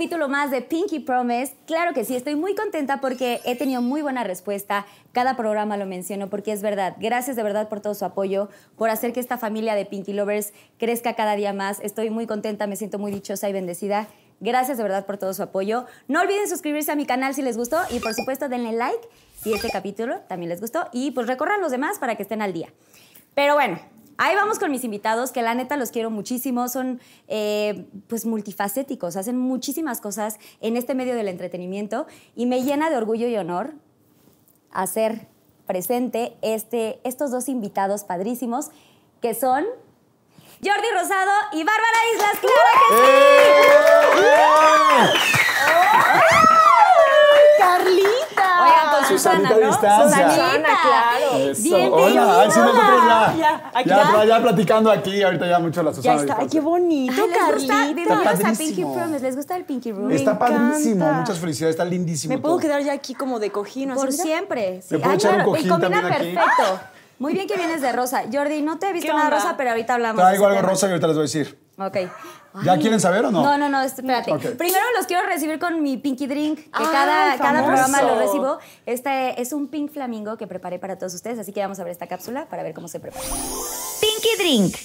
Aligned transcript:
capítulo 0.00 0.30
más 0.30 0.50
de 0.50 0.62
Pinky 0.62 1.00
Promise. 1.00 1.52
Claro 1.66 1.92
que 1.92 2.06
sí, 2.06 2.16
estoy 2.16 2.34
muy 2.34 2.54
contenta 2.54 3.02
porque 3.02 3.42
he 3.44 3.54
tenido 3.54 3.82
muy 3.82 4.00
buena 4.00 4.24
respuesta. 4.24 4.86
Cada 5.12 5.36
programa 5.36 5.76
lo 5.76 5.84
menciono 5.84 6.30
porque 6.30 6.52
es 6.52 6.62
verdad. 6.62 6.96
Gracias 6.98 7.36
de 7.36 7.42
verdad 7.42 7.68
por 7.68 7.82
todo 7.82 7.92
su 7.92 8.06
apoyo, 8.06 8.48
por 8.78 8.88
hacer 8.88 9.12
que 9.12 9.20
esta 9.20 9.36
familia 9.36 9.74
de 9.74 9.84
Pinky 9.84 10.14
Lovers 10.14 10.54
crezca 10.78 11.16
cada 11.16 11.36
día 11.36 11.52
más. 11.52 11.80
Estoy 11.80 12.08
muy 12.08 12.26
contenta, 12.26 12.66
me 12.66 12.76
siento 12.76 12.98
muy 12.98 13.12
dichosa 13.12 13.50
y 13.50 13.52
bendecida. 13.52 14.08
Gracias 14.40 14.78
de 14.78 14.84
verdad 14.84 15.04
por 15.04 15.18
todo 15.18 15.34
su 15.34 15.42
apoyo. 15.42 15.84
No 16.08 16.22
olviden 16.22 16.48
suscribirse 16.48 16.90
a 16.90 16.96
mi 16.96 17.04
canal 17.04 17.34
si 17.34 17.42
les 17.42 17.58
gustó 17.58 17.76
y 17.90 18.00
por 18.00 18.14
supuesto 18.14 18.48
denle 18.48 18.72
like 18.72 19.06
si 19.42 19.52
este 19.52 19.68
capítulo 19.68 20.20
también 20.28 20.48
les 20.48 20.62
gustó 20.62 20.88
y 20.94 21.10
pues 21.10 21.26
recorran 21.26 21.60
los 21.60 21.72
demás 21.72 21.98
para 21.98 22.16
que 22.16 22.22
estén 22.22 22.40
al 22.40 22.54
día. 22.54 22.70
Pero 23.34 23.52
bueno, 23.52 23.78
ahí 24.20 24.36
vamos 24.36 24.58
con 24.58 24.70
mis 24.70 24.84
invitados, 24.84 25.32
que 25.32 25.40
la 25.40 25.54
neta 25.54 25.78
los 25.78 25.90
quiero 25.90 26.10
muchísimo, 26.10 26.68
son 26.68 27.00
eh, 27.26 27.86
pues 28.06 28.26
multifacéticos, 28.26 29.16
hacen 29.16 29.38
muchísimas 29.38 30.02
cosas 30.02 30.38
en 30.60 30.76
este 30.76 30.94
medio 30.94 31.14
del 31.14 31.26
entretenimiento 31.26 32.06
y 32.36 32.44
me 32.44 32.62
llena 32.62 32.90
de 32.90 32.98
orgullo 32.98 33.28
y 33.28 33.36
honor 33.38 33.72
hacer 34.72 35.26
presente 35.66 36.36
este, 36.42 37.00
estos 37.02 37.30
dos 37.30 37.48
invitados 37.48 38.04
padrísimos 38.04 38.66
que 39.22 39.32
son 39.32 39.64
Jordi 40.62 40.88
Rosado 40.92 41.32
y 41.52 41.64
Bárbara 41.64 41.98
Islas. 42.14 42.38
¡Claro 42.40 42.58
que 42.88 42.96
sí! 42.96 43.12
¡Carlita! 47.58 48.29
Oigan, 48.62 48.96
con 48.96 49.04
Susana, 49.08 49.50
¿no? 49.50 49.56
distancia. 49.66 50.30
Susanita. 50.30 50.68
claro. 50.82 51.36
Eso. 51.38 51.62
Bienvenida. 51.62 51.96
Hola, 51.96 52.40
ay, 52.40 52.50
sí, 52.50 52.58
nosotros 52.58 53.02
ya. 53.06 53.34
Ya, 53.38 53.70
aquí 53.74 53.88
ya, 53.88 54.24
ya. 54.24 54.42
platicando 54.42 54.90
aquí, 54.90 55.22
ahorita 55.22 55.46
ya 55.48 55.58
mucho 55.58 55.82
la 55.82 55.90
Ya 55.90 55.96
Susana. 55.96 56.20
está. 56.20 56.36
Ay, 56.38 56.48
qué 56.48 56.60
bonito, 56.60 57.12
Ay, 57.22 57.28
¿les 57.30 57.54
gusta? 57.54 57.74
Carlita. 57.74 58.48
A 58.48 58.52
Pinky. 58.52 58.82
Promise. 58.84 59.20
¿Les 59.20 59.36
gusta 59.36 59.56
el 59.56 59.64
Pinky 59.64 59.92
Room? 59.92 60.10
Está 60.10 60.38
padrísimo, 60.38 61.12
muchas 61.12 61.38
felicidades, 61.38 61.74
está 61.74 61.84
lindísimo. 61.84 62.34
Me 62.34 62.40
puedo 62.40 62.54
todo. 62.54 62.62
quedar 62.62 62.82
ya 62.82 62.92
aquí 62.92 63.14
como 63.14 63.38
de 63.38 63.50
cojín. 63.50 63.94
Por 63.94 64.12
siempre. 64.12 64.82
Sí. 64.82 64.94
¿Me 64.94 64.98
puedo 65.00 65.10
Ay, 65.10 65.16
echar 65.16 65.30
un 65.32 65.36
claro, 65.36 65.50
y 65.50 65.54
cojín 65.54 65.68
combina 65.70 66.00
también 66.02 66.38
aquí? 66.38 66.54
perfecto. 66.56 66.80
Muy 67.18 67.34
bien 67.34 67.46
que 67.46 67.54
vienes 67.56 67.82
de 67.82 67.92
rosa. 67.92 68.22
Jordi, 68.32 68.62
no 68.62 68.78
te 68.78 68.88
he 68.88 68.92
visto 68.94 69.10
¿Qué 69.10 69.14
nada 69.16 69.28
rosa, 69.28 69.54
pero 69.58 69.70
ahorita 69.70 69.94
hablamos. 69.94 70.16
de 70.16 70.22
Traigo 70.22 70.46
algo 70.46 70.62
rosa 70.62 70.86
y 70.86 70.90
ahorita 70.90 71.06
les 71.08 71.16
voy 71.16 71.20
a 71.22 71.24
decir. 71.24 71.58
Ok. 71.80 71.96
¿Ya 72.64 72.76
quieren 72.78 73.00
saber 73.00 73.24
o 73.24 73.30
no? 73.30 73.42
No, 73.42 73.56
no, 73.56 73.68
no, 73.68 73.80
espérate. 73.80 74.32
Ok. 74.32 74.42
Primero 74.58 74.84
los 74.96 75.06
quiero 75.06 75.24
recibir 75.26 75.58
con 75.58 75.82
mi 75.82 75.96
Pinky 75.96 76.26
Drink, 76.26 76.58
que 76.58 76.70
Ay, 76.72 76.86
cada, 76.92 77.38
cada 77.38 77.64
programa 77.64 78.02
lo 78.02 78.18
recibo. 78.18 78.58
Este 78.86 79.40
es 79.40 79.52
un 79.52 79.68
Pink 79.68 79.90
Flamingo 79.90 80.36
que 80.36 80.46
preparé 80.46 80.78
para 80.78 80.98
todos 80.98 81.14
ustedes, 81.14 81.38
así 81.38 81.52
que 81.52 81.60
vamos 81.60 81.78
a 81.80 81.84
ver 81.84 81.92
esta 81.92 82.06
cápsula 82.06 82.46
para 82.50 82.62
ver 82.62 82.74
cómo 82.74 82.88
se 82.88 83.00
prepara. 83.00 83.24
Pinky 84.00 84.36
Drink. 84.38 84.76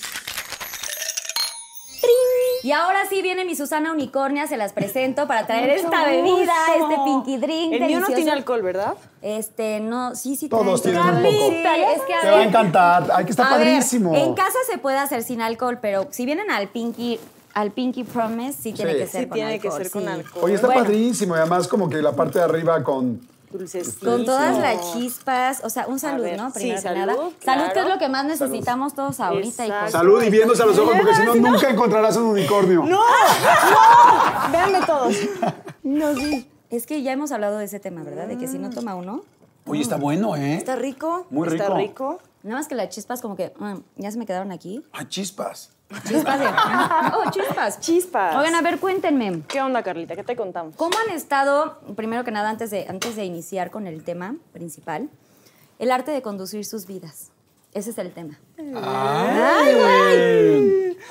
Y 2.66 2.72
ahora 2.72 3.02
sí 3.08 3.22
viene 3.22 3.46
mi 3.46 3.56
Susana 3.56 3.92
Unicornia, 3.92 4.48
se 4.48 4.58
las 4.58 4.74
presento 4.74 5.28
para 5.28 5.46
traer 5.46 5.70
Mucho 5.70 5.86
esta 5.86 6.04
bebida, 6.08 6.54
gusto. 6.80 6.90
este 6.90 7.04
Pinky 7.06 7.38
Drink 7.38 7.74
El 7.74 7.80
mío 7.80 7.80
no 7.80 7.86
delicioso. 8.08 8.14
tiene 8.16 8.32
alcohol, 8.32 8.62
¿verdad? 8.64 8.96
Este, 9.22 9.80
no, 9.82 10.16
sí, 10.16 10.36
sí 10.36 10.50
Todos 10.50 10.82
tienen 10.82 11.00
un 11.02 11.08
poco. 11.10 11.22
Carlita, 11.22 11.78
es 11.94 12.02
que 12.08 12.14
a 12.16 12.22
Te 12.22 12.32
va 12.32 12.38
a 12.40 12.44
encantar. 12.44 13.04
Ay, 13.14 13.26
que 13.26 13.34
a 13.34 13.36
ver, 13.36 13.48
padrísimo. 13.68 14.16
en 14.16 14.34
casa 14.34 14.58
se 14.68 14.80
puede 14.80 14.98
hacer 14.98 15.22
sin 15.22 15.42
alcohol, 15.44 15.78
pero 15.80 16.08
si 16.10 16.26
vienen 16.26 16.50
al 16.50 16.68
Pinky, 16.70 17.20
al 17.54 17.70
Pinky 17.70 18.04
Promise, 18.04 18.60
sí 18.60 18.74
tiene 18.74 18.94
Sí. 18.94 18.98
que 18.98 19.08
ser 19.08 19.22
Sí, 19.22 19.28
con 19.28 19.36
tiene 19.36 19.60
que 19.60 19.68
alcohol. 19.68 19.84
ser 19.84 19.92
con 19.92 20.02
sí. 20.02 20.08
alcohol. 20.10 20.44
Oye, 20.46 20.56
está 20.56 20.66
Bueno. 20.66 20.82
padrísimo. 20.82 21.36
Y 21.36 21.38
además, 21.38 21.68
como 21.68 21.88
que 21.88 22.02
la 22.02 22.14
parte 22.14 22.40
de 22.40 22.46
arriba 22.46 22.84
con. 22.84 23.22
Dulcecito. 23.52 24.06
Con 24.06 24.26
todas 24.26 24.58
las 24.58 24.94
chispas, 24.94 25.62
o 25.64 25.70
sea, 25.70 25.88
un 25.88 26.00
salud, 26.00 26.24
ver, 26.24 26.38
¿no? 26.38 26.50
sí, 26.50 26.54
Primero 26.56 26.76
que 26.78 26.82
salud, 26.82 27.00
nada. 27.00 27.14
claro. 27.14 27.32
Salud, 27.62 27.74
que 27.74 27.80
es 27.80 27.88
lo 27.88 27.98
que 28.00 28.10
más 28.10 28.26
necesitamos 28.26 28.94
todos 28.96 29.20
ahorita. 29.20 29.66
Exacto. 29.66 29.92
Salud 29.92 30.22
y 30.24 30.30
viéndose 30.30 30.64
a 30.64 30.66
los 30.66 30.78
ojos, 30.78 30.94
porque 30.98 31.16
si 31.16 31.24
no, 31.24 31.36
nunca 31.52 31.70
encontrarás 31.70 32.18
un 32.18 32.24
unicornio. 32.26 32.84
¡No! 32.84 33.00
¡No! 33.00 34.52
Véanme 34.52 34.80
todos. 34.86 35.16
No, 35.84 36.16
sí. 36.16 36.50
Es 36.70 36.86
que 36.86 37.02
ya 37.04 37.12
hemos 37.14 37.32
hablado 37.32 37.58
de 37.58 37.66
ese 37.66 37.80
tema, 37.80 38.04
¿verdad? 38.04 38.28
De 38.28 38.38
que 38.38 38.48
si 38.48 38.58
no 38.60 38.70
toma 38.70 38.96
uno, 38.96 39.24
Oye, 39.68 39.82
está 39.82 39.96
bueno, 39.98 40.36
¿eh? 40.36 40.56
¿Está 40.58 40.76
rico? 40.76 41.26
Muy 41.32 41.48
Está 41.48 41.66
rico. 41.70 41.78
rico. 41.78 42.20
nada 42.44 42.58
más 42.60 42.68
que 42.68 42.76
las 42.76 42.90
chispas 42.90 43.20
como 43.22 43.36
que 43.36 43.52
mm, 43.58 43.78
ya 43.98 44.12
se 44.12 44.18
me 44.20 44.26
quedaron 44.28 44.52
aquí. 44.52 44.84
Ay, 44.94 45.08
chispas. 45.08 45.72
Chispas 46.08 46.40
de... 46.40 46.46
oh, 47.16 47.32
chispas. 47.32 47.80
Chispas. 47.80 48.36
Oigan, 48.36 48.56
a 48.56 48.62
ver, 48.62 48.80
cuéntenme. 48.80 49.42
¿Qué 49.48 49.62
onda, 49.62 49.84
Carlita? 49.84 50.16
¿Qué 50.16 50.24
te 50.24 50.36
contamos? 50.36 50.76
¿Cómo 50.76 50.98
han 50.98 51.16
estado, 51.16 51.80
primero 51.96 52.24
que 52.24 52.32
nada, 52.32 52.50
antes 52.50 52.72
de, 52.72 52.88
antes 52.90 53.16
de 53.16 53.26
iniciar 53.26 53.72
con 53.72 53.88
el 53.88 54.04
tema 54.04 54.36
principal, 54.52 55.10
el 55.80 55.92
arte 55.92 56.12
de 56.12 56.22
conducir 56.22 56.66
sus 56.66 56.88
vidas? 56.88 57.32
Ese 57.74 57.90
es 57.92 57.98
el 57.98 58.12
tema. 58.14 58.40
Ay, 58.58 59.76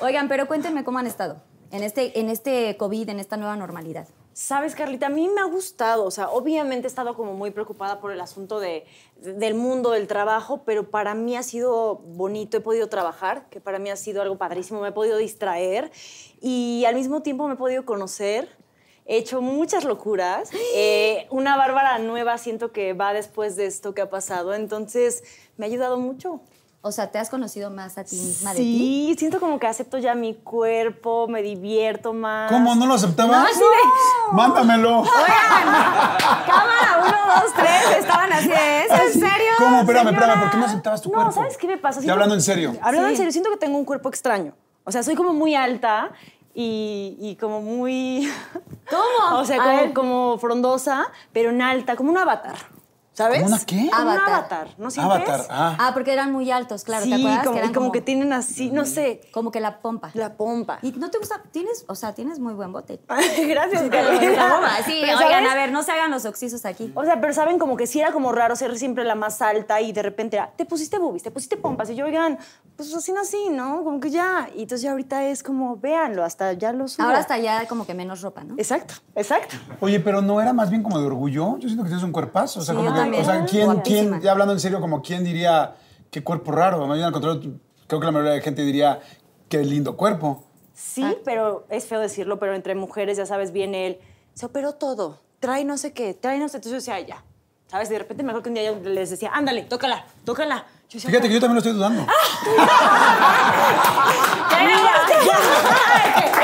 Oigan, 0.01 0.27
pero 0.27 0.47
cuéntenme 0.47 0.83
cómo 0.83 0.99
han 0.99 1.07
estado 1.07 1.41
en 1.71 1.83
este, 1.83 2.19
en 2.19 2.29
este 2.29 2.75
COVID, 2.77 3.09
en 3.09 3.19
esta 3.19 3.37
nueva 3.37 3.55
normalidad. 3.55 4.07
Sabes, 4.37 4.75
Carlita, 4.75 5.05
a 5.05 5.09
mí 5.09 5.29
me 5.29 5.39
ha 5.39 5.45
gustado, 5.45 6.03
o 6.03 6.11
sea, 6.11 6.27
obviamente 6.27 6.87
he 6.87 6.89
estado 6.89 7.15
como 7.15 7.35
muy 7.35 7.51
preocupada 7.51 8.01
por 8.01 8.11
el 8.11 8.19
asunto 8.19 8.59
de, 8.59 8.85
del 9.21 9.53
mundo 9.53 9.91
del 9.91 10.07
trabajo, 10.07 10.63
pero 10.65 10.89
para 10.89 11.15
mí 11.15 11.37
ha 11.37 11.41
sido 11.41 11.95
bonito, 11.95 12.57
he 12.57 12.59
podido 12.59 12.89
trabajar, 12.89 13.47
que 13.49 13.61
para 13.61 13.79
mí 13.79 13.89
ha 13.89 13.95
sido 13.95 14.21
algo 14.21 14.37
padrísimo, 14.37 14.81
me 14.81 14.89
he 14.89 14.91
podido 14.91 15.15
distraer 15.15 15.89
y 16.41 16.83
al 16.85 16.95
mismo 16.95 17.21
tiempo 17.21 17.47
me 17.47 17.53
he 17.53 17.57
podido 17.57 17.85
conocer, 17.85 18.49
he 19.05 19.19
hecho 19.19 19.39
muchas 19.39 19.85
locuras, 19.85 20.49
Eh, 20.75 21.27
una 21.29 21.55
Bárbara 21.55 21.97
nueva 21.99 22.37
siento 22.37 22.73
que 22.73 22.91
va 22.91 23.13
después 23.13 23.55
de 23.55 23.67
esto 23.67 23.93
que 23.93 24.01
ha 24.01 24.09
pasado, 24.09 24.53
entonces 24.53 25.23
me 25.55 25.65
ha 25.65 25.69
ayudado 25.69 25.97
mucho. 25.97 26.41
O 26.87 26.91
sea, 26.91 27.09
¿te 27.09 27.17
has 27.17 27.31
conocido 27.31 27.71
más 27.71 27.97
a 27.97 28.03
ti 28.03 28.15
misma 28.15 28.51
de 28.53 28.59
ti? 28.59 28.63
Sí, 29.09 29.15
siento 29.17 29.39
como 29.39 29.57
que 29.57 29.65
acepto 29.65 29.97
ya 29.97 30.13
mi 30.13 30.35
cuerpo, 30.35 31.27
me 31.27 31.41
divierto 31.41 32.13
más. 32.13 32.51
¿Cómo? 32.51 32.75
¿No 32.75 32.85
lo 32.85 32.93
aceptabas? 32.93 33.31
No, 33.41 33.43
así 33.47 33.59
de- 33.59 34.31
Mándamelo. 34.33 35.03
Cámara, 36.45 36.99
uno, 36.99 37.41
dos, 37.41 37.53
tres, 37.55 37.97
estaban 37.99 38.31
así 38.33 38.49
de 38.49 38.83
eso, 38.83 38.93
¿en 38.95 39.13
serio? 39.13 39.51
¿Cómo? 39.57 39.79
Espérame, 39.79 40.05
señora? 40.09 40.25
espérame, 40.25 40.41
¿por 40.41 40.51
qué 40.51 40.57
no 40.57 40.65
aceptabas 40.65 41.01
tu 41.01 41.09
no, 41.09 41.15
cuerpo? 41.15 41.31
¿sabes 41.31 41.57
qué 41.57 41.67
me 41.67 41.77
pasa? 41.77 42.01
Siento- 42.01 42.13
hablando 42.13 42.35
en 42.35 42.41
serio. 42.43 42.75
Hablando 42.83 43.07
Sí. 43.07 43.13
en 43.13 43.17
serio, 43.17 43.31
siento 43.31 43.49
que 43.49 43.57
tengo 43.57 43.77
un 43.79 43.85
cuerpo 43.85 44.09
extraño. 44.09 44.53
O 44.83 44.91
sea, 44.91 45.01
soy 45.01 45.15
como 45.15 45.33
muy 45.33 45.55
alta 45.55 46.11
y, 46.53 47.17
y 47.19 47.35
como 47.37 47.61
muy... 47.61 48.31
¿Cómo? 48.91 49.39
O 49.39 49.45
sea, 49.45 49.91
como 49.95 50.37
frondosa, 50.37 51.07
pero 51.33 51.49
en 51.49 51.63
alta, 51.63 51.95
como 51.95 52.11
un 52.11 52.17
avatar. 52.19 52.55
¿Sabes? 53.15 53.43
¿Como 53.43 53.55
una 53.55 53.65
qué? 53.65 53.75
Un 53.83 53.93
Avatar. 53.93 54.29
avatar, 54.29 54.67
¿no 54.77 54.91
sientes? 54.91 55.15
Avatar. 55.15 55.41
Ah. 55.49 55.77
Ah, 55.79 55.91
porque 55.93 56.11
eran 56.11 56.33
muy 56.33 56.51
altos, 56.51 56.83
claro, 56.83 57.05
sí, 57.05 57.09
¿te 57.11 57.15
acuerdas? 57.15 57.43
como, 57.45 57.53
que 57.53 57.59
eran 57.59 57.71
y 57.71 57.73
como, 57.73 57.91
que 57.93 58.01
tienen 58.01 58.33
así, 58.33 58.71
no 58.71 58.85
sé, 58.85 59.21
Como 59.31 59.51
que 59.51 59.61
la 59.61 59.79
pompa. 59.79 60.11
la 60.13 60.33
pompa. 60.33 60.79
¿Y 60.81 60.91
no 60.91 61.09
te 61.09 61.17
gusta? 61.17 61.41
Tienes, 61.51 61.85
o 61.87 61.95
sea, 61.95 62.13
tienes 62.13 62.39
muy 62.39 62.53
buen 62.53 62.73
bote. 62.73 62.99
Gracias, 63.47 63.83
La 63.83 64.83
sí, 64.85 64.97
Pero, 65.01 65.17
oigan, 65.17 65.31
¿sabes? 65.43 65.51
a 65.51 65.55
ver, 65.55 65.71
no 65.71 65.81
se 65.83 65.91
hagan 65.93 66.11
los 66.11 66.25
oxisos 66.25 66.65
aquí. 66.65 66.91
O 66.93 67.05
sea, 67.05 67.21
pero 67.21 67.33
saben 67.33 67.57
como 67.57 67.77
que 67.77 67.87
sí 67.87 68.01
era 68.01 68.11
como 68.11 68.33
raro 68.33 68.55
ser 68.57 68.77
siempre 68.77 69.05
la 69.05 69.15
más 69.15 69.41
alta 69.41 69.79
y 69.79 69.93
de 69.93 70.01
repente 70.03 70.35
era, 70.35 70.51
te 70.51 70.65
pusiste 70.65 70.97
boobies, 70.99 71.23
te 71.23 71.31
pusiste 71.31 71.55
pompas. 71.55 71.89
Y 71.89 71.95
yo, 71.95 72.05
oigan, 72.05 72.37
pues 72.75 72.93
así 72.93 73.13
nací, 73.13 73.49
¿no? 73.49 73.83
Como 73.85 74.01
que 74.01 74.09
ya. 74.09 74.49
Y 74.55 74.63
entonces 74.63 74.81
ya 74.81 74.91
ahorita 74.91 75.23
es 75.25 75.41
como, 75.41 75.77
véanlo, 75.77 76.25
hasta 76.25 76.51
ya 76.53 76.73
lo 76.73 76.89
subo. 76.89 77.05
Ahora 77.05 77.19
hasta 77.19 77.37
ya 77.37 77.65
como 77.67 77.85
que 77.85 77.93
menos 77.93 78.21
ropa, 78.21 78.43
¿no? 78.43 78.55
Exacto, 78.57 78.95
exacto. 79.15 79.55
Oye, 79.79 80.01
pero 80.01 80.21
no 80.21 80.41
era 80.41 80.51
más 80.51 80.69
bien 80.69 80.83
como 80.83 80.99
de 80.99 81.05
orgullo. 81.05 81.57
Yo 81.59 81.69
siento 81.69 81.83
que 81.83 81.89
tienes 81.89 82.03
un 82.03 82.11
cuerpazo. 82.11 82.59
O 82.59 82.63
sea, 82.63 82.75
Sí, 82.75 82.81
como 82.81 82.93
que, 82.93 83.04
también. 83.05 83.23
o 83.23 83.25
sea, 83.25 83.45
¿quién, 83.45 83.81
quién, 83.81 84.21
ya 84.21 84.31
hablando 84.31 84.53
en 84.53 84.59
serio, 84.59 84.81
como 84.81 85.01
quién 85.01 85.23
diría 85.23 85.75
qué 86.11 86.23
cuerpo 86.23 86.51
raro? 86.51 86.85
Más 86.85 86.97
bien 86.97 87.05
al 87.07 87.13
contrario, 87.13 87.59
creo 87.87 87.99
que 87.99 88.05
la 88.05 88.11
mayoría 88.11 88.33
de 88.33 88.41
gente 88.41 88.63
diría 88.63 88.99
qué 89.49 89.63
lindo 89.63 89.95
cuerpo. 89.95 90.43
Sí, 90.73 91.17
pero 91.23 91.65
es 91.69 91.85
feo 91.85 91.99
decirlo, 91.99 92.37
pero 92.37 92.53
entre 92.53 92.75
mujeres 92.75 93.17
ya 93.17 93.25
sabes 93.25 93.51
bien 93.51 93.73
él, 93.73 93.97
se 94.33 94.45
operó 94.45 94.73
todo, 94.73 95.21
trae 95.39 95.63
no 95.63 95.77
sé 95.77 95.93
qué, 95.93 96.13
trae 96.13 96.37
no 96.37 96.49
sé, 96.49 96.57
entonces 96.57 96.85
yo 96.85 96.93
decía, 96.93 96.99
ya. 97.07 97.23
¿Sabes? 97.67 97.89
De 97.89 97.97
repente 97.97 98.21
me 98.23 98.29
acuerdo 98.29 98.43
que 98.43 98.49
un 98.49 98.55
día 98.55 98.71
yo 98.71 98.89
les 98.89 99.09
decía, 99.09 99.31
ándale, 99.33 99.63
tócala, 99.63 100.05
tócala. 100.23 100.65
Yo 100.87 100.97
decía, 100.97 101.09
Fíjate 101.09 101.27
que 101.27 101.33
yo 101.33 101.39
también 101.39 101.55
lo 101.55 101.59
estoy 101.59 101.73
dudando. 101.73 102.05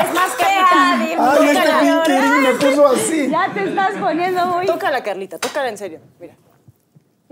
Es 0.02 0.14
más 0.14 0.34
fea, 0.34 0.66
Ay, 0.92 1.48
este 1.48 2.20
me 2.40 2.54
puso 2.54 2.86
así. 2.88 3.30
Ya 3.30 3.50
te 3.52 3.64
estás 3.64 3.94
poniendo 3.98 4.46
muy... 4.46 4.66
tócala, 4.66 5.02
Carlita, 5.02 5.38
tócala 5.38 5.68
en 5.68 5.78
serio. 5.78 6.00
Mira. 6.18 6.34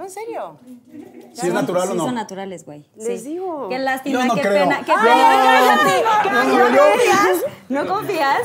No, 0.00 0.06
en 0.06 0.10
serio. 0.12 0.58
¿Si 1.34 1.46
es 1.48 1.52
natural 1.52 1.82
sí 1.88 1.92
o 1.92 1.94
no? 1.96 2.04
son 2.06 2.14
naturales, 2.14 2.64
güey. 2.64 2.86
Les 2.96 3.22
Sí. 3.22 3.28
digo. 3.32 3.68
Qué 3.68 3.78
lástima, 3.78 4.18
Yo 4.20 4.24
no 4.28 4.34
qué 4.34 4.40
creo. 4.40 4.54
pena. 4.64 4.78
Qué 4.78 4.84
pena. 4.86 4.96
cállate, 5.04 6.02
¿No, 6.02 6.30
cállate. 6.30 6.70
no 6.70 6.78
confías? 6.80 7.44
¿No 7.68 7.86
confías? 7.86 8.40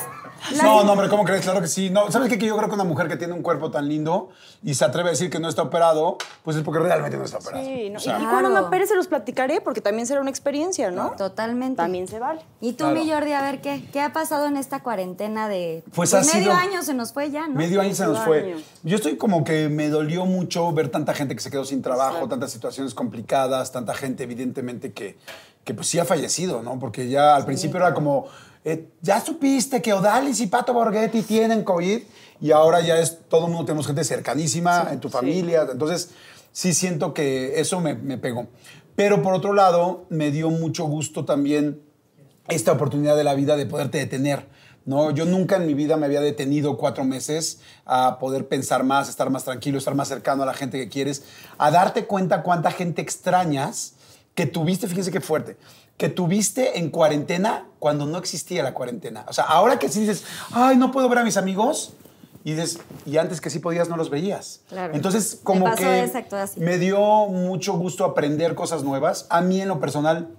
No, 0.61 0.83
no, 0.83 0.91
hombre, 0.93 1.09
¿cómo 1.09 1.23
crees? 1.23 1.41
Claro 1.41 1.61
que 1.61 1.67
sí. 1.67 1.89
No, 1.89 2.11
¿Sabes 2.11 2.29
qué? 2.29 2.37
Que 2.37 2.45
yo 2.45 2.55
creo 2.57 2.69
que 2.69 2.75
una 2.75 2.83
mujer 2.83 3.07
que 3.07 3.17
tiene 3.17 3.33
un 3.33 3.41
cuerpo 3.41 3.71
tan 3.71 3.87
lindo 3.87 4.29
y 4.63 4.73
se 4.73 4.85
atreve 4.85 5.09
a 5.09 5.11
decir 5.11 5.29
que 5.29 5.39
no 5.39 5.47
está 5.49 5.61
operado, 5.63 6.17
pues 6.43 6.57
es 6.57 6.63
porque 6.63 6.79
realmente 6.79 7.17
no 7.17 7.23
está 7.25 7.37
operado. 7.37 7.63
Sí, 7.65 7.89
no, 7.89 7.97
O 7.97 8.01
sea, 8.01 8.19
y 8.19 8.23
cuando 8.25 8.49
me 8.49 8.55
Claro. 8.55 8.67
opere 8.67 8.87
se 8.87 8.95
los 8.95 9.07
platicaré 9.07 9.61
porque 9.61 9.81
también 9.81 10.07
será 10.07 10.21
una 10.21 10.29
experiencia, 10.29 10.91
¿no? 10.91 11.11
Totalmente. 11.11 11.77
También 11.77 12.07
se 12.07 12.19
vale. 12.19 12.41
Y 12.61 12.73
tú, 12.73 12.85
Claro. 12.85 12.95
mi 12.99 13.09
Jordi, 13.09 13.33
a 13.33 13.41
ver, 13.41 13.61
¿qué, 13.61 13.83
¿qué 13.91 14.01
ha 14.01 14.13
pasado 14.13 14.45
en 14.47 14.57
esta 14.57 14.81
cuarentena 14.83 15.47
de... 15.47 15.83
Pues 15.93 16.13
ha 16.13 16.19
medio 16.21 16.31
sido- 16.33 16.53
año 16.53 16.81
se 16.83 16.93
nos 16.93 17.13
fue 17.13 17.31
ya, 17.31 17.47
¿no? 17.47 17.55
Medio 17.55 17.81
año 17.81 17.93
se 17.95 18.05
nos 18.05 18.19
fue. 18.19 18.39
año. 18.53 18.57
Yo 18.83 18.95
estoy 18.95 19.17
como 19.17 19.43
que 19.43 19.69
me 19.69 19.89
dolió 19.89 20.25
mucho 20.25 20.71
ver 20.73 20.89
tanta 20.89 21.13
gente 21.13 21.35
que 21.35 21.41
se 21.41 21.51
quedó 21.51 21.65
sin 21.65 21.81
trabajo, 21.81 22.11
Exacto. 22.15 22.29
tantas 22.29 22.51
situaciones 22.51 22.93
complicadas, 22.93 23.71
tanta 23.71 23.93
gente 23.93 24.23
evidentemente 24.23 24.93
que, 24.93 25.17
que 25.63 25.73
pues 25.73 25.87
sí 25.87 25.99
ha 25.99 26.05
fallecido, 26.05 26.61
¿no? 26.61 26.77
Porque 26.79 27.09
ya 27.09 27.35
al 27.35 27.45
principio 27.45 27.77
era 27.77 27.93
como, 27.93 28.27
eh, 28.65 28.89
ya 29.01 29.21
supiste 29.21 29.81
que 29.81 29.93
Odalis 29.93 30.41
y 30.41 30.47
Pato 30.47 30.73
Borghetti 30.73 31.21
tienen 31.21 31.63
COVID 31.63 32.01
y 32.41 32.51
ahora 32.51 32.81
ya 32.81 32.99
es, 32.99 33.19
todo 33.29 33.45
el 33.45 33.51
mundo 33.51 33.65
tenemos 33.65 33.85
gente 33.85 34.03
cercanísima 34.03 34.89
en 34.91 34.99
tu 34.99 35.09
familia, 35.09 35.67
entonces 35.71 36.09
sí 36.51 36.73
siento 36.73 37.13
que 37.13 37.59
eso 37.59 37.79
me, 37.79 37.93
me 37.93 38.17
pegó. 38.17 38.47
Pero 38.95 39.21
por 39.21 39.35
otro 39.35 39.53
lado, 39.53 40.05
me 40.09 40.31
dio 40.31 40.49
mucho 40.49 40.85
gusto 40.85 41.25
también 41.25 41.81
esta 42.47 42.71
oportunidad 42.71 43.15
de 43.15 43.23
la 43.23 43.35
vida 43.35 43.55
de 43.55 43.67
poderte 43.67 43.99
detener. 43.99 44.47
¿no? 44.85 45.11
Yo 45.11 45.25
nunca 45.25 45.57
en 45.57 45.67
mi 45.67 45.73
vida 45.73 45.97
me 45.97 46.05
había 46.07 46.21
detenido 46.21 46.77
cuatro 46.77 47.03
meses 47.03 47.59
a 47.85 48.17
poder 48.19 48.47
pensar 48.47 48.83
más, 48.83 49.09
estar 49.09 49.29
más 49.29 49.43
tranquilo, 49.43 49.77
estar 49.77 49.95
más 49.95 50.07
cercano 50.07 50.43
a 50.43 50.45
la 50.45 50.53
gente 50.53 50.79
que 50.79 50.89
quieres, 50.89 51.23
a 51.57 51.71
darte 51.71 52.05
cuenta 52.05 52.43
cuánta 52.43 52.71
gente 52.71 53.01
extrañas 53.01 53.93
que 54.35 54.45
tuviste, 54.45 54.87
fíjense 54.87 55.11
qué 55.11 55.21
fuerte, 55.21 55.57
que 55.97 56.09
tuviste 56.09 56.79
en 56.79 56.89
cuarentena 56.89 57.65
cuando 57.79 58.05
no 58.05 58.17
existía 58.17 58.63
la 58.63 58.73
cuarentena. 58.73 59.25
O 59.27 59.33
sea, 59.33 59.45
ahora 59.45 59.79
que 59.79 59.89
sí 59.89 60.01
dices, 60.01 60.23
ay, 60.51 60.77
no 60.77 60.91
puedo 60.91 61.07
ver 61.07 61.19
a 61.19 61.23
mis 61.23 61.37
amigos, 61.37 61.93
y 62.45 62.51
dices, 62.51 62.79
y 63.07 63.17
antes 63.17 63.41
que 63.41 63.49
sí 63.49 63.57
podías, 63.57 63.89
no 63.89 63.97
los 63.97 64.11
veías. 64.11 64.61
Claro. 64.69 64.93
Entonces, 64.93 65.39
como 65.43 65.73
que 65.73 66.03
exacto 66.03 66.37
así. 66.37 66.59
me 66.59 66.77
dio 66.77 67.25
mucho 67.25 67.73
gusto 67.73 68.05
aprender 68.05 68.53
cosas 68.53 68.83
nuevas. 68.83 69.25
A 69.31 69.41
mí, 69.41 69.61
en 69.61 69.67
lo 69.67 69.79
personal, 69.79 70.29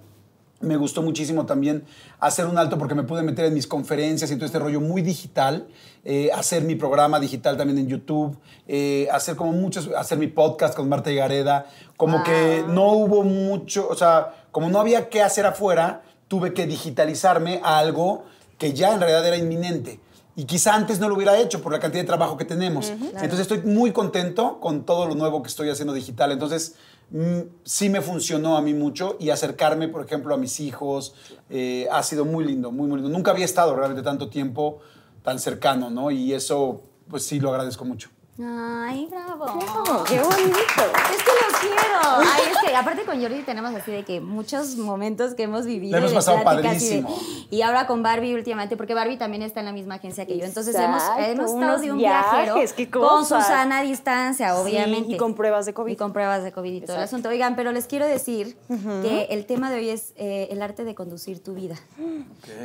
me 0.61 0.77
gustó 0.77 1.01
muchísimo 1.01 1.45
también 1.45 1.83
hacer 2.21 2.45
un 2.45 2.57
alto 2.57 2.77
porque 2.77 2.95
me 2.95 3.03
pude 3.03 3.23
meter 3.23 3.43
en 3.43 3.53
mis 3.53 3.67
conferencias 3.67 4.31
y 4.31 4.35
todo 4.35 4.45
este 4.45 4.57
rollo 4.57 4.79
muy 4.79 5.01
digital, 5.01 5.67
eh, 6.05 6.29
hacer 6.33 6.63
mi 6.63 6.75
programa 6.75 7.19
digital 7.19 7.57
también 7.57 7.77
en 7.77 7.87
YouTube, 7.87 8.37
eh, 8.69 9.09
hacer 9.11 9.35
como 9.35 9.51
muchos, 9.51 9.89
hacer 9.97 10.17
mi 10.17 10.27
podcast 10.27 10.75
con 10.75 10.87
Marta 10.87 11.11
y 11.11 11.15
Gareda, 11.15 11.67
como 11.97 12.23
que 12.23 12.63
no 12.69 12.93
hubo 12.93 13.23
mucho, 13.23 13.87
o 13.89 13.95
sea, 13.95 14.36
como 14.51 14.69
no 14.69 14.79
había 14.79 15.09
qué 15.09 15.21
hacer 15.21 15.45
afuera, 15.45 16.03
tuve 16.27 16.53
que 16.53 16.67
digitalizarme 16.67 17.61
a 17.63 17.79
algo 17.79 18.25
que 18.57 18.73
ya 18.73 18.93
en 18.93 18.99
realidad 18.99 19.25
era 19.25 19.37
inminente. 19.37 19.99
Y 20.35 20.45
quizá 20.45 20.75
antes 20.75 20.99
no 20.99 21.09
lo 21.09 21.15
hubiera 21.15 21.37
hecho 21.39 21.61
por 21.63 21.71
la 21.71 21.79
cantidad 21.79 22.03
de 22.03 22.07
trabajo 22.07 22.37
que 22.37 22.45
tenemos. 22.45 22.89
Entonces 22.89 23.39
estoy 23.39 23.63
muy 23.63 23.91
contento 23.91 24.59
con 24.59 24.85
todo 24.85 25.07
lo 25.07 25.15
nuevo 25.15 25.41
que 25.41 25.47
estoy 25.47 25.69
haciendo 25.69 25.93
digital. 25.93 26.31
Entonces 26.31 26.75
mm, 27.09 27.39
sí 27.63 27.89
me 27.89 28.01
funcionó 28.01 28.55
a 28.55 28.61
mí 28.61 28.75
mucho 28.75 29.17
y 29.19 29.31
acercarme, 29.31 29.87
por 29.87 30.05
ejemplo, 30.05 30.35
a 30.35 30.37
mis 30.37 30.59
hijos 30.59 31.15
eh, 31.49 31.87
ha 31.91 32.03
sido 32.03 32.23
muy 32.23 32.45
lindo, 32.45 32.71
muy, 32.71 32.87
muy 32.87 32.97
lindo. 32.97 33.09
Nunca 33.09 33.31
había 33.31 33.45
estado 33.45 33.75
realmente 33.75 34.03
tanto 34.03 34.29
tiempo 34.29 34.79
tan 35.23 35.39
cercano, 35.39 35.89
¿no? 35.89 36.11
Y 36.11 36.33
eso, 36.33 36.83
pues 37.09 37.23
sí, 37.23 37.39
lo 37.39 37.49
agradezco 37.49 37.83
mucho. 37.83 38.09
Ay, 38.39 39.07
bravo. 39.09 39.45
¡Qué 40.07 40.19
bonito! 40.21 40.43
Es 41.11 41.23
que 41.23 41.31
los 41.41 41.59
quiero. 41.59 41.99
Ay, 42.19 42.41
es 42.51 42.57
que 42.69 42.75
aparte 42.75 43.03
con 43.03 43.19
Jordi 43.19 43.41
tenemos 43.41 43.73
así 43.73 43.91
de 43.91 44.03
que 44.03 44.21
muchos 44.21 44.75
momentos 44.75 45.33
que 45.33 45.43
hemos 45.43 45.65
vivido. 45.65 45.93
La 45.93 45.97
hemos 45.97 46.13
pasado 46.13 46.41
pláticas 46.43 46.83
y 46.83 46.97
de- 46.97 47.01
padrísimo. 47.01 47.47
Y, 47.49 47.61
ahora 47.63 47.87
con 47.87 48.03
Barbie 48.03 48.35
últimamente, 48.35 48.77
porque 48.77 48.93
Barbie 48.93 49.17
también 49.17 49.41
está 49.41 49.61
en 49.61 49.65
la 49.65 49.71
misma 49.71 49.95
agencia 49.95 50.27
que 50.27 50.37
yo. 50.37 50.45
Entonces 50.45 50.75
hemos, 50.75 51.01
Exacto, 51.01 51.23
hemos 51.23 51.51
estado 51.51 51.79
de 51.79 51.91
un 51.91 51.97
viajes, 51.97 52.43
viajero 52.53 52.75
qué 52.75 52.89
con. 52.91 53.25
Susana 53.25 53.79
a 53.79 53.81
distancia, 53.81 54.53
Sí, 54.53 54.61
obviamente. 54.61 55.13
y 55.13 55.17
con 55.17 55.33
pruebas 55.33 55.65
de 55.65 55.73
COVID. 55.73 55.93
Y 55.93 55.95
con 55.95 56.13
pruebas 56.13 56.43
de 56.43 56.51
COVID 56.51 56.73
y 56.73 56.81
todo 56.81 56.97
el 56.97 57.03
asunto. 57.03 57.29
Oigan, 57.29 57.55
pero 57.55 57.71
les 57.71 57.87
quiero 57.87 58.05
decir 58.05 58.55
que 59.01 59.27
el 59.31 59.47
tema 59.47 59.71
de 59.71 59.77
hoy 59.77 59.89
es 59.89 60.13
eh, 60.15 60.47
el 60.51 60.61
arte 60.61 60.83
de 60.83 60.93
conducir 60.93 61.43
tu 61.43 61.55
vida. 61.55 61.75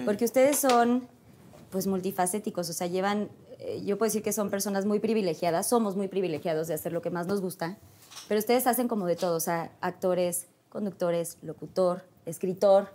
Porque 0.04 0.26
ustedes 0.26 0.58
son 0.58 1.08
pues 1.70 1.86
multifacéticos, 1.86 2.68
o 2.68 2.74
sea, 2.74 2.86
llevan, 2.86 3.30
yo 3.84 3.98
puedo 3.98 4.08
decir 4.08 4.22
que 4.22 4.32
son 4.32 4.50
personas 4.50 4.84
muy 4.86 4.98
privilegiadas, 4.98 5.68
somos 5.68 5.96
muy 5.96 6.08
privilegiados 6.08 6.68
de 6.68 6.74
hacer 6.74 6.92
lo 6.92 7.02
que 7.02 7.10
más 7.10 7.26
nos 7.26 7.40
gusta, 7.40 7.78
pero 8.28 8.38
ustedes 8.38 8.66
hacen 8.66 8.88
como 8.88 9.06
de 9.06 9.16
todo, 9.16 9.36
o 9.36 9.40
sea, 9.40 9.72
actores, 9.80 10.46
conductores, 10.68 11.38
locutor, 11.42 12.04
escritor, 12.26 12.88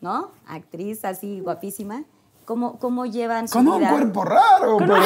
¿no? 0.00 0.32
Actriz 0.46 1.04
así 1.04 1.40
guapísima. 1.40 2.04
¿Cómo, 2.44 2.78
cómo 2.80 3.06
llevan 3.06 3.46
su 3.46 3.58
Con 3.58 3.68
un 3.68 3.78
vida? 3.78 3.90
cuerpo 3.90 4.24
raro, 4.24 4.76
pero... 4.78 4.96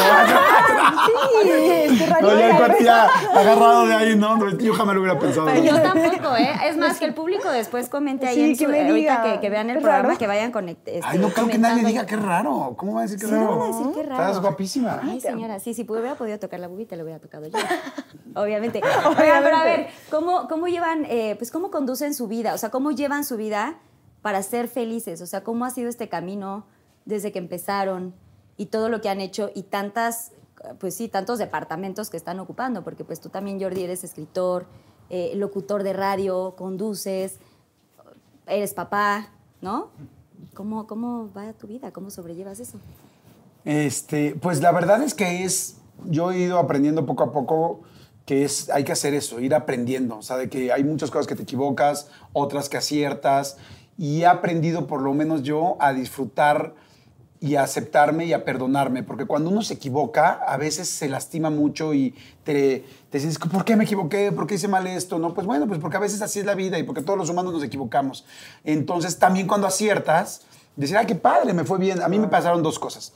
Sí, 1.42 1.48
este 1.50 2.22
No, 2.22 2.38
ya 2.38 2.50
el 2.50 2.56
cuate 2.56 2.84
ya 2.84 3.04
agarrado 3.06 3.86
de 3.86 3.94
ahí, 3.94 4.16
no, 4.16 4.36
no, 4.36 4.50
yo 4.56 4.72
jamás 4.72 4.94
lo 4.94 5.02
hubiera 5.02 5.19
pensado. 5.19 5.46
Pero 5.46 5.62
yo 5.62 5.81
tampoco, 5.82 6.36
¿eh? 6.36 6.50
Es 6.69 6.76
más, 6.76 6.98
que 6.98 7.04
el 7.04 7.14
público 7.14 7.50
después 7.50 7.88
comente 7.88 8.26
ahí 8.26 8.34
Sí, 8.34 8.40
en 8.42 8.50
que 8.56 8.64
su, 8.64 8.70
ahorita 8.70 8.92
diga. 8.94 9.22
que, 9.22 9.40
que 9.40 9.50
vean 9.50 9.69
el 9.70 9.78
programa, 9.78 10.04
raro. 10.08 10.19
que 10.19 10.26
vayan 10.26 10.52
conect, 10.52 10.88
este, 10.88 11.00
Ay, 11.06 11.19
no 11.19 11.28
creo 11.28 11.48
que 11.48 11.58
nadie 11.58 11.84
diga 11.84 12.06
qué 12.06 12.16
raro. 12.16 12.75
¿Cómo 12.78 12.94
va 12.94 13.00
a 13.00 13.02
decir 13.02 13.19
qué 13.19 13.26
Sí, 13.26 13.32
raro? 13.32 13.44
no 13.46 13.58
van 13.58 13.72
a 13.72 13.76
decir 13.78 13.92
qué 13.94 14.02
raro. 14.04 14.22
Estás 14.22 14.40
guapísima. 14.40 15.00
Ay, 15.02 15.20
señora, 15.20 15.58
sí, 15.60 15.75
si 15.75 15.82
hubiera 15.82 16.14
podido 16.14 16.38
tocar 16.38 16.60
la 16.60 16.69
bubita, 16.69 16.96
le 16.96 17.02
hubiera 17.02 17.19
tocado 17.20 17.46
yo. 17.46 17.58
Obviamente. 18.40 18.80
Oigan, 19.19 19.42
pero 19.44 19.56
a 19.56 19.64
ver, 19.64 19.88
¿cómo, 20.10 20.48
cómo 20.48 20.66
llevan, 20.69 21.04
eh, 21.08 21.34
pues 21.38 21.50
cómo 21.50 21.70
conducen 21.70 22.14
su 22.14 22.26
vida? 22.26 22.54
O 22.54 22.58
sea, 22.58 22.70
¿cómo 22.70 22.90
llevan 22.92 23.25
su 23.25 23.37
vida 23.37 23.76
para 24.22 24.42
ser 24.42 24.69
felices? 24.69 25.20
O 25.20 25.26
sea, 25.26 25.42
¿cómo 25.44 25.64
ha 25.66 25.70
sido 25.70 25.88
este 25.88 26.08
camino 26.08 26.66
desde 27.04 27.32
que 27.32 27.38
empezaron 27.38 28.14
y 28.56 28.66
todo 28.66 28.88
lo 28.88 29.00
que 29.00 29.08
han 29.08 29.20
hecho 29.20 29.50
y 29.54 29.62
tantas, 29.64 30.32
pues 30.78 30.94
sí, 30.94 31.08
tantos 31.08 31.38
departamentos 31.38 32.10
que 32.10 32.16
están 32.16 32.38
ocupando? 32.40 32.84
Porque 32.84 33.04
pues 33.04 33.20
tú 33.20 33.28
también, 33.28 33.60
Jordi, 33.60 33.84
eres 33.84 34.04
escritor, 34.04 34.66
eh, 35.10 35.32
locutor 35.36 35.82
de 35.82 35.92
radio, 35.92 36.54
conduces, 36.56 37.38
eres 38.46 38.74
papá, 38.74 39.30
¿no? 39.60 39.90
¿Cómo, 40.54 40.86
¿Cómo 40.86 41.30
va 41.36 41.52
tu 41.52 41.66
vida? 41.66 41.90
¿Cómo 41.90 42.10
sobrellevas 42.10 42.60
eso? 42.60 42.78
Este, 43.64 44.36
pues 44.40 44.60
la 44.60 44.72
verdad 44.72 45.02
es 45.02 45.14
que 45.14 45.44
es, 45.44 45.78
yo 46.04 46.30
he 46.30 46.38
ido 46.38 46.58
aprendiendo 46.58 47.06
poco 47.06 47.24
a 47.24 47.32
poco 47.32 47.80
que 48.26 48.44
es, 48.44 48.70
hay 48.70 48.84
que 48.84 48.92
hacer 48.92 49.14
eso, 49.14 49.40
ir 49.40 49.54
aprendiendo, 49.54 50.18
o 50.18 50.22
sea, 50.22 50.36
de 50.36 50.48
que 50.48 50.72
hay 50.72 50.82
muchas 50.84 51.10
cosas 51.10 51.26
que 51.26 51.34
te 51.34 51.42
equivocas, 51.42 52.08
otras 52.32 52.68
que 52.68 52.78
aciertas, 52.78 53.58
y 53.98 54.22
he 54.22 54.26
aprendido 54.26 54.86
por 54.86 55.02
lo 55.02 55.12
menos 55.12 55.42
yo 55.42 55.76
a 55.78 55.92
disfrutar 55.92 56.74
y 57.40 57.56
a 57.56 57.62
aceptarme 57.62 58.25
y 58.25 58.32
a 58.32 58.44
perdonarme, 58.44 59.02
porque 59.02 59.26
cuando 59.26 59.50
uno 59.50 59.62
se 59.62 59.75
equivoca, 59.75 60.40
a 60.46 60.56
veces 60.56 60.88
se 60.88 61.08
lastima 61.08 61.50
mucho 61.50 61.92
y 61.92 62.14
te, 62.42 62.84
te 63.10 63.20
sientes, 63.20 63.38
¿por 63.38 63.64
qué 63.64 63.76
me 63.76 63.84
equivoqué? 63.84 64.32
¿Por 64.32 64.46
qué 64.46 64.54
hice 64.54 64.69
mal 64.69 64.86
esto? 64.86 65.19
No, 65.19 65.34
pues 65.34 65.46
bueno, 65.46 65.66
pues 65.66 65.78
porque 65.78 65.96
a 65.96 66.00
veces 66.00 66.22
así 66.22 66.40
es 66.40 66.46
la 66.46 66.54
vida 66.54 66.78
y 66.78 66.84
porque 66.84 67.02
todos 67.02 67.19
los 67.19 67.28
humanos 67.28 67.52
nos 67.52 67.62
equivocamos. 67.62 68.25
Entonces, 68.64 69.19
también 69.19 69.46
cuando 69.46 69.66
aciertas, 69.66 70.42
decir, 70.76 70.96
ay, 70.96 71.06
qué 71.06 71.14
padre, 71.14 71.52
me 71.52 71.64
fue 71.64 71.78
bien. 71.78 72.02
A 72.02 72.08
mí 72.08 72.18
me 72.18 72.28
pasaron 72.28 72.62
dos 72.62 72.78
cosas. 72.78 73.12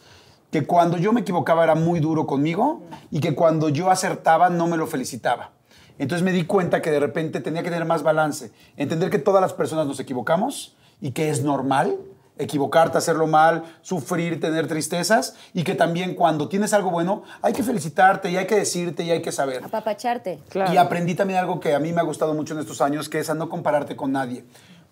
Que 0.50 0.66
cuando 0.66 0.96
yo 0.96 1.12
me 1.12 1.20
equivocaba 1.20 1.64
era 1.64 1.74
muy 1.74 2.00
duro 2.00 2.26
conmigo 2.26 2.82
y 3.10 3.20
que 3.20 3.34
cuando 3.34 3.68
yo 3.68 3.90
acertaba 3.90 4.48
no 4.48 4.66
me 4.66 4.76
lo 4.76 4.86
felicitaba. 4.86 5.52
Entonces 5.98 6.24
me 6.24 6.32
di 6.32 6.44
cuenta 6.44 6.80
que 6.80 6.90
de 6.90 7.00
repente 7.00 7.40
tenía 7.40 7.62
que 7.62 7.70
tener 7.70 7.84
más 7.84 8.02
balance, 8.02 8.52
entender 8.76 9.10
que 9.10 9.18
todas 9.18 9.42
las 9.42 9.52
personas 9.52 9.86
nos 9.86 10.00
equivocamos 10.00 10.76
y 11.00 11.10
que 11.10 11.28
es 11.28 11.42
normal 11.42 11.98
equivocarte, 12.38 12.98
hacerlo 12.98 13.26
mal, 13.26 13.64
sufrir, 13.82 14.40
tener 14.40 14.68
tristezas 14.68 15.34
y 15.54 15.64
que 15.64 15.74
también 15.74 16.14
cuando 16.14 16.48
tienes 16.48 16.72
algo 16.72 16.90
bueno 16.90 17.22
hay 17.42 17.52
que 17.52 17.62
felicitarte 17.62 18.30
y 18.30 18.36
hay 18.36 18.46
que 18.46 18.56
decirte 18.56 19.02
y 19.04 19.10
hay 19.10 19.22
que 19.22 19.32
saber. 19.32 19.64
Apapacharte. 19.64 20.38
Claro. 20.48 20.72
Y 20.72 20.76
aprendí 20.76 21.14
también 21.14 21.40
algo 21.40 21.60
que 21.60 21.74
a 21.74 21.78
mí 21.78 21.92
me 21.92 22.00
ha 22.00 22.04
gustado 22.04 22.34
mucho 22.34 22.54
en 22.54 22.60
estos 22.60 22.80
años, 22.80 23.08
que 23.08 23.18
es 23.18 23.30
a 23.30 23.34
no 23.34 23.48
compararte 23.48 23.96
con 23.96 24.12
nadie. 24.12 24.44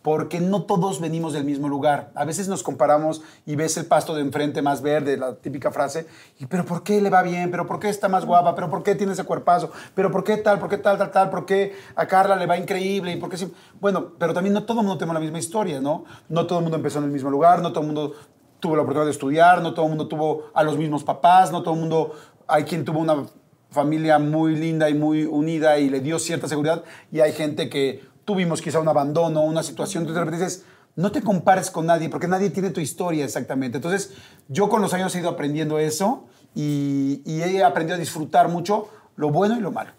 Porque 0.07 0.39
no 0.39 0.63
todos 0.63 1.01
venimos 1.01 1.33
del 1.33 1.43
mismo 1.43 1.69
lugar. 1.69 2.13
A 2.15 2.25
veces 2.25 2.47
nos 2.47 2.63
comparamos 2.63 3.23
y 3.45 3.57
ves 3.57 3.77
el 3.77 3.87
pasto 3.87 4.15
de 4.15 4.21
enfrente 4.21 4.63
más 4.63 4.81
verde, 4.81 5.17
la 5.17 5.35
típica 5.35 5.73
frase, 5.73 6.07
y 6.39 6.47
pero 6.47 6.65
¿por 6.65 6.85
qué 6.85 7.01
le 7.01 7.11
va 7.11 7.23
bien? 7.23 7.51
¿Pero 7.51 7.67
por 7.67 7.81
qué 7.81 7.89
está 7.89 8.09
más 8.09 8.25
guapa? 8.25 8.55
¿Pero 8.55 8.71
por 8.71 8.85
qué 8.85 8.95
tiene 8.95 9.15
ese 9.15 9.25
cuerpazo? 9.25 9.73
¿Pero 9.97 10.13
por 10.13 10.23
qué 10.23 10.37
tal? 10.37 10.61
¿Por 10.61 10.69
qué 10.69 10.79
tal, 10.79 10.97
tal, 10.97 11.11
tal? 11.11 11.29
¿Por 11.29 11.45
qué 11.45 11.75
a 11.97 12.07
Carla 12.07 12.37
le 12.37 12.47
va 12.47 12.57
increíble? 12.57 13.11
¿Y 13.15 13.17
por 13.17 13.29
qué 13.29 13.37
sí? 13.37 13.53
Bueno, 13.81 14.13
pero 14.17 14.33
también 14.33 14.55
no 14.55 14.63
todo 14.63 14.79
el 14.79 14.87
mundo 14.87 14.97
tenemos 14.97 15.15
la 15.15 15.21
misma 15.21 15.41
historia, 15.41 15.81
¿no? 15.81 16.05
No 16.29 16.47
todo 16.47 16.61
el 16.61 16.63
mundo 16.63 16.77
empezó 16.77 17.01
en 17.01 17.07
el 17.07 17.11
mismo 17.11 17.29
lugar, 17.29 17.61
no 17.61 17.73
todo 17.73 17.81
el 17.81 17.87
mundo 17.87 18.13
tuvo 18.61 18.77
la 18.77 18.83
oportunidad 18.83 19.07
de 19.07 19.11
estudiar, 19.11 19.61
no 19.61 19.75
todo 19.75 19.87
el 19.87 19.89
mundo 19.89 20.07
tuvo 20.07 20.53
a 20.55 20.63
los 20.63 20.79
mismos 20.79 21.03
papás, 21.03 21.51
no 21.51 21.65
todo 21.65 21.75
el 21.75 21.81
mundo, 21.81 22.13
hay 22.47 22.63
quien 22.63 22.85
tuvo 22.85 23.01
una 23.01 23.25
familia 23.71 24.21
muy 24.21 24.55
linda 24.55 24.89
y 24.89 24.95
muy 24.95 25.25
unida 25.25 25.81
y 25.81 25.91
le 25.91 25.99
dio 25.99 26.21
cierta 26.21 26.47
seguridad 26.47 26.85
y 27.11 27.19
hay 27.19 27.33
gente 27.33 27.69
que 27.69 28.15
tuvimos 28.27 28.61
quizá 28.61 28.81
un 28.81 28.89
abandono, 28.89 29.43
una 29.43 29.63
situación, 29.63 30.03
entonces 30.03 30.21
de 30.21 30.25
repente 30.25 30.45
dices, 30.45 30.65
no 30.97 31.13
te 31.13 31.23
compares 31.23 31.71
con 31.71 31.87
nadie 31.87 32.11
porque 32.11 32.29
nadie 32.29 32.51
tiene 32.51 32.71
tu 32.71 32.81
historia 32.81 33.25
exactamente. 33.25 33.79
Entonces 33.79 34.13
yo 34.49 34.69
con 34.69 34.83
los 34.83 34.93
años 34.93 35.15
he 35.15 35.21
ido 35.21 35.31
aprendiendo 35.31 35.79
eso 35.79 36.27
y, 36.55 37.23
y 37.25 37.41
he 37.41 37.65
aprendido 37.65 37.97
a 37.97 37.99
disfrutar 37.99 38.49
mucho 38.49 38.89
lo 39.15 39.31
bueno 39.31 39.57
y 39.57 39.61
lo 39.61 39.73
malo. 39.73 39.93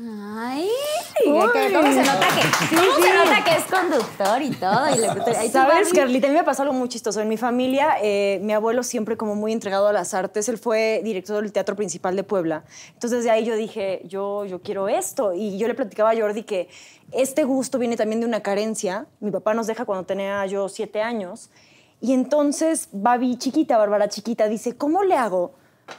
Ay, 0.00 0.68
¿cómo 1.72 1.92
se 1.92 2.02
nota 2.04 2.28
que, 2.28 2.76
cómo 2.76 3.04
se 3.04 3.14
nota 3.14 3.44
que 3.44 3.50
es 3.56 3.64
conductor 3.64 4.42
y 4.42 4.50
todo? 4.52 4.94
Y 4.94 4.98
le- 5.00 5.08
¿Sabes? 5.50 5.92
Carlita? 5.92 6.28
A 6.28 6.30
mí 6.30 6.36
me 6.36 6.44
pasó 6.44 6.62
algo 6.62 6.74
muy 6.74 6.88
chistoso. 6.88 7.20
En 7.20 7.28
mi 7.28 7.36
familia, 7.36 7.96
eh, 8.00 8.38
mi 8.42 8.52
abuelo 8.52 8.84
siempre 8.84 9.16
como 9.16 9.34
muy 9.34 9.52
entregado 9.52 9.88
a 9.88 9.92
las 9.92 10.14
artes. 10.14 10.48
Él 10.48 10.56
fue 10.58 11.00
director 11.02 11.42
del 11.42 11.50
Teatro 11.52 11.74
Principal 11.74 12.14
de 12.14 12.22
Puebla. 12.22 12.62
Entonces, 12.92 13.24
de 13.24 13.30
ahí 13.32 13.44
yo 13.44 13.56
dije, 13.56 14.02
yo, 14.04 14.44
yo 14.44 14.62
quiero 14.62 14.88
esto. 14.88 15.34
Y 15.34 15.58
yo 15.58 15.66
le 15.66 15.74
platicaba 15.74 16.12
a 16.12 16.16
Jordi 16.16 16.44
que 16.44 16.68
este 17.10 17.42
gusto 17.42 17.80
viene 17.80 17.96
también 17.96 18.20
de 18.20 18.26
una 18.26 18.40
carencia. 18.40 19.06
Mi 19.18 19.32
papá 19.32 19.52
nos 19.54 19.66
deja 19.66 19.84
cuando 19.84 20.04
tenía 20.06 20.46
yo 20.46 20.68
siete 20.68 21.02
años. 21.02 21.50
Y 22.00 22.12
entonces, 22.12 22.88
Babi 22.92 23.36
chiquita, 23.36 23.76
Bárbara 23.76 24.08
chiquita, 24.08 24.46
dice, 24.46 24.76
¿cómo 24.76 25.02
le 25.02 25.16
hago 25.16 25.54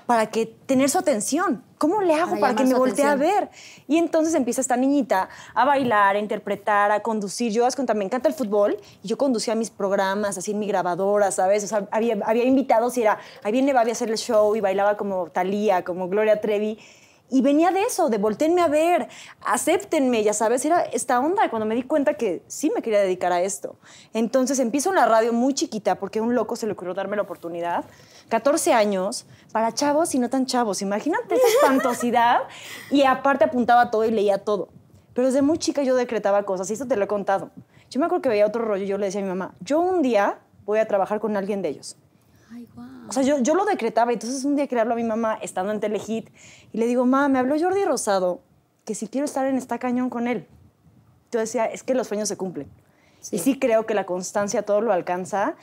para 0.06 0.27
que 0.29 0.46
tener 0.46 0.89
su 0.89 1.00
atención? 1.00 1.65
¿Cómo 1.80 2.02
le 2.02 2.14
hago 2.14 2.32
Para 2.32 2.42
para, 2.42 2.56
que 2.56 2.66
me 2.66 2.74
voltee 2.74 3.06
a 3.06 3.16
ver? 3.16 3.50
Y 3.88 3.96
entonces 3.96 4.36
empieza 4.36 4.60
esta 4.60 4.76
niñita 4.76 5.30
a 5.54 5.64
bailar, 5.64 6.18
a 6.18 6.20
interpretar, 6.20 6.92
a 6.92 7.00
conducir. 7.00 7.54
Yo, 7.54 7.66
cuenta, 7.74 7.94
me 7.94 8.04
encanta 8.04 8.28
el 8.28 8.36
fútbol 8.36 8.78
y 9.02 9.08
yo 9.08 9.18
conducía 9.18 9.56
mis 9.56 9.70
programas 9.70 10.38
así 10.38 10.52
en 10.52 10.60
mi 10.60 10.68
grabadora, 10.68 11.32
¿sabes? 11.32 11.64
O 11.64 11.68
sea, 11.68 11.88
había, 11.92 12.18
había 12.26 12.44
invitados 12.44 12.98
y 12.98 13.04
era, 13.04 13.18
ahí 13.44 13.54
viene 13.54 13.72
Babi 13.72 13.92
a 13.92 13.94
hacer 13.94 14.10
el 14.10 14.18
show 14.18 14.54
y 14.58 14.60
bailaba 14.60 14.98
como 14.98 15.30
Thalía, 15.30 15.86
como 15.86 16.10
Gloria 16.10 16.42
Trevi. 16.42 16.78
Y 17.32 17.42
venía 17.42 17.72
de 17.72 17.84
eso, 17.84 18.10
de 18.10 18.18
volteenme 18.18 18.62
a 18.62 18.68
ver, 18.68 19.08
acéptenme, 19.46 20.24
ya 20.24 20.34
sabes, 20.34 20.66
era 20.66 20.82
esta 20.82 21.20
onda 21.20 21.50
cuando 21.50 21.66
me 21.66 21.76
di 21.76 21.84
cuenta 21.84 22.16
que 22.16 22.42
sí 22.48 22.72
me 22.74 22.82
quería 22.82 23.00
dedicar 23.00 23.32
a 23.32 23.42
esto. 23.42 23.76
Entonces 24.14 24.58
empiezo 24.58 24.90
en 24.90 24.96
la 24.96 25.06
radio 25.06 25.32
muy 25.32 25.54
chiquita 25.54 25.96
porque 25.96 26.20
a 26.20 26.24
un 26.24 26.34
loco 26.34 26.56
se 26.56 26.66
le 26.66 26.74
ocurrió 26.74 26.96
darme 26.96 27.16
la 27.16 27.22
oportunidad. 27.22 27.86
14 28.30 28.74
años, 28.74 29.26
para 29.52 29.74
chavos 29.74 30.14
y 30.16 30.20
no 30.20 30.30
tan 30.30 30.46
chavos. 30.46 30.82
Imagínate 30.82 31.36
esa 31.36 31.48
espantosidad. 31.48 32.42
Y 32.92 33.04
aparte 33.04 33.44
apuntaba 33.44 33.92
todo 33.92 34.06
y 34.06 34.12
leía 34.12 34.40
todo. 34.40 34.70
Pero 35.14 35.28
desde 35.28 35.42
muy 35.42 35.58
chica 35.58 35.84
yo 35.84 35.96
decretaba 35.96 36.44
cosas 36.44 36.70
y 36.70 36.74
esto 36.74 36.88
te 36.88 36.96
lo 36.96 37.04
he 37.04 37.08
contado. 37.08 37.52
Yo 37.90 38.00
me 38.00 38.06
acuerdo 38.06 38.22
que 38.24 38.30
veía 38.30 38.46
otro 38.46 38.64
rollo 38.64 38.84
y 38.84 38.88
yo 38.88 38.98
le 38.98 39.08
decía 39.08 39.22
a 39.22 39.24
mi 39.24 39.30
mamá, 39.30 39.54
yo 39.60 39.80
un 39.80 40.02
día 40.02 40.40
voy 40.66 40.80
a 40.80 40.88
trabajar 40.88 41.20
con 41.20 41.36
alguien 41.38 41.62
de 41.62 41.70
ellos. 41.70 41.98
Ay, 42.52 42.68
guau. 42.74 42.88
O 43.10 43.13
sea, 43.13 43.24
yo, 43.24 43.39
yo 43.39 43.56
lo 43.56 43.66
decretaba. 43.66 44.13
Entonces 44.13 44.46
un 44.46 44.56
día 44.56 44.68
que 44.68 44.75
le 44.75 44.82
hablo 44.82 44.94
a 44.94 44.98
mi 44.98 45.04
mamá, 45.04 45.38
estando 45.42 45.72
en 45.72 45.80
Telehit, 45.80 46.30
y 46.72 46.78
le 46.78 46.86
digo, 46.86 47.06
mamá, 47.06 47.28
me 47.28 47.39
habló 47.39 47.60
Jordi 47.60 47.84
Rosado 47.84 48.42
que 48.86 48.96
si 48.96 49.08
quiero 49.08 49.25
estar 49.25 49.46
en 49.46 49.56
esta 49.56 49.78
cañón 49.78 50.10
con 50.10 50.28
él. 50.28 50.48
Yo 51.32 51.39
decía, 51.39 51.66
es 51.66 51.84
que 51.84 51.94
los 51.94 52.08
sueños 52.08 52.28
se 52.28 52.38
cumplen. 52.38 52.68
Y 53.32 53.38
sí 53.38 53.60
creo 53.60 53.86
que 53.86 53.94
la 53.94 54.06
constancia 54.06 54.63
todo 54.63 54.82
lo 54.82 54.94
alcanza. 54.94 55.56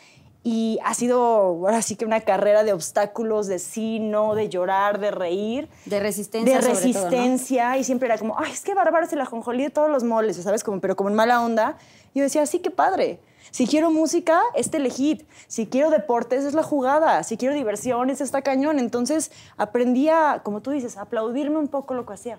Y 0.45 0.79
ha 0.85 0.95
sido 0.95 1.19
ahora 1.19 1.83
sí 1.83 1.97
que 1.97 2.05
una 2.05 2.21
carrera 2.21 2.62
de 2.62 2.73
obstáculos, 2.73 3.49
de 3.49 3.59
sí, 3.59 3.99
no, 3.99 4.37
de 4.37 4.49
llorar, 4.49 5.00
de 5.00 5.11
reír. 5.11 5.69
De 5.87 5.99
resistencia 5.99 6.59
De 6.59 6.62
sobre 6.62 6.93
todo, 6.93 7.05
¿no? 7.05 7.11
resistencia. 7.11 7.76
Y 7.79 7.83
siempre 7.83 8.07
era 8.07 8.17
como, 8.17 8.38
ay, 8.38 8.53
es 8.53 8.61
que 8.61 8.75
Bárbara 8.75 9.07
es 9.07 9.12
el 9.12 9.21
ajonjolí 9.21 9.65
de 9.65 9.71
todos 9.71 9.91
los 9.91 10.05
moles, 10.05 10.37
¿sabes? 10.37 10.62
Como, 10.62 10.81
pero 10.81 10.95
como 10.95 11.11
en 11.11 11.17
mala 11.17 11.43
onda. 11.43 11.79
Y 12.15 12.21
yo 12.21 12.23
decía, 12.23 12.47
sí, 12.47 12.61
qué 12.61 12.71
padre. 12.71 13.19
Si 13.50 13.67
quiero 13.67 13.91
música, 13.91 14.41
es 14.55 14.71
Telehit. 14.71 15.26
Si 15.49 15.67
quiero 15.67 15.91
deportes, 15.91 16.45
es 16.45 16.55
la 16.55 16.62
jugada. 16.62 17.23
Si 17.23 17.37
quiero 17.37 17.55
diversión, 17.55 18.11
es 18.11 18.21
esta 18.21 18.43
cañón. 18.43 18.79
Entonces 18.79 19.31
aprendí 19.57 20.09
a, 20.09 20.41
como 20.45 20.61
tú 20.62 20.71
dices, 20.71 20.97
a 20.97 21.03
aplaudirme 21.03 21.57
un 21.59 21.69
poco 21.69 21.95
lo 21.95 22.05
que 22.07 22.15
hacía. 22.15 22.38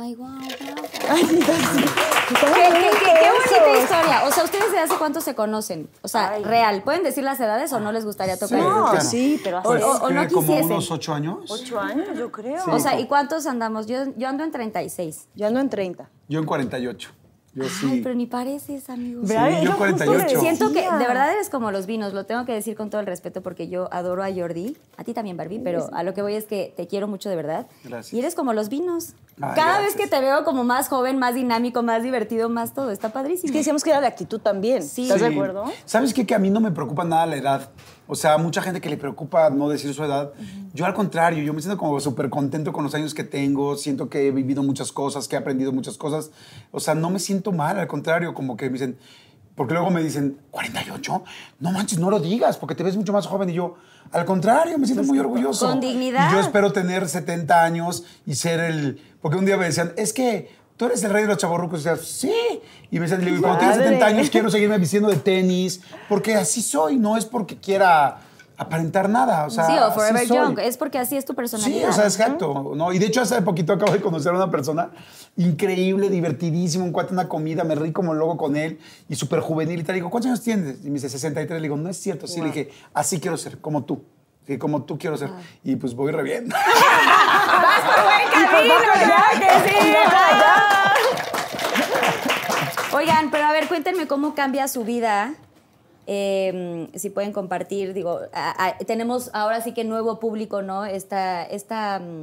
Ay, 0.00 0.14
guau, 0.14 0.30
guau. 0.30 0.86
Ay, 1.08 1.24
sí, 1.24 1.36
sí. 1.36 1.42
Qué, 1.42 2.34
qué- 2.36 2.90
qué- 3.00 3.14
qué 3.20 3.30
bonita 3.30 3.82
historia. 3.82 4.22
O 4.26 4.30
sea, 4.30 4.44
¿ustedes 4.44 4.66
desde 4.66 4.78
hace 4.80 4.94
cuánto 4.96 5.20
se 5.20 5.34
conocen? 5.34 5.88
O 6.02 6.08
sea, 6.08 6.30
Ay. 6.32 6.44
real. 6.44 6.82
¿Pueden 6.82 7.02
decir 7.02 7.24
las 7.24 7.40
edades 7.40 7.72
o 7.72 7.80
no 7.80 7.90
les 7.90 8.04
gustaría 8.04 8.38
tocar? 8.38 8.60
Sí? 8.60 8.64
No, 8.64 8.90
claro. 8.90 9.00
sí, 9.00 9.40
pero 9.42 9.58
hace 9.58 9.68
O- 9.68 9.72
o- 9.72 10.00
Creo 10.06 10.10
no 10.22 10.28
que 10.28 10.34
como 10.34 10.46
quisiesen. 10.46 10.72
unos 10.72 10.90
ocho 10.90 11.14
años. 11.14 11.50
ocho 11.50 11.80
años, 11.80 12.06
yo 12.16 12.30
creo. 12.30 12.62
O 12.70 12.78
sea, 12.78 13.00
¿y 13.00 13.06
cuántos 13.08 13.46
andamos? 13.46 13.86
Yo, 13.86 14.04
yo 14.16 14.28
ando 14.28 14.44
en 14.44 14.52
36. 14.52 15.26
Yo 15.34 15.46
ando 15.48 15.58
en 15.58 15.68
30. 15.70 16.08
Yo 16.28 16.38
en 16.38 16.44
48. 16.46 17.10
Yo 17.54 17.64
sí. 17.64 17.86
Ay, 17.90 18.00
pero 18.02 18.14
ni 18.14 18.24
pareces, 18.26 18.88
amigo. 18.88 19.20
¿Verdad? 19.24 19.50
yo 19.58 19.64
Yo 19.64 19.72
justo 19.72 19.78
48. 19.78 20.34
le 20.34 20.40
Siento 20.40 20.72
que 20.72 20.80
de 20.80 21.06
verdad 21.06 21.30
eres 21.32 21.50
como 21.50 21.70
los 21.70 21.84
vinos, 21.86 22.14
lo 22.14 22.24
tengo 22.24 22.46
que 22.46 22.52
decir 22.52 22.76
con 22.76 22.88
todo 22.88 23.00
el 23.02 23.06
respeto 23.06 23.42
porque 23.42 23.68
yo 23.68 23.88
adoro 23.92 24.22
a 24.22 24.32
Jordi, 24.32 24.76
a 24.96 25.04
ti 25.04 25.12
también 25.12 25.36
Barbie, 25.36 25.58
pero 25.62 25.90
a 25.92 26.02
lo 26.02 26.14
que 26.14 26.22
voy 26.22 26.34
es 26.34 26.46
que 26.46 26.72
te 26.76 26.86
quiero 26.86 27.08
mucho 27.08 27.28
de 27.28 27.36
verdad. 27.36 27.66
Gracias. 27.84 28.14
Y 28.14 28.18
eres 28.20 28.34
como 28.34 28.54
los 28.54 28.70
vinos. 28.70 29.10
Ay, 29.40 29.50
Cada 29.54 29.78
gracias. 29.80 29.84
vez 29.84 29.96
que 29.96 30.06
te 30.08 30.20
veo 30.20 30.44
como 30.44 30.64
más 30.64 30.88
joven, 30.88 31.18
más 31.18 31.34
dinámico, 31.34 31.82
más 31.82 32.02
divertido, 32.02 32.48
más 32.48 32.72
todo, 32.72 32.90
está 32.90 33.10
padrísimo. 33.12 33.46
Es 33.46 33.52
que 33.52 33.58
decíamos 33.58 33.84
que 33.84 33.90
era 33.90 34.00
de 34.00 34.06
actitud 34.06 34.40
también. 34.40 34.82
Sí. 34.82 35.02
¿Estás 35.04 35.20
de 35.20 35.28
Sí. 35.28 35.34
acuerdo? 35.34 35.64
¿Sabes 35.84 36.14
qué? 36.14 36.24
Que 36.26 36.34
a 36.34 36.38
mí 36.38 36.48
no 36.50 36.60
me 36.60 36.70
preocupa 36.70 37.04
nada 37.04 37.26
la 37.26 37.36
edad. 37.36 37.70
O 38.06 38.14
sea, 38.14 38.36
mucha 38.38 38.62
gente 38.62 38.80
que 38.80 38.90
le 38.90 38.96
preocupa 38.96 39.48
no 39.50 39.68
decir 39.68 39.94
su 39.94 40.04
edad. 40.04 40.32
Yo 40.74 40.86
al 40.86 40.94
contrario, 40.94 41.42
yo 41.42 41.54
me 41.54 41.62
siento 41.62 41.78
como 41.78 41.98
súper 42.00 42.28
contento 42.30 42.72
con 42.72 42.84
los 42.84 42.94
años 42.94 43.14
que 43.14 43.24
tengo. 43.24 43.76
Siento 43.76 44.08
que 44.08 44.26
he 44.26 44.30
vivido 44.30 44.62
muchas 44.62 44.92
cosas, 44.92 45.28
que 45.28 45.36
he 45.36 45.38
aprendido 45.38 45.72
muchas 45.72 45.96
cosas. 45.96 46.30
O 46.72 46.80
sea, 46.80 46.94
no 46.94 47.10
me 47.10 47.18
siento 47.18 47.52
mal, 47.52 47.78
al 47.78 47.86
contrario, 47.86 48.34
como 48.34 48.56
que 48.56 48.66
me 48.66 48.72
dicen... 48.72 48.98
Porque 49.54 49.74
luego 49.74 49.90
me 49.90 50.02
dicen, 50.02 50.38
¿48? 50.50 51.22
No 51.60 51.72
manches, 51.72 51.98
no 51.98 52.08
lo 52.08 52.20
digas, 52.20 52.56
porque 52.56 52.74
te 52.74 52.82
ves 52.82 52.96
mucho 52.96 53.12
más 53.12 53.26
joven. 53.26 53.50
Y 53.50 53.52
yo, 53.52 53.74
al 54.10 54.24
contrario, 54.24 54.78
me 54.78 54.86
siento 54.86 55.04
muy 55.04 55.18
orgulloso. 55.18 55.68
Con 55.68 55.78
dignidad. 55.78 56.30
Y 56.30 56.32
yo 56.32 56.40
espero 56.40 56.72
tener 56.72 57.06
70 57.06 57.62
años 57.62 58.04
y 58.24 58.34
ser 58.34 58.60
el... 58.60 58.98
Porque 59.20 59.36
un 59.36 59.44
día 59.44 59.58
me 59.58 59.66
decían, 59.66 59.92
es 59.98 60.14
que 60.14 60.50
tú 60.82 60.86
eres 60.86 61.04
el 61.04 61.12
rey 61.12 61.22
de 61.22 61.28
los 61.28 61.38
chavorrucos. 61.38 61.86
Y 61.86 61.88
decía, 61.88 62.04
sí. 62.04 62.34
Y 62.90 62.98
me 62.98 63.06
digo, 63.06 63.36
"Y 63.36 63.40
cuando 63.40 63.60
Padre. 63.60 63.84
70 63.84 64.04
años 64.04 64.30
quiero 64.30 64.50
seguirme 64.50 64.78
vistiendo 64.78 65.08
de 65.08 65.14
tenis, 65.14 65.80
porque 66.08 66.34
así 66.34 66.60
soy, 66.60 66.96
no 66.96 67.16
es 67.16 67.24
porque 67.24 67.56
quiera 67.56 68.18
aparentar 68.56 69.08
nada. 69.08 69.46
O 69.46 69.50
sea, 69.50 69.64
sí, 69.66 69.74
o 69.78 69.92
Forever. 69.92 70.26
Young, 70.26 70.58
es 70.58 70.76
porque 70.76 70.98
así 70.98 71.16
es 71.16 71.24
tu 71.24 71.36
personalidad. 71.36 71.78
Sí, 71.78 71.84
o 71.84 71.92
sea, 71.92 72.04
exacto. 72.04 72.72
¿no? 72.74 72.92
Y 72.92 72.98
de 72.98 73.06
hecho, 73.06 73.20
hace 73.20 73.40
poquito 73.42 73.72
acabo 73.72 73.92
de 73.92 74.00
conocer 74.00 74.32
a 74.32 74.36
una 74.36 74.50
persona 74.50 74.90
increíble, 75.36 76.10
divertidísimo, 76.10 76.84
un 76.84 76.90
cuate, 76.90 77.12
una 77.12 77.28
comida, 77.28 77.62
me 77.62 77.76
reí 77.76 77.92
como 77.92 78.12
loco 78.12 78.36
con 78.36 78.56
él 78.56 78.80
y 79.08 79.14
súper 79.14 79.38
juvenil 79.38 79.78
y 79.78 79.84
tal. 79.84 79.94
Le 79.94 80.00
digo, 80.00 80.10
¿cuántos 80.10 80.30
años 80.30 80.42
tienes? 80.42 80.84
Y 80.84 80.88
me 80.88 80.94
dice 80.94 81.08
63. 81.08 81.60
Le 81.60 81.62
digo, 81.66 81.76
no 81.76 81.88
es 81.88 81.96
cierto. 81.96 82.26
Sí, 82.26 82.40
le 82.40 82.46
dije, 82.46 82.70
así 82.92 83.20
quiero 83.20 83.36
ser, 83.36 83.60
como 83.60 83.84
tú. 83.84 84.02
Sí, 84.48 84.58
como 84.58 84.82
tú 84.82 84.98
quiero 84.98 85.16
ser. 85.16 85.28
Ah. 85.32 85.40
Y 85.62 85.76
pues 85.76 85.94
voy 85.94 86.10
re 86.10 86.24
bien. 86.24 86.48
¡Vas 87.82 87.94
por 87.94 88.04
buen 88.04 88.28
camino! 88.30 88.74
¡Ya 89.00 89.40
que 89.40 89.70
sí! 89.70 89.76
Oigan, 92.96 93.30
pero 93.30 93.44
a 93.44 93.52
ver, 93.52 93.68
cuéntenme 93.68 94.06
cómo 94.06 94.34
cambia 94.34 94.68
su 94.68 94.84
vida. 94.84 95.34
Eh, 96.06 96.88
si 96.94 97.10
pueden 97.10 97.32
compartir, 97.32 97.94
digo, 97.94 98.20
a- 98.32 98.66
a- 98.66 98.78
tenemos 98.78 99.30
ahora 99.32 99.60
sí 99.60 99.72
que 99.72 99.84
nuevo 99.84 100.18
público, 100.18 100.60
¿no? 100.62 100.84
Esta, 100.84 101.44
esta, 101.44 102.00
mm, 102.00 102.22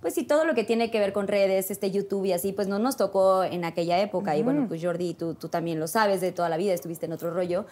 pues 0.00 0.14
sí, 0.14 0.24
todo 0.24 0.44
lo 0.44 0.54
que 0.54 0.64
tiene 0.64 0.90
que 0.90 0.98
ver 1.00 1.12
con 1.12 1.28
redes, 1.28 1.70
este 1.70 1.90
YouTube 1.90 2.26
y 2.26 2.32
así, 2.32 2.52
pues 2.52 2.68
no 2.68 2.78
nos 2.78 2.96
tocó 2.96 3.44
en 3.44 3.64
aquella 3.64 3.98
época. 4.00 4.36
Y 4.36 4.42
bueno, 4.42 4.66
pues 4.68 4.82
Jordi, 4.84 5.14
tú, 5.14 5.34
tú 5.34 5.48
también 5.48 5.80
lo 5.80 5.86
sabes 5.88 6.20
de 6.20 6.32
toda 6.32 6.48
la 6.48 6.56
vida, 6.56 6.74
estuviste 6.74 7.06
en 7.06 7.12
otro 7.12 7.32
rollo. 7.32 7.64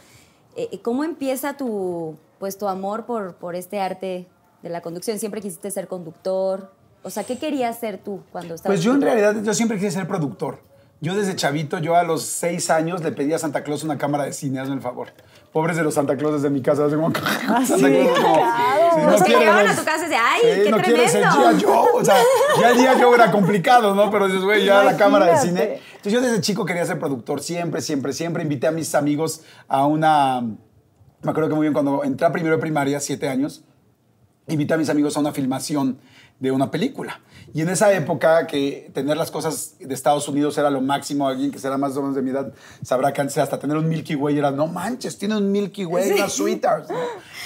Eh, 0.56 0.78
¿Cómo 0.82 1.02
empieza 1.04 1.56
tu, 1.56 2.16
pues, 2.38 2.56
tu 2.56 2.68
amor 2.68 3.04
por, 3.04 3.34
por 3.34 3.56
este 3.56 3.80
arte 3.80 4.26
de 4.62 4.68
la 4.70 4.80
conducción? 4.80 5.18
¿Siempre 5.18 5.40
quisiste 5.40 5.70
ser 5.70 5.88
conductor? 5.88 6.72
O 7.04 7.10
sea, 7.10 7.24
¿qué 7.24 7.38
querías 7.38 7.78
ser 7.78 7.98
tú 7.98 8.22
cuando 8.32 8.54
estabas 8.54 8.74
Pues 8.76 8.82
yo 8.82 8.94
en 8.94 9.02
realidad, 9.02 9.36
yo 9.42 9.54
siempre 9.54 9.78
quise 9.78 9.92
ser 9.92 10.08
productor. 10.08 10.58
Yo 11.00 11.14
desde 11.14 11.36
chavito, 11.36 11.78
yo 11.78 11.96
a 11.96 12.02
los 12.02 12.22
seis 12.22 12.70
años 12.70 13.02
le 13.02 13.12
pedí 13.12 13.34
a 13.34 13.38
Santa 13.38 13.62
Claus 13.62 13.84
una 13.84 13.98
cámara 13.98 14.24
de 14.24 14.32
cine, 14.32 14.58
hazme 14.58 14.74
el 14.74 14.80
favor. 14.80 15.08
Pobres 15.52 15.76
de 15.76 15.82
los 15.82 15.92
Santa 15.94 16.16
Clauses 16.16 16.40
de 16.40 16.48
mi 16.48 16.62
casa. 16.62 16.86
Así 16.86 16.94
como, 16.94 17.12
Santa 17.12 17.90
Claus 17.90 18.18
como, 18.18 18.34
claro. 18.34 18.94
sí, 18.94 19.00
Los 19.02 19.20
que 19.20 19.26
quiero 19.26 19.40
llegaban 19.40 19.68
a 19.68 19.76
tu 19.76 19.84
casa 19.84 19.98
y 19.98 20.02
decían, 20.08 20.22
¡ay, 20.24 20.40
Sí, 20.42 20.60
qué 20.64 20.70
no 20.70 20.78
quiere 20.78 21.08
ser 21.08 21.28
tremendo! 21.28 21.58
G.I. 21.58 21.62
Joe. 21.62 21.88
O 21.92 22.04
sea, 22.04 22.16
ya 22.60 22.70
el 22.70 22.78
día 22.78 22.94
Joe 22.98 23.14
era 23.14 23.30
complicado, 23.30 23.94
¿no? 23.94 24.10
Pero 24.10 24.26
dices, 24.28 24.42
güey, 24.42 24.64
ya 24.64 24.82
la 24.82 24.96
cámara 24.96 25.26
de 25.26 25.32
Imagínate. 25.32 25.62
cine. 25.64 25.80
Entonces 25.96 26.12
yo 26.12 26.20
desde 26.22 26.40
chico 26.40 26.64
quería 26.64 26.86
ser 26.86 26.98
productor, 26.98 27.42
siempre, 27.42 27.82
siempre, 27.82 28.14
siempre. 28.14 28.42
Invité 28.42 28.66
a 28.68 28.70
mis 28.70 28.94
amigos 28.94 29.42
a 29.68 29.86
una... 29.86 30.40
Me 30.40 31.30
acuerdo 31.30 31.50
que 31.50 31.54
muy 31.54 31.64
bien, 31.64 31.74
cuando 31.74 32.02
entré 32.02 32.26
a 32.26 32.32
primero 32.32 32.56
de 32.56 32.60
primaria, 32.62 32.98
siete 32.98 33.28
años, 33.28 33.62
invité 34.48 34.72
a 34.72 34.78
mis 34.78 34.88
amigos 34.88 35.16
a 35.18 35.20
una 35.20 35.32
filmación 35.32 35.98
de 36.38 36.50
una 36.50 36.70
película. 36.70 37.20
Y 37.54 37.60
en 37.62 37.68
esa 37.68 37.92
época 37.92 38.48
que 38.48 38.90
tener 38.92 39.16
las 39.16 39.30
cosas 39.30 39.76
de 39.78 39.94
Estados 39.94 40.26
Unidos 40.28 40.58
era 40.58 40.70
lo 40.70 40.80
máximo, 40.80 41.28
alguien 41.28 41.52
que 41.52 41.60
será 41.60 41.78
más 41.78 41.96
o 41.96 42.00
menos 42.02 42.16
de 42.16 42.20
mi 42.22 42.30
edad 42.30 42.52
sabrá 42.82 43.12
que 43.12 43.20
antes 43.20 43.38
hasta 43.38 43.60
tener 43.60 43.76
un 43.76 43.88
Milky 43.88 44.16
Way 44.16 44.38
era, 44.38 44.50
no 44.50 44.66
manches, 44.66 45.16
tiene 45.16 45.36
un 45.36 45.52
Milky 45.52 45.84
Way, 45.84 46.12
una 46.14 46.28
Sweetheart. 46.28 46.90
¿no? 46.90 46.96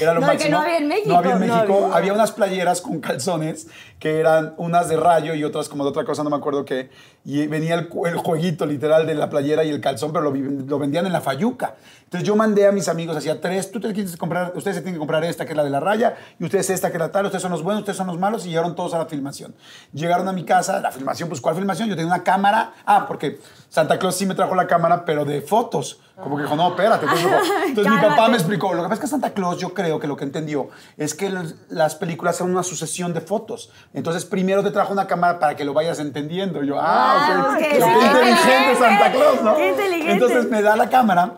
Era 0.00 0.14
lo 0.14 0.20
No, 0.20 0.26
que 0.28 0.32
máximo. 0.32 0.50
no 0.52 0.60
había 0.62 0.78
en 0.78 0.88
México. 0.88 1.08
No 1.10 1.18
había 1.18 1.32
en 1.34 1.46
No 1.46 1.54
México. 1.56 1.84
había. 1.84 1.96
había 1.96 2.12
unas 2.14 2.32
playeras 2.32 2.80
con 2.80 3.00
calzones 3.00 3.66
que 3.98 4.18
eran 4.18 4.54
unas 4.56 4.88
de 4.88 4.96
rayo 4.96 5.34
y 5.34 5.44
otras 5.44 5.68
como 5.68 5.84
de 5.84 5.90
otra 5.90 6.04
cosa, 6.06 6.24
no 6.24 6.30
me 6.30 6.36
acuerdo 6.36 6.64
qué. 6.64 6.88
Y 7.26 7.46
venía 7.46 7.74
el, 7.74 7.90
el 8.06 8.16
jueguito 8.16 8.64
literal 8.64 9.06
de 9.06 9.14
la 9.14 9.28
playera 9.28 9.62
y 9.64 9.68
el 9.68 9.82
calzón, 9.82 10.12
pero 10.14 10.30
lo, 10.30 10.34
lo 10.34 10.78
vendían 10.78 11.04
en 11.04 11.12
la 11.12 11.20
Fayuca. 11.20 11.74
Entonces 12.04 12.26
yo 12.26 12.34
mandé 12.36 12.66
a 12.66 12.72
mis 12.72 12.88
amigos, 12.88 13.14
hacía 13.18 13.38
tres, 13.38 13.70
tú 13.70 13.80
te 13.80 13.92
que 13.92 14.06
comprar, 14.16 14.52
ustedes 14.54 14.76
se 14.76 14.82
tienen 14.82 14.94
que 14.94 14.98
comprar 14.98 15.22
esta, 15.24 15.44
que 15.44 15.50
es 15.52 15.56
la 15.58 15.64
de 15.64 15.68
la 15.68 15.80
raya, 15.80 16.16
y 16.40 16.44
ustedes 16.44 16.70
esta, 16.70 16.90
que 16.90 16.96
era 16.96 17.12
tal, 17.12 17.26
ustedes 17.26 17.42
son 17.42 17.50
los 17.52 17.62
buenos, 17.62 17.80
ustedes 17.82 17.98
son 17.98 18.06
los 18.06 18.16
malos, 18.18 18.46
y 18.46 18.48
llegaron 18.48 18.74
todos 18.74 18.94
a 18.94 18.98
la 18.98 19.04
filmación. 19.06 19.54
Llegaron 19.98 20.28
a 20.28 20.32
mi 20.32 20.44
casa, 20.44 20.80
la 20.80 20.90
filmación, 20.92 21.28
pues, 21.28 21.40
¿cuál 21.40 21.56
filmación? 21.56 21.88
Yo 21.88 21.96
tenía 21.96 22.12
una 22.12 22.22
cámara. 22.22 22.72
Ah, 22.86 23.06
porque 23.06 23.40
Santa 23.68 23.98
Claus 23.98 24.14
sí 24.16 24.24
me 24.26 24.34
trajo 24.34 24.54
la 24.54 24.66
cámara, 24.66 25.04
pero 25.04 25.24
de 25.24 25.40
fotos. 25.42 26.00
Como 26.22 26.36
que 26.36 26.42
dijo, 26.44 26.56
no, 26.56 26.68
espérate. 26.68 27.04
Entonces, 27.06 27.30
entonces 27.66 27.92
mi 27.92 27.98
papá 28.00 28.28
me 28.28 28.36
explicó. 28.36 28.72
Lo 28.74 28.82
que 28.82 28.88
pasa 28.88 28.94
es 28.94 29.00
que 29.00 29.06
Santa 29.06 29.30
Claus, 29.30 29.58
yo 29.58 29.74
creo 29.74 30.00
que 30.00 30.06
lo 30.06 30.16
que 30.16 30.24
entendió 30.24 30.68
es 30.96 31.14
que 31.14 31.28
los- 31.30 31.54
las 31.68 31.94
películas 31.96 32.36
son 32.36 32.50
una 32.50 32.62
sucesión 32.62 33.12
de 33.14 33.20
fotos. 33.20 33.70
Entonces, 33.94 34.24
primero 34.24 34.62
te 34.62 34.70
trajo 34.70 34.92
una 34.92 35.06
cámara 35.06 35.38
para 35.38 35.56
que 35.56 35.64
lo 35.64 35.74
vayas 35.74 35.98
entendiendo. 36.00 36.62
Y 36.62 36.68
yo, 36.68 36.78
ah, 36.80 36.84
Ah, 37.28 37.46
ok. 37.50 37.52
ok, 37.52 37.58
Qué 37.58 37.64
sí, 37.64 37.74
inteligente 37.76 38.30
inteligente. 38.30 38.76
Santa 38.78 39.12
Claus, 39.12 39.42
¿no? 39.42 39.54
Qué 39.56 39.68
inteligente. 39.70 40.12
Entonces 40.12 40.50
me 40.50 40.62
da 40.62 40.76
la 40.76 40.88
cámara. 40.88 41.34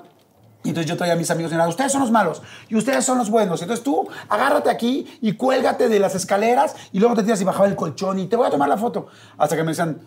Y 0.63 0.69
entonces 0.69 0.91
yo 0.91 0.97
traía 0.97 1.15
a 1.15 1.17
mis 1.17 1.31
amigos 1.31 1.53
y 1.53 1.55
era, 1.55 1.67
ustedes 1.69 1.91
son 1.91 2.03
los 2.03 2.11
malos 2.11 2.43
y 2.69 2.77
ustedes 2.77 3.05
son 3.05 3.17
los 3.19 3.31
buenos. 3.31 3.63
Entonces 3.63 3.83
tú 3.83 4.07
agárrate 4.29 4.69
aquí 4.71 5.19
y 5.23 5.33
cuélgate 5.33 5.89
de 5.89 5.99
las 5.99 6.15
escaleras 6.15 6.77
y 6.93 6.99
luego 7.01 7.15
te 7.15 7.23
tiras 7.23 7.41
y 7.41 7.45
bajaba 7.45 7.67
el 7.67 7.77
colchón 7.77 8.19
y 8.19 8.27
te 8.27 8.37
voy 8.37 8.47
a 8.47 8.51
tomar 8.51 8.69
la 8.69 8.77
foto. 8.77 9.07
Hasta 9.39 9.57
que 9.57 9.63
me 9.63 9.69
decían, 9.71 9.99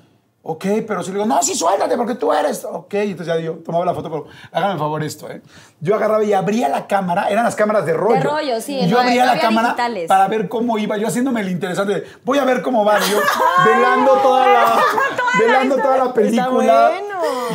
ok, 0.43 0.65
pero 0.86 1.01
si 1.01 1.10
le 1.10 1.15
digo, 1.15 1.25
no, 1.25 1.41
sí, 1.41 1.55
suéltate 1.55 1.98
porque 1.98 2.13
tú 2.15 2.31
eres. 2.31 2.65
Ok, 2.69 2.93
entonces 2.95 3.33
ya 3.33 3.39
yo 3.39 3.53
tomaba 3.65 3.83
la 3.86 3.93
foto, 3.95 4.12
pero 4.12 4.27
háganme 4.51 4.74
el 4.74 4.79
favor 4.79 5.03
esto, 5.03 5.27
¿eh? 5.31 5.41
Yo 5.79 5.95
agarraba 5.95 6.24
y 6.24 6.33
abría 6.33 6.69
la 6.69 6.86
cámara, 6.86 7.29
eran 7.29 7.45
las 7.45 7.55
cámaras 7.55 7.86
de 7.88 7.93
rollo. 7.93 8.22
rollo, 8.22 8.62
sí, 8.62 8.77
Y 8.77 8.88
yo 8.89 8.98
no- 8.98 9.03
abría 9.03 9.25
no 9.25 9.33
la 9.36 9.41
cámara 9.41 9.67
digitales. 9.69 10.07
para 10.07 10.27
ver 10.27 10.50
cómo 10.50 10.77
iba, 10.77 10.98
yo 10.98 11.07
haciéndome 11.07 11.41
el 11.41 11.50
interesante. 11.50 11.93
de, 11.95 12.07
Voy 12.25 12.38
a 12.38 12.43
ver 12.45 12.62
cómo 12.62 12.86
va. 12.86 13.00
Yo 13.00 13.17
velando 13.65 14.12
toda 14.22 14.48
la, 14.53 14.75
velando 15.39 15.75
toda 15.77 15.98
la 15.98 16.13
película. 16.13 16.91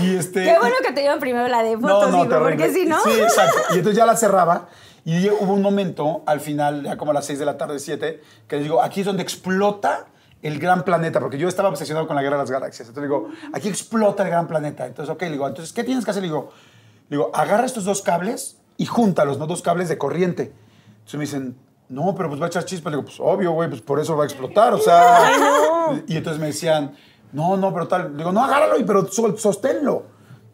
Y 0.02 0.16
este, 0.16 0.44
Qué 0.44 0.58
bueno 0.58 0.76
que 0.82 0.92
te 0.92 1.00
dieron 1.00 1.18
primero 1.18 1.48
la 1.48 1.62
de 1.62 1.76
fotos, 1.78 2.10
digo, 2.12 2.28
terrible. 2.28 2.56
porque 2.56 2.72
si 2.72 2.86
no... 2.86 2.98
Sí, 3.02 3.10
exacto. 3.20 3.58
Y 3.70 3.78
entonces 3.78 3.96
ya 3.96 4.06
la 4.06 4.16
cerraba. 4.16 4.68
Y 5.04 5.28
hubo 5.30 5.54
un 5.54 5.62
momento, 5.62 6.22
al 6.26 6.40
final, 6.40 6.82
ya 6.84 6.96
como 6.96 7.12
a 7.12 7.14
las 7.14 7.26
6 7.26 7.38
de 7.38 7.44
la 7.46 7.56
tarde, 7.56 7.78
7, 7.78 8.20
que 8.46 8.56
les 8.56 8.64
digo, 8.64 8.82
aquí 8.82 9.00
es 9.00 9.06
donde 9.06 9.22
explota 9.22 10.06
el 10.42 10.58
gran 10.58 10.84
planeta, 10.84 11.18
porque 11.20 11.38
yo 11.38 11.48
estaba 11.48 11.68
obsesionado 11.68 12.06
con 12.06 12.14
la 12.14 12.22
guerra 12.22 12.36
de 12.36 12.42
las 12.42 12.50
galaxias. 12.50 12.88
Entonces 12.88 13.10
digo, 13.10 13.28
aquí 13.52 13.68
explota 13.68 14.22
el 14.22 14.28
gran 14.30 14.46
planeta. 14.46 14.86
Entonces, 14.86 15.12
ok, 15.12 15.22
le 15.22 15.30
digo, 15.30 15.48
entonces, 15.48 15.72
¿qué 15.72 15.82
tienes 15.82 16.04
que 16.04 16.10
hacer? 16.10 16.22
Le 16.22 16.28
digo, 16.28 16.50
le 17.08 17.16
digo, 17.16 17.30
agarra 17.34 17.64
estos 17.64 17.84
dos 17.84 18.02
cables 18.02 18.58
y 18.76 18.86
júntalos, 18.86 19.38
¿no? 19.38 19.46
Dos 19.46 19.62
cables 19.62 19.88
de 19.88 19.98
corriente. 19.98 20.52
Entonces 20.98 21.14
me 21.14 21.24
dicen, 21.24 21.56
no, 21.88 22.14
pero 22.14 22.28
pues 22.28 22.40
va 22.40 22.46
a 22.46 22.48
echar 22.48 22.64
chispas. 22.64 22.92
Le 22.92 22.98
digo, 22.98 23.06
pues 23.06 23.18
obvio, 23.18 23.52
güey, 23.52 23.68
pues 23.68 23.80
por 23.80 23.98
eso 23.98 24.16
va 24.16 24.24
a 24.24 24.26
explotar, 24.26 24.74
o 24.74 24.78
sea. 24.78 25.32
Y 26.06 26.16
entonces 26.18 26.38
me 26.38 26.48
decían, 26.48 26.94
no, 27.32 27.56
no, 27.56 27.72
pero 27.72 27.88
tal. 27.88 28.16
Digo, 28.16 28.32
no, 28.32 28.42
agárralo, 28.44 28.74
pero 28.86 29.06
so- 29.06 29.36
sosténlo. 29.36 30.04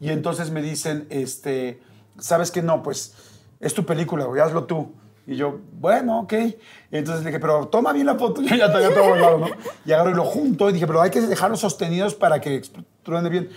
Y 0.00 0.10
entonces 0.10 0.50
me 0.50 0.60
dicen, 0.62 1.06
este, 1.10 1.80
¿sabes 2.18 2.50
qué? 2.50 2.62
No, 2.62 2.82
pues 2.82 3.14
es 3.60 3.72
tu 3.74 3.84
película, 3.86 4.24
güey, 4.24 4.40
hazlo 4.40 4.64
tú. 4.64 4.92
Y 5.26 5.36
yo, 5.36 5.60
bueno, 5.72 6.20
ok. 6.20 6.34
Entonces 6.90 7.24
le 7.24 7.30
dije, 7.30 7.40
pero 7.40 7.68
toma 7.68 7.92
bien 7.92 8.06
la 8.06 8.16
foto. 8.16 8.42
Yo 8.42 8.54
ya 8.56 8.70
¿no? 9.38 9.46
Y 9.86 9.92
agarro 9.92 10.10
y 10.10 10.14
lo 10.14 10.24
junto 10.24 10.68
y 10.68 10.74
dije, 10.74 10.86
pero 10.86 11.00
hay 11.00 11.10
que 11.10 11.22
dejarlos 11.22 11.60
sostenidos 11.60 12.14
para 12.14 12.40
que 12.40 12.60
truene 13.02 13.30
bien. 13.30 13.48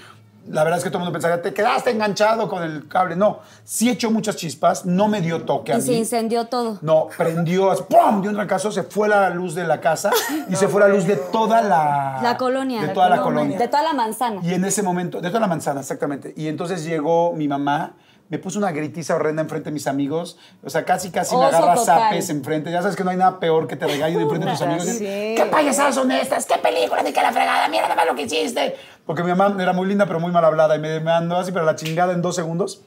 La 0.50 0.64
verdad 0.64 0.78
es 0.78 0.84
que 0.84 0.90
todo 0.90 1.00
el 1.00 1.04
mundo 1.06 1.14
pensaría, 1.14 1.42
te 1.42 1.54
quedaste 1.54 1.92
enganchado 1.92 2.48
con 2.50 2.64
el 2.64 2.88
cable. 2.88 3.16
No, 3.16 3.40
sí 3.64 3.90
echó 3.90 4.12
muchas 4.12 4.36
chispas, 4.38 4.86
no 4.86 5.08
me 5.08 5.22
dio 5.22 5.44
toque 5.44 5.74
a 5.74 5.78
Y 5.78 5.82
se 5.82 5.92
mí. 5.92 5.98
incendió 5.98 6.46
todo. 6.46 6.78
No, 6.82 7.08
prendió, 7.18 7.72
así, 7.72 7.84
¡pum! 7.90 8.22
De 8.22 8.30
un 8.30 8.36
trancazo, 8.36 8.72
se 8.72 8.84
fue 8.84 9.10
la 9.10 9.30
luz 9.30 9.56
de 9.56 9.66
la 9.66 9.82
casa 9.82 10.12
y 10.50 10.56
se 10.56 10.68
fue 10.68 10.82
la 10.82 10.88
luz 10.88 11.06
de 11.06 11.16
toda 11.18 11.62
la... 11.62 12.20
La 12.24 12.38
colonia. 12.38 12.82
De 12.82 12.90
toda 12.90 13.10
la 13.10 13.22
colonia. 13.22 13.58
De 13.58 13.68
toda 13.68 13.84
la 13.84 13.94
manzana. 13.94 14.40
Y 14.44 14.54
en 14.54 14.64
ese 14.66 14.84
momento, 14.84 15.20
de 15.22 15.28
toda 15.30 15.42
la 15.42 15.48
manzana, 15.48 15.82
exactamente. 15.82 16.34
Y 16.38 16.48
entonces 16.48 16.84
llegó 16.86 17.34
mi 17.34 17.48
mamá, 17.48 17.94
me 18.30 18.40
puso 18.40 18.60
una 18.60 18.72
gritiza 18.72 19.16
horrenda 19.16 19.42
enfrente 19.42 19.70
de 19.70 19.74
mis 19.74 19.88
amigos. 19.88 20.38
O 20.64 20.70
sea, 20.70 20.84
casi, 20.84 21.12
casi 21.12 21.36
me 21.36 21.46
Oso 21.46 21.56
agarra 21.58 21.76
total. 21.76 22.00
zapes 22.10 22.30
enfrente. 22.30 22.72
Ya 22.72 22.82
sabes 22.82 22.96
que 22.96 23.04
no 23.04 23.12
hay 23.12 23.18
nada 23.18 23.40
peor 23.40 23.68
que 23.68 23.76
te 23.76 23.88
regañen 23.88 24.20
enfrente 24.22 24.46
de 24.46 24.52
tus 24.52 24.62
amigos. 24.62 24.86
Sí. 24.86 25.06
¿Qué 25.38 25.48
payasadas 25.50 25.96
son 25.96 26.12
estas? 26.12 26.46
¿Qué 26.46 26.58
película? 26.58 27.02
Ni 27.04 27.14
que 27.14 27.22
la 27.22 27.32
fregada. 27.32 27.68
Mira 27.70 27.84
nada 27.84 27.96
más 27.96 28.06
lo 28.06 28.16
que 28.16 28.24
hiciste. 28.24 28.76
Porque 29.06 29.24
mi 29.24 29.30
mamá 29.34 29.56
era 29.62 29.72
muy 29.74 29.88
linda, 29.88 30.06
pero 30.06 30.20
muy 30.20 30.32
mal 30.32 30.44
hablada. 30.44 30.76
Y 30.76 30.80
me 30.80 31.00
me 31.00 31.06
mandó 31.06 31.38
así, 31.38 31.52
pero 31.52 31.64
la 31.66 31.76
chingada 31.76 32.14
en 32.14 32.22
dos 32.22 32.36
segundos. 32.36 32.82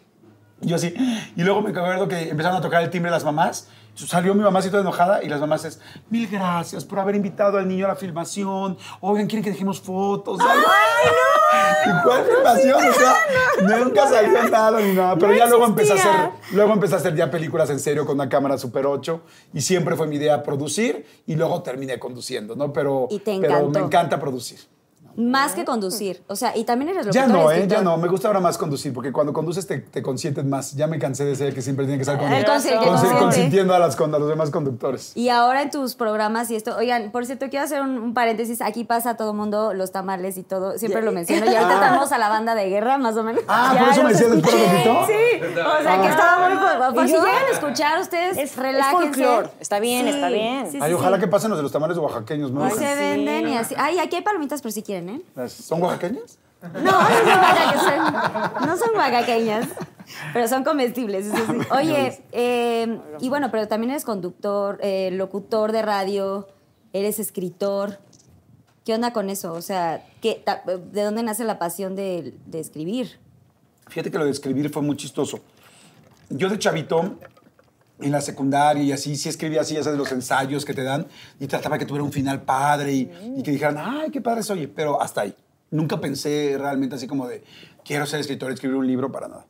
Y 0.61 0.69
yo 0.69 0.77
así. 0.77 0.95
Y 1.37 1.43
luego 1.43 1.63
me 1.63 1.71
acuerdo 1.71 2.07
que 2.09 2.29
empezaron 2.29 2.59
a 2.59 2.61
tocar 2.61 2.83
el 2.83 2.91
timbre 2.91 3.11
las 3.11 3.25
mamás. 3.25 3.69
Salió 4.07 4.35
mi 4.35 4.43
mamá 4.43 4.63
toda 4.63 4.83
enojada 4.83 5.23
y 5.23 5.29
las 5.29 5.41
mamás 5.41 5.65
es, 5.65 5.81
mil 6.11 6.29
gracias 6.29 6.85
por 6.85 6.99
haber 6.99 7.17
invitado 7.17 7.59
al 7.59 7.67
niño 7.67 7.87
a 7.87 7.89
la 7.89 7.97
filmación. 7.97 8.77
Oigan, 9.01 9.27
¿quieren 9.27 9.43
que 9.43 9.51
dejemos 9.51 9.81
fotos? 9.81 10.39
¡Ay, 10.41 10.59
no! 10.59 11.41
¿Y 11.91 12.03
cuál 12.03 12.25
filmación? 12.25 12.89
O 12.89 12.93
sea, 12.93 13.79
nunca 13.79 14.09
salió 14.09 14.49
nada 14.49 14.81
ni 14.81 14.93
nada. 14.93 15.17
Pero 15.17 15.35
ya 15.35 15.47
luego 15.47 15.65
empecé 15.65 15.93
a 15.93 15.97
hacer, 15.97 16.31
luego 16.53 16.73
empecé 16.73 16.95
a 16.95 16.99
hacer 16.99 17.15
ya 17.17 17.31
películas 17.31 17.71
en 17.71 17.81
serio 17.81 18.07
con 18.07 18.17
una 18.17 18.29
cámara 18.29 18.59
Super 18.59 18.87
8 18.87 19.21
y 19.55 19.61
siempre 19.61 19.97
fue 19.97 20.07
mi 20.07 20.17
idea 20.17 20.43
producir 20.43 21.07
y 21.27 21.35
luego 21.35 21.63
terminé 21.63 21.99
conduciendo, 21.99 22.55
¿no? 22.57 22.73
Pero, 22.73 23.09
Y 23.11 23.19
te 23.21 23.39
pero 23.41 23.69
me 23.69 23.81
encanta 23.81 24.19
producir. 24.21 24.61
Más 25.17 25.53
que 25.53 25.65
conducir. 25.65 26.23
O 26.29 26.37
sea, 26.37 26.57
y 26.57 26.65
también 26.65 26.91
eres 26.91 27.07
Ya 27.11 27.23
locutor 27.27 27.43
no, 27.45 27.51
¿eh? 27.51 27.55
Ya 27.57 27.61
escritor. 27.63 27.85
no. 27.85 27.97
Me 27.99 28.09
gusta 28.09 28.29
ahora 28.29 28.41
más 28.41 28.57
conducir, 28.59 28.93
porque 28.93 29.13
cuando 29.13 29.33
conduces 29.33 29.67
te, 29.67 29.79
te 29.79 30.03
consientes 30.03 30.45
más. 30.45 30.75
Ya 30.75 30.87
me 30.87 30.99
cansé 30.99 31.25
de 31.25 31.35
ser 31.37 31.49
el 31.49 31.55
que 31.55 31.63
siempre 31.63 31.85
tiene 31.87 31.99
que 31.99 32.03
estar 32.03 32.19
con 32.19 32.33
El 32.33 32.45
consi- 32.45 32.79
consi- 32.79 33.19
consintiendo 33.19 33.75
a, 33.75 33.79
las, 33.79 33.97
con- 33.97 34.15
a 34.15 34.19
los 34.19 34.29
demás 34.29 34.51
conductores. 34.51 35.17
Y 35.17 35.29
ahora 35.29 35.63
en 35.63 35.71
tus 35.71 35.95
programas 35.95 36.51
y 36.51 36.57
esto, 36.57 36.77
oigan, 36.77 37.11
por 37.11 37.27
cierto, 37.27 37.49
quiero 37.51 37.65
hacer 37.65 37.83
un, 37.83 37.99
un 37.99 38.15
paréntesis. 38.15 38.61
Aquí 38.63 38.85
pasa 38.85 39.17
todo 39.17 39.31
el 39.33 39.37
mundo, 39.37 39.75
los 39.75 39.93
tamales 39.93 40.37
y 40.39 40.43
todo, 40.43 40.79
siempre 40.79 41.03
lo 41.03 41.13
menciono. 41.13 41.45
Y 41.47 41.55
ahorita 41.55 41.75
estamos 41.75 42.13
a 42.13 42.19
la 42.19 42.29
banda 42.29 42.55
de 42.55 42.69
guerra, 42.69 42.99
más 42.99 43.17
o 43.17 43.23
menos. 43.25 43.43
Ah, 43.49 43.73
Ya 43.75 43.81
¿por 43.81 43.89
eso 43.91 44.03
me 44.05 44.11
decías 44.13 44.31
después 44.31 44.55
ratito? 44.55 45.07
Sí, 45.07 45.43
o 45.43 45.83
sea 45.83 46.01
que 46.03 46.09
estaba 46.09 46.49
muy. 46.49 46.59
Por, 46.61 46.95
por 46.95 47.05
¿Y 47.05 47.09
si 47.09 47.15
yo? 47.15 47.21
llegan 47.25 47.45
a 47.45 47.51
escuchar, 47.53 48.01
ustedes 48.01 48.37
Es- 48.37 48.51
es 48.53 48.57
relájense. 48.57 49.05
folclor. 49.07 49.51
Está 49.61 49.81
bien, 49.81 50.07
está 50.09 50.29
bien. 50.29 50.67
Sí, 50.67 50.73
sí, 50.73 50.79
Ay, 50.81 50.91
sí. 50.91 50.95
ojalá 50.95 51.19
que 51.19 51.27
pasen 51.29 51.51
los 51.51 51.59
de 51.59 51.63
los 51.63 51.73
tamales 51.73 51.97
oaxaqueños, 51.99 52.51
¿no? 52.53 52.67
Y 52.67 52.71
se 52.71 52.95
venden 52.95 53.49
y 53.49 53.57
así. 53.57 53.75
Ay, 53.79 53.99
aquí 53.99 54.17
hay 54.17 54.23
palomitas 54.23 54.63
por 54.63 54.73
si 54.73 54.83
quieren, 54.83 55.00
¿Son 55.49 55.83
oaxaqueñas? 55.83 56.39
No, 56.63 56.81
no 56.83 56.97
son 57.09 57.27
oaxaqueñas. 57.39 58.67
No 58.67 58.77
son 58.77 58.95
oaxaqueñas, 58.97 59.69
pero 60.33 60.49
son 60.49 60.65
comestibles, 60.65 61.27
eso 61.27 61.37
sí. 61.47 61.59
Oye, 61.75 62.23
eh, 62.33 63.01
y 63.21 63.29
bueno, 63.29 63.51
pero 63.51 63.67
también 63.69 63.91
eres 63.93 64.05
conductor, 64.05 64.79
eh, 64.83 65.11
locutor 65.13 65.73
de 65.73 65.83
radio, 65.83 66.49
eres 66.93 67.19
escritor. 67.19 67.99
¿Qué 68.85 68.95
onda 68.95 69.13
con 69.13 69.31
eso? 69.31 69.53
O 69.53 69.63
sea, 69.63 70.05
¿qué, 70.21 70.43
ta- 70.45 70.63
¿de 70.67 71.03
dónde 71.03 71.23
nace 71.23 71.45
la 71.45 71.59
pasión 71.59 71.97
de, 71.97 72.35
de 72.47 72.61
escribir? 72.61 73.19
Fíjate 73.89 74.11
que 74.11 74.19
lo 74.19 74.25
de 74.25 74.31
escribir 74.31 74.71
fue 74.71 74.83
muy 74.83 74.97
chistoso. 74.97 75.41
Yo 76.29 76.49
de 76.49 76.59
chavito, 76.59 77.17
en 78.03 78.13
la 78.13 78.21
secundaria 78.21 78.83
y 78.83 78.93
así, 78.93 79.17
sí 79.17 79.29
escribía 79.29 79.61
así, 79.63 79.75
ya 79.75 79.83
sabes, 79.83 79.99
los 79.99 80.11
ensayos 80.13 80.65
que 80.65 80.75
te 80.75 80.83
dan 80.83 81.07
y 81.39 81.47
trataba 81.47 81.79
que 81.79 81.87
tuviera 81.87 82.05
un 82.05 82.13
final 82.13 82.43
padre 82.43 82.93
y, 82.93 83.11
y 83.37 83.43
que 83.43 83.51
dijeran, 83.51 83.77
ay, 83.79 84.11
qué 84.11 84.21
padre 84.21 84.43
soy, 84.43 84.67
pero 84.67 85.01
hasta 85.01 85.23
ahí. 85.23 85.35
Nunca 85.71 86.01
pensé 86.01 86.57
realmente 86.59 86.97
así 86.97 87.07
como 87.07 87.29
de, 87.29 87.45
quiero 87.85 88.07
ser 88.07 88.21
escritor, 88.21 88.51
escribir 88.51 88.77
un 88.77 88.87
libro, 88.87 89.13
para 89.13 89.29
nada. 89.29 89.47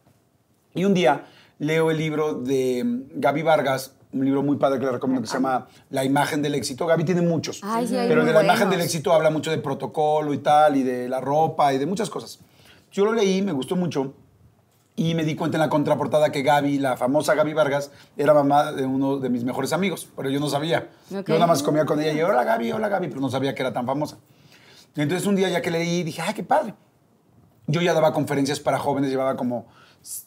Y 0.75 0.85
un 0.85 0.95
día 0.95 1.27
leo 1.59 1.91
el 1.91 1.99
libro 1.99 2.35
de 2.35 2.85
mm, 2.85 3.03
Gaby 3.21 3.43
Vargas, 3.43 3.95
un 4.13 4.25
libro 4.25 4.43
muy 4.43 4.57
padre 4.57 4.79
que 4.79 4.87
le 4.87 4.93
recomiendo 4.93 5.23
que 5.23 5.29
se 5.29 5.35
llama 5.35 5.69
La 5.91 6.05
imagen 6.05 6.43
del 6.43 6.55
éxito. 6.55 6.87
Gaby 6.87 7.05
tiene 7.05 7.23
muchos, 7.23 7.61
Ay, 7.63 7.87
sí, 7.87 7.95
pero 7.95 8.25
de 8.25 8.33
la 8.33 8.43
imagen 8.43 8.67
buenos. 8.67 8.71
del 8.71 8.81
éxito 8.81 9.13
habla 9.13 9.31
mucho 9.31 9.51
de 9.51 9.59
protocolo 9.59 10.35
y 10.35 10.39
tal, 10.39 10.77
y 10.77 10.83
de 10.83 11.09
la 11.09 11.21
ropa 11.21 11.73
y 11.73 11.79
de 11.79 11.87
muchas 11.87 12.11
cosas. 12.11 12.41
Yo 12.91 13.05
lo 13.05 13.13
leí, 13.13 13.41
me 13.41 13.53
gustó 13.53 13.77
mucho. 13.77 14.15
Y 15.01 15.15
me 15.15 15.25
di 15.25 15.35
cuenta 15.35 15.57
en 15.57 15.61
la 15.61 15.71
contraportada 15.71 16.31
que 16.31 16.43
Gaby, 16.43 16.79
la 16.79 16.95
famosa 16.95 17.35
Gaby 17.35 17.55
Vargas, 17.55 17.91
era 18.19 18.35
mamá 18.35 18.71
de 18.71 18.85
uno 18.85 19.17
de 19.17 19.31
mis 19.31 19.45
mejores 19.45 19.73
amigos, 19.73 20.07
pero 20.15 20.29
yo 20.29 20.39
no 20.41 20.51
sabía. 20.51 20.91
Yo 21.09 21.23
nada 21.27 21.47
más 21.47 21.63
comía 21.63 21.87
con 21.87 22.03
ella 22.03 22.13
y 22.13 22.21
hola 22.21 22.45
Gaby, 22.45 22.73
hola 22.73 22.91
Gaby, 22.91 23.09
pero 23.09 23.23
no 23.23 23.31
sabía 23.31 23.55
que 23.55 23.63
era 23.63 23.73
tan 23.73 23.87
famosa. 23.87 24.19
Y 24.95 25.01
entonces 25.01 25.27
un 25.27 25.37
día 25.37 25.49
ya 25.49 25.63
que 25.63 25.71
leí, 25.71 26.03
dije, 26.03 26.21
ay, 26.21 26.35
qué 26.35 26.43
padre. 26.43 26.75
Yo 27.67 27.81
ya 27.81 27.95
daba 27.95 28.13
conferencias 28.13 28.61
para 28.61 28.79
jóvenes, 28.79 29.09
llevaba 29.09 29.39
como 29.39 29.69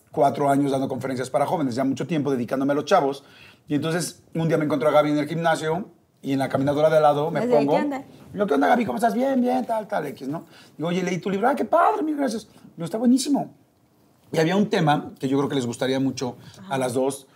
cuatro 0.10 0.50
años 0.50 0.72
dando 0.72 0.88
conferencias 0.88 1.30
para 1.30 1.46
jóvenes, 1.46 1.76
ya 1.76 1.84
mucho 1.84 2.08
tiempo 2.08 2.32
dedicándome 2.32 2.72
a 2.72 2.76
los 2.76 2.86
chavos. 2.86 3.24
Y 3.68 3.76
entonces 3.76 4.24
un 4.34 4.48
día 4.48 4.58
me 4.58 4.66
encontré 4.66 4.90
a 4.90 4.92
Gaby 4.92 5.12
en 5.12 5.20
el 5.20 5.28
gimnasio 5.28 5.92
y 6.24 6.34
en 6.34 6.40
la 6.40 6.50
caminadora 6.50 6.90
de 6.90 6.98
al 6.98 7.04
lado 7.04 7.30
me 7.30 7.44
pongo. 7.44 7.76
¿qué 7.76 7.80
onda? 7.80 8.04
Yo, 8.34 8.48
¿qué 8.48 8.56
onda, 8.56 8.70
Gaby? 8.70 8.86
¿Cómo 8.86 8.98
estás? 8.98 9.14
Bien, 9.14 9.40
bien, 9.40 9.64
tal, 9.68 9.88
tal, 9.88 10.08
X, 10.08 10.28
¿no? 10.28 10.48
Digo, 10.76 10.90
oye, 10.90 11.04
leí 11.04 11.20
tu 11.20 11.30
libro. 11.30 11.48
¡Ay, 11.48 11.56
qué 11.56 11.66
padre! 11.66 12.02
Mil 12.02 12.18
gracias. 12.18 12.48
Digo, 12.76 12.86
está 12.86 12.98
buenísimo. 12.98 13.62
Y 14.34 14.40
había 14.40 14.56
un 14.56 14.70
tema 14.70 15.12
que 15.20 15.28
yo 15.30 15.38
creo 15.38 15.48
que 15.50 15.56
les 15.56 15.66
gustaría 15.66 16.00
mucho 16.00 16.38
a 16.70 16.78
las 16.78 16.94
dos 16.94 17.28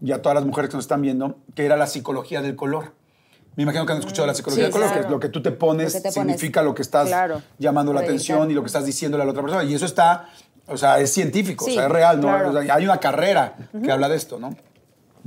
y 0.00 0.12
a 0.12 0.20
todas 0.22 0.34
las 0.36 0.44
mujeres 0.44 0.68
que 0.70 0.76
nos 0.76 0.84
están 0.84 1.00
viendo, 1.02 1.38
que 1.54 1.64
era 1.64 1.76
la 1.76 1.86
psicología 1.86 2.42
del 2.42 2.54
color. 2.56 2.92
Me 3.56 3.62
imagino 3.64 3.84
que 3.86 3.92
han 3.92 3.98
escuchado 3.98 4.26
la 4.26 4.34
psicología 4.34 4.64
Sí, 4.64 4.66
del 4.66 4.72
color, 4.72 4.86
claro. 4.88 5.00
que 5.00 5.06
es 5.06 5.10
lo 5.10 5.20
que 5.20 5.28
tú 5.28 5.42
te 5.42 5.50
pones, 5.50 5.92
significa 6.12 6.62
lo 6.62 6.74
que 6.74 6.82
estás 6.82 7.08
Claro. 7.08 7.42
llamando 7.58 7.92
la 7.92 8.00
atención 8.00 8.50
y 8.50 8.54
lo 8.54 8.62
que 8.62 8.66
estás 8.66 8.84
diciéndole 8.84 9.22
a 9.22 9.26
la 9.26 9.32
otra 9.32 9.42
persona. 9.42 9.64
Y 9.64 9.74
eso 9.74 9.86
está, 9.86 10.28
o 10.66 10.76
sea, 10.76 11.00
es 11.00 11.12
científico, 11.12 11.64
Sí, 11.64 11.72
o 11.72 11.74
sea, 11.74 11.84
es 11.86 11.90
real, 11.92 12.16
¿no? 12.20 12.28
claro. 12.28 12.50
O 12.50 12.62
sea, 12.62 12.74
hay 12.74 12.84
una 12.84 12.98
carrera 12.98 13.56
que 13.82 13.90
habla 13.90 14.08
de 14.08 14.16
esto, 14.16 14.38
¿no? 14.38 14.54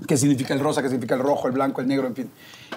¿Qué 0.08 0.18
significa 0.18 0.54
el 0.54 0.60
rosa? 0.60 0.82
¿Qué 0.82 0.90
significa 0.90 1.16
el 1.16 1.22
rojo, 1.22 1.48
el 1.48 1.54
blanco, 1.54 1.82
el 1.82 1.88
negro, 1.88 2.06
en 2.08 2.16
fin? 2.16 2.32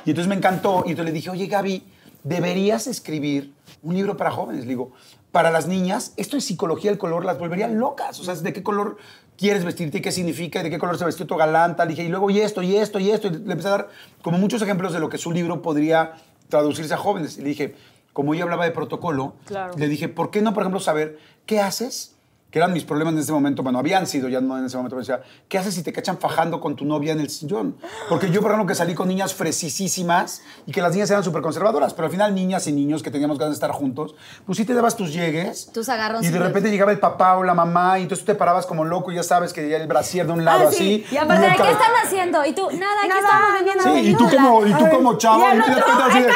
Y 0.05 0.11
entonces 0.11 0.29
me 0.29 0.37
encantó 0.37 0.85
y 0.87 0.91
entonces 0.91 1.07
le 1.07 1.13
dije, 1.13 1.31
oye, 1.31 1.47
Gaby, 1.47 1.83
deberías 2.23 2.87
escribir 2.87 3.53
un 3.83 3.95
libro 3.95 4.17
para 4.17 4.31
jóvenes. 4.31 4.63
Le 4.63 4.69
digo, 4.69 4.93
para 5.33 5.51
las 5.51 5.67
niñas, 5.67 6.14
esto 6.17 6.37
es 6.37 6.45
psicología 6.45 6.91
del 6.91 6.99
color, 6.99 7.25
las 7.25 7.38
volvería 7.38 7.69
locas. 7.69 8.19
O 8.21 8.25
sea, 8.25 8.35
¿de 8.35 8.53
qué 8.53 8.62
color 8.62 8.97
quieres 9.38 9.64
vestirte 9.64 9.99
y 9.99 10.01
qué 10.03 10.11
significa 10.11 10.61
y 10.61 10.64
de 10.64 10.71
qué 10.71 10.79
color 10.79 10.99
se 10.99 11.05
vestió 11.05 11.27
tu 11.27 11.37
galán, 11.37 11.77
tal. 11.77 11.88
Y 11.88 11.95
dije, 11.95 12.03
y 12.05 12.09
luego 12.09 12.29
y 12.29 12.41
esto, 12.41 12.62
y 12.62 12.77
esto, 12.77 12.99
y 12.99 13.11
esto. 13.11 13.29
Y 13.29 13.31
le 13.31 13.53
empecé 13.53 13.69
a 13.69 13.73
dar 13.73 13.88
como 14.21 14.37
muchos 14.37 14.61
ejemplos 14.61 14.93
de 14.93 14.99
lo 15.01 15.09
que 15.09 15.17
su 15.17 15.31
libro 15.31 15.62
podría 15.62 16.14
traducirse 16.49 16.93
a 16.93 16.97
jóvenes. 16.97 17.38
Y 17.38 17.43
le 17.43 17.49
dije, 17.51 17.75
como 18.12 18.35
ella 18.35 18.43
hablaba 18.43 18.64
de 18.64 18.73
protocolo, 18.73 19.35
Claro. 19.47 19.75
le 19.77 19.88
dije, 19.88 20.09
¿por 20.09 20.31
qué 20.31 20.43
no, 20.43 20.53
por 20.55 20.64
ejemplo, 20.64 20.81
saber 20.81 21.19
qué 21.47 21.61
haces? 21.61 22.17
Que 22.51 22.59
eran 22.59 22.73
mis 22.73 22.85
problemas 22.85 23.13
en 23.13 23.21
ese 23.21 23.31
momento, 23.31 23.63
bueno, 23.63 23.79
habían 23.79 24.07
sido 24.07 24.27
ya 24.27 24.41
no 24.41 24.57
en 24.57 24.65
ese 24.65 24.77
momento, 24.79 24.97
pero 24.97 25.01
decía, 25.07 25.21
¿qué 25.51 25.59
haces 25.59 25.75
si 25.75 25.83
te 25.83 25.93
cachan 25.93 26.17
fajando 26.17 26.61
con 26.63 26.77
tu 26.77 26.87
novia 26.87 27.13
en 27.13 27.21
el 27.21 27.29
sillón? 27.29 27.77
Porque 28.09 28.31
yo, 28.31 28.41
por 28.41 28.51
ejemplo, 28.53 28.67
que 28.67 28.75
salí 28.75 28.95
con 28.95 29.07
niñas 29.07 29.35
fresisísimas 29.35 30.41
y 30.67 30.73
que 30.73 30.81
las 30.81 30.93
niñas 30.95 31.11
eran 31.11 31.23
súper 31.23 31.43
conservadoras, 31.43 31.93
pero 31.93 32.07
al 32.07 32.11
final 32.11 32.35
niñas 32.35 32.67
y 32.67 32.73
niños 32.73 33.03
que 33.03 33.11
teníamos 33.11 33.39
ganas 33.39 33.51
de 33.51 33.55
estar 33.57 33.71
juntos, 33.73 34.15
pues 34.47 34.57
sí 34.57 34.65
te 34.65 34.73
dabas 34.73 34.97
tus 34.97 35.13
llegues. 35.13 35.71
Tus 35.75 35.89
Y 35.89 35.91
agarroncitos. 35.91 36.39
de 36.41 36.47
repente 36.47 36.71
llegaba 36.71 36.91
el 36.91 36.99
papá 36.99 37.37
o 37.37 37.45
la 37.45 37.53
mamá 37.53 37.99
y 37.99 38.05
entonces 38.05 38.25
tú 38.25 38.33
te 38.33 38.39
parabas 38.39 38.65
como 38.65 38.83
loco 38.85 39.13
y 39.13 39.17
ya 39.17 39.23
sabes 39.23 39.53
que 39.53 39.69
ya 39.69 39.77
el 39.77 39.87
brasier 39.87 40.27
de 40.27 40.33
un 40.33 40.45
lado 40.47 40.69
Ah, 40.69 40.73
sí. 40.73 41.05
así. 41.07 41.15
Y 41.15 41.19
aparte, 41.19 41.45
¿de 41.47 41.53
qué 41.53 41.59
cabe- 41.59 41.71
están 41.73 41.93
haciendo? 42.03 42.45
Y 42.47 42.53
tú, 42.55 42.63
nada, 42.71 43.01
aquí 43.01 43.09
Nada, 43.09 43.21
estamos 43.21 43.53
vendiendo 43.53 43.85
Sí, 43.85 44.11
y 44.11 44.15
tú 44.15 44.31
como, 44.35 44.67
y 44.67 44.73
tú 44.73 44.89
como 44.89 45.19
chavo, 45.19 45.41
Y 45.41 45.43
y, 45.43 45.51
el 45.51 45.63
te 45.65 45.71
das 45.71 45.79
otro, 45.81 45.91
cuenta 45.93 46.07
así 46.07 46.27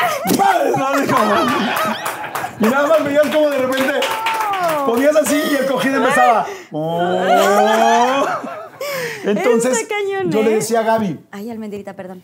y 2.61 2.65
nada 2.67 2.87
más 2.87 3.05
veías 3.05 3.27
como 3.35 3.49
de 3.51 3.59
repente 3.59 3.93
ponías 4.83 5.17
así 5.17 5.41
y 5.53 5.57
el 5.57 5.67
cojín 5.67 5.95
empezaba. 5.95 6.47
¡Oh! 6.73 8.25
Entonces, 9.25 9.89
yo 10.29 10.43
le 10.43 10.53
¿eh? 10.53 10.55
decía 10.57 10.81
a 10.81 10.83
Gaby, 10.83 11.21
Ay, 11.31 11.51
almenderita, 11.51 11.95
perdón. 11.95 12.23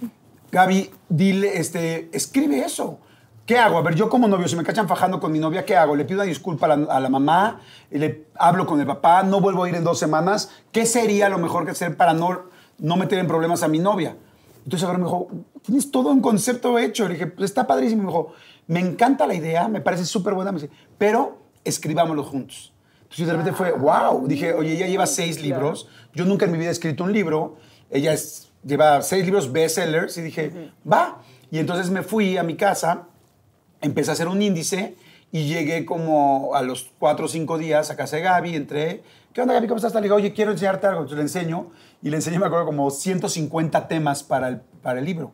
Gaby, 0.51 0.91
dile, 1.09 1.59
este, 1.59 2.09
escribe 2.13 2.61
eso. 2.61 2.99
¿Qué 3.47 3.57
hago? 3.57 3.79
A 3.79 3.83
ver, 3.83 3.95
yo 3.95 4.11
como 4.11 4.29
novio, 4.29 4.47
si 4.47 4.57
me 4.57 4.65
cachan 4.65 4.89
fajando 4.89 5.21
con 5.21 5.33
mi 5.33 5.39
novia, 5.39 5.65
¿qué 5.65 5.77
hago? 5.77 5.97
¿Le 5.97 6.05
pido 6.05 6.21
una 6.21 6.29
disculpa 6.29 6.67
a 6.67 6.77
la, 6.77 6.93
a 6.93 7.01
la 7.01 7.09
mamá? 7.09 7.61
¿Le 7.91 8.27
hablo 8.35 8.67
con 8.67 8.79
el 8.79 8.87
papá? 8.87 9.23
¿No 9.23 9.41
vuelvo 9.41 9.65
a 9.65 9.69
ir 9.69 9.75
en 9.75 9.85
dos 9.85 9.99
semanas? 9.99 10.51
¿Qué 10.71 10.85
sería 10.85 11.29
lo 11.31 11.39
mejor 11.39 11.65
que 11.65 11.71
hacer 11.71 11.97
para 11.97 12.13
no, 12.13 12.43
no 12.79 12.97
meter 12.97 13.19
en 13.19 13.27
problemas 13.27 13.63
a 13.63 13.69
mi 13.69 13.79
novia? 13.79 14.17
Entonces 14.65 14.87
ahora 14.87 14.99
me 14.99 15.05
dijo, 15.05 15.29
tienes 15.63 15.91
todo 15.91 16.11
un 16.11 16.21
concepto 16.21 16.79
hecho. 16.79 17.09
Le 17.09 17.15
dije, 17.15 17.27
pues 17.27 17.49
está 17.51 17.67
padrísimo. 17.67 18.03
Me 18.03 18.09
dijo, 18.09 18.35
me 18.67 18.81
encanta 18.81 19.27
la 19.27 19.35
idea, 19.35 19.67
me 19.67 19.81
parece 19.81 20.05
súper 20.05 20.35
buena. 20.35 20.53
Me 20.53 20.61
dice, 20.61 20.71
pero 20.99 21.39
escribámoslo 21.69 22.25
juntos. 22.25 22.73
Entonces 23.03 23.27
de 23.27 23.33
repente 23.33 23.53
fue, 23.53 23.73
wow. 23.73 24.27
Dije, 24.27 24.53
oye, 24.53 24.75
ella 24.75 24.87
lleva 24.87 25.07
seis 25.07 25.41
libros. 25.41 25.89
Yo 26.15 26.25
nunca 26.25 26.45
en 26.45 26.53
mi 26.53 26.59
vida 26.59 26.69
he 26.69 26.73
escrito 26.73 27.05
un 27.05 27.13
libro. 27.13 27.57
Ella 27.91 28.13
es, 28.13 28.51
lleva 28.65 29.01
seis 29.03 29.25
libros 29.25 29.51
bestsellers. 29.51 30.17
Y 30.19 30.23
dije, 30.23 30.73
va. 30.91 31.23
Y 31.51 31.59
entonces 31.59 31.91
me 31.91 32.03
fui 32.03 32.37
a 32.37 32.43
mi 32.43 32.57
casa, 32.57 33.07
empecé 33.81 34.11
a 34.11 34.13
hacer 34.13 34.29
un 34.29 34.43
índice 34.43 34.97
y 35.33 35.47
llegué 35.47 35.87
como 35.87 36.55
a 36.55 36.63
los 36.63 36.91
cuatro 36.99 37.27
o 37.27 37.29
cinco 37.29 37.57
días 37.57 37.91
a 37.91 37.97
casa 37.97 38.17
de 38.17 38.23
Gaby. 38.23 38.57
Entré, 38.57 39.03
¿qué 39.33 39.41
onda 39.41 39.55
Gaby? 39.55 39.69
¿Cómo 39.69 39.77
estás? 39.77 39.95
Le 39.95 40.03
digo, 40.03 40.17
oye, 40.17 40.35
quiero 40.35 40.53
enseñarte 40.53 40.87
algo. 40.87 41.01
Entonces 41.01 41.17
le 41.17 41.23
enseño. 41.23 41.71
Y 42.03 42.11
le 42.11 42.17
enseñé, 42.17 42.39
me 42.39 42.47
acuerdo, 42.47 42.67
como 42.67 42.91
150 42.91 43.89
temas 43.89 44.23
para 44.23 44.49
el, 44.49 44.61
para 44.83 44.99
el 44.99 45.07
libro. 45.07 45.33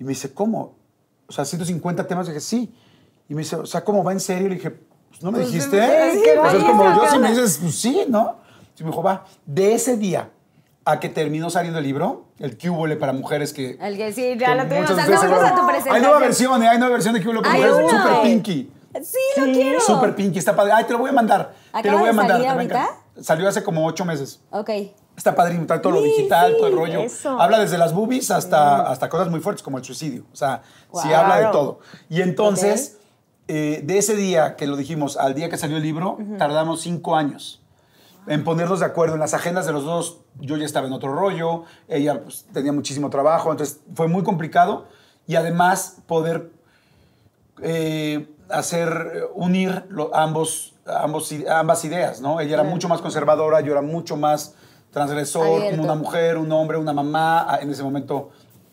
Y 0.00 0.04
me 0.04 0.10
dice, 0.10 0.32
¿cómo? 0.32 0.76
O 1.26 1.32
sea, 1.32 1.44
150 1.44 2.06
temas. 2.06 2.26
Y 2.26 2.30
dije, 2.30 2.40
sí. 2.40 2.74
Y 3.28 3.34
me 3.34 3.42
dice, 3.42 3.56
o 3.56 3.66
sea, 3.66 3.84
¿cómo 3.84 4.02
va 4.02 4.12
en 4.12 4.20
serio? 4.20 4.48
Le 4.48 4.54
dije, 4.54 4.74
pues 5.20 5.22
no 5.22 5.30
me 5.32 5.38
dijiste. 5.40 5.80
sí, 6.12 6.20
Pues 6.40 6.54
va, 6.54 6.58
es 6.58 6.64
como, 6.64 6.96
yo 6.96 7.08
si 7.10 7.18
me 7.18 7.28
dices, 7.30 7.58
pues 7.62 7.74
sí, 7.76 8.04
¿no? 8.08 8.36
Y 8.78 8.82
me 8.82 8.90
dijo, 8.90 9.02
va. 9.02 9.24
De 9.46 9.74
ese 9.74 9.96
día 9.96 10.30
a 10.84 11.00
que 11.00 11.08
terminó 11.08 11.48
saliendo 11.48 11.78
el 11.78 11.84
libro, 11.84 12.24
el 12.38 12.58
QVL 12.58 12.96
para 12.98 13.12
mujeres 13.12 13.52
que... 13.52 13.78
El 13.80 13.96
que 13.96 14.12
sí, 14.12 14.36
ya 14.38 14.54
lo 14.54 14.64
tuvimos. 14.66 14.90
Hasta 14.90 15.02
ustedes 15.02 15.30
vamos 15.30 15.44
a 15.44 15.54
tu 15.54 15.66
presentación. 15.66 15.94
Hay 15.94 16.02
nueva 16.02 16.18
versión, 16.18 16.62
¿eh? 16.62 16.68
hay 16.68 16.78
nueva 16.78 16.92
versión 16.94 17.14
de 17.14 17.22
QVL 17.22 17.40
para 17.40 17.54
mujeres, 17.54 17.76
una. 17.92 18.02
super 18.02 18.22
pinky. 18.22 18.70
Sí, 19.02 19.40
lo 19.40 19.44
quiero. 19.52 19.80
Super 19.80 20.14
pinky, 20.14 20.38
está 20.38 20.54
padre. 20.54 20.72
Ay, 20.72 20.84
te 20.84 20.92
lo 20.92 20.98
voy 20.98 21.10
a 21.10 21.12
mandar. 21.12 21.54
te 21.72 21.78
¿Acaba 21.78 21.92
lo 21.94 21.98
voy 22.00 22.08
a 22.08 22.12
mandar. 22.12 22.36
salir 22.36 22.46
te 22.68 22.76
ahorita? 22.76 22.88
Salió 23.22 23.48
hace 23.48 23.62
como 23.62 23.86
ocho 23.86 24.04
meses. 24.04 24.40
Ok. 24.50 24.70
Está 25.16 25.34
padrísimo, 25.34 25.66
trae 25.66 25.78
todo 25.78 25.92
lo 25.92 26.00
Sí, 26.02 26.08
digital, 26.08 26.54
todo 26.56 26.66
el 26.66 26.72
sí, 26.72 26.78
rollo. 26.78 27.00
eso. 27.00 27.40
Habla 27.40 27.60
desde 27.60 27.78
las 27.78 27.92
boobies 27.94 28.30
hasta, 28.32 28.82
hasta 28.90 29.08
cosas 29.08 29.30
muy 29.30 29.38
fuertes 29.40 29.62
como 29.62 29.78
el 29.78 29.84
suicidio. 29.84 30.24
O 30.32 30.36
sea, 30.36 30.62
sí 30.92 31.06
Wow. 31.08 31.14
habla 31.14 31.38
de 31.38 31.46
todo. 31.52 31.78
Y 32.10 32.20
entonces, 32.20 32.98
eh, 33.48 33.80
de 33.84 33.98
ese 33.98 34.16
día 34.16 34.56
que 34.56 34.66
lo 34.66 34.76
dijimos 34.76 35.16
al 35.16 35.34
día 35.34 35.48
que 35.48 35.56
salió 35.56 35.76
el 35.76 35.82
libro, 35.82 36.18
tardamos 36.38 36.80
cinco 36.80 37.14
años 37.16 37.60
en 38.26 38.42
ponernos 38.42 38.80
de 38.80 38.86
acuerdo 38.86 39.14
en 39.14 39.20
las 39.20 39.34
agendas 39.34 39.66
de 39.66 39.72
los 39.72 39.84
dos. 39.84 40.18
Yo 40.40 40.56
ya 40.56 40.64
estaba 40.64 40.86
en 40.86 40.92
otro 40.94 41.14
rollo, 41.14 41.64
ella 41.88 42.22
pues, 42.22 42.46
tenía 42.52 42.72
muchísimo 42.72 43.10
trabajo, 43.10 43.50
entonces 43.50 43.80
fue 43.94 44.08
muy 44.08 44.22
complicado. 44.22 44.86
Y 45.26 45.36
además 45.36 45.98
poder 46.06 46.50
eh, 47.62 48.26
hacer, 48.48 49.12
eh, 49.14 49.20
unir 49.34 49.84
lo- 49.88 50.14
ambos, 50.14 50.74
ambos, 50.86 51.32
ambas 51.50 51.84
ideas, 51.84 52.20
¿no? 52.20 52.40
Ella 52.40 52.54
era 52.54 52.64
mucho 52.64 52.88
más 52.88 53.00
conservadora, 53.00 53.60
yo 53.60 53.72
era 53.72 53.82
mucho 53.82 54.16
más 54.16 54.54
transgresor, 54.90 55.46
Abierto. 55.60 55.82
una 55.82 55.94
mujer, 55.94 56.36
un 56.38 56.50
hombre, 56.52 56.78
una 56.78 56.92
mamá, 56.92 57.46
ah, 57.48 57.58
en 57.60 57.70
ese 57.70 57.82
momento... 57.82 58.30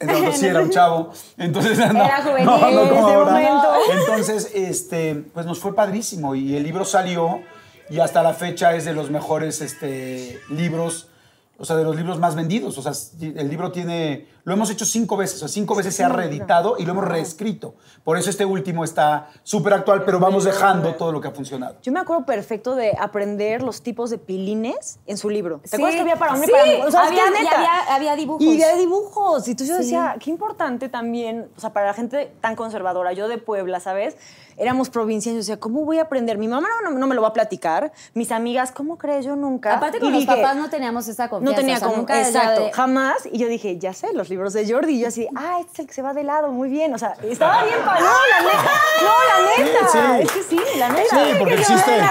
Momento 0.07 0.37
sí 0.37 0.45
era 0.47 0.61
un 0.61 0.69
chavo, 0.69 1.11
entonces 1.37 1.77
no, 1.93 2.03
Era 2.05 2.21
juvenil 2.21 2.45
no, 2.45 2.57
no 2.59 2.81
en 2.81 2.89
como 2.89 3.07
ese 3.07 3.15
ahora. 3.15 3.31
momento. 3.31 3.73
Entonces, 3.93 4.51
este, 4.53 5.15
pues 5.33 5.45
nos 5.45 5.59
fue 5.59 5.75
padrísimo 5.75 6.35
y 6.35 6.55
el 6.55 6.63
libro 6.63 6.85
salió 6.85 7.41
y 7.89 7.99
hasta 7.99 8.23
la 8.23 8.33
fecha 8.33 8.73
es 8.75 8.85
de 8.85 8.93
los 8.93 9.09
mejores 9.11 9.61
este, 9.61 10.39
libros, 10.49 11.09
o 11.57 11.65
sea, 11.65 11.75
de 11.75 11.83
los 11.83 11.95
libros 11.95 12.19
más 12.19 12.35
vendidos. 12.35 12.77
O 12.77 12.81
sea, 12.81 12.93
el 13.21 13.49
libro 13.49 13.71
tiene, 13.71 14.27
lo 14.43 14.53
hemos 14.53 14.69
hecho 14.69 14.85
cinco 14.85 15.17
veces, 15.17 15.35
o 15.37 15.39
sea, 15.39 15.47
cinco 15.47 15.75
veces 15.75 15.95
se 15.95 16.03
ha 16.03 16.09
reeditado 16.09 16.75
y 16.79 16.85
lo 16.85 16.91
hemos 16.93 17.05
reescrito. 17.05 17.75
Por 18.03 18.17
eso 18.17 18.29
este 18.29 18.45
último 18.45 18.83
está 18.83 19.29
súper 19.43 19.73
actual, 19.73 20.03
pero 20.05 20.19
vamos 20.19 20.43
dejando 20.43 20.95
todo 20.95 21.11
lo 21.11 21.21
que 21.21 21.27
ha 21.27 21.31
funcionado. 21.31 21.75
Yo 21.83 21.91
me 21.91 21.99
acuerdo 21.99 22.25
perfecto 22.25 22.75
de 22.75 22.93
aprender 22.99 23.61
los 23.61 23.81
tipos 23.83 24.09
de 24.09 24.17
pilines 24.17 24.99
en 25.05 25.17
su 25.17 25.29
libro. 25.29 25.59
¿Te 25.59 25.67
Sí. 25.69 25.75
acuerdas 25.75 25.95
que 25.95 26.01
había 26.01 26.15
para 26.15 26.33
hombre 26.33 26.47
Sí, 26.47 26.51
y 26.53 26.55
para 26.57 26.65
mujer? 26.71 26.87
O 26.87 26.91
sea, 26.91 27.03
es 27.05 27.11
que 27.11 27.19
había- 27.21 27.33
es 27.35 27.39
y 27.41 27.43
neta. 27.43 27.55
había- 27.57 27.95
había 27.95 28.15
dibujos. 28.15 28.41
Y 28.43 28.63
había 28.63 28.75
dibujos. 28.77 29.47
Y 29.47 29.51
entonces 29.51 29.67
yo 29.75 29.75
Sí. 29.77 29.83
decía, 29.83 30.15
qué 30.19 30.29
importante 30.31 30.89
también, 30.89 31.49
o 31.55 31.59
sea, 31.59 31.71
para 31.73 31.87
la 31.87 31.93
gente 31.93 32.31
tan 32.41 32.55
conservadora, 32.55 33.13
yo 33.13 33.27
de 33.27 33.37
Puebla, 33.37 33.79
¿sabes? 33.79 34.15
Éramos 34.57 34.89
provincianos, 34.89 35.37
yo 35.37 35.39
decía, 35.53 35.59
¿cómo 35.59 35.85
voy 35.85 35.99
a 35.99 36.03
aprender? 36.03 36.37
Mi 36.37 36.47
mamá 36.47 36.67
no, 36.83 36.91
no- 36.91 36.99
no 36.99 37.07
me 37.07 37.15
lo 37.15 37.21
va 37.21 37.29
a 37.29 37.33
platicar, 37.33 37.91
mis 38.13 38.31
amigas, 38.31 38.71
¿cómo 38.71 38.97
crees? 38.97 39.25
Yo 39.25 39.35
nunca. 39.35 39.75
Aparte 39.75 39.99
con 39.99 40.09
Y 40.09 40.11
los 40.11 40.19
dije, 40.21 40.35
papás 40.35 40.55
no 40.57 40.69
teníamos 40.69 41.07
esa 41.07 41.29
confianza. 41.29 41.51
no 41.51 41.59
tenía 41.61 41.75
o 41.77 41.79
sea, 41.79 41.87
como, 41.87 41.97
nunca 41.99 42.19
exacto, 42.21 42.65
de- 42.65 42.71
jamás. 42.73 43.27
Y 43.31 43.37
yo 43.37 43.47
dije, 43.47 43.77
ya 43.79 43.93
sé, 43.93 44.13
los 44.13 44.29
libros 44.31 44.53
de 44.53 44.67
Jordi. 44.71 44.93
Y 44.95 45.01
yo 45.01 45.07
así, 45.09 45.27
ah, 45.35 45.57
este 45.59 45.73
es 45.73 45.79
el 45.79 45.87
que 45.87 45.93
se 45.93 46.01
va 46.01 46.13
de 46.13 46.23
lado, 46.23 46.47
muy 46.47 46.69
bien. 46.69 46.93
O 46.95 46.97
sea, 46.97 47.13
estaba 47.21 47.63
bien 47.63 47.77
para. 47.85 47.99
No, 47.99 48.07
la 48.07 48.41
neta. 48.41 48.71
No, 49.03 49.13
la 49.29 49.63
neta. 49.63 49.87
Sí, 49.91 49.97
sí. 49.99 50.21
Es 50.23 50.31
que 50.31 50.43
sí, 50.43 50.79
la 50.79 50.89
neta. 50.89 51.09
Sí, 51.25 51.33
porque 51.37 51.53
existe-. 51.55 52.01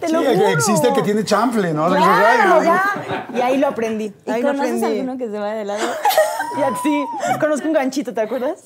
Te 0.00 0.08
lo 0.08 0.20
Sí, 0.20 0.26
juro. 0.36 0.48
existe 0.48 0.88
el 0.88 0.94
que 0.94 1.02
tiene 1.02 1.24
chanfle, 1.24 1.72
¿no? 1.72 1.84
O 1.86 1.90
sea, 1.90 1.98
que 1.98 2.04
dices, 2.08 2.24
"Ay, 2.26 2.36
Claro, 2.36 2.54
no". 2.54 2.62
ya. 2.64 3.26
Y 3.34 3.40
ahí 3.40 3.56
lo 3.58 3.68
aprendí. 3.68 4.12
¿Y 4.24 4.30
Ahí 4.30 4.42
lo 4.42 4.48
conoces 4.48 4.72
aprendí. 4.76 4.98
alguno 5.00 5.18
que 5.18 5.28
se 5.30 5.38
va 5.38 5.52
de 5.52 5.64
lado? 5.64 5.80
Y 6.56 6.62
así, 6.62 7.04
conozco 7.40 7.66
un 7.66 7.72
ganchito, 7.74 8.14
¿te 8.14 8.20
acuerdas? 8.20 8.62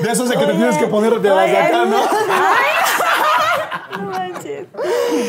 De 0.00 0.10
esos 0.12 0.28
de 0.28 0.36
que 0.36 0.46
te 0.46 0.52
tienes 0.54 0.78
que 0.78 0.86
poner 0.86 1.20
de 1.20 1.28
las 1.28 1.46
de 1.50 1.58
acá, 1.58 1.84
¿no? 1.84 1.96
Ay, 1.96 2.04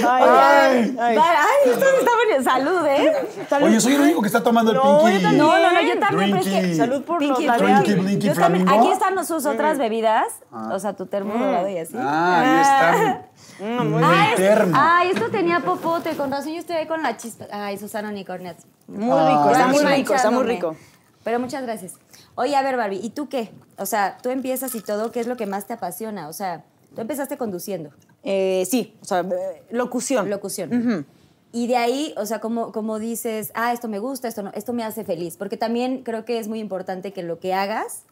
Ay. 0.08 0.96
ay. 1.00 1.18
Ay, 1.18 1.72
esto 1.72 1.86
se 1.86 1.98
está 1.98 2.12
poniendo. 2.22 2.44
Salud, 2.52 2.86
¿eh? 2.86 3.14
Salud. 3.50 3.68
Oye, 3.68 3.80
soy 3.82 3.94
el 3.96 4.02
único 4.02 4.22
que 4.22 4.28
está 4.28 4.42
tomando 4.44 4.72
el 4.72 4.78
No, 4.78 5.00
pinky. 5.00 5.14
yo 5.14 5.22
también. 5.22 5.38
No, 5.38 5.60
no, 5.60 5.72
no, 5.72 5.82
yo 5.82 6.00
también, 6.00 6.32
pero 6.32 6.44
es 6.44 6.48
que... 6.50 6.76
Salud 6.76 7.04
por 7.04 7.20
Pinky, 7.20 7.46
los 7.46 7.58
Drinky, 7.58 7.72
labiales. 7.74 8.04
blinky, 8.04 8.28
Yo 8.28 8.34
también- 8.34 8.70
aquí 8.70 8.92
están 8.92 9.26
sus 9.26 9.46
otras 9.46 9.78
bebidas, 9.78 10.28
o 10.52 10.80
sea, 10.80 10.94
tu 10.94 11.06
termo 11.06 11.34
dorado 11.34 11.68
y 11.70 11.78
así. 11.78 11.96
Ah, 11.98 12.42
ahí 12.42 12.62
están. 12.62 13.22
Muy 13.92 14.02
Ah, 14.04 14.30
es- 14.34 14.40
eterno. 14.40 14.78
Ay, 14.80 15.12
esto 15.12 15.30
tenía 15.30 15.60
popote, 15.60 16.16
con 16.16 16.32
razón 16.32 16.54
yo 16.54 16.60
estoy 16.60 16.78
ahí 16.78 16.88
con 16.88 17.04
la 17.04 17.18
chispa. 17.18 17.46
Ay, 17.52 17.78
Susana 17.78 18.10
Unicornias. 18.10 18.56
Muy 18.88 19.20
rico, 19.28 19.52
está 19.52 19.68
muy 19.68 19.80
Ay, 19.86 19.96
rico, 20.02 20.14
está 20.16 20.32
muy 20.32 20.44
rico. 20.44 20.76
Pero 21.24 21.40
muchas 21.40 21.62
gracias. 21.64 21.94
Oye, 22.36 22.56
a 22.56 22.64
ver, 22.64 22.76
Barbie, 22.78 23.00
¿y 23.04 23.12
tú 23.12 23.30
qué? 23.30 23.52
O 23.78 23.86
sea, 23.86 24.18
tú 24.24 24.30
empiezas 24.30 24.74
y 24.74 24.82
todo, 24.82 25.12
¿qué 25.12 25.20
es 25.20 25.28
lo 25.28 25.38
que 25.38 25.46
más 25.46 25.68
te 25.68 25.74
apasiona? 25.74 26.28
O 26.30 26.34
sea, 26.34 26.64
tú 26.96 27.02
empezaste 27.02 27.38
conduciendo, 27.38 27.92
Eh, 28.24 28.66
sí, 28.70 28.96
o 29.02 29.06
sea, 29.06 29.22
eh, 29.22 29.64
locución. 29.72 30.30
locución. 30.30 31.06
Y 31.54 31.68
de 31.68 31.76
ahí, 31.76 32.14
o 32.18 32.26
sea, 32.26 32.40
como, 32.40 32.72
como 32.72 32.98
dices, 32.98 33.52
ah, 33.56 33.74
esto 33.74 33.88
me 33.90 34.00
gusta, 34.00 34.28
esto 34.28 34.42
no, 34.42 34.52
esto 34.54 34.72
me 34.74 34.84
hace 34.86 35.04
feliz. 35.04 35.36
Porque 35.38 35.58
también 35.58 36.04
creo 36.04 36.24
que 36.24 36.40
es 36.40 36.48
muy 36.48 36.60
importante 36.60 37.12
que 37.12 37.24
lo 37.24 37.40
que 37.40 37.54
hagas 37.54 38.04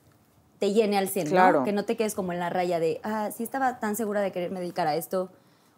te 0.60 0.74
llene 0.74 0.98
al 0.98 1.08
100, 1.08 1.26
¿no? 1.28 1.32
Claro. 1.32 1.64
Que 1.64 1.72
no 1.72 1.86
te 1.86 1.96
quedes 1.96 2.16
como 2.16 2.34
en 2.34 2.40
la 2.40 2.50
raya 2.50 2.80
de, 2.80 3.00
ah, 3.04 3.30
sí 3.36 3.44
estaba 3.44 3.80
tan 3.80 3.96
segura 3.96 4.20
de 4.22 4.32
quererme 4.34 4.60
dedicar 4.60 4.88
a 4.88 4.96
esto, 4.96 5.30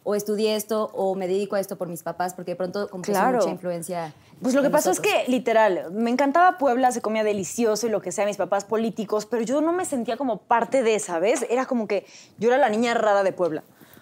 o 0.04 0.16
estudié 0.16 0.56
esto, 0.56 0.90
o 0.96 1.14
me 1.14 1.28
dedico 1.28 1.56
a 1.56 1.60
esto 1.60 1.78
por 1.78 1.88
mis 1.88 2.02
papás, 2.02 2.34
porque 2.34 2.54
de 2.54 2.56
pronto 2.56 2.88
como 2.90 3.04
Claro. 3.04 3.38
mucha 3.38 3.52
influencia. 3.52 4.12
Pues 4.42 4.56
lo 4.56 4.64
que 4.64 4.72
pasó 4.72 4.90
nosotros. 4.90 5.14
es 5.14 5.26
que, 5.26 5.32
literal, 5.32 5.92
me 5.92 6.10
encantaba 6.10 6.58
Puebla, 6.58 6.92
se 6.92 7.02
comía 7.02 7.24
delicioso 7.24 7.86
y 7.86 7.92
lo 7.92 8.02
que 8.02 8.12
sea, 8.12 8.26
mis 8.26 8.38
papás 8.38 8.66
políticos, 8.66 9.28
pero 9.28 9.44
yo 9.44 9.62
no 9.62 9.72
me 9.72 9.86
sentía 9.86 10.18
como 10.18 10.38
parte 10.38 10.82
de, 10.82 10.98
¿sabes? 10.98 11.46
Era 11.52 11.68
como 11.68 11.88
que 11.88 12.08
yo 12.40 12.48
era 12.50 12.58
la 12.58 12.70
niña 12.70 12.96
rara 12.96 13.22
de 13.22 13.34
Puebla. 13.34 13.62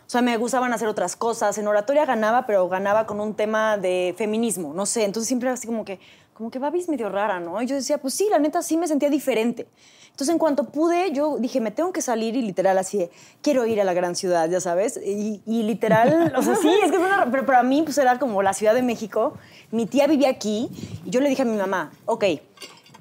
O 0.10 0.12
sea, 0.12 0.24
me 0.24 0.36
gustaban 0.38 0.74
hacer 0.74 0.88
otras 0.88 1.15
cosas. 1.15 1.56
En 1.60 1.67
oratoria 1.67 2.04
ganaba, 2.04 2.48
pero 2.48 2.67
ganaba 2.67 3.06
con 3.06 3.19
un 3.19 3.36
tema 3.36 3.78
de 3.78 4.15
feminismo, 4.17 4.74
no 4.74 4.88
sé. 4.88 5.04
Entonces 5.04 5.28
siempre 5.28 5.50
era 5.50 5.54
así 5.54 5.67
como 5.67 5.86
que, 5.86 6.00
como 6.34 6.50
que 6.50 6.58
Babi 6.58 6.80
es 6.80 6.89
medio 6.89 7.10
rara, 7.10 7.39
¿no? 7.39 7.62
Y 7.62 7.67
yo 7.67 7.76
decía, 7.76 8.00
pues 8.00 8.15
sí, 8.15 8.28
la 8.32 8.39
neta 8.39 8.63
sí 8.63 8.76
me 8.76 8.88
sentía 8.88 9.12
diferente. 9.12 9.67
Entonces, 10.10 10.34
en 10.34 10.39
cuanto 10.39 10.63
pude, 10.63 11.12
yo 11.12 11.38
dije, 11.38 11.62
me 11.62 11.69
tengo 11.69 11.93
que 11.93 12.02
salir 12.02 12.36
y 12.36 12.41
literal 12.41 12.80
así 12.80 12.98
de, 12.98 13.12
quiero 13.43 13.67
ir 13.67 13.80
a 13.80 13.84
la 13.84 13.93
gran 13.93 14.15
ciudad, 14.15 14.50
ya 14.50 14.60
sabes. 14.60 14.98
Y, 14.98 15.43
y 15.45 15.62
literal, 15.62 16.34
o 16.36 16.41
sea, 16.41 16.56
sí, 16.56 16.72
es 16.84 16.91
que 16.91 16.98
fue 16.98 17.06
una- 17.06 17.30
pero 17.30 17.45
para 17.45 17.62
mí 17.62 17.84
pues 17.84 18.00
era 18.00 18.17
como 18.17 18.41
la 18.41 18.54
Ciudad 18.54 18.74
de 18.74 18.82
México. 18.82 19.38
Mi 19.69 19.86
tía 19.86 20.08
vivía 20.08 20.30
aquí 20.30 20.72
y 21.06 21.10
yo 21.12 21.22
le 21.22 21.30
dije 21.30 21.43
a 21.43 21.45
mi 21.45 21.56
mamá, 21.56 21.91
ok, 22.08 22.26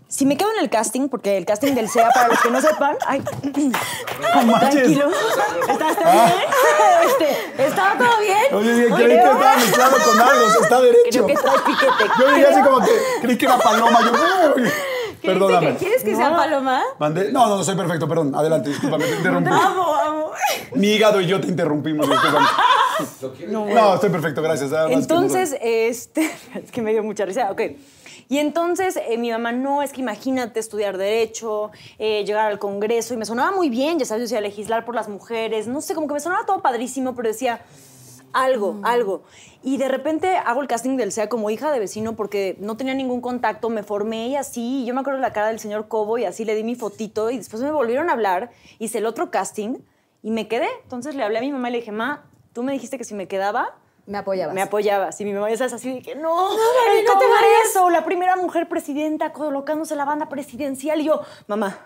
si 0.08 0.24
me 0.26 0.36
quedo 0.36 0.50
en 0.56 0.60
el 0.60 0.70
casting, 0.70 1.08
porque 1.08 1.36
el 1.36 1.44
casting 1.44 1.74
del 1.74 1.88
SEA, 1.88 2.10
para 2.14 2.28
los 2.28 2.40
que 2.40 2.50
no 2.50 2.60
sepan, 2.60 2.96
ay, 3.06 3.20
tranquilo, 4.60 5.10
¿estás 5.68 5.96
bien? 5.98 6.32
Este, 7.06 7.62
¿Estaba 7.66 7.98
todo 7.98 8.18
bien? 8.20 8.38
Oye, 8.54 8.74
dije, 8.74 8.94
creí 8.94 9.06
que 9.08 9.14
estaba 9.16 9.56
mezclado 9.56 9.96
con 10.06 10.20
algo, 10.20 10.46
o 10.46 10.50
sea, 10.50 10.60
está 10.62 10.80
derecho. 10.80 11.02
Creo 11.10 11.26
que 11.26 11.34
trae 11.34 11.58
piquete. 11.66 12.04
Yo 12.18 12.28
dije 12.34 12.46
así 12.46 12.60
como 12.62 12.80
que 12.80 12.90
creí 13.22 13.38
que 13.38 13.44
era 13.46 13.58
paloma. 13.58 14.00
Yo, 14.02 14.54
uy, 14.62 14.70
perdóname. 15.22 15.76
¿Quieres 15.76 16.02
que 16.02 16.16
sea 16.16 16.30
paloma? 16.34 16.82
Mandé- 16.98 17.30
No, 17.32 17.46
no, 17.48 17.56
no, 17.58 17.64
soy 17.64 17.76
perfecto, 17.76 18.08
perdón. 18.08 18.34
Adelante, 18.34 18.70
discúlpame, 18.70 19.04
te 19.04 19.16
interrumpí. 19.16 19.50
Amo, 19.50 19.94
amo. 19.94 20.30
Mi 20.72 20.88
hígado 20.92 21.20
y 21.20 21.26
yo 21.26 21.40
te 21.40 21.48
interrumpimos, 21.48 22.08
discúlpame. 22.08 22.46
No, 23.74 23.94
estoy 23.94 24.10
perfecto, 24.10 24.42
gracias. 24.42 24.70
que 24.70 24.76
no- 24.76 24.88
Entonces, 24.88 25.56
este, 25.60 26.30
es 26.54 26.70
que 26.72 26.82
me 26.82 26.92
dio 26.92 27.02
mucha 27.02 27.24
risa, 27.24 27.50
ok. 27.50 27.60
Y 28.28 28.38
entonces 28.38 28.96
eh, 28.96 29.16
mi 29.16 29.30
mamá, 29.30 29.52
no, 29.52 29.82
es 29.82 29.92
que 29.92 30.00
imagínate 30.00 30.60
estudiar 30.60 30.98
Derecho, 30.98 31.70
eh, 31.98 32.24
llegar 32.24 32.50
al 32.50 32.58
Congreso, 32.58 33.14
y 33.14 33.16
me 33.16 33.24
sonaba 33.24 33.52
muy 33.52 33.70
bien, 33.70 33.98
ya 33.98 34.04
sabes, 34.04 34.20
yo 34.20 34.24
decía, 34.24 34.40
legislar 34.40 34.84
por 34.84 34.94
las 34.94 35.08
mujeres, 35.08 35.66
no 35.66 35.80
sé, 35.80 35.94
como 35.94 36.06
que 36.08 36.14
me 36.14 36.20
sonaba 36.20 36.44
todo 36.44 36.60
padrísimo, 36.60 37.14
pero 37.14 37.28
decía, 37.28 37.62
algo, 38.32 38.78
algo. 38.82 39.22
Y 39.62 39.78
de 39.78 39.88
repente 39.88 40.36
hago 40.36 40.60
el 40.60 40.68
casting 40.68 40.96
del 40.96 41.12
SEA 41.12 41.28
como 41.28 41.48
hija 41.50 41.72
de 41.72 41.78
vecino 41.78 42.14
porque 42.14 42.56
no 42.60 42.76
tenía 42.76 42.94
ningún 42.94 43.20
contacto, 43.20 43.70
me 43.70 43.82
formé 43.82 44.28
y 44.28 44.36
así, 44.36 44.82
y 44.82 44.84
yo 44.84 44.94
me 44.94 45.00
acuerdo 45.00 45.20
la 45.20 45.32
cara 45.32 45.48
del 45.48 45.58
señor 45.58 45.88
Cobo 45.88 46.18
y 46.18 46.24
así 46.24 46.44
le 46.44 46.54
di 46.54 46.64
mi 46.64 46.74
fotito, 46.74 47.30
y 47.30 47.38
después 47.38 47.62
me 47.62 47.70
volvieron 47.70 48.10
a 48.10 48.12
hablar, 48.12 48.50
hice 48.78 48.98
el 48.98 49.06
otro 49.06 49.30
casting, 49.30 49.78
y 50.22 50.30
me 50.30 50.48
quedé. 50.48 50.68
Entonces 50.82 51.14
le 51.14 51.22
hablé 51.22 51.38
a 51.38 51.40
mi 51.40 51.52
mamá 51.52 51.70
y 51.70 51.72
le 51.72 51.78
dije, 51.78 51.92
ma, 51.92 52.26
tú 52.52 52.62
me 52.62 52.72
dijiste 52.72 52.98
que 52.98 53.04
si 53.04 53.14
me 53.14 53.28
quedaba, 53.28 53.76
Me 54.08 54.16
apoyabas. 54.16 54.54
me 54.54 54.62
apoyabas. 54.62 55.20
Y 55.20 55.24
mi 55.26 55.34
mamá 55.34 55.50
ya 55.50 55.58
sabes 55.58 55.74
así 55.74 55.92
de 55.92 56.00
que 56.00 56.14
no, 56.14 56.34
Gaby, 56.34 56.98
el 56.98 57.04
no 57.04 57.18
te 57.18 57.26
Congreso, 57.26 57.90
la 57.90 58.06
primera 58.06 58.36
mujer 58.36 58.66
presidenta 58.66 59.34
colocándose 59.34 59.94
la 59.96 60.06
banda 60.06 60.30
presidencial. 60.30 61.02
Y 61.02 61.04
yo, 61.04 61.20
mamá, 61.46 61.78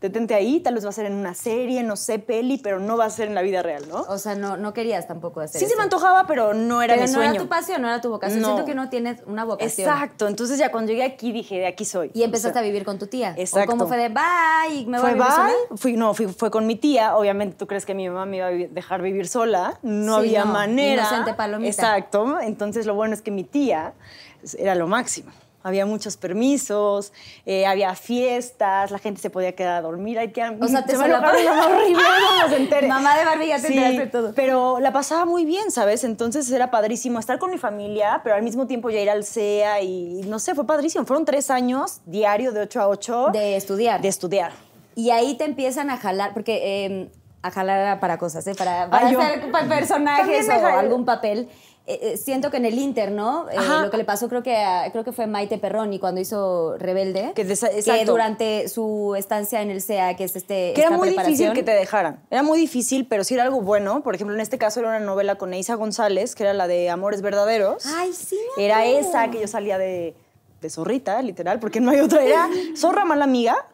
detente 0.00 0.34
ahí, 0.34 0.60
tal 0.60 0.74
vez 0.74 0.84
va 0.84 0.90
a 0.90 0.92
ser 0.92 1.06
en 1.06 1.14
una 1.14 1.34
serie, 1.34 1.82
no 1.82 1.96
sé, 1.96 2.18
peli, 2.18 2.58
pero 2.58 2.78
no 2.80 2.96
va 2.96 3.06
a 3.06 3.10
ser 3.10 3.28
en 3.28 3.34
la 3.34 3.42
vida 3.42 3.62
real, 3.62 3.84
¿no? 3.88 4.02
O 4.08 4.18
sea, 4.18 4.34
no, 4.34 4.56
no 4.56 4.72
querías 4.72 5.06
tampoco 5.08 5.40
hacer 5.40 5.60
Sí 5.60 5.66
se 5.66 5.74
me 5.76 5.82
antojaba, 5.82 6.26
pero 6.26 6.52
no 6.54 6.82
era 6.82 6.94
Pero 6.94 7.06
mi 7.06 7.12
no 7.12 7.14
sueño. 7.18 7.30
era 7.32 7.40
tu 7.42 7.48
pasión, 7.48 7.82
no 7.82 7.88
era 7.88 8.00
tu 8.00 8.10
vocación. 8.10 8.40
No. 8.42 8.48
Siento 8.48 8.64
que 8.66 8.72
uno 8.72 8.88
tiene 8.90 9.18
una 9.26 9.44
vocación. 9.44 9.88
Exacto. 9.88 10.28
Entonces 10.28 10.58
ya 10.58 10.70
cuando 10.70 10.92
llegué 10.92 11.04
aquí 11.04 11.32
dije, 11.32 11.56
de 11.58 11.66
aquí 11.66 11.84
soy. 11.84 12.10
Y 12.14 12.22
empezaste 12.22 12.50
O 12.50 12.52
sea, 12.52 12.62
a 12.62 12.64
vivir 12.64 12.84
con 12.84 12.98
tu 12.98 13.06
tía. 13.06 13.34
Exacto. 13.36 13.72
¿O 13.72 13.76
cómo 13.76 13.86
fue 13.88 13.96
de 13.96 14.08
bye 14.10 14.74
y 14.74 14.86
me 14.86 14.98
voy 14.98 15.00
Fue 15.00 15.10
a 15.10 15.14
vivir 15.14 15.26
sola? 15.30 15.46
bye, 15.70 15.78
fui, 15.78 15.96
no, 15.96 16.14
fui- 16.14 16.26
fue 16.28 16.50
con 16.50 16.66
mi 16.66 16.76
tía. 16.76 17.16
Obviamente, 17.16 17.56
tú 17.56 17.66
crees 17.66 17.86
que 17.86 17.94
mi 17.94 18.08
mamá 18.08 18.26
me 18.26 18.36
iba 18.36 18.46
a 18.46 18.50
dejar 18.50 19.02
vivir 19.02 19.26
sola. 19.28 19.78
No 19.82 20.20
Sí, 20.20 20.28
había 20.28 20.44
no, 20.44 20.52
manera. 20.52 21.02
inocente 21.02 21.34
palomita. 21.34 21.70
Exacto. 21.70 22.40
Entonces, 22.40 22.86
lo 22.86 22.94
bueno 22.94 23.14
es 23.14 23.22
que 23.22 23.30
mi 23.30 23.44
tía 23.44 23.94
era 24.58 24.74
lo 24.74 24.86
máximo. 24.86 25.30
Había 25.66 25.84
muchos 25.84 26.16
permisos, 26.16 27.12
eh, 27.44 27.66
había 27.66 27.92
fiestas, 27.96 28.92
la 28.92 29.00
gente 29.00 29.20
se 29.20 29.30
podía 29.30 29.50
quedar 29.56 29.78
a 29.78 29.82
dormir. 29.82 30.16
Hay 30.16 30.30
que, 30.30 30.40
O 30.42 30.68
sea, 30.68 30.84
te 30.84 30.92
se 30.92 31.08
mamá 31.08 31.32
horrible, 31.32 32.02
no. 32.80 32.88
Mamá 32.88 33.18
de 33.18 33.24
Barbie, 33.24 33.48
ya 33.48 33.60
te 33.60 33.66
enteraste 33.66 33.98
de 33.98 34.06
todo. 34.06 34.32
Pero 34.36 34.78
la 34.78 34.92
pasaba 34.92 35.24
muy 35.24 35.44
bien, 35.44 35.72
¿sabes? 35.72 36.04
Entonces 36.04 36.48
era 36.52 36.70
padrísimo 36.70 37.18
estar 37.18 37.40
con 37.40 37.50
mi 37.50 37.58
familia, 37.58 38.20
pero 38.22 38.36
al 38.36 38.44
mismo 38.44 38.68
tiempo 38.68 38.90
ya 38.90 39.00
ir 39.00 39.10
al 39.10 39.24
CEA 39.24 39.80
y 39.80 40.20
no 40.28 40.38
sé, 40.38 40.54
fue 40.54 40.68
padrísimo. 40.68 41.04
Fueron 41.04 41.24
tres 41.24 41.50
años 41.50 42.00
diario 42.06 42.52
de 42.52 42.60
8 42.60 42.80
a 42.80 42.88
8. 42.88 43.26
De 43.32 43.56
estudiar. 43.56 44.00
De 44.00 44.06
estudiar. 44.06 44.52
Y 44.94 45.10
ahí 45.10 45.34
te 45.36 45.46
empiezan 45.46 45.90
a 45.90 45.96
jalar, 45.96 46.32
porque 46.32 46.86
eh, 46.86 47.10
a 47.42 47.50
jalar 47.50 48.00
para 48.00 48.18
cosas, 48.18 48.46
¿eh? 48.46 48.54
para, 48.54 48.88
para 48.88 49.08
Ay, 49.08 49.14
hacer 49.14 49.50
personajes 49.68 50.48
o 50.48 50.66
algún 50.66 51.04
papel. 51.04 51.48
Eh, 51.88 52.00
eh, 52.02 52.16
siento 52.16 52.50
que 52.50 52.56
en 52.56 52.64
el 52.64 52.76
Inter, 52.78 53.12
¿no? 53.12 53.48
Eh, 53.48 53.54
lo 53.82 53.90
que 53.92 53.96
le 53.96 54.04
pasó 54.04 54.28
creo 54.28 54.42
que 54.42 54.56
a- 54.56 54.90
creo 54.90 55.04
que 55.04 55.12
fue 55.12 55.28
Maite 55.28 55.56
Perroni 55.58 56.00
cuando 56.00 56.20
hizo 56.20 56.76
Rebelde, 56.78 57.30
Que 58.00 58.04
durante 58.12 58.68
su 58.68 59.14
estancia 59.16 59.62
en 59.62 59.70
el 59.70 59.80
CEA, 59.80 60.16
que 60.16 60.24
es 60.24 60.34
este 60.34 60.72
Que 60.74 60.80
era 60.80 60.90
muy 60.90 61.10
difícil 61.10 61.52
que 61.52 61.62
te 61.62 61.70
dejaran. 61.70 62.20
Era 62.28 62.42
muy 62.42 62.58
difícil, 62.58 63.06
pero 63.06 63.22
sí 63.22 63.34
era 63.34 63.44
algo 63.44 63.60
bueno. 63.60 64.02
Por 64.02 64.16
ejemplo, 64.16 64.34
en 64.34 64.40
este 64.40 64.58
caso 64.58 64.80
era 64.80 64.88
una 64.88 64.98
novela 65.00 65.36
con 65.36 65.54
Eiza 65.54 65.74
González, 65.76 66.34
que 66.34 66.42
era 66.42 66.54
la 66.54 66.66
de 66.66 66.90
Amores 66.90 67.22
Verdaderos. 67.22 67.86
Ay, 67.86 68.12
sí. 68.12 68.36
Era 68.58 68.84
esa 68.84 69.30
que 69.30 69.40
yo 69.40 69.46
salía 69.46 69.78
de, 69.78 70.16
de 70.60 70.70
zorrita, 70.70 71.22
literal, 71.22 71.60
porque 71.60 71.78
no 71.80 71.92
hay 71.92 72.00
otra. 72.00 72.24
Era 72.24 72.48
zorra 72.76 73.04
mala 73.04 73.22
amiga, 73.24 73.64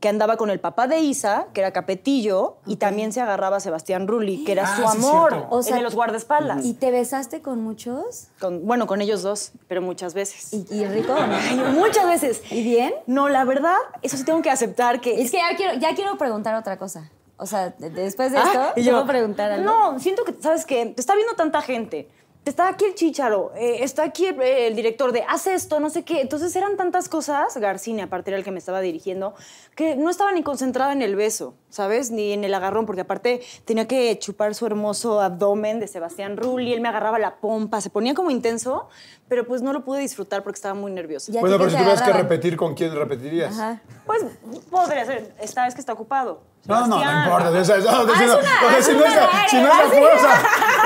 que 0.00 0.08
andaba 0.08 0.36
con 0.36 0.50
el 0.50 0.58
papá 0.60 0.86
de 0.86 1.00
Isa, 1.00 1.46
que 1.52 1.60
era 1.60 1.72
Capetillo, 1.72 2.56
y 2.66 2.76
también 2.76 3.12
se 3.12 3.20
agarraba 3.20 3.58
a 3.58 3.60
Sebastián 3.60 4.08
Rulli, 4.08 4.44
que 4.44 4.52
era 4.52 4.64
Ah, 4.64 4.76
su 4.76 4.82
sí, 4.82 4.98
amor, 4.98 5.30
cierto. 5.32 5.48
O 5.50 5.62
sea, 5.62 5.76
en 5.76 5.82
los 5.82 5.94
guardaespaldas. 5.94 6.64
¿Y 6.64 6.74
te 6.74 6.90
besaste 6.90 7.42
con 7.42 7.62
muchos? 7.62 8.28
Con- 8.40 8.66
bueno, 8.66 8.86
con 8.86 9.00
ellos 9.02 9.22
dos, 9.22 9.52
pero 9.68 9.82
muchas 9.82 10.14
veces. 10.14 10.52
¿Y, 10.52 10.66
y 10.74 10.86
rico 10.86 11.14
no? 11.56 11.70
Muchas 11.72 12.06
veces. 12.06 12.42
¿Y 12.50 12.62
bien? 12.62 12.94
No, 13.06 13.28
la 13.28 13.44
verdad, 13.44 13.76
eso 14.02 14.16
sí 14.16 14.24
tengo 14.24 14.42
que 14.42 14.50
aceptar 14.50 15.00
que... 15.00 15.20
Es 15.22 15.30
que 15.30 15.36
ya 15.38 15.54
quiero, 15.56 15.74
ya 15.78 15.94
quiero 15.94 16.16
preguntar 16.18 16.54
otra 16.54 16.78
cosa. 16.78 17.10
O 17.36 17.46
sea, 17.46 17.70
de- 17.70 17.88
después 17.90 18.32
de 18.32 18.38
Ah, 18.38 18.44
esto, 18.46 18.62
y 18.72 18.74
¿te 18.74 18.82
yo, 18.84 18.92
puedo 18.92 19.06
preguntar 19.06 19.50
algo? 19.52 19.64
No, 19.64 19.98
siento 19.98 20.24
que, 20.24 20.34
¿sabes 20.40 20.66
qué? 20.66 20.86
Te 20.86 21.00
está 21.00 21.14
viendo 21.14 21.34
tanta 21.34 21.62
gente. 21.62 22.08
Está 22.44 22.68
aquí 22.68 22.86
el 22.86 22.94
chicharo, 22.94 23.52
eh, 23.54 23.84
está 23.84 24.02
aquí 24.02 24.24
el, 24.24 24.40
el 24.40 24.74
director 24.74 25.12
de 25.12 25.22
haz 25.28 25.46
esto, 25.46 25.78
no 25.78 25.90
sé 25.90 26.04
qué. 26.04 26.22
Entonces 26.22 26.56
eran 26.56 26.78
tantas 26.78 27.10
cosas, 27.10 27.54
Garcini 27.56 28.00
aparte 28.00 28.30
era 28.30 28.38
el 28.38 28.44
que 28.44 28.50
me 28.50 28.58
estaba 28.58 28.80
dirigiendo, 28.80 29.34
que 29.76 29.94
no 29.94 30.08
estaba 30.08 30.32
ni 30.32 30.42
concentrada 30.42 30.92
en 30.92 31.02
el 31.02 31.16
beso, 31.16 31.54
¿sabes? 31.68 32.10
Ni 32.10 32.32
en 32.32 32.42
el 32.42 32.54
agarrón, 32.54 32.86
porque 32.86 33.02
aparte 33.02 33.42
tenía 33.66 33.86
que 33.86 34.18
chupar 34.18 34.54
su 34.54 34.64
hermoso 34.64 35.20
abdomen 35.20 35.80
de 35.80 35.86
Sebastián 35.86 36.38
Rulli, 36.38 36.72
él 36.72 36.80
me 36.80 36.88
agarraba 36.88 37.18
la 37.18 37.36
pompa, 37.36 37.82
se 37.82 37.90
ponía 37.90 38.14
como 38.14 38.30
intenso, 38.30 38.88
pero 39.28 39.46
pues 39.46 39.60
no 39.60 39.74
lo 39.74 39.84
pude 39.84 40.00
disfrutar 40.00 40.42
porque 40.42 40.56
estaba 40.56 40.74
muy 40.74 40.92
nerviosa. 40.92 41.30
Ya 41.30 41.40
Bueno, 41.40 41.58
pero 41.58 41.70
si 41.70 41.76
tuvieras 41.76 42.02
que 42.02 42.12
repetir, 42.12 42.56
¿con 42.56 42.74
quién 42.74 42.94
repetirías? 42.94 43.52
Ajá. 43.52 43.82
Pues 44.06 44.24
podría 44.70 45.04
ser, 45.04 45.34
esta 45.40 45.66
vez 45.66 45.74
que 45.74 45.80
está 45.80 45.92
ocupado. 45.92 46.40
No, 46.70 46.86
no, 46.86 47.04
no 47.04 47.22
importa. 47.24 47.50
O 47.50 47.64
sea, 47.64 47.76
no, 47.78 47.90
Ah, 47.90 48.04
si 48.16 48.22
es 48.24 48.28
no- 48.30 48.38
una- 48.38 48.66
o 48.66 48.68
sea, 48.70 48.78
es 48.78 48.86
si 48.86 48.92
no 48.94 49.04
es 49.04 49.16
a- 49.16 49.48
si 49.48 49.56
no 49.60 49.66
es 49.68 49.74
a 49.74 49.78
aire, 49.82 49.98
fuerza, 50.00 50.28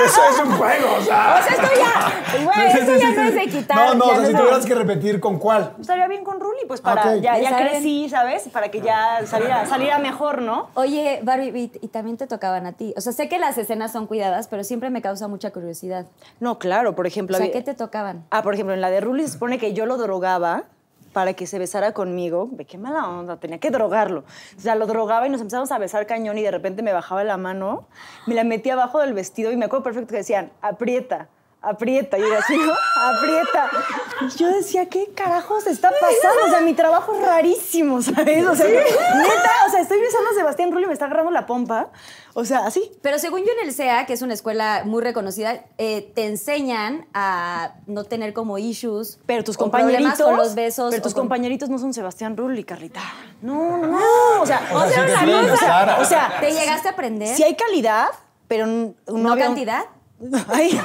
eso 0.05 0.21
es 0.31 0.39
un 0.45 0.51
juego, 0.57 0.87
o 0.97 1.01
sea. 1.01 1.39
O 1.39 1.43
sea, 1.43 1.53
esto 1.55 1.67
ya, 1.77 2.43
güey, 2.43 2.71
Sí, 2.71 2.77
sí, 2.79 2.99
ya 2.99 3.07
sí, 3.09 3.13
no 3.15 3.21
es 3.23 3.35
de 3.35 3.47
quitar. 3.47 3.77
No, 3.77 3.93
no, 3.95 4.05
ya 4.07 4.11
o 4.11 4.15
sea, 4.17 4.25
si 4.25 4.33
tuvieras 4.33 4.65
que 4.65 4.75
repetir, 4.75 5.19
¿con 5.19 5.39
cuál? 5.39 5.73
Estaría 5.79 6.07
bien 6.07 6.23
con 6.23 6.39
Rulli, 6.39 6.65
pues 6.67 6.81
para, 6.81 7.13
Ok. 7.15 7.21
ya, 7.21 7.37
ya 7.39 7.55
crecí, 7.57 8.09
¿sabes? 8.09 8.49
Para 8.51 8.69
que 8.69 8.81
ya 8.81 9.21
saliera, 9.25 9.65
saliera 9.65 9.99
mejor, 9.99 10.41
¿no? 10.41 10.69
Oye, 10.73 11.19
Barbie, 11.23 11.49
y, 11.55 11.71
y 11.81 11.87
también 11.89 12.17
te 12.17 12.27
tocaban 12.27 12.65
a 12.65 12.73
ti. 12.73 12.93
O 12.97 13.01
sea, 13.01 13.13
sé 13.13 13.29
que 13.29 13.39
las 13.39 13.57
escenas 13.57 13.91
son 13.91 14.07
cuidadas, 14.07 14.47
pero 14.47 14.63
siempre 14.63 14.89
me 14.89 15.01
causa 15.01 15.27
mucha 15.27 15.51
curiosidad. 15.51 16.05
No, 16.39 16.59
claro, 16.59 16.95
por 16.95 17.05
O 17.05 17.07
ejemplo. 17.07 17.37
sea, 17.37 17.45
había- 17.45 17.53
¿qué 17.53 17.61
te 17.63 17.73
tocaban? 17.73 18.25
Ah, 18.31 18.41
por 18.43 18.53
ejemplo, 18.53 18.73
en 18.73 18.81
la 18.81 18.89
de 18.89 19.01
Rulli 19.01 19.23
se 19.25 19.33
supone 19.33 19.57
que 19.59 19.73
yo 19.73 19.85
lo 19.85 19.97
drogaba 19.97 20.63
para 21.15 21.33
que 21.33 21.47
se 21.47 21.57
besara 21.57 21.93
conmigo. 21.93 22.49
Ve 22.51 22.65
qué 22.65 22.77
mala 22.77 23.07
onda, 23.07 23.37
tenía 23.37 23.57
que 23.57 23.71
drogarlo. 23.71 24.25
O 24.57 24.59
sea, 24.59 24.75
lo 24.75 24.85
drogaba 24.85 25.25
y 25.25 25.29
nos 25.29 25.39
empezamos 25.39 25.71
a 25.71 25.77
besar 25.77 26.05
cañón 26.07 26.37
y 26.37 26.41
de 26.41 26.51
repente 26.51 26.83
me 26.83 26.91
bajaba 26.91 27.23
la 27.23 27.37
mano, 27.37 27.87
me 28.27 28.35
la 28.35 28.43
metía 28.43 28.73
abajo 28.73 28.99
del 28.99 29.13
vestido 29.13 29.49
y 29.53 29.55
me 29.55 29.63
acuerdo 29.63 29.83
perfecto 29.83 30.11
que 30.11 30.17
decían, 30.17 30.51
aprieta. 30.61 31.29
Aprieta, 31.61 32.19
y 32.19 32.21
yo 32.21 32.37
así, 32.37 32.57
¿no? 32.57 32.73
Aprieta. 33.01 33.69
Y 34.21 34.37
yo 34.37 34.51
decía, 34.51 34.87
¿qué 34.87 35.13
carajos 35.15 35.65
está 35.67 35.89
pasando? 35.89 36.47
O 36.47 36.49
sea, 36.49 36.59
mi 36.59 36.73
trabajo 36.73 37.15
es 37.15 37.25
rarísimo, 37.25 38.01
¿sabes? 38.01 38.45
O 38.45 38.53
sea, 38.53 38.67
neta, 38.67 39.51
o 39.67 39.71
sea, 39.71 39.79
estoy 39.79 40.01
besando 40.01 40.31
a 40.31 40.33
Sebastián 40.33 40.73
Rulli 40.73 40.83
y 40.83 40.87
me 40.87 40.93
está 40.93 41.05
agarrando 41.05 41.31
la 41.31 41.45
pompa. 41.45 41.91
O 42.37 42.43
sea, 42.43 42.65
así. 42.65 42.91
Pero 43.01 43.17
según 43.17 43.39
yo 43.45 43.47
en 43.61 43.65
el 43.67 43.73
CEA, 43.73 44.05
que 44.05 44.11
es 44.11 44.21
una 44.21 44.33
escuela 44.33 44.83
muy 44.85 45.01
reconocida, 45.01 45.63
eh, 45.77 46.11
te 46.15 46.25
enseñan 46.27 47.07
a 47.13 47.75
no 47.87 48.03
tener 48.03 48.33
como 48.33 48.57
issues. 48.57 49.19
Pero 49.25 49.43
tus 49.45 49.55
compañeritos. 49.57 50.19
con 50.21 50.35
los 50.35 50.53
besos. 50.53 50.91
Pero 50.91 51.01
tus 51.01 51.13
con- 51.13 51.21
compañeritos 51.23 51.69
no 51.69 51.79
son 51.79 51.93
Sebastián 51.93 52.35
Rulli, 52.35 52.65
Carlita. 52.65 52.99
No, 53.41 53.77
no, 53.77 53.87
no. 53.87 54.41
O 54.41 54.45
sea, 54.45 54.61
O 54.73 54.79
sea, 54.81 54.89
si 54.89 54.93
te 54.95 55.01
una 55.13 55.23
quieren 55.23 55.41
cosa- 55.49 55.51
besar 55.53 55.89
a- 55.91 55.99
o 56.01 56.05
sea, 56.05 56.37
¿Te 56.41 56.51
llegaste 56.51 56.89
a 56.89 56.91
aprender? 56.91 57.35
si 57.35 57.43
hay 57.43 57.55
calidad, 57.55 58.07
pero 58.49 58.65
no, 58.67 58.93
¿No 59.07 59.31
había 59.31 59.45
cantidad? 59.45 59.85
Ay, 60.47 60.79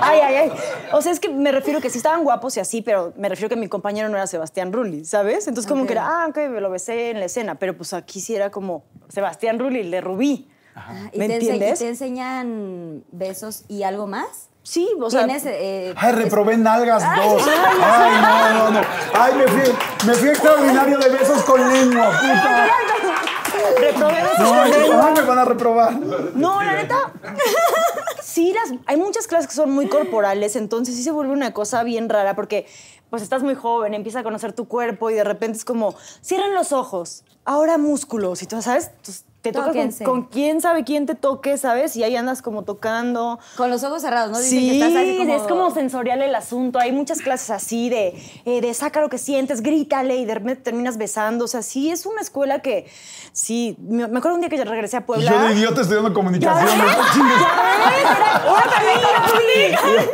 ay, 0.00 0.20
ay, 0.20 0.34
ay. 0.36 0.52
O 0.92 1.00
sea, 1.00 1.12
es 1.12 1.20
que 1.20 1.28
me 1.28 1.52
refiero 1.52 1.80
que 1.80 1.90
sí 1.90 1.98
estaban 1.98 2.24
guapos 2.24 2.56
y 2.56 2.60
así, 2.60 2.82
pero 2.82 3.12
me 3.16 3.28
refiero 3.28 3.48
que 3.48 3.56
mi 3.56 3.68
compañero 3.68 4.08
no 4.08 4.16
era 4.16 4.26
Sebastián 4.26 4.72
Rulli, 4.72 5.04
¿sabes? 5.04 5.46
Entonces, 5.46 5.68
como 5.70 5.86
que 5.86 5.92
era, 5.92 6.06
ah, 6.06 6.26
ok, 6.28 6.36
me 6.50 6.60
lo 6.60 6.70
besé 6.70 7.10
en 7.10 7.20
la 7.20 7.26
escena, 7.26 7.54
pero 7.56 7.76
pues 7.76 7.92
aquí 7.94 8.20
sí 8.20 8.34
era 8.34 8.50
como 8.50 8.84
Sebastián 9.08 9.58
Rulli, 9.60 9.80
el 9.80 9.90
de 9.92 10.00
Rubí. 10.00 10.50
Ah, 10.76 11.08
¿Y 11.12 11.18
¿Me 11.18 11.28
te, 11.28 11.34
entiendes? 11.34 11.80
y 11.80 11.84
te 11.84 11.88
enseñan 11.90 13.04
besos 13.12 13.64
y 13.68 13.82
algo 13.84 14.06
más? 14.06 14.48
Sí, 14.62 14.88
o 15.00 15.10
sea. 15.10 15.24
¿Tienes, 15.24 15.44
eh, 15.46 15.94
Ay, 15.96 16.12
reprobé 16.12 16.56
nalgas 16.56 17.02
dos. 17.16 17.42
Ay, 17.46 18.12
no, 18.20 18.70
no, 18.70 18.80
no. 18.80 18.86
Ay, 19.14 19.34
me 19.34 19.46
fui, 19.46 19.72
me 20.06 20.14
fui 20.14 20.28
extraordinario 20.30 20.98
de 20.98 21.08
besos 21.10 21.42
con 21.42 21.60
lengua, 21.72 22.10
puta. 22.10 22.68
Reprobé 23.78 24.22
besos 24.22 24.38
No, 24.40 24.50
con 24.50 24.70
lengua. 24.70 25.10
me 25.12 25.22
van 25.22 25.38
a 25.38 25.44
reprobar. 25.44 25.92
No, 26.34 26.62
la 26.62 26.72
neta. 26.74 27.12
sí, 28.22 28.52
las, 28.54 28.78
hay 28.86 28.96
muchas 28.96 29.26
clases 29.26 29.46
que 29.48 29.54
son 29.54 29.70
muy 29.70 29.88
corporales, 29.88 30.56
entonces 30.56 30.96
sí 30.96 31.02
se 31.02 31.10
vuelve 31.10 31.32
una 31.32 31.52
cosa 31.52 31.82
bien 31.82 32.08
rara 32.08 32.34
porque 32.34 32.66
pues 33.10 33.22
estás 33.22 33.42
muy 33.42 33.54
joven, 33.54 33.94
empieza 33.94 34.20
a 34.20 34.22
conocer 34.24 34.54
tu 34.54 34.66
cuerpo 34.66 35.10
y 35.10 35.14
de 35.14 35.22
repente 35.24 35.58
es 35.58 35.64
como, 35.64 35.94
cierran 36.20 36.52
los 36.54 36.72
ojos, 36.72 37.22
ahora 37.44 37.78
músculos 37.78 38.42
y 38.42 38.46
tú 38.46 38.60
sabes, 38.60 38.86
Entonces, 38.96 39.24
te 39.44 39.52
toca 39.52 39.72
con, 40.04 40.22
quién 40.22 40.62
sabe 40.62 40.84
quién 40.84 41.04
te 41.04 41.14
toque, 41.14 41.58
¿sabes? 41.58 41.94
Y 41.96 42.02
ahí 42.02 42.16
andas 42.16 42.40
como 42.40 42.62
tocando. 42.62 43.38
Con 43.58 43.68
los 43.68 43.84
ojos 43.84 44.00
cerrados, 44.00 44.30
¿no? 44.30 44.38
Dicen 44.38 44.58
Sí, 44.58 44.68
que 44.70 44.74
estás 44.76 44.96
así 44.96 45.18
como... 45.18 45.36
es 45.36 45.42
como 45.42 45.70
sensorial 45.70 46.22
el 46.22 46.34
asunto. 46.34 46.78
Hay 46.78 46.92
muchas 46.92 47.20
clases 47.20 47.50
así 47.50 47.90
de, 47.90 48.18
eh, 48.46 48.62
de 48.62 48.72
saca 48.72 49.02
lo 49.02 49.10
que 49.10 49.18
sientes, 49.18 49.60
grítale 49.60 50.16
y 50.16 50.24
de 50.24 50.32
repente 50.32 50.62
terminas 50.62 50.96
besando. 50.96 51.44
O 51.44 51.48
sea, 51.48 51.60
sí, 51.60 51.90
es 51.90 52.06
una 52.06 52.22
escuela 52.22 52.60
que, 52.60 52.86
sí, 53.32 53.76
me, 53.80 54.08
me 54.08 54.16
acuerdo 54.16 54.36
un 54.36 54.40
día 54.40 54.48
que 54.48 54.56
yo 54.56 54.64
regresé 54.64 54.96
a 54.96 55.04
Puebla. 55.04 55.30
yo 55.30 55.38
de 55.40 55.54
idiota 55.56 55.82
estudiando 55.82 56.14
comunicación. 56.14 56.78
¿no? 56.78 56.84
Chingues. 57.12 57.42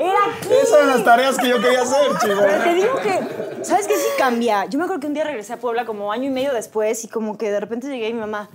Era 0.01 0.19
aquí. 0.35 0.49
Esas 0.51 0.73
eran 0.73 0.89
las 0.89 1.05
tareas 1.05 1.39
que 1.39 1.49
yo 1.49 1.61
quería 1.61 1.83
hacer, 1.83 2.19
chico. 2.21 2.41
Pero 2.41 2.65
te 2.65 2.75
digo 2.75 2.97
que, 2.97 3.65
¿sabes 3.65 3.87
qué? 3.87 3.95
Sí 3.95 4.09
cambia. 4.19 4.65
Yo 4.65 4.77
me 4.77 4.87
acuerdo 4.87 5.01
que 5.01 5.07
un 5.07 5.15
día 5.15 5.23
regresé 5.23 5.53
a 5.53 5.61
Puebla 5.61 5.85
como 5.87 6.11
año 6.11 6.25
y 6.25 6.31
medio 6.31 6.53
después 6.53 7.05
y 7.05 7.09
como 7.09 7.39
que 7.39 7.53
de 7.53 7.61
repente 7.61 7.87
llegué 7.87 8.09
y 8.09 8.13
mi 8.13 8.19
mamá, 8.19 8.51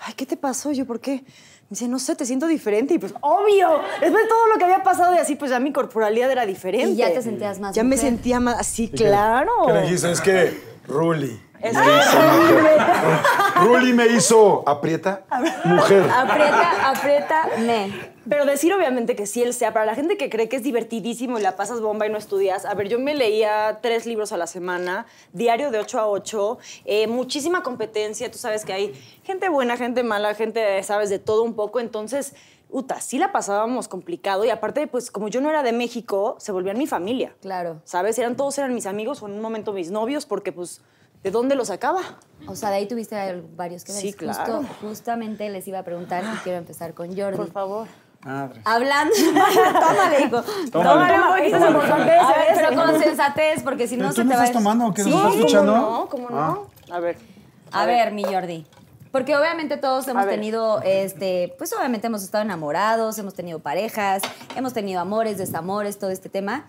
ay, 0.00 0.14
¿qué 0.14 0.26
te 0.26 0.36
pasó? 0.36 0.72
Yo, 0.72 0.86
¿por 0.86 1.00
qué? 1.00 1.24
Me 1.68 1.70
dice, 1.70 1.88
no 1.88 1.98
sé, 1.98 2.14
te 2.14 2.24
siento 2.24 2.46
diferente. 2.46 2.94
Y 2.94 2.98
pues, 2.98 3.14
obvio, 3.20 3.80
después 4.00 4.22
de 4.22 4.28
todo 4.28 4.46
lo 4.52 4.58
que 4.58 4.64
había 4.64 4.82
pasado 4.82 5.14
y 5.14 5.18
así, 5.18 5.34
pues 5.34 5.50
ya 5.50 5.58
mi 5.58 5.72
corporalidad 5.72 6.30
era 6.30 6.46
diferente. 6.46 6.90
Y 6.90 6.96
ya 6.96 7.12
te 7.12 7.22
sentías 7.22 7.58
más 7.58 7.74
Ya 7.74 7.82
me 7.82 7.96
sentía 7.96 8.38
más, 8.40 8.58
así, 8.58 8.88
claro. 8.88 9.52
¿Qué 9.66 9.72
le 9.72 9.82
dijiste? 9.82 10.12
Es 10.12 10.20
que 10.20 10.60
Ruli. 10.86 11.42
Es 11.60 11.74
me 11.74 11.80
hizo 11.80 12.18
mujer. 12.20 12.78
Ruli 13.62 13.92
me 13.94 14.06
hizo 14.08 14.68
aprieta 14.68 15.24
mujer. 15.64 16.08
Aprieta, 16.10 16.90
aprieta, 16.90 17.48
me. 17.58 18.15
Pero 18.28 18.44
decir 18.44 18.72
obviamente 18.74 19.14
que 19.14 19.26
sí 19.26 19.42
él 19.42 19.54
sea, 19.54 19.72
para 19.72 19.86
la 19.86 19.94
gente 19.94 20.16
que 20.16 20.28
cree 20.30 20.48
que 20.48 20.56
es 20.56 20.62
divertidísimo 20.62 21.38
y 21.38 21.42
la 21.42 21.54
pasas 21.56 21.80
bomba 21.80 22.06
y 22.06 22.10
no 22.10 22.18
estudias, 22.18 22.64
a 22.64 22.74
ver, 22.74 22.88
yo 22.88 22.98
me 22.98 23.14
leía 23.14 23.78
tres 23.82 24.04
libros 24.06 24.32
a 24.32 24.36
la 24.36 24.46
semana, 24.46 25.06
diario 25.32 25.70
de 25.70 25.78
8 25.78 25.98
a 26.00 26.08
8, 26.08 26.58
eh, 26.84 27.06
muchísima 27.06 27.62
competencia, 27.62 28.30
tú 28.30 28.38
sabes 28.38 28.64
que 28.64 28.72
hay 28.72 28.94
gente 29.22 29.48
buena, 29.48 29.76
gente 29.76 30.02
mala, 30.02 30.34
gente, 30.34 30.82
sabes, 30.82 31.08
de 31.10 31.18
todo 31.18 31.42
un 31.42 31.54
poco, 31.54 31.78
entonces, 31.80 32.34
uta, 32.68 33.00
sí 33.00 33.18
la 33.18 33.30
pasábamos 33.30 33.86
complicado 33.86 34.44
y 34.44 34.50
aparte, 34.50 34.86
pues 34.88 35.10
como 35.12 35.28
yo 35.28 35.40
no 35.40 35.48
era 35.50 35.62
de 35.62 35.72
México, 35.72 36.34
se 36.40 36.50
volvían 36.50 36.78
mi 36.78 36.86
familia. 36.88 37.32
Claro. 37.42 37.80
¿Sabes? 37.84 38.18
Eran 38.18 38.36
todos 38.36 38.58
eran 38.58 38.74
mis 38.74 38.86
amigos 38.86 39.22
o 39.22 39.26
en 39.26 39.34
un 39.34 39.40
momento 39.40 39.72
mis 39.72 39.90
novios 39.92 40.26
porque 40.26 40.50
pues 40.50 40.80
¿de 41.22 41.30
dónde 41.30 41.54
los 41.54 41.68
sacaba? 41.68 42.00
O 42.48 42.56
sea, 42.56 42.70
de 42.70 42.76
ahí 42.76 42.86
tuviste 42.88 43.16
varios 43.56 43.84
que. 43.84 43.92
Sí, 43.92 44.12
claro. 44.12 44.58
Justo- 44.58 44.74
justamente 44.80 45.48
les 45.48 45.66
iba 45.68 45.78
a 45.78 45.82
preguntar 45.84 46.24
y 46.24 46.36
quiero 46.38 46.58
empezar 46.58 46.92
con 46.92 47.16
Jordi. 47.16 47.36
Por 47.36 47.52
favor. 47.52 47.86
Madre. 48.26 48.60
Hablando. 48.64 49.14
Tómale, 49.14 50.20
hijo. 50.20 50.42
Tómale. 50.72 51.16
Tómale, 51.16 51.46
Esto 51.46 51.58
es 51.58 51.66
importante, 51.70 52.10
A 52.12 52.28
ver, 52.28 52.38
ese, 52.50 52.64
pero 52.68 52.82
con 52.82 52.98
sensatez, 53.00 53.62
porque 53.62 53.86
si 53.86 53.96
no 53.96 54.02
¿Pero 54.02 54.12
se 54.12 54.22
te 54.22 54.24
no 54.24 54.34
va 54.34 54.40
a... 54.40 54.44
estás 54.44 54.62
tomando 54.62 54.86
o 54.86 54.94
qué? 54.94 55.04
Sí, 55.04 55.10
¿Nos 55.10 55.18
estás 55.18 55.32
¿cómo 55.32 55.44
escuchando? 55.46 55.76
no? 55.76 56.08
¿Cómo 56.08 56.30
no? 56.30 56.66
A 56.90 57.00
ver. 57.00 57.18
A 57.70 57.86
ver, 57.86 58.12
mi 58.12 58.24
Jordi. 58.24 58.66
Porque 59.12 59.36
obviamente 59.36 59.76
todos 59.76 60.06
hemos 60.08 60.26
tenido, 60.26 60.82
este, 60.82 61.54
pues 61.56 61.72
obviamente 61.72 62.08
hemos 62.08 62.22
estado 62.22 62.42
enamorados, 62.42 63.18
hemos 63.18 63.32
tenido 63.34 63.60
parejas, 63.60 64.22
hemos 64.56 64.72
tenido 64.74 65.00
amores, 65.00 65.38
desamores, 65.38 65.98
todo 65.98 66.10
este 66.10 66.28
tema. 66.28 66.66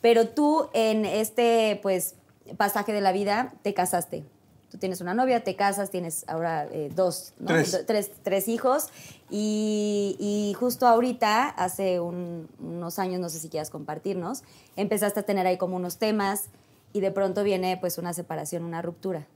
Pero 0.00 0.28
tú 0.28 0.68
en 0.72 1.04
este, 1.04 1.78
pues, 1.82 2.14
pasaje 2.56 2.92
de 2.92 3.00
la 3.00 3.12
vida 3.12 3.52
te 3.62 3.74
casaste. 3.74 4.24
Tú 4.70 4.78
tienes 4.78 5.00
una 5.00 5.14
novia, 5.14 5.42
te 5.42 5.56
casas, 5.56 5.90
tienes 5.90 6.24
ahora 6.28 6.64
eh, 6.70 6.90
dos, 6.94 7.34
¿no? 7.40 7.48
Tres. 7.48 7.84
Tres, 7.86 8.10
tres 8.22 8.46
hijos. 8.48 8.88
Y, 9.30 10.16
y 10.18 10.54
justo 10.54 10.86
ahorita, 10.86 11.48
hace 11.48 12.00
un- 12.00 12.48
unos 12.58 12.98
años, 12.98 13.20
no 13.20 13.28
sé 13.28 13.38
si 13.38 13.48
quieras 13.48 13.70
compartirnos, 13.70 14.42
empezaste 14.76 15.20
a 15.20 15.22
tener 15.22 15.46
ahí 15.46 15.56
como 15.56 15.76
unos 15.76 15.98
temas 15.98 16.46
y 16.92 17.00
de 17.00 17.10
pronto 17.12 17.44
viene 17.44 17.76
pues 17.76 17.98
una 17.98 18.12
separación, 18.12 18.64
una 18.64 18.82
ruptura. 18.82 19.26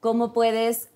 ¿Cómo 0.00 0.32
puedes 0.32 0.88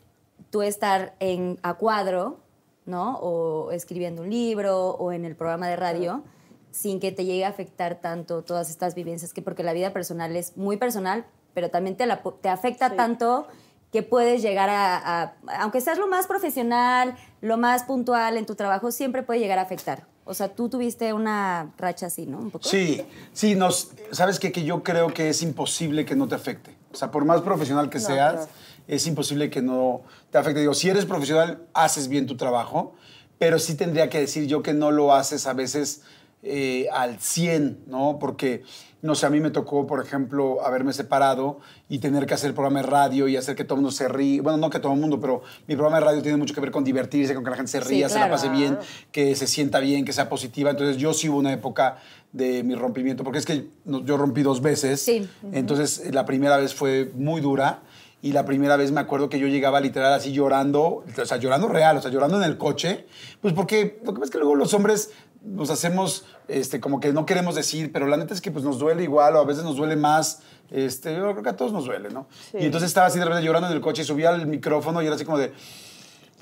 tú 0.51 0.62
estar 0.62 1.14
en, 1.20 1.59
a 1.62 1.75
cuadro, 1.75 2.38
¿no? 2.87 3.16
O 3.18 3.72
escribiendo 3.72 4.22
un 4.22 4.31
libro 4.31 4.90
o 4.90 5.12
en 5.12 5.25
el 5.25 5.35
programa 5.37 5.68
de 5.68 5.77
radio 5.77 6.22
sin 6.70 7.01
que 7.01 7.12
te 7.12 7.25
llegue 7.25 7.44
a 7.44 7.48
afectar 7.48 8.01
tanto 8.01 8.42
todas 8.42 8.70
estas 8.70 8.94
vivencias? 8.94 9.33
Que 9.33 9.42
porque 9.42 9.62
la 9.64 9.72
vida 9.72 9.92
personal 9.92 10.35
es 10.37 10.57
muy 10.57 10.77
personal, 10.77 11.27
pero 11.53 11.68
también 11.70 11.96
te, 11.96 12.07
la 12.07 12.22
te 12.40 12.48
afecta 12.48 12.90
Sí. 12.90 12.96
tanto 12.96 13.46
que 13.92 14.02
puedes 14.02 14.42
llegar 14.42 14.70
a, 14.70 15.22
a- 15.22 15.35
aunque 15.61 15.81
seas 15.81 15.98
lo 15.98 16.09
más 16.09 16.26
profesional, 16.26 17.14
lo 17.40 17.59
más 17.59 17.85
puntual 17.85 18.37
en 18.38 18.46
tu 18.46 18.55
trabajo, 18.55 18.90
siempre 18.90 19.22
puede 19.22 19.38
llegar 19.40 19.59
a 19.59 19.62
afectar. 19.62 20.07
O 20.24 20.35
sea, 20.35 20.48
tú 20.55 20.68
tuviste 20.68 21.12
una 21.12 21.72
racha 21.78 22.07
así, 22.07 22.26
¿no? 22.26 22.38
Un 22.38 22.50
poco. 22.50 22.66
Sí, 22.68 23.02
sí, 23.33 23.55
nos, 23.55 23.90
¿sabes 24.12 24.38
qué? 24.38 24.50
Que 24.52 24.64
yo 24.64 24.83
creo 24.83 25.09
que 25.12 25.28
es 25.28 25.42
imposible 25.42 26.05
que 26.05 26.14
no 26.16 26.28
te 26.28 26.35
afecte. 26.37 26.76
O 26.92 26.96
sea, 26.96 27.11
por 27.11 27.24
más 27.24 27.40
profesional 27.42 27.90
que 27.90 27.98
seas, 28.00 28.33
claro. 28.35 28.48
es 28.87 29.07
imposible 29.07 29.50
que 29.50 29.62
no 29.62 30.02
te 30.31 30.38
afecte. 30.38 30.61
Digo, 30.61 30.74
si 30.74 30.88
eres 30.88 31.05
profesional, 31.07 31.62
haces 31.74 32.07
bien 32.09 32.26
tu 32.26 32.37
trabajo, 32.37 32.94
pero 33.38 33.59
sí 33.59 33.74
tendría 33.74 34.09
que 34.09 34.20
decir 34.20 34.46
yo 34.46 34.62
que 34.62 34.72
no 34.74 34.90
lo 34.92 35.12
haces 35.12 35.46
a 35.48 35.55
veces 35.55 36.02
eh, 36.44 36.87
al 36.92 37.18
100, 37.18 37.85
¿no? 37.88 38.18
Porque, 38.20 38.62
no 39.03 39.17
sé, 39.17 39.27
a 39.27 39.31
mí 39.31 39.41
me 39.41 39.51
tocó, 39.51 39.85
por 39.87 40.01
ejemplo, 40.01 40.65
haberme 40.65 40.93
separado 40.93 41.59
y 41.88 41.99
tener 41.99 42.25
que 42.25 42.35
hacer 42.35 42.49
el 42.49 42.55
programa 42.55 42.83
de 42.83 42.87
radio 42.87 43.27
y 43.27 43.37
hacer 43.37 43.57
que 43.57 43.65
todo 43.65 43.75
el 43.75 43.83
mundo 43.83 43.91
se 43.91 44.07
ríe. 44.07 44.41
Bueno, 44.41 44.59
no 44.59 44.71
que 44.71 44.79
todo 44.79 44.93
el 44.93 45.01
mundo, 45.01 45.21
pero 45.21 45.43
mi 45.67 45.75
programa 45.75 45.99
de 45.99 46.07
radio 46.07 46.23
tiene 46.23 46.38
mucho 46.38 46.55
que 46.55 46.61
ver 46.61 46.71
con 46.71 46.85
divertirse, 46.85 47.35
con 47.35 47.43
que 47.43 47.51
la 47.51 47.57
gente 47.57 47.73
se 47.73 47.83
Sí, 47.83 47.88
ría, 47.88 48.09
se 48.09 48.21
la 48.21 48.31
pase 48.31 48.49
bien, 48.49 48.79
que 49.11 49.35
se 49.35 49.49
sienta 49.49 49.81
bien, 49.81 50.05
que 50.05 50.12
sea 50.12 50.29
positiva. 50.29 50.71
Entonces 50.71 50.99
yo 50.99 51.12
sí 51.15 51.29
hubo 51.29 51.38
una 51.38 51.53
época 51.53 51.99
de 52.33 52.62
mi 52.62 52.77
rompimiento, 52.77 53.25
porque 53.25 53.41
es 53.41 53.45
que 53.45 53.67
yo 53.85 54.17
rompí 54.17 54.43
dos 54.43 54.62
veces. 54.62 55.03
Sí. 55.03 55.29
Entonces 55.53 56.15
la 56.15 56.25
primera 56.25 56.57
vez 56.57 56.73
fue 56.73 57.11
muy 57.17 57.41
dura 57.41 57.83
y 58.23 58.31
la 58.31 58.45
primera 58.45 58.77
vez 58.77 58.93
me 58.93 59.01
acuerdo 59.01 59.29
que 59.29 59.41
yo 59.41 59.49
llegaba 59.49 59.81
literal 59.81 60.12
así 60.12 60.33
llorando, 60.33 61.05
o 61.21 61.25
sea, 61.25 61.38
llorando 61.38 61.67
real, 61.67 61.97
o 61.97 62.01
sea, 62.01 62.12
llorando 62.12 62.37
en 62.37 62.45
el 62.45 62.57
coche, 62.57 63.05
pues 63.41 63.53
porque 63.53 63.99
lo 64.05 64.15
que 64.15 64.21
pasa 64.21 64.27
es 64.27 64.31
que 64.31 64.38
luego 64.38 64.55
los 64.55 64.73
hombres 64.75 65.11
nos 65.45 65.71
hacemos 65.71 66.25
este, 66.48 66.81
como 66.81 67.00
que 67.00 67.12
no 67.12 67.26
queremos 67.26 67.55
decir, 67.55 67.92
pero 67.92 68.07
la 68.07 68.16
neta 68.16 68.35
es 68.35 68.40
que 68.40 68.50
pues 68.50 68.64
nos 68.64 68.78
duele 68.78 69.02
igual 69.02 69.37
o 69.37 69.40
a 69.40 69.44
veces 69.44 69.64
nos 69.64 69.76
duele 69.76 69.96
más. 69.96 70.40
Este, 70.70 71.14
yo 71.14 71.33
creo 71.33 71.42
que 71.42 71.50
a 71.50 71.57
todos 71.57 71.72
nos 71.72 71.85
duele, 71.85 72.09
¿no? 72.11 72.26
Y 72.55 72.64
entonces 72.66 72.88
estaba 72.88 73.07
así 73.07 73.18
de 73.18 73.24
repente 73.26 73.44
llorando 73.46 73.68
en 73.68 73.74
el 73.74 73.81
coche 73.81 74.02
y 74.02 74.05
subía 74.05 74.31
al 74.31 74.46
micrófono 74.46 75.02
y 75.02 75.07
era 75.07 75.16
así 75.16 75.24
como 75.24 75.37
de, 75.38 75.52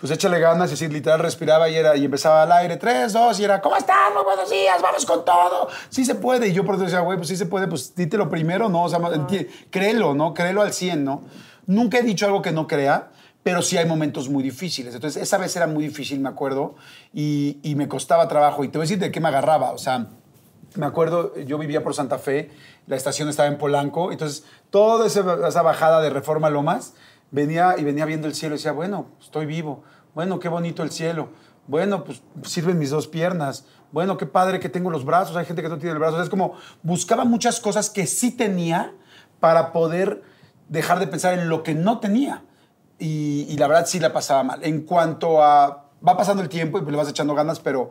pues 0.01 0.13
échale 0.13 0.39
ganas 0.39 0.71
y 0.71 0.75
así 0.75 0.89
literal 0.89 1.19
respiraba 1.19 1.69
y, 1.69 1.75
era, 1.75 1.97
y 1.97 2.05
empezaba 2.05 2.43
al 2.45 2.53
aire, 2.53 2.77
tres, 2.77 3.13
dos, 3.13 3.39
y 3.41 3.45
era, 3.45 3.61
¿cómo 3.61 3.77
están? 3.77 4.15
Muy 4.15 4.23
buenos 4.25 4.49
días, 4.49 4.81
vamos 4.81 5.05
con 5.05 5.25
todo. 5.25 5.69
Sí 5.91 6.05
se 6.05 6.15
puede. 6.15 6.49
Y 6.49 6.53
yo 6.53 6.65
por 6.65 6.77
eso 6.77 6.85
decía, 6.85 7.01
güey, 7.01 7.19
pues 7.19 7.29
sí 7.29 7.37
se 7.37 7.47
puede, 7.47 7.67
pues 7.67 7.95
dítelo 7.95 8.31
primero, 8.31 8.69
¿no? 8.69 8.85
O 8.85 8.89
sea, 8.89 8.99
enti- 9.01 9.49
créelo, 9.71 10.15
¿no? 10.15 10.33
Créelo 10.33 10.63
al 10.63 10.73
100, 10.73 11.05
¿no? 11.05 11.23
Nunca 11.67 11.99
he 11.99 12.03
dicho 12.03 12.25
algo 12.25 12.41
que 12.41 12.53
no 12.53 12.67
crea, 12.67 13.11
pero 13.43 13.63
sí 13.63 13.77
hay 13.77 13.87
momentos 13.87 14.29
muy 14.29 14.43
difíciles. 14.43 14.95
Entonces, 14.95 15.23
esa 15.23 15.39
vez 15.39 15.55
era 15.57 15.67
muy 15.67 15.85
difícil, 15.85 16.21
me 16.21 16.29
acuerdo, 16.29 16.75
y, 17.13 17.61
me 17.77 17.89
costaba 17.89 18.29
trabajo. 18.29 18.65
Y 18.65 18.69
te 18.69 18.79
voy 18.79 18.85
a 18.85 18.87
decir 18.87 18.99
de 18.99 19.11
qué 19.11 19.21
me 19.21 19.29
agarraba, 19.29 19.73
o 19.73 19.79
sea... 19.79 20.09
Me 20.77 20.87
acuerdo, 20.87 21.37
yo 21.37 21.59
vivía 21.59 21.83
por 21.83 21.95
Santa 21.95 22.19
Fe, 22.19 22.53
la 22.87 22.95
estación 22.95 23.29
estaba 23.29 23.49
en 23.49 23.59
Polanco, 23.59 24.13
entonces 24.13 24.45
toda 24.71 25.05
esa, 25.05 25.63
bajada 25.63 26.01
de 26.01 26.11
Reforma 26.11 26.49
Lomas, 26.49 26.95
venía 27.33 27.75
y 27.77 27.83
venía 27.83 28.05
viendo 28.05 28.29
el 28.29 28.37
cielo 28.37 28.55
y 28.55 28.59
decía, 28.59 28.71
bueno, 28.71 29.07
estoy 29.21 29.47
vivo, 29.47 29.83
bueno, 30.15 30.39
qué 30.39 30.49
bonito 30.49 30.85
el 30.85 30.93
cielo, 30.93 31.31
bueno, 31.67 32.05
pues 32.05 32.23
sirven 32.45 32.79
mis 32.79 32.91
dos 32.91 33.09
piernas, 33.09 33.65
bueno, 33.91 34.17
qué 34.17 34.27
padre 34.27 34.61
que 34.61 34.69
tengo 34.69 34.91
los 34.91 35.05
brazos, 35.05 35.37
hay 35.37 35.45
gente 35.45 35.61
que 35.61 35.69
no 35.69 35.79
tiene 35.79 35.95
el 35.95 35.99
brazo, 35.99 36.23
es 36.23 36.29
como 36.29 36.55
buscaba 36.85 37.25
muchas 37.25 37.59
cosas 37.59 37.91
que 37.91 38.07
sí 38.07 38.31
tenía 38.31 38.95
para 39.41 39.73
poder 39.73 40.23
dejar 40.69 41.01
de 41.01 41.09
pensar 41.09 41.37
en 41.37 41.49
lo 41.49 41.65
que 41.65 41.75
no 41.75 41.99
tenía. 41.99 42.45
Y, 43.01 43.47
y 43.49 43.57
la 43.57 43.67
verdad 43.67 43.87
sí 43.87 43.99
la 43.99 44.13
pasaba 44.13 44.43
mal. 44.45 44.61
En 44.63 44.83
cuanto 44.83 45.43
a, 45.43 45.87
va 46.07 46.17
pasando 46.17 46.43
el 46.43 46.49
tiempo 46.49 46.79
y 46.79 46.83
pues 46.83 46.93
le 46.93 46.97
vas 46.99 47.09
echando 47.09 47.35
ganas, 47.35 47.59
pero 47.59 47.91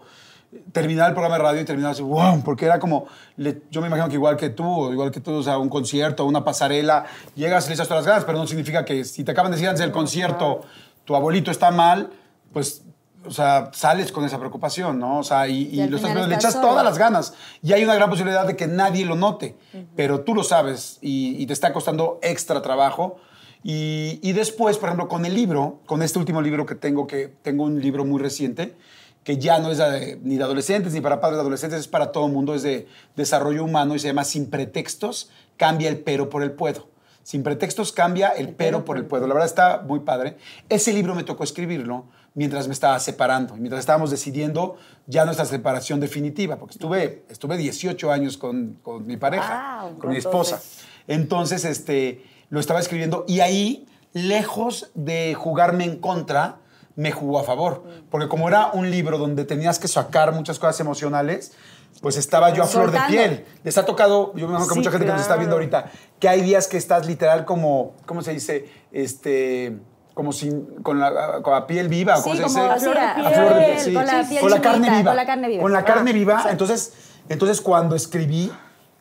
terminar 0.72 1.10
el 1.10 1.14
programa 1.14 1.38
de 1.38 1.44
radio 1.44 1.62
y 1.62 1.66
terminar 1.66 1.92
así, 1.92 2.02
wow, 2.02 2.42
porque 2.44 2.66
era 2.66 2.80
como, 2.80 3.06
le- 3.38 3.62
yo 3.70 3.82
me 3.82 3.88
imagino 3.88 4.08
que 4.08 4.16
igual 4.16 4.36
que 4.38 4.50
tú, 4.50 4.66
o 4.68 4.92
igual 4.94 5.12
que 5.12 5.20
tú, 5.20 5.34
o 5.36 5.44
sea, 5.44 5.58
un 5.60 5.70
concierto, 5.70 6.26
una 6.26 6.44
pasarela, 6.44 7.06
llegas 7.36 7.66
y 7.66 7.70
le 7.70 7.76
echas 7.76 7.88
todas 7.88 8.04
las 8.04 8.08
ganas, 8.10 8.26
pero 8.26 8.38
no 8.40 8.48
significa 8.48 8.84
que 8.86 9.04
si 9.04 9.24
te 9.24 9.32
acaban 9.32 9.52
de 9.52 9.58
decir 9.58 9.70
antes 9.70 9.82
del 9.82 9.92
concierto, 9.92 10.62
tu 11.06 11.16
abuelito 11.16 11.52
está 11.52 11.70
mal, 11.70 12.10
pues, 12.52 12.84
o 13.26 13.32
sea, 13.32 13.70
sales 13.74 14.12
con 14.12 14.24
esa 14.26 14.40
preocupación, 14.40 14.98
¿no? 14.98 15.20
O 15.20 15.24
sea, 15.24 15.48
y, 15.48 15.70
y 15.72 15.82
Y 15.82 15.88
lo 15.90 15.98
estás 15.98 16.16
le 16.30 16.36
echas 16.36 16.54
todas 16.62 16.84
las 16.86 16.98
ganas. 16.98 17.34
Y 17.62 17.74
hay 17.74 17.84
una 17.84 17.94
gran 17.94 18.10
posibilidad 18.10 18.48
de 18.48 18.56
que 18.56 18.66
nadie 18.66 19.06
lo 19.06 19.16
note, 19.16 19.56
pero 19.96 20.22
tú 20.22 20.34
lo 20.34 20.44
sabes 20.44 20.98
y, 21.02 21.36
y 21.42 21.46
te 21.46 21.54
está 21.54 21.74
costando 21.74 22.18
extra 22.24 22.62
trabajo. 22.62 23.18
Y, 23.64 24.20
y 24.22 24.32
después, 24.34 24.78
por 24.78 24.90
ejemplo, 24.90 25.08
con 25.08 25.26
el 25.26 25.34
libro, 25.34 25.82
con 25.86 26.02
este 26.02 26.18
último 26.20 26.42
libro 26.42 26.66
que 26.66 26.76
tengo, 26.76 27.08
que 27.08 27.28
tengo 27.42 27.64
un 27.66 27.82
libro 27.82 28.06
muy 28.06 28.22
reciente, 28.22 28.76
que 29.24 29.38
ya 29.38 29.60
no 29.60 29.70
es 29.72 29.78
de- 29.80 30.18
ni 30.24 30.38
de 30.38 30.44
adolescentes 30.44 30.94
ni 30.94 31.02
para 31.02 31.20
padres 31.20 31.38
de 31.38 31.42
adolescentes, 31.42 31.80
es 31.82 31.88
para 31.88 32.12
todo 32.12 32.26
el 32.28 32.32
mundo, 32.32 32.56
es 32.56 32.64
de 32.64 32.88
desarrollo 33.18 33.64
humano 33.66 33.96
y 33.96 34.00
se 34.00 34.08
llama 34.08 34.24
Sin 34.24 34.50
pretextos, 34.50 35.30
cambia 35.58 35.90
el 35.90 36.00
pero 36.00 36.30
por 36.30 36.42
el 36.42 36.52
puedo. 36.52 36.88
Sin 37.24 37.44
pretextos 37.44 37.92
cambia 37.92 38.30
el, 38.30 38.50
pero 38.56 38.86
por 38.86 38.98
el 38.98 39.06
puedo. 39.06 39.28
La 39.28 39.34
verdad 39.34 39.48
está 39.48 39.84
muy 39.86 40.00
padre. 40.00 40.38
Ese 40.70 40.94
libro 40.94 41.14
me 41.14 41.24
tocó 41.24 41.44
escribirlo 41.44 42.06
mientras 42.34 42.68
me 42.68 42.74
estaba 42.74 42.98
separando 43.00 43.56
mientras 43.58 43.80
estábamos 43.82 44.10
decidiendo 44.10 44.78
ya 45.06 45.26
nuestra 45.26 45.46
separación 45.46 46.00
definitiva, 46.00 46.56
porque 46.58 46.74
estuve, 46.74 47.24
estuve 47.30 47.58
18 47.58 48.12
años 48.12 48.38
con, 48.38 48.78
con 48.82 49.06
mi 49.06 49.18
pareja, 49.18 49.82
Wow, 49.84 50.00
con 50.00 50.12
mi 50.12 50.18
esposa. 50.18 50.56
entonces. 50.56 50.86
Entonces, 51.08 51.66
este, 51.66 52.24
lo 52.50 52.60
estaba 52.60 52.80
escribiendo 52.80 53.26
y 53.28 53.40
ahí, 53.42 53.88
lejos 54.14 54.92
de 54.96 55.36
jugarme 55.36 55.84
en 55.86 55.98
contra, 56.00 56.58
me 56.96 57.12
jugó 57.12 57.40
a 57.40 57.44
favor. 57.44 57.84
Porque 58.10 58.28
como 58.28 58.48
era 58.50 58.72
un 58.74 58.90
libro 58.92 59.18
donde 59.18 59.46
tenías 59.46 59.80
que 59.80 59.88
sacar 59.88 60.34
muchas 60.34 60.60
cosas 60.60 60.80
emocionales, 60.80 61.54
pues 62.02 62.18
estaba 62.18 62.52
yo 62.54 62.64
a 62.64 62.68
flor 62.68 62.92
de 62.92 63.00
piel. 63.08 63.46
Les 63.64 63.78
ha 63.78 63.86
tocado, 63.86 64.34
yo 64.36 64.48
me 64.48 64.54
imagino 64.54 64.68
que 64.68 64.74
Sí, 64.74 64.80
mucha 64.80 64.92
gente 64.92 65.06
que 65.06 65.12
nos 65.12 65.22
está 65.22 65.36
viendo 65.36 65.58
claro. 65.58 65.76
ahorita, 65.78 65.92
que 66.20 66.30
hay 66.30 66.42
días 66.42 66.68
que 66.68 66.78
estás 66.78 67.06
literal 67.08 67.46
como, 67.46 67.94
¿cómo 68.06 68.22
se 68.22 68.32
dice? 68.34 68.70
Este, 68.92 69.78
como 70.14 70.32
sin, 70.34 70.66
con 70.84 71.00
la, 71.00 71.42
con 71.42 71.54
la 71.54 71.66
piel 71.68 71.88
viva. 71.88 72.18
Sí, 72.18 72.24
¿cómo 72.24 72.36
se 72.36 72.44
dice? 72.44 72.60
a- 72.60 72.74
A 72.74 72.80
flor 72.80 73.54
de 73.56 73.66
piel, 73.66 73.80
sí. 73.80 73.94
con 73.94 74.06
la 74.06 74.24
piel 74.28 74.42
Con 74.42 74.50
la 74.52 74.62
carne 74.62 74.90
viva. 74.90 75.10
con 75.12 75.16
la 75.16 75.26
carne 75.26 75.48
viva. 75.48 75.62
Con 75.62 75.72
la 75.74 75.80
Ah, 75.80 75.86
carne 75.86 76.14
viva. 76.14 76.46
Entonces, 76.50 76.94
entonces, 77.30 77.62
cuando 77.62 77.96
escribí, 77.96 78.52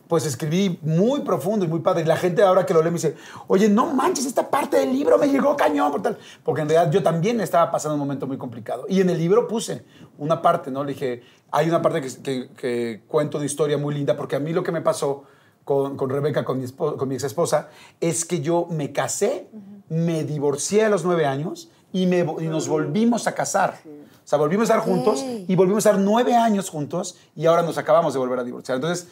pues 0.09 0.25
escribí 0.27 0.79
muy 0.83 1.21
profundo 1.21 1.65
y 1.65 1.69
muy 1.69 1.81
padre. 1.81 2.03
Y 2.03 2.07
la 2.07 2.17
gente 2.17 2.43
ahora 2.43 2.65
que 2.67 2.73
lo 2.75 2.81
lee 2.83 2.89
me 2.91 2.95
dice, 2.95 3.15
oye, 3.47 3.69
no 3.69 3.93
manches, 3.93 4.25
esta 4.27 4.49
parte 4.51 4.79
del 4.79 4.93
libro 4.93 5.19
me 5.19 5.29
llegó 5.29 5.57
cañón. 5.57 5.93
Por 5.93 6.03
tal. 6.03 6.19
Porque 6.43 6.63
en 6.63 6.69
realidad 6.69 6.91
yo 6.91 7.03
también 7.03 7.41
estaba 7.41 7.71
pasando 7.71 7.95
un 7.95 8.01
momento 8.01 8.27
muy 8.27 8.39
complicado. 8.39 8.87
Y 8.89 9.01
en 9.03 9.11
el 9.11 9.19
libro 9.19 9.47
puse 9.47 9.85
una 10.17 10.41
parte, 10.43 10.71
¿no? 10.71 10.83
Le 10.83 10.95
dije, 10.95 11.23
hay 11.51 11.69
una 11.69 11.83
parte 11.83 12.01
que, 12.01 12.23
que- 12.23 12.49
que 12.57 13.03
cuento 13.07 13.37
una 13.39 13.47
historia 13.47 13.77
muy 13.79 13.95
linda, 13.95 14.17
porque 14.17 14.37
a 14.37 14.41
mí 14.41 14.53
lo 14.53 14.63
que 14.63 14.73
me 14.73 14.81
pasó 14.81 15.25
con, 15.65 15.97
con 15.99 16.09
Rebeca, 16.09 16.45
con 16.45 16.59
mi, 16.59 16.67
con 16.73 17.07
mi 17.09 17.15
ex 17.15 17.25
esposa, 17.25 17.69
es 18.01 18.25
que 18.25 18.41
yo 18.41 18.67
me 18.71 18.93
casé, 18.93 19.49
me 19.91 20.25
divorcié 20.25 20.85
a 20.87 20.89
los 20.89 21.05
nueve 21.05 21.27
años 21.27 21.69
y, 21.93 22.07
me, 22.07 22.21
y 22.21 22.49
nos 22.49 22.67
volvimos 22.69 23.27
a 23.27 23.35
casar. 23.35 23.79
O 23.85 24.29
sea, 24.29 24.39
volvimos 24.39 24.71
a 24.71 24.75
estar 24.75 24.87
juntos 24.87 25.23
y 25.47 25.55
volvimos 25.57 25.85
a 25.87 25.91
estar 25.91 26.03
nueve 26.03 26.35
años 26.35 26.69
juntos 26.71 27.17
y 27.37 27.47
ahora 27.47 27.63
nos 27.63 27.77
acabamos 27.79 28.13
de 28.15 28.19
volver 28.19 28.39
a 28.39 28.45
divorciar. 28.45 28.77
Entonces, 28.77 29.09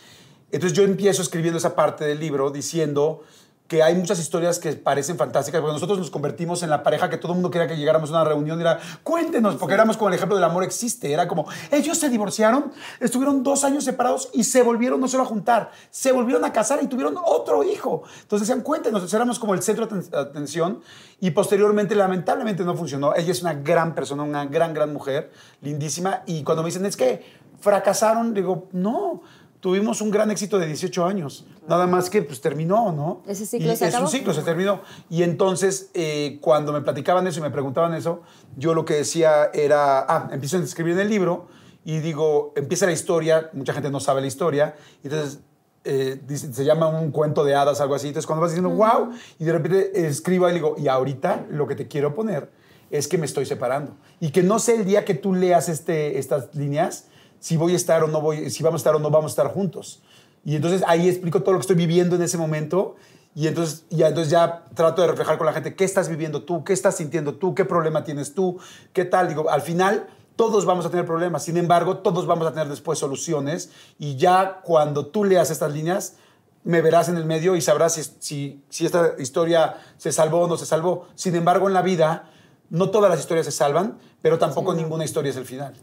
entonces 0.53 0.77
yo 0.77 0.85
empiezo 0.85 1.23
escribiendo 1.23 1.59
esa 1.59 1.75
parte 1.75 2.05
del 2.05 2.21
libro 2.21 2.51
diciendo 2.51 3.23
que 3.69 3.83
hay 3.83 3.97
muchas 3.97 4.21
historias 4.21 4.61
que 4.61 4.75
parecen 4.75 5.17
fantásticas, 5.17 5.61
porque 5.61 5.73
nosotros 5.73 5.99
nos 5.99 6.09
convertimos 6.09 6.63
en 6.63 6.71
la 6.71 6.85
pareja 6.85 7.11
que 7.11 7.17
todo 7.17 7.33
el 7.33 7.37
mundo 7.39 7.51
quería 7.51 7.67
que 7.67 7.77
llegáramos 7.77 8.11
a 8.11 8.13
una 8.13 8.25
reunión 8.25 8.59
y 8.59 8.61
era, 8.61 8.79
cuéntenos, 9.03 9.57
porque 9.57 9.75
éramos 9.75 9.97
como 9.97 10.09
el 10.09 10.15
ejemplo 10.15 10.37
del 10.37 10.45
amor 10.45 10.63
existe, 10.63 11.13
era 11.13 11.27
como, 11.27 11.49
ellos 11.73 11.99
se 11.99 12.09
divorciaron, 12.09 12.71
estuvieron 13.01 13.43
dos 13.43 13.65
años 13.65 13.83
separados 13.83 14.31
y 14.33 14.45
se 14.45 14.63
volvieron 14.63 15.01
no 15.01 15.09
solo 15.09 15.25
a 15.25 15.27
juntar, 15.27 15.73
se 15.91 16.13
volvieron 16.13 16.45
a 16.45 16.53
casar 16.53 16.79
y 16.81 16.87
tuvieron 16.87 17.17
otro 17.21 17.65
hijo. 17.65 18.05
Entonces 18.23 18.47
decían, 18.47 18.63
cuéntenos, 18.63 19.13
éramos 19.13 19.41
como 19.41 19.53
el 19.53 19.63
centro 19.63 19.89
de 19.89 19.97
aten- 19.97 20.17
atención 20.17 20.81
y 21.19 21.33
posteriormente 21.33 21.97
lamentablemente 21.97 22.63
no 22.63 22.77
funcionó. 22.77 23.17
Ella 23.17 23.33
es 23.33 23.43
una 23.43 23.55
gran 23.55 23.97
persona, 23.97 24.23
una 24.23 24.47
gran, 24.47 24.75
gran 24.75 24.93
mujer, 24.93 25.33
lindísima, 25.61 26.23
y 26.25 26.45
cuando 26.45 26.63
me 26.63 26.69
dicen, 26.69 26.87
es 26.87 26.97
que 26.97 27.35
fracasaron, 27.59 28.33
digo, 28.33 28.69
no. 28.71 29.23
Tuvimos 29.67 30.01
un 30.01 30.13
gran 30.13 30.31
éxito 30.31 30.61
de 30.61 30.67
18 30.69 31.05
años, 31.07 31.45
nada 31.67 31.89
más 31.89 32.09
que 32.09 32.23
pues 32.23 32.41
terminó, 32.41 32.93
¿no? 32.93 33.23
Ese 33.27 33.45
ciclo 33.47 33.73
Y 33.73 33.77
se 33.77 33.89
es 33.89 33.95
acabó. 33.95 34.05
un 34.07 34.13
ciclo, 34.13 34.33
se 34.33 34.43
terminó. 34.43 34.83
Y 35.11 35.25
entonces, 35.25 35.91
eh, 35.93 36.39
cuando 36.41 36.73
me 36.73 36.83
platicaban 36.83 37.27
eso 37.27 37.41
y 37.41 37.43
me 37.43 37.51
preguntaban 37.51 37.93
eso, 37.93 38.23
yo 38.57 38.75
lo 38.75 38.85
que 38.85 38.95
decía 38.95 39.51
era, 39.53 40.07
ah, 40.09 40.29
empiezo 40.31 40.57
a 40.59 40.61
escribir 40.61 40.93
en 40.93 41.01
el 41.01 41.09
libro 41.09 41.49
y 41.85 41.99
digo, 41.99 42.53
empieza 42.55 42.87
la 42.87 42.93
historia, 42.93 43.51
mucha 43.55 43.73
gente 43.73 43.91
no 43.91 43.99
sabe 43.99 44.21
la 44.21 44.29
historia, 44.29 44.77
entonces 45.03 45.41
eh, 45.83 46.21
dice- 46.25 46.53
se 46.53 46.65
llama 46.65 46.87
un 46.89 47.11
cuento 47.11 47.43
de 47.43 47.57
hadas, 47.57 47.81
algo 47.81 47.97
así. 47.97 48.07
Entonces, 48.07 48.29
cuando 48.29 48.43
vas 48.43 48.53
diciendo, 48.53 48.71
wow, 48.71 49.11
y 49.41 49.45
de 49.47 49.53
repente 49.53 50.07
escribo 50.07 50.49
y 50.49 50.53
digo, 50.53 50.77
y 50.79 50.87
ahorita 50.87 51.45
lo 51.51 51.67
que 51.67 51.75
te 51.75 51.89
quiero 51.89 52.15
poner 52.15 52.53
es 52.93 53.09
que 53.09 53.19
me 53.19 53.27
estoy 53.27 53.47
separando. 53.47 53.97
Y 54.21 54.31
que 54.31 54.45
no 54.45 54.61
sé 54.61 54.77
el 54.77 54.85
día 54.85 55.05
que 55.05 55.15
tú 55.15 55.35
leas 55.35 55.69
este, 55.69 56.21
estas 56.21 56.55
líneas, 56.55 57.09
si 57.41 57.57
voy 57.57 57.73
a 57.73 57.77
estar 57.77 58.03
o 58.03 58.09
no 58.09 58.21
voy, 58.21 58.51
si 58.51 58.63
vamos 58.63 58.81
a 58.81 58.83
estar 58.83 58.95
o 58.95 58.99
no 58.99 59.11
vamos 59.11 59.31
a 59.31 59.33
estar 59.33 59.49
juntos. 59.49 60.03
Y 60.45 60.55
entonces 60.57 60.83
ahí 60.87 61.09
explico 61.09 61.43
todo 61.43 61.53
lo 61.53 61.59
que 61.59 61.63
estoy 61.63 61.77
viviendo 61.77 62.17
en 62.17 62.23
ese 62.23 62.39
momento. 62.39 62.97
Y 63.35 63.49
entonces 63.49 63.85
ya, 63.91 64.09
entonces 64.09 64.31
ya 64.31 64.65
trato 64.75 65.03
de 65.03 65.09
reflejar 65.09 65.37
con 65.39 65.47
la 65.47 65.53
gente 65.53 65.75
qué 65.75 65.85
estás 65.85 66.09
viviendo 66.09 66.45
tú, 66.45 66.65
qué 66.65 66.73
estás 66.73 66.97
sintiendo 66.97 67.35
tú, 67.35 67.55
qué 67.55 67.65
problema 67.65 68.05
tienes 68.05 68.33
tú, 68.33 68.59
qué 68.93 69.05
tal. 69.05 69.29
Digo, 69.29 69.51
al 69.51 69.61
final 69.61 70.07
todos 70.37 70.65
vamos 70.65 70.87
a 70.87 70.91
tener 70.91 71.05
problemas. 71.05 71.43
Sin 71.43 71.57
embargo, 71.57 71.99
todos 71.99 72.27
vamos 72.27 72.47
a 72.47 72.53
tener 72.53 72.69
después 72.69 72.99
soluciones. 72.99 73.71
Y 73.99 74.17
ya 74.17 74.61
cuando 74.63 75.07
tú 75.07 75.25
leas 75.25 75.51
estas 75.51 75.73
líneas, 75.73 76.17
me 76.63 76.81
verás 76.81 77.09
en 77.09 77.17
el 77.17 77.25
medio 77.25 77.57
y 77.57 77.61
sabrás 77.61 77.95
si, 77.95 78.05
si, 78.21 78.65
si 78.69 78.87
esta 78.87 79.15
historia 79.19 79.77
se 79.99 80.13
salvó 80.13 80.43
o 80.43 80.49
no 80.49 80.57
se 80.57 80.67
salvó. 80.67 81.07
Sin 81.15 81.35
embargo, 81.35 81.69
en 81.69 81.75
la 81.75 81.83
vida, 81.83 82.31
no 82.71 82.91
todas 82.91 83.11
las 83.11 83.21
historias 83.21 83.47
se 83.47 83.53
salvan, 83.53 83.99
pero 84.23 84.39
tampoco 84.39 84.75
ninguna 84.75 85.05
historia 85.05 85.31
es 85.31 85.37
el 85.37 85.45
final. 85.45 85.75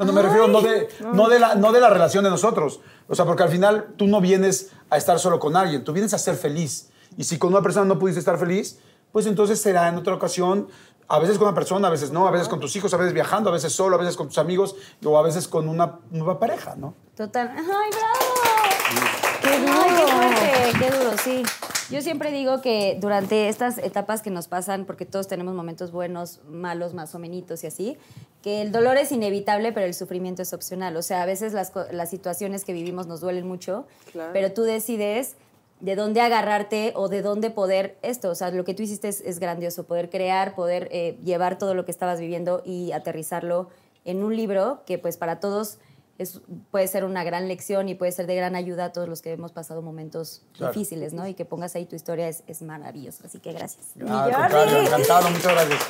No, 0.00 0.06
no, 0.06 0.12
me 0.14 0.22
refiero 0.22 0.48
no 0.48 0.62
de, 0.62 0.88
no, 1.12 1.28
de 1.28 1.38
la, 1.38 1.54
no 1.56 1.72
de 1.72 1.80
la 1.80 1.90
relación 1.90 2.24
de 2.24 2.30
nosotros. 2.30 2.80
O 3.06 3.14
sea, 3.14 3.26
porque 3.26 3.42
al 3.42 3.50
final 3.50 3.88
tú 3.98 4.06
no 4.06 4.22
vienes 4.22 4.70
a 4.88 4.96
estar 4.96 5.18
solo 5.18 5.38
con 5.38 5.56
alguien, 5.56 5.84
tú 5.84 5.92
vienes 5.92 6.14
a 6.14 6.18
ser 6.18 6.36
feliz. 6.36 6.88
Y 7.18 7.24
si 7.24 7.38
con 7.38 7.50
una 7.52 7.60
persona 7.60 7.84
no 7.84 7.98
pudiste 7.98 8.18
estar 8.18 8.38
feliz, 8.38 8.78
pues 9.12 9.26
entonces 9.26 9.60
será 9.60 9.88
en 9.88 9.96
otra 9.96 10.14
ocasión, 10.14 10.68
a 11.06 11.18
veces 11.18 11.36
con 11.36 11.48
una 11.48 11.54
persona, 11.54 11.88
a 11.88 11.90
veces 11.90 12.12
no, 12.12 12.26
a 12.26 12.30
veces 12.30 12.48
con 12.48 12.60
tus 12.60 12.74
hijos, 12.76 12.94
a 12.94 12.96
veces 12.96 13.12
viajando, 13.12 13.50
a 13.50 13.52
veces 13.52 13.74
solo, 13.74 13.96
a 13.96 13.98
veces 13.98 14.16
con 14.16 14.28
tus 14.28 14.38
amigos 14.38 14.74
o 15.04 15.18
a 15.18 15.22
veces 15.22 15.48
con 15.48 15.68
una 15.68 15.98
nueva 16.10 16.38
pareja, 16.38 16.76
¿no? 16.76 16.94
Total. 17.14 17.50
¡Ay, 17.54 17.64
bravo! 17.64 19.10
¡Qué 19.42 19.58
duro! 19.58 19.84
¡Qué 19.84 20.12
fuerte! 20.12 20.78
¡Qué 20.78 20.90
duro, 20.90 21.10
sí! 21.22 21.42
Yo 21.90 22.02
siempre 22.02 22.30
digo 22.30 22.60
que 22.60 22.96
durante 23.00 23.48
estas 23.48 23.78
etapas 23.78 24.22
que 24.22 24.30
nos 24.30 24.46
pasan, 24.46 24.84
porque 24.84 25.06
todos 25.06 25.26
tenemos 25.26 25.54
momentos 25.54 25.90
buenos, 25.90 26.40
malos, 26.48 26.94
más 26.94 27.14
o 27.16 27.18
menos 27.18 27.64
y 27.64 27.66
así, 27.66 27.96
que 28.42 28.62
el 28.62 28.70
dolor 28.70 28.96
es 28.96 29.10
inevitable, 29.10 29.72
pero 29.72 29.86
el 29.86 29.94
sufrimiento 29.94 30.40
es 30.42 30.52
opcional. 30.52 30.96
O 30.96 31.02
sea, 31.02 31.22
a 31.22 31.26
veces 31.26 31.52
las, 31.52 31.72
las 31.90 32.08
situaciones 32.08 32.64
que 32.64 32.72
vivimos 32.72 33.08
nos 33.08 33.20
duelen 33.20 33.46
mucho, 33.46 33.86
Claro. 34.12 34.32
pero 34.32 34.52
tú 34.52 34.62
decides 34.62 35.34
de 35.80 35.96
dónde 35.96 36.20
agarrarte 36.20 36.92
o 36.94 37.08
de 37.08 37.22
dónde 37.22 37.50
poder 37.50 37.96
esto. 38.02 38.30
O 38.30 38.34
sea, 38.36 38.50
lo 38.52 38.64
que 38.64 38.74
tú 38.74 38.82
hiciste 38.84 39.08
es, 39.08 39.20
es 39.22 39.40
grandioso, 39.40 39.84
poder 39.84 40.10
crear, 40.10 40.54
poder 40.54 40.88
eh, 40.92 41.18
llevar 41.24 41.58
todo 41.58 41.74
lo 41.74 41.84
que 41.84 41.90
estabas 41.90 42.20
viviendo 42.20 42.62
y 42.64 42.92
aterrizarlo 42.92 43.68
en 44.04 44.22
un 44.22 44.36
libro 44.36 44.82
que 44.86 44.98
pues 44.98 45.16
para 45.16 45.40
todos 45.40 45.78
es, 46.20 46.40
puede 46.70 46.86
ser 46.86 47.04
una 47.04 47.24
gran 47.24 47.48
lección 47.48 47.88
y 47.88 47.94
puede 47.94 48.12
ser 48.12 48.26
de 48.26 48.34
gran 48.36 48.54
ayuda 48.54 48.86
a 48.86 48.92
todos 48.92 49.08
los 49.08 49.22
que 49.22 49.32
hemos 49.32 49.52
pasado 49.52 49.82
momentos 49.82 50.42
Claro. 50.56 50.72
difíciles, 50.72 51.12
¿no? 51.12 51.26
Y 51.26 51.34
que 51.34 51.44
pongas 51.44 51.74
ahí 51.76 51.86
tu 51.86 51.96
historia 51.96 52.28
es, 52.28 52.42
es 52.46 52.62
maravilloso. 52.62 53.22
Así 53.26 53.38
que 53.38 53.52
gracias. 53.52 53.86
Ah, 54.08 54.28
contrario, 54.30 54.78
encantado, 54.82 55.30
muchas 55.30 55.52
gracias. 55.52 55.80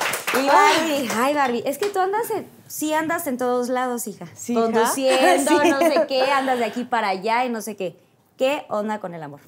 Y 0.41 0.47
Barbie, 0.47 1.09
ay 1.15 1.33
Barbie, 1.33 1.63
es 1.65 1.77
que 1.77 1.87
tú 1.89 1.99
andas 1.99 2.29
en, 2.31 2.47
sí 2.67 2.93
andas 2.93 3.27
en 3.27 3.37
todos 3.37 3.69
lados, 3.69 4.07
hija. 4.07 4.25
Sí. 4.33 4.53
Conduciendo, 4.53 5.51
Sí. 5.61 5.69
no 5.69 5.79
sé 5.79 6.05
qué, 6.07 6.21
andas 6.31 6.59
de 6.59 6.65
aquí 6.65 6.83
para 6.85 7.09
allá 7.09 7.45
y 7.45 7.49
no 7.49 7.61
sé 7.61 7.75
qué. 7.75 7.95
¿Qué 8.37 8.63
onda 8.69 8.99
con 8.99 9.13
el 9.13 9.21
amor? 9.23 9.41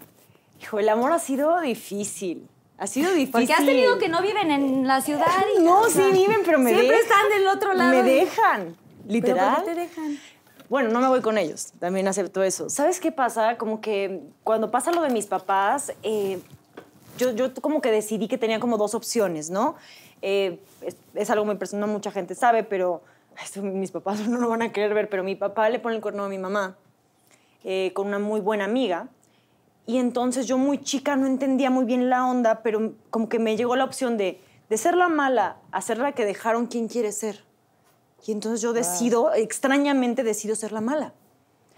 Hijo, 0.61 0.79
el 0.79 0.89
amor 0.89 1.11
ha 1.11 1.19
sido 1.19 1.59
difícil. 1.61 2.47
Ha 2.77 2.87
sido 2.87 3.09
difícil. 3.11 3.31
Porque 3.31 3.53
has 3.53 3.65
tenido 3.65 3.97
que 3.97 4.09
no 4.09 4.21
viven 4.21 4.51
en 4.51 4.85
la 4.87 4.99
ciudad. 5.01 5.25
No, 5.61 5.81
O 5.81 5.89
sí 5.89 6.01
viven, 6.11 6.41
pero 6.43 6.59
me 6.59 6.71
Siempre 6.71 6.97
dejan. 6.97 7.03
están 7.03 7.29
del 7.29 7.47
otro 7.47 7.73
lado. 7.73 7.91
Me 7.91 7.99
y- 7.99 8.15
dejan. 8.19 8.75
¿Pero 9.03 9.13
Literal. 9.13 9.55
por 9.55 9.65
qué 9.65 9.71
te 9.71 9.79
dejan? 9.81 10.19
Bueno, 10.73 10.89
no 10.89 11.01
me 11.01 11.07
voy 11.07 11.21
con 11.21 11.37
ellos, 11.37 11.71
también 11.77 12.07
acepto 12.07 12.41
eso. 12.41 12.67
¿Sabes 12.67 12.99
qué 12.99 13.11
pasa? 13.11 13.59
Como 13.59 13.79
que 13.79 14.21
cuando 14.43 14.71
pasa 14.71 14.91
lo 14.91 15.03
de 15.03 15.11
mis 15.11 15.27
papás, 15.27 15.93
eh, 16.01 16.39
yo, 17.15 17.29
yo 17.33 17.53
como 17.53 17.79
que 17.79 17.91
decidí 17.91 18.27
que 18.27 18.39
tenía 18.39 18.59
como 18.59 18.79
dos 18.79 18.95
opciones, 18.95 19.51
¿no? 19.51 19.75
Eh, 20.23 20.59
es, 21.13 21.29
algo 21.29 21.45
muy 21.45 21.57
personal, 21.57 21.87
mucha 21.91 22.09
gente 22.09 22.33
sabe, 22.33 22.63
pero 22.63 23.03
mis 23.61 23.91
papás 23.91 24.21
no 24.27 24.39
lo 24.39 24.49
van 24.49 24.63
a 24.63 24.71
querer 24.71 24.95
ver, 24.95 25.09
pero 25.11 25.23
mi 25.23 25.35
papá 25.35 25.69
le 25.69 25.77
pone 25.77 25.97
el 25.97 26.01
cuerno 26.01 26.23
a 26.23 26.27
mi 26.27 26.39
mamá 26.39 26.75
eh, 27.63 27.91
con 27.93 28.07
una 28.07 28.17
muy 28.17 28.39
buena 28.41 28.65
amiga. 28.65 29.09
Y 29.85 29.99
entonces 29.99 30.47
yo 30.47 30.57
muy 30.57 30.79
chica 30.79 31.15
no 31.15 31.27
entendía 31.27 31.69
muy 31.69 31.85
bien 31.85 32.09
la 32.09 32.25
onda, 32.25 32.63
pero 32.63 32.93
como 33.11 33.29
que 33.29 33.37
me 33.37 33.55
llegó 33.55 33.75
la 33.75 33.83
opción 33.83 34.17
de, 34.17 34.41
de 34.71 34.77
ser 34.79 34.97
la 34.97 35.07
mala 35.07 35.57
a 35.71 35.93
la 35.93 36.13
que 36.13 36.25
dejaron 36.25 36.65
quien 36.65 36.87
quiere 36.87 37.11
ser. 37.11 37.43
Y 38.25 38.31
entonces 38.31 38.61
yo 38.61 38.73
decido, 38.73 39.33
extrañamente 39.33 40.23
decido 40.23 40.55
ser 40.55 40.71
la 40.71 40.81
mala. 40.81 41.13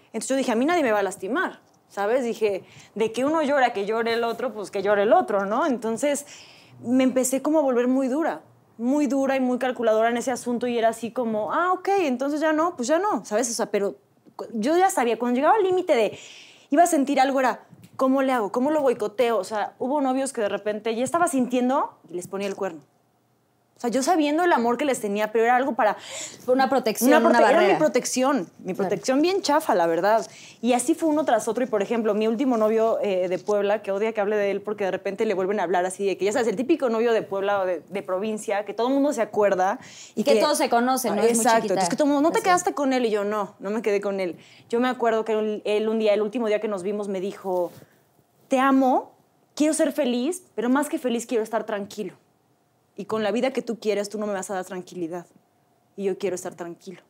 Entonces 0.08 0.30
yo 0.30 0.36
dije, 0.36 0.52
a 0.52 0.56
mí 0.56 0.66
nadie 0.66 0.84
me 0.84 0.92
va 0.92 1.00
a 1.00 1.04
lastimar, 1.04 1.60
¿sabes? 1.90 2.24
Dije, 2.24 2.64
de 2.94 3.12
que 3.12 3.26
uno 3.26 3.42
llora, 3.42 3.74
que 3.74 3.86
llore 3.86 4.14
el 4.14 4.24
otro, 4.24 4.54
pues 4.54 4.72
que 4.72 4.82
llore 4.84 5.04
el 5.04 5.14
otro, 5.14 5.46
¿no? 5.46 5.66
Entonces 5.66 6.26
me 6.84 7.04
empecé 7.04 7.42
como 7.42 7.60
a 7.60 7.62
volver 7.62 7.88
muy 7.88 8.08
dura, 8.08 8.42
muy 8.78 9.08
dura 9.08 9.36
y 9.36 9.40
muy 9.40 9.58
calculadora 9.58 10.10
en 10.10 10.18
ese 10.18 10.32
asunto 10.32 10.68
y 10.68 10.78
era 10.78 10.90
así 10.90 11.12
como, 11.12 11.52
ah, 11.52 11.74
ok, 11.74 11.90
entonces 12.02 12.40
ya 12.40 12.54
no, 12.54 12.76
pues 12.76 12.88
ya 12.88 13.00
no, 13.00 13.26
¿sabes? 13.26 13.50
O 13.50 13.54
sea, 13.54 13.72
pero 13.72 13.96
yo 14.54 14.78
ya 14.78 14.90
sabía, 14.90 15.18
cuando 15.18 15.36
llegaba 15.36 15.56
al 15.56 15.64
límite 15.64 15.96
de, 15.96 16.18
iba 16.70 16.84
a 16.84 16.88
sentir 16.88 17.20
algo, 17.20 17.40
era, 17.40 17.66
¿cómo 17.96 18.22
le 18.22 18.32
hago? 18.34 18.52
¿Cómo 18.52 18.72
lo 18.72 18.82
boicoteo? 18.82 19.38
O 19.38 19.44
sea, 19.44 19.74
hubo 19.80 20.02
novios 20.02 20.34
que 20.34 20.42
de 20.42 20.50
repente 20.50 20.96
ya 20.96 21.04
estaba 21.04 21.28
sintiendo 21.28 21.98
y 22.10 22.14
les 22.14 22.28
ponía 22.28 22.48
el 22.48 22.56
cuerno. 22.56 22.82
O 23.78 23.82
sea, 23.82 23.90
yo 23.90 24.02
sabiendo 24.02 24.42
el 24.46 24.54
amor 24.54 24.78
que 24.78 24.86
les 24.86 25.02
tenía, 25.02 25.34
pero 25.34 25.44
era 25.44 25.58
algo 25.58 25.76
para 25.76 25.98
una 26.48 26.70
protección, 26.70 27.10
una, 27.10 27.18
una, 27.20 27.40
prote- 27.40 27.50
era 27.50 27.58
barrera. 27.58 27.74
mi 27.74 27.78
protección, 27.80 28.50
mi 28.60 28.74
protección 28.74 29.22
bien 29.22 29.42
chafa, 29.42 29.76
la 29.76 29.86
verdad. 29.86 30.26
Y 30.62 30.72
así 30.72 30.96
fue 30.96 31.10
uno 31.10 31.26
tras 31.26 31.50
otro. 31.50 31.62
Y 31.66 31.68
por 31.68 31.82
ejemplo, 31.82 32.14
mi 32.14 32.26
último 32.26 32.56
novio 32.56 33.00
eh, 33.02 33.28
de 33.28 33.38
Puebla, 33.38 33.82
que 33.82 33.92
odia 33.92 34.14
que 34.14 34.22
hable 34.22 34.38
de 34.38 34.50
él 34.52 34.62
porque 34.62 34.86
de 34.86 34.92
repente 34.92 35.26
le 35.26 35.34
vuelven 35.34 35.60
a 35.60 35.64
hablar 35.64 35.86
así 35.86 36.06
de 36.06 36.16
que 36.18 36.24
ya 36.24 36.32
sabes, 36.32 36.48
el 36.48 36.56
típico 36.56 36.88
novio 36.90 37.12
de 37.12 37.22
Puebla 37.22 37.60
o 37.60 37.66
de, 37.66 37.84
de 37.90 38.02
provincia, 38.02 38.64
que 38.64 38.74
todo 38.74 38.88
el 38.88 38.94
mundo 38.94 39.12
se 39.12 39.22
acuerda. 39.22 39.78
Y 40.16 40.24
que 40.24 40.36
todos 40.38 40.58
se 40.58 40.70
conocen, 40.70 41.18
¿no? 41.18 41.22
Es 41.22 41.36
muy 41.36 41.46
Exacto. 41.46 41.64
Entonces 41.68 41.90
que 41.90 41.98
todo 41.98 42.08
el 42.08 42.14
mundo, 42.14 42.30
¿no 42.30 42.32
te 42.32 42.38
Así. 42.40 42.46
quedaste 42.46 42.74
con 42.74 42.94
él? 42.94 43.04
Y 43.06 43.10
yo, 43.10 43.26
no, 43.26 43.56
no 43.60 43.72
me 43.72 43.82
quedé 43.82 44.00
con 44.00 44.22
él. 44.22 44.38
Yo 44.70 44.80
me 44.80 44.88
acuerdo 44.88 45.26
que 45.26 45.62
él 45.66 45.90
un 45.90 46.00
día, 46.00 46.14
el 46.14 46.22
último 46.22 46.48
día 46.48 46.62
que 46.62 46.70
nos 46.70 46.82
vimos, 46.82 47.10
me 47.10 47.20
dijo, 47.20 47.74
te 48.48 48.58
amo, 48.58 49.12
quiero 49.54 49.74
ser 49.74 49.92
feliz, 49.92 50.44
pero 50.56 50.70
más 50.70 50.88
que 50.88 50.98
feliz 50.98 51.26
quiero 51.26 51.44
estar 51.44 51.66
tranquilo. 51.66 52.14
Y 52.96 53.06
con 53.06 53.24
la 53.24 53.32
vida 53.32 53.52
que 53.52 53.62
tú 53.62 53.80
quieres, 53.80 54.10
tú 54.10 54.18
no 54.18 54.28
me 54.28 54.34
vas 54.34 54.50
a 54.50 54.56
dar 54.56 54.66
tranquilidad. 54.66 55.26
Y 55.96 56.06
yo 56.06 56.18
quiero 56.18 56.36
estar 56.36 56.56
tranquilo. 56.56 57.02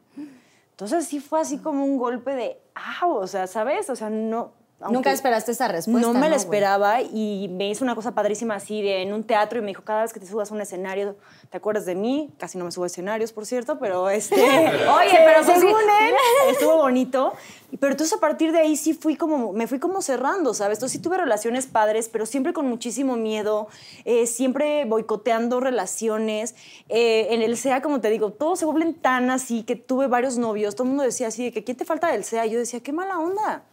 Entonces 0.71 1.05
sí 1.05 1.19
fue 1.19 1.39
así 1.39 1.57
como 1.59 1.85
un 1.85 1.97
golpe 1.97 2.35
de, 2.35 2.59
ah, 2.75 3.07
o 3.07 3.27
sea, 3.27 3.47
¿sabes? 3.47 3.89
O 3.89 3.95
sea, 3.95 4.09
no... 4.09 4.53
Nunca 4.77 4.93
aunque- 4.93 5.11
esperaste 5.11 5.51
esa 5.53 5.67
respuesta. 5.69 6.05
no 6.05 6.13
me 6.13 6.21
la 6.21 6.27
güey? 6.35 6.37
esperaba 6.37 7.01
y 7.01 7.47
me 7.49 7.69
hizo 7.69 7.83
una 7.85 7.95
cosa 7.95 8.13
padrísima 8.13 8.55
así 8.55 8.81
de 8.81 9.01
en 9.03 9.13
un 9.13 9.23
teatro 9.23 9.57
y 9.59 9.61
me 9.61 9.69
dijo, 9.69 9.83
cada 9.83 10.01
vez 10.01 10.11
que 10.11 10.19
te 10.19 10.27
subas 10.27 10.51
a 10.51 10.53
un 10.53 10.59
escenario, 10.61 11.15
¿te 11.49 11.55
acuerdas 11.57 11.85
de 11.85 11.95
mí? 11.95 12.29
Casi 12.37 12.57
no 12.57 12.65
me 12.65 12.71
subo 12.73 12.83
a 12.83 12.87
escenarios, 12.87 13.31
por 13.31 13.45
cierto, 13.45 13.79
pero 13.79 14.09
este... 14.11 14.35
Oye, 14.43 15.09
se- 15.09 15.17
pero 15.25 15.43
pues 15.45 15.59
según 15.59 15.79
sí. 15.79 16.05
él, 16.09 16.13
estuvo 16.51 16.75
bonito. 16.77 17.33
Pero 17.79 17.91
entonces 17.91 18.15
a 18.17 18.19
partir 18.19 18.51
de 18.51 18.59
ahí 18.59 18.75
sí 18.75 18.93
fui 18.93 19.15
como, 19.15 19.53
me 19.53 19.65
fui 19.67 19.79
como 19.79 20.01
cerrando, 20.01 20.53
¿sabes? 20.53 20.77
Entonces 20.77 20.97
sí 20.97 21.01
tuve 21.01 21.17
relaciones 21.17 21.67
padres, 21.67 22.09
pero 22.09 22.25
siempre 22.25 22.51
con 22.53 22.67
muchísimo 22.67 23.15
miedo, 23.15 23.67
eh, 24.03 24.27
siempre 24.27 24.85
boicoteando 24.85 25.59
relaciones. 25.61 26.53
Eh, 26.89 27.27
en 27.31 27.41
el 27.41 27.57
SEA, 27.57 27.81
como 27.81 28.01
te 28.01 28.09
digo, 28.09 28.31
todos 28.31 28.59
se 28.59 28.65
vuelven 28.65 28.93
tan 28.93 29.29
así 29.29 29.63
que 29.63 29.75
tuve 29.75 30.07
varios 30.07 30.37
novios, 30.37 30.75
todo 30.75 30.83
el 30.83 30.89
mundo 30.89 31.03
decía 31.03 31.27
así 31.27 31.45
de 31.45 31.51
que 31.53 31.63
¿quién 31.63 31.75
te 31.77 31.85
falta 31.85 32.11
del 32.11 32.23
SEA? 32.23 32.45
Y 32.45 32.51
yo 32.51 32.59
decía, 32.59 32.81
qué 32.81 32.91
mala 32.93 33.19
onda. 33.19 33.63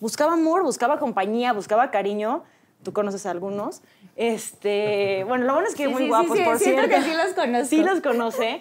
Buscaba 0.00 0.34
amor, 0.34 0.62
buscaba 0.62 0.98
compañía, 0.98 1.52
buscaba 1.52 1.90
cariño. 1.90 2.44
Tú 2.82 2.92
conoces 2.92 3.26
a 3.26 3.30
algunos. 3.30 3.82
Este, 4.16 5.24
bueno, 5.28 5.44
lo 5.44 5.52
bueno 5.54 5.68
es 5.68 5.74
que 5.74 5.86
Sí, 5.86 5.92
muy 5.92 6.02
sí, 6.02 6.08
guapos, 6.08 6.32
sí, 6.32 6.38
sí, 6.38 6.44
por 6.44 6.58
siento 6.58 6.82
cierto. 6.82 6.96
que 7.04 7.10
sí 7.10 7.16
los 7.16 7.34
conozco. 7.34 7.66
Sí 7.68 7.82
los 7.82 8.00
conoce. 8.00 8.60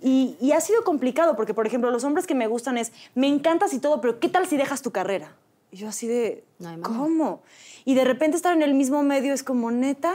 Y, 0.00 0.36
y 0.40 0.52
ha 0.52 0.60
sido 0.60 0.84
complicado 0.84 1.36
porque, 1.36 1.54
por 1.54 1.66
ejemplo, 1.66 1.90
los 1.90 2.04
hombres 2.04 2.26
que 2.26 2.34
me 2.34 2.46
gustan 2.48 2.76
es, 2.78 2.92
me 3.14 3.28
encantas 3.28 3.72
y 3.72 3.78
todo, 3.78 4.00
pero 4.00 4.20
¿qué 4.20 4.28
tal 4.28 4.46
si 4.46 4.56
dejas 4.56 4.82
tu 4.82 4.90
carrera? 4.90 5.34
Y 5.72 5.78
yo 5.78 5.88
así 5.88 6.06
de, 6.06 6.44
No. 6.58 6.82
¿cómo? 6.82 7.42
Y 7.84 7.94
de 7.94 8.04
repente 8.04 8.36
estar 8.36 8.52
en 8.52 8.62
el 8.62 8.74
mismo 8.74 9.02
medio 9.02 9.32
es 9.32 9.42
como, 9.42 9.70
neta. 9.70 10.14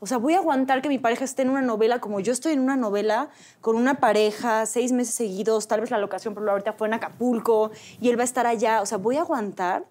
O 0.00 0.06
sea, 0.06 0.18
voy 0.18 0.34
a 0.34 0.38
aguantar 0.38 0.80
que 0.80 0.88
mi 0.88 0.98
pareja 0.98 1.24
esté 1.24 1.42
en 1.42 1.50
una 1.50 1.62
novela 1.62 2.00
como 2.00 2.20
yo 2.20 2.32
estoy 2.32 2.52
en 2.52 2.60
una 2.60 2.76
novela 2.76 3.30
con 3.60 3.74
una 3.76 3.98
pareja, 4.00 4.64
seis 4.66 4.92
meses 4.92 5.14
seguidos, 5.14 5.66
tal 5.66 5.80
vez 5.80 5.90
la 5.90 5.98
locación, 5.98 6.32
ejemplo, 6.32 6.52
ahorita 6.52 6.72
fue 6.74 6.86
en 6.88 6.94
Acapulco 6.94 7.70
y 8.00 8.08
él 8.08 8.16
va 8.16 8.22
a 8.22 8.24
estar 8.24 8.46
allá. 8.46 8.80
O 8.82 8.86
sea, 8.86 8.98
voy 8.98 9.16
a 9.16 9.22
aguantar. 9.22 9.84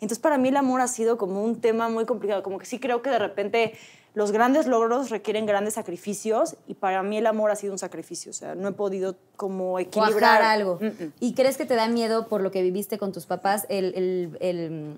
Entonces, 0.00 0.18
para 0.18 0.36
mí 0.36 0.48
el 0.48 0.56
amor 0.58 0.80
ha 0.82 0.88
sido 0.88 1.16
como 1.16 1.42
un 1.42 1.60
tema 1.62 1.88
muy 1.88 2.04
complicado. 2.04 2.42
Como 2.42 2.58
que 2.58 2.66
sí 2.66 2.78
creo 2.78 3.00
que 3.00 3.08
de 3.08 3.18
repente 3.18 3.72
los 4.12 4.32
grandes 4.32 4.66
logros 4.66 5.08
requieren 5.08 5.46
grandes 5.46 5.74
sacrificios 5.74 6.56
y 6.66 6.74
para 6.74 7.02
mí 7.02 7.16
el 7.16 7.26
amor 7.26 7.50
ha 7.50 7.56
sido 7.56 7.72
un 7.72 7.78
sacrificio. 7.78 8.30
O 8.30 8.34
sea, 8.34 8.54
no 8.54 8.68
he 8.68 8.72
podido 8.72 9.16
como 9.36 9.78
equilibrar 9.78 10.18
Cuajar 10.20 10.42
algo. 10.42 10.78
Mm, 10.80 10.86
mm. 11.04 11.12
¿Y 11.20 11.34
crees 11.34 11.56
que 11.56 11.64
te 11.64 11.74
da 11.74 11.88
miedo 11.88 12.28
por 12.28 12.42
lo 12.42 12.50
que 12.50 12.60
viviste 12.60 12.98
con 12.98 13.12
tus 13.12 13.24
papás? 13.24 13.64
El, 13.70 13.94
el- 13.94 14.36
el, 14.40 14.96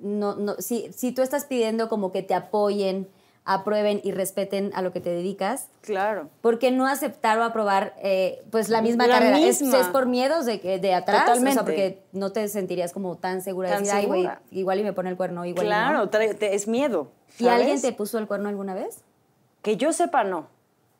no, 0.00 0.36
no, 0.36 0.54
si, 0.58 0.90
si 0.92 1.12
tú 1.12 1.22
estás 1.22 1.44
pidiendo 1.44 1.88
como 1.88 2.12
que 2.12 2.22
te 2.22 2.34
apoyen, 2.34 3.08
aprueben 3.44 4.00
y 4.04 4.12
respeten 4.12 4.70
a 4.74 4.82
lo 4.82 4.92
que 4.92 5.00
te 5.00 5.10
dedicas, 5.10 5.68
Claro. 5.80 6.28
¿por 6.40 6.58
qué 6.60 6.70
no 6.70 6.86
aceptar 6.86 7.38
o 7.40 7.42
aprobar 7.44 7.94
pues 8.00 8.38
pues 8.50 8.68
la 8.68 8.82
misma 8.82 9.06
La 9.08 9.14
carrera? 9.14 9.40
¿Es, 9.40 9.60
misma. 9.62 9.80
es 9.80 9.88
por 9.88 10.06
miedos 10.06 10.46
de, 10.46 10.60
que- 10.60 10.78
de 10.78 10.94
atrás? 10.94 11.22
O 11.22 11.26
Totalmente. 11.26 11.54
sea, 11.54 11.64
porque 11.64 12.02
no 12.12 12.30
te 12.30 12.46
sentirías 12.48 12.92
como 12.92 13.16
tan 13.16 13.42
segura 13.42 13.68
de 13.70 13.74
Tan 13.74 13.82
decir, 13.84 13.98
ay, 13.98 14.06
güey, 14.06 14.20
segura. 14.22 14.42
igual 14.52 14.80
y 14.80 14.84
me 14.84 14.92
pone 14.92 15.10
el 15.10 15.16
cuerno, 15.16 15.44
igual 15.44 15.66
y 15.66 15.68
no". 15.68 15.74
Claro, 15.74 16.08
te- 16.08 16.54
es 16.54 16.68
miedo. 16.68 17.10
¿Y 17.38 17.48
alguien 17.48 17.80
te 17.80 17.92
puso 17.92 18.18
el 18.18 18.28
cuerno 18.28 18.48
alguna 18.48 18.74
vez? 18.74 19.02
Que 19.62 19.76
yo 19.76 19.92
sepa, 19.92 20.22
no. 20.22 20.46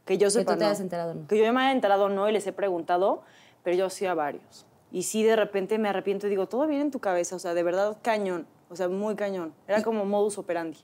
Que 0.05 0.19
yo 0.19 0.29
sepa, 0.31 0.55
tú 0.55 0.59
te 0.59 0.65
no. 0.65 0.71
hayas 0.71 0.81
enterado, 0.81 1.15
no. 1.15 1.27
Que 1.29 1.39
yo 1.39 1.53
me 1.53 1.61
haya 1.61 1.73
enterado, 1.73 2.09
no, 2.09 2.29
y 2.29 2.33
les 2.33 2.45
he 2.49 2.53
preguntado, 2.53 3.23
pero 3.63 3.77
yo 3.77 3.89
sí 3.91 4.05
a 4.07 4.15
varios. 4.15 4.67
Y 4.91 5.05
sí, 5.05 5.23
de 5.23 5.37
repente 5.37 5.79
me 5.79 5.89
arrepiento 5.89 6.27
y 6.27 6.31
digo, 6.31 6.49
todo 6.49 6.67
bien 6.67 6.81
en 6.81 6.91
tu 6.91 6.99
cabeza, 6.99 7.37
o 7.37 7.39
sea, 7.39 7.55
de 7.55 7.63
verdad, 7.63 7.97
cañón. 8.03 8.47
O 8.69 8.75
sea, 8.77 8.89
muy 8.89 9.15
cañón. 9.15 9.55
Era 9.69 9.83
como 9.83 10.05
modus 10.05 10.39
operandi. 10.39 10.79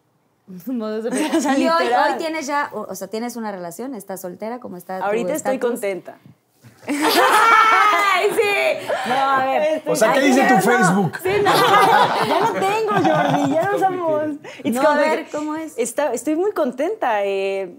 Modus 0.67 1.07
O 1.37 1.41
sea, 1.41 1.59
y 1.59 1.69
hoy, 1.69 1.87
hoy 1.87 2.19
tienes 2.19 2.47
ya, 2.47 2.71
o, 2.73 2.81
o 2.83 2.95
sea, 2.95 3.09
tienes 3.09 3.37
una 3.37 3.53
relación, 3.53 3.95
estás 3.95 4.21
soltera, 4.21 4.61
¿cómo 4.61 4.77
está 4.77 4.99
tu 4.99 5.05
Ahorita 5.05 5.35
estoy 5.35 5.59
contenta. 5.59 6.17
¡Ay, 6.87 8.31
sí! 8.31 8.87
No, 9.09 9.15
a 9.15 9.45
ver. 9.45 9.83
O 9.87 9.97
sea, 9.97 10.13
¿qué 10.13 10.21
dice 10.21 10.43
tu 10.49 10.57
Facebook? 10.59 11.13
Sí, 11.23 11.31
no. 11.45 11.53
ya 12.27 12.41
no 12.41 12.53
tengo, 12.53 12.93
Jordi, 12.93 13.53
ya 13.53 13.63
no 13.63 13.77
usamos. 13.77 14.23
It's 14.65 14.75
No, 14.75 14.83
a 14.83 14.85
como 14.87 15.01
ver, 15.01 15.27
¿cómo 15.31 15.57
es? 15.57 15.75
Está- 15.77 16.13
estoy 16.13 16.37
muy 16.37 16.53
contenta. 16.53 17.25
eh, 17.25 17.75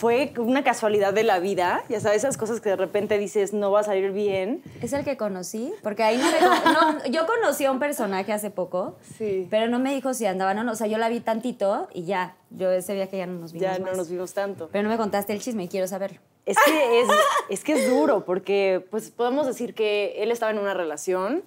fue 0.00 0.32
una 0.38 0.64
casualidad 0.64 1.12
de 1.12 1.24
la 1.24 1.38
vida. 1.40 1.84
Ya 1.90 2.00
sabes, 2.00 2.18
esas 2.24 2.38
cosas 2.38 2.60
que 2.62 2.70
de 2.70 2.76
repente 2.76 3.18
dices 3.18 3.52
no 3.52 3.70
va 3.70 3.80
a 3.80 3.82
salir 3.82 4.12
bien. 4.12 4.62
¿Es 4.80 4.94
el 4.94 5.04
que 5.04 5.18
conocí? 5.18 5.74
Porque 5.82 6.02
ahí 6.02 6.16
no 6.16 6.24
me... 6.24 6.72
no, 6.72 7.06
yo 7.12 7.26
conocí 7.26 7.66
a 7.66 7.70
un 7.70 7.78
personaje 7.78 8.32
hace 8.32 8.50
poco, 8.50 8.96
Sí. 9.18 9.46
pero 9.50 9.68
no 9.68 9.78
me 9.78 9.92
dijo 9.94 10.14
si 10.14 10.24
andaban 10.24 10.58
o 10.58 10.64
no. 10.64 10.72
O 10.72 10.74
sea, 10.74 10.86
yo 10.86 10.96
la 10.96 11.10
vi 11.10 11.20
tantito 11.20 11.88
y 11.92 12.04
ya. 12.04 12.34
Yo 12.48 12.70
ese 12.70 12.94
viaje 12.94 13.18
ya 13.18 13.26
no 13.26 13.38
nos 13.40 13.52
vimos 13.52 13.62
Ya 13.62 13.72
más. 13.78 13.90
no 13.90 13.96
nos 13.96 14.08
vimos 14.08 14.32
tanto. 14.32 14.70
Pero 14.72 14.82
no 14.84 14.88
me 14.88 14.96
contaste 14.96 15.34
el 15.34 15.40
chisme 15.40 15.64
y 15.64 15.68
quiero 15.68 15.86
saberlo. 15.86 16.18
Es 16.46 16.56
que 16.64 17.00
es, 17.02 17.08
es 17.50 17.62
que 17.64 17.74
es 17.74 17.90
duro, 17.90 18.24
porque 18.24 18.84
pues 18.90 19.10
podemos 19.10 19.46
decir 19.46 19.74
que 19.74 20.14
él 20.22 20.30
estaba 20.32 20.50
en 20.50 20.58
una 20.58 20.72
relación, 20.72 21.44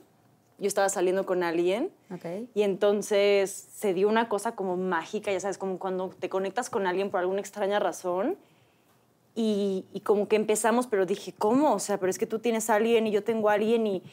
yo 0.60 0.68
estaba 0.68 0.90
saliendo 0.90 1.26
con 1.26 1.44
alguien, 1.44 1.90
Ok. 2.14 2.26
y 2.54 2.62
entonces 2.62 3.50
se 3.52 3.94
dio 3.94 4.08
una 4.08 4.30
cosa 4.30 4.56
como 4.56 4.78
mágica, 4.78 5.32
ya 5.32 5.40
sabes, 5.40 5.58
como 5.58 5.80
cuando 5.80 6.10
te 6.10 6.30
conectas 6.30 6.70
con 6.70 6.88
alguien 6.88 7.10
por 7.10 7.20
alguna 7.20 7.40
extraña 7.42 7.80
razón, 7.80 8.38
y, 9.36 9.86
y 9.94 10.02
como 10.02 10.28
que 10.28 10.36
empezamos, 10.36 10.86
pero 10.88 11.06
dije, 11.06 11.34
¿cómo? 11.38 11.74
O 11.74 11.80
sea, 11.80 12.00
pero 12.00 12.10
es 12.10 12.20
que 12.20 12.28
tú 12.28 12.40
tienes 12.40 12.70
a 12.70 12.76
alguien 12.76 13.08
y 13.08 13.12
yo 13.12 13.24
tengo 13.24 13.50
a 13.50 13.54
alguien, 13.54 13.88
y, 13.88 14.04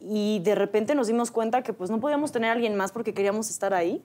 y 0.00 0.40
de 0.40 0.54
repente 0.54 0.94
nos 0.94 1.06
dimos 1.06 1.30
cuenta 1.30 1.62
que 1.62 1.72
pues 1.72 1.90
no 1.90 2.00
podíamos 2.00 2.32
tener 2.32 2.50
a 2.50 2.54
alguien 2.54 2.74
más 2.74 2.90
porque 2.90 3.14
queríamos 3.14 3.48
estar 3.50 3.74
ahí. 3.74 4.02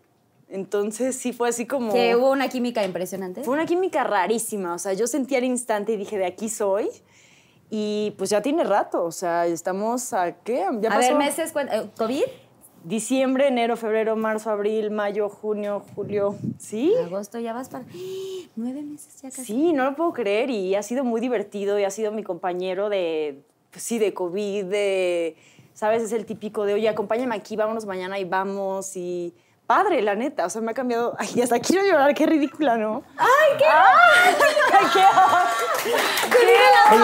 Entonces 0.47 1.15
sí 1.15 1.33
fue 1.33 1.49
así 1.49 1.65
como... 1.65 1.91
Que 1.91 2.15
hubo 2.15 2.29
una 2.29 2.49
química 2.49 2.85
impresionante. 2.85 3.43
Fue 3.43 3.55
una 3.55 3.65
química 3.65 4.03
rarísima, 4.03 4.75
o 4.75 4.77
sea, 4.77 4.93
yo 4.93 5.07
sentí 5.07 5.35
al 5.35 5.43
instante 5.43 5.93
y 5.93 5.97
dije, 5.97 6.19
de 6.19 6.25
aquí 6.27 6.49
soy. 6.49 6.89
Y 7.77 8.11
pues 8.11 8.29
ya 8.29 8.41
tiene 8.41 8.63
rato, 8.63 9.03
o 9.03 9.11
sea, 9.11 9.47
estamos 9.47 10.13
a 10.13 10.31
qué? 10.31 10.59
Ya 10.79 10.93
a 10.93 10.97
ver, 10.97 11.11
pasó 11.11 11.15
meses, 11.17 11.53
eh, 11.57 11.89
¿COVID? 11.97 12.23
Diciembre, 12.85 13.49
enero, 13.49 13.75
febrero, 13.75 14.15
marzo, 14.15 14.49
abril, 14.49 14.91
mayo, 14.91 15.27
junio, 15.27 15.83
julio. 15.93 16.37
¿Sí? 16.57 16.93
Agosto, 17.03 17.37
ya 17.37 17.51
vas 17.51 17.67
para... 17.67 17.83
Nueve 18.55 18.81
meses 18.81 19.21
ya 19.21 19.29
casi. 19.29 19.43
Sí, 19.43 19.73
no 19.73 19.83
lo 19.83 19.93
puedo 19.97 20.13
creer 20.13 20.49
y 20.51 20.75
ha 20.75 20.83
sido 20.83 21.03
muy 21.03 21.19
divertido 21.19 21.77
y 21.77 21.83
ha 21.83 21.91
sido 21.91 22.13
mi 22.13 22.23
compañero 22.23 22.87
de, 22.87 23.43
pues 23.71 23.83
sí, 23.83 23.99
de 23.99 24.13
COVID, 24.13 24.63
de, 24.63 25.35
¿sabes? 25.73 26.01
Es 26.01 26.13
el 26.13 26.25
típico 26.25 26.63
de, 26.63 26.75
oye, 26.75 26.87
acompáñame 26.87 27.35
aquí, 27.35 27.57
vámonos 27.57 27.85
mañana 27.85 28.17
y 28.19 28.23
vamos 28.23 28.95
y... 28.95 29.33
Padre, 29.67 30.03
la 30.03 30.13
neta, 30.13 30.45
o 30.45 30.49
sea, 30.49 30.61
me 30.61 30.71
ha 30.71 30.73
cambiado. 30.75 31.15
Ay, 31.17 31.41
hasta 31.41 31.59
quiero 31.59 31.83
llorar, 31.83 32.13
qué 32.13 32.27
ridícula, 32.27 32.77
¿no? 32.77 33.01
¡Ay, 33.17 33.57
qué! 33.57 33.65
¡Ay, 33.65 34.85
qué! 34.93 34.99
Oye, 36.91 37.03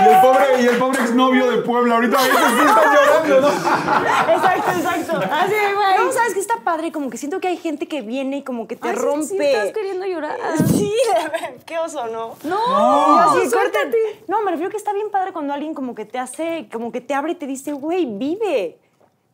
y 0.00 0.08
el 0.08 0.20
pobre, 0.22 0.62
y 0.62 0.66
el 0.66 0.78
pobre 0.78 1.00
exnovio 1.02 1.50
de 1.50 1.58
Puebla, 1.58 1.96
ahorita 1.96 2.16
ese 2.18 2.30
sí 2.30 2.64
está 2.66 2.94
llorando, 2.94 3.40
¿no? 3.42 3.48
Exacto, 3.48 4.70
exacto. 4.70 5.20
Así, 5.30 5.54
güey. 5.74 5.98
No, 5.98 6.12
sabes 6.12 6.32
que 6.32 6.40
está 6.40 6.56
padre, 6.64 6.92
como 6.92 7.10
que 7.10 7.18
siento 7.18 7.40
que 7.40 7.48
hay 7.48 7.58
gente 7.58 7.86
que 7.86 8.00
viene 8.00 8.38
y 8.38 8.42
como 8.42 8.66
que 8.66 8.76
te 8.76 8.88
Ay, 8.88 8.96
sí, 8.96 9.02
rompe. 9.02 9.26
sí, 9.26 9.38
estás 9.38 9.72
queriendo 9.72 10.06
llorar. 10.06 10.38
Sí, 10.66 10.94
qué 11.66 11.78
oso, 11.78 12.06
¿no? 12.06 12.36
No, 12.44 13.34
Yo 13.34 13.40
así, 13.40 13.50
córtate. 13.50 14.24
No, 14.28 14.40
me 14.42 14.50
refiero 14.50 14.70
que 14.70 14.78
está 14.78 14.94
bien 14.94 15.10
padre 15.10 15.32
cuando 15.32 15.52
alguien 15.52 15.74
como 15.74 15.94
que 15.94 16.06
te 16.06 16.18
hace, 16.18 16.68
como 16.72 16.90
que 16.90 17.02
te 17.02 17.12
abre 17.12 17.32
y 17.32 17.34
te 17.34 17.46
dice, 17.46 17.72
güey, 17.72 18.06
vive. 18.06 18.78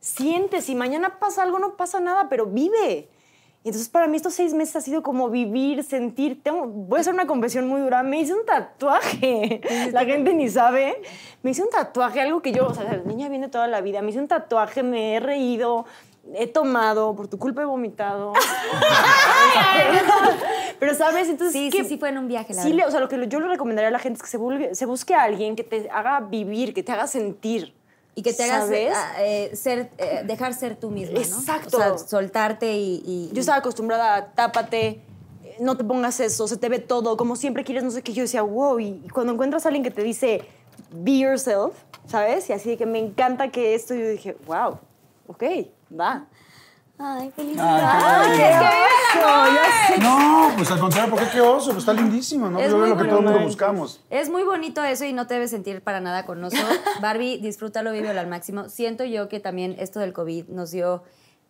Siente, 0.05 0.61
si 0.61 0.75
mañana 0.75 1.17
pasa 1.17 1.41
algo, 1.41 1.57
no 1.57 1.77
pasa 1.77 1.99
nada, 1.99 2.29
pero 2.29 2.45
vive. 2.45 3.09
Y 3.63 3.69
entonces 3.69 3.89
para 3.89 4.05
mí 4.07 4.17
estos 4.17 4.35
seis 4.35 4.53
meses 4.53 4.75
ha 4.75 4.81
sido 4.81 5.01
como 5.01 5.31
vivir, 5.31 5.83
sentir. 5.83 6.43
Tengo, 6.43 6.67
voy 6.67 6.99
a 6.99 7.01
hacer 7.01 7.15
una 7.15 7.25
confesión 7.25 7.67
muy 7.67 7.81
dura. 7.81 8.03
Me 8.03 8.19
hice 8.19 8.35
un 8.35 8.45
tatuaje. 8.45 9.61
La 9.91 10.05
gente 10.05 10.35
ni 10.35 10.47
sabe. 10.47 11.01
Me 11.41 11.49
hice 11.49 11.63
un 11.63 11.71
tatuaje, 11.71 12.21
algo 12.21 12.43
que 12.43 12.51
yo, 12.51 12.67
o 12.67 12.73
sea, 12.75 12.83
la 12.83 12.97
niña 12.97 13.29
viene 13.29 13.47
toda 13.49 13.65
la 13.67 13.81
vida. 13.81 14.03
Me 14.03 14.11
hice 14.11 14.19
un 14.19 14.27
tatuaje, 14.27 14.83
me 14.83 15.15
he 15.15 15.19
reído, 15.19 15.85
he 16.35 16.45
tomado, 16.45 17.15
por 17.15 17.27
tu 17.27 17.39
culpa 17.39 17.63
he 17.63 17.65
vomitado. 17.65 18.33
pero, 20.79 20.93
¿sabes? 20.93 21.29
Entonces, 21.29 21.53
Sí, 21.53 21.69
¿qué- 21.71 21.83
sí, 21.83 21.89
sí 21.89 21.97
fue 21.97 22.09
en 22.09 22.17
un 22.19 22.27
viaje, 22.27 22.53
la 22.53 22.61
Sí, 22.61 22.71
verdad. 22.71 22.87
o 22.87 22.91
sea, 22.91 22.99
lo 22.99 23.09
que 23.09 23.27
yo 23.27 23.39
le 23.39 23.47
recomendaría 23.47 23.87
a 23.87 23.91
la 23.91 23.99
gente 23.99 24.17
es 24.17 24.23
que 24.23 24.29
se, 24.29 24.37
vulgue- 24.39 24.73
se 24.75 24.85
busque 24.85 25.15
a 25.15 25.23
alguien 25.23 25.55
que 25.55 25.63
te 25.63 25.89
haga 25.89 26.19
vivir, 26.19 26.73
que 26.73 26.83
te 26.83 26.91
haga 26.91 27.07
sentir. 27.07 27.73
Y 28.15 28.21
que 28.23 28.33
te 28.33 28.43
hagas 28.43 28.69
ah, 28.95 29.23
eh, 29.23 29.51
ser, 29.55 29.91
eh, 29.97 30.21
dejar 30.25 30.53
ser 30.53 30.77
tú 30.77 30.89
misma, 30.89 31.15
¿no? 31.19 31.21
Exacto. 31.21 31.77
O 31.77 31.79
sea, 31.79 31.97
soltarte 31.97 32.73
y... 32.73 33.03
y- 33.05 33.29
Yo 33.33 33.41
estaba 33.41 33.57
acostumbrada 33.57 34.15
a 34.15 34.25
tápate, 34.31 35.01
no 35.59 35.75
te 35.75 35.83
pongas 35.83 36.19
eso, 36.21 36.47
se 36.47 36.55
te 36.57 36.69
ve 36.69 36.79
todo, 36.79 37.17
como 37.17 37.35
siempre 37.35 37.63
quieres 37.65 37.83
no 37.83 37.91
sé 37.91 38.01
qué. 38.01 38.13
Yo 38.13 38.23
decía, 38.23 38.41
wow, 38.41 38.79
y 38.79 39.01
y 39.05 39.09
cuando 39.09 39.33
encuentras 39.33 39.65
a 39.65 39.69
alguien 39.69 39.83
que 39.83 39.91
te 39.91 40.01
dice, 40.01 40.41
be 40.91 41.19
yourself, 41.19 41.73
¿sabes? 42.07 42.49
Y 42.49 42.53
así 42.53 42.69
de 42.69 42.77
que 42.77 42.85
me 42.85 42.99
encanta 42.99 43.49
que 43.51 43.75
esto, 43.75 43.93
yo 43.93 44.07
dije, 44.07 44.37
wow, 44.47 44.77
ok, 45.27 45.43
va. 45.99 46.25
Ay, 46.97 47.29
feliz. 47.35 47.57
Ay, 47.59 48.37
qué 48.37 48.53
amor. 48.53 49.99
No, 50.01 50.49
pues 50.55 50.71
al 50.71 50.79
contrario, 50.79 51.09
¿por 51.11 51.19
qué 51.19 51.29
qué 51.33 51.41
oso? 51.41 51.67
Pues 51.67 51.79
está 51.79 51.93
lindísimo, 51.93 52.49
¿no? 52.49 52.59
Es 52.59 52.73
muy 52.73 52.89
lo 52.89 52.97
que 52.97 53.03
todo 53.03 53.17
el 53.19 53.23
mundo 53.23 53.31
bonito. 53.31 53.47
buscamos. 53.47 54.01
Es 54.09 54.29
muy 54.29 54.43
bonito 54.43 54.83
eso 54.83 55.05
y 55.05 55.13
no 55.13 55.27
te 55.27 55.33
debes 55.35 55.51
sentir 55.51 55.81
para 55.81 55.99
nada 55.99 56.25
con 56.25 56.43
oso. 56.43 56.55
Barbie, 57.01 57.37
disfrútalo, 57.39 57.91
vívelo 57.91 58.19
al 58.19 58.27
máximo. 58.27 58.69
Siento 58.69 59.03
yo 59.03 59.27
que 59.29 59.39
también 59.39 59.75
esto 59.79 59.99
del 59.99 60.13
COVID 60.13 60.47
nos 60.49 60.71
dio 60.71 61.03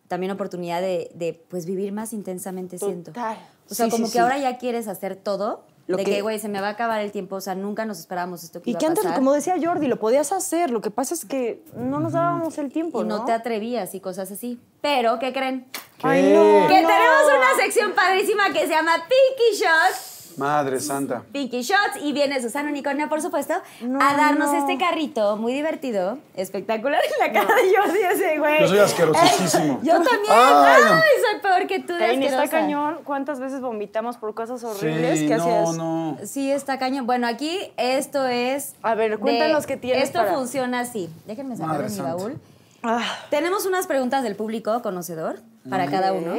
también 0.08 0.30
oportunidad 0.32 0.80
de, 0.80 1.10
de, 1.14 1.32
pues 1.48 1.66
vivir 1.66 1.92
más 1.92 2.12
intensamente, 2.12 2.78
siento. 2.78 3.12
Total. 3.12 3.38
O 3.70 3.74
sea, 3.74 3.86
Sí, 3.86 3.90
como 3.90 4.06
sí, 4.06 4.12
que 4.12 4.18
sí. 4.18 4.22
ahora 4.22 4.38
ya 4.38 4.58
quieres 4.58 4.86
hacer 4.88 5.16
todo. 5.16 5.64
Lo 5.86 5.96
de 5.96 6.04
que- 6.04 6.22
güey, 6.22 6.38
se 6.38 6.48
me 6.48 6.60
va 6.60 6.68
a 6.68 6.70
acabar 6.70 7.00
el 7.00 7.12
tiempo. 7.12 7.36
O 7.36 7.40
sea, 7.40 7.54
nunca 7.54 7.84
nos 7.84 7.98
esperábamos 8.00 8.42
esto 8.42 8.60
que 8.62 8.70
Y 8.70 8.72
iba 8.72 8.78
que 8.80 8.86
a 8.86 8.88
antes, 8.88 9.04
pasar. 9.04 9.18
como 9.18 9.32
decía 9.32 9.54
Jordi, 9.62 9.86
lo 9.86 9.98
podías 9.98 10.32
hacer. 10.32 10.70
Lo 10.70 10.80
que 10.80 10.90
pasa 10.90 11.14
es 11.14 11.24
que 11.24 11.62
no 11.76 12.00
nos 12.00 12.12
dábamos 12.12 12.58
el 12.58 12.72
tiempo, 12.72 13.02
y 13.02 13.04
no, 13.04 13.18
¿no? 13.18 13.24
te 13.24 13.32
atrevías 13.32 13.94
y 13.94 14.00
cosas 14.00 14.30
así. 14.32 14.58
Pero, 14.80 15.18
¿qué 15.18 15.32
creen? 15.32 15.66
Ay, 16.02 16.22
no, 16.32 16.68
Que 16.68 16.82
no. 16.82 16.88
tenemos 16.88 17.22
una 17.36 17.62
sección 17.64 17.92
padrísima 17.94 18.52
que 18.52 18.60
se 18.60 18.68
llama 18.68 18.92
Pinky 19.08 19.62
Shots. 19.62 20.15
Madre 20.36 20.80
santa. 20.80 21.22
Pinky 21.32 21.62
Shots 21.62 22.02
y 22.02 22.12
viene 22.12 22.40
Susana 22.42 22.68
Unicornia, 22.70 23.08
por 23.08 23.22
supuesto, 23.22 23.54
No, 23.80 23.98
a 24.02 24.14
darnos 24.16 24.52
no. 24.52 24.58
este 24.58 24.76
carrito 24.78 25.36
muy 25.36 25.52
divertido, 25.54 26.18
espectacular 26.36 27.00
en 27.04 27.26
la 27.26 27.32
cara 27.40 27.54
de 27.62 27.74
Jordi 27.76 27.98
ese 28.12 28.38
güey. 28.38 28.60
Yo 28.60 28.68
soy 28.68 28.78
asquerosísimo. 28.80 29.80
Yo 29.82 29.94
también. 29.94 30.30
Ay, 30.30 30.64
Ay, 30.76 30.82
no. 30.84 30.90
soy 30.90 31.40
peor 31.42 31.66
que 31.66 31.80
tú. 31.80 31.92
de 31.94 31.98
Caín, 31.98 32.22
está 32.22 32.48
cañón. 32.48 32.98
¿Cuántas 33.04 33.40
veces 33.40 33.60
vomitamos 33.60 34.16
por 34.18 34.34
cosas 34.34 34.62
horribles? 34.64 35.18
Sí, 35.20 35.28
¿Qué 35.28 35.36
no, 35.36 35.42
hacías? 35.44 35.76
no. 35.76 36.18
Sí, 36.24 36.50
está 36.50 36.78
cañón. 36.78 37.06
Bueno, 37.06 37.26
aquí 37.26 37.58
esto 37.76 38.26
es. 38.26 38.74
A 38.82 38.94
ver, 38.94 39.18
cuéntanos 39.18 39.62
de- 39.62 39.68
qué 39.68 39.76
tienes 39.76 40.04
Esto 40.04 40.18
para- 40.20 40.34
funciona 40.34 40.80
así. 40.80 41.08
Déjenme 41.26 41.56
sacar 41.56 41.78
de 41.78 41.84
mi 41.84 41.90
santa. 41.90 42.14
baúl. 42.14 42.38
Ah, 42.82 43.02
Tenemos 43.30 43.66
unas 43.66 43.86
preguntas 43.86 44.22
del 44.22 44.36
público 44.36 44.80
conocedor 44.82 45.40
para 45.68 45.86
cada 45.86 46.12
uno. 46.12 46.34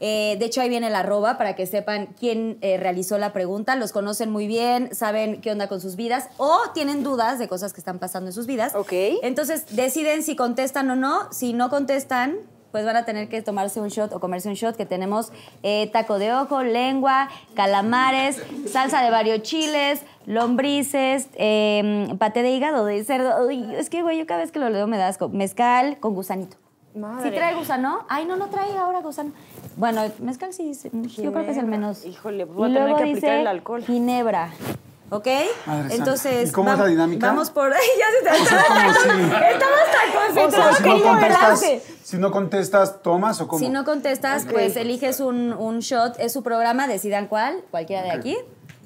Eh, 0.00 0.36
de 0.38 0.44
hecho, 0.44 0.60
ahí 0.60 0.68
viene 0.68 0.88
el 0.88 0.94
arroba 0.94 1.38
para 1.38 1.54
que 1.54 1.66
sepan 1.66 2.08
quién 2.18 2.58
eh, 2.60 2.76
realizó 2.76 3.18
la 3.18 3.32
pregunta. 3.32 3.76
Los 3.76 3.92
conocen 3.92 4.30
muy 4.30 4.46
bien, 4.46 4.94
saben 4.94 5.40
qué 5.40 5.52
onda 5.52 5.68
con 5.68 5.80
sus 5.80 5.96
vidas 5.96 6.28
o 6.36 6.58
tienen 6.74 7.02
dudas 7.02 7.38
de 7.38 7.48
cosas 7.48 7.72
que 7.72 7.80
están 7.80 7.98
pasando 7.98 8.28
en 8.28 8.32
sus 8.32 8.46
vidas. 8.46 8.74
Ok. 8.74 8.92
Entonces, 9.22 9.76
deciden 9.76 10.22
si 10.22 10.36
contestan 10.36 10.90
o 10.90 10.96
no. 10.96 11.32
Si 11.32 11.52
no 11.52 11.70
contestan, 11.70 12.38
pues 12.74 12.84
van 12.84 12.96
a 12.96 13.04
tener 13.04 13.28
que 13.28 13.40
tomarse 13.40 13.80
un 13.80 13.86
shot 13.86 14.12
o 14.12 14.18
comerse 14.18 14.48
un 14.48 14.56
shot 14.56 14.74
que 14.74 14.84
tenemos 14.84 15.30
eh, 15.62 15.88
taco 15.92 16.18
de 16.18 16.32
ojo, 16.32 16.64
lengua, 16.64 17.28
calamares, 17.54 18.42
salsa 18.66 19.00
de 19.00 19.12
varios 19.12 19.42
chiles, 19.42 20.02
lombrices, 20.26 21.28
eh, 21.34 22.12
paté 22.18 22.42
de 22.42 22.50
hígado 22.50 22.84
de 22.84 23.04
cerdo. 23.04 23.46
Uy, 23.46 23.64
es 23.76 23.90
que, 23.90 24.02
güey, 24.02 24.18
yo 24.18 24.26
cada 24.26 24.40
vez 24.40 24.50
que 24.50 24.58
lo 24.58 24.70
leo 24.70 24.88
me 24.88 24.98
da 24.98 25.06
asco. 25.06 25.28
Mezcal 25.28 25.98
con 26.00 26.14
gusanito. 26.16 26.56
Madre. 26.96 27.30
¿Sí 27.30 27.36
trae 27.36 27.54
gusano? 27.54 28.06
Ay, 28.08 28.24
no, 28.24 28.34
no 28.34 28.48
trae 28.48 28.76
ahora 28.76 29.00
gusano. 29.02 29.30
Bueno, 29.76 30.02
mezcal 30.20 30.52
sí, 30.52 30.74
sí, 30.74 30.90
yo 31.16 31.32
creo 31.32 31.44
que 31.44 31.50
es 31.52 31.56
el 31.58 31.66
menos. 31.66 32.04
Híjole, 32.04 32.44
voy 32.44 32.66
a 32.66 32.70
Y 32.70 32.72
tener 32.74 32.82
luego 32.88 32.96
que 32.96 33.02
aplicar 33.10 33.30
dice 33.30 33.40
el 33.40 33.46
alcohol. 33.46 33.84
Ginebra. 33.84 34.50
¿Ok? 35.10 35.28
Madre. 35.66 35.94
Entonces. 35.96 36.48
¿Y 36.48 36.52
cómo 36.52 36.72
es 36.72 36.78
la 36.78 36.86
dinámica? 36.86 37.26
Vamos 37.28 37.50
por. 37.50 37.70
Ya 37.98 38.30
se 38.32 38.36
te 38.36 38.42
O 38.42 38.46
sea, 38.46 38.64
como 38.66 38.92
si- 38.92 39.08
Estamos 39.20 39.80
tan 39.92 40.08
O 40.08 40.34
sea, 40.34 40.44
concentrados 40.44 40.76
si 40.76 40.82
que 40.82 40.88
no 40.88 41.02
contestas, 41.02 41.82
si 42.02 42.16
no 42.18 42.30
contestas, 42.32 43.02
¿tomas 43.02 43.40
o 43.40 43.48
cómo? 43.48 43.58
Si 43.58 43.68
no 43.68 43.84
contestas, 43.84 44.44
Ok. 44.44 44.52
pues 44.52 44.76
eliges 44.76 45.20
un, 45.20 45.52
un 45.52 45.80
shot. 45.80 46.16
Es 46.18 46.32
su 46.32 46.42
programa, 46.42 46.86
decidan 46.88 47.26
cuál, 47.28 47.62
cualquiera 47.70 48.02
de 48.02 48.10
aquí. 48.12 48.36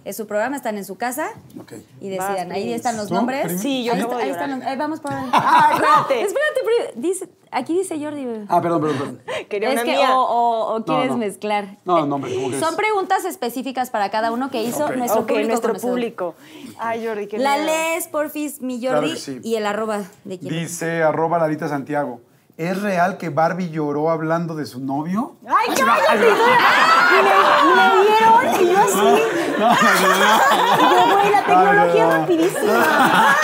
Es 0.04 0.16
su 0.16 0.26
programa, 0.26 0.56
están 0.56 0.78
en 0.78 0.84
su 0.84 0.96
casa 0.96 1.30
Ok. 1.60 1.72
y 2.00 2.08
decidan. 2.08 2.48
Vas, 2.48 2.56
Ahí 2.56 2.72
están 2.72 2.96
los 2.96 3.08
¿Tú, 3.08 3.14
nombres. 3.14 3.60
Sí, 3.60 3.84
yo 3.84 3.92
ahí, 3.94 4.00
está- 4.00 4.16
ahí 4.16 4.30
están 4.30 4.50
los- 4.58 4.62
ahí 4.66 4.76
vamos 4.76 5.00
por 5.00 5.12
ahí. 5.14 5.24
Ah, 5.32 5.68
No, 5.72 6.00
espérate. 6.12 6.20
espérate, 6.22 6.92
dice, 6.96 7.28
aquí 7.50 7.76
dice 7.76 7.98
Jordi. 8.02 8.26
Ah, 8.48 8.60
perdón, 8.62 8.80
perdón, 8.80 8.98
perdón. 8.98 9.46
Quería 9.48 9.68
es 9.68 9.74
una 9.74 9.84
que 9.84 9.90
mía. 9.96 10.16
o, 10.16 10.22
o- 10.22 10.76
o 10.76 10.84
quieres 10.84 11.10
no. 11.10 11.16
mezclar. 11.18 11.78
No, 11.84 12.06
no, 12.06 12.14
hombre, 12.14 12.34
¿cómo? 12.34 12.58
Son 12.58 12.76
preguntas 12.76 13.24
específicas 13.24 13.90
para 13.90 14.10
cada 14.10 14.32
uno 14.32 14.50
que 14.50 14.62
hizo 14.62 14.84
Ok. 14.86 14.96
nuestro 14.96 15.20
ok, 15.22 15.28
público. 15.28 15.48
nuestro 15.48 15.74
público. 15.74 16.34
Ay, 16.78 17.06
Jordi, 17.06 17.26
qué 17.26 17.38
La 17.38 17.58
lees, 17.58 18.08
porfis, 18.08 18.62
mi 18.62 18.80
Claro 18.80 18.98
Jordi, 19.02 19.14
que 19.14 19.20
sí. 19.20 19.40
y 19.42 19.56
el 19.56 19.66
arroba 19.66 20.02
de 20.24 20.38
quién. 20.38 20.54
Dice 20.54 21.02
arroba 21.02 21.38
Lalita 21.38 21.68
Santiago. 21.68 22.20
¿Es 22.58 22.82
real 22.82 23.18
que 23.18 23.28
Barbie 23.28 23.70
lloró 23.70 24.10
hablando 24.10 24.56
de 24.56 24.66
su 24.66 24.80
novio? 24.80 25.36
¡Ay, 25.46 25.76
cállate! 25.76 26.16
y, 26.16 26.18
le, 26.18 27.30
y 27.62 27.70
le 27.76 27.84
dieron, 28.02 28.60
y 28.60 28.72
yo 28.72 28.78
así. 28.80 29.22
No, 29.58 29.68
no, 29.68 29.74
no. 30.18 30.30
Y 30.74 30.82
yo, 30.92 31.14
güey, 31.14 31.30
la 31.30 31.44
tecnología 31.44 32.04
no. 32.04 32.10
es 32.10 32.18
rapidísima. 32.18 33.36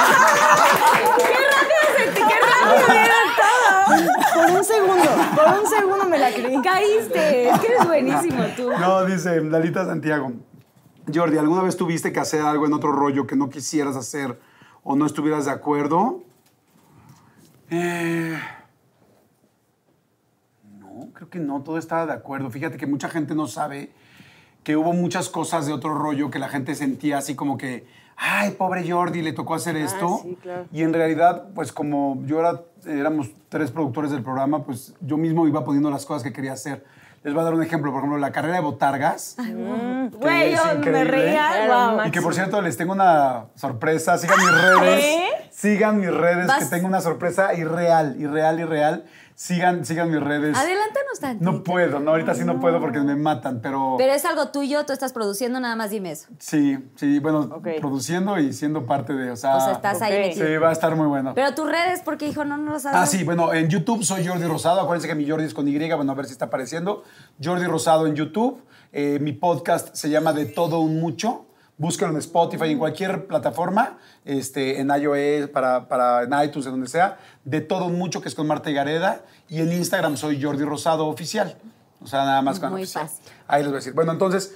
Por 4.34 4.50
un 4.50 4.64
segundo, 4.64 5.10
por 5.36 5.60
un 5.60 5.66
segundo 5.68 6.04
me 6.08 6.18
la 6.18 6.32
creí. 6.32 6.60
Caíste, 6.60 7.50
es 7.50 7.60
que 7.60 7.66
eres 7.68 7.86
buenísimo 7.86 8.44
tú. 8.56 8.72
No, 8.72 9.04
dice 9.04 9.40
Lalita 9.42 9.86
Santiago. 9.86 10.32
Jordi, 11.14 11.38
¿alguna 11.38 11.62
vez 11.62 11.76
tuviste 11.76 12.12
que 12.12 12.18
hacer 12.18 12.42
algo 12.42 12.66
en 12.66 12.72
otro 12.72 12.90
rollo 12.90 13.28
que 13.28 13.36
no 13.36 13.48
quisieras 13.48 13.94
hacer 13.94 14.40
o 14.82 14.96
no 14.96 15.06
estuvieras 15.06 15.44
de 15.44 15.52
acuerdo? 15.52 16.24
Eh, 17.70 18.40
que 21.34 21.40
no, 21.40 21.60
todo 21.62 21.78
estaba 21.78 22.06
de 22.06 22.12
acuerdo. 22.12 22.48
Fíjate 22.50 22.76
que 22.76 22.86
mucha 22.86 23.08
gente 23.08 23.34
no 23.34 23.46
sabe 23.48 23.90
que 24.62 24.76
hubo 24.76 24.92
muchas 24.92 25.28
cosas 25.28 25.66
de 25.66 25.72
otro 25.72 25.94
rollo 25.94 26.30
que 26.30 26.38
la 26.38 26.48
gente 26.48 26.74
sentía 26.74 27.18
así 27.18 27.34
como 27.34 27.58
que, 27.58 27.86
ay, 28.16 28.52
pobre 28.52 28.88
Jordi, 28.90 29.20
le 29.20 29.32
tocó 29.32 29.54
hacer 29.54 29.76
esto. 29.76 30.20
sí, 30.22 30.38
claro. 30.40 30.66
Y 30.72 30.82
en 30.82 30.92
realidad, 30.94 31.48
pues 31.54 31.72
como 31.72 32.22
yo 32.24 32.38
era, 32.40 32.62
éramos 32.86 33.30
tres 33.48 33.70
productores 33.72 34.10
del 34.12 34.22
programa, 34.22 34.64
pues 34.64 34.94
yo 35.00 35.16
mismo 35.18 35.46
iba 35.48 35.64
poniendo 35.64 35.90
las 35.90 36.06
cosas 36.06 36.22
que 36.22 36.32
quería 36.32 36.52
hacer. 36.52 36.84
Les 37.24 37.32
voy 37.34 37.40
a 37.40 37.44
dar 37.44 37.54
un 37.54 37.62
ejemplo, 37.62 37.90
por 37.90 38.00
ejemplo, 38.00 38.18
la 38.18 38.32
carrera 38.32 38.54
de 38.56 38.60
botargas. 38.60 39.36
que 39.36 39.52
Güey, 40.18 40.52
es 40.52 40.60
yo 40.60 40.66
me 40.66 40.74
increíble. 40.78 41.04
reía. 41.04 41.90
Wow. 41.96 42.06
Y 42.06 42.10
que 42.10 42.20
por 42.22 42.34
cierto, 42.34 42.60
les 42.62 42.76
tengo 42.76 42.92
una 42.92 43.46
sorpresa. 43.56 44.16
Sigan 44.18 44.38
mis 44.38 44.50
redes. 44.52 45.24
Sigan 45.50 46.00
mis 46.00 46.10
redes, 46.12 46.46
Vas- 46.46 46.58
que 46.64 46.76
tengo 46.76 46.86
una 46.86 47.00
sorpresa 47.00 47.54
irreal, 47.54 48.16
irreal, 48.18 48.60
irreal. 48.60 49.04
Sigan, 49.36 49.84
sigan 49.84 50.10
mis 50.12 50.20
redes. 50.20 50.56
Adelántanos 50.56 51.18
tantito. 51.20 51.50
No 51.50 51.64
puedo, 51.64 51.98
no, 51.98 52.12
ahorita 52.12 52.34
sí 52.34 52.44
no 52.44 52.60
puedo 52.60 52.80
porque 52.80 53.00
me 53.00 53.16
matan, 53.16 53.60
pero, 53.60 53.96
Pero 53.98 54.12
es 54.12 54.24
algo 54.24 54.48
tuyo, 54.48 54.86
tú 54.86 54.92
estás 54.92 55.12
produciendo, 55.12 55.58
nada 55.58 55.74
más 55.74 55.90
dime 55.90 56.12
eso. 56.12 56.28
sí, 56.38 56.78
sí, 56.94 57.18
bueno, 57.18 57.60
produciendo 57.80 58.38
y 58.38 58.52
siendo 58.52 58.86
parte 58.86 59.12
de, 59.12 59.32
o 59.32 59.36
sea, 59.36 59.56
O 59.56 59.60
sea, 59.60 59.72
estás 59.72 60.00
ahí 60.02 60.18
metido. 60.18 60.46
sí, 60.46 60.56
va 60.56 60.68
a 60.68 60.72
estar 60.72 60.94
muy 60.94 61.08
bueno. 61.08 61.32
Pero 61.34 61.52
tus 61.54 61.68
redes, 61.68 62.00
porque 62.04 62.28
hijo, 62.28 62.44
no 62.44 62.56
nos 62.56 62.72
lo 62.74 62.78
sabes. 62.78 62.98
Ah, 63.00 63.06
sí, 63.06 63.24
bueno, 63.24 63.52
en 63.52 63.68
YouTube 63.68 64.04
soy 64.04 64.26
Jordi 64.26 64.46
Rosado. 64.46 64.80
Acuérdense 64.80 65.08
que 65.08 65.14
mi 65.16 65.28
Jordi 65.28 65.46
es 65.46 65.54
con 65.54 65.66
Y, 65.66 65.76
bueno, 65.78 66.12
a 66.12 66.14
ver 66.14 66.26
si 66.26 66.32
está 66.32 66.44
apareciendo. 66.44 67.02
Jordi 67.42 67.66
Rosado 67.66 68.06
en 68.06 68.14
YouTube. 68.14 68.62
Eh, 68.92 69.18
mi 69.20 69.32
podcast 69.32 69.94
se 69.96 70.08
llama 70.08 70.32
De 70.32 70.46
Todo 70.46 70.78
Un 70.78 71.00
Mucho. 71.00 71.46
Búsquenlo 71.76 72.12
en 72.14 72.18
Spotify, 72.20 72.70
en 72.70 72.78
cualquier 72.78 73.26
plataforma, 73.26 73.98
este, 74.24 74.80
en 74.80 74.90
iOS, 74.90 75.48
para, 75.50 75.88
para, 75.88 76.22
en 76.22 76.32
iTunes, 76.44 76.66
en 76.66 76.72
donde 76.72 76.88
sea. 76.88 77.18
De 77.44 77.60
Todo 77.60 77.88
Mucho, 77.88 78.20
que 78.20 78.28
es 78.28 78.34
con 78.36 78.46
Marta 78.46 78.70
y 78.70 78.74
Gareda. 78.74 79.22
Y 79.48 79.60
en 79.60 79.72
Instagram 79.72 80.16
soy 80.16 80.40
Jordi 80.40 80.64
Rosado 80.64 81.06
Oficial. 81.06 81.56
O 82.00 82.06
sea, 82.06 82.24
nada 82.24 82.42
más 82.42 82.60
con 82.60 82.70
Muy 82.70 82.82
oficial. 82.82 83.08
fácil. 83.08 83.24
Ahí 83.48 83.62
les 83.62 83.70
voy 83.70 83.76
a 83.76 83.78
decir. 83.78 83.92
Bueno, 83.92 84.12
entonces, 84.12 84.54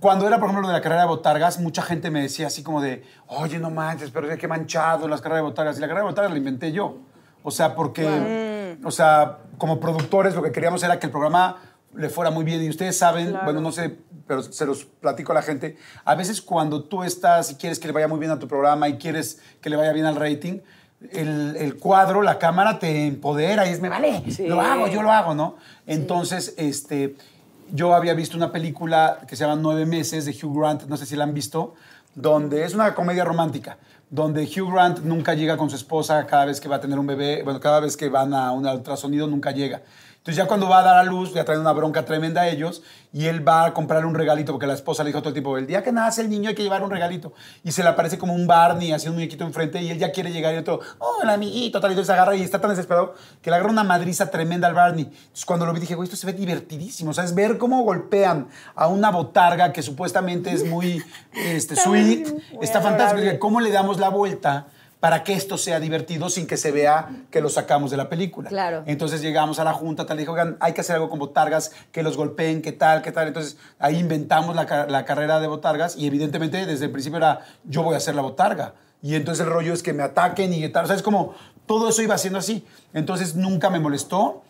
cuando 0.00 0.26
era, 0.26 0.38
por 0.38 0.46
ejemplo, 0.46 0.62
lo 0.62 0.68
de 0.68 0.74
la 0.74 0.80
carrera 0.80 1.02
de 1.02 1.08
botargas, 1.08 1.60
mucha 1.60 1.82
gente 1.82 2.10
me 2.10 2.22
decía 2.22 2.46
así 2.46 2.62
como 2.62 2.80
de, 2.80 3.04
oye, 3.26 3.58
no 3.58 3.70
manches, 3.70 4.10
pero 4.10 4.34
qué 4.36 4.48
manchado 4.48 5.06
las 5.06 5.20
carreras 5.20 5.40
de 5.42 5.48
botargas. 5.48 5.76
Y 5.76 5.80
la 5.80 5.86
carrera 5.86 6.04
de 6.04 6.10
botargas 6.10 6.32
la 6.32 6.38
inventé 6.38 6.72
yo. 6.72 6.98
O 7.42 7.50
sea, 7.50 7.74
porque, 7.74 8.78
o 8.82 8.90
sea, 8.90 9.40
como 9.58 9.78
productores 9.80 10.34
lo 10.34 10.42
que 10.42 10.50
queríamos 10.50 10.82
era 10.82 10.98
que 10.98 11.06
el 11.06 11.12
programa 11.12 11.58
le 11.94 12.08
fuera 12.08 12.30
muy 12.30 12.44
bien. 12.44 12.62
Y 12.62 12.70
ustedes 12.70 12.96
saben, 12.96 13.36
bueno, 13.44 13.60
no 13.60 13.70
sé, 13.70 13.98
pero 14.26 14.42
se 14.42 14.66
los 14.66 14.84
platico 14.84 15.32
a 15.32 15.34
la 15.36 15.42
gente. 15.42 15.76
A 16.04 16.14
veces 16.14 16.40
cuando 16.42 16.84
tú 16.84 17.02
estás 17.02 17.50
y 17.50 17.54
quieres 17.56 17.78
que 17.78 17.86
le 17.88 17.92
vaya 17.92 18.08
muy 18.08 18.18
bien 18.18 18.30
a 18.32 18.38
tu 18.38 18.48
programa 18.48 18.88
y 18.88 18.98
quieres 18.98 19.40
que 19.60 19.70
le 19.70 19.76
vaya 19.76 19.92
bien 19.92 20.06
al 20.06 20.16
rating, 20.16 20.60
el, 21.12 21.56
el 21.58 21.76
cuadro, 21.76 22.22
la 22.22 22.38
cámara 22.38 22.78
te 22.78 23.06
empodera 23.06 23.66
y 23.66 23.70
es, 23.72 23.80
me 23.80 23.88
vale, 23.88 24.22
Sí. 24.30 24.46
lo 24.46 24.60
hago, 24.60 24.86
yo 24.88 25.02
lo 25.02 25.10
hago, 25.12 25.34
¿no? 25.34 25.56
Entonces, 25.86 26.54
este, 26.56 27.16
yo 27.72 27.94
había 27.94 28.14
visto 28.14 28.36
una 28.36 28.52
película 28.52 29.18
que 29.28 29.36
se 29.36 29.44
llama 29.44 29.60
Nueve 29.60 29.84
Meses 29.86 30.24
de 30.24 30.32
Hugh 30.32 30.58
Grant, 30.58 30.84
no 30.84 30.96
sé 30.96 31.04
si 31.06 31.16
la 31.16 31.24
han 31.24 31.34
visto, 31.34 31.74
donde 32.14 32.64
es 32.64 32.74
una 32.74 32.94
comedia 32.94 33.24
romántica, 33.24 33.76
donde 34.08 34.44
Hugh 34.44 34.72
Grant 34.72 35.00
nunca 35.00 35.34
llega 35.34 35.56
con 35.56 35.68
su 35.68 35.76
esposa 35.76 36.24
cada 36.26 36.46
vez 36.46 36.60
que 36.60 36.68
va 36.68 36.76
a 36.76 36.80
tener 36.80 36.98
un 36.98 37.06
bebé, 37.06 37.42
bueno, 37.42 37.60
cada 37.60 37.80
vez 37.80 37.96
que 37.96 38.08
van 38.08 38.32
a 38.32 38.52
un 38.52 38.66
ultrasonido 38.66 39.26
nunca 39.26 39.50
llega. 39.50 39.82
Entonces 40.24 40.42
ya 40.42 40.46
cuando 40.48 40.70
va 40.70 40.78
a 40.78 40.82
dar 40.82 40.96
a 40.96 41.04
luz, 41.04 41.34
ya 41.34 41.44
traen 41.44 41.60
una 41.60 41.72
bronca 41.72 42.06
tremenda 42.06 42.40
a 42.40 42.48
ellos 42.48 42.82
y 43.12 43.26
él 43.26 43.46
va 43.46 43.66
a 43.66 43.74
comprarle 43.74 44.06
un 44.06 44.14
regalito 44.14 44.52
porque 44.52 44.66
la 44.66 44.72
esposa 44.72 45.04
le 45.04 45.08
dijo 45.08 45.20
todo 45.20 45.28
el 45.28 45.34
tiempo, 45.34 45.58
el 45.58 45.66
día 45.66 45.82
que 45.82 45.92
nace 45.92 46.22
el 46.22 46.30
niño 46.30 46.48
hay 46.48 46.54
que 46.54 46.62
llevar 46.62 46.82
un 46.82 46.90
regalito. 46.90 47.34
Y 47.62 47.72
se 47.72 47.82
le 47.82 47.90
aparece 47.90 48.16
como 48.16 48.32
un 48.32 48.46
Barney, 48.46 48.92
así 48.92 49.06
un 49.06 49.16
muñequito 49.16 49.44
enfrente 49.44 49.82
y 49.82 49.90
él 49.90 49.98
ya 49.98 50.12
quiere 50.12 50.32
llegar 50.32 50.54
y 50.54 50.56
otro, 50.56 50.80
hola 50.98 51.34
amiguito, 51.34 51.78
tal 51.78 51.92
y 51.92 52.02
se 52.02 52.10
agarra 52.10 52.34
y 52.36 52.40
está 52.40 52.58
tan 52.58 52.70
desesperado 52.70 53.12
que 53.42 53.50
le 53.50 53.56
agarra 53.56 53.70
una 53.70 53.84
madriza 53.84 54.30
tremenda 54.30 54.66
al 54.66 54.72
Barney. 54.72 55.04
Entonces 55.04 55.44
cuando 55.44 55.66
lo 55.66 55.74
vi 55.74 55.80
dije, 55.80 55.94
güey, 55.94 56.06
esto 56.06 56.16
se 56.16 56.26
ve 56.26 56.32
divertidísimo, 56.32 57.10
o 57.10 57.12
sea, 57.12 57.24
es 57.24 57.34
ver 57.34 57.58
cómo 57.58 57.82
golpean 57.82 58.48
a 58.74 58.86
una 58.86 59.10
botarga 59.10 59.74
que 59.74 59.82
supuestamente 59.82 60.54
es 60.54 60.64
muy 60.64 61.04
este, 61.34 61.76
sweet, 61.76 62.34
está 62.62 62.80
fantástico, 62.80 63.38
cómo 63.38 63.60
le 63.60 63.70
damos 63.70 64.00
la 64.00 64.08
vuelta 64.08 64.68
para 65.04 65.22
que 65.22 65.34
esto 65.34 65.58
sea 65.58 65.80
divertido 65.80 66.30
sin 66.30 66.46
que 66.46 66.56
se 66.56 66.72
vea 66.72 67.10
que 67.30 67.42
lo 67.42 67.50
sacamos 67.50 67.90
de 67.90 67.98
la 67.98 68.08
película. 68.08 68.48
Claro. 68.48 68.84
Entonces 68.86 69.20
llegamos 69.20 69.58
a 69.58 69.64
la 69.64 69.74
junta, 69.74 70.06
tal, 70.06 70.16
dijo, 70.16 70.32
oigan, 70.32 70.56
hay 70.60 70.72
que 70.72 70.80
hacer 70.80 70.94
algo 70.96 71.10
con 71.10 71.18
botargas, 71.18 71.72
que 71.92 72.02
los 72.02 72.16
golpeen, 72.16 72.62
qué 72.62 72.72
tal, 72.72 73.02
qué 73.02 73.12
tal. 73.12 73.28
Entonces 73.28 73.58
ahí 73.78 73.98
inventamos 73.98 74.56
la, 74.56 74.64
ca- 74.64 74.86
la 74.86 75.04
carrera 75.04 75.40
de 75.40 75.46
botargas 75.46 75.94
y 75.98 76.06
evidentemente 76.06 76.64
desde 76.64 76.86
el 76.86 76.90
principio 76.90 77.18
era, 77.18 77.40
yo 77.64 77.82
voy 77.82 77.92
a 77.92 77.98
hacer 77.98 78.14
la 78.14 78.22
botarga. 78.22 78.72
Y 79.02 79.14
entonces 79.14 79.44
el 79.46 79.52
rollo 79.52 79.74
es 79.74 79.82
que 79.82 79.92
me 79.92 80.02
ataquen 80.02 80.54
y 80.54 80.66
tal. 80.70 80.84
O 80.84 80.86
sea, 80.86 80.96
es 80.96 81.02
como, 81.02 81.34
todo 81.66 81.90
eso 81.90 82.00
iba 82.00 82.16
siendo 82.16 82.38
así. 82.38 82.64
Entonces 82.94 83.34
nunca 83.34 83.68
me 83.68 83.80
molestó. 83.80 84.42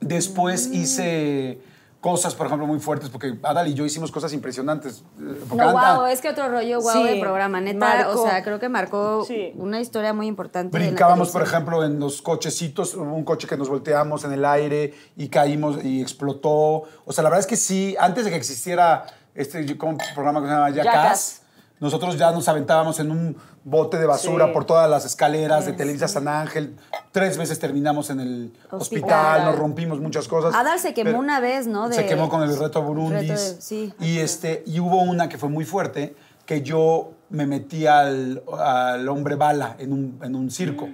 Después 0.00 0.66
hice 0.72 1.60
cosas, 2.04 2.34
por 2.34 2.46
ejemplo, 2.48 2.66
muy 2.66 2.80
fuertes, 2.80 3.08
porque 3.08 3.38
Adal 3.42 3.66
y 3.68 3.72
yo 3.72 3.86
hicimos 3.86 4.12
cosas 4.12 4.34
impresionantes. 4.34 5.02
Eh, 5.18 5.40
No, 5.56 5.70
Adal- 5.70 5.96
wow, 5.96 6.04
es 6.04 6.20
que 6.20 6.28
otro 6.28 6.50
rollo 6.50 6.78
wow 6.82 6.92
Sí, 6.92 7.02
de 7.02 7.18
programa, 7.18 7.62
neta. 7.62 8.10
O 8.10 8.22
sea, 8.22 8.42
creo 8.44 8.60
que 8.60 8.68
marcó 8.68 9.24
Sí. 9.24 9.54
una 9.56 9.80
historia 9.80 10.12
muy 10.12 10.26
importante. 10.26 10.76
Brincábamos, 10.76 11.30
por 11.30 11.40
ejemplo, 11.40 11.82
en 11.82 11.98
los 11.98 12.20
cochecitos, 12.20 12.92
hubo 12.94 13.14
un 13.14 13.24
coche 13.24 13.48
que 13.48 13.56
nos 13.56 13.70
volteamos 13.70 14.22
en 14.24 14.32
el 14.32 14.44
aire 14.44 14.92
y 15.16 15.28
caímos 15.28 15.82
y 15.82 16.02
explotó. 16.02 16.82
O 17.06 17.12
sea, 17.12 17.24
la 17.24 17.30
verdad 17.30 17.40
es 17.40 17.46
que 17.46 17.56
sí, 17.56 17.96
antes 17.98 18.26
de 18.26 18.30
que 18.30 18.36
existiera 18.36 19.06
este 19.34 19.78
como 19.78 19.96
programa 20.14 20.42
que 20.42 20.46
se 20.48 20.52
llama 20.52 20.70
Jackass. 20.70 21.40
nosotros 21.80 22.18
ya 22.18 22.30
nos 22.32 22.46
aventábamos 22.48 23.00
en 23.00 23.10
un 23.10 23.36
bote 23.64 23.96
de 23.98 24.04
basura 24.06 24.46
Sí. 24.48 24.52
por 24.52 24.66
todas 24.66 24.88
las 24.90 25.06
escaleras 25.06 25.64
de 25.64 25.72
Televisa 25.72 26.06
San 26.06 26.28
Ángel. 26.28 26.76
Tres 27.14 27.38
veces 27.38 27.60
terminamos 27.60 28.10
en 28.10 28.18
el 28.18 28.52
hospital, 28.72 28.80
Hospital. 28.80 29.44
nos 29.44 29.56
rompimos 29.56 30.00
muchas 30.00 30.26
cosas. 30.26 30.52
Adal 30.52 30.80
se 30.80 30.94
quemó 30.94 31.16
una 31.20 31.38
vez, 31.38 31.68
¿no? 31.68 31.88
se 31.92 32.02
De- 32.02 32.06
quemó 32.08 32.28
con 32.28 32.42
el 32.42 32.58
reto 32.58 32.82
Burundis. 32.82 33.28
Reto 33.30 33.40
de- 33.54 33.62
sí. 33.62 33.94
Y, 34.00 34.18
este, 34.18 34.64
y 34.66 34.80
hubo 34.80 35.00
una 35.00 35.28
que 35.28 35.38
fue 35.38 35.48
muy 35.48 35.64
fuerte, 35.64 36.16
que 36.44 36.62
yo 36.62 37.12
me 37.30 37.46
metí 37.46 37.86
al, 37.86 38.42
al 38.58 39.08
hombre 39.08 39.36
bala 39.36 39.76
en 39.78 39.92
un, 39.92 40.18
en 40.24 40.34
un 40.34 40.50
circo. 40.50 40.88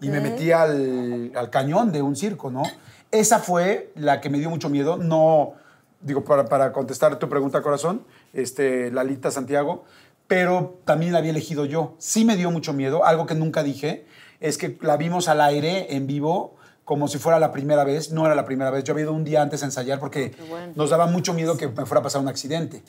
Y 0.00 0.08
me 0.08 0.20
metí 0.20 0.50
al, 0.50 1.30
al 1.36 1.48
cañón 1.50 1.92
de 1.92 2.02
un 2.02 2.16
circo, 2.16 2.50
¿no? 2.50 2.64
Esa 3.12 3.38
fue 3.38 3.92
la 3.94 4.20
que 4.20 4.30
me 4.30 4.40
dio 4.40 4.50
mucho 4.50 4.68
miedo. 4.68 4.96
No, 4.96 5.52
digo, 6.00 6.24
para, 6.24 6.46
para 6.46 6.72
contestar 6.72 7.20
tu 7.20 7.28
pregunta, 7.28 7.62
corazón, 7.62 8.02
este, 8.32 8.90
Lalita 8.90 9.30
Santiago, 9.30 9.84
pero 10.26 10.80
también 10.84 11.12
la 11.12 11.18
había 11.18 11.30
elegido 11.30 11.66
yo. 11.66 11.94
Sí 11.98 12.24
me 12.24 12.34
dio 12.36 12.50
mucho 12.50 12.72
miedo. 12.72 13.04
Algo 13.04 13.26
que 13.26 13.36
nunca 13.36 13.62
dije 13.62 14.06
es 14.42 14.58
que 14.58 14.76
la 14.80 14.96
vimos 14.96 15.28
al 15.28 15.40
aire, 15.40 15.94
en 15.94 16.06
vivo, 16.06 16.56
como 16.84 17.06
si 17.06 17.18
fuera 17.18 17.38
la 17.38 17.52
primera 17.52 17.84
vez. 17.84 18.10
No 18.10 18.26
era 18.26 18.34
la 18.34 18.44
primera 18.44 18.70
vez. 18.70 18.82
Yo 18.84 18.92
había 18.92 19.04
ido 19.04 19.12
un 19.12 19.24
día 19.24 19.40
antes 19.40 19.62
a 19.62 19.66
ensayar 19.66 20.00
porque 20.00 20.34
nos 20.74 20.90
daba 20.90 21.06
mucho 21.06 21.32
miedo 21.32 21.56
que 21.56 21.68
me 21.68 21.86
fuera 21.86 22.00
a 22.00 22.02
pasar 22.02 22.20
un 22.20 22.28
accidente. 22.28 22.82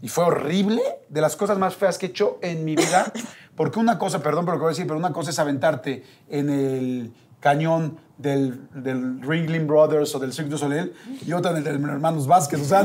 Y 0.00 0.08
fue 0.08 0.24
horrible, 0.24 0.80
de 1.08 1.20
las 1.20 1.36
cosas 1.36 1.58
más 1.58 1.74
feas 1.74 1.98
que 1.98 2.06
he 2.06 2.08
hecho 2.10 2.38
en 2.40 2.64
mi 2.64 2.76
vida. 2.76 3.12
Porque 3.56 3.78
una 3.78 3.98
cosa, 3.98 4.22
perdón 4.22 4.46
por 4.46 4.54
lo 4.54 4.60
que 4.60 4.62
voy 4.62 4.70
a 4.70 4.74
decir, 4.74 4.86
pero 4.86 4.98
una 4.98 5.12
cosa 5.12 5.28
es 5.28 5.38
aventarte 5.38 6.02
en 6.30 6.48
el 6.48 7.12
cañón 7.40 7.98
del, 8.16 8.68
del 8.72 9.20
Ringling 9.20 9.66
Brothers 9.66 10.14
o 10.14 10.18
del 10.18 10.32
Cirque 10.32 10.48
du 10.50 10.56
Soleil 10.56 10.94
y 11.26 11.32
otra 11.34 11.50
en 11.50 11.58
el 11.58 11.64
de 11.64 11.72
los 11.74 11.90
hermanos 11.90 12.26
Vázquez. 12.26 12.62
O 12.62 12.64
sea, 12.64 12.84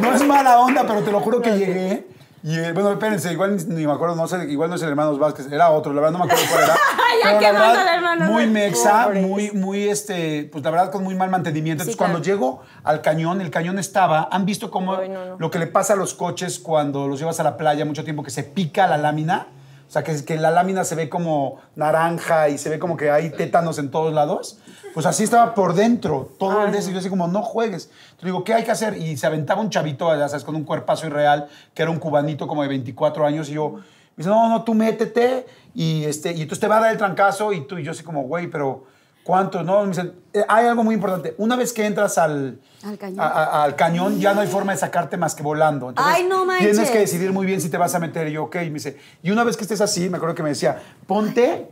no 0.00 0.14
es 0.14 0.24
mala 0.24 0.60
onda, 0.60 0.86
pero 0.86 1.02
te 1.02 1.10
lo 1.10 1.18
juro 1.20 1.42
que 1.42 1.58
llegué. 1.58 2.06
Y 2.42 2.56
eh, 2.56 2.72
bueno, 2.72 2.92
espérense, 2.92 3.32
igual 3.32 3.56
ni, 3.68 3.86
me 3.86 3.92
acuerdo, 3.92 4.14
no 4.14 4.28
sé, 4.28 4.44
igual 4.50 4.70
no 4.70 4.76
es 4.76 4.82
el 4.82 4.90
Hermanos 4.90 5.18
Vázquez, 5.18 5.50
era 5.50 5.70
otro, 5.70 5.92
la 5.92 6.00
verdad 6.00 6.18
no 6.18 6.24
me 6.24 6.30
acuerdo 6.30 6.44
cuál 6.50 6.64
era. 6.64 6.76
Ya 7.20 7.38
Pero 7.40 7.58
la 7.58 8.00
verdad, 8.00 8.28
Muy 8.28 8.46
mexa, 8.46 9.04
Pobres. 9.06 9.26
muy, 9.26 9.50
muy, 9.50 9.88
este, 9.88 10.48
pues 10.52 10.62
la 10.62 10.70
verdad 10.70 10.92
con 10.92 11.02
muy 11.02 11.16
mal 11.16 11.30
mantenimiento. 11.30 11.82
Sí, 11.82 11.90
Entonces 11.90 11.96
cuando 11.96 12.22
llego 12.22 12.62
al 12.84 13.00
cañón, 13.00 13.40
el 13.40 13.50
cañón 13.50 13.78
estaba, 13.78 14.28
¿han 14.30 14.44
visto 14.44 14.70
cómo 14.70 14.94
Ay, 14.94 15.08
no, 15.08 15.24
no. 15.24 15.36
lo 15.38 15.50
que 15.50 15.58
le 15.58 15.66
pasa 15.66 15.94
a 15.94 15.96
los 15.96 16.14
coches 16.14 16.60
cuando 16.60 17.08
los 17.08 17.18
llevas 17.18 17.40
a 17.40 17.42
la 17.42 17.56
playa 17.56 17.84
mucho 17.84 18.04
tiempo, 18.04 18.22
que 18.22 18.30
se 18.30 18.44
pica 18.44 18.86
la 18.86 18.98
lámina? 18.98 19.48
O 19.88 19.90
sea, 19.90 20.04
que, 20.04 20.22
que 20.22 20.36
la 20.36 20.50
lámina 20.50 20.84
se 20.84 20.94
ve 20.94 21.08
como 21.08 21.60
naranja 21.74 22.50
y 22.50 22.58
se 22.58 22.68
ve 22.68 22.78
como 22.78 22.98
que 22.98 23.10
hay 23.10 23.30
tétanos 23.30 23.78
en 23.78 23.90
todos 23.90 24.12
lados. 24.12 24.58
Pues 24.92 25.06
así 25.06 25.24
estaba 25.24 25.54
por 25.54 25.72
dentro, 25.72 26.30
todo 26.38 26.66
el 26.66 26.72
día. 26.72 26.82
Y 26.82 26.92
yo 26.92 26.98
así 26.98 27.08
como, 27.08 27.26
no 27.26 27.40
juegues. 27.40 27.90
Entonces 28.02 28.24
digo, 28.24 28.44
¿qué 28.44 28.52
hay 28.52 28.64
que 28.64 28.70
hacer? 28.70 28.98
Y 28.98 29.16
se 29.16 29.26
aventaba 29.26 29.62
un 29.62 29.70
chavito, 29.70 30.14
ya 30.14 30.28
sabes, 30.28 30.44
con 30.44 30.56
un 30.56 30.64
cuerpazo 30.64 31.06
irreal, 31.06 31.48
que 31.72 31.82
era 31.82 31.90
un 31.90 31.98
cubanito 31.98 32.46
como 32.46 32.62
de 32.62 32.68
24 32.68 33.24
años. 33.24 33.48
Y 33.48 33.54
yo, 33.54 33.70
me 33.70 33.82
dice, 34.18 34.28
no, 34.28 34.48
no, 34.50 34.62
tú 34.62 34.74
métete. 34.74 35.46
Y, 35.74 36.04
este, 36.04 36.32
y 36.32 36.42
entonces 36.42 36.60
te 36.60 36.68
va 36.68 36.76
a 36.76 36.80
dar 36.80 36.92
el 36.92 36.98
trancazo. 36.98 37.54
Y 37.54 37.66
tú, 37.66 37.78
y 37.78 37.84
yo 37.84 37.92
así 37.92 38.02
como, 38.02 38.24
güey, 38.24 38.48
pero 38.48 38.84
¿cuánto? 39.28 39.62
No, 39.62 39.82
me 39.82 39.88
dicen, 39.88 40.14
"Eh, 40.32 40.42
hay 40.48 40.64
algo 40.66 40.82
muy 40.84 40.94
importante. 40.94 41.34
Una 41.36 41.54
vez 41.54 41.74
que 41.74 41.84
entras 41.84 42.16
al, 42.16 42.58
Al 42.82 42.96
cañón. 42.96 43.20
a- 43.20 43.26
a- 43.26 43.64
al 43.64 43.76
cañón, 43.76 44.18
ya 44.18 44.32
no 44.32 44.40
hay 44.40 44.48
forma 44.48 44.72
de 44.72 44.78
sacarte 44.78 45.18
más 45.18 45.34
que 45.34 45.42
volando. 45.42 45.90
Entonces, 45.90 46.14
Ay, 46.16 46.24
no 46.26 46.46
manches. 46.46 46.70
Tienes 46.72 46.90
que 46.90 46.98
decidir 47.00 47.30
muy 47.30 47.44
bien 47.44 47.60
si 47.60 47.68
te 47.68 47.76
vas 47.76 47.94
a 47.94 47.98
meter. 47.98 48.26
Y 48.28 48.32
yo, 48.32 48.44
ok. 48.44 48.56
Y 48.64 48.70
me 48.70 48.74
dice, 48.74 48.96
y 49.22 49.30
una 49.30 49.44
vez 49.44 49.58
que 49.58 49.64
estés 49.64 49.82
así, 49.82 50.08
me 50.08 50.16
acuerdo 50.16 50.34
que 50.34 50.42
me 50.42 50.48
decía, 50.48 50.80
ponte, 51.06 51.68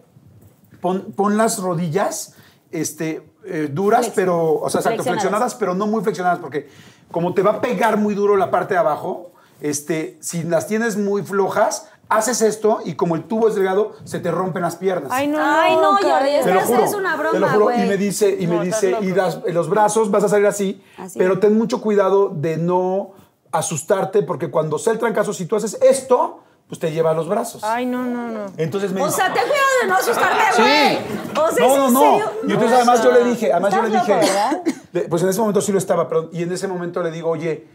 pon, 0.82 1.12
pon 1.16 1.38
las 1.38 1.58
rodillas 1.58 2.34
este, 2.70 3.22
eh, 3.46 3.70
duras, 3.72 4.12
pero, 4.14 4.52
o 4.56 4.68
sea, 4.68 4.80
exacto, 4.80 5.02
flexionadas. 5.02 5.04
flexionadas, 5.22 5.54
pero 5.54 5.74
no 5.74 5.86
muy 5.86 6.02
flexionadas, 6.02 6.40
porque 6.40 6.68
como 7.10 7.32
te 7.32 7.40
va 7.40 7.52
a 7.52 7.60
pegar 7.62 7.96
muy 7.96 8.14
duro 8.14 8.36
la 8.36 8.50
parte 8.50 8.74
de 8.74 8.80
abajo, 8.80 9.32
este, 9.62 10.18
si 10.20 10.42
las 10.42 10.66
tienes 10.66 10.98
muy 10.98 11.22
flojas, 11.22 11.88
haces 12.08 12.40
esto 12.42 12.80
y 12.84 12.94
como 12.94 13.16
el 13.16 13.24
tubo 13.24 13.48
es 13.48 13.54
delgado, 13.54 13.92
se 14.04 14.20
te 14.20 14.30
rompen 14.30 14.62
las 14.62 14.76
piernas. 14.76 15.10
Ay, 15.12 15.26
no. 15.26 15.38
Ay, 15.40 15.74
no. 15.76 15.92
Jordi, 15.96 16.30
Te 16.44 16.54
lo 16.54 16.60
juro. 16.60 16.84
es 16.84 16.94
una 16.94 17.16
broma, 17.16 17.32
te 17.32 17.38
lo 17.40 17.48
juro. 17.48 17.64
güey. 17.64 17.82
Y 17.84 17.86
me 17.88 17.96
dice, 17.96 18.36
y 18.38 18.46
me 18.46 18.56
No, 18.56 18.62
dice, 18.62 18.96
y 19.00 19.12
das- 19.12 19.40
los 19.52 19.68
brazos 19.68 20.10
vas 20.10 20.22
a 20.24 20.28
salir 20.28 20.46
así, 20.46 20.82
Así. 20.98 21.18
pero 21.18 21.38
ten 21.40 21.56
mucho 21.58 21.80
cuidado 21.80 22.30
de 22.34 22.56
no 22.58 23.12
asustarte, 23.52 24.22
porque 24.22 24.50
cuando 24.50 24.78
sea 24.78 24.92
el 24.92 24.98
trancazo, 24.98 25.32
si 25.32 25.46
tú 25.46 25.56
haces 25.56 25.78
esto, 25.82 26.40
pues 26.68 26.80
te 26.80 26.90
lleva 26.92 27.10
a 27.12 27.14
los 27.14 27.28
brazos. 27.28 27.62
Ay, 27.64 27.86
no, 27.86 28.02
no, 28.04 28.28
no. 28.28 28.46
Entonces 28.56 28.92
me 28.92 29.00
O 29.02 29.06
dice, 29.06 29.16
sea, 29.18 29.32
ten 29.32 29.42
cuidado 29.44 29.68
de 29.82 29.88
no 29.88 29.94
asustarte, 29.96 30.62
güey. 30.62 31.46
O 31.46 31.50
sea, 31.52 31.66
no, 31.66 31.74
¿es 31.74 31.78
no, 31.78 31.90
no. 31.90 32.00
serio? 32.00 32.30
Y 32.48 32.52
entonces 32.52 32.70
No, 32.70 32.76
además 32.76 33.02
yo 33.04 33.12
le 33.12 33.24
dije, 33.24 33.52
además 33.52 33.74
yo 33.74 33.82
le 33.82 33.88
dije, 33.90 34.14
loco, 34.14 35.08
pues 35.10 35.22
en 35.22 35.28
ese 35.28 35.40
momento 35.40 35.60
sí 35.60 35.72
lo 35.72 35.78
estaba, 35.78 36.08
perdón, 36.08 36.30
y 36.32 36.42
en 36.42 36.52
ese 36.52 36.66
momento 36.68 37.02
le 37.02 37.10
digo, 37.12 37.30
oye, 37.30 37.66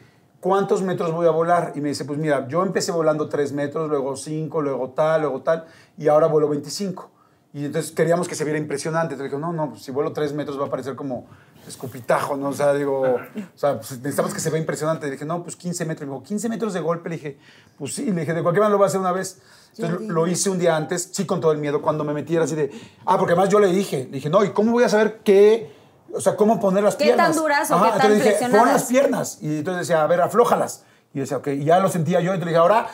¿cuántos 0.42 0.82
metros 0.82 1.14
voy 1.14 1.28
a 1.28 1.32
volar? 1.32 1.72
Y 1.76 1.82
me 1.82 1.90
dice, 1.90 2.04
pues 2.04 2.20
mira, 2.20 2.48
yo 2.50 2.64
empecé 2.64 2.92
volando 2.92 3.30
3 3.30 3.54
metros, 3.54 3.90
luego 3.90 4.18
5, 4.18 4.62
luego 4.62 4.90
tal, 4.90 5.22
luego 5.22 5.42
tal, 5.42 5.66
y 5.98 6.10
ahora 6.10 6.28
vuelo 6.28 6.50
25. 6.50 7.10
Y 7.54 7.66
entonces 7.66 7.92
queríamos 7.92 8.28
que 8.28 8.36
se 8.36 8.44
viera 8.44 8.60
impresionante. 8.60 9.14
Entonces 9.14 9.32
le 9.32 9.38
digo, 9.38 9.48
no, 9.48 9.54
no, 9.54 9.72
pues 9.72 9.84
si 9.84 9.92
vuelo 9.92 10.12
3 10.12 10.34
metros 10.34 10.60
va 10.60 10.66
a 10.66 10.70
parecer 10.70 10.96
como 10.96 11.26
escupitajo, 11.68 12.36
¿no? 12.38 12.50
O 12.50 12.54
sea, 12.54 12.74
digo, 12.74 13.02
o 13.02 13.20
sea, 13.56 13.76
pues 13.76 13.92
necesitamos 13.98 14.34
que 14.34 14.40
se 14.40 14.50
vea 14.50 14.60
impresionante. 14.60 15.06
Le 15.06 15.14
dije, 15.14 15.26
no, 15.26 15.44
pues 15.44 15.56
15 15.56 15.86
metros. 15.86 16.08
Me 16.08 16.14
dijo, 16.14 16.24
15 16.24 16.50
metros 16.50 16.74
de 16.74 16.80
golpe. 16.80 17.10
Le 17.10 17.16
dije, 17.18 17.38
pues 17.78 17.94
sí. 17.94 18.06
Le 18.06 18.22
dije, 18.22 18.34
de 18.34 18.42
cualquier 18.42 18.62
manera 18.62 18.70
lo 18.70 18.78
voy 18.78 18.86
a 18.86 18.88
hacer 18.88 19.02
una 19.02 19.12
vez. 19.12 19.42
Entonces 19.78 20.08
lo 20.08 20.28
hice 20.28 20.50
un 20.50 20.60
día 20.60 20.76
antes, 20.76 21.10
sí 21.12 21.26
con 21.26 21.40
todo 21.40 21.52
el 21.52 21.58
miedo, 21.58 21.82
cuando 21.82 22.04
me 22.04 22.14
metí 22.14 22.36
era 22.36 22.44
así 22.44 22.56
de... 22.56 22.72
Ah, 23.06 23.18
porque 23.18 23.34
además 23.34 23.50
yo 23.50 23.60
le 23.60 23.68
dije, 23.68 24.06
le 24.06 24.12
dije, 24.12 24.30
no, 24.30 24.44
¿y 24.44 24.50
cómo 24.50 24.72
voy 24.72 24.84
a 24.84 24.90
saber 24.90 25.20
qué... 25.24 25.81
O 26.14 26.22
sea, 26.22 26.36
cómo 26.36 26.60
poner 26.60 26.84
las 26.84 26.96
¿Qué 26.96 27.06
piernas? 27.06 27.28
tan 27.28 27.36
duras 27.38 27.72
o 27.72 27.76
qué 27.76 27.90
tan 27.90 28.12
entonces 28.12 28.40
dije, 28.40 28.58
pon 28.58 28.68
las 28.68 28.84
piernas. 28.84 29.38
Y 29.42 29.58
entonces 29.60 29.88
decía, 29.88 30.04
a 30.04 30.08
ver, 30.08 30.22
aflójalas. 30.22 30.84
Y 31.14 31.18
yo 31.18 31.22
decía, 31.22 31.38
ok, 31.38 31.48
y 31.48 31.64
ya 31.66 31.80
lo 31.80 31.90
sentía 31.90 32.20
yo. 32.20 32.34
Entonces 32.34 32.48
dije, 32.48 32.58
ahora 32.58 32.88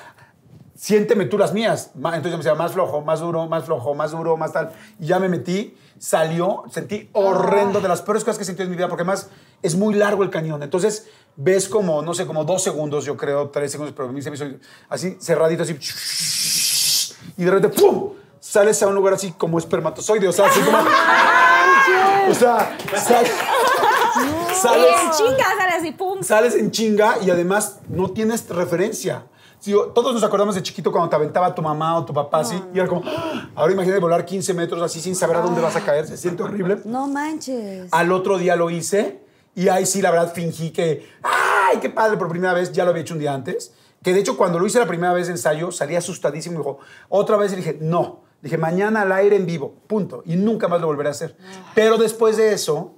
siénteme 0.77 1.25
tú 1.25 1.37
las 1.37 1.53
mías. 1.53 1.91
Entonces 1.95 2.23
yo 2.23 2.31
me 2.31 2.37
decía, 2.37 2.55
más 2.55 2.73
flojo, 2.73 3.01
más 3.01 3.19
duro, 3.19 3.47
más 3.47 3.65
flojo, 3.65 3.95
más 3.95 4.11
duro, 4.11 4.37
más 4.37 4.53
tal. 4.53 4.71
Y 4.99 5.07
ya 5.07 5.19
me 5.19 5.27
metí, 5.27 5.75
salió, 5.97 6.63
sentí 6.71 7.09
horrendo, 7.13 7.81
de 7.81 7.87
las 7.87 8.01
peores 8.01 8.23
cosas 8.23 8.37
que 8.37 8.43
he 8.43 8.45
sentido 8.45 8.65
en 8.65 8.71
mi 8.71 8.77
vida, 8.77 8.87
porque 8.87 9.01
además 9.01 9.29
es 9.61 9.75
muy 9.75 9.95
largo 9.95 10.23
el 10.23 10.29
cañón. 10.29 10.61
Entonces 10.63 11.07
ves 11.35 11.67
como, 11.67 12.01
no 12.01 12.13
sé, 12.13 12.25
como 12.25 12.45
dos 12.45 12.63
segundos, 12.63 13.05
yo 13.05 13.17
creo, 13.17 13.49
tres 13.49 13.71
segundos, 13.71 13.93
pero 13.95 14.09
a 14.09 14.11
mí 14.11 14.21
se 14.21 14.29
me 14.29 14.35
hizo 14.35 14.45
así, 14.89 15.17
cerradito, 15.19 15.63
así. 15.63 15.77
Y 17.37 17.43
de 17.43 17.51
repente, 17.51 17.79
¡pum! 17.79 18.13
Sales 18.39 18.81
a 18.83 18.87
un 18.87 18.95
lugar 18.95 19.15
así 19.15 19.31
como 19.31 19.57
espermatozoide, 19.57 20.27
o 20.27 20.31
sea, 20.31 20.45
así 20.45 20.61
como... 20.61 20.77
O 22.29 22.33
sea, 22.33 22.77
sal- 22.95 23.25
Y 23.25 24.55
sales 24.55 24.85
en 25.03 25.11
chinga 25.11 25.45
sale 25.57 25.73
así, 25.77 25.91
pum. 25.91 26.23
sales 26.23 26.55
en 26.55 26.71
chinga 26.71 27.17
y 27.23 27.29
además 27.29 27.79
no 27.89 28.09
tienes 28.11 28.47
referencia. 28.49 29.25
Sí, 29.59 29.73
todos 29.95 30.13
nos 30.13 30.23
acordamos 30.23 30.55
de 30.55 30.61
chiquito 30.63 30.91
cuando 30.91 31.09
te 31.09 31.15
aventaba 31.15 31.53
tu 31.55 31.61
mamá 31.61 31.97
o 31.97 32.05
tu 32.05 32.13
papá 32.13 32.39
así, 32.41 32.61
y 32.73 32.79
era 32.79 32.87
como, 32.87 33.01
¡ah! 33.05 33.49
ahora 33.55 33.73
imagínate 33.73 33.99
volar 33.99 34.23
15 34.23 34.53
metros 34.53 34.81
así 34.83 35.01
sin 35.01 35.15
saber 35.15 35.37
a 35.37 35.41
dónde 35.41 35.61
vas 35.61 35.75
a 35.75 35.81
caer, 35.81 36.07
se 36.07 36.15
siente 36.15 36.43
horrible. 36.43 36.79
No 36.85 37.07
manches. 37.07 37.87
Al 37.91 38.11
otro 38.11 38.37
día 38.37 38.55
lo 38.55 38.69
hice 38.69 39.19
y 39.55 39.67
ahí 39.69 39.85
sí, 39.87 40.01
la 40.01 40.11
verdad, 40.11 40.31
fingí 40.33 40.69
que, 40.69 41.09
¡ay, 41.23 41.79
qué 41.79 41.89
padre! 41.89 42.17
Por 42.17 42.29
primera 42.29 42.53
vez, 42.53 42.71
ya 42.71 42.83
lo 42.83 42.91
había 42.91 43.01
hecho 43.01 43.15
un 43.15 43.19
día 43.19 43.33
antes. 43.33 43.73
Que 44.03 44.13
de 44.13 44.19
hecho, 44.19 44.37
cuando 44.37 44.59
lo 44.59 44.67
hice 44.67 44.77
la 44.79 44.85
primera 44.85 45.11
vez 45.13 45.25
de 45.25 45.33
ensayo, 45.33 45.71
salí 45.71 45.95
asustadísimo 45.95 46.55
y 46.55 46.57
dijo, 46.59 46.77
otra 47.09 47.35
vez, 47.37 47.51
y 47.53 47.55
dije, 47.55 47.77
no. 47.81 48.21
Dije, 48.47 48.57
mañana 48.57 49.01
al 49.01 49.11
aire 49.11 49.35
en 49.35 49.45
vivo, 49.45 49.75
punto. 49.87 50.23
Y 50.25 50.37
nunca 50.37 50.69
más 50.69 50.79
lo 50.79 50.87
volveré 50.87 51.09
a 51.09 51.11
hacer. 51.11 51.35
Pero 51.75 51.97
después 51.97 52.37
de 52.37 52.53
eso, 52.53 52.95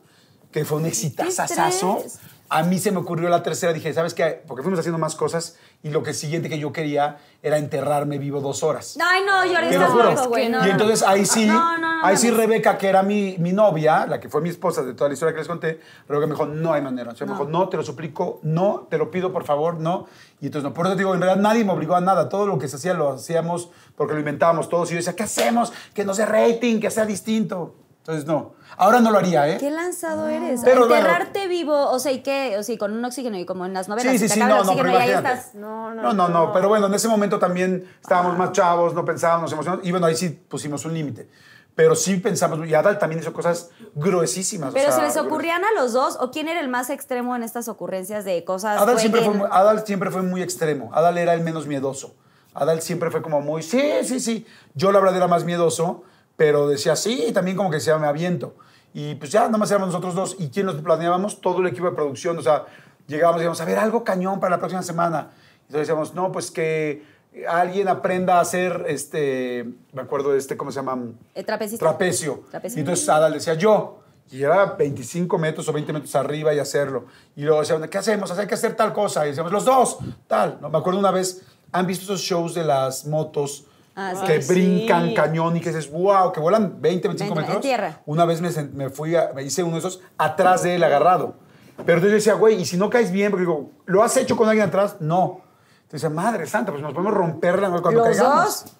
que 0.51 0.63
fue 0.63 0.77
un 0.77 0.85
exitazazazo, 0.85 2.03
a 2.49 2.61
mí 2.61 2.77
se 2.77 2.91
me 2.91 2.99
ocurrió 2.99 3.29
la 3.29 3.41
tercera. 3.41 3.73
Dije, 3.73 3.91
¿sabes 3.91 4.13
qué? 4.13 4.43
Porque 4.45 4.61
fuimos 4.61 4.79
haciendo 4.79 4.99
más 4.99 5.15
cosas 5.15 5.55
y 5.81 5.89
lo 5.91 6.03
que 6.03 6.13
siguiente 6.13 6.49
que 6.49 6.59
yo 6.59 6.73
quería 6.73 7.19
era 7.41 7.57
enterrarme 7.57 8.17
vivo 8.17 8.41
dos 8.41 8.63
horas. 8.63 8.97
Ay, 9.01 9.21
no, 9.25 9.37
Jordi, 9.53 9.69
Te 9.69 9.77
lo 9.77 9.87
juro. 9.87 10.11
loco, 10.11 10.27
güey. 10.27 10.49
No, 10.49 10.67
y 10.67 10.69
entonces 10.71 11.03
ahí 11.03 11.25
sí, 11.25 11.45
No, 11.45 11.77
no, 11.77 12.05
ahí 12.05 12.17
sí. 12.17 12.31
Rebeca, 12.31 12.77
que 12.77 12.87
era 12.87 13.01
mi, 13.01 13.37
mi 13.39 13.53
novia, 13.53 14.05
la 14.05 14.19
que 14.19 14.27
fue 14.27 14.41
mi 14.41 14.49
esposa 14.49 14.83
de 14.83 14.93
toda 14.93 15.07
la 15.07 15.13
historia 15.13 15.33
que 15.33 15.39
les 15.39 15.47
conté, 15.47 15.79
Rebeca 16.09 16.27
me 16.27 16.33
dijo, 16.33 16.45
no 16.47 16.73
hay 16.73 16.81
manera. 16.81 17.15
Sea, 17.15 17.25
me 17.25 17.31
dijo, 17.31 17.45
no, 17.45 17.69
te 17.69 17.77
lo 17.77 17.83
suplico, 17.83 18.41
no, 18.43 18.87
te 18.89 18.97
lo 18.97 19.09
pido, 19.09 19.31
por 19.31 19.45
favor, 19.45 19.79
no. 19.79 20.07
Y 20.41 20.47
entonces, 20.47 20.67
no, 20.67 20.73
por 20.73 20.85
eso 20.85 20.95
te 20.95 20.99
digo, 20.99 21.13
en 21.15 21.21
realidad 21.21 21.41
nadie 21.41 21.63
me 21.63 21.71
obligó 21.71 21.95
a 21.95 22.01
nada. 22.01 22.27
Todo 22.27 22.45
lo 22.45 22.59
que 22.59 22.67
se 22.67 22.75
hacía 22.75 22.93
lo 22.93 23.13
hacíamos 23.13 23.69
porque 23.95 24.13
lo 24.13 24.19
inventábamos 24.19 24.67
todos. 24.67 24.89
Y 24.89 24.95
yo 24.95 24.97
decía, 24.97 25.15
¿qué 25.15 25.23
hacemos? 25.23 25.71
Que 25.93 26.03
no 26.03 26.13
sea 26.13 26.25
rating, 26.25 26.81
que 26.81 26.91
sea 26.91 27.05
distinto. 27.05 27.75
Entonces, 28.09 28.25
no. 28.27 28.53
Ahora 28.75 29.01
no 29.01 29.11
lo 29.11 29.19
haría, 29.19 29.47
¿eh? 29.47 29.57
Qué 29.59 29.69
lanzado 29.69 30.27
eres. 30.29 30.61
Pero, 30.63 30.85
Enterrarte 30.85 31.47
vivo, 31.47 31.91
o 31.91 31.99
sea, 31.99 32.11
¿y 32.11 32.23
qué? 32.23 32.55
O 32.57 32.63
sea, 32.63 32.73
¿y 32.73 32.77
con 32.79 32.91
un 32.91 33.05
oxígeno 33.05 33.37
y 33.37 33.45
como 33.45 33.67
en 33.67 33.73
las 33.73 33.87
novelas. 33.87 34.11
Sí, 34.13 34.17
sí, 34.17 34.29
sí, 34.29 34.39
no, 34.39 34.63
no, 34.63 34.75
pero 34.75 34.97
ahí 34.97 35.11
estás. 35.11 35.53
No, 35.53 35.93
no, 35.93 36.01
No, 36.01 36.13
no, 36.13 36.27
no, 36.27 36.51
pero 36.51 36.69
bueno, 36.69 36.87
en 36.87 36.93
ese 36.95 37.07
momento 37.07 37.37
también 37.37 37.87
estábamos 38.01 38.35
más 38.35 38.51
chavos, 38.51 38.95
no 38.95 39.05
pensábamos, 39.05 39.43
nos 39.43 39.53
emocionamos, 39.53 39.85
y 39.85 39.91
bueno, 39.91 40.07
ahí 40.07 40.15
sí 40.15 40.29
pusimos 40.29 40.85
un 40.85 40.95
límite. 40.95 41.29
Pero 41.75 41.93
sí 41.93 42.15
pensamos, 42.15 42.67
y 42.67 42.73
Adal 42.73 42.97
también 42.97 43.21
hizo 43.21 43.31
cosas 43.31 43.69
gruesísimas. 43.93 44.71
o 44.71 44.73
Pero 44.73 44.87
sea, 44.87 44.95
se 44.95 45.01
les 45.03 45.17
ocurrían 45.17 45.63
a 45.63 45.71
los 45.79 45.93
dos, 45.93 46.17
o 46.19 46.31
quién 46.31 46.47
era 46.47 46.59
el 46.61 46.67
más 46.67 46.89
extremo 46.89 47.35
en 47.35 47.43
estas 47.43 47.67
ocurrencias 47.67 48.25
de 48.25 48.43
cosas. 48.43 48.81
Adal 48.81 48.99
siempre, 48.99 49.21
fue, 49.21 49.47
Adal 49.51 49.85
siempre 49.85 50.09
fue 50.09 50.23
muy 50.23 50.41
extremo. 50.41 50.89
Adal 50.95 51.19
era 51.19 51.35
el 51.35 51.41
menos 51.41 51.67
miedoso. 51.67 52.15
Adal 52.55 52.81
siempre 52.81 53.11
fue 53.11 53.21
como 53.21 53.41
muy, 53.41 53.61
sí, 53.61 53.81
sí, 54.03 54.19
sí. 54.19 54.47
Yo 54.73 54.91
la 54.91 54.99
verdad 54.99 55.17
era 55.17 55.27
más 55.27 55.43
miedoso, 55.45 56.03
pero 56.39 56.69
decía 56.69 56.95
sí, 56.95 57.25
y 57.27 57.31
también 57.33 57.57
como 57.57 57.69
que 57.69 57.75
decía, 57.75 57.97
me 57.97 58.07
aviento. 58.07 58.55
Y 58.93 59.15
pues 59.15 59.29
ya, 59.29 59.41
nada 59.47 59.57
más 59.57 59.69
éramos 59.71 59.89
nosotros 59.89 60.15
dos. 60.15 60.37
¿Y 60.39 60.47
quién 60.47 60.67
nos 60.67 60.75
planeábamos? 60.75 61.41
Todo 61.41 61.59
el 61.59 61.67
equipo 61.67 61.87
de 61.87 61.91
producción. 61.91 62.37
O 62.37 62.41
sea, 62.41 62.63
llegábamos 63.07 63.39
y 63.39 63.41
decíamos, 63.41 63.59
a 63.59 63.65
ver, 63.65 63.77
algo 63.77 64.05
cañón 64.05 64.39
para 64.39 64.51
la 64.51 64.59
próxima 64.59 64.81
semana. 64.81 65.31
Entonces 65.63 65.81
decíamos, 65.81 66.13
no, 66.13 66.31
pues 66.31 66.49
que 66.49 67.03
alguien 67.45 67.89
aprenda 67.89 68.37
a 68.37 68.39
hacer, 68.39 68.85
este, 68.87 69.67
me 69.91 70.01
acuerdo 70.01 70.31
de 70.31 70.37
este, 70.37 70.55
¿cómo 70.55 70.71
se 70.71 70.77
llama? 70.77 71.11
Trapecista. 71.45 71.85
Trapecio. 71.85 72.45
Trapecio. 72.49 72.77
Y 72.77 72.79
entonces 72.79 73.09
Adal 73.09 73.33
decía 73.33 73.55
yo. 73.55 73.99
Y 74.31 74.41
era 74.41 74.63
25 74.63 75.37
metros 75.37 75.67
o 75.67 75.73
20 75.73 75.91
metros 75.91 76.15
arriba 76.15 76.53
y 76.53 76.59
hacerlo. 76.59 77.07
Y 77.35 77.41
luego 77.41 77.59
decían, 77.59 77.85
¿qué 77.89 77.97
hacemos? 77.97 78.31
Hay 78.31 78.47
que 78.47 78.53
hacer 78.53 78.77
tal 78.77 78.93
cosa. 78.93 79.25
Y 79.25 79.31
decíamos, 79.31 79.51
los 79.51 79.65
dos, 79.65 79.97
tal. 80.25 80.57
¿no? 80.61 80.69
Me 80.69 80.77
acuerdo 80.77 81.01
una 81.01 81.11
vez, 81.11 81.41
¿han 81.73 81.85
visto 81.85 82.05
esos 82.05 82.21
shows 82.21 82.55
de 82.55 82.63
las 82.63 83.05
motos 83.05 83.65
Ah, 84.01 84.13
sí. 84.15 84.25
que 84.25 84.41
sí. 84.41 84.53
brincan 84.53 85.13
cañón 85.13 85.57
y 85.57 85.59
que 85.61 85.69
dices, 85.69 85.91
wow, 85.91 86.31
que 86.31 86.39
vuelan 86.39 86.81
20, 86.81 87.07
25 87.09 87.33
En- 87.33 87.37
en 87.39 87.45
metros? 87.45 87.61
tierra. 87.61 88.01
Una 88.05 88.23
vez 88.25 88.39
me, 88.39 88.49
me 88.73 88.89
fui, 88.89 89.13
a- 89.15 89.31
me 89.35 89.43
hice 89.43 89.61
uno 89.61 89.73
de 89.73 89.79
esos 89.79 90.01
atrás 90.17 90.63
de 90.63 90.75
él 90.75 90.83
agarrado. 90.83 91.35
Pero 91.77 91.97
entonces 91.97 92.09
yo 92.11 92.15
decía, 92.15 92.33
güey, 92.35 92.61
¿y 92.61 92.65
si 92.65 92.77
no 92.77 92.89
caes 92.89 93.11
bien? 93.11 93.29
Porque 93.31 93.41
digo, 93.41 93.71
¿lo 93.85 94.01
has 94.03 94.15
hecho 94.17 94.37
con 94.37 94.47
alguien 94.47 94.67
atrás? 94.67 94.97
No. 94.99 95.41
Entonces 95.83 96.01
decía, 96.03 96.09
madre 96.09 96.45
santa, 96.45 96.71
pues 96.71 96.81
nos 96.81 96.93
podemos 96.93 97.13
romper 97.13 97.59
la 97.61 97.69
cuando 97.69 97.91
¿Los 97.91 98.03
caigamos. 98.17 98.45
dos? 98.63 98.73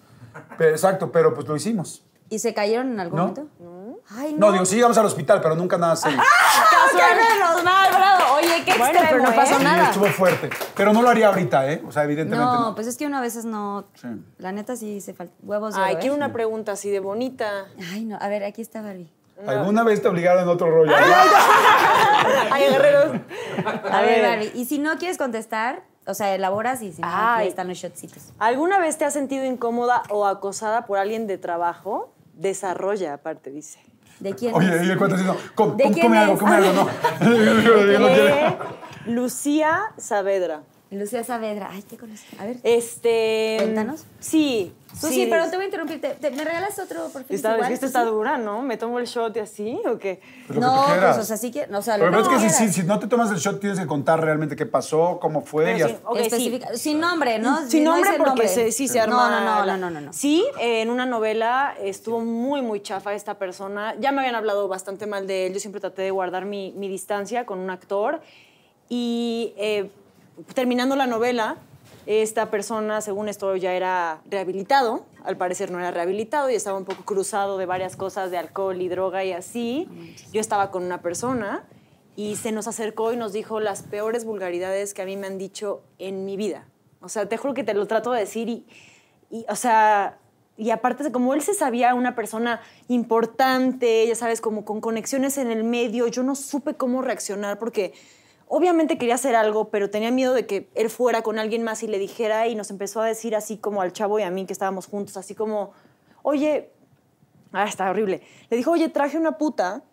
Pero, 0.56 0.70
exacto, 0.70 1.10
pero 1.12 1.34
pues 1.34 1.46
lo 1.46 1.56
hicimos. 1.56 2.04
¿Y 2.28 2.38
se 2.38 2.54
cayeron 2.54 2.92
en 2.92 3.00
algún 3.00 3.16
¿No? 3.16 3.26
momento? 3.28 3.46
Ay, 4.08 4.32
no. 4.34 4.46
No, 4.46 4.52
digo, 4.52 4.64
sí 4.64 4.76
llegamos 4.76 4.96
al 4.98 5.06
hospital, 5.06 5.40
pero 5.40 5.54
nunca 5.54 5.78
nada 5.78 5.96
serio. 5.96 6.18
¡Ah, 6.20 6.86
qué 6.90 7.34
menos 7.34 7.64
mal, 7.64 7.90
bravo! 7.92 8.34
Oye, 8.36 8.64
qué 8.64 8.78
Bueno, 8.78 8.98
extremo, 9.00 9.08
pero 9.10 9.22
no 9.22 9.36
pasó 9.36 9.54
¿eh? 9.54 9.58
Sí, 9.58 9.64
nada. 9.64 9.84
estuvo 9.90 10.06
fuerte. 10.06 10.50
Pero 10.74 10.92
no 10.92 11.02
lo 11.02 11.08
haría 11.08 11.28
ahorita, 11.28 11.70
¿eh? 11.70 11.82
O 11.86 11.92
sea, 11.92 12.04
evidentemente 12.04 12.44
no. 12.44 12.60
No, 12.60 12.74
pues 12.74 12.86
es 12.86 12.96
que 12.96 13.06
uno 13.06 13.18
a 13.18 13.20
veces 13.20 13.44
no. 13.44 13.84
Sí. 13.94 14.08
La 14.38 14.52
neta 14.52 14.76
sí 14.76 15.00
se 15.00 15.14
falta. 15.14 15.34
Huevos 15.42 15.74
de 15.74 15.82
Ay, 15.82 15.96
quiero 15.96 16.14
¿eh? 16.14 16.16
una 16.16 16.32
pregunta 16.32 16.72
así 16.72 16.90
de 16.90 17.00
bonita. 17.00 17.66
Ay, 17.92 18.04
no. 18.04 18.16
A 18.20 18.28
ver, 18.28 18.44
aquí 18.44 18.62
está 18.62 18.82
Barbie. 18.82 19.12
¿Alguna 19.46 19.84
vez 19.84 20.02
te 20.02 20.08
obligaron 20.08 20.42
en 20.42 20.48
otro 20.50 20.70
rollo? 20.70 20.92
Ay, 22.50 22.62
guerreros. 22.70 23.20
A, 23.90 24.00
ver, 24.02 24.22
Barbie. 24.22 24.52
Y 24.54 24.66
si 24.66 24.78
no 24.78 24.98
quieres 24.98 25.16
contestar, 25.16 25.82
o 26.06 26.14
sea, 26.14 26.34
elaboras 26.34 26.82
y 26.82 26.92
si 26.92 27.00
no, 27.02 27.08
Ay. 27.10 27.48
están 27.48 27.68
los 27.68 27.78
shotcitos. 27.78 28.32
¿Alguna 28.38 28.78
vez 28.78 28.98
te 28.98 29.04
has 29.04 29.12
sentido 29.14 29.44
incómoda 29.44 30.02
o 30.10 30.26
acosada 30.26 30.86
por 30.86 30.98
alguien 30.98 31.26
de 31.26 31.38
trabajo? 31.38 32.12
Desarrolla, 32.34 33.14
aparte, 33.14 33.50
dice. 33.50 33.80
¿De 34.20 34.34
quién? 34.34 34.54
Oye, 34.54 34.76
es? 34.76 34.82
y 34.82 34.86
le 34.86 34.96
cuentas 34.96 35.20
así, 35.20 35.28
no, 35.28 35.36
com- 35.54 35.76
¿De 35.76 35.84
com- 35.84 35.92
quién 35.92 36.06
come 36.06 36.18
algo, 36.18 36.38
come 36.38 36.54
algo, 36.54 36.72
no. 36.72 36.88
Lucía 39.06 39.80
Saavedra. 39.96 40.60
Lucía 40.90 41.22
Saavedra. 41.22 41.68
Ay, 41.70 41.82
te 41.82 41.96
conocí. 41.96 42.24
A 42.38 42.44
ver. 42.46 42.56
Este. 42.64 43.56
Cuéntanos. 43.60 44.04
Sí. 44.18 44.72
Susi, 45.00 45.26
pero 45.30 45.48
te 45.48 45.54
voy 45.54 45.62
a 45.62 45.66
interrumpir. 45.66 46.00
¿Te, 46.00 46.08
te- 46.14 46.32
me 46.32 46.42
regalas 46.44 46.76
otro 46.80 47.08
por 47.10 47.22
fin? 47.22 47.36
Esta 47.36 47.50
vez 47.50 47.58
igual, 47.58 47.68
que 47.68 47.74
esta 47.74 47.86
está 47.86 48.04
dura, 48.04 48.38
¿no? 48.38 48.62
¿Me 48.62 48.76
tomo 48.76 48.98
el 48.98 49.06
shot 49.06 49.36
y 49.36 49.38
así 49.38 49.80
o 49.86 49.98
qué? 50.00 50.20
Pues 50.48 50.58
no, 50.58 50.84
tú 50.86 50.90
pues, 51.00 51.18
o 51.18 51.22
sea, 51.22 51.36
sí 51.36 51.52
que. 51.52 51.62
O 51.72 51.80
sea, 51.80 51.94
Pero 51.96 52.10
lo 52.10 52.20
es 52.20 52.26
que 52.28 52.34
si, 52.40 52.50
si, 52.50 52.56
quieras. 52.56 52.74
si 52.74 52.82
no 52.82 52.98
te 52.98 53.06
tomas 53.06 53.30
el 53.30 53.36
shot, 53.38 53.60
tienes 53.60 53.78
que 53.78 53.86
contar 53.86 54.20
realmente 54.20 54.56
qué 54.56 54.66
pasó, 54.66 55.18
cómo 55.20 55.42
fue. 55.42 55.74
Y 55.74 55.76
sí, 55.76 55.82
hasta- 55.82 56.08
ok, 56.08 56.16
sí. 56.18 56.22
Especifica- 56.24 56.76
Sin 56.76 56.98
nombre, 56.98 57.38
¿no? 57.38 57.60
Sin 57.60 57.70
Si 57.70 57.80
no 57.82 57.92
nombre 57.92 58.10
dice 58.10 58.18
porque 58.18 58.28
nombre. 58.30 58.48
se- 58.48 58.72
sí 58.72 58.88
se 58.88 58.98
No, 58.98 59.02
arma. 59.20 59.30
No, 59.30 59.58
no, 59.60 59.64
la- 59.66 59.76
no, 59.76 59.90
no, 59.90 60.00
no. 60.00 60.12
Sí, 60.12 60.44
eh, 60.60 60.80
en 60.82 60.90
una 60.90 61.06
novela 61.06 61.72
estuvo 61.80 62.18
muy, 62.18 62.62
muy 62.62 62.80
chafa 62.82 63.14
esta 63.14 63.34
persona. 63.38 63.94
Ya 64.00 64.10
me 64.10 64.18
habían 64.22 64.34
hablado 64.34 64.66
bastante 64.66 65.06
mal 65.06 65.28
de 65.28 65.46
él. 65.46 65.54
Yo 65.54 65.60
siempre 65.60 65.80
traté 65.80 66.02
de 66.02 66.10
guardar 66.10 66.46
mi, 66.46 66.72
mi 66.76 66.88
distancia 66.88 67.46
con 67.46 67.60
un 67.60 67.70
actor. 67.70 68.20
Y 68.88 69.54
eh, 69.56 69.88
terminando 70.54 70.96
la 70.96 71.06
novela, 71.06 71.56
esta 72.06 72.50
persona, 72.50 73.00
según 73.00 73.28
esto, 73.28 73.54
ya 73.56 73.74
era 73.74 74.22
rehabilitado. 74.28 75.04
Al 75.24 75.36
parecer 75.36 75.70
no 75.70 75.78
era 75.78 75.90
rehabilitado 75.90 76.50
y 76.50 76.54
estaba 76.54 76.78
un 76.78 76.84
poco 76.84 77.04
cruzado 77.04 77.58
de 77.58 77.66
varias 77.66 77.96
cosas 77.96 78.30
de 78.30 78.38
alcohol 78.38 78.80
y 78.80 78.88
droga 78.88 79.24
y 79.24 79.32
así. 79.32 79.88
Yo 80.32 80.40
estaba 80.40 80.70
con 80.70 80.82
una 80.82 81.02
persona 81.02 81.64
y 82.16 82.36
se 82.36 82.52
nos 82.52 82.66
acercó 82.66 83.12
y 83.12 83.16
nos 83.16 83.32
dijo 83.32 83.60
las 83.60 83.82
peores 83.82 84.24
vulgaridades 84.24 84.94
que 84.94 85.02
a 85.02 85.04
mí 85.04 85.16
me 85.16 85.26
han 85.26 85.38
dicho 85.38 85.82
en 85.98 86.24
mi 86.24 86.36
vida. 86.36 86.66
O 87.00 87.08
sea, 87.08 87.28
te 87.28 87.36
juro 87.36 87.54
que 87.54 87.64
te 87.64 87.74
lo 87.74 87.86
trato 87.86 88.12
de 88.12 88.20
decir 88.20 88.48
y, 88.48 88.66
y, 89.30 89.46
o 89.48 89.56
sea, 89.56 90.18
y 90.60 90.70
aparte, 90.70 91.04
de 91.04 91.12
como 91.12 91.32
él 91.32 91.40
se 91.40 91.54
sabía 91.54 91.94
una 91.94 92.14
persona 92.14 92.60
importante, 92.88 94.06
ya 94.06 94.14
sabes, 94.14 94.42
como 94.42 94.66
con 94.66 94.82
conexiones 94.82 95.38
en 95.38 95.50
el 95.50 95.64
medio, 95.64 96.06
yo 96.06 96.22
no 96.22 96.34
supe 96.34 96.74
cómo 96.74 97.00
reaccionar 97.00 97.58
porque 97.58 97.94
obviamente 98.52 98.98
quería 98.98 99.14
hacer 99.14 99.36
algo, 99.36 99.70
pero 99.70 99.90
tenía 99.90 100.10
miedo 100.10 100.34
de 100.34 100.44
que 100.44 100.68
él 100.74 100.90
fuera 100.90 101.22
con 101.22 101.38
alguien 101.38 101.62
más 101.62 101.84
y 101.84 101.86
le 101.86 101.98
dijera 101.98 102.48
y 102.48 102.56
nos 102.56 102.70
empezó 102.70 103.00
a 103.00 103.06
decir 103.06 103.36
así 103.36 103.56
como 103.56 103.80
al 103.80 103.92
chavo 103.92 104.18
y 104.18 104.22
a 104.22 104.30
mí 104.30 104.44
que 104.44 104.52
estábamos 104.52 104.86
juntos, 104.86 105.16
así 105.16 105.36
como, 105.36 105.72
oye, 106.22 106.72
ah, 107.52 107.64
está 107.64 107.88
horrible. 107.88 108.22
Le 108.50 108.56
dijo, 108.56 108.72
oye, 108.72 108.88
traje 108.88 109.16
una 109.16 109.38
puta, 109.38 109.84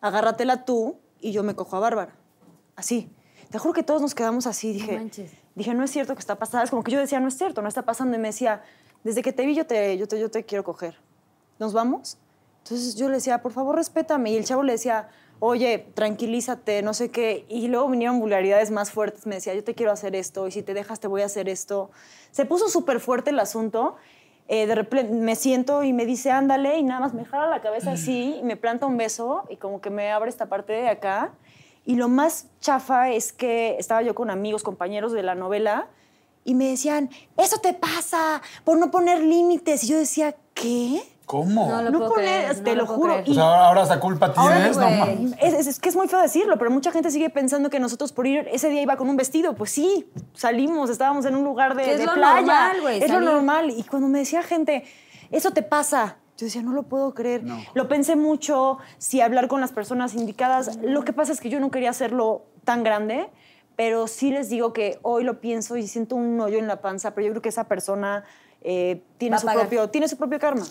agárratela 0.00 0.64
tú 0.64 0.96
y 1.20 1.32
yo 1.32 1.42
me 1.42 1.54
cojo 1.54 1.76
a 1.76 1.80
Bárbara. 1.80 2.16
Así. 2.74 3.12
Te 3.50 3.58
juro 3.58 3.74
que 3.74 3.82
todos 3.82 4.00
nos 4.00 4.14
quedamos 4.14 4.46
así. 4.46 4.72
Dije, 4.72 4.96
manches. 4.96 5.32
dije, 5.54 5.74
no 5.74 5.84
es 5.84 5.90
cierto 5.90 6.14
que 6.14 6.20
está 6.20 6.36
pasando. 6.36 6.64
Es 6.64 6.70
como 6.70 6.82
que 6.82 6.92
yo 6.92 6.98
decía, 6.98 7.20
no 7.20 7.28
es 7.28 7.36
cierto, 7.36 7.60
no 7.60 7.68
está 7.68 7.82
pasando. 7.82 8.16
Y 8.16 8.18
me 8.18 8.28
decía, 8.28 8.62
desde 9.04 9.22
que 9.22 9.34
te 9.34 9.44
vi 9.44 9.54
yo 9.54 9.66
te, 9.66 9.98
yo 9.98 10.08
te, 10.08 10.18
yo 10.18 10.30
te 10.30 10.44
quiero 10.44 10.64
coger. 10.64 10.98
¿Nos 11.58 11.74
vamos? 11.74 12.16
Entonces 12.64 12.96
yo 12.96 13.08
le 13.08 13.16
decía, 13.16 13.42
por 13.42 13.52
favor, 13.52 13.76
respétame. 13.76 14.32
Y 14.32 14.36
el 14.36 14.44
chavo 14.46 14.62
le 14.62 14.72
decía, 14.72 15.10
oye, 15.40 15.86
tranquilízate, 15.94 16.82
no 16.82 16.94
sé 16.94 17.10
qué. 17.10 17.44
Y 17.48 17.68
luego 17.68 17.88
vinieron 17.88 18.20
vulgaridades 18.20 18.70
más 18.70 18.90
fuertes. 18.90 19.26
Me 19.26 19.36
decía, 19.36 19.54
yo 19.54 19.64
te 19.64 19.74
quiero 19.74 19.92
hacer 19.92 20.14
esto. 20.16 20.46
Y 20.46 20.52
si 20.52 20.62
te 20.62 20.74
dejas, 20.74 21.00
te 21.00 21.08
voy 21.08 21.22
a 21.22 21.26
hacer 21.26 21.48
esto. 21.48 21.90
Se 22.30 22.44
puso 22.44 22.68
súper 22.68 23.00
fuerte 23.00 23.30
el 23.30 23.38
asunto. 23.38 23.96
Eh, 24.48 24.66
de 24.66 24.74
repente 24.74 25.12
me 25.12 25.34
siento 25.34 25.82
y 25.82 25.92
me 25.92 26.06
dice, 26.06 26.30
ándale. 26.30 26.78
Y 26.78 26.82
nada 26.82 27.00
más 27.00 27.14
me 27.14 27.24
jala 27.24 27.48
la 27.48 27.60
cabeza 27.60 27.92
así 27.92 28.36
y 28.40 28.42
me 28.42 28.56
planta 28.56 28.86
un 28.86 28.96
beso. 28.96 29.44
Y 29.50 29.56
como 29.56 29.80
que 29.80 29.90
me 29.90 30.10
abre 30.10 30.30
esta 30.30 30.48
parte 30.48 30.72
de 30.72 30.88
acá. 30.88 31.32
Y 31.86 31.94
lo 31.94 32.08
más 32.08 32.48
chafa 32.60 33.10
es 33.10 33.32
que 33.32 33.76
estaba 33.78 34.02
yo 34.02 34.14
con 34.14 34.28
amigos, 34.28 34.64
compañeros 34.64 35.12
de 35.12 35.22
la 35.22 35.36
novela, 35.36 35.88
y 36.44 36.54
me 36.54 36.68
decían, 36.68 37.10
eso 37.36 37.58
te 37.58 37.74
pasa 37.74 38.42
por 38.64 38.76
no 38.76 38.90
poner 38.90 39.20
límites. 39.20 39.84
Y 39.84 39.88
yo 39.88 39.98
decía, 39.98 40.34
¿qué? 40.54 41.02
¿Cómo? 41.26 41.68
No 41.68 41.82
lo 41.82 41.90
No 41.90 41.98
puedo 41.98 42.12
creer, 42.14 42.54
te 42.62 42.70
no 42.70 42.82
lo 42.82 42.86
juro. 42.86 43.14
creer. 43.14 43.30
O 43.30 43.34
sea, 43.34 43.42
ahora, 43.42 43.66
ahora 43.68 43.82
hasta 43.82 43.98
culpa 44.00 44.32
Ahora, 44.36 44.54
tienes, 44.56 44.76
no 44.76 44.88
mames. 44.88 45.32
Es, 45.42 45.54
es- 45.54 45.66
es 45.66 45.80
que 45.80 45.88
es 45.88 45.96
muy 45.96 46.06
feo 46.06 46.20
decirlo, 46.20 46.56
pero 46.56 46.70
mucha 46.70 46.92
gente 46.92 47.10
sigue 47.10 47.30
pensando 47.30 47.68
que 47.68 47.80
nosotros 47.80 48.12
por 48.12 48.28
ir 48.28 48.46
ese 48.52 48.68
día 48.70 48.80
iba 48.80 48.96
con 48.96 49.08
un 49.10 49.16
vestido. 49.16 49.54
Pues 49.54 49.72
sí, 49.72 50.08
salimos, 50.34 50.88
estábamos 50.88 51.24
en 51.26 51.34
un 51.34 51.42
lugar 51.44 51.74
de, 51.74 51.92
es 51.92 51.98
de 51.98 52.06
lo 52.06 52.14
playa. 52.14 52.36
normal, 52.42 52.80
güey, 52.80 53.02
Es 53.02 53.10
lo 53.10 53.20
normal. 53.20 53.70
Y 53.70 53.82
cuando 53.82 54.06
me 54.08 54.20
decía 54.20 54.42
gente, 54.44 54.84
eso 55.32 55.50
te 55.50 55.62
pasa. 55.62 56.16
Yo 56.38 56.44
decía, 56.46 56.62
no 56.62 56.72
lo 56.72 56.84
puedo 56.84 57.12
creer. 57.12 57.42
Lo 57.74 57.88
pensé 57.88 58.14
mucho, 58.14 58.78
si 58.98 59.20
hablar 59.20 59.48
con 59.48 59.60
las 59.60 59.72
personas 59.72 60.14
indicadas. 60.14 60.76
Lo 60.82 61.02
que 61.04 61.12
pasa 61.12 61.32
es 61.32 61.40
que 61.40 61.48
yo 61.48 61.58
no 61.58 61.70
quería 61.72 61.90
hacerlo 61.90 62.44
tan 62.64 62.84
grande, 62.84 63.28
pero 63.74 64.06
sí 64.06 64.30
les 64.30 64.48
digo 64.48 64.72
que 64.72 64.98
hoy 65.02 65.24
lo 65.24 65.40
pienso 65.40 65.76
y 65.76 65.88
siento 65.88 66.14
un 66.14 66.40
hoyo 66.40 66.58
en 66.58 66.68
la 66.68 66.80
panza, 66.82 67.14
pero 67.14 67.26
yo 67.26 67.32
creo 67.32 67.42
que 67.42 67.48
esa 67.48 67.64
persona 67.64 68.22
eh, 68.62 69.02
tiene, 69.18 69.38
su 69.38 69.46
propio, 69.46 69.88
tiene 69.90 70.06
su 70.08 70.16
propio 70.16 70.38
karma. 70.38 70.64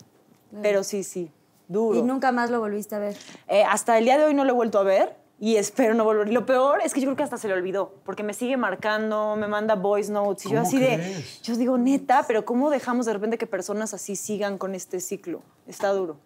Pero 0.61 0.83
sí, 0.83 1.03
sí, 1.03 1.31
duro. 1.67 1.99
Y 1.99 2.01
nunca 2.01 2.31
más 2.31 2.49
lo 2.49 2.59
volviste 2.59 2.95
a 2.95 2.99
ver. 2.99 3.15
Eh, 3.47 3.63
hasta 3.63 3.97
el 3.97 4.05
día 4.05 4.17
de 4.17 4.25
hoy 4.25 4.33
no 4.33 4.43
lo 4.45 4.51
he 4.51 4.55
vuelto 4.55 4.79
a 4.79 4.83
ver, 4.83 5.15
y 5.39 5.57
espero 5.57 5.93
no 5.93 6.03
volver. 6.03 6.31
Lo 6.31 6.45
peor 6.45 6.79
es 6.83 6.93
que 6.93 7.01
yo 7.01 7.07
creo 7.07 7.17
que 7.17 7.23
hasta 7.23 7.37
se 7.37 7.47
le 7.47 7.53
olvidó, 7.53 7.93
porque 8.05 8.23
me 8.23 8.33
sigue 8.33 8.57
marcando, 8.57 9.35
me 9.35 9.47
manda 9.47 9.75
voice 9.75 10.11
notes 10.11 10.45
y 10.45 10.49
yo 10.49 10.55
¿Cómo 10.55 10.67
así 10.67 10.77
crees? 10.77 10.99
de, 10.99 11.43
yo 11.43 11.55
digo, 11.57 11.77
neta, 11.77 12.25
pero 12.27 12.45
¿cómo 12.45 12.69
dejamos 12.69 13.05
de 13.05 13.13
repente 13.13 13.37
que 13.37 13.47
personas 13.47 13.93
así 13.93 14.15
sigan 14.15 14.57
con 14.57 14.75
este 14.75 14.99
ciclo? 14.99 15.41
Está 15.67 15.89
duro. 15.91 16.17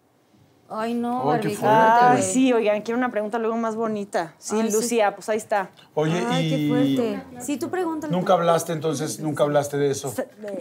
Ay, 0.72 0.94
no, 0.94 1.32
Ay, 1.32 1.40
qué 1.42 1.50
fuerte, 1.50 1.62
cálmate, 1.62 2.18
Ay, 2.18 2.22
sí, 2.22 2.54
oigan, 2.54 2.82
quiero 2.82 2.98
una 2.98 3.10
pregunta 3.10 3.40
luego 3.40 3.58
más 3.58 3.76
bonita. 3.76 4.36
Sí, 4.38 4.56
Ay, 4.60 4.70
sí. 4.70 4.76
Lucía, 4.78 5.16
pues 5.16 5.28
ahí 5.30 5.38
está. 5.38 5.72
Oye, 5.96 6.24
Ay, 6.30 6.46
y 6.46 6.50
qué 6.50 6.68
fuerte. 6.70 7.42
Sí, 7.42 7.58
tú 7.58 7.70
pregúntale. 7.70 8.16
nunca 8.16 8.34
hablaste 8.34 8.74
entonces, 8.74 9.20
nunca 9.20 9.44
hablaste 9.44 9.78
de 9.78 9.90
eso. 9.90 10.14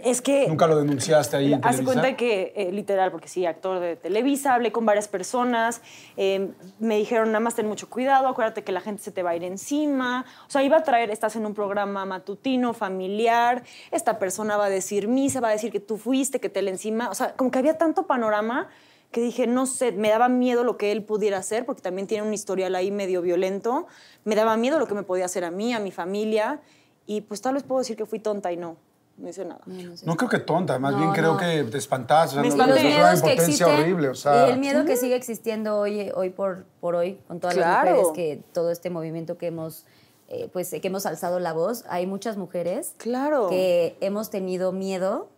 Es 0.03 0.21
que... 0.21 0.47
Nunca 0.47 0.65
lo 0.67 0.77
denunciaste 0.77 1.37
ahí 1.37 1.53
en 1.53 1.59
Hace 1.63 1.77
Televisa. 1.79 1.83
cuenta 2.01 2.17
que, 2.17 2.53
eh, 2.55 2.71
literal, 2.71 3.11
porque 3.11 3.27
sí, 3.27 3.45
actor 3.45 3.79
de 3.79 3.95
Televisa, 3.95 4.55
hablé 4.55 4.71
con 4.71 4.85
varias 4.85 5.07
personas, 5.07 5.81
eh, 6.17 6.51
me 6.79 6.97
dijeron, 6.97 7.27
nada 7.27 7.39
más 7.41 7.55
ten 7.55 7.67
mucho 7.67 7.89
cuidado, 7.89 8.27
acuérdate 8.27 8.63
que 8.63 8.71
la 8.71 8.81
gente 8.81 9.03
se 9.03 9.11
te 9.11 9.21
va 9.21 9.31
a 9.31 9.35
ir 9.35 9.43
encima. 9.43 10.25
O 10.47 10.49
sea, 10.49 10.63
iba 10.63 10.77
a 10.77 10.83
traer, 10.83 11.11
estás 11.11 11.35
en 11.35 11.45
un 11.45 11.53
programa 11.53 12.05
matutino, 12.05 12.73
familiar, 12.73 13.63
esta 13.91 14.17
persona 14.17 14.57
va 14.57 14.65
a 14.65 14.69
decir 14.69 15.07
misa, 15.07 15.39
va 15.39 15.49
a 15.49 15.51
decir 15.51 15.71
que 15.71 15.79
tú 15.79 15.97
fuiste, 15.97 16.39
que 16.39 16.49
te 16.49 16.61
le 16.63 16.71
encima. 16.71 17.09
O 17.09 17.13
sea, 17.15 17.33
como 17.33 17.51
que 17.51 17.59
había 17.59 17.77
tanto 17.77 18.07
panorama 18.07 18.67
que 19.11 19.21
dije, 19.21 19.47
no 19.47 19.65
sé, 19.65 19.91
me 19.91 20.09
daba 20.09 20.29
miedo 20.29 20.63
lo 20.63 20.77
que 20.77 20.91
él 20.91 21.03
pudiera 21.03 21.37
hacer, 21.39 21.65
porque 21.65 21.81
también 21.81 22.07
tiene 22.07 22.27
un 22.27 22.33
historial 22.33 22.75
ahí 22.75 22.91
medio 22.91 23.21
violento. 23.21 23.87
Me 24.23 24.35
daba 24.35 24.55
miedo 24.57 24.77
lo 24.79 24.85
que 24.87 24.93
me 24.93 25.03
podía 25.03 25.25
hacer 25.25 25.43
a 25.43 25.51
mí, 25.51 25.73
a 25.73 25.79
mi 25.79 25.91
familia. 25.91 26.61
Y 27.07 27.21
pues 27.21 27.41
tal 27.41 27.55
vez 27.55 27.63
puedo 27.63 27.79
decir 27.79 27.97
que 27.97 28.05
fui 28.05 28.19
tonta 28.19 28.51
y 28.51 28.57
no, 28.57 28.77
no 29.17 29.27
hice 29.29 29.45
nada. 29.45 29.61
No 30.05 30.15
creo 30.15 30.29
que 30.29 30.37
tonta, 30.37 30.77
más 30.77 30.91
No, 30.93 30.99
bien 30.99 31.11
creo 31.13 31.33
no. 31.33 31.37
que 31.39 31.63
te 31.63 31.77
espantaste. 31.79 32.37
O 32.37 32.41
sea, 32.41 32.43
los 32.43 32.53
espanté. 32.53 32.75
es 32.75 32.79
una 32.81 32.89
miedos 32.95 33.09
que 33.23 33.29
impotencia 33.31 33.65
existen 33.65 33.67
horrible, 33.79 34.09
o 34.09 34.15
sea. 34.15 34.47
y 34.47 34.51
el 34.51 34.59
miedo 34.59 34.85
que 34.85 34.95
sigue 34.95 35.15
existiendo 35.15 35.77
hoy, 35.79 36.11
hoy 36.15 36.29
por, 36.29 36.65
por 36.79 36.93
hoy 36.93 37.19
con 37.27 37.39
todas 37.39 37.55
las 37.55 37.65
Claro. 37.65 37.95
mujeres 37.97 38.07
que 38.15 38.43
todo 38.53 38.69
este 38.69 38.91
movimiento 38.91 39.37
que 39.39 39.47
hemos 39.47 39.85
eh, 40.27 40.47
pues 40.53 40.69
que 40.69 40.79
hemos 40.87 41.07
alzado 41.07 41.39
la 41.39 41.53
voz 41.53 41.83
hay 41.89 42.05
muchas 42.05 42.37
mujeres 42.37 42.93
Claro. 42.97 43.49
que 43.49 43.97
hemos 44.01 44.29
tenido 44.29 44.71
miedo 44.71 45.29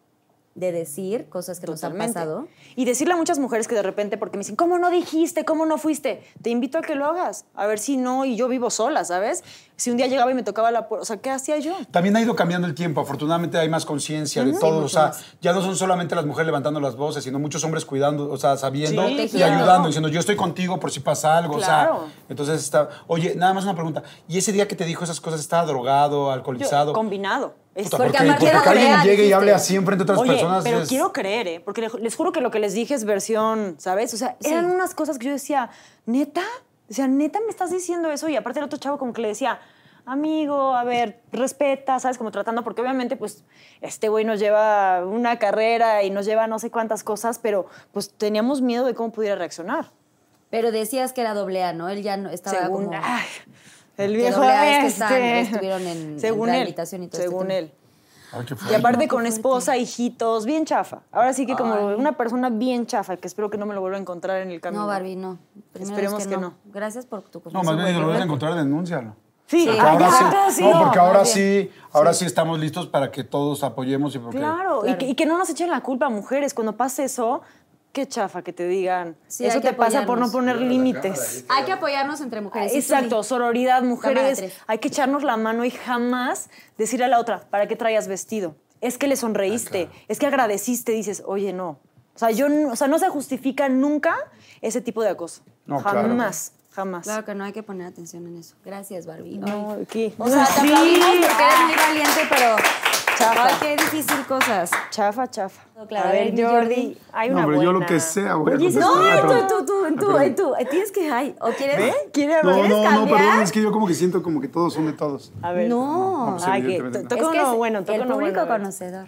de 0.53 0.73
decir 0.73 1.29
cosas 1.29 1.61
que 1.61 1.67
nos 1.67 1.81
han 1.83 1.91
Totalmente. 1.93 2.13
pasado 2.19 2.47
Y 2.75 2.83
decirle 2.83 3.13
a 3.13 3.17
muchas 3.17 3.39
mujeres 3.39 3.69
que 3.69 3.75
de 3.75 3.83
repente, 3.83 4.17
porque 4.17 4.37
me 4.37 4.41
dicen, 4.41 4.57
¿cómo 4.57 4.77
no 4.77 4.89
dijiste? 4.89 5.45
¿Cómo 5.45 5.65
no 5.65 5.77
fuiste? 5.77 6.23
Te 6.41 6.49
invito 6.49 6.77
a 6.77 6.81
que 6.81 6.95
lo 6.95 7.05
hagas. 7.05 7.45
A 7.55 7.67
ver 7.67 7.79
si 7.79 7.95
no, 7.95 8.25
y 8.25 8.35
yo 8.35 8.49
vivo 8.49 8.69
sola, 8.69 9.05
¿sabes? 9.05 9.43
Si 9.77 9.89
un 9.91 9.97
día 9.97 10.07
llegaba 10.07 10.29
y 10.29 10.33
me 10.33 10.43
tocaba 10.43 10.69
la 10.71 10.87
puerta, 10.89 11.03
o 11.03 11.05
sea, 11.05 11.17
¿qué 11.17 11.29
hacía 11.31 11.57
yo? 11.59 11.73
También 11.91 12.15
ha 12.17 12.21
ido 12.21 12.35
cambiando 12.35 12.67
el 12.67 12.75
tiempo. 12.75 12.99
Afortunadamente 13.01 13.57
hay 13.57 13.69
más 13.69 13.85
conciencia 13.85 14.43
de 14.43 14.51
todo. 14.53 14.83
O 14.85 14.89
sea, 14.89 15.13
ya 15.41 15.53
no 15.53 15.61
son 15.61 15.75
solamente 15.77 16.15
las 16.15 16.25
mujeres 16.25 16.45
levantando 16.47 16.79
las 16.81 16.95
voces, 16.97 17.23
sino 17.23 17.39
muchos 17.39 17.63
hombres 17.63 17.85
cuidando, 17.85 18.29
o 18.29 18.37
sea, 18.37 18.57
sabiendo 18.57 19.07
Sí, 19.07 19.21
y 19.21 19.29
claro. 19.29 19.55
ayudando, 19.55 19.87
diciendo 19.87 20.09
yo 20.09 20.19
estoy 20.19 20.35
contigo 20.35 20.79
por 20.79 20.91
si 20.91 20.99
pasa 20.99 21.37
algo. 21.37 21.57
Claro. 21.57 21.95
O 21.95 21.99
sea, 21.99 22.07
entonces 22.29 22.61
está. 22.61 22.89
Oye, 23.07 23.35
nada 23.35 23.53
más 23.53 23.63
una 23.63 23.73
pregunta. 23.75 24.03
¿Y 24.27 24.37
ese 24.37 24.51
día 24.51 24.67
que 24.67 24.75
te 24.75 24.85
dijo 24.85 25.03
esas 25.03 25.19
cosas 25.21 25.39
estaba 25.39 25.65
drogado, 25.65 26.25
Yo- 26.25 26.31
alcoholizado? 26.31 26.93
combinado. 26.93 27.55
Es- 27.73 27.85
Puta, 27.85 27.97
Porque 27.97 28.17
porque, 28.17 28.31
porque 28.33 28.47
era 28.49 28.61
que 28.63 28.69
alguien 28.69 29.01
llegue 29.03 29.25
y 29.27 29.31
hable 29.33 29.53
así 29.53 29.75
enfrente 29.77 30.03
de 30.03 30.11
otras 30.11 30.19
Oye, 30.19 30.31
personas. 30.33 30.63
pero 30.63 30.81
es- 30.81 30.89
quiero 30.89 31.13
creer, 31.13 31.47
¿eh? 31.47 31.59
Porque 31.63 31.81
les- 31.81 31.93
les 31.93 32.15
juro 32.15 32.31
que 32.33 32.41
lo 32.41 32.51
que 32.51 32.59
les 32.59 32.73
dije 32.73 32.93
es 32.93 33.05
versión, 33.05 33.75
¿sabes? 33.77 34.13
O 34.13 34.17
sea, 34.17 34.35
Sí. 34.41 34.49
eran 34.51 34.65
unas 34.69 34.93
cosas 34.93 35.17
que 35.17 35.27
yo 35.27 35.31
decía, 35.31 35.69
¿neta? 36.05 36.41
O 36.89 36.93
sea, 36.93 37.07
¿neta 37.07 37.39
me 37.39 37.49
estás 37.49 37.71
diciendo 37.71 38.11
eso? 38.11 38.27
Y 38.27 38.35
aparte 38.35 38.59
el 38.59 38.65
otro 38.65 38.77
chavo 38.77 38.97
como 38.97 39.13
que 39.13 39.21
le 39.21 39.29
decía, 39.29 39.59
amigo, 40.05 40.75
a 40.75 40.83
ver, 40.83 41.21
respeta, 41.31 41.97
¿sabes? 41.99 42.17
Como 42.17 42.31
tratando, 42.31 42.63
porque 42.65 42.81
obviamente, 42.81 43.15
pues, 43.15 43.45
este 43.79 44.09
güey 44.09 44.25
nos 44.25 44.39
lleva 44.39 45.05
una 45.05 45.39
carrera 45.39 46.03
y 46.03 46.09
nos 46.09 46.25
lleva 46.25 46.47
no 46.47 46.59
sé 46.59 46.71
cuántas 46.71 47.03
cosas, 47.03 47.39
pero 47.39 47.67
pues 47.93 48.11
teníamos 48.11 48.61
miedo 48.61 48.85
de 48.85 48.93
cómo 48.95 49.11
pudiera 49.11 49.35
reaccionar. 49.35 49.91
pero 50.49 50.73
decías 50.73 51.13
que 51.13 51.21
era 51.21 51.33
doble 51.33 51.63
A 51.63 51.71
no 51.71 51.87
él 51.87 52.03
ya 52.03 52.17
no 52.17 52.29
estaba 52.29 52.63
Según, 52.63 52.87
como 52.87 52.99
ay, 53.01 53.23
el 53.97 54.11
que 54.11 54.17
viejo 54.17 54.41
que 54.41 54.77
este. 54.77 54.87
están- 54.87 55.13
estuvieron 55.23 55.81
en- 55.81 55.97
en 56.13 56.19
según 56.19 56.49
él, 56.49 56.53
rehabilitación 56.55 57.03
y 57.03 57.07
todo 57.07 57.21
este 57.21 57.29
Según 57.29 57.51
él. 57.51 57.71
Ay, 58.33 58.45
qué 58.45 58.55
Y 58.71 58.73
aparte 58.75 59.07
con 59.09 59.25
esposa, 59.27 59.75
hijitos, 59.75 60.45
bien 60.45 60.65
chafa. 60.65 61.01
Ahora 61.11 61.33
sí 61.33 61.45
que 61.45 61.55
como 61.55 61.73
Ay. 61.89 61.95
una 61.97 62.13
persona 62.13 62.49
bien 62.49 62.85
chafa, 62.85 63.17
que 63.17 63.27
espero 63.27 63.49
que 63.49 63.57
no 63.57 63.65
me 63.65 63.73
lo 63.73 63.81
vuelva 63.81 63.97
a 63.97 64.01
encontrar 64.01 64.41
en 64.41 64.51
el 64.51 64.61
camino. 64.61 64.83
no 64.83 64.87
Barbie 64.87 65.17
no 65.17 65.37
Primero 65.73 65.91
Esperemos 65.93 66.21
es 66.21 66.27
que 66.27 66.37
no. 66.37 66.53
gracias 66.65 67.05
por 67.05 67.23
tu 67.23 67.41
No, 67.51 67.61
más 67.63 67.75
bien 67.75 67.87
si 67.89 67.93
lo 67.93 68.03
vuelves 68.03 68.21
a 68.21 68.25
encontrar, 68.25 68.55
denúncialo. 68.55 69.15
Sí, 69.47 69.67
ay, 69.69 69.77
ahora 69.79 69.99
ya, 70.09 70.45
sí, 70.49 70.55
sí. 70.55 70.63
no, 70.63 70.79
porque 70.83 70.97
ahora 70.99 71.25
sí, 71.25 71.69
ahora 71.91 72.13
sí. 72.13 72.23
estamos 72.23 72.57
listos 72.57 72.87
para 72.87 73.11
que 73.11 73.25
todos 73.25 73.65
apoyemos 73.65 74.15
y 74.15 74.19
porque 74.19 74.37
Claro, 74.37 74.87
Y, 74.87 74.95
que, 74.95 75.07
y 75.07 75.15
que 75.15 75.25
no 75.25 75.37
nos 75.37 75.49
echen 75.49 75.69
la 75.69 75.81
culpa 75.81 76.05
a 76.05 76.09
mujeres. 76.09 76.53
Cuando 76.53 76.77
pase 76.77 77.03
eso, 77.03 77.41
qué 77.91 78.07
chafa 78.07 78.41
que 78.41 78.53
te 78.53 78.67
digan. 78.67 79.15
Sí, 79.27 79.45
eso 79.45 79.59
te 79.61 79.73
pasa 79.73 80.05
por 80.05 80.17
no 80.17 80.31
poner 80.31 80.57
límites. 80.61 81.45
hay 81.49 81.65
que 81.65 81.71
apoyarnos 81.73 82.21
entre 82.21 82.41
mujeres 82.41 82.71
sí, 82.71 82.77
tú 82.79 82.83
Exacto, 82.83 83.23
sororidad, 83.23 83.83
mujeres. 83.83 84.53
Hay 84.67 84.77
que 84.79 84.87
echarnos 84.87 85.23
la 85.23 85.37
mano 85.37 85.65
y 85.65 85.71
jamás 85.71 86.49
decir 86.77 87.03
a 87.03 87.07
la 87.07 87.19
otra, 87.19 87.41
¿para 87.49 87.67
qué 87.67 87.75
traías 87.75 88.07
vestido? 88.07 88.55
Es 88.79 88.97
que 88.97 89.07
le 89.07 89.15
sonreíste, 89.15 89.89
es 90.07 90.17
que 90.19 90.25
agradeciste, 90.27 90.91
dices, 90.93 91.21
oye, 91.25 91.53
no. 91.53 91.79
O 92.15 92.19
sea, 92.19 92.31
yo, 92.31 92.49
no- 92.49 92.71
o 92.71 92.75
sea, 92.75 92.87
no 92.87 92.97
se 92.99 93.09
justifica 93.09 93.69
nunca 93.69 94.15
ese 94.61 94.81
tipo 94.81 95.03
de 95.03 95.09
acoso. 95.09 95.43
No, 95.65 95.81
claro. 95.81 96.01
jamás, 96.01 96.53
jamás. 96.71 97.03
Claro 97.03 97.23
que 97.25 97.35
no 97.35 97.43
hay 97.43 97.51
que 97.53 97.63
poner 97.63 97.87
atención 97.87 98.25
en 98.27 98.37
eso. 98.37 98.55
Gracias, 98.65 99.05
Barbie. 99.05 99.37
No, 99.37 99.75
Ay. 99.77 99.85
¿qué? 99.89 100.13
O 100.17 100.27
sea, 100.27 100.45
te 100.45 100.51
Sí. 100.53 100.59
aplaudimos 100.59 101.07
porque 101.07 101.43
eres 101.43 101.59
muy 101.65 101.75
valiente, 101.75 102.21
pero. 102.29 102.55
Chafa. 103.21 103.45
Ay, 103.47 103.53
qué 103.61 103.71
difícil 103.83 104.25
cosas. 104.27 104.71
Chafa, 104.89 105.29
chafa. 105.29 105.61
No, 105.77 105.87
claro, 105.87 106.09
a 106.09 106.11
ver, 106.11 106.33
Jordi, 106.43 106.97
hay 107.13 107.29
No, 107.29 107.35
una 107.35 107.45
hombre, 107.45 107.57
yo 107.63 107.71
lo 107.71 107.79
buena. 107.79 107.85
que 107.85 107.99
sea 107.99 108.35
voy 108.35 108.53
a 108.53 108.55
Oye, 108.55 108.67
esa 108.67 108.79
es 108.79 108.85
contestar. 108.85 109.25
No, 109.25 109.47
tú, 109.47 109.65
tú, 109.65 109.95
tú, 109.99 110.17
Ah, 110.17 110.23
tú. 110.35 110.53
Tienes 110.69 110.91
que. 110.91 111.11
Ay, 111.11 111.35
¿o 111.39 111.49
quieres? 111.51 111.77
¿Ve? 111.77 111.93
¿Quiere 112.13 112.33
No, 112.43 112.49
hablar? 112.51 112.69
no, 112.69 112.91
no, 113.05 113.11
perdón, 113.11 113.41
es 113.41 113.51
que 113.51 113.61
yo 113.61 113.71
como 113.71 113.87
que 113.87 113.93
siento 113.93 114.21
como 114.23 114.41
que 114.41 114.47
todos 114.47 114.73
son 114.73 114.85
de 114.87 114.93
todos. 114.93 115.31
A 115.41 115.51
ver. 115.51 115.69
No. 115.69 116.25
No, 116.31 116.31
pues, 116.37 116.43
Ay, 116.47 116.63
que 116.63 116.77
toca 116.81 116.99
es 116.99 117.07
que 117.07 117.23
uno 117.23 117.51
es 117.51 117.57
bueno, 117.57 117.79
toca 117.81 117.95
el 117.95 118.01
uno 118.01 118.13
público 118.15 118.31
bueno, 118.39 118.41
a 118.41 118.45
ver. 118.57 118.59
conocedor. 118.61 119.07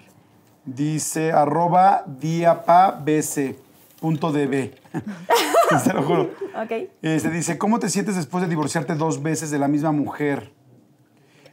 Dice 0.65 1.31
arroba 1.31 2.03
diapabc 2.07 3.55
punto 3.99 4.31
db. 4.31 4.71
Se 5.83 5.93
lo 5.93 6.03
juro. 6.03 6.29
Ok. 6.61 6.89
Este, 7.01 7.29
dice, 7.29 7.57
¿cómo 7.57 7.79
te 7.79 7.89
sientes 7.89 8.15
después 8.15 8.43
de 8.43 8.49
divorciarte 8.49 8.95
dos 8.95 9.21
veces 9.23 9.49
de 9.51 9.59
la 9.59 9.67
misma 9.67 9.91
mujer? 9.91 10.51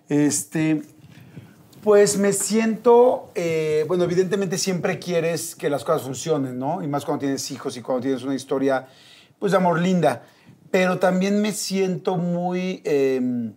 Este, 0.08 0.82
pues 1.82 2.18
me 2.18 2.32
siento, 2.32 3.30
eh, 3.34 3.84
bueno, 3.88 4.04
evidentemente 4.04 4.58
siempre 4.58 4.98
quieres 4.98 5.54
que 5.54 5.70
las 5.70 5.82
cosas 5.82 6.02
funcionen, 6.02 6.58
¿no? 6.58 6.82
Y 6.82 6.88
más 6.88 7.04
cuando 7.04 7.20
tienes 7.20 7.50
hijos 7.50 7.76
y 7.76 7.82
cuando 7.82 8.02
tienes 8.02 8.22
una 8.22 8.34
historia, 8.34 8.86
pues 9.38 9.52
de 9.52 9.58
amor 9.58 9.80
linda. 9.80 10.22
Pero 10.70 10.98
también 10.98 11.40
me 11.40 11.52
siento 11.52 12.16
muy 12.16 12.82
eh, 12.84 13.52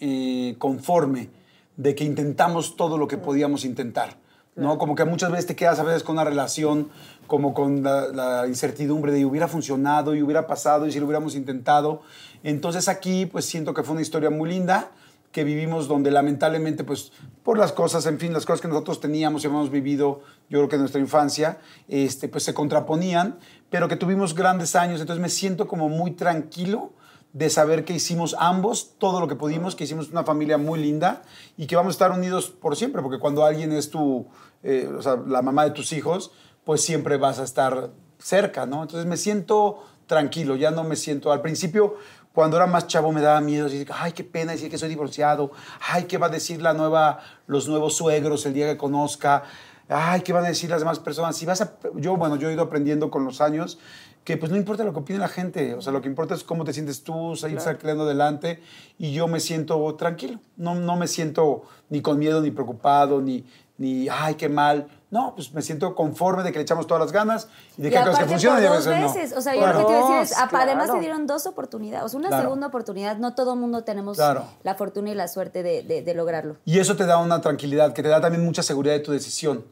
eh, 0.00 0.54
conforme 0.58 1.28
de 1.76 1.94
que 1.94 2.04
intentamos 2.04 2.74
todo 2.74 2.96
lo 2.96 3.06
que 3.06 3.18
podíamos 3.18 3.66
intentar. 3.66 4.16
¿no? 4.54 4.78
Como 4.78 4.94
que 4.94 5.04
muchas 5.04 5.30
veces 5.30 5.46
te 5.46 5.56
quedas 5.56 5.78
a 5.78 5.82
veces 5.82 6.02
con 6.02 6.14
una 6.14 6.24
relación, 6.24 6.88
como 7.26 7.52
con 7.52 7.82
la, 7.82 8.08
la 8.08 8.46
incertidumbre 8.48 9.12
de 9.12 9.26
hubiera 9.26 9.46
funcionado 9.46 10.14
y 10.14 10.22
hubiera 10.22 10.46
pasado 10.46 10.86
y 10.86 10.92
si 10.92 10.98
lo 10.98 11.04
hubiéramos 11.04 11.34
intentado. 11.34 12.00
Entonces 12.42 12.88
aquí 12.88 13.26
pues 13.26 13.44
siento 13.44 13.74
que 13.74 13.82
fue 13.82 13.92
una 13.92 14.02
historia 14.02 14.30
muy 14.30 14.48
linda 14.48 14.90
que 15.32 15.44
vivimos 15.44 15.88
donde 15.88 16.10
lamentablemente 16.10 16.84
pues 16.84 17.12
por 17.42 17.58
las 17.58 17.72
cosas, 17.72 18.06
en 18.06 18.18
fin, 18.18 18.32
las 18.32 18.46
cosas 18.46 18.60
que 18.60 18.68
nosotros 18.68 19.00
teníamos 19.00 19.44
y 19.44 19.46
habíamos 19.46 19.70
vivido, 19.70 20.20
yo 20.48 20.58
creo 20.58 20.68
que 20.68 20.76
en 20.76 20.82
nuestra 20.82 21.00
infancia, 21.00 21.58
este, 21.88 22.28
pues 22.28 22.44
se 22.44 22.54
contraponían, 22.54 23.38
pero 23.70 23.86
que 23.88 23.96
tuvimos 23.96 24.34
grandes 24.34 24.74
años, 24.74 25.00
entonces 25.00 25.22
me 25.22 25.28
siento 25.28 25.68
como 25.68 25.88
muy 25.88 26.12
tranquilo 26.12 26.92
de 27.32 27.50
saber 27.50 27.84
que 27.84 27.92
hicimos 27.92 28.34
ambos 28.38 28.94
todo 28.98 29.20
lo 29.20 29.28
que 29.28 29.36
pudimos, 29.36 29.76
que 29.76 29.84
hicimos 29.84 30.08
una 30.08 30.24
familia 30.24 30.56
muy 30.58 30.80
linda 30.80 31.22
y 31.56 31.66
que 31.66 31.76
vamos 31.76 31.90
a 31.90 31.96
estar 31.96 32.12
unidos 32.12 32.48
por 32.48 32.76
siempre, 32.76 33.02
porque 33.02 33.18
cuando 33.18 33.44
alguien 33.44 33.72
es 33.72 33.90
tu, 33.90 34.26
eh, 34.62 34.90
o 34.96 35.02
sea, 35.02 35.16
la 35.26 35.42
mamá 35.42 35.64
de 35.64 35.72
tus 35.72 35.92
hijos, 35.92 36.32
pues 36.64 36.80
siempre 36.80 37.18
vas 37.18 37.38
a 37.38 37.44
estar 37.44 37.90
cerca, 38.18 38.64
¿no? 38.64 38.82
Entonces 38.82 39.06
me 39.06 39.18
siento 39.18 39.84
tranquilo, 40.06 40.56
ya 40.56 40.70
no 40.70 40.82
me 40.82 40.96
siento, 40.96 41.30
al 41.30 41.42
principio, 41.42 41.96
cuando 42.36 42.58
era 42.58 42.66
más 42.66 42.86
chavo 42.86 43.12
me 43.12 43.22
daba 43.22 43.40
miedo, 43.40 43.64
decir, 43.64 43.88
ay, 43.94 44.12
qué 44.12 44.22
pena 44.22 44.52
decir 44.52 44.70
que 44.70 44.76
soy 44.76 44.90
divorciado, 44.90 45.52
ay, 45.88 46.04
¿qué 46.04 46.18
va 46.18 46.26
a 46.26 46.28
decir 46.28 46.60
la 46.60 46.74
nueva, 46.74 47.20
los 47.46 47.66
nuevos 47.66 47.96
suegros 47.96 48.44
el 48.44 48.52
día 48.52 48.66
que 48.66 48.76
conozca? 48.76 49.44
Ay, 49.88 50.20
¿qué 50.20 50.34
van 50.34 50.44
a 50.44 50.48
decir 50.48 50.68
las 50.68 50.80
demás 50.80 50.98
personas? 50.98 51.34
Si 51.34 51.46
vas 51.46 51.62
a, 51.62 51.78
yo, 51.94 52.18
bueno, 52.18 52.36
yo 52.36 52.50
he 52.50 52.52
ido 52.52 52.62
aprendiendo 52.62 53.10
con 53.10 53.24
los 53.24 53.40
años 53.40 53.78
que 54.22 54.36
pues 54.36 54.52
no 54.52 54.58
importa 54.58 54.84
lo 54.84 54.92
que 54.92 54.98
opine 54.98 55.18
la 55.18 55.28
gente, 55.28 55.72
o 55.72 55.80
sea, 55.80 55.94
lo 55.94 56.02
que 56.02 56.08
importa 56.08 56.34
es 56.34 56.44
cómo 56.44 56.64
te 56.64 56.74
sientes 56.74 57.04
tú, 57.04 57.36
seguir 57.36 57.58
saliendo 57.58 58.02
adelante 58.02 58.60
y 58.98 59.12
yo 59.12 59.28
me 59.28 59.40
siento 59.40 59.94
tranquilo, 59.94 60.38
no, 60.58 60.74
no 60.74 60.96
me 60.96 61.08
siento 61.08 61.62
ni 61.88 62.02
con 62.02 62.18
miedo, 62.18 62.42
ni 62.42 62.50
preocupado, 62.50 63.22
ni, 63.22 63.46
ni, 63.78 64.10
ay, 64.10 64.34
qué 64.34 64.50
mal, 64.50 64.88
no, 65.10 65.34
pues 65.36 65.52
me 65.54 65.62
siento 65.62 65.94
conforme 65.94 66.42
de 66.42 66.50
que 66.52 66.58
le 66.58 66.62
echamos 66.62 66.86
todas 66.86 67.00
las 67.00 67.12
ganas 67.12 67.48
y 67.78 67.82
de 67.82 67.88
Y 67.88 67.90
que 67.92 67.98
hay 67.98 68.04
cosas 68.04 68.24
que 68.24 68.28
funcionan 68.30 68.62
y 68.62 68.66
a 68.66 68.70
veces 68.72 68.86
no. 68.86 69.12
veces. 69.14 69.32
O 69.36 69.40
sea, 69.40 69.54
yo 69.54 69.60
Claro. 69.60 69.80
lo 69.80 69.86
que 69.86 69.92
te 69.92 69.98
iba 69.98 70.08
a 70.16 70.20
decir 70.20 70.32
es, 70.36 70.42
apa- 70.42 70.62
además 70.62 70.84
claro. 70.86 70.94
se 70.94 71.00
dieron 71.00 71.26
dos 71.28 71.46
oportunidades. 71.46 72.04
O 72.04 72.08
sea, 72.08 72.18
una 72.18 72.28
Claro. 72.28 72.42
segunda 72.42 72.66
oportunidad. 72.66 73.16
No 73.18 73.34
todo 73.34 73.54
mundo 73.54 73.84
tenemos 73.84 74.16
Claro. 74.16 74.44
la 74.64 74.74
fortuna 74.74 75.10
y 75.10 75.14
la 75.14 75.28
suerte 75.28 75.62
de, 75.62 75.82
de- 75.84 76.02
de 76.02 76.14
lograrlo. 76.14 76.56
Y 76.64 76.80
eso 76.80 76.96
te 76.96 77.06
da 77.06 77.18
una 77.18 77.40
tranquilidad, 77.40 77.92
que 77.92 78.02
te 78.02 78.08
da 78.08 78.20
también 78.20 78.44
mucha 78.44 78.62
seguridad 78.64 78.94
de 78.94 79.00
tu 79.00 79.12
decisión. 79.12 79.64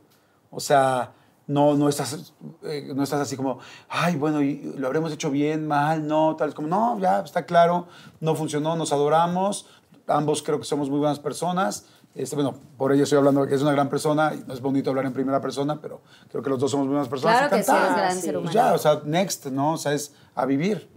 O 0.51 0.61
sea, 0.61 1.12
no, 1.49 1.74
no, 1.74 1.89
estás, 1.89 2.32
eh, 2.62 2.93
no 2.95 3.03
estás 3.03 3.20
así 3.20 3.37
como, 3.37 3.59
ay, 3.89 4.14
bueno, 4.16 4.41
y 4.41 4.72
lo 4.78 4.87
habremos 4.87 5.12
hecho 5.12 5.30
bien, 5.30 5.66
mal, 5.66 6.07
no, 6.07 6.37
tal, 6.37 6.55
como, 6.55 6.68
no, 6.68 6.99
ya 7.01 7.20
está 7.20 7.45
claro, 7.45 7.87
no 8.20 8.35
funcionó, 8.37 8.76
nos 8.76 8.93
adoramos, 8.93 9.66
ambos 10.07 10.43
creo 10.43 10.59
que 10.59 10.64
somos 10.64 10.89
muy 10.89 11.01
buenas 11.01 11.18
personas. 11.18 11.87
Este, 12.15 12.37
bueno, 12.37 12.55
por 12.79 12.93
ella 12.93 13.03
estoy 13.03 13.19
hablando 13.19 13.45
que 13.47 13.55
es 13.57 13.62
una 13.62 13.73
gran 13.73 13.89
persona, 13.89 14.33
y 14.35 14.45
no 14.47 14.55
es 14.55 14.61
bonito 14.61 14.91
hablar 14.91 15.05
en 15.07 15.12
primera 15.12 15.41
persona, 15.41 15.81
pero 15.81 16.01
creo 16.31 16.43
que 16.45 16.51
los 16.51 16.61
dos 16.61 16.71
somos 16.71 16.87
buenas 16.87 17.09
personas. 17.09 17.39
Claro 17.39 17.57
que 17.57 17.62
sí, 17.65 17.73
es 17.73 17.97
gran 17.97 18.12
ser 18.21 18.35
Pues 18.35 18.37
humano. 18.37 18.53
ya, 18.53 18.73
o 18.75 18.79
sea, 18.79 19.01
next, 19.05 19.47
¿no? 19.47 19.73
O 19.73 19.77
sea, 19.77 19.93
es 19.95 20.12
a 20.37 20.47
vivir. 20.47 20.89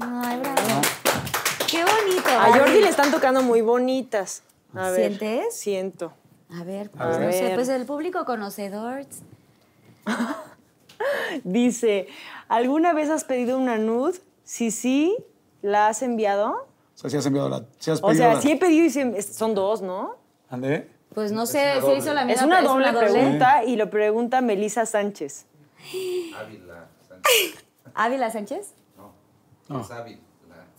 Ay, 0.00 0.38
bravo. 0.40 0.56
Qué 1.66 1.78
bonito. 1.82 2.28
A. 2.28 2.52
Jordi 2.58 2.80
le 2.82 2.88
están 2.88 3.10
tocando 3.10 3.42
muy 3.42 3.62
bonitas. 3.62 4.42
A 4.74 4.90
ver, 4.90 5.16
¿Sientes? 5.16 5.56
Siento. 5.56 6.12
A 6.50 6.62
ver, 6.62 6.90
A 6.98 7.04
pues, 7.06 7.18
no 7.20 7.26
ver. 7.26 7.32
sé, 7.32 7.52
pues 7.54 7.68
el 7.70 7.86
público 7.86 8.24
conocedor. 8.26 9.06
Dice, 11.44 12.08
¿alguna 12.48 12.92
vez 12.92 13.10
has 13.10 13.24
pedido 13.24 13.58
una 13.58 13.78
nude? 13.78 14.20
Si 14.44 14.70
sí, 14.70 15.16
¿la 15.62 15.88
has 15.88 16.02
enviado? 16.02 16.52
O 16.94 16.98
sea, 16.98 17.10
si 17.10 17.16
has 17.16 17.26
enviado 17.26 17.48
la... 17.48 17.64
Si 17.78 17.90
has 17.90 18.00
O 18.02 18.14
sea, 18.14 18.34
la- 18.34 18.40
sí 18.40 18.52
he 18.52 18.56
pedido 18.56 18.84
y 18.86 18.90
sí- 18.90 19.22
son 19.22 19.54
dos, 19.54 19.82
¿no? 19.82 20.16
¿Ande? 20.56 20.88
Pues 21.14 21.30
no 21.32 21.44
sé, 21.46 21.80
si 21.82 21.92
hizo 21.92 22.12
la 22.14 22.24
misma 22.24 22.40
Es 22.40 22.46
una 22.46 22.62
doble 22.62 22.92
pregunta 22.92 23.62
y 23.64 23.76
lo 23.76 23.88
pregunta 23.90 24.40
Melissa 24.40 24.86
Sánchez. 24.86 25.44
Ávila 26.36 26.86
Sánchez. 27.08 27.64
¿Ávila 27.94 28.30
Sánchez? 28.30 28.72
No, 29.68 29.80
es 29.82 29.90
Ávila. 29.90 30.18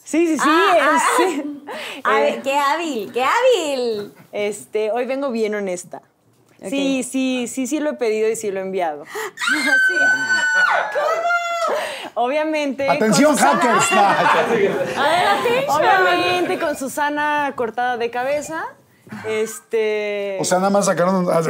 Sí, 0.04 0.26
sí, 0.28 0.38
sí. 0.38 0.44
Ah, 0.48 0.96
es- 0.96 1.04
sí. 1.34 1.64
A 2.04 2.20
Eh, 2.20 2.24
ver, 2.24 2.42
qué 2.42 2.58
hábil, 2.58 3.12
qué 3.12 3.24
hábil. 3.24 4.14
Este, 4.32 4.92
hoy 4.92 5.06
vengo 5.06 5.30
bien 5.32 5.54
honesta. 5.56 6.02
Sí, 6.70 7.04
sí, 7.04 7.48
sí, 7.48 7.68
sí 7.68 7.80
lo 7.80 7.92
he 7.92 7.94
pedido 7.94 8.28
y 8.30 8.36
sí 8.36 8.50
lo 8.50 8.60
he 8.60 8.64
enviado. 8.64 9.04
Obviamente. 12.16 12.90
¡Atención, 12.90 13.38
con 13.38 13.38
Susana- 13.38 14.16
hackers! 14.16 14.96
No, 15.68 15.76
Obviamente 15.76 16.60
con 16.60 16.76
Susana 16.78 17.54
cortada 17.56 17.98
de 17.98 18.10
cabeza. 18.10 18.66
Este. 19.26 20.38
o 20.40 20.46
sea, 20.46 20.58
nada 20.60 20.70
más 20.70 20.86
sacaron... 20.86 21.16
un- 21.16 21.30
ah, 21.32 21.42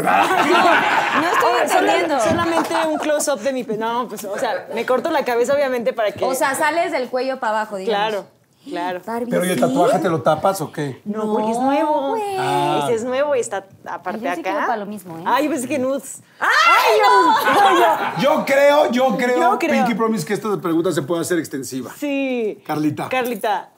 No 1.21 1.27
estoy 1.27 1.69
Sola- 1.69 1.93
entendiendo. 1.93 2.19
solamente 2.19 2.73
un 2.87 2.97
close-up 2.97 3.39
de 3.39 3.53
mi. 3.53 3.63
pe- 3.63 3.77
No, 3.77 4.07
pues, 4.07 4.23
o 4.25 4.37
sea, 4.37 4.67
me 4.73 4.85
corto 4.85 5.09
la 5.09 5.23
cabeza, 5.25 5.53
obviamente, 5.53 5.93
para 5.93 6.11
que. 6.11 6.23
O 6.25 6.33
sea, 6.35 6.55
sales 6.55 6.91
del 6.91 7.09
cuello 7.09 7.39
para 7.39 7.59
abajo, 7.61 7.77
digamos. 7.77 8.09
claro, 8.09 8.27
claro. 8.67 9.01
Barbie, 9.05 9.29
Pero 9.31 9.45
¿y 9.45 9.49
el 9.49 9.55
¿sí? 9.55 9.61
tatuaje 9.61 9.99
te 9.99 10.09
lo 10.09 10.21
tapas 10.21 10.59
o 10.61 10.71
qué? 10.71 11.01
No, 11.05 11.31
porque 11.33 11.51
es 11.51 11.59
nuevo. 11.59 12.15
Ah. 12.37 12.81
Ese 12.83 12.95
es 12.95 13.03
nuevo 13.03 13.35
y 13.35 13.39
está 13.39 13.65
aparte 13.85 14.19
Ay, 14.19 14.25
yo 14.25 14.33
sí 14.35 14.39
acá. 14.41 14.49
quiero 14.51 14.59
para 14.67 14.77
lo 14.77 14.85
mismo, 14.85 15.17
¿eh? 15.17 15.23
Ay, 15.25 15.45
yo 15.45 15.51
pensé 15.51 15.67
que 15.67 15.79
nudes. 15.79 16.21
¡Ay, 16.39 16.99
no! 17.01 18.21
Yo 18.21 18.45
creo, 18.45 18.91
yo 18.91 19.15
creo, 19.17 19.37
Yo 19.53 19.59
creo. 19.59 19.71
Pinky 19.85 19.93
Promise, 19.95 20.25
que 20.25 20.33
esta 20.33 20.57
pregunta 20.57 20.91
se 20.91 21.01
puede 21.01 21.21
hacer 21.21 21.37
extensiva. 21.39 21.91
Sí. 21.97 22.61
Carlita. 22.65 23.09
Carlita, 23.09 23.69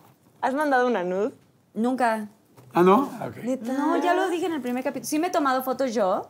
¿has 0.42 0.54
mandado 0.54 0.88
una 0.88 1.04
nude? 1.04 1.32
Nunca. 1.74 2.28
¿Ah, 2.74 2.84
no? 2.84 3.10
Ah, 3.20 3.28
ok. 3.30 3.38
No, 3.62 4.02
ya 4.04 4.14
lo 4.14 4.30
dije 4.30 4.46
en 4.46 4.54
el 4.54 4.62
primer 4.62 4.84
capítulo. 4.84 5.06
Sí 5.08 5.20
me 5.20 5.28
he 5.28 5.32
tomado 5.32 5.64
fotos 5.64 5.94
yo. 5.94 6.30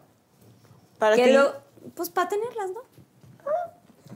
Para 0.97 1.15
que 1.15 1.33
lo- 1.33 1.53
pues 1.95 2.09
para 2.09 2.29
tenerlas, 2.29 2.71
¿no? 2.71 2.81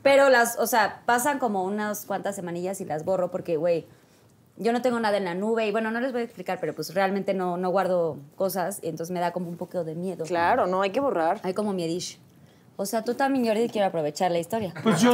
Pero 0.02 0.30
las, 0.30 0.58
o 0.60 0.68
sea, 0.68 1.02
pasan 1.06 1.40
como 1.40 1.64
unas 1.64 2.06
cuantas 2.06 2.36
semanillas 2.36 2.82
y 2.82 2.86
las 2.86 3.06
borro 3.06 3.32
porque, 3.32 3.56
güey, 3.56 3.86
yo 4.58 4.74
no 4.74 4.82
tengo 4.82 5.00
nada 5.00 5.16
en 5.18 5.24
la 5.26 5.34
nube 5.34 5.66
y 5.66 5.72
bueno, 5.72 5.92
no 5.92 6.02
les 6.02 6.12
voy 6.12 6.22
a 6.22 6.24
explicar, 6.26 6.60
pero 6.60 6.76
pues 6.76 6.94
realmente 6.94 7.34
no, 7.34 7.56
no 7.58 7.70
guardo 7.70 8.18
cosas 8.36 8.80
y 8.84 8.90
entonces 8.90 9.14
me 9.14 9.20
da 9.22 9.32
como 9.32 9.48
un 9.50 9.56
poco 9.58 9.84
de 9.86 9.96
miedo. 9.96 10.26
Claro, 10.26 10.68
no, 10.68 10.82
hay 10.82 10.90
que 10.92 11.00
borrar. 11.00 11.40
Hay 11.44 11.54
como 11.54 11.72
miedish. 11.74 12.20
O 12.76 12.86
sea, 12.88 13.04
tú 13.04 13.14
también, 13.14 13.46
Jordi, 13.46 13.70
quiero 13.70 13.88
aprovechar 13.88 14.32
la 14.32 14.40
historia. 14.40 14.74
Pues 14.82 15.00
yo 15.00 15.14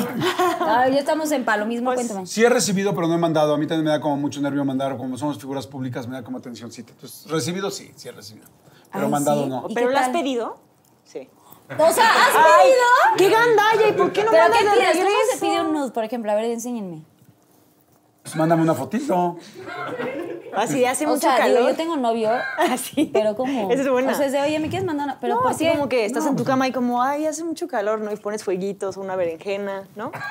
Ah, 0.62 0.88
ya 0.88 1.00
estamos 1.00 1.30
en 1.32 1.44
palo 1.44 1.66
mismo, 1.66 1.88
Pues, 1.94 2.06
cuéntame. 2.08 2.26
sí 2.26 2.44
he 2.44 2.50
recibido, 2.50 2.96
pero 2.96 3.08
no 3.08 3.16
he 3.16 3.18
mandado. 3.18 3.54
A 3.54 3.58
mí 3.58 3.68
también 3.68 3.86
me 3.86 3.92
da 3.92 4.00
como 4.00 4.16
mucho 4.18 4.40
nervio 4.42 4.64
mandar, 4.64 4.96
como 4.98 5.18
somos 5.18 5.38
figuras 5.38 5.68
públicas, 5.68 6.08
me 6.08 6.16
da 6.16 6.24
como 6.24 6.38
atencióncita. 6.38 6.92
Entonces, 6.94 7.30
recibido 7.30 7.70
sí, 7.70 7.92
sí 7.96 8.08
he 8.08 8.12
recibido. 8.14 8.48
Pero 8.94 9.06
Ay, 9.06 9.12
mandado 9.12 9.44
sí. 9.44 9.50
no. 9.50 9.66
¿Y 9.68 9.74
¿Pero 9.76 9.90
la 9.92 10.00
has 10.02 10.10
pedido? 10.10 10.58
Sí. 11.04 11.28
O 11.78 11.92
sea, 11.92 12.06
¿has 12.10 12.36
Ay, 12.36 12.64
pedido? 12.64 13.18
¡Qué 13.18 13.30
gandalla! 13.30 13.88
¿Y 13.90 13.94
por 13.94 14.12
qué 14.14 14.24
no 14.24 14.32
¿Pero 14.32 14.44
mandas 14.44 14.60
qué 14.60 14.66
de 14.66 14.72
pides? 14.72 14.88
¿Cómo 14.88 15.04
se 15.04 15.04
regreso? 15.04 15.40
pide 15.42 15.62
un 15.62 15.74
nude, 15.74 15.92
por 15.92 16.04
ejemplo? 16.06 16.32
A 16.32 16.36
ver, 16.36 16.46
enséñenme. 16.46 17.04
Pues 18.30 18.38
mándame 18.38 18.62
una 18.62 18.76
fotito. 18.76 19.38
Así 20.56 20.86
hace 20.86 21.08
O 21.08 21.10
mucho 21.10 21.22
sea, 21.22 21.44
digo, 21.48 21.56
calor. 21.58 21.72
yo 21.72 21.76
tengo 21.76 21.98
novio, 21.98 22.30
Así. 22.60 23.10
pero 23.12 23.36
¿cómo? 23.36 23.72
Esa 23.72 23.82
es 23.82 23.90
buena. 23.90 24.12
O 24.12 24.16
sea, 24.16 24.28
es 24.28 24.32
de, 24.34 24.40
oye, 24.40 24.60
¿me 24.60 24.70
quieres 24.70 24.86
mandar 24.86 25.08
una? 25.08 25.20
Pero 25.20 25.36
no, 25.36 25.42
¿por 25.42 25.50
así 25.52 25.66
qué? 25.66 25.72
como 25.72 25.90
que 25.90 26.06
estás 26.06 26.26
No, 26.26 26.30
en 26.32 26.36
tu 26.36 26.44
cama 26.44 26.68
y 26.68 26.72
como, 26.72 27.02
ay, 27.02 27.26
hace 27.26 27.44
mucho 27.44 27.68
calor, 27.68 28.02
¿no? 28.02 28.12
Y 28.12 28.18
pones 28.18 28.44
fueguitos, 28.44 28.98
una 28.98 29.16
berenjena, 29.16 29.88
¿no? 29.96 30.12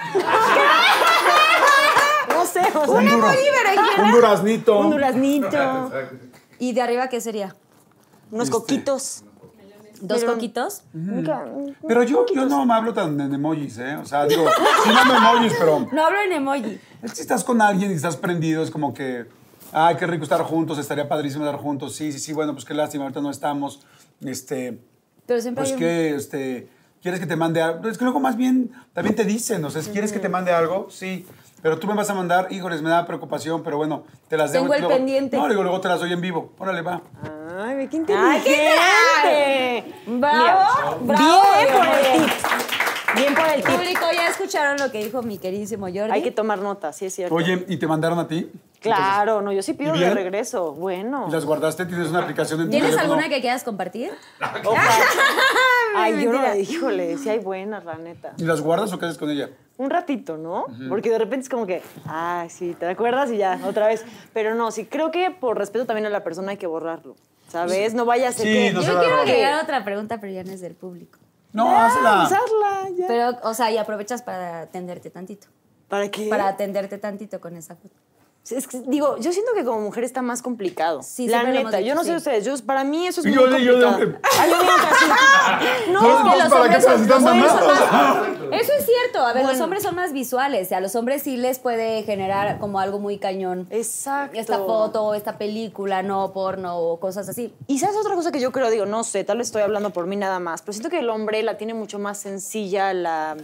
no 2.28 2.46
sé, 2.46 2.60
o 2.60 2.86
sea, 2.86 2.94
Un, 2.94 3.08
dura- 3.08 3.34
un 4.04 4.12
duraznito. 4.12 4.78
un 4.78 4.90
duraznito, 4.90 5.90
¿Y 6.60 6.72
de 6.72 6.82
arriba 6.82 7.08
qué 7.08 7.20
sería? 7.20 7.56
unos 8.30 8.48
Este. 8.48 8.60
coquitos. 8.60 9.24
¿Dos 10.00 10.20
Pero- 10.20 10.32
coquitos? 10.34 10.82
Nunca- 10.92 11.44
Pero 11.86 12.02
yo, 12.04 12.24
yo 12.34 12.46
no 12.46 12.64
me 12.66 12.74
hablo 12.74 12.92
tan 12.94 13.18
en 13.20 13.34
emojis, 13.34 13.78
¿eh? 13.78 13.96
O 13.96 14.04
sea, 14.04 14.26
digo, 14.26 14.44
sí 14.84 14.90
mando 14.92 15.14
emojis, 15.14 15.52
pero 15.58 15.86
No 15.92 16.06
hablo 16.06 16.20
en 16.20 16.32
emoji. 16.32 16.80
es 17.02 17.10
que 17.10 17.16
si 17.16 17.22
estás 17.22 17.44
con 17.44 17.60
alguien 17.62 17.90
y 17.90 17.94
estás 17.94 18.16
prendido, 18.16 18.62
es 18.62 18.70
como 18.70 18.94
que, 18.94 19.26
ay, 19.72 19.96
qué 19.96 20.06
rico 20.06 20.22
estar 20.24 20.40
juntos, 20.42 20.78
estaría 20.78 21.08
padrísimo 21.08 21.44
estar 21.44 21.60
juntos. 21.60 21.94
Sí, 21.96 22.12
sí, 22.12 22.18
sí, 22.18 22.32
bueno, 22.32 22.52
pues 22.52 22.64
qué 22.64 22.74
lástima, 22.74 23.04
ahorita 23.04 23.20
no 23.20 23.30
estamos. 23.30 23.80
Este, 24.24 24.78
Pero 25.26 25.40
siempre 25.40 25.62
pues 25.62 25.68
hay 25.70 25.74
un- 25.74 25.78
que, 25.80 26.14
este, 26.14 26.68
¿quieres 27.02 27.20
que 27.20 27.26
te 27.26 27.36
mande 27.36 27.60
algo? 27.62 27.88
Es 27.88 27.98
que 27.98 28.04
luego 28.04 28.20
más 28.20 28.36
bien 28.36 28.70
también 28.92 29.14
te 29.16 29.24
dicen, 29.24 29.64
o 29.64 29.70
sea, 29.70 29.82
¿quieres 29.92 30.12
que 30.12 30.18
te 30.18 30.28
mande 30.28 30.52
algo? 30.52 30.88
Sí. 30.90 31.26
Pero 31.60 31.78
tú 31.80 31.88
me 31.88 31.94
vas 31.94 32.08
a 32.08 32.14
mandar, 32.14 32.52
híjoles, 32.52 32.82
me 32.82 32.88
da 32.90 33.04
preocupación, 33.04 33.64
pero 33.64 33.76
bueno, 33.78 34.04
te 34.28 34.36
las 34.36 34.52
debo. 34.52 34.62
Tengo 34.66 34.74
el 34.74 34.80
luego- 34.82 34.94
pendiente. 34.96 35.36
No, 35.36 35.48
digo, 35.48 35.62
luego 35.64 35.80
te 35.80 35.88
las 35.88 35.98
doy 35.98 36.12
en 36.12 36.20
vivo. 36.20 36.52
Órale, 36.58 36.82
va. 36.82 37.02
Ay, 37.60 37.74
qué 37.74 37.80
Ay, 37.80 37.88
¿qué 37.88 37.96
inteligente. 39.82 39.94
¡Bravo! 40.06 40.98
¡Bravo! 41.00 41.42
Bien 41.56 41.74
por 41.74 41.86
el 41.88 42.12
tip. 42.12 42.32
Bien 43.16 43.34
por 43.34 43.46
el 43.48 43.62
tip. 43.64 43.74
Público, 43.74 44.00
ya 44.14 44.28
escucharon 44.28 44.78
lo 44.78 44.92
que 44.92 45.02
dijo 45.02 45.22
mi 45.22 45.38
queridísimo 45.38 45.86
Jordi. 45.86 46.12
Hay 46.12 46.22
que 46.22 46.30
tomar 46.30 46.60
nota, 46.60 46.92
sí 46.92 47.06
es 47.06 47.14
cierto. 47.16 47.34
Oye, 47.34 47.64
¿y 47.66 47.76
te 47.76 47.88
mandaron 47.88 48.20
a 48.20 48.28
ti? 48.28 48.48
Claro, 48.80 49.42
no, 49.42 49.50
yo 49.50 49.60
sí 49.64 49.74
pido 49.74 49.96
¿Y 49.96 49.98
de 49.98 50.10
regreso. 50.10 50.72
Bueno. 50.72 51.26
¿Y 51.28 51.32
las 51.32 51.44
guardaste? 51.44 51.84
¿Tienes 51.86 52.10
una 52.10 52.20
aplicación 52.20 52.60
en 52.60 52.66
tu 52.66 52.70
¿Tienes 52.70 52.90
teléfono? 52.90 53.14
alguna 53.14 53.28
que 53.28 53.40
quieras 53.40 53.64
compartir? 53.64 54.12
Opa. 54.64 54.80
Ay, 55.96 56.22
yo 56.22 56.32
no, 56.32 56.54
híjole, 56.54 57.18
sí 57.18 57.28
hay 57.28 57.40
buenas, 57.40 57.84
la 57.84 57.96
neta. 57.96 58.34
¿Y 58.36 58.44
las 58.44 58.60
guardas 58.60 58.92
o 58.92 59.00
qué 59.00 59.06
haces 59.06 59.18
con 59.18 59.30
ella? 59.30 59.50
Un 59.78 59.90
ratito, 59.90 60.36
¿no? 60.36 60.66
Porque 60.88 61.10
de 61.10 61.18
repente 61.18 61.44
es 61.44 61.48
como 61.48 61.66
que, 61.66 61.82
ay, 62.06 62.50
sí, 62.50 62.76
te 62.78 62.86
acuerdas 62.86 63.32
y 63.32 63.38
ya, 63.38 63.58
otra 63.64 63.88
vez. 63.88 64.04
Pero 64.32 64.54
no, 64.54 64.70
sí, 64.70 64.84
creo 64.86 65.10
que 65.10 65.32
por 65.32 65.58
respeto 65.58 65.86
también 65.86 66.06
a 66.06 66.10
la 66.10 66.22
persona 66.22 66.52
hay 66.52 66.56
que 66.56 66.66
borrarlo. 66.68 67.16
¿Sabes? 67.48 67.94
No 67.94 68.04
vaya 68.04 68.28
a 68.28 68.32
ser 68.32 68.46
Sí, 68.46 68.52
que. 68.52 68.72
no 68.72 68.82
se 68.82 68.88
Yo 68.88 68.94
va 68.94 69.00
a 69.00 69.02
quiero 69.02 69.20
agregar 69.22 69.62
otra 69.64 69.84
pregunta, 69.84 70.20
pero 70.20 70.32
ya 70.32 70.44
no 70.44 70.52
es 70.52 70.60
del 70.60 70.74
público. 70.74 71.18
No, 71.52 71.64
Ya, 71.66 71.86
hazla. 71.86 72.24
usarla, 72.24 72.90
ya. 72.96 73.06
Pero, 73.08 73.38
o 73.42 73.54
sea, 73.54 73.70
y 73.70 73.78
aprovechas 73.78 74.22
para 74.22 74.60
atenderte 74.62 75.10
tantito. 75.10 75.46
¿Para 75.88 76.10
qué? 76.10 76.28
Para 76.28 76.48
atenderte 76.48 76.98
tantito 76.98 77.40
con 77.40 77.56
esa 77.56 77.74
foto. 77.74 77.94
Es 78.50 78.66
que, 78.66 78.80
digo, 78.86 79.16
yo 79.18 79.32
siento 79.32 79.52
que 79.54 79.64
como 79.64 79.80
mujer 79.80 80.04
está 80.04 80.22
más 80.22 80.40
complicado. 80.42 81.02
Sí, 81.02 81.28
la 81.28 81.42
neta. 81.42 81.80
yo 81.80 81.94
no 81.94 82.02
sé 82.04 82.10
sí. 82.10 82.16
ustedes, 82.16 82.44
yo, 82.44 82.54
para 82.64 82.82
mí 82.84 83.06
eso 83.06 83.20
es 83.20 83.26
Y 83.26 83.30
muy 83.30 83.36
yo 83.38 83.58
yo 83.58 83.74
complicado. 83.90 83.98
Yo 83.98 84.16
así. 84.32 85.06
No, 85.90 86.00
No, 86.02 86.08
Es 86.10 86.16
que 86.16 86.24
no, 86.30 86.36
los 86.44 86.48
¿para 86.48 86.48
qué 86.48 86.76
hombres 86.76 86.84
son, 86.84 87.08
los 87.08 87.24
hombres 87.24 87.52
son 87.52 87.66
más- 87.66 88.28
Eso 88.50 88.72
es 88.78 88.86
cierto. 88.86 89.26
A 89.26 89.32
ver, 89.34 89.42
los 89.42 89.52
Bueno. 89.52 89.64
hombres 89.64 89.82
son 89.82 89.94
más 89.94 90.12
visuales. 90.14 90.70
y 90.70 90.74
a 90.74 90.80
los 90.80 90.94
hombres 90.96 91.22
sí 91.22 91.36
les 91.36 91.58
puede 91.58 92.02
generar 92.04 92.58
como 92.58 92.80
algo 92.80 92.98
muy 92.98 93.18
cañón. 93.18 93.66
Exacto. 93.70 94.38
Esta 94.38 94.58
foto, 94.58 95.14
esta 95.14 95.36
película, 95.36 96.02
no 96.02 96.32
porno 96.32 96.78
o 96.78 96.98
cosas 96.98 97.28
así. 97.28 97.52
Y 97.66 97.78
sabes 97.78 97.96
otra 97.96 98.14
cosa 98.14 98.32
que 98.32 98.40
yo 98.40 98.50
creo, 98.52 98.70
digo, 98.70 98.86
no 98.86 99.04
sé, 99.04 99.24
tal 99.24 99.38
vez 99.38 99.48
estoy 99.48 99.60
hablando 99.62 99.90
por 99.90 100.06
mí 100.06 100.16
nada 100.16 100.38
más, 100.40 100.62
pero 100.62 100.72
siento 100.72 100.88
que 100.88 101.00
el 101.00 101.10
hombre 101.10 101.42
la 101.42 101.58
tiene 101.58 101.74
mucho 101.74 101.98
más 101.98 102.18
sencilla 102.18 102.94
la, 102.94 103.36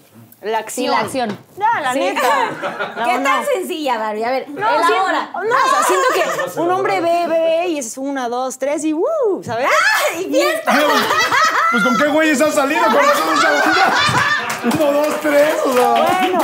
la 0.42 0.58
acción. 0.58 0.86
Sí, 0.86 0.90
la 0.90 1.00
acción. 1.00 1.38
Ya, 1.58 1.80
la 1.82 1.92
Sí. 1.92 1.98
neta. 2.00 2.50
No, 2.96 3.04
¿Qué 3.04 3.18
no. 3.18 3.24
tan 3.24 3.44
sencilla, 3.54 3.98
Barbie? 3.98 4.24
A 4.24 4.30
ver, 4.30 4.48
No, 4.48 4.60
siento- 5.02 5.42
no, 5.42 5.54
o 5.54 5.68
sea, 5.70 5.82
siento 5.84 6.06
que 6.54 6.60
un 6.60 6.70
hombre 6.70 7.00
ve, 7.00 7.26
ve, 7.26 7.38
ve 7.38 7.66
y 7.68 7.78
es 7.78 7.96
una, 7.98 8.28
dos, 8.28 8.58
tres 8.58 8.84
y 8.84 8.92
¡woo! 8.92 9.42
¿Sabes? 9.42 9.68
¡Y 10.20 10.24
fiesta! 10.30 10.72
Pues 11.70 11.82
con 11.82 11.96
qué 11.96 12.06
güeyes 12.06 12.40
has 12.40 12.54
salido 12.54 12.84
con 12.84 12.94
eso 13.04 13.24
no 13.26 13.36
sabía. 13.40 13.92
Uno, 14.64 14.92
dos, 14.92 15.20
tres. 15.20 15.54
O 15.66 15.72
sea. 15.72 15.90
Bueno, 16.20 16.38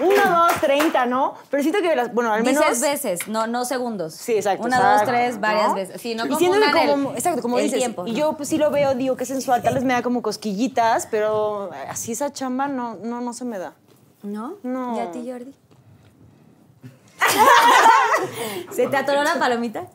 uno, 0.00 0.22
dos, 0.48 0.60
treinta, 0.60 1.06
¿no? 1.06 1.34
Pero 1.50 1.62
siento 1.62 1.80
que, 1.80 1.94
las, 1.94 2.12
bueno, 2.12 2.32
al 2.32 2.42
menos... 2.42 2.64
Dices 2.68 2.80
veces, 2.80 3.28
no, 3.28 3.46
no 3.46 3.64
segundos. 3.64 4.12
Sí, 4.14 4.32
exacto. 4.32 4.64
Una, 4.66 4.78
exacto, 4.78 4.98
dos, 4.98 5.08
tres, 5.08 5.38
varias 5.40 5.68
¿no? 5.68 5.74
veces. 5.76 6.00
Sí, 6.00 6.16
no 6.16 6.26
y 6.26 6.34
siento 6.34 6.58
que 6.60 6.88
como, 6.90 7.10
el- 7.12 7.16
exacto, 7.16 7.42
como 7.42 7.58
el 7.58 7.64
dices. 7.64 7.78
tiempo, 7.78 8.08
y 8.08 8.12
¿no? 8.12 8.18
yo 8.18 8.32
pues 8.32 8.48
sí 8.48 8.58
lo 8.58 8.72
veo, 8.72 8.94
digo 8.96 9.16
que 9.16 9.22
es 9.22 9.28
sensual, 9.28 9.62
tal 9.62 9.74
vez 9.74 9.84
me 9.84 9.92
da 9.94 10.02
como 10.02 10.20
cosquillitas, 10.20 11.06
pero 11.08 11.70
así 11.88 12.10
esa 12.10 12.32
chamba 12.32 12.66
no, 12.66 12.96
no, 13.04 13.20
no 13.20 13.32
se 13.34 13.44
me 13.44 13.58
da. 13.60 13.74
¿No? 14.24 14.54
No. 14.64 14.96
¿Y 14.96 15.00
a 15.00 15.12
ti, 15.12 15.24
Jordi? 15.30 15.54
¿Se 18.72 18.88
te 18.88 18.96
atoró 18.96 19.22
la 19.22 19.38
palomita? 19.38 19.86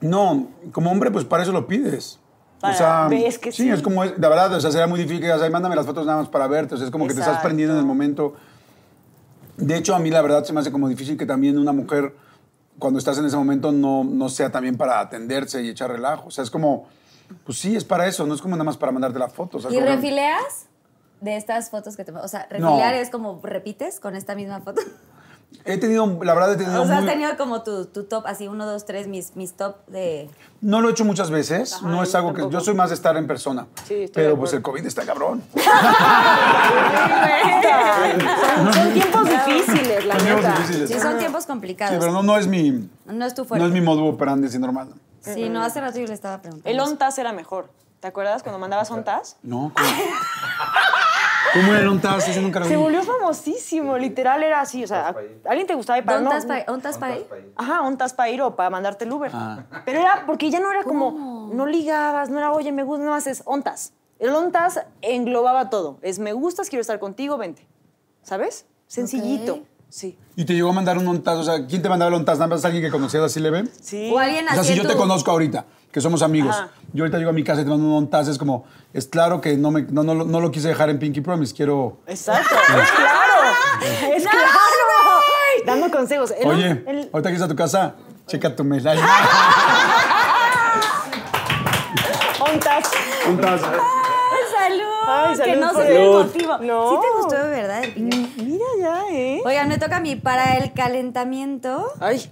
No, 0.00 0.48
como 0.72 0.90
hombre, 0.90 1.10
pues 1.10 1.24
para 1.24 1.42
eso 1.42 1.52
lo 1.52 1.66
pides. 1.66 2.18
Para- 2.60 2.74
o 2.74 2.76
sea, 2.76 3.06
¿ves 3.08 3.38
que 3.38 3.52
sí? 3.52 3.68
es 3.70 3.82
como, 3.82 4.04
es- 4.04 4.18
la 4.18 4.28
verdad, 4.28 4.52
o 4.54 4.60
sea, 4.60 4.70
sería 4.70 4.86
muy 4.86 4.98
difícil 4.98 5.20
que 5.20 5.26
digas, 5.26 5.40
"Ay, 5.42 5.50
mándame 5.50 5.76
las 5.76 5.86
fotos 5.86 6.06
nada 6.06 6.18
más 6.18 6.28
para 6.28 6.46
verte. 6.46 6.74
O 6.74 6.76
sea, 6.78 6.86
es 6.86 6.90
como 6.92 7.04
que 7.06 7.14
te 7.14 7.20
estás 7.20 7.28
Exacto. 7.34 7.46
prendiendo 7.48 7.74
en 7.74 7.80
el 7.80 7.86
momento. 7.86 8.34
De 9.56 9.76
hecho, 9.76 9.94
a 9.94 9.98
mí 9.98 10.10
la 10.10 10.22
verdad 10.22 10.44
se 10.44 10.52
me 10.52 10.60
hace 10.60 10.70
como 10.72 10.88
difícil 10.88 11.16
que 11.16 11.26
también 11.26 11.58
una 11.58 11.72
mujer, 11.72 12.14
cuando 12.78 12.98
estás 12.98 13.18
en 13.18 13.26
ese 13.26 13.36
momento, 13.36 13.72
no, 13.72 14.04
no 14.04 14.28
sea 14.28 14.50
también 14.52 14.76
para 14.76 15.00
atenderse 15.00 15.62
y 15.62 15.68
echar 15.68 15.90
relajo. 15.90 16.28
O 16.28 16.30
sea, 16.30 16.44
es 16.44 16.50
como, 16.50 16.86
pues 17.44 17.58
sí, 17.58 17.74
es 17.76 17.84
para 17.84 18.06
eso, 18.06 18.26
no 18.26 18.34
es 18.34 18.40
como 18.42 18.54
nada 18.54 18.64
más 18.64 18.76
para 18.76 18.92
mandarte 18.92 19.18
la 19.18 19.28
foto. 19.28 19.58
o 19.58 19.60
sea, 19.60 19.70
¿Y 19.70 19.74
que- 19.74 19.84
refileas 19.84 20.66
de 21.20 21.36
estas 21.36 21.70
fotos 21.70 21.96
que 21.96 22.04
te... 22.04 22.12
O 22.12 22.28
sea, 22.28 22.46
refilear 22.48 22.94
No. 22.94 23.00
es 23.00 23.10
como 23.10 23.40
repites 23.42 23.98
con 23.98 24.14
esta 24.14 24.36
misma 24.36 24.60
foto. 24.60 24.80
He 25.64 25.76
tenido, 25.78 26.06
la 26.22 26.34
verdad, 26.34 26.52
he 26.52 26.56
tenido 26.56 26.82
O 26.82 26.86
sea, 26.86 26.96
has 26.98 27.02
muy- 27.04 27.10
tenido 27.12 27.36
como 27.36 27.62
tu, 27.62 27.86
tu 27.86 28.04
top, 28.04 28.26
así 28.26 28.48
uno, 28.48 28.66
dos, 28.66 28.84
tres, 28.86 29.06
mis, 29.08 29.34
mis 29.36 29.54
top 29.54 29.76
de... 29.86 30.30
No 30.60 30.80
lo 30.80 30.88
he 30.88 30.92
hecho 30.92 31.04
muchas 31.04 31.30
veces, 31.30 31.74
Ajá, 31.74 31.86
no 31.88 32.02
es 32.02 32.14
algo 32.14 32.32
que... 32.34 32.48
Yo 32.50 32.60
soy 32.60 32.74
más 32.74 32.88
de 32.90 32.94
estar 32.94 33.16
en 33.16 33.26
persona. 33.26 33.66
Sí, 33.86 33.94
estoy 34.04 34.22
pero 34.24 34.36
pues 34.38 34.52
el 34.52 34.62
COVID 34.62 34.84
está 34.86 35.04
cabrón. 35.06 35.42
son, 37.62 38.72
son 38.72 38.92
tiempos 38.92 39.24
difíciles, 39.28 40.04
la 40.06 40.14
Son 40.16 40.24
tiempos 40.24 40.44
neta. 40.44 40.58
difíciles. 40.58 40.90
Sí, 40.90 41.00
son 41.00 41.18
tiempos 41.18 41.46
complicados. 41.46 41.94
Sí, 41.94 42.00
pero 42.00 42.12
no, 42.12 42.22
no 42.22 42.36
es 42.36 42.46
mi... 42.46 42.88
No 43.06 43.24
es 43.24 43.34
tu 43.34 43.44
fuerte. 43.44 43.60
No 43.62 43.66
es 43.68 43.72
mi 43.72 43.80
modo 43.80 44.04
operandi 44.04 44.46
así 44.48 44.58
normal. 44.58 44.88
Sí, 45.20 45.48
no, 45.48 45.62
hace 45.62 45.80
rato 45.80 45.98
yo 45.98 46.06
le 46.06 46.14
estaba 46.14 46.40
preguntando. 46.40 46.70
El 46.70 46.80
ontas 46.80 47.18
era 47.18 47.32
mejor. 47.32 47.70
¿Te 48.00 48.06
acuerdas 48.08 48.42
cuando 48.42 48.58
mandabas 48.58 48.90
ontas? 48.90 49.36
No, 49.42 49.72
¿cómo? 49.74 49.88
¿Cómo 51.54 51.72
era 51.72 51.80
el 51.80 51.88
ontas? 51.88 52.28
Ese 52.28 52.40
nunca 52.40 52.60
lo 52.60 52.66
vi. 52.66 52.70
Se 52.70 52.76
volvió 52.76 53.02
famosísimo, 53.02 53.98
literal 53.98 54.42
era 54.42 54.60
así, 54.60 54.84
o 54.84 54.86
sea, 54.86 55.08
¿a 55.08 55.14
¿alguien 55.48 55.66
te 55.66 55.74
gustaba 55.74 55.98
ir 55.98 56.04
para 56.04 56.18
¿Ontas 56.18 56.44
no? 56.44 56.48
para 56.48 56.72
ontas 56.72 56.98
para 56.98 57.16
ir? 57.16 57.26
Ajá, 57.56 57.82
ontas 57.82 58.12
para 58.14 58.30
ir 58.30 58.42
o 58.42 58.56
para 58.56 58.70
mandarte 58.70 59.04
el 59.04 59.12
Uber. 59.12 59.30
Ah. 59.34 59.64
Pero 59.84 60.00
era 60.00 60.24
porque 60.26 60.50
ya 60.50 60.60
no 60.60 60.70
era 60.70 60.82
como, 60.82 61.50
no 61.52 61.66
ligabas, 61.66 62.30
no 62.30 62.38
era, 62.38 62.52
oye, 62.52 62.72
me 62.72 62.82
gusta, 62.82 63.04
nada 63.04 63.16
más 63.16 63.26
es 63.26 63.42
ontas. 63.44 63.92
El 64.18 64.30
ontas 64.30 64.80
englobaba 65.00 65.70
todo. 65.70 65.98
Es 66.02 66.18
me 66.18 66.32
gustas, 66.32 66.68
quiero 66.68 66.80
estar 66.80 66.98
contigo, 66.98 67.38
vente. 67.38 67.66
¿Sabes? 68.22 68.66
Sencillito. 68.86 69.60
Sí. 69.88 70.18
Y 70.36 70.44
te 70.44 70.54
llegó 70.54 70.70
a 70.70 70.72
mandar 70.72 70.98
un 70.98 71.06
ontas, 71.06 71.38
o 71.38 71.42
sea, 71.42 71.66
¿quién 71.66 71.80
te 71.80 71.88
mandaba 71.88 72.08
el 72.10 72.14
ontas? 72.14 72.38
¿Nada 72.38 72.48
más 72.48 72.64
alguien 72.64 72.82
que 72.82 72.90
conocías 72.90 73.22
así 73.22 73.40
leve? 73.40 73.64
Sí. 73.80 74.10
O 74.12 74.18
alguien 74.18 74.46
O 74.46 74.50
sea, 74.50 74.60
así 74.60 74.72
si 74.72 74.78
yo 74.78 74.86
te 74.86 74.96
conozco 74.96 75.30
ahorita, 75.30 75.64
que 75.92 76.00
somos 76.00 76.22
amigos, 76.22 76.54
Ajá. 76.54 76.70
yo 76.92 77.04
ahorita 77.04 77.18
llego 77.18 77.30
a 77.30 77.32
mi 77.32 77.42
casa 77.44 77.60
y 77.62 77.64
te 77.64 77.70
mando 77.70 77.86
un 77.86 77.94
ontas, 77.94 78.28
es 78.28 78.36
como, 78.38 78.64
es 78.92 79.06
claro 79.06 79.40
que 79.40 79.56
no, 79.56 79.70
me, 79.70 79.82
no, 79.82 80.02
no, 80.02 80.14
lo- 80.14 80.24
no 80.24 80.40
lo 80.40 80.50
quise 80.50 80.68
dejar 80.68 80.90
en 80.90 80.98
Pinky 80.98 81.20
Promise, 81.22 81.54
quiero... 81.54 81.98
Exacto. 82.06 82.54
es 82.54 82.90
claro. 82.90 84.14
Es 84.16 84.22
claro. 84.26 84.48
Dando 85.66 85.90
consejos. 85.90 86.32
El- 86.38 86.46
Oye, 86.48 86.82
el- 86.86 87.10
ahorita 87.12 87.28
que 87.30 87.34
estás 87.34 87.42
a 87.46 87.48
tu 87.48 87.56
casa, 87.56 87.94
checa 88.26 88.54
tu 88.54 88.64
mail. 88.64 88.86
Ay, 88.88 88.98
ontas. 92.40 92.90
ontas. 93.28 93.60
¡Salud! 93.60 94.84
Ay, 95.06 95.38
que 95.42 95.56
no 95.56 95.72
se 95.74 95.82
ve 95.82 96.06
contigo. 96.12 96.58
No. 96.58 96.90
Sí 96.90 96.96
te 97.00 97.20
gustó 97.20 97.36
de 97.44 97.50
verdad 97.50 97.84
el 97.84 97.92
pique? 97.92 98.28
Mira 98.42 98.64
ya, 98.80 99.02
¿eh? 99.10 99.40
Oigan, 99.44 99.68
me 99.68 99.78
toca 99.78 99.96
a 99.96 100.00
mí. 100.00 100.16
Para 100.16 100.56
el 100.58 100.72
calentamiento, 100.72 101.92
Ay. 102.00 102.30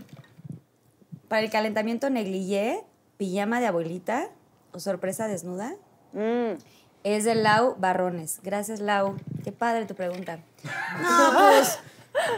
para 1.28 1.42
el 1.42 1.50
calentamiento 1.50 2.10
negligé, 2.10 2.84
pijama 3.16 3.60
de 3.60 3.66
abuelita 3.66 4.28
o 4.72 4.80
sorpresa 4.80 5.26
desnuda, 5.28 5.72
Mm. 6.12 6.58
es 7.04 7.24
de 7.24 7.34
Lau 7.34 7.76
Barrones. 7.78 8.40
Gracias, 8.42 8.80
Lau. 8.80 9.16
Qué 9.44 9.52
padre 9.52 9.86
tu 9.86 9.94
pregunta. 9.94 10.38
No, 11.02 11.38
pues, 11.50 11.78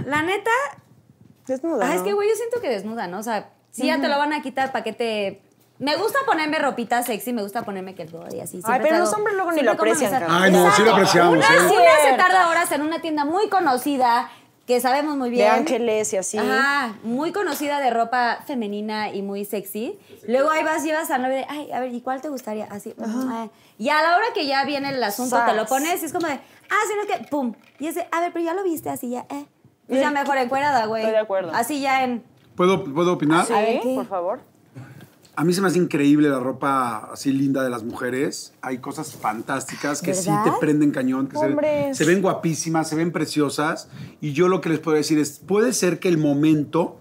la 0.06 0.22
neta, 0.22 0.50
Desnuda. 1.46 1.86
ah, 1.88 1.94
es 1.94 2.02
que, 2.02 2.12
güey, 2.12 2.28
yo 2.28 2.34
siento 2.34 2.60
que 2.60 2.68
desnuda, 2.68 3.06
¿no? 3.06 3.18
O 3.18 3.22
sea, 3.22 3.50
si 3.70 3.86
ya 3.86 4.00
te 4.00 4.09
lo 4.09 4.18
van 4.18 4.32
a 4.32 4.42
quitar, 4.42 4.72
¿para 4.72 4.84
qué 4.84 4.92
te...? 4.92 5.42
Me 5.78 5.94
gusta 5.96 6.18
ponerme 6.26 6.59
ropita 6.59 7.05
sexy, 7.05 7.32
me 7.32 7.40
gusta 7.42 7.62
ponerme 7.62 7.94
que 7.94 8.02
el 8.02 8.09
body 8.09 8.40
así. 8.40 8.60
siempre 8.60 8.80
pero 8.82 8.96
traigo- 8.96 9.05
los 9.05 9.12
hombres 9.14 9.36
luego 9.36 9.52
ni 9.52 9.62
lo 9.62 9.70
aprecian. 9.72 10.24
Ay, 10.28 10.50
no, 10.50 10.68
sí 10.72 10.82
lo 10.82 10.92
apreciamos, 10.92 11.36
Una, 11.36 11.46
¿eh? 11.46 11.60
una 11.60 12.10
se 12.10 12.16
tarda 12.16 12.48
horas 12.50 12.72
en 12.72 12.82
una 12.82 13.00
tienda 13.00 13.24
muy 13.24 13.48
conocida, 13.48 14.28
que 14.69 14.81
sabemos 14.82 15.16
muy 15.16 15.31
De 15.31 15.36
bien. 15.36 15.51
ángeles 15.51 16.12
y 16.12 16.19
así. 16.19 16.36
Ajá, 16.36 16.95
muy 17.03 17.32
conocida 17.32 17.81
de 17.81 17.89
ropa 17.89 18.40
femenina 18.47 19.11
y 19.11 19.23
muy 19.23 19.47
sexy. 19.47 19.99
Luego 20.27 20.51
ahí 20.51 20.62
vas, 20.62 20.85
llevas 20.85 21.11
a 21.11 21.16
novia 21.16 21.39
de, 21.39 21.47
ay, 21.49 21.73
a 21.73 21.81
ver, 21.81 21.95
¿y 21.95 22.03
cuál 22.03 22.20
te 22.20 22.28
gustaría? 22.28 22.66
Así. 22.66 22.95
ay. 23.32 23.51
Y 23.78 23.89
a 23.89 24.03
la 24.03 24.15
hora 24.15 24.27
que 24.35 24.47
ya 24.47 24.66
viene 24.66 24.90
el 24.90 25.03
asunto, 25.03 25.39
te 25.47 25.55
lo 25.55 25.65
pones 25.65 26.03
y 26.03 26.05
es 26.05 26.12
como 26.12 26.27
de, 26.27 26.35
ah, 26.35 26.82
sí, 26.86 26.93
no 26.97 27.03
es 27.11 27.19
que, 27.19 27.24
pum. 27.28 27.55
Y 27.78 27.86
ese, 27.86 28.07
a 28.12 28.20
ver, 28.20 28.31
pero 28.31 28.45
ya 28.45 28.53
lo 28.53 28.62
viste 28.62 28.90
así 28.90 29.09
ya, 29.09 29.24
eh. 29.31 29.47
Pues 29.86 30.01
ya 30.01 30.11
mejor 30.11 30.36
encuerada, 30.36 30.85
güey. 30.85 31.01
Estoy 31.03 31.15
de 31.15 31.23
acuerdo. 31.23 31.51
Así 31.55 31.81
ya 31.81 32.05
en. 32.05 32.23
¿Puedo, 32.55 32.85
¿Puedo 32.85 33.15
opinar? 33.15 33.47
Sí, 33.47 33.55
A 33.55 33.61
ver, 33.62 33.81
¿qué? 33.81 33.95
por 33.95 34.07
favor. 34.07 34.40
A 35.39 35.44
mí 35.44 35.52
se 35.52 35.60
me 35.60 35.69
hace 35.69 35.78
increíble 35.78 36.28
la 36.28 36.40
ropa 36.40 37.10
así 37.12 37.31
linda 37.31 37.62
de 37.62 37.70
las 37.70 37.85
mujeres. 37.85 38.55
Hay 38.60 38.78
cosas 38.78 39.15
fantásticas 39.15 40.02
que 40.02 40.12
sí 40.12 40.31
¿Verdad? 40.31 40.47
te 40.47 40.51
prenden 40.59 40.90
cañón, 40.90 41.28
que 41.28 41.39
se, 41.39 41.94
se 41.94 42.05
ven 42.05 42.23
guapísimas, 42.23 42.89
se 42.89 42.97
ven 42.97 43.12
preciosas. 43.12 43.89
Y 44.20 44.32
yo 44.32 44.48
lo 44.48 44.60
que 44.60 44.69
les 44.69 44.81
puedo 44.81 44.97
decir 44.97 45.16
es, 45.20 45.39
puede 45.39 45.74
ser 45.74 46.01
que 46.01 46.09
el 46.09 46.19
momento 46.19 46.98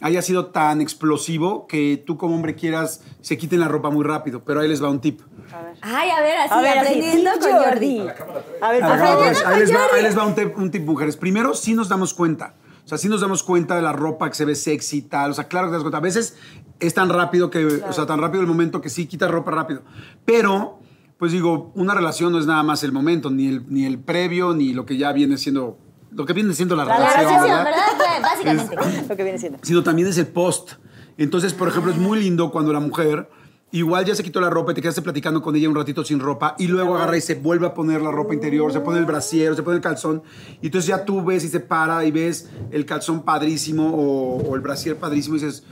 haya 0.00 0.22
sido 0.22 0.46
tan 0.46 0.80
explosivo 0.80 1.66
que 1.66 2.02
tú 2.06 2.16
como 2.16 2.34
hombre 2.36 2.54
quieras 2.54 3.02
se 3.20 3.36
quiten 3.36 3.60
la 3.60 3.68
ropa 3.68 3.90
muy 3.90 4.02
rápido, 4.02 4.42
pero 4.46 4.60
ahí 4.60 4.68
les 4.68 4.82
va 4.82 4.88
un 4.88 5.02
tip. 5.02 5.20
A 5.52 5.60
ver. 5.60 5.76
Ay, 5.82 6.08
a 6.08 6.20
ver, 6.22 6.36
así, 6.38 6.54
A 6.54 6.60
ver, 6.62 6.78
así, 6.78 6.88
aprendiendo 6.88 7.30
tip 7.32 7.40
con 7.42 7.52
Jordi. 7.52 8.00
A 8.00 8.04
ver, 8.04 8.14
A 8.62 8.70
ver, 8.70 8.80
cámara 8.80 9.16
vez. 9.16 9.42
con 9.42 9.52
ahí, 9.52 9.60
les 9.60 9.70
va, 9.70 9.80
Jordi. 9.80 9.96
ahí 9.96 10.02
les 10.02 10.18
va 10.18 10.26
un 10.26 10.34
tip, 10.34 10.56
un 10.56 10.70
tip, 10.70 10.86
mujeres. 10.86 11.18
Primero, 11.18 11.52
sí 11.52 11.74
nos 11.74 11.90
damos 11.90 12.14
cuenta. 12.14 12.54
O 12.84 12.88
sea, 12.88 12.98
sí 12.98 13.08
nos 13.08 13.20
damos 13.20 13.42
cuenta 13.42 13.76
de 13.76 13.82
la 13.82 13.92
ropa 13.92 14.28
que 14.28 14.34
se 14.34 14.44
ve 14.44 14.54
sexy 14.54 14.98
y 14.98 15.02
tal. 15.02 15.30
O 15.30 15.34
sea, 15.34 15.44
claro 15.44 15.66
que 15.66 15.70
te 15.70 15.74
das 15.74 15.82
cuenta. 15.82 15.98
A 15.98 16.02
veces 16.02 16.36
es 16.80 16.92
tan 16.92 17.08
rápido 17.08 17.50
que, 17.50 17.64
o 17.64 17.92
sea, 17.92 18.06
tan 18.06 18.20
rápido 18.20 18.42
el 18.42 18.46
momento 18.46 18.80
que 18.80 18.90
sí 18.90 19.06
quitas 19.06 19.30
ropa 19.30 19.50
rápido. 19.50 19.82
Pero, 20.24 20.80
pues 21.18 21.32
digo, 21.32 21.72
una 21.74 21.94
relación 21.94 22.32
no 22.32 22.38
es 22.38 22.46
nada 22.46 22.62
más 22.62 22.82
el 22.84 22.92
momento, 22.92 23.30
ni 23.30 23.48
el, 23.48 23.64
ni 23.68 23.86
el 23.86 23.98
previo, 23.98 24.54
ni 24.54 24.74
lo 24.74 24.84
que 24.84 24.98
ya 24.98 25.12
viene 25.12 25.38
siendo, 25.38 25.78
lo 26.10 26.26
que 26.26 26.34
viene 26.34 26.52
siendo 26.52 26.76
la, 26.76 26.84
La 26.84 26.96
relación, 26.96 27.24
relación, 27.24 27.64
¿verdad? 27.64 27.86
¿verdad? 27.98 28.22
Básicamente. 28.22 28.76
Lo 29.08 29.16
que 29.16 29.22
viene 29.22 29.38
siendo. 29.38 29.58
sino 29.62 29.82
también 29.82 30.08
es 30.08 30.18
el 30.18 30.26
post. 30.26 30.72
Entonces, 31.16 31.54
por 31.54 31.68
ejemplo, 31.68 31.90
es 31.90 31.98
muy 31.98 32.20
lindo 32.20 32.50
cuando 32.50 32.72
la 32.72 32.80
mujer 32.80 33.30
igual 33.74 34.04
ya 34.04 34.14
se 34.14 34.22
quitó 34.22 34.40
la 34.40 34.50
ropa 34.50 34.70
y 34.70 34.76
te 34.76 34.82
quedaste 34.82 35.02
platicando 35.02 35.42
con 35.42 35.56
ella 35.56 35.68
un 35.68 35.74
ratito 35.74 36.04
sin 36.04 36.20
ropa 36.20 36.54
y 36.58 36.68
luego 36.68 36.94
agarra 36.96 37.16
y 37.16 37.20
se 37.20 37.34
vuelve 37.34 37.66
a 37.66 37.74
poner 37.74 38.00
la 38.02 38.12
ropa 38.12 38.32
interior, 38.32 38.72
se 38.72 38.78
pone 38.78 39.00
el 39.00 39.04
brasier, 39.04 39.56
se 39.56 39.64
pone 39.64 39.76
el 39.76 39.82
calzón. 39.82 40.22
Y 40.62 40.66
entonces 40.66 40.86
ya 40.88 41.04
tú 41.04 41.24
ves 41.24 41.44
y 41.44 41.48
se 41.48 41.58
para 41.58 42.04
y 42.04 42.12
ves 42.12 42.48
el 42.70 42.86
calzón 42.86 43.24
padrísimo 43.24 43.92
o, 43.92 44.36
o 44.48 44.54
el 44.54 44.60
brasier 44.60 44.96
padrísimo 44.96 45.36
y 45.36 45.40
dices, 45.40 45.64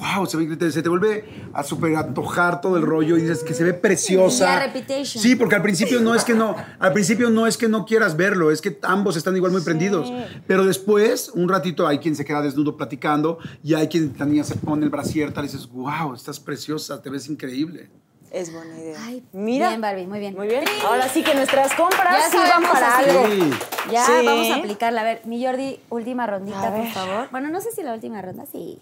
wow, 0.00 0.26
se, 0.26 0.36
ve- 0.36 0.70
se 0.72 0.82
te 0.82 0.88
vuelve 0.88 1.24
a 1.52 1.62
super 1.62 1.94
antojar 1.96 2.60
todo 2.60 2.76
el 2.76 2.82
rollo 2.82 3.16
y 3.18 3.22
dices 3.22 3.44
que 3.44 3.54
se 3.54 3.64
ve 3.64 3.74
preciosa. 3.74 4.60
Sí, 5.04 5.36
porque 5.36 5.54
al 5.56 5.62
principio 5.62 6.00
no 6.00 6.14
es 6.14 6.24
que 6.24 6.34
no, 6.34 6.56
al 6.78 6.92
principio 6.92 7.30
no 7.30 7.46
es 7.46 7.56
que 7.56 7.68
no 7.68 7.84
quieras 7.84 8.16
verlo, 8.16 8.50
es 8.50 8.60
que 8.60 8.78
ambos 8.82 9.16
están 9.16 9.36
igual 9.36 9.52
muy 9.52 9.62
prendidos. 9.62 10.12
Pero 10.46 10.64
después, 10.64 11.30
un 11.34 11.48
ratito, 11.48 11.86
hay 11.86 11.98
quien 11.98 12.16
se 12.16 12.24
queda 12.24 12.40
desnudo 12.42 12.76
platicando 12.76 13.38
y 13.62 13.74
hay 13.74 13.88
quien 13.88 14.12
también 14.14 14.44
se 14.44 14.56
pone 14.56 14.84
el 14.84 14.90
brasier 14.90 15.32
tal 15.32 15.44
y 15.44 15.48
dices, 15.48 15.68
wow, 15.70 16.14
estás 16.14 16.40
preciosa, 16.40 17.00
te 17.02 17.10
ves 17.10 17.28
increíble. 17.28 17.90
Es 18.30 18.52
buena 18.52 18.78
idea. 18.78 18.96
Ay, 19.04 19.24
Mira. 19.32 19.70
bien, 19.70 19.80
Barbie, 19.80 20.06
muy 20.06 20.20
bien. 20.20 20.36
Muy 20.36 20.46
bien. 20.46 20.62
Ahora 20.86 21.08
sí 21.08 21.24
que 21.24 21.34
nuestras 21.34 21.74
compras 21.74 22.16
Ya 22.16 22.30
sirvan 22.30 22.46
sabemos 22.48 22.70
para 22.70 22.98
algo. 22.98 23.26
Sí. 23.26 23.50
Ya, 23.90 24.06
Sí. 24.06 24.12
vamos 24.24 24.50
a 24.50 24.54
aplicarla. 24.56 25.00
A 25.00 25.04
ver, 25.04 25.22
mi 25.24 25.44
Jordi, 25.44 25.80
última 25.90 26.28
rondita, 26.28 26.68
A 26.68 26.70
por 26.70 26.80
ver. 26.84 26.92
favor. 26.92 27.28
Bueno, 27.32 27.48
no 27.50 27.60
sé 27.60 27.72
si 27.72 27.82
la 27.82 27.92
última 27.92 28.22
ronda, 28.22 28.44
sí. 28.52 28.78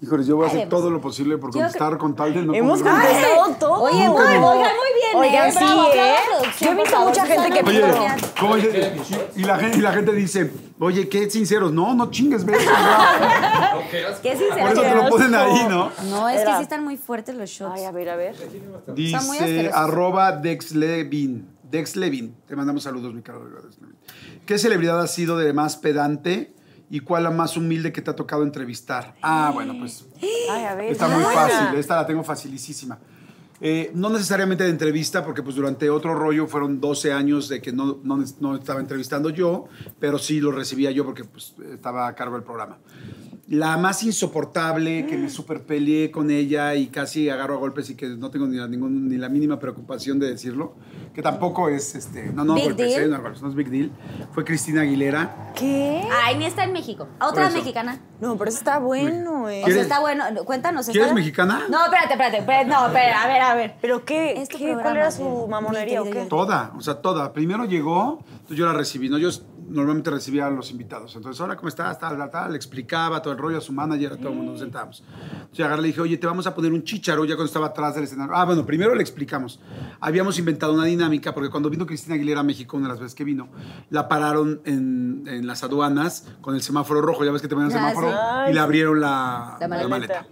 Híjole, 0.00 0.24
yo 0.24 0.36
voy 0.36 0.44
a 0.44 0.48
hacer 0.48 0.62
Ay, 0.62 0.68
todo 0.68 0.90
lo 0.90 1.00
posible 1.00 1.38
por 1.38 1.50
contestar 1.50 1.96
con 1.98 2.14
tal 2.14 2.34
de 2.34 2.42
no 2.42 2.52
Hemos 2.52 2.82
contestado 2.82 3.54
todo. 3.58 3.82
Oye, 3.82 4.08
muy, 4.08 4.20
oigan, 4.20 4.42
muy 4.42 4.60
bien, 4.60 5.16
Oigan, 5.16 5.48
¿eh? 5.48 5.52
sí, 5.52 5.58
Bravo, 5.58 5.86
¿eh? 5.94 6.14
Yo 6.60 6.70
he 6.72 6.74
visto 6.74 7.00
mucha 7.00 7.26
gente 7.26 7.50
que 7.50 7.60
Oye, 7.60 7.80
pidió. 7.80 7.86
gracias. 7.86 8.32
¿cómo 8.38 8.56
dice? 8.56 8.96
y, 9.36 9.44
la 9.44 9.56
gente, 9.56 9.78
y 9.78 9.80
la 9.80 9.92
gente 9.92 10.12
dice, 10.12 10.50
oye, 10.80 11.08
qué 11.08 11.30
sinceros. 11.30 11.72
No, 11.72 11.94
no 11.94 12.10
chingues, 12.10 12.42
sea, 12.42 13.78
Qué 14.20 14.36
sincero. 14.36 14.60
Por 14.60 14.72
eso 14.72 14.82
te 14.82 14.94
lo 14.94 15.08
ponen 15.08 15.34
ahí, 15.34 15.66
¿no? 15.68 15.90
No, 16.10 16.28
es 16.28 16.44
que 16.44 16.56
sí 16.56 16.62
están 16.62 16.84
muy 16.84 16.96
fuertes 16.96 17.34
los 17.36 17.48
shots. 17.48 17.72
Ay, 17.76 17.84
a 17.84 17.92
ver, 17.92 18.08
a 18.10 18.16
ver. 18.16 18.34
muy 18.36 18.94
Dice 18.94 19.70
arroba 19.72 20.32
Dexlevin. 20.32 21.48
Dexlevin. 21.62 22.36
Te 22.46 22.56
mandamos 22.56 22.82
saludos, 22.82 23.14
mi 23.14 23.22
caro. 23.22 23.48
¿Qué 24.44 24.58
celebridad 24.58 25.00
ha 25.00 25.06
sido 25.06 25.38
de 25.38 25.52
más 25.52 25.76
pedante 25.76 26.53
y 26.94 27.00
cuál 27.00 27.24
la 27.24 27.30
más 27.32 27.56
humilde 27.56 27.92
que 27.92 28.00
te 28.00 28.12
ha 28.12 28.14
tocado 28.14 28.44
entrevistar? 28.44 29.16
Ah, 29.20 29.50
bueno, 29.52 29.74
pues 29.76 30.06
Ay, 30.48 30.64
a 30.64 30.76
ver. 30.76 30.92
está 30.92 31.08
muy 31.08 31.24
fácil. 31.24 31.76
Esta 31.76 31.96
la 31.96 32.06
tengo 32.06 32.22
facilísima. 32.22 33.00
Eh, 33.60 33.90
no 33.94 34.10
necesariamente 34.10 34.64
de 34.64 34.70
entrevista, 34.70 35.24
porque 35.24 35.42
pues 35.42 35.56
durante 35.56 35.88
otro 35.88 36.14
rollo 36.14 36.46
fueron 36.46 36.80
12 36.80 37.12
años 37.12 37.48
de 37.48 37.62
que 37.62 37.72
no, 37.72 37.98
no, 38.02 38.22
no 38.40 38.56
estaba 38.56 38.80
entrevistando 38.80 39.30
yo, 39.30 39.66
pero 40.00 40.18
sí 40.18 40.40
lo 40.40 40.50
recibía 40.52 40.90
yo 40.90 41.04
porque 41.04 41.24
pues, 41.24 41.54
estaba 41.72 42.08
a 42.08 42.14
cargo 42.14 42.34
del 42.34 42.44
programa. 42.44 42.78
La 43.46 43.76
más 43.76 44.02
insoportable, 44.02 45.04
que 45.06 45.18
me 45.18 45.28
super 45.28 45.62
peleé 45.64 46.10
con 46.10 46.30
ella 46.30 46.74
y 46.74 46.86
casi 46.86 47.28
agarro 47.28 47.54
a 47.54 47.58
golpes 47.58 47.90
y 47.90 47.94
que 47.94 48.06
no 48.08 48.30
tengo 48.30 48.46
ni 48.46 48.56
la, 48.56 48.66
ningún- 48.66 49.06
ni 49.06 49.18
la 49.18 49.28
mínima 49.28 49.58
preocupación 49.58 50.18
de 50.18 50.28
decirlo, 50.30 50.74
que 51.14 51.20
tampoco 51.20 51.68
es, 51.68 51.94
este, 51.94 52.32
no, 52.32 52.42
no, 52.44 52.54
golpes, 52.56 52.96
eh, 52.96 53.06
no, 53.06 53.20
golpes, 53.20 53.42
no 53.42 53.50
es 53.50 53.54
big 53.54 53.68
deal, 53.68 53.90
fue 54.32 54.44
Cristina 54.46 54.80
Aguilera. 54.80 55.52
¿Qué? 55.54 56.02
Ay, 56.24 56.36
ni 56.38 56.46
está 56.46 56.64
en 56.64 56.72
México. 56.72 57.06
Otra 57.20 57.50
mexicana. 57.50 58.00
No, 58.20 58.38
pero 58.38 58.48
eso 58.48 58.58
está 58.58 58.78
bueno, 58.78 59.50
eh. 59.50 59.56
O 59.56 59.56
sea, 59.58 59.64
¿Quieres- 59.66 59.82
está 59.82 60.00
bueno. 60.00 60.24
Cuéntanos. 60.46 60.86
¿Quieres 60.86 61.02
¿está? 61.02 61.14
mexicana? 61.14 61.64
No, 61.68 61.84
espérate, 61.84 62.12
espérate. 62.14 62.38
espérate, 62.38 62.66
No, 62.70 62.86
espera, 62.86 63.22
a 63.22 63.26
ver, 63.28 63.42
a 63.50 63.54
ver. 63.54 63.74
¿Pero 63.80 64.04
qué? 64.04 64.40
Es 64.40 64.48
tu 64.48 64.58
qué- 64.58 64.74
¿Cuál 64.80 64.96
era 64.96 65.10
su 65.10 65.46
mamonería 65.48 66.02
o 66.02 66.04
qué? 66.10 66.26
Toda, 66.26 66.72
o 66.76 66.80
sea, 66.80 67.00
toda. 67.00 67.32
Primero 67.32 67.64
llegó, 67.64 68.20
entonces 68.30 68.56
yo 68.56 68.66
la 68.66 68.72
recibí, 68.72 69.08
¿no? 69.08 69.18
Yo 69.18 69.30
normalmente 69.66 70.10
recibía 70.10 70.46
a 70.46 70.50
los 70.50 70.70
invitados. 70.70 71.16
Entonces, 71.16 71.40
hola, 71.40 71.56
¿cómo 71.56 71.68
estás? 71.68 71.98
Tal, 71.98 72.16
tal, 72.18 72.30
tal. 72.30 72.50
Le 72.52 72.56
explicaba 72.56 73.22
todo 73.22 73.32
el 73.32 73.38
rollo 73.38 73.58
a 73.58 73.60
su 73.62 73.72
manager, 73.72 74.12
a 74.12 74.16
todo 74.18 74.28
el 74.28 74.34
mundo, 74.36 74.52
nos 74.52 74.60
sentábamos. 74.60 75.02
Entonces, 75.40 75.64
agarré 75.64 75.80
y 75.80 75.82
le 75.82 75.86
dije, 75.88 76.00
oye, 76.02 76.16
te 76.18 76.26
vamos 76.26 76.46
a 76.46 76.54
poner 76.54 76.72
un 76.72 76.84
chicharo 76.84 77.24
ya 77.24 77.34
cuando 77.34 77.46
estaba 77.46 77.66
atrás 77.68 77.94
del 77.94 78.04
escenario. 78.04 78.34
Ah, 78.36 78.44
bueno, 78.44 78.66
primero 78.66 78.94
le 78.94 79.00
explicamos. 79.00 79.60
Habíamos 80.00 80.38
inventado 80.38 80.74
una 80.74 80.84
dinámica, 80.84 81.32
porque 81.32 81.48
cuando 81.48 81.70
vino 81.70 81.86
Cristina 81.86 82.14
Aguilera 82.14 82.40
a 82.40 82.44
México, 82.44 82.76
una 82.76 82.86
de 82.88 82.92
las 82.92 83.00
veces 83.00 83.14
que 83.14 83.24
vino, 83.24 83.48
la 83.90 84.06
pararon 84.06 84.60
en, 84.66 85.24
en 85.26 85.46
las 85.46 85.64
aduanas 85.64 86.28
con 86.42 86.54
el 86.54 86.62
semáforo 86.62 87.00
rojo. 87.00 87.24
Ya 87.24 87.32
ves 87.32 87.40
que 87.40 87.48
te 87.48 87.54
ponen 87.54 87.70
el 87.70 87.76
semáforo 87.76 88.10
sí. 88.10 88.50
y 88.50 88.52
le 88.54 88.60
abrieron 88.60 89.00
la, 89.00 89.56
La 89.60 89.66
maleta. 89.68 89.88
maleta. 89.88 90.26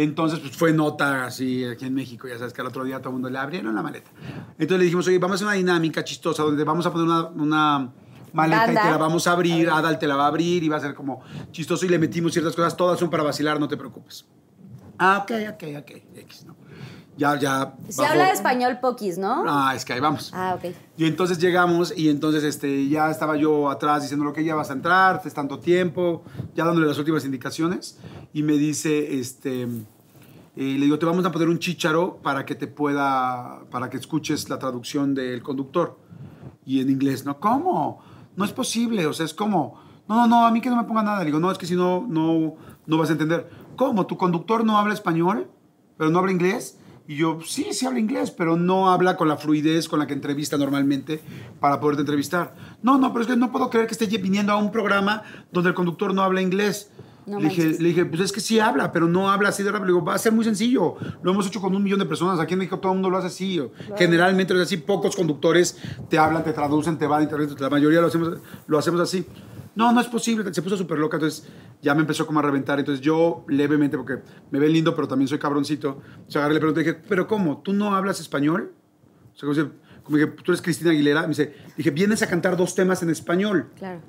Entonces, 0.00 0.38
pues 0.38 0.56
fue 0.56 0.72
nota 0.72 1.24
así 1.24 1.64
aquí 1.64 1.84
en 1.84 1.92
México, 1.92 2.28
ya 2.28 2.38
sabes 2.38 2.52
que 2.52 2.60
al 2.60 2.68
otro 2.68 2.84
día 2.84 2.98
todo 2.98 3.08
el 3.08 3.14
mundo 3.14 3.30
le 3.30 3.36
abrieron 3.36 3.74
la 3.74 3.82
maleta. 3.82 4.08
Entonces 4.52 4.78
le 4.78 4.84
dijimos, 4.84 5.08
oye, 5.08 5.18
vamos 5.18 5.32
a 5.32 5.34
hacer 5.34 5.46
una 5.48 5.56
dinámica 5.56 6.04
chistosa 6.04 6.44
donde 6.44 6.62
vamos 6.62 6.86
a 6.86 6.92
poner 6.92 7.08
una, 7.08 7.26
una 7.30 7.92
maleta 8.32 8.66
Banda. 8.66 8.80
y 8.80 8.84
te 8.84 8.90
la 8.92 8.96
vamos 8.96 9.26
a 9.26 9.32
abrir, 9.32 9.68
Adal 9.68 9.98
te 9.98 10.06
la 10.06 10.14
va 10.14 10.26
a 10.26 10.28
abrir 10.28 10.62
y 10.62 10.68
va 10.68 10.76
a 10.76 10.80
ser 10.80 10.94
como 10.94 11.20
chistoso 11.50 11.84
y 11.84 11.88
le 11.88 11.98
metimos 11.98 12.32
ciertas 12.32 12.54
cosas, 12.54 12.76
todas 12.76 12.96
son 12.96 13.10
para 13.10 13.24
vacilar, 13.24 13.58
no 13.58 13.66
te 13.66 13.76
preocupes. 13.76 14.24
Ah, 15.00 15.18
ok, 15.24 15.32
ok, 15.54 15.64
ok, 15.80 15.90
X, 16.14 16.44
¿no? 16.46 16.54
Ya, 17.18 17.36
ya. 17.36 17.74
Se 17.88 18.00
bajó. 18.00 18.12
habla 18.12 18.30
español 18.30 18.78
poquis, 18.80 19.18
¿no? 19.18 19.42
Ah, 19.46 19.72
es 19.74 19.84
que 19.84 19.92
ahí 19.92 19.98
vamos. 19.98 20.30
Ah, 20.32 20.54
ok. 20.56 20.72
Y 20.96 21.04
entonces 21.04 21.38
llegamos 21.40 21.92
y 21.96 22.10
entonces 22.10 22.44
este, 22.44 22.88
ya 22.88 23.10
estaba 23.10 23.36
yo 23.36 23.68
atrás 23.68 24.02
diciendo 24.02 24.24
lo 24.24 24.32
que 24.32 24.44
ya 24.44 24.54
vas 24.54 24.70
a 24.70 24.74
entrar, 24.74 25.20
es 25.24 25.34
tanto 25.34 25.58
tiempo, 25.58 26.22
ya 26.54 26.64
dándole 26.64 26.86
las 26.86 26.96
últimas 26.96 27.24
indicaciones. 27.24 27.98
Y 28.32 28.44
me 28.44 28.52
dice, 28.52 29.18
este, 29.18 29.62
eh, 29.62 29.68
le 30.56 30.84
digo, 30.84 30.96
te 31.00 31.06
vamos 31.06 31.24
a 31.24 31.32
poner 31.32 31.48
un 31.48 31.58
chícharo 31.58 32.18
para 32.22 32.46
que 32.46 32.54
te 32.54 32.68
pueda, 32.68 33.62
para 33.68 33.90
que 33.90 33.96
escuches 33.96 34.48
la 34.48 34.60
traducción 34.60 35.12
del 35.12 35.42
conductor. 35.42 35.98
Y 36.64 36.80
en 36.80 36.88
inglés, 36.88 37.24
¿no? 37.24 37.40
¿Cómo? 37.40 38.00
No 38.36 38.44
es 38.44 38.52
posible, 38.52 39.06
o 39.06 39.12
sea, 39.12 39.26
es 39.26 39.34
como, 39.34 39.80
no, 40.08 40.14
no, 40.14 40.26
no, 40.28 40.46
a 40.46 40.52
mí 40.52 40.60
que 40.60 40.70
no 40.70 40.76
me 40.76 40.84
ponga 40.84 41.02
nada. 41.02 41.18
Le 41.18 41.26
digo, 41.26 41.40
no, 41.40 41.50
es 41.50 41.58
que 41.58 41.66
si 41.66 41.74
no, 41.74 42.06
no, 42.08 42.54
no 42.86 42.96
vas 42.96 43.08
a 43.08 43.12
entender. 43.12 43.50
¿Cómo? 43.74 44.06
¿Tu 44.06 44.16
conductor 44.16 44.64
no 44.64 44.78
habla 44.78 44.94
español, 44.94 45.50
pero 45.96 46.10
no 46.10 46.20
habla 46.20 46.30
inglés? 46.30 46.77
Y 47.08 47.16
yo, 47.16 47.38
sí, 47.42 47.68
sí 47.72 47.86
habla 47.86 48.00
inglés, 48.00 48.30
pero 48.30 48.58
no 48.58 48.90
habla 48.90 49.16
con 49.16 49.28
la 49.28 49.38
fluidez 49.38 49.88
con 49.88 49.98
la 49.98 50.06
que 50.06 50.12
entrevista 50.12 50.58
normalmente 50.58 51.22
para 51.58 51.80
poderte 51.80 52.02
entrevistar. 52.02 52.54
No, 52.82 52.98
no, 52.98 53.14
pero 53.14 53.22
es 53.22 53.30
que 53.30 53.34
no 53.34 53.50
puedo 53.50 53.70
creer 53.70 53.86
que 53.86 53.94
esté 53.94 54.06
viniendo 54.18 54.52
a 54.52 54.58
un 54.58 54.70
programa 54.70 55.22
donde 55.50 55.70
el 55.70 55.74
conductor 55.74 56.12
no 56.12 56.22
habla 56.22 56.42
inglés. 56.42 56.90
No 57.24 57.40
le, 57.40 57.48
dije, 57.48 57.76
le 57.78 57.88
dije, 57.88 58.04
pues 58.04 58.20
es 58.20 58.30
que 58.30 58.40
sí 58.40 58.60
habla, 58.60 58.92
pero 58.92 59.08
no 59.08 59.30
habla 59.30 59.48
así 59.48 59.62
de 59.62 59.72
rápido. 59.72 59.86
Le 59.86 59.92
digo, 59.94 60.04
va 60.04 60.16
a 60.16 60.18
ser 60.18 60.32
muy 60.32 60.44
sencillo. 60.44 60.96
Lo 61.22 61.32
hemos 61.32 61.46
hecho 61.46 61.62
con 61.62 61.74
un 61.74 61.82
millón 61.82 61.98
de 61.98 62.04
personas. 62.04 62.40
Aquí 62.40 62.52
en 62.52 62.58
México 62.58 62.78
todo 62.78 62.92
el 62.92 62.96
mundo 62.96 63.08
lo 63.08 63.16
hace 63.16 63.28
así. 63.28 63.58
Generalmente 63.96 64.52
lo 64.52 64.60
hace 64.60 64.74
así. 64.74 64.82
Pocos 64.82 65.16
conductores 65.16 65.78
te 66.10 66.18
hablan, 66.18 66.44
te 66.44 66.52
traducen, 66.52 66.98
te 66.98 67.06
van, 67.06 67.22
te 67.22 67.28
traducen. 67.28 67.56
La 67.58 67.70
mayoría 67.70 68.02
lo 68.02 68.08
hacemos, 68.08 68.38
lo 68.66 68.78
hacemos 68.78 69.00
así. 69.00 69.26
No, 69.78 69.92
no 69.92 70.00
es 70.00 70.08
posible. 70.08 70.52
Se 70.52 70.60
puso 70.60 70.76
súper 70.76 70.98
loca. 70.98 71.16
Entonces 71.18 71.48
ya 71.80 71.94
me 71.94 72.00
empezó 72.00 72.26
como 72.26 72.40
a 72.40 72.42
reventar. 72.42 72.80
Entonces 72.80 73.00
yo 73.00 73.44
levemente, 73.48 73.96
porque 73.96 74.18
me 74.50 74.58
ve 74.58 74.68
lindo, 74.68 74.92
pero 74.96 75.06
también 75.06 75.28
soy 75.28 75.38
cabroncito. 75.38 76.02
O 76.26 76.30
sea, 76.30 76.40
agarré 76.40 76.54
le 76.54 76.60
pregunté, 76.60 76.80
dije, 76.80 76.94
¿pero 77.08 77.28
cómo? 77.28 77.58
¿Tú 77.62 77.72
no 77.72 77.94
hablas 77.94 78.18
español? 78.20 78.72
O 79.34 79.38
sea, 79.38 79.48
como, 79.48 79.54
si- 79.54 79.70
como 80.02 80.16
dije, 80.18 80.30
tú 80.42 80.50
eres 80.50 80.60
Cristina 80.62 80.90
Aguilera. 80.90 81.22
Me 81.22 81.28
dice, 81.28 81.54
dije, 81.76 81.90
vienes 81.92 82.22
a 82.22 82.26
cantar 82.26 82.56
dos 82.56 82.74
temas 82.74 83.02
en 83.04 83.10
español. 83.10 83.70
Claro. 83.78 84.00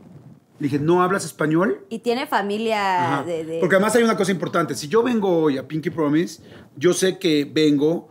Le 0.58 0.64
dije, 0.68 0.80
¿no 0.80 1.04
hablas 1.04 1.24
español? 1.24 1.86
Y 1.90 2.00
tiene 2.00 2.26
familia 2.26 3.24
de- 3.26 3.60
Porque 3.62 3.76
además 3.76 3.96
hay 3.96 4.02
una 4.04 4.18
cosa 4.18 4.32
importante. 4.32 4.74
Si 4.74 4.88
yo 4.88 5.04
vengo 5.04 5.44
hoy 5.44 5.58
a 5.60 5.68
Pinky 5.68 5.92
Promise, 5.92 6.42
yo 6.76 6.94
sé 6.94 7.20
que 7.20 7.50
vengo 7.54 8.10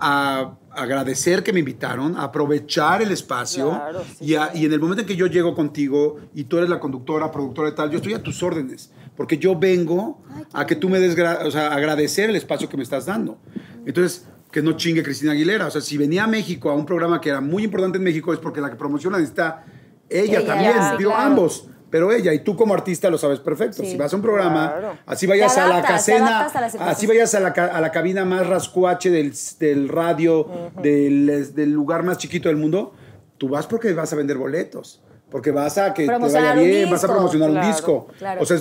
a 0.00 0.56
agradecer 0.76 1.42
que 1.42 1.52
me 1.52 1.60
invitaron, 1.60 2.16
aprovechar 2.16 3.02
el 3.02 3.10
espacio 3.12 3.70
Claro, 3.70 4.02
sí, 4.18 4.24
y, 4.26 4.34
a- 4.34 4.50
y 4.54 4.64
en 4.66 4.72
el 4.72 4.80
momento 4.80 5.02
en 5.02 5.06
que 5.06 5.16
yo 5.16 5.26
llego 5.26 5.54
contigo 5.54 6.16
y 6.34 6.44
tú 6.44 6.58
eres 6.58 6.68
la 6.70 6.78
conductora, 6.80 7.30
productora 7.30 7.68
y 7.70 7.72
tal, 7.72 7.90
yo 7.90 7.96
estoy 7.98 8.14
a 8.14 8.22
tus 8.22 8.42
órdenes, 8.42 8.90
porque 9.16 9.38
yo 9.38 9.58
vengo 9.58 10.22
a 10.52 10.66
que 10.66 10.76
tú 10.76 10.88
me 10.88 10.98
des, 11.00 11.16
o 11.44 11.50
sea, 11.50 11.72
agradecer 11.74 12.30
el 12.30 12.36
espacio 12.36 12.68
que 12.68 12.76
me 12.76 12.82
estás 12.82 13.06
dando. 13.06 13.38
Entonces, 13.86 14.26
que 14.50 14.62
no 14.62 14.72
chingue 14.74 15.02
Cristina 15.02 15.32
Aguilera. 15.32 15.66
O 15.66 15.70
sea, 15.70 15.80
si 15.80 15.98
venía 15.98 16.24
a 16.24 16.26
México 16.28 16.70
a 16.70 16.74
un 16.74 16.86
programa 16.86 17.20
que 17.20 17.28
era 17.28 17.40
muy 17.40 17.64
importante 17.64 17.98
en 17.98 18.04
México 18.04 18.32
es 18.32 18.38
porque 18.38 18.60
la 18.60 18.70
que 18.70 18.76
promociona 18.76 19.18
está 19.18 19.64
ella, 20.08 20.38
Ella, 20.40 20.46
también, 20.46 20.72
sí, 20.74 20.96
digo, 20.98 21.10
claro. 21.10 21.26
ambos. 21.26 21.68
Pero 21.94 22.10
ella 22.10 22.32
y 22.32 22.40
tú 22.40 22.56
como 22.56 22.74
artista 22.74 23.08
lo 23.08 23.16
sabes 23.18 23.38
perfecto. 23.38 23.84
Sí. 23.84 23.92
Si 23.92 23.96
vas 23.96 24.12
a 24.12 24.16
un 24.16 24.22
programa, 24.22 24.68
Claro. 24.76 24.98
así 25.06 25.28
vayas 25.28 25.56
a 25.56 25.68
la 25.68 25.80
casena, 25.80 26.40
a 26.40 26.90
así 26.90 27.06
vayas 27.06 27.32
a 27.36 27.38
la, 27.38 27.50
a 27.50 27.80
la 27.80 27.92
cabina 27.92 28.24
más 28.24 28.48
rascuache 28.48 29.10
del, 29.12 29.32
del 29.60 29.88
radio, 29.88 30.72
del, 30.82 31.54
del 31.54 31.70
lugar 31.70 32.02
más 32.02 32.18
chiquito 32.18 32.48
del 32.48 32.56
mundo, 32.56 32.94
tú 33.38 33.48
vas 33.48 33.68
porque 33.68 33.92
vas 33.92 34.12
a 34.12 34.16
vender 34.16 34.36
boletos. 34.38 35.04
Porque 35.30 35.52
vas 35.52 35.78
a 35.78 35.94
que 35.94 36.04
te 36.08 36.18
vaya 36.18 36.54
bien, 36.54 36.90
vas 36.90 37.04
a 37.04 37.06
promocionar 37.06 37.50
un 37.50 37.60
disco. 37.60 38.08
claro. 38.18 38.42
O 38.42 38.44
sea, 38.44 38.58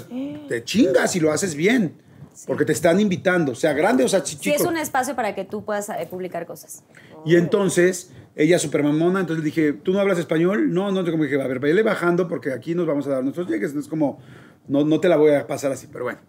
te 0.48 0.64
chingas 0.64 1.16
y 1.16 1.20
lo 1.20 1.32
haces 1.32 1.56
bien. 1.56 1.98
Porque 2.46 2.66
te 2.66 2.74
están 2.74 3.00
invitando, 3.00 3.56
sea 3.56 3.74
grande 3.74 4.04
o 4.04 4.08
sea 4.08 4.22
chi- 4.22 4.36
Sí, 4.36 4.42
chico. 4.52 4.56
es 4.64 4.66
un 4.70 4.78
espacio 4.78 5.16
para 5.16 5.34
que 5.34 5.44
tú 5.44 5.66
puedas 5.66 5.90
eh, 5.90 6.08
publicar 6.08 6.46
cosas. 6.46 6.84
Y 7.26 7.36
entonces, 7.36 8.12
ella 8.36 8.58
super 8.58 8.84
mamona, 8.84 9.20
entonces 9.20 9.44
dije, 9.44 9.74
¿tú 9.74 9.94
no 9.94 10.00
hablas 10.00 10.18
español? 10.18 10.74
No, 10.74 10.92
no, 10.92 11.04
yo 11.04 11.12
como 11.12 11.24
dije, 11.24 11.40
a 11.40 11.48
ver, 11.48 11.60
vayale 11.60 11.84
bajando 11.84 12.28
porque 12.28 12.52
aquí 12.52 12.74
nos 12.74 12.88
vamos 12.88 13.06
a 13.08 13.12
dar 13.12 13.24
nuestros 13.24 13.48
llegues. 13.48 13.76
Es 13.76 13.88
como, 13.88 14.20
no, 14.68 14.84
no 14.84 15.00
te 15.00 15.08
la 15.08 15.18
voy 15.18 15.32
a 15.34 15.46
pasar 15.46 15.72
así, 15.72 15.88
pero 15.92 16.06
bueno. 16.06 16.20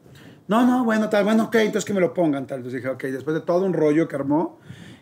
No, 0.47 0.67
no, 0.67 0.85
bueno, 0.85 1.09
tal, 1.09 1.25
bueno, 1.25 1.45
ok, 1.45 1.55
entonces 1.57 1.87
que 1.87 1.95
me 1.95 2.01
lo 2.01 2.13
pongan, 2.13 2.47
tal. 2.47 2.59
Entonces 2.59 2.83
dije, 2.83 2.93
ok, 2.93 3.05
después 3.05 3.35
de 3.35 3.41
todo 3.41 3.65
un 3.65 3.73
rollo 3.73 4.07
que 4.09 4.17
armó, 4.17 4.59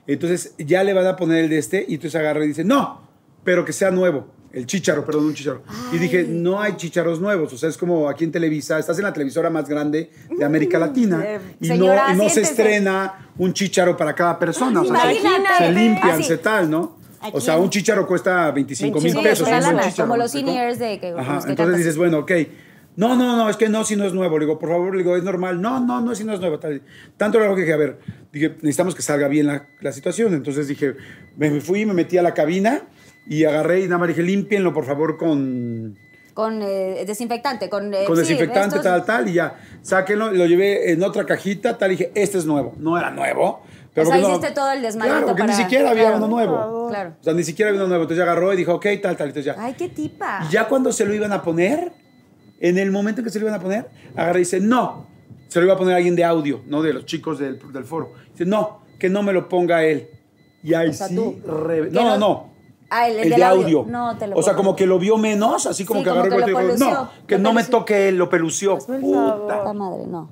entonces 0.07 0.55
ya 0.59 0.85
le 0.85 0.93
van 0.93 1.07
a 1.07 1.17
poner 1.17 1.45
el 1.45 1.51
de 1.51 1.59
este 1.59 1.85
y 1.89 1.95
entonces 1.95 2.21
agarra 2.21 2.45
y 2.45 2.49
dice, 2.49 2.65
no, 2.65 3.09
pero 3.43 3.65
que 3.65 3.73
sea 3.73 3.91
nuevo. 3.91 4.29
El 4.53 4.67
chícharo, 4.67 5.05
perdón, 5.05 5.27
un 5.27 5.35
chícharo. 5.35 5.63
Y 5.93 5.99
dije, 5.99 6.25
no 6.29 6.61
hay 6.61 6.77
chícharos 6.77 7.21
nuevos. 7.21 7.53
O 7.53 7.57
sea, 7.57 7.69
es 7.71 7.79
como 7.79 8.09
aquí 8.09 8.25
en 8.25 8.33
Televisa, 8.33 8.79
estás 8.79 8.99
en 8.99 9.05
la 9.05 9.13
televisora 9.13 9.49
más 9.51 9.69
grande 9.69 10.11
de 10.37 10.45
América 10.45 10.79
Latina 10.79 11.25
y 11.61 11.69
no, 11.69 11.75
Señora, 11.75 12.07
y 12.13 12.17
no 12.17 12.29
se 12.29 12.43
estrena 12.43 13.31
un 13.39 13.53
chícharo 13.55 13.97
para 13.97 14.15
cada 14.15 14.39
persona. 14.39 14.83
O 14.83 14.85
sea, 14.85 14.97
se- 15.11 15.65
se 15.65 15.73
limpian, 15.73 16.11
Así. 16.11 16.25
se 16.25 16.37
tal, 16.39 16.71
¿no? 16.71 16.99
Aquí 17.21 17.33
O 17.37 17.41
sea, 17.41 17.57
un 17.57 17.71
chícharo 17.71 18.07
cuesta 18.07 18.51
25 18.51 19.01
mil 19.01 19.15
25 19.15 19.23
pesos. 19.23 19.49
Buen 19.49 19.63
lana, 19.63 19.83
chícharo, 19.85 20.09
como 20.09 20.15
¿me 20.19 20.23
los 20.25 20.33
seniors 20.33 20.79
de 20.79 20.99
que- 21.01 21.09
Ajá, 21.11 21.35
entonces 21.35 21.57
cantas. 21.57 21.79
dices, 21.79 21.97
bueno, 21.97 22.19
ok. 22.19 22.33
No, 22.95 23.17
no, 23.17 23.37
no, 23.39 23.49
es 23.49 23.57
que 23.57 23.71
no, 23.71 23.85
si 23.85 23.97
no 23.97 24.05
es 24.05 24.13
nuevo. 24.13 24.39
Le 24.39 24.45
digo, 24.45 24.59
por 24.59 24.69
favor, 24.69 24.93
le 24.95 24.99
digo, 25.03 25.17
es 25.17 25.23
normal. 25.23 25.63
No, 25.63 25.81
no, 25.81 26.03
no, 26.03 26.15
si 26.15 26.25
no 26.25 26.35
es 26.35 26.41
nuevo. 26.41 26.59
Tal. 26.59 26.83
Tanto 27.17 27.39
lo 27.39 27.55
que 27.55 27.63
dije, 27.63 27.73
a 27.73 27.79
ver, 27.79 27.99
dije, 28.33 28.51
necesitamos 28.57 28.95
que 28.95 29.01
salga 29.01 29.29
bien 29.29 29.47
la, 29.47 29.67
la 29.81 29.93
situación. 29.93 30.35
Entonces 30.35 30.69
dije, 30.69 30.95
me, 31.39 31.59
fui, 31.63 31.87
me 31.87 31.95
metí 31.95 32.19
a 32.19 32.23
la 32.23 32.35
cabina 32.35 32.83
y 33.27 33.45
agarré 33.45 33.81
y 33.81 33.85
nada 33.85 33.99
más 33.99 34.09
dije, 34.09 34.23
límpienlo, 34.23 34.73
por 34.73 34.85
favor, 34.85 35.17
con, 35.17 35.97
Con 36.35 36.61
eh, 36.63 37.05
desinfectante, 37.07 37.69
con... 37.69 37.93
eh, 37.95 38.05
con 38.07 38.17
sí, 38.17 38.23
desinfectante, 38.23 38.77
estos- 38.77 38.83
tal, 38.83 39.05
tal, 39.05 39.29
y 39.29 39.35
ya. 39.35 39.55
Sáquenlo, 39.83 40.31
lo 40.33 40.47
llevé 40.47 40.91
en 40.93 41.03
otra 41.03 41.25
cajita, 41.27 41.77
tal, 41.79 41.93
y 41.93 41.97
dije, 41.97 42.13
este 42.15 42.39
es 42.39 42.47
nuevo. 42.47 42.75
No 42.79 42.97
era 42.99 43.11
nuevo. 43.11 43.63
Pero 43.95 44.09
O 44.09 44.11
sea, 44.13 44.21
no- 44.21 44.29
hiciste 44.31 44.51
todo 44.53 44.73
el 44.73 44.81
desmadrito 44.81 45.13
Claro, 45.19 45.27
porque 45.27 45.43
para- 45.43 45.57
ni 45.57 45.63
siquiera 45.63 45.91
había 45.91 46.03
claro. 46.05 46.17
uno 46.19 46.29
nuevo. 46.29 46.89
Claro. 46.89 47.15
O 47.21 47.25
sea, 47.25 47.33
ni 47.35 47.43
siquiera 47.45 47.69
había 47.71 47.81
uno 47.83 47.89
nuevo. 47.89 48.05
Entonces 48.05 48.25
ya 48.25 48.31
agarró 48.31 48.53
y 48.55 48.57
dijo, 48.57 48.75
ok, 48.75 48.87
tal, 49.03 49.17
tal. 49.17 49.29
Entonces 49.29 49.45
ya. 49.45 49.57
Ay, 49.59 49.75
qué 49.77 49.89
tipa. 49.91 50.47
Y 50.49 50.53
ya 50.53 50.67
cuando 50.67 50.91
se 50.93 51.05
lo 51.05 51.13
iban 51.15 51.33
a 51.33 51.43
poner, 51.43 51.93
en 52.61 52.79
el 52.79 52.91
momento 52.91 53.21
en 53.21 53.25
que 53.27 53.31
se 53.31 53.39
lo 53.39 53.47
iban 53.49 53.59
a 53.61 53.63
poner, 53.63 53.89
agarra 54.17 54.39
y 54.39 54.43
dice, 54.43 54.61
no. 54.61 55.07
Se 55.49 55.59
lo 55.61 55.67
iba 55.67 55.75
a 55.75 55.79
poner 55.79 55.95
alguien 55.97 56.17
de 56.17 56.25
audio, 56.25 56.63
no 56.67 56.81
de 56.81 56.95
los 56.95 57.05
chicos 57.05 57.39
del, 57.39 57.59
del 57.73 57.85
foro. 57.85 58.15
Dice, 58.31 58.47
no, 58.47 58.81
que 58.99 59.11
no 59.11 59.23
me 59.23 59.35
lo 59.35 59.51
ponga 59.51 59.85
él. 59.85 60.09
Y 60.63 60.73
ahí 60.73 60.89
O 60.89 60.93
sea, 60.95 61.09
sí. 61.09 61.15
tú. 61.15 61.39
re- 61.47 61.91
No, 61.91 62.03
no- 62.03 62.09
no, 62.11 62.19
no. 62.19 62.52
Ah, 62.95 63.09
el- 63.09 63.15
el 63.17 63.23
el 63.25 63.29
del 63.31 63.39
de 63.39 63.45
audio. 63.45 63.79
audio. 63.81 63.85
No, 63.91 64.17
te 64.19 64.27
lo 64.27 64.37
O 64.37 64.43
sea, 64.43 64.55
como 64.55 64.77
que 64.77 64.87
lo 64.87 64.99
vio 64.99 65.17
menos, 65.17 65.67
así 65.67 65.85
como 65.85 66.01
Sí, 66.01 66.05
que 66.05 66.11
como 66.11 66.21
agarró 66.23 66.35
que 66.37 66.41
lo 66.41 66.47
volteó 66.59 66.75
y 66.75 66.77
dijo, 66.77 66.91
no, 66.91 67.11
que 67.27 67.37
lo 67.37 67.43
no 67.43 67.53
me 67.55 67.65
toque 67.65 68.09
él, 68.09 68.17
lo 68.17 68.29
pelució. 68.29 68.79
El 68.89 69.01
Puta. 69.01 69.37
Puta 69.61 69.73
madre, 69.73 70.07
no. 70.07 70.31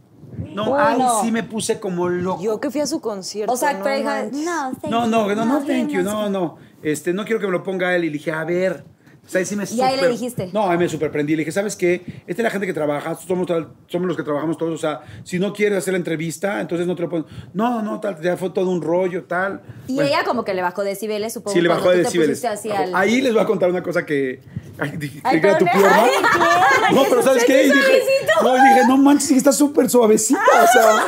No, 0.55 0.73
Uy, 0.73 0.79
ahí 0.81 0.99
no. 0.99 1.21
sí 1.23 1.31
me 1.33 1.43
puse 1.43 1.79
como 1.81 2.09
loco. 2.09 2.43
Yo 2.43 2.61
que 2.61 2.71
fui 2.71 2.81
a 2.81 2.87
su 2.87 3.01
concierto. 3.01 3.53
O 3.53 3.57
sea, 3.57 3.73
no 3.75 3.85
pero 3.85 3.99
no, 4.33 4.71
thank 4.81 4.91
No, 4.91 5.07
no, 5.07 5.29
you. 5.29 5.35
no, 5.37 5.45
no, 5.45 5.59
thank 5.67 5.89
you, 5.89 6.03
no, 6.03 6.29
no. 6.31 6.57
Este, 6.83 7.13
no 7.13 7.25
quiero 7.25 7.41
que 7.41 7.47
me 7.47 7.53
lo 7.53 7.63
ponga 7.63 7.95
él. 7.95 8.05
Y 8.05 8.07
le 8.09 8.13
dije, 8.15 8.33
a 8.33 8.45
ver. 8.45 8.85
O 9.25 9.29
sea, 9.33 9.39
ahí 9.39 9.45
sí 9.45 9.55
me 9.55 9.65
Y 9.71 9.81
ahí 9.81 10.01
le 10.01 10.09
dijiste. 10.09 10.51
No, 10.53 10.69
ahí 10.69 10.77
me 10.77 10.89
superprendí. 10.89 11.33
Le 11.37 11.41
dije, 11.41 11.53
¿sabes 11.53 11.77
qué? 11.77 12.03
Esta 12.27 12.43
es 12.43 12.45
la 12.45 12.51
gente 12.51 12.67
que 12.67 12.73
trabaja, 12.73 13.15
somos, 13.15 13.47
tal- 13.47 13.69
somos 13.87 14.09
los 14.09 14.17
que 14.17 14.23
trabajamos 14.25 14.59
todos. 14.59 14.75
O 14.75 14.79
sea, 14.79 15.03
si 15.23 15.39
no 15.39 15.53
quieres 15.53 15.79
hacer 15.79 15.93
la 15.93 15.99
entrevista, 15.99 16.61
entonces 16.61 16.87
no 16.87 16.97
te 16.97 17.03
lo 17.03 17.09
ponen. 17.11 17.27
No, 17.53 17.81
no, 17.83 18.01
tal, 18.01 18.21
ya 18.21 18.37
fue 18.37 18.51
todo 18.51 18.69
un 18.71 18.83
rollo, 18.83 19.25
tal. 19.25 19.61
Y 19.87 19.95
Bueno, 19.95 20.09
ella 20.09 20.25
como 20.25 20.45
que 20.45 20.53
le 20.55 20.63
bajó 20.63 20.83
decibeles, 20.83 21.33
supongo. 21.33 21.55
Sí, 21.55 21.61
le 21.61 21.69
bajó 21.69 21.91
decibeles. 21.91 22.45
al- 22.45 22.95
Ahí 22.95 23.21
les 23.21 23.33
voy 23.33 23.43
a 23.43 23.47
contar 23.47 23.71
una 23.71 23.83
cosa 23.83 24.05
que. 24.05 24.41
Ay, 24.79 24.93
dije, 24.97 25.21
Ay, 25.23 25.41
tu 25.59 25.65
pierna. 25.67 26.05
Ay, 26.05 26.95
No, 26.95 27.05
pero 27.09 27.23
¿sabes 27.23 27.45
qué? 27.45 27.67
Y 27.67 27.71
dije, 27.71 28.03
no, 28.43 28.53
dije, 28.55 28.81
no 28.89 28.97
manches, 28.97 29.29
sí 29.29 29.35
que 29.35 29.39
está 29.39 29.53
súper 29.53 29.89
suavecita. 29.91 30.41
O 30.41 30.67
sea. 30.73 31.05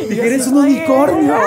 dije, 0.08 0.26
eres 0.26 0.46
un 0.48 0.58
unicornio. 0.58 1.34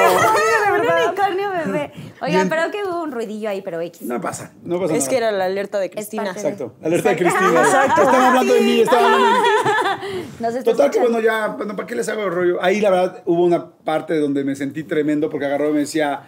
Un 0.70 0.86
unicornio 1.06 1.50
bebé. 1.52 1.92
Oigan, 2.22 2.48
Bien. 2.48 2.50
pero 2.50 2.72
que 2.72 2.84
hubo 2.90 3.02
un 3.04 3.12
ruidillo 3.12 3.50
ahí, 3.50 3.62
pero 3.62 3.80
X. 3.82 4.02
No 4.04 4.20
pasa, 4.20 4.54
no 4.64 4.80
pasa 4.80 4.94
Es 4.94 5.00
nada. 5.00 5.10
que 5.10 5.18
era 5.18 5.32
la 5.32 5.46
alerta 5.46 5.80
de 5.80 5.90
Cristina. 5.90 6.24
de- 6.26 6.30
Exacto, 6.32 6.76
alerta 6.84 7.10
de 7.10 7.16
Cristina. 7.16 7.50
Exacto. 7.66 8.02
Están 8.02 8.22
hablando 8.22 8.54
de 8.54 8.62
mí, 8.62 8.82
están 8.82 9.04
hablando 9.06 9.28
de 9.28 9.34
mí. 9.34 10.26
Nos 10.40 10.56
está 10.56 10.72
Total 10.72 10.92
que 10.92 11.00
bueno, 11.00 11.20
ya, 11.20 11.48
bueno, 11.50 11.76
¿para 11.76 11.88
qué 11.88 11.96
les 11.96 12.10
hago 12.10 12.24
el 12.24 12.32
rollo? 12.32 12.62
Ahí 12.62 12.82
la 12.82 12.90
verdad 12.90 13.24
hubo 13.26 13.46
una 13.46 13.70
parte 13.72 14.18
donde 14.20 14.44
me 14.44 14.56
sentí 14.56 14.84
tremendo 14.84 15.30
porque 15.30 15.46
agarró 15.46 15.70
y 15.70 15.74
me 15.74 15.80
decía, 15.80 16.22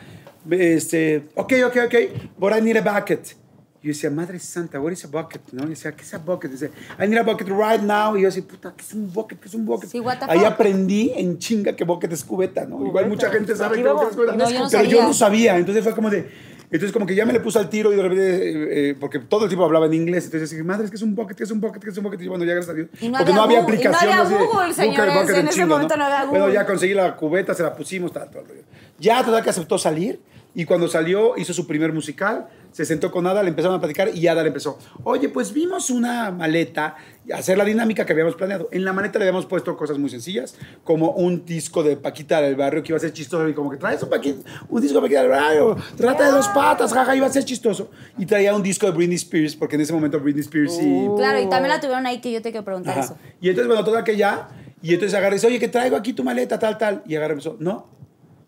este, 0.49 1.27
ok, 1.35 1.53
ok, 1.67 1.77
ok, 1.85 1.95
but 2.37 2.53
I 2.57 2.61
need 2.61 2.77
a 2.77 2.81
bucket. 2.81 3.35
Y 3.83 3.87
yo 3.87 3.93
decía, 3.93 4.11
madre 4.11 4.37
santa, 4.39 4.79
what 4.79 4.91
is 4.91 5.03
a 5.05 5.07
bucket? 5.07 5.41
¿No? 5.53 5.63
Y 5.65 5.69
decía, 5.69 5.91
¿qué 5.93 6.03
es 6.03 6.13
a 6.13 6.19
bucket? 6.19 6.51
Dice, 6.51 6.69
I 6.99 7.07
need 7.07 7.17
a 7.17 7.23
bucket 7.23 7.47
right 7.47 7.81
now. 7.81 8.15
Y 8.15 8.21
yo 8.21 8.27
decía, 8.27 8.43
puta, 8.47 8.73
¿qué 8.77 8.83
es 8.83 8.93
un 8.93 9.11
bucket? 9.11 9.39
¿Qué 9.39 9.47
es 9.47 9.55
un 9.55 9.65
bucket? 9.65 9.89
Sí, 9.89 9.99
what 9.99 10.19
the 10.19 10.25
Ahí 10.29 10.39
fuck. 10.39 10.49
aprendí 10.49 11.11
en 11.15 11.39
chinga 11.39 11.75
que 11.75 11.83
bucket 11.83 12.11
es 12.13 12.23
cubeta, 12.23 12.65
¿no? 12.65 12.85
Igual 12.85 13.09
mucha 13.09 13.31
gente 13.31 13.55
sabe 13.55 13.81
que 13.81 13.89
bucket 13.89 14.09
es 14.09 14.15
cubeta. 14.15 14.35
No, 14.35 14.49
yo 14.49 14.59
no 14.59 14.67
pero 14.69 14.83
yo 14.83 14.89
sabía. 14.97 15.07
no 15.07 15.13
sabía. 15.13 15.57
Entonces 15.57 15.83
fue 15.83 15.95
como 15.95 16.11
de, 16.11 16.29
entonces 16.65 16.91
como 16.91 17.07
que 17.07 17.15
ya 17.15 17.25
me 17.25 17.33
le 17.33 17.39
puse 17.39 17.57
al 17.57 17.69
tiro 17.69 17.91
y 17.91 17.95
de 17.95 18.01
repente, 18.03 18.49
eh, 18.51 18.89
eh, 18.91 18.95
porque 18.99 19.17
todo 19.17 19.45
el 19.45 19.49
tiempo 19.49 19.65
hablaba 19.65 19.87
en 19.87 19.95
inglés. 19.95 20.25
Entonces 20.25 20.51
dije, 20.51 20.63
madre, 20.63 20.85
es 20.85 20.91
que 20.91 20.97
es 20.97 21.01
un 21.01 21.15
bucket, 21.15 21.35
que 21.35 21.43
es 21.43 21.51
un 21.51 21.59
bucket, 21.59 21.83
que 21.83 21.89
es 21.89 21.97
un 21.97 22.03
bucket. 22.03 22.21
Y 22.21 22.27
bueno, 22.27 22.45
ya 22.45 22.53
gracias 22.53 22.73
a 22.73 22.75
Dios. 22.75 22.89
Y 23.01 23.09
no 23.09 23.17
porque 23.17 23.31
había 23.31 23.35
no 23.35 23.41
había 23.43 23.61
Google, 23.61 23.75
y 23.79 23.83
no 23.83 23.89
aplicación. 23.89 24.11
había 24.11 24.21
así 24.21 24.33
de, 24.35 24.45
Google, 24.45 24.73
señores, 24.73 25.29
en 25.29 25.47
ese 25.47 25.55
chingo, 25.55 25.67
momento 25.69 25.97
no 25.97 26.05
había 26.05 26.25
Bueno, 26.25 26.45
Google. 26.45 26.53
ya 26.53 26.65
conseguí 26.67 26.93
la 26.93 27.15
cubeta, 27.15 27.53
se 27.55 27.63
la 27.63 27.75
pusimos, 27.75 28.13
tal, 28.13 28.29
todo 28.29 28.43
el 28.43 28.47
rollo. 28.47 28.61
Ya, 28.99 29.23
total 29.25 29.43
que 29.43 29.49
aceptó 29.49 29.77
salir. 29.79 30.21
Y 30.53 30.65
cuando 30.65 30.89
salió, 30.89 31.37
hizo 31.37 31.53
su 31.53 31.65
primer 31.65 31.93
musical, 31.93 32.47
se 32.73 32.85
sentó 32.85 33.09
con 33.09 33.25
Ada, 33.25 33.41
le 33.41 33.49
empezaron 33.49 33.77
a 33.77 33.79
platicar 33.79 34.09
y 34.13 34.27
Ada 34.27 34.41
le 34.43 34.49
empezó, 34.49 34.77
oye, 35.05 35.29
pues 35.29 35.53
vimos 35.53 35.89
una 35.89 36.29
maleta, 36.31 36.95
hacer 37.33 37.57
la 37.57 37.63
dinámica 37.63 38.05
que 38.05 38.11
habíamos 38.11 38.35
planeado. 38.35 38.67
En 38.73 38.83
la 38.83 38.91
maleta 38.91 39.17
le 39.17 39.25
habíamos 39.25 39.45
puesto 39.45 39.77
cosas 39.77 39.97
muy 39.97 40.09
sencillas, 40.09 40.55
como 40.83 41.11
un 41.11 41.45
disco 41.45 41.83
de 41.83 41.95
Paquita 41.95 42.41
del 42.41 42.57
Barrio 42.57 42.83
que 42.83 42.91
iba 42.91 42.97
a 42.97 42.99
ser 42.99 43.13
chistoso 43.13 43.47
y 43.47 43.53
como 43.53 43.71
que 43.71 43.77
traes 43.77 44.03
un, 44.03 44.09
Paquita- 44.09 44.41
un 44.67 44.81
disco 44.81 44.95
de 44.97 45.01
Paquita 45.03 45.21
del 45.21 45.31
Barrio, 45.31 45.77
trata 45.95 46.25
de 46.25 46.31
dos 46.31 46.49
patas, 46.49 46.93
jaja, 46.93 47.15
iba 47.15 47.27
a 47.27 47.29
ser 47.31 47.45
chistoso. 47.45 47.89
Y 48.17 48.25
traía 48.25 48.53
un 48.53 48.61
disco 48.61 48.85
de 48.87 48.91
Britney 48.91 49.15
Spears, 49.15 49.55
porque 49.55 49.75
en 49.75 49.81
ese 49.83 49.93
momento 49.93 50.19
Britney 50.19 50.41
Spears 50.41 50.75
sí... 50.75 51.07
Claro, 51.15 51.39
y 51.41 51.47
también 51.49 51.69
la 51.69 51.79
tuvieron 51.79 52.05
ahí 52.07 52.19
que 52.19 52.29
yo 52.31 52.41
te 52.41 52.51
quiero 52.51 52.65
preguntar 52.65 52.97
Ajá. 52.97 53.05
eso. 53.05 53.17
Y 53.39 53.47
entonces, 53.47 53.67
bueno, 53.67 53.85
toda 53.85 54.03
que 54.03 54.17
ya. 54.17 54.49
Y 54.81 54.93
entonces 54.93 55.17
y 55.17 55.33
dice, 55.33 55.47
oye, 55.47 55.59
que 55.59 55.69
traigo 55.69 55.95
aquí 55.95 56.11
tu 56.11 56.25
maleta, 56.25 56.59
tal, 56.59 56.77
tal. 56.77 57.03
Y 57.05 57.15
agarra 57.15 57.33
y 57.33 57.35
empezó, 57.35 57.55
no, 57.59 57.87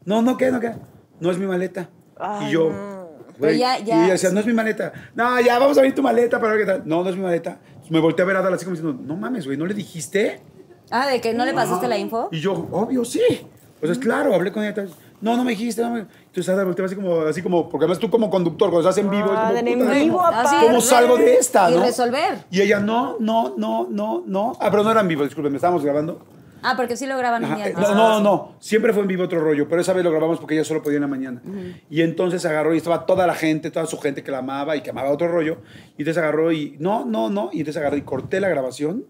no, 0.04 0.22
no, 0.22 0.36
¿qué? 0.36 0.52
No, 0.52 0.60
¿qué? 0.60 0.74
No 1.24 1.32
es 1.32 1.38
mi 1.38 1.46
maleta. 1.48 1.90
y 2.42 2.52
yo, 2.52 2.70
ya- 3.40 3.80
Y 3.80 3.84
ella 3.84 4.12
decía, 4.12 4.30
no 4.32 4.40
es 4.42 4.46
mi 4.46 4.54
maleta. 4.54 4.92
No, 5.16 5.40
ya, 5.40 5.58
vamos 5.58 5.78
a 5.78 5.82
ver 5.82 5.96
tu 5.96 6.04
maleta 6.04 6.40
para 6.40 6.54
ver 6.54 6.66
qué 6.66 6.72
tal. 6.74 6.82
No, 6.86 7.02
no 7.04 7.10
es 7.10 7.16
mi 7.16 7.22
maleta. 7.24 7.60
Me 7.90 8.00
volteé 8.00 8.24
a 8.24 8.28
ver 8.28 8.36
a 8.36 8.40
Adal 8.40 8.54
así 8.54 8.66
como 8.66 8.76
diciendo, 8.76 9.02
no 9.04 9.16
mames, 9.16 9.46
güey, 9.46 9.58
¿no 9.58 9.66
le 9.66 9.74
dijiste? 9.74 10.42
Ah, 10.92 11.08
de 11.08 11.22
que 11.22 11.34
no 11.34 11.46
le 11.46 11.54
pasaste 11.54 11.88
la 11.88 11.98
info. 11.98 12.28
Y 12.32 12.40
yo, 12.42 12.54
obvio, 12.72 13.04
sí. 13.06 13.22
Pues 13.80 13.92
es 13.94 14.00
claro, 14.00 14.34
hablé 14.36 14.52
con 14.52 14.64
ella. 14.64 14.86
No, 15.22 15.38
no 15.38 15.44
me 15.46 15.52
dijiste. 15.52 15.82
No 15.82 15.92
me... 15.92 16.00
Entonces 16.02 16.50
Ada 16.50 16.66
volteaba 16.66 16.88
así 16.88 16.96
como, 16.96 17.22
así 17.22 17.42
como, 17.42 17.70
porque 17.70 17.86
además 17.86 18.00
tú 18.00 18.10
como 18.10 18.30
conductor, 18.30 18.70
cuando 18.70 18.90
estás 18.90 19.02
en 19.04 19.10
vivo, 19.10 19.32
es 19.34 19.40
como, 19.40 19.58
en 19.58 19.80
puta, 19.80 19.92
vivo, 19.94 20.18
¿cómo- 20.18 20.28
Así, 20.28 20.56
¿Cómo 20.62 20.82
salgo 20.82 21.18
de 21.18 21.36
esta, 21.36 21.72
Y 21.72 21.76
no? 21.76 21.82
resolver. 21.84 22.46
Y 22.52 22.62
ella, 22.62 22.80
no, 22.82 23.16
no, 23.20 23.54
no, 23.58 23.88
no, 23.90 24.24
no. 24.26 24.54
Ah, 24.60 24.70
pero 24.70 24.84
no 24.84 24.92
era 24.92 25.00
en 25.02 25.08
vivo, 25.08 25.24
disculpen, 25.24 25.56
estábamos 25.56 25.84
grabando. 25.84 26.26
Ah, 26.64 26.76
porque 26.76 26.96
sí 26.98 27.06
lo 27.06 27.18
graban 27.18 27.44
un 27.44 27.52
Ajá, 27.52 27.56
día 27.58 27.68
eh, 27.68 27.74
antes. 27.76 27.90
No, 27.90 27.96
no, 27.96 28.10
no, 28.10 28.20
no. 28.22 28.56
Siempre 28.60 28.94
fue 28.94 29.02
en 29.02 29.08
vivo 29.08 29.24
otro 29.24 29.40
rollo, 29.40 29.68
pero 29.68 29.82
esa 29.82 29.94
vez 29.94 30.04
lo 30.04 30.12
grabamos 30.12 30.40
porque 30.40 30.56
ella 30.56 30.64
solo 30.64 30.82
podía 30.82 30.98
en 30.98 31.02
la 31.02 31.08
mañana. 31.08 31.42
Y 31.90 32.02
entonces 32.02 32.46
agarró 32.46 32.74
y 32.74 32.78
estaba 32.78 33.06
toda 33.06 33.28
la 33.28 33.36
gente, 33.36 33.70
toda 33.72 33.86
su 33.86 34.00
gente 34.00 34.24
que 34.24 34.32
la 34.32 34.40
amaba 34.40 34.76
y 34.76 34.82
que 34.82 34.90
amaba 34.90 35.10
otro 35.12 35.28
rollo. 35.28 35.58
Y 35.98 36.02
entonces 36.02 36.18
agarró 36.18 36.52
y, 36.52 36.76
no, 36.80 37.06
no, 37.06 37.30
no. 37.30 37.50
Y 37.52 37.60
entonces 37.60 37.80
agarré 37.80 37.98
y 37.98 38.02
corté 38.02 38.40
la 38.40 38.50
grabación. 38.50 39.06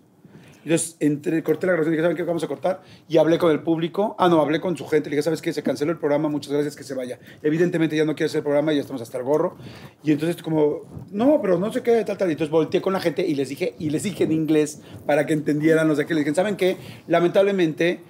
Entonces 0.66 1.44
corté 1.44 1.68
la 1.68 1.74
grabación 1.74 1.94
y 1.94 1.98
dije, 1.98 2.04
¿saben 2.04 2.18
qué 2.18 2.24
vamos 2.24 2.44
a 2.44 2.48
cortar? 2.48 2.82
Y 3.08 3.18
hablé 3.18 3.38
con 3.38 3.52
el 3.52 3.62
público. 3.62 4.16
Ah, 4.18 4.30
no, 4.30 4.40
hablé 4.40 4.62
con 4.62 4.78
su 4.78 4.88
gente. 4.88 5.10
Le 5.10 5.16
dije, 5.16 5.24
¿sabes 5.24 5.42
qué? 5.42 5.54
Se 5.54 5.64
canceló 5.64 5.92
el 5.92 5.98
programa, 5.98 6.30
muchas 6.30 6.54
gracias, 6.54 6.76
que 6.76 6.84
se 6.84 6.94
vaya. 6.94 7.20
Evidentemente 7.42 7.96
ya 7.96 8.06
no 8.06 8.16
quiere 8.16 8.28
hacer 8.28 8.40
el 8.40 8.44
programa, 8.44 8.74
ya 8.74 8.82
estamos 8.82 9.02
hasta 9.02 9.18
el 9.18 9.24
gorro. 9.24 9.58
Y 10.04 10.12
entonces 10.12 10.42
como, 10.42 10.82
no, 11.12 11.40
pero 11.42 11.60
no 11.60 11.72
sé 11.72 11.82
qué, 11.82 12.04
tal, 12.04 12.18
tal. 12.18 12.30
Y 12.30 12.34
entonces 12.34 12.52
volteé 12.52 12.82
con 12.82 12.94
la 12.94 13.00
gente 13.00 13.26
y 13.26 13.36
les 13.36 13.50
dije, 13.50 13.76
y 13.80 13.90
les 13.90 14.04
dije 14.04 14.24
en 14.24 14.32
inglés 14.32 14.82
para 15.06 15.26
que 15.26 15.34
entendieran 15.34 15.88
los 15.88 15.98
de 15.98 16.04
aquí. 16.04 16.14
Les 16.14 16.24
dije, 16.24 16.36
¿saben 16.36 16.56
qué? 16.56 16.78
Lamentablemente... 17.08 18.02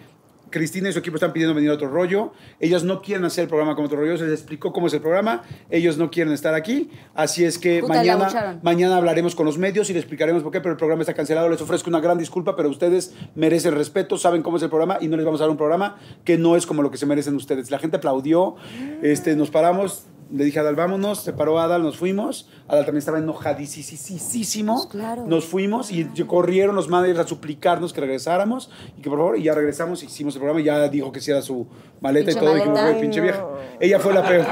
Cristina 0.53 0.87
y 0.87 0.93
su 0.93 0.99
equipo 0.99 1.17
están 1.17 1.33
pidiendo 1.33 1.53
venir 1.53 1.71
a 1.71 1.73
otro 1.73 1.89
rollo. 1.89 2.31
Ellos 2.59 2.83
no 2.85 3.01
quieren 3.01 3.25
hacer 3.25 3.43
el 3.43 3.47
programa 3.49 3.75
como 3.75 3.87
otro 3.87 3.99
rollo. 3.99 4.17
Se 4.17 4.23
les 4.23 4.39
explicó 4.39 4.71
cómo 4.71 4.87
es 4.87 4.93
el 4.93 5.01
programa. 5.01 5.43
Ellos 5.69 5.97
no 5.97 6.09
quieren 6.09 6.31
estar 6.31 6.53
aquí. 6.53 6.89
Así 7.13 7.43
es 7.43 7.57
que 7.57 7.81
Puta, 7.81 7.95
mañana, 7.95 8.59
mañana 8.61 8.95
hablaremos 8.95 9.35
con 9.35 9.45
los 9.45 9.57
medios 9.57 9.89
y 9.89 9.93
les 9.93 10.03
explicaremos 10.03 10.43
por 10.43 10.51
qué, 10.51 10.61
pero 10.61 10.71
el 10.71 10.77
programa 10.77 11.01
está 11.01 11.13
cancelado. 11.13 11.49
Les 11.49 11.59
ofrezco 11.59 11.89
una 11.89 11.99
gran 11.99 12.17
disculpa, 12.17 12.55
pero 12.55 12.69
ustedes 12.69 13.13
merecen 13.35 13.73
respeto, 13.73 14.17
saben 14.17 14.43
cómo 14.43 14.57
es 14.57 14.63
el 14.63 14.69
programa 14.69 14.99
y 15.01 15.07
no 15.07 15.17
les 15.17 15.25
vamos 15.25 15.41
a 15.41 15.45
dar 15.45 15.51
un 15.51 15.57
programa 15.57 15.97
que 16.23 16.37
no 16.37 16.55
es 16.55 16.65
como 16.65 16.81
lo 16.81 16.91
que 16.91 16.97
se 16.97 17.05
merecen 17.05 17.35
ustedes. 17.35 17.71
La 17.71 17.79
gente 17.79 17.97
aplaudió, 17.97 18.55
este, 19.01 19.35
nos 19.35 19.49
paramos. 19.49 20.05
Le 20.33 20.43
dije 20.45 20.57
a 20.57 20.63
Adal, 20.63 20.75
vámonos, 20.75 21.21
se 21.23 21.31
paró 21.31 21.59
Adal, 21.59 21.83
nos 21.83 21.97
fuimos. 21.97 22.49
Adal 22.67 22.85
también 22.85 22.99
estaba 22.99 23.19
enojadísimo. 23.19 24.73
Pues 24.75 24.87
claro. 24.87 25.25
Nos 25.27 25.45
fuimos 25.45 25.91
y 25.91 26.05
corrieron 26.25 26.75
los 26.75 26.89
managers 26.89 27.19
a 27.19 27.27
suplicarnos 27.27 27.93
que 27.93 28.01
regresáramos 28.01 28.71
y 28.97 29.01
que 29.01 29.09
por 29.09 29.19
favor, 29.19 29.37
y 29.37 29.43
ya 29.43 29.53
regresamos, 29.53 30.01
hicimos 30.01 30.33
el 30.33 30.39
programa 30.39 30.61
y 30.61 30.63
ya 30.63 30.87
dijo 30.89 31.11
que 31.11 31.21
sí 31.21 31.29
era 31.29 31.41
su 31.43 31.67
maleta 32.01 32.31
y 32.31 32.33
todo. 32.33 32.51
Y 32.51 32.55
dijimos, 32.55 32.73
maleta. 32.79 32.89
"Güey, 32.91 33.01
pinche 33.01 33.21
vieja. 33.21 33.45
Ella 33.79 33.99
fue 33.99 34.13
la 34.13 34.27
peor. 34.27 34.45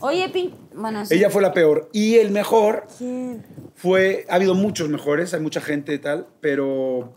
Oye, 0.00 0.28
pin... 0.28 0.54
Bueno, 0.74 1.04
sí. 1.06 1.14
Ella 1.14 1.28
fue 1.30 1.42
la 1.42 1.52
peor. 1.52 1.88
Y 1.92 2.16
el 2.16 2.30
mejor 2.30 2.86
fue, 3.74 4.26
ha 4.28 4.36
habido 4.36 4.54
muchos 4.54 4.88
mejores, 4.88 5.34
hay 5.34 5.40
mucha 5.40 5.60
gente 5.60 5.92
y 5.94 5.98
tal, 5.98 6.26
pero 6.40 7.14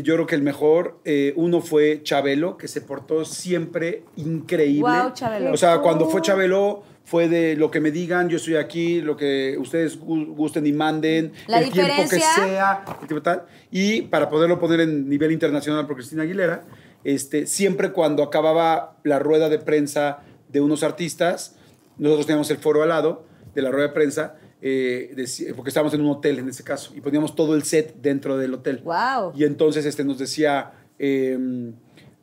yo 0.00 0.14
creo 0.14 0.26
que 0.26 0.34
el 0.34 0.40
mejor, 0.42 0.98
eh, 1.04 1.34
uno 1.36 1.60
fue 1.60 2.00
Chabelo, 2.02 2.56
que 2.56 2.66
se 2.68 2.80
portó 2.80 3.26
siempre 3.26 4.04
increíble. 4.16 4.80
Guau, 4.80 5.12
Chabelo. 5.12 5.52
O 5.52 5.56
sea, 5.58 5.78
cuando 5.80 6.08
fue 6.08 6.22
Chabelo 6.22 6.82
fue 7.04 7.28
de 7.28 7.56
lo 7.56 7.70
que 7.70 7.80
me 7.80 7.90
digan, 7.90 8.28
yo 8.30 8.36
estoy 8.38 8.56
aquí, 8.56 9.02
lo 9.02 9.16
que 9.16 9.56
ustedes 9.58 10.00
gu- 10.00 10.34
gusten 10.34 10.64
y 10.66 10.72
manden, 10.72 11.32
La 11.48 11.58
el 11.60 11.70
tiempo 11.70 11.92
que 12.08 12.20
sea, 12.20 12.84
el 13.02 13.06
tiempo 13.08 13.22
tal. 13.22 13.42
Y 13.70 14.02
para 14.02 14.30
poderlo 14.30 14.58
poner 14.58 14.80
en 14.80 15.08
nivel 15.08 15.32
internacional 15.32 15.86
por 15.86 15.96
Cristina 15.96 16.22
Aguilera, 16.22 16.62
este, 17.04 17.46
siempre 17.46 17.90
cuando 17.92 18.22
acababa 18.22 18.96
la 19.02 19.18
rueda 19.18 19.48
de 19.48 19.58
prensa 19.58 20.20
de 20.48 20.60
unos 20.60 20.82
artistas, 20.84 21.56
nosotros 21.98 22.26
teníamos 22.26 22.50
el 22.50 22.58
foro 22.58 22.82
al 22.84 22.88
lado 22.90 23.26
de 23.54 23.60
la 23.62 23.70
rueda 23.70 23.88
de 23.88 23.92
prensa, 23.94 24.36
eh, 24.62 25.14
porque 25.56 25.70
estábamos 25.70 25.92
en 25.94 26.02
un 26.02 26.10
hotel 26.10 26.38
en 26.38 26.48
ese 26.48 26.62
caso, 26.62 26.92
y 26.94 27.00
poníamos 27.00 27.34
todo 27.34 27.54
el 27.54 27.64
set 27.64 27.96
dentro 28.00 28.38
del 28.38 28.54
hotel. 28.54 28.80
Wow. 28.84 29.32
Y 29.34 29.44
entonces 29.44 29.84
este, 29.84 30.04
nos 30.04 30.18
decía, 30.18 30.72
eh, 30.98 31.72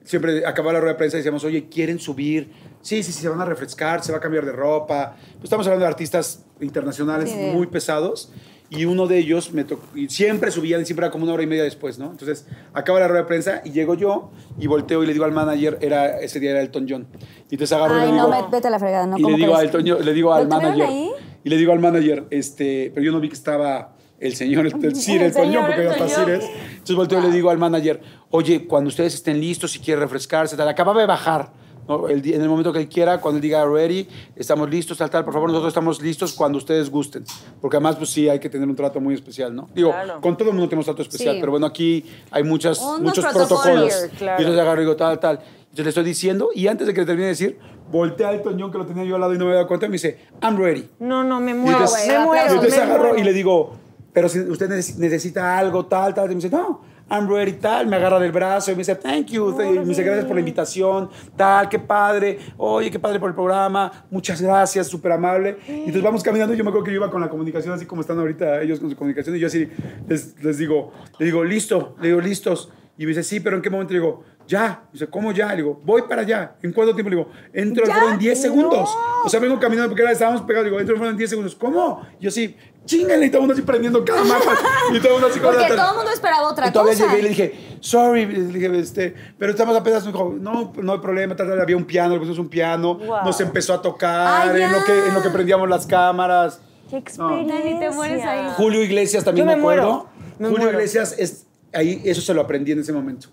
siempre 0.06 0.46
acababa 0.46 0.74
la 0.74 0.80
rueda 0.80 0.94
de 0.94 0.98
prensa 0.98 1.18
y 1.18 1.20
decíamos, 1.20 1.44
oye, 1.44 1.68
¿quieren 1.70 2.00
subir? 2.00 2.50
Sí, 2.82 3.04
sí, 3.04 3.12
sí, 3.12 3.22
se 3.22 3.30
van 3.30 3.42
a 3.42 3.46
refrescar, 3.46 4.04
se 4.04 4.12
va 4.12 4.20
a 4.20 4.22
cambiar 4.22 4.46
de 4.46 4.54
ropa. 4.54 5.18
Pues 5.34 5.44
estamos 5.44 5.68
hablando 5.68 5.84
de 5.84 5.90
artistas 5.90 6.46
internacionales 6.62 7.30
Sí, 7.30 7.36
muy 7.54 7.68
pesados. 7.68 8.32
Y 8.72 8.86
uno 8.86 9.08
de 9.08 9.18
ellos 9.18 9.52
me 9.52 9.64
tocó, 9.64 9.84
y 9.96 10.10
siempre 10.10 10.52
subían, 10.52 10.82
y 10.82 10.86
siempre 10.86 11.06
era 11.06 11.12
como 11.12 11.24
una 11.24 11.34
hora 11.34 11.42
y 11.42 11.48
media 11.48 11.64
después, 11.64 11.98
¿no? 11.98 12.12
Entonces, 12.12 12.46
acaba 12.74 13.00
la 13.00 13.08
rueda 13.08 13.24
de 13.24 13.28
prensa 13.28 13.62
y 13.66 13.72
llego 13.72 13.96
yo 13.96 14.30
y 14.60 14.68
volteo 14.68 15.04
y 15.04 15.08
le 15.08 15.14
digo 15.14 15.26
al 15.26 15.32
manager, 15.32 15.80
era, 15.82 16.20
ese 16.20 16.40
día 16.40 16.52
era 16.52 16.62
Elton 16.62 16.86
John. 16.88 17.08
Y 17.50 17.56
entonces 17.56 17.72
agarro 17.76 17.98
y 17.98 18.02
Ay, 18.02 18.12
le 18.12 18.18
no, 18.18 18.28
digo, 18.28 18.42
me- 18.46 18.52
vete 18.52 18.68
a 18.68 18.72
la 18.72 18.78
fregada, 18.80 19.08
¿no? 19.08 19.18
y 19.18 19.22
le 19.22 19.24
¿Cómo 19.24 19.38
digo, 19.38 19.56
a? 19.56 19.62
Elton 19.64 19.84
John- 19.88 20.06
le 20.06 20.14
digo 20.14 20.34
al 20.34 20.44
¿Lo 20.44 20.50
tuvieron 20.56 20.78
manager, 20.78 20.96
ahí? 20.96 21.10
y 21.44 21.50
le 21.50 21.58
digo 21.58 21.72
al 21.72 21.80
manager, 21.80 22.26
este, 22.30 22.92
pero 22.94 23.04
yo 23.06 23.12
no 23.12 23.20
vi 23.20 23.30
que 23.30 23.34
estaba 23.36 23.96
el 24.20 24.36
señor, 24.36 24.68
el, 24.68 24.74
Sir, 24.96 25.22
El 25.22 25.28
el 25.28 25.34
Toñón, 25.34 25.52
señor 25.52 25.66
porque 25.66 25.82
Elton 25.82 26.08
está 26.08 26.16
John. 26.22 26.26
Sires. 26.26 26.46
Entonces 26.74 26.96
volteo 26.96 27.20
y 27.20 27.22
le 27.24 27.32
digo 27.32 27.50
al 27.50 27.58
manager, 27.58 28.02
oye, 28.30 28.68
cuando 28.68 28.90
ustedes 28.90 29.16
estén 29.16 29.40
listos, 29.40 29.72
si 29.72 29.80
quiere 29.80 30.00
refrescarse, 30.02 30.56
tal, 30.56 30.68
acababa 30.68 31.00
de 31.02 31.08
bajar. 31.08 31.54
¿No? 31.90 32.08
El 32.08 32.26
en 32.34 32.42
el 32.42 32.48
momento 32.48 32.72
que 32.72 32.80
él 32.80 32.88
quiera, 32.88 33.20
cuando 33.20 33.38
él 33.38 33.42
diga 33.42 33.66
ready, 33.66 34.08
estamos 34.36 34.70
listos, 34.70 34.98
tal, 35.00 35.10
tal, 35.10 35.26
por 35.26 35.34
favor, 35.34 35.50
nosotros 35.50 35.72
estamos 35.72 36.00
listos 36.02 36.34
cuando 36.34 36.60
ustedes 36.60 36.90
gusten. 36.90 37.24
Porque 37.60 37.78
además, 37.78 37.96
pues 37.96 38.12
sí, 38.12 38.30
hay 38.30 38.40
que 38.40 38.50
tener 38.50 38.68
un 38.70 38.76
trato 38.76 39.02
muy 39.02 39.16
especial, 39.16 39.54
¿no? 39.56 39.68
Digo, 39.74 39.90
Claro. 39.90 40.22
con 40.22 40.38
todo 40.38 40.50
el 40.50 40.56
mundo 40.56 40.70
tenemos 40.70 40.86
trato 40.86 41.02
especial, 41.02 41.36
Sí. 41.36 41.40
pero 41.42 41.52
bueno, 41.52 41.66
aquí 41.66 42.06
hay 42.32 42.44
muchas, 42.44 42.80
Unos 42.80 43.02
muchos 43.02 43.26
protocolos. 43.26 43.58
protocolos. 43.60 43.94
Claro. 44.18 44.40
Y 44.40 44.44
entonces 44.44 44.62
agarro 44.62 44.82
y 44.82 44.86
digo, 44.86 44.96
tal, 44.96 45.20
tal. 45.20 45.40
Entonces 45.40 45.86
le 45.86 45.90
estoy 45.90 46.04
diciendo, 46.04 46.50
y 46.54 46.68
antes 46.68 46.86
de 46.88 46.94
que 46.94 47.02
le 47.02 47.06
termine 47.08 47.26
de 47.26 47.30
decir, 47.32 47.60
volteé 47.92 48.26
al 48.28 48.42
Toñón 48.44 48.72
que 48.72 48.78
lo 48.78 48.86
tenía 48.86 49.04
yo 49.04 49.16
al 49.16 49.22
lado 49.22 49.34
y 49.34 49.38
no 49.38 49.46
me 49.46 49.52
había 49.52 49.58
dado 49.58 49.68
cuenta, 49.68 49.88
y 49.88 49.90
me 49.90 49.94
dice, 49.94 50.20
I'm 50.42 50.58
ready. 50.58 50.88
No, 51.00 51.24
no, 51.24 51.40
me 51.40 51.54
muero, 51.56 51.80
entonces- 51.80 52.08
me 52.08 52.14
güey, 52.14 52.26
muero. 52.28 52.46
y 52.46 52.56
entonces 52.56 52.78
me 52.78 52.84
agarro 52.86 53.04
muero. 53.10 53.20
y 53.20 53.24
le 53.24 53.34
digo, 53.34 53.72
pero 54.14 54.30
si 54.30 54.40
usted 54.40 54.70
neces- 54.70 54.96
necesita 54.98 55.58
algo, 55.58 55.86
tal, 55.86 56.14
tal. 56.14 56.26
Y 56.26 56.30
me 56.30 56.36
dice, 56.42 56.50
no, 56.50 56.82
I'm 57.10 57.28
ready, 57.28 57.54
tal. 57.54 57.88
Me 57.88 57.96
agarra 57.96 58.20
del 58.20 58.32
brazo 58.32 58.72
y 58.72 58.76
me 58.76 58.80
dice, 58.80 58.96
thank 58.96 59.28
you. 59.28 59.50
y 59.62 59.80
me 59.80 59.86
dice, 59.86 60.04
gracias 60.04 60.26
por 60.26 60.36
la 60.36 60.42
invitación, 60.42 61.10
tal, 61.36 61.68
qué 61.68 61.80
padre. 61.80 62.40
Oye, 62.58 62.92
qué 62.92 63.00
padre 63.00 63.20
por 63.20 63.30
el 63.30 63.36
programa. 63.36 64.06
Muchas 64.12 64.42
gracias, 64.42 64.88
súper 64.88 65.14
amable. 65.14 65.58
Y 65.68 65.72
entonces 65.72 66.04
vamos 66.04 66.24
caminando. 66.24 66.54
y 66.54 66.58
Yo 66.58 66.64
me 66.64 66.70
acuerdo 66.70 66.86
que 66.86 66.92
yo 66.92 66.98
iba 66.98 67.10
con 67.10 67.22
la 67.22 67.30
comunicación, 67.30 67.74
así 67.74 67.86
como 67.86 68.02
están 68.02 68.20
ahorita 68.20 68.62
ellos 68.62 68.80
con 68.80 68.90
su 68.90 68.96
comunicación. 68.96 69.36
Y 69.36 69.40
yo 69.40 69.48
así 69.48 69.68
les, 70.08 70.42
les 70.44 70.58
digo, 70.58 70.92
le 71.18 71.26
digo, 71.26 71.44
listo, 71.44 71.96
le 72.02 72.10
digo, 72.10 72.22
listos. 72.22 72.70
Y 73.00 73.04
me 73.04 73.10
dice, 73.10 73.24
sí, 73.24 73.40
pero 73.40 73.56
¿en 73.56 73.62
qué 73.62 73.70
momento? 73.70 73.94
Le 73.94 74.00
digo, 74.00 74.24
ya. 74.46 74.82
Me 74.88 74.94
dice, 74.94 75.08
¿cómo 75.08 75.32
ya? 75.32 75.52
Le 75.52 75.58
digo, 75.58 75.80
voy 75.86 76.02
para 76.02 76.24
allá. 76.24 76.56
¿En 76.62 76.74
cuánto 76.74 76.94
tiempo? 76.94 77.10
Le 77.10 77.16
digo, 77.16 77.30
entro 77.54 77.86
al 77.86 78.14
en 78.14 78.20
10 78.20 78.42
segundos. 78.42 78.90
No. 78.94 79.24
O 79.26 79.30
sea, 79.30 79.40
vengo 79.40 79.58
caminando 79.58 79.90
porque 79.90 80.02
ahora 80.02 80.12
estábamos 80.12 80.42
pegados. 80.42 80.66
Digo, 80.66 80.80
entro 80.80 81.02
al 81.02 81.12
en 81.12 81.18
10 81.18 81.30
segundos. 81.30 81.56
¿Cómo? 81.56 82.06
Y 82.20 82.26
yo 82.26 82.32
sí, 82.32 82.58
chingale. 82.90 83.26
Y 83.26 83.30
todo 83.30 83.38
el 83.38 83.42
mundo 83.42 83.54
así 83.54 83.62
prendiendo 83.62 84.04
cada 84.04 84.24
mapa. 84.24 84.58
Y 84.92 84.98
todo 85.00 85.08
el 85.08 85.14
mundo 85.14 85.28
así 85.28 85.40
con 85.40 85.54
Porque 85.54 85.70
la- 85.70 85.76
todo 85.76 85.90
el 85.92 85.96
mundo 85.98 86.12
esperaba 86.12 86.48
otra 86.50 86.68
y 86.68 86.72
todavía 86.72 86.94
cosa. 86.94 87.06
llegué 87.06 87.20
y 87.20 87.22
le 87.24 87.30
dije, 87.30 87.78
sorry, 87.82 88.26
le 88.26 88.44
dije, 88.60 88.80
este, 88.80 89.14
pero 89.38 89.52
estamos 89.52 89.76
apenas, 89.78 90.06
me 90.06 90.12
dijo, 90.12 90.36
no, 90.40 90.74
no 90.82 90.94
hay 90.94 91.00
problema, 91.00 91.36
tal, 91.36 91.48
tal, 91.48 91.62
había 91.62 91.78
un 91.78 91.86
piano, 91.86 92.14
le 92.14 92.20
pusimos 92.20 92.40
un 92.40 92.50
piano, 92.50 92.96
Wow. 92.96 93.24
nos 93.26 93.40
empezó 93.42 93.74
a 93.76 93.82
tocar, 93.82 94.50
Ay, 94.50 94.62
en, 94.64 94.72
lo 94.72 94.84
que, 94.84 94.92
en 95.08 95.14
lo 95.14 95.22
que 95.22 95.30
prendíamos 95.30 95.70
las 95.70 95.86
cámaras. 95.86 96.60
Qué 96.90 96.96
No. 96.96 97.00
experiencia. 97.02 97.56
Dani, 97.60 97.80
te 97.80 97.90
mueres 97.92 98.26
ahí. 98.26 98.48
Julio 98.58 98.84
Iglesias 98.84 99.24
también 99.24 99.46
Yo 99.46 99.50
me 99.52 99.56
me 99.56 99.62
acuerdo. 99.62 100.08
me 100.40 100.48
Julio 100.48 100.64
muero. 100.64 100.78
Iglesias 100.80 101.16
es 101.18 101.46
Ahí 101.72 102.02
eso 102.04 102.20
se 102.22 102.34
lo 102.34 102.42
aprendí 102.42 102.72
en 102.72 102.80
ese 102.80 102.92
momento. 102.92 103.28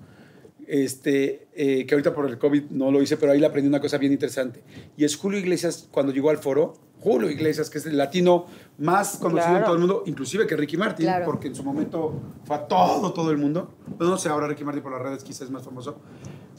Este, 0.67 1.47
eh, 1.55 1.87
que 1.87 1.95
ahorita 1.95 2.13
por 2.15 2.27
el 2.29 2.39
COVID 2.39 2.71
no 2.71 2.91
lo 2.91 3.01
hice, 3.01 3.17
pero 3.17 3.33
ahí 3.33 3.39
le 3.41 3.47
aprendí 3.47 3.69
una 3.69 3.81
cosa 3.81 3.99
bien 3.99 4.13
interesante. 4.13 4.63
Y 4.97 5.05
es 5.05 5.17
Julio 5.17 5.39
Iglesias, 5.39 5.89
cuando 5.91 6.13
llegó 6.13 6.31
al 6.31 6.39
foro, 6.39 6.75
Julio 7.01 7.31
Iglesias, 7.31 7.71
que 7.71 7.79
es 7.79 7.87
el 7.87 7.97
latino 7.97 8.47
más 8.79 9.17
conocido 9.19 9.47
en 9.47 9.51
Claro. 9.53 9.65
todo 9.67 9.75
el 9.75 9.81
mundo, 9.81 10.03
inclusive 10.07 10.47
que 10.47 10.57
Ricky 10.57 10.77
Martin, 10.77 11.07
Claro. 11.07 11.25
porque 11.27 11.49
en 11.49 11.55
su 11.55 11.63
momento 11.63 12.21
fue 12.45 12.57
a 12.57 12.67
todo, 12.67 13.13
todo 13.13 13.31
el 13.31 13.39
mundo. 13.39 13.75
Pues 13.97 14.11
no 14.11 14.19
sé, 14.19 14.29
ahora 14.29 14.49
Ricky 14.49 14.65
Martin 14.65 14.83
por 14.83 14.93
las 14.93 15.03
redes 15.03 15.23
quizás 15.23 15.43
es 15.43 15.51
más 15.51 15.63
famoso. 15.63 15.99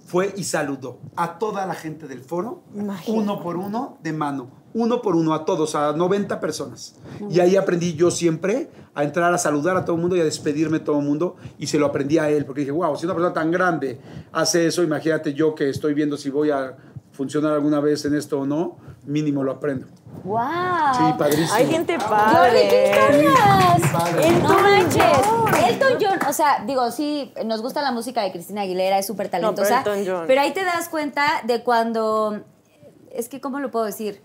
Fue 0.05 0.33
y 0.37 0.45
saludó 0.45 0.99
a 1.17 1.37
toda 1.37 1.65
la 1.65 1.73
gente 1.73 2.07
del 2.07 2.21
foro, 2.21 2.63
Imagínate. 2.73 3.11
uno 3.11 3.41
por 3.43 3.57
uno, 3.57 3.97
de 4.03 4.13
mano, 4.13 4.49
uno 4.77 5.01
por 5.01 5.15
uno, 5.15 5.33
a 5.33 5.43
todos, 5.43 5.73
a 5.75 5.91
90 5.93 6.39
personas. 6.39 6.95
Y 7.29 7.39
ahí 7.39 7.55
aprendí 7.55 7.95
yo 7.95 8.11
siempre 8.11 8.69
a 8.93 9.03
entrar 9.03 9.33
a 9.33 9.37
saludar 9.37 9.75
a 9.75 9.83
todo 9.83 9.95
el 9.95 10.01
mundo 10.01 10.15
y 10.15 10.21
a 10.21 10.23
despedirme 10.23 10.79
de 10.79 10.85
todo 10.85 10.99
el 10.99 11.05
mundo. 11.05 11.35
Y 11.57 11.67
se 11.67 11.79
lo 11.79 11.87
aprendí 11.87 12.19
a 12.19 12.29
él, 12.29 12.45
porque 12.45 12.61
dije, 12.61 12.71
wow, 12.71 12.95
si 12.95 13.05
una 13.05 13.15
persona 13.15 13.33
tan 13.33 13.51
grande 13.51 13.99
hace 14.31 14.67
eso, 14.67 14.83
imagínate 14.83 15.33
yo 15.33 15.55
que 15.55 15.69
estoy 15.69 15.93
viendo 15.93 16.15
si 16.15 16.29
voy 16.29 16.51
a 16.51 16.77
funcionar 17.11 17.53
alguna 17.53 17.79
vez 17.79 18.05
en 18.05 18.13
esto 18.13 18.39
o 18.41 18.45
no, 18.45 18.77
mínimo 19.05 19.43
lo 19.43 19.53
aprendo. 19.53 19.87
¡Wow! 20.23 20.39
Sí, 20.95 21.03
padrísimo. 21.17 21.53
Hay 21.53 21.65
gente 21.67 21.97
padre. 21.97 22.67
¿qué 22.69 22.91
cargas? 22.93 23.91
padre. 23.91 24.29
No 24.29 24.37
Elton 24.37 24.61
manches. 24.61 25.03
John. 25.25 25.55
Elton 25.55 25.93
John, 25.99 26.19
o 26.29 26.33
sea, 26.33 26.63
digo, 26.67 26.91
sí, 26.91 27.33
nos 27.45 27.63
gusta 27.63 27.81
la 27.81 27.91
música 27.91 28.21
de 28.21 28.31
Cristina 28.31 28.61
Aguilera, 28.61 28.99
es 28.99 29.07
súper 29.07 29.29
talentosa. 29.29 29.81
pero 29.83 29.95
Elton 29.95 30.15
John. 30.15 30.23
pero 30.27 30.41
ahí 30.41 30.53
te 30.53 30.63
das 30.63 30.89
cuenta 30.89 31.41
de 31.45 31.63
cuando. 31.63 32.41
Es 33.11 33.29
que, 33.29 33.41
¿cómo 33.41 33.59
lo 33.59 33.71
puedo 33.71 33.85
decir? 33.85 34.21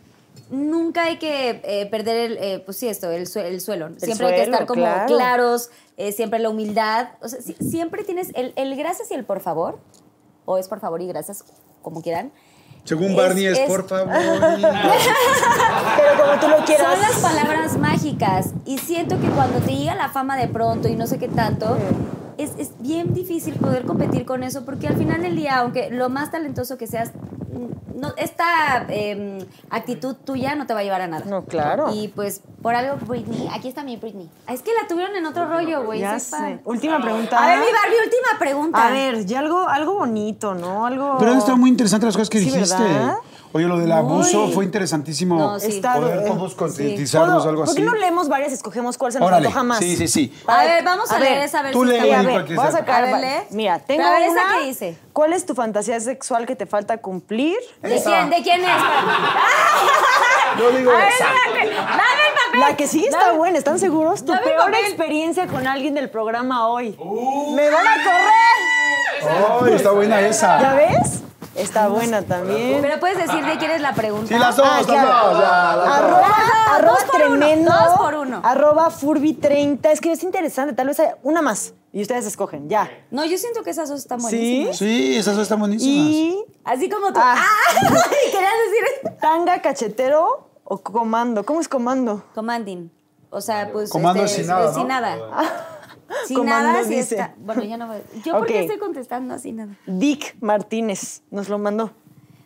Nunca 0.51 1.05
hay 1.05 1.19
que 1.19 1.61
eh, 1.65 1.87
perder 1.87 2.17
el, 2.33 2.37
eh, 2.39 2.63
pues 2.65 2.77
sí, 2.77 2.89
esto, 2.89 3.11
el, 3.11 3.27
el 3.37 3.61
suelo. 3.61 3.89
siempre 3.99 4.27
hay 4.27 4.35
que 4.35 4.43
estar 4.43 4.67
como 4.67 4.83
claro. 4.83 5.07
claros, 5.17 5.71
eh, 5.97 6.13
siempre 6.13 6.39
la 6.41 6.51
humildad. 6.51 7.09
O 7.23 7.29
sea, 7.29 7.41
si- 7.41 7.55
siempre 7.55 8.05
tienes 8.05 8.31
el, 8.35 8.53
el 8.57 8.77
gracias 8.77 9.11
y 9.11 9.15
el 9.15 9.25
por 9.25 9.41
favor, 9.41 9.79
o 10.45 10.59
es 10.59 10.69
por 10.69 10.81
favor 10.81 11.01
y 11.01 11.07
gracias, 11.07 11.45
como 11.83 12.03
quieran. 12.03 12.33
Según 12.85 13.15
Barney 13.17 13.47
es, 13.47 13.59
es- 13.61 13.69
por 13.71 13.89
favor. 13.89 14.09
Pero 14.13 16.25
como 16.25 16.41
tú 16.41 16.49
lo 16.49 16.65
quieras. 16.65 16.87
Son 16.93 17.01
las 17.01 17.17
palabras 17.21 17.77
mágicas 17.79 18.51
y 18.67 18.79
siento 18.79 19.19
que 19.21 19.29
cuando 19.29 19.61
te 19.61 19.75
llega 19.75 19.95
la 19.95 20.09
fama 20.11 20.37
de 20.37 20.49
pronto 20.49 20.89
y 20.89 20.97
no 20.97 21.07
sé 21.07 21.19
qué 21.19 21.29
tanto, 21.29 21.79
es, 22.39 22.53
es 22.59 22.71
bien 22.81 23.15
difícil 23.15 23.55
poder 23.55 23.85
competir 23.85 24.25
con 24.25 24.43
eso 24.43 24.65
porque 24.65 24.89
al 24.89 24.97
final 24.97 25.23
del 25.23 25.37
día, 25.37 25.59
aunque 25.59 25.91
lo 25.91 26.09
más 26.09 26.31
talentoso 26.31 26.77
que 26.79 26.87
seas, 26.87 27.11
mm, 27.15 28.01
no, 28.01 28.13
esta 28.17 28.87
eh, 28.89 29.47
actitud 29.71 30.15
tuya 30.17 30.55
no 30.55 30.67
te 30.67 30.75
va 30.75 30.81
a 30.81 30.83
llevar 30.83 31.01
a 31.03 31.07
nada. 31.07 31.25
No, 31.27 31.45
claro. 31.45 31.93
Y 31.95 32.09
pues 32.09 32.41
por 32.63 32.75
algo, 32.75 32.97
Britney, 33.07 33.49
aquí 33.53 33.69
está 33.69 33.83
mi 33.85 33.97
Britney. 33.97 34.29
Ah, 34.47 34.55
Es 34.55 34.63
que 34.63 34.71
la 34.81 34.89
tuvieron 34.89 35.15
en 35.17 35.27
otro 35.27 35.49
rollo, 35.49 35.85
güey. 35.85 36.03
Última 36.65 37.01
pregunta. 37.01 37.43
A 37.43 37.47
ver, 37.47 37.59
mi 37.59 37.67
Barbie, 37.67 37.97
última 38.05 38.39
pregunta. 38.39 38.87
A 38.87 38.91
ver, 38.91 39.27
ya 39.27 39.41
algo, 39.41 39.69
algo 39.69 39.95
bonito, 39.95 40.55
¿no? 40.55 40.87
Algo. 40.87 41.17
Pero 41.19 41.33
han 41.33 41.39
estado 41.39 41.57
muy 41.57 41.71
interesantes 41.71 42.07
las 42.07 42.17
cosas 42.17 42.31
que 42.31 42.39
Sí, 42.39 42.47
dijiste. 42.47 42.83
¿verdad? 42.83 43.17
Oye, 43.55 43.67
lo 43.67 43.79
del 43.79 43.93
abuso 43.93 44.49
fue 44.49 44.65
interesantísimo. 44.65 45.37
No, 45.39 45.61
sí. 45.61 45.67
Está- 45.73 45.97
Poder 45.97 46.25
todos 46.25 46.55
concientizarnos, 46.55 47.35
¿Puedo- 47.43 47.49
algo 47.51 47.63
¿Por 47.65 47.69
así. 47.71 47.77
qué 47.83 47.85
no 47.87 47.95
leemos 47.95 48.29
varias 48.31 48.51
y 48.53 48.55
escogemos 48.55 48.97
cuál 48.97 49.13
se 49.13 49.19
nos 49.21 49.29
Órale. 49.29 49.49
antoja 49.49 49.63
más? 49.63 49.79
Sí, 49.79 49.95
sí, 49.97 50.09
sí. 50.09 50.33
A 50.47 50.65
ver, 50.65 50.83
vamos 50.83 51.11
a, 51.13 51.17
A 51.17 51.19
leer 51.19 51.35
ver, 51.35 51.43
esa 51.45 51.59
a 51.59 51.63
ver 51.65 51.73
tú 51.73 51.85
lee, 51.85 52.01
Sí, 52.01 52.09
a 52.28 52.43
ver, 52.43 52.55
voy 52.57 52.66
a 52.66 52.70
sacar. 52.73 53.05
A 53.05 53.19
ver. 53.19 53.43
Mira, 53.51 53.78
tengo 53.78 54.03
Pero 54.03 54.09
a 54.09 54.19
ver, 54.19 54.23
¿esa 54.28 54.32
una. 54.32 54.59
qué 54.59 54.65
dice? 54.66 54.99
¿Cuál 55.12 55.32
es 55.32 55.44
tu 55.47 55.55
fantasía 55.55 55.99
sexual 56.01 56.47
que 56.47 56.57
te 56.57 56.66
falta 56.66 56.99
cumplir? 56.99 57.57
¿De 57.82 58.03
quién, 58.03 58.31
¿De 58.31 58.43
quién 58.43 58.61
es? 58.62 58.70
Yo 60.59 60.70
digo 60.73 60.90
A 60.90 60.97
ver, 60.97 61.09
esa. 61.09 61.24
dame 61.24 61.62
el 61.69 61.77
papel. 61.77 62.61
La 62.61 62.77
que 62.77 62.86
sí 62.86 63.05
está 63.07 63.27
Dame- 63.28 63.39
buena, 63.39 63.59
¿están 63.59 63.78
seguros? 63.78 64.24
Tu 64.24 64.32
peor 64.32 64.57
papel. 64.57 64.74
experiencia 64.86 65.47
con 65.47 65.66
alguien 65.66 65.94
del 65.94 66.11
programa 66.11 66.69
hoy. 66.69 66.90
¡Me 67.55 67.70
van 67.70 67.86
a 67.86 67.94
correr! 68.05 69.62
Ay, 69.69 69.73
está 69.74 69.93
buena 69.93 70.20
esa. 70.20 70.61
¿Ya 70.61 70.74
ves? 70.74 71.23
Está 71.55 71.89
buena 71.89 72.23
también. 72.23 72.78
Pero 72.82 72.99
puedes 72.99 73.19
decir 73.19 73.44
de 73.44 73.57
quién 73.59 73.70
es 73.73 73.81
la 73.81 73.93
pregunta. 73.94 74.27
Sí, 74.28 74.35
las 74.39 74.57
dos, 74.57 74.66
Ah, 74.69 74.77
las 74.78 74.86
dos, 74.86 74.97
ya, 74.97 75.05
las 75.05 75.77
dos. 75.77 75.86
Arroba, 75.97 76.19
Dos 76.20 76.73
arroba 76.74 76.99
uno, 77.05 77.12
tremendo. 77.39 77.70
dos 77.73 77.99
por 77.99 78.15
uno. 78.15 78.40
Arroba 78.43 78.90
Furby30. 78.90 79.86
Es 79.90 80.01
que 80.01 80.12
es 80.12 80.23
interesante, 80.23 80.73
tal 80.74 80.86
vez 80.89 80.99
hay 81.01 81.09
una 81.23 81.43
más. 81.43 81.74
Y 81.93 82.01
ustedes 82.02 82.24
escogen, 82.27 82.69
ya. 82.70 82.90
No, 83.10 83.24
yo 83.27 83.36
siento 83.36 83.62
que 83.62 83.70
esas 83.70 83.89
dos 83.90 83.98
están 84.01 84.19
¿Sí? 84.20 84.27
buenísimas. 84.27 84.77
Sí, 84.78 85.16
esas 85.16 85.35
dos 85.36 85.43
están 85.43 85.59
buenísimas. 85.60 86.06
Y 86.09 86.44
Así 86.64 86.89
como 86.89 87.12
tú. 87.12 87.20
Ah. 87.23 87.35
¡Ah! 87.36 87.82
Querías 88.32 88.52
decir. 89.02 89.19
tanga 89.20 89.60
cachetero 89.60 90.48
o 90.64 90.78
comando. 90.78 91.44
¿Cómo 91.44 91.60
es 91.60 91.69
comando? 91.69 92.24
Commanding. 92.35 92.89
O 93.31 93.40
sea, 93.40 93.70
pues. 93.73 93.90
Comando 93.90 94.24
este, 94.24 94.39
sin 94.39 94.47
nada, 94.47 94.73
Sin 94.74 94.89
nada. 94.89 95.19
Sin 96.27 96.36
Comando 96.39 96.69
nada, 96.73 96.85
sí 96.85 96.90
dice. 96.97 97.14
está. 97.14 97.35
Bueno, 97.39 97.62
ya 97.64 97.77
no 97.78 97.86
voy. 97.89 97.98
¿Yo 98.24 98.32
por 98.32 98.43
Ok. 98.43 98.48
qué 98.48 98.60
estoy 98.60 98.78
contestando 98.78 99.35
así 99.35 99.52
nada? 99.52 99.77
Dick 99.86 100.36
Martínez 100.40 101.23
nos 101.31 101.48
lo 101.48 101.59
mandó. 101.59 101.90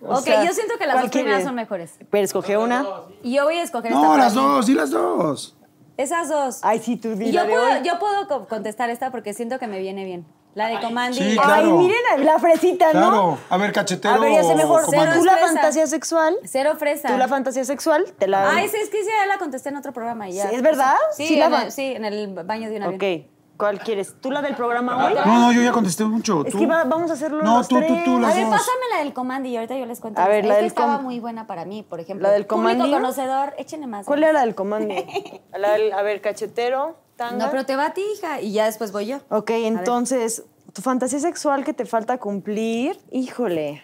O 0.02 0.18
ok, 0.18 0.24
sea, 0.24 0.44
yo 0.44 0.52
siento 0.52 0.74
que 0.78 0.86
las 0.86 0.94
¿cuál 0.94 1.04
dos 1.06 1.12
primeras 1.12 1.42
son 1.42 1.54
mejores. 1.56 1.94
Pero 2.10 2.24
escoge 2.24 2.56
una. 2.56 2.84
Y 3.24 3.34
yo 3.34 3.44
voy 3.44 3.56
a 3.56 3.62
escoger 3.62 3.90
esta 3.92 4.00
No, 4.02 4.16
las 4.16 4.34
dos, 4.34 4.66
sí, 4.66 4.74
las 4.74 4.90
dos. 4.90 5.56
Esas 5.96 6.28
dos. 6.28 6.58
Ay, 6.62 6.78
sí, 6.78 6.96
tú 6.96 7.14
di 7.14 7.26
Y 7.28 7.32
la 7.32 7.42
yo 7.44 7.48
puedo, 7.50 7.82
yo 7.82 7.98
puedo 7.98 8.28
co- 8.28 8.46
contestar 8.48 8.90
esta 8.90 9.10
porque 9.10 9.32
siento 9.34 9.58
que 9.58 9.66
me 9.66 9.78
viene 9.78 10.04
bien. 10.04 10.26
La 10.54 10.68
de. 10.68 10.78
Sí, 11.12 11.36
claro. 11.36 11.52
Ay, 11.52 11.72
miren 11.72 12.24
la 12.24 12.38
fresita, 12.38 12.86
¿no? 12.86 12.92
Claro. 12.92 13.38
A 13.50 13.56
ver, 13.58 13.72
cachetero. 13.72 14.14
A 14.14 14.18
ver, 14.18 14.32
ya 14.32 14.42
sé 14.42 14.54
mejor. 14.54 14.84
Cero 14.88 15.12
Tú 15.14 15.24
la 15.24 15.36
fantasía 15.36 15.86
sexual. 15.86 16.34
Cero 16.44 16.76
fresa. 16.78 17.08
Tú 17.08 17.18
la 17.18 17.28
fantasía 17.28 17.64
sexual. 17.66 18.06
Te 18.18 18.26
la. 18.26 18.50
Ay, 18.50 18.66
sí, 18.68 18.78
es 18.82 18.88
que 18.88 19.02
sí, 19.02 19.08
ya 19.20 19.26
la 19.26 19.36
contesté 19.38 19.68
en 19.68 19.76
otro 19.76 19.92
programa 19.92 20.30
y 20.30 20.32
ya. 20.32 20.48
Sí, 20.48 20.54
¿es 20.54 20.62
verdad? 20.62 20.96
Sí, 21.14 21.38
en 21.38 21.52
el, 21.52 21.72
sí, 21.72 21.82
en 21.94 22.04
el 22.06 22.32
baño 22.44 22.70
de 22.70 22.76
un 22.76 22.82
avión. 22.84 22.96
Ok. 22.96 23.35
¿Cuál 23.56 23.78
quieres? 23.80 24.14
¿Tú 24.20 24.30
la 24.30 24.42
del 24.42 24.54
programa 24.54 25.06
hoy? 25.06 25.14
No, 25.14 25.38
no, 25.40 25.52
yo 25.52 25.62
ya 25.62 25.72
contesté 25.72 26.04
mucho. 26.04 26.44
Es 26.44 26.52
tú. 26.52 26.58
que 26.58 26.66
va- 26.66 26.84
vamos 26.84 27.10
a 27.10 27.14
hacerlo 27.14 27.42
No, 27.42 27.58
los 27.58 27.68
tú, 27.68 27.76
tú, 27.80 27.94
tú, 28.04 28.18
las 28.20 28.32
A 28.32 28.34
ver, 28.36 28.44
dos. 28.46 28.54
pásame 28.54 28.82
la 28.92 28.98
del 29.02 29.12
Command 29.14 29.46
y 29.46 29.56
ahorita 29.56 29.76
yo 29.76 29.86
les 29.86 30.00
cuento. 30.00 30.20
A 30.20 30.28
ver, 30.28 30.38
esta. 30.40 30.48
la 30.48 30.56
del 30.56 30.66
estaba 30.66 30.96
com- 30.96 31.04
muy 31.04 31.20
buena 31.20 31.46
para 31.46 31.64
mí, 31.64 31.82
por 31.82 32.00
ejemplo. 32.00 32.26
¿La 32.28 32.32
del 32.34 32.46
Público 32.46 32.68
Commanding? 32.70 32.92
conocedor, 32.92 33.54
échenle 33.58 33.86
más. 33.86 34.04
¿Cuál 34.06 34.22
era 34.24 34.32
la 34.32 34.40
del 34.40 34.54
comando? 34.54 34.94
La 35.56 35.72
del- 35.72 35.92
a 35.92 36.02
ver, 36.02 36.20
cachetero, 36.20 36.96
tanga. 37.16 37.46
No, 37.46 37.50
pero 37.50 37.64
te 37.64 37.76
va 37.76 37.86
a 37.86 37.94
ti, 37.94 38.02
hija, 38.16 38.40
y 38.42 38.52
ya 38.52 38.66
después 38.66 38.92
voy 38.92 39.06
yo. 39.06 39.20
Ok, 39.30 39.50
entonces, 39.50 40.44
tu 40.74 40.82
fantasía 40.82 41.18
sexual 41.20 41.64
que 41.64 41.72
te 41.72 41.86
falta 41.86 42.18
cumplir, 42.18 42.98
híjole. 43.10 43.82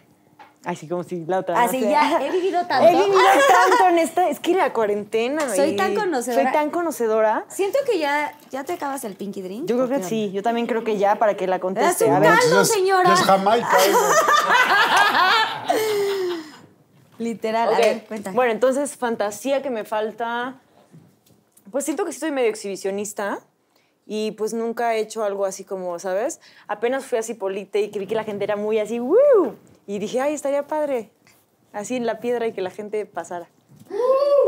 Ay, 0.64 0.76
sí, 0.76 0.86
como 0.86 1.02
si 1.02 1.24
la 1.26 1.40
otra. 1.40 1.60
Así 1.60 1.80
ya, 1.80 2.20
he 2.24 2.30
vivido 2.30 2.64
tanto. 2.68 2.86
He 2.88 2.92
vivido 2.92 3.18
tanto 3.48 3.88
en 3.88 3.98
esta. 3.98 4.28
Es 4.28 4.38
que 4.38 4.54
la 4.54 4.72
cuarentena. 4.72 5.52
Soy 5.54 5.70
y- 5.70 5.76
tan 5.76 5.94
conocedora. 5.94 6.42
Soy 6.44 6.52
tan 6.52 6.70
conocedora. 6.70 7.44
Siento 7.48 7.78
que 7.84 7.98
ya, 7.98 8.32
ya 8.50 8.62
te 8.62 8.74
acabas 8.74 9.02
el 9.04 9.14
Pinky 9.16 9.42
Drink. 9.42 9.66
Yo 9.66 9.74
creo 9.76 9.86
¿o 9.86 9.88
que 10.00 10.04
sí. 10.04 10.30
Yo 10.32 10.42
también 10.42 10.66
creo 10.68 10.84
que 10.84 10.98
ya 10.98 11.16
para 11.16 11.34
que 11.36 11.46
la 11.48 11.58
conteste. 11.58 12.04
Es 12.04 12.10
un 12.10 12.16
A 12.16 12.20
ver. 12.20 12.30
caldo, 12.38 12.64
señora. 12.64 13.12
es 13.12 13.20
Jamaica. 13.22 13.76
Literal, 17.18 17.72
a 17.74 17.78
ver, 17.78 18.04
cuenta. 18.06 18.32
Bueno, 18.32 18.52
entonces, 18.52 18.96
fantasía 18.96 19.62
que 19.62 19.70
me 19.70 19.84
falta. 19.84 20.56
Pues 21.70 21.84
siento 21.84 22.04
que 22.04 22.12
sí 22.12 22.18
soy 22.20 22.30
medio 22.32 22.48
exhibicionista 22.50 23.40
y 24.06 24.32
pues 24.32 24.52
nunca 24.52 24.94
he 24.94 25.00
hecho 25.00 25.24
algo 25.24 25.44
así 25.46 25.64
como, 25.64 25.98
¿sabes? 25.98 26.40
Apenas 26.68 27.04
fui 27.06 27.18
a 27.18 27.22
Cipolite 27.22 27.80
y 27.80 27.90
que 27.90 27.98
vi 27.98 28.06
que 28.06 28.14
la 28.14 28.24
gente 28.24 28.44
era 28.44 28.56
muy 28.56 28.78
así, 28.78 28.98
¡woo! 29.00 29.54
Y 29.92 29.98
dije, 29.98 30.22
ay, 30.22 30.32
estaría 30.32 30.66
padre. 30.66 31.10
Así 31.74 31.96
en 31.96 32.06
la 32.06 32.18
piedra 32.18 32.46
y 32.46 32.52
que 32.54 32.62
la 32.62 32.70
gente 32.70 33.04
pasara. 33.04 33.46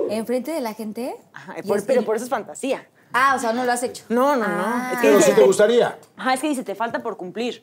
¿Enfrente 0.08 0.52
de 0.52 0.62
la 0.62 0.72
gente? 0.72 1.14
Ajá, 1.34 1.56
Y 1.58 1.62
por- 1.68 1.76
es- 1.76 1.84
pero 1.84 2.02
por 2.02 2.16
eso 2.16 2.24
es 2.24 2.30
fantasía. 2.30 2.86
Ah, 3.12 3.34
o 3.36 3.38
sea, 3.38 3.52
no 3.52 3.62
lo 3.64 3.70
has 3.72 3.82
hecho. 3.82 4.04
No, 4.08 4.36
no, 4.36 4.44
Ah. 4.48 4.86
no. 4.88 4.92
Es 4.94 4.96
que 5.00 5.06
Pero 5.08 5.18
dice, 5.18 5.30
si 5.32 5.36
te 5.36 5.42
gustaría. 5.42 5.98
Ajá, 6.16 6.32
es 6.32 6.40
que 6.40 6.48
dice, 6.48 6.64
te 6.64 6.74
falta 6.74 7.02
por 7.02 7.18
cumplir. 7.18 7.62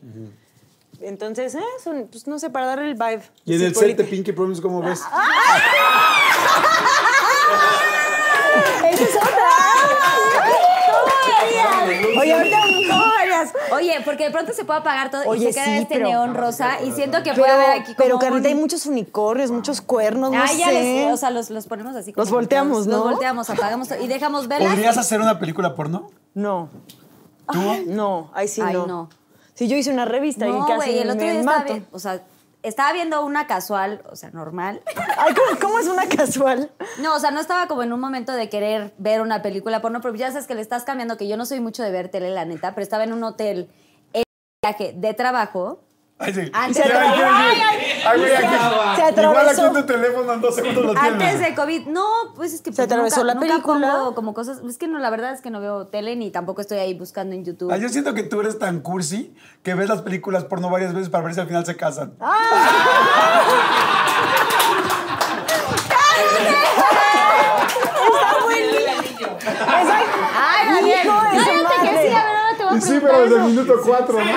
Entonces, 1.02 1.56
eh, 1.56 1.64
son- 1.84 2.08
pues 2.12 2.28
no 2.28 2.38
sé, 2.38 2.52
para 2.52 2.68
darle 2.68 2.86
el 2.90 2.94
vibe. 2.94 3.24
Y 3.46 3.56
en 3.56 3.62
el 3.64 3.74
set 3.76 3.98
de 3.98 4.04
Pinky 4.04 4.32
Promise, 4.32 4.62
¿cómo 4.62 4.84
ves? 4.84 5.02
¡Esa 8.92 9.04
es 9.04 9.16
otra! 9.16 9.50
Oye, 12.22 12.34
ahorita. 12.34 12.61
Oye, 13.74 14.02
porque 14.06 14.26
de 14.26 14.32
pronto 14.32 14.54
se 14.54 14.66
puede 14.66 14.80
apagar 14.80 15.10
todo 15.12 15.22
Oye, 15.28 15.50
y 15.50 15.54
se 15.54 15.60
queda 15.60 15.66
sí, 15.66 15.72
este 15.78 15.96
pero- 15.96 16.08
neón 16.08 16.34
rosa 16.36 16.82
y 16.82 16.92
siento 16.92 17.18
que 17.24 17.32
Pero, 17.32 17.44
puede 17.44 17.52
haber 17.52 17.70
aquí 17.82 17.94
como 17.96 17.98
pero 17.98 18.20
Carlita, 18.20 18.48
hay 18.50 18.54
un- 18.54 18.60
muchos 18.62 18.86
unicornios, 18.86 19.52
muchos 19.52 19.82
cuernos, 19.82 20.32
no 20.32 20.42
Ah, 20.42 20.48
ya 20.58 20.68
sé. 20.68 20.74
les, 20.74 21.14
o 21.14 21.18
sea, 21.18 21.30
los, 21.32 21.50
los 21.50 21.68
ponemos 21.68 21.96
así. 21.96 22.14
Los 22.16 22.30
volteamos, 22.32 22.80
los, 22.80 22.88
¿no? 22.88 22.98
Los 22.98 23.04
volteamos, 23.12 23.50
apagamos 23.50 23.88
todo 23.88 24.02
y 24.04 24.08
dejamos 24.08 24.48
velas. 24.48 24.70
¿Podrías 24.74 24.98
hacer 24.98 25.20
una 25.22 25.40
película 25.40 25.76
porno? 25.76 26.10
No. 26.34 26.70
No, 27.88 28.32
ahí 28.34 28.48
sí 28.48 28.62
Ay, 28.64 28.74
no. 28.74 28.88
no. 28.88 29.10
Si 29.54 29.68
yo 29.68 29.76
hice 29.78 29.92
una 29.92 30.06
revista 30.06 30.48
y 30.48 30.52
No, 30.52 30.66
casi 30.66 30.76
güey, 30.76 31.00
el 31.00 31.10
otro 31.10 31.26
me 31.26 31.32
día 31.32 31.40
estaba, 31.42 31.60
mato. 31.60 31.74
vi- 31.76 31.86
o 31.92 32.00
sea, 32.00 32.22
estaba 32.64 32.94
viendo 32.94 33.26
una 33.26 33.48
casual, 33.48 34.04
o 34.10 34.16
sea, 34.16 34.32
normal. 34.32 34.82
Ay, 35.18 35.34
¿cómo, 35.34 35.60
cómo 35.60 35.80
es 35.80 35.88
una 35.88 36.08
casual? 36.08 36.72
No, 37.00 37.16
o 37.16 37.20
sea, 37.20 37.32
no 37.32 37.40
estaba 37.40 37.68
como 37.68 37.84
en 37.84 37.94
un 37.94 38.00
momento 38.00 38.34
de 38.34 38.50
querer 38.50 38.94
ver 38.98 39.22
una 39.22 39.42
película 39.42 39.82
porno, 39.82 40.02
pero 40.02 40.16
ya 40.16 40.32
sabes 40.32 40.48
que 40.48 40.56
le 40.56 40.62
estás 40.62 40.84
cambiando, 40.84 41.18
que 41.18 41.28
yo 41.28 41.38
no 41.38 41.46
soy 41.46 41.60
mucho 41.60 41.84
de 41.84 41.92
ver 41.92 42.10
tele, 42.10 42.30
la 42.32 42.46
neta, 42.46 42.74
pero 42.74 42.84
estaba 42.84 43.04
en 43.04 43.14
un 43.14 43.24
hotel 43.24 43.70
en 44.14 44.24
viaje 44.64 44.94
de 44.96 45.14
trabajo 45.14 45.84
Ay, 46.24 46.34
sí. 46.34 46.52
Antes 46.54 46.84
Sí, 46.84 46.90
de- 46.90 46.96
ay, 46.98 47.10
sí, 47.16 47.22
Ay, 47.24 47.56
sí. 47.56 47.62
ay, 47.62 48.02
Ay, 48.06 48.20
güey, 48.20 48.30
se- 48.30 48.38
aquí- 48.38 48.46
se 48.48 48.62
Igual 48.62 49.00
aquí 49.00 49.02
atravesó. 49.20 49.66
en 49.68 49.74
tu 49.74 49.84
teléfono 49.86 50.34
en 50.34 50.42
dos 50.42 50.56
segundos 50.56 50.86
lo 50.86 50.94
tienes. 50.94 51.12
Antes 51.12 51.40
de 51.40 51.56
COVID, 51.56 51.86
no, 51.88 52.06
pues 52.36 52.54
es 52.54 52.62
que 52.62 52.72
Se 52.72 52.76
pues, 52.76 52.86
atravesó 52.86 53.18
nunca, 53.18 53.28
la 53.28 53.34
nunca 53.34 53.48
película. 53.48 53.92
pongo 53.98 54.16
como 54.16 54.34
cosas, 54.34 54.60
es 54.68 54.78
que 54.78 54.88
no, 54.88 55.00
la 55.00 55.10
verdad 55.10 55.34
es 55.34 55.42
que 55.42 55.50
no 55.50 55.60
veo 55.62 55.88
tele 55.88 56.16
ni 56.16 56.30
tampoco 56.32 56.62
estoy 56.62 56.78
ahí 56.78 56.94
buscando 56.94 57.36
en 57.36 57.44
YouTube. 57.44 57.72
Ah, 57.72 57.78
yo 57.78 57.90
siento 57.90 58.14
que 58.14 58.24
tú 58.24 58.40
eres 58.42 58.60
tan 58.60 58.82
cursi 58.82 59.34
que 59.64 59.74
ves 59.74 59.90
las 59.90 60.02
películas 60.04 60.44
porno 60.46 60.70
varias 60.70 60.94
veces 60.94 61.10
para 61.10 61.24
ver 61.24 61.34
si 61.34 61.40
al 61.42 61.48
final 61.48 61.66
se 61.66 61.76
casan. 61.76 62.14
Está 67.02 68.44
buenísimo. 68.44 69.38
Ay, 70.38 70.68
Daniel, 70.76 71.08
cállate 71.08 71.76
que 71.82 72.10
sí, 72.10 72.16
a 72.16 72.24
ver, 72.26 72.36
ahora 72.36 72.58
te 72.58 72.64
voy 72.64 72.74
a 72.74 72.78
Y 72.78 72.82
sí, 72.82 72.88
preguntar 72.88 73.12
pero 73.12 73.22
desde 73.24 73.36
el 73.38 73.44
minuto 73.44 73.74
cuatro, 73.86 74.20
¿no? 74.20 74.32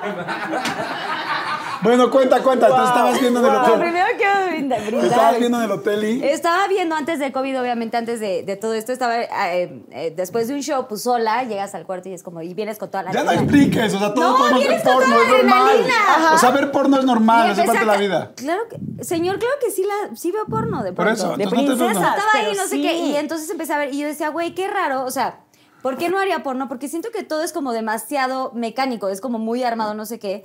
bueno, 1.82 2.10
cuenta, 2.10 2.42
cuenta. 2.42 2.68
Tú 2.68 2.74
estabas 2.74 3.20
viendo 3.20 3.40
en 3.40 3.46
el 3.46 3.54
hotel. 3.56 3.80
primero 3.80 4.06
quiero 4.16 4.46
brindar. 4.48 4.80
Estabas 4.80 5.38
viendo 5.38 5.58
en 5.58 5.64
el 5.64 5.70
hotel 5.70 6.04
y... 6.04 6.24
Estaba 6.24 6.68
viendo 6.68 6.94
antes 6.94 7.18
del 7.18 7.32
COVID, 7.32 7.60
obviamente, 7.60 7.96
antes 7.96 8.20
de, 8.20 8.42
de 8.42 8.56
todo 8.56 8.74
esto, 8.74 8.92
estaba 8.92 9.18
eh, 9.20 9.82
eh, 9.90 10.12
después 10.16 10.48
de 10.48 10.54
un 10.54 10.60
show, 10.62 10.86
pues 10.88 11.02
sola, 11.02 11.44
llegas 11.44 11.74
al 11.74 11.84
cuarto 11.86 12.08
y 12.08 12.12
es 12.12 12.22
como, 12.22 12.42
y 12.42 12.54
vienes 12.54 12.78
con 12.78 12.90
toda 12.90 13.04
la 13.04 13.12
Ya 13.12 13.24
no 13.24 13.32
expliques, 13.32 13.94
o 13.94 13.98
sea, 13.98 14.14
todos 14.14 14.30
No, 14.30 14.38
podemos 14.38 14.60
ver 14.60 14.68
vienes 14.68 14.84
con 14.84 14.94
porno, 14.94 15.14
toda 15.14 15.24
es 15.24 15.30
la 15.30 15.36
normal. 15.38 15.86
Ajá. 16.08 16.34
O 16.34 16.38
sea, 16.38 16.50
ver 16.50 16.70
porno 16.72 16.98
es 16.98 17.04
normal, 17.04 17.50
es 17.50 17.58
parte 17.58 17.78
de 17.80 17.86
la 17.86 17.96
vida. 17.96 18.32
Claro 18.36 18.62
que, 18.68 19.04
señor, 19.04 19.38
claro 19.38 19.54
que 19.64 19.70
sí, 19.70 19.84
la, 19.84 20.16
sí 20.16 20.30
veo 20.30 20.46
porno 20.46 20.82
de 20.82 20.92
Por 20.92 21.06
pronto. 21.06 21.26
eso, 21.26 21.36
De 21.36 21.44
entonces 21.44 21.78
no 21.78 21.86
te-. 21.86 21.92
Estaba 21.92 22.32
ahí, 22.34 22.54
no 22.56 22.62
sé 22.64 22.68
sí. 22.68 22.82
qué, 22.82 22.96
y 22.98 23.16
entonces 23.16 23.48
empecé 23.50 23.72
a 23.72 23.78
ver, 23.78 23.94
y 23.94 23.98
yo 23.98 24.06
decía, 24.06 24.28
güey, 24.28 24.54
qué 24.54 24.68
raro, 24.68 25.04
o 25.04 25.10
sea, 25.10 25.40
¿por 25.82 25.96
qué 25.96 26.08
no 26.08 26.18
haría 26.18 26.42
porno? 26.42 26.68
Porque 26.68 26.88
siento 26.88 27.10
que 27.10 27.22
todo 27.24 27.42
es 27.42 27.52
como 27.52 27.72
demasiado 27.72 28.52
mecánico, 28.54 29.08
es 29.08 29.20
como 29.20 29.38
muy 29.38 29.62
armado, 29.62 29.94
no 29.94 30.06
sé 30.06 30.18
qué. 30.18 30.44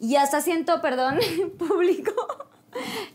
Y 0.00 0.16
hasta 0.16 0.40
siento, 0.40 0.80
perdón, 0.80 1.18
público, 1.58 2.12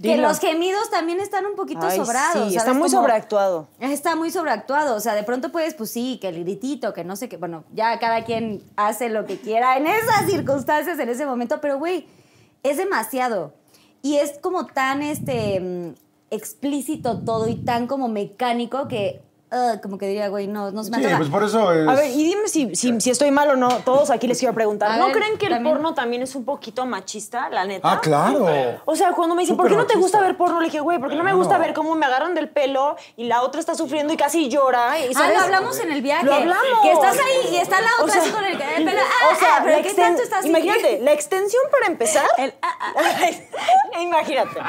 que 0.02 0.18
los 0.18 0.40
gemidos 0.40 0.90
también 0.92 1.20
están 1.20 1.46
un 1.46 1.56
poquito 1.56 1.88
Ay, 1.88 1.98
sobrados. 1.98 2.50
sí, 2.52 2.58
está 2.58 2.74
muy 2.74 2.90
Como- 2.90 3.02
sobreactuado. 3.02 3.68
Está 3.80 4.16
muy 4.16 4.30
sobreactuado, 4.30 4.96
o 4.96 5.00
sea, 5.00 5.16
de 5.16 5.24
pronto 5.24 5.52
puedes, 5.52 5.74
pues 5.74 5.90
sí, 5.92 6.18
que 6.22 6.28
el 6.28 6.44
gritito, 6.44 6.94
que 6.94 7.04
no 7.04 7.16
sé 7.16 7.30
qué, 7.30 7.38
bueno, 7.38 7.64
ya 7.74 7.98
cada 8.00 8.24
quien 8.26 8.62
hace 8.76 9.10
lo 9.10 9.26
que 9.26 9.40
quiera 9.40 9.78
en 9.78 9.88
esas 9.88 10.26
circunstancias, 10.30 11.00
en 11.00 11.10
ese 11.10 11.26
momento, 11.26 11.62
pero 11.62 11.80
güey, 11.80 12.08
es 12.64 12.78
demasiado. 12.78 13.54
Y 14.02 14.18
es 14.18 14.38
como 14.40 14.68
tan, 14.68 15.02
este, 15.02 15.60
mm, 15.60 15.94
explícito 16.30 17.20
todo 17.24 17.48
y 17.48 17.56
tan 17.56 17.88
como 17.88 18.08
mecánico 18.10 18.88
que, 18.88 19.22
como 19.82 19.98
que 19.98 20.08
diría, 20.08 20.28
güey, 20.30 20.48
no, 20.48 20.72
no 20.72 20.84
se 20.84 20.92
me 20.92 20.98
Sí, 20.98 21.04
antoja. 21.04 21.18
pues 21.18 21.30
por 21.30 21.44
eso 21.44 21.72
es... 21.74 21.88
A 21.88 21.94
ver, 21.96 22.12
y 22.12 22.24
dime 22.24 22.48
si, 22.48 22.76
si, 22.76 23.00
si 23.02 23.10
estoy 23.10 23.32
mal 23.32 23.50
o 23.50 23.56
no. 23.56 23.70
Todos 23.80 24.10
aquí 24.10 24.28
les 24.28 24.40
quiero 24.40 24.54
preguntar. 24.54 24.92
A 24.92 24.98
¿No 24.98 25.08
ver, 25.08 25.16
creen 25.18 25.38
que 25.38 25.46
el 25.48 25.54
también. 25.54 25.74
porno 25.76 25.94
también 25.94 26.22
es 26.22 26.36
un 26.36 26.46
poquito 26.46 26.86
machista, 26.86 27.50
la 27.50 27.66
neta? 27.66 27.92
Ah, 27.92 28.00
claro. 28.02 28.48
O 28.86 28.96
sea, 28.96 29.12
cuando 29.14 29.36
me 29.36 29.42
dicen, 29.42 29.58
¿por 29.58 29.68
qué 29.70 29.76
no 29.76 29.86
te 29.86 29.96
gusta 29.98 30.20
ver 30.22 30.38
porno? 30.38 30.60
Le 30.60 30.66
dije, 30.66 30.80
güey, 30.80 31.00
¿por 31.00 31.10
qué 31.10 31.16
no 31.16 31.24
me 31.24 31.34
gusta 31.34 31.58
ver 31.58 31.74
cómo 31.74 31.96
me 31.96 32.06
agarran 32.06 32.34
del 32.36 32.50
pelo 32.50 32.96
y 33.16 33.26
la 33.26 33.42
otra 33.42 33.60
está 33.60 33.76
sufriendo 33.76 34.14
y 34.14 34.18
casi 34.18 34.50
llora? 34.50 35.00
Y, 35.00 35.10
Ah, 35.10 35.14
¿sabes? 35.14 35.38
lo 35.38 35.44
hablamos 35.44 35.80
en 35.80 35.92
el 35.92 36.02
viaje. 36.02 36.26
Lo 36.26 36.34
hablamos. 36.34 36.82
Que 36.84 36.92
estás 36.92 37.16
ahí 37.18 37.54
y 37.54 37.58
está 37.58 37.82
la 37.82 37.88
O 38.00 38.04
otra 38.04 38.14
sea, 38.14 38.22
así 38.24 38.32
con 38.32 38.44
el, 38.46 38.54
el 38.62 38.86
pelo. 38.86 39.02
Ah, 39.02 39.34
o 39.34 39.40
sea, 39.40 39.48
ah, 39.58 39.62
pero 39.64 39.78
la 39.78 39.84
¿qué 39.84 39.90
exten- 39.92 39.96
tanto 39.96 40.22
estás 40.24 40.40
así? 40.40 40.50
Imagínate, 40.50 41.00
la 41.02 41.12
extensión 41.14 41.64
para 41.72 41.88
empezar. 41.88 42.26
El- 42.38 42.54
ah, 42.62 42.94
imagínate. 44.02 44.60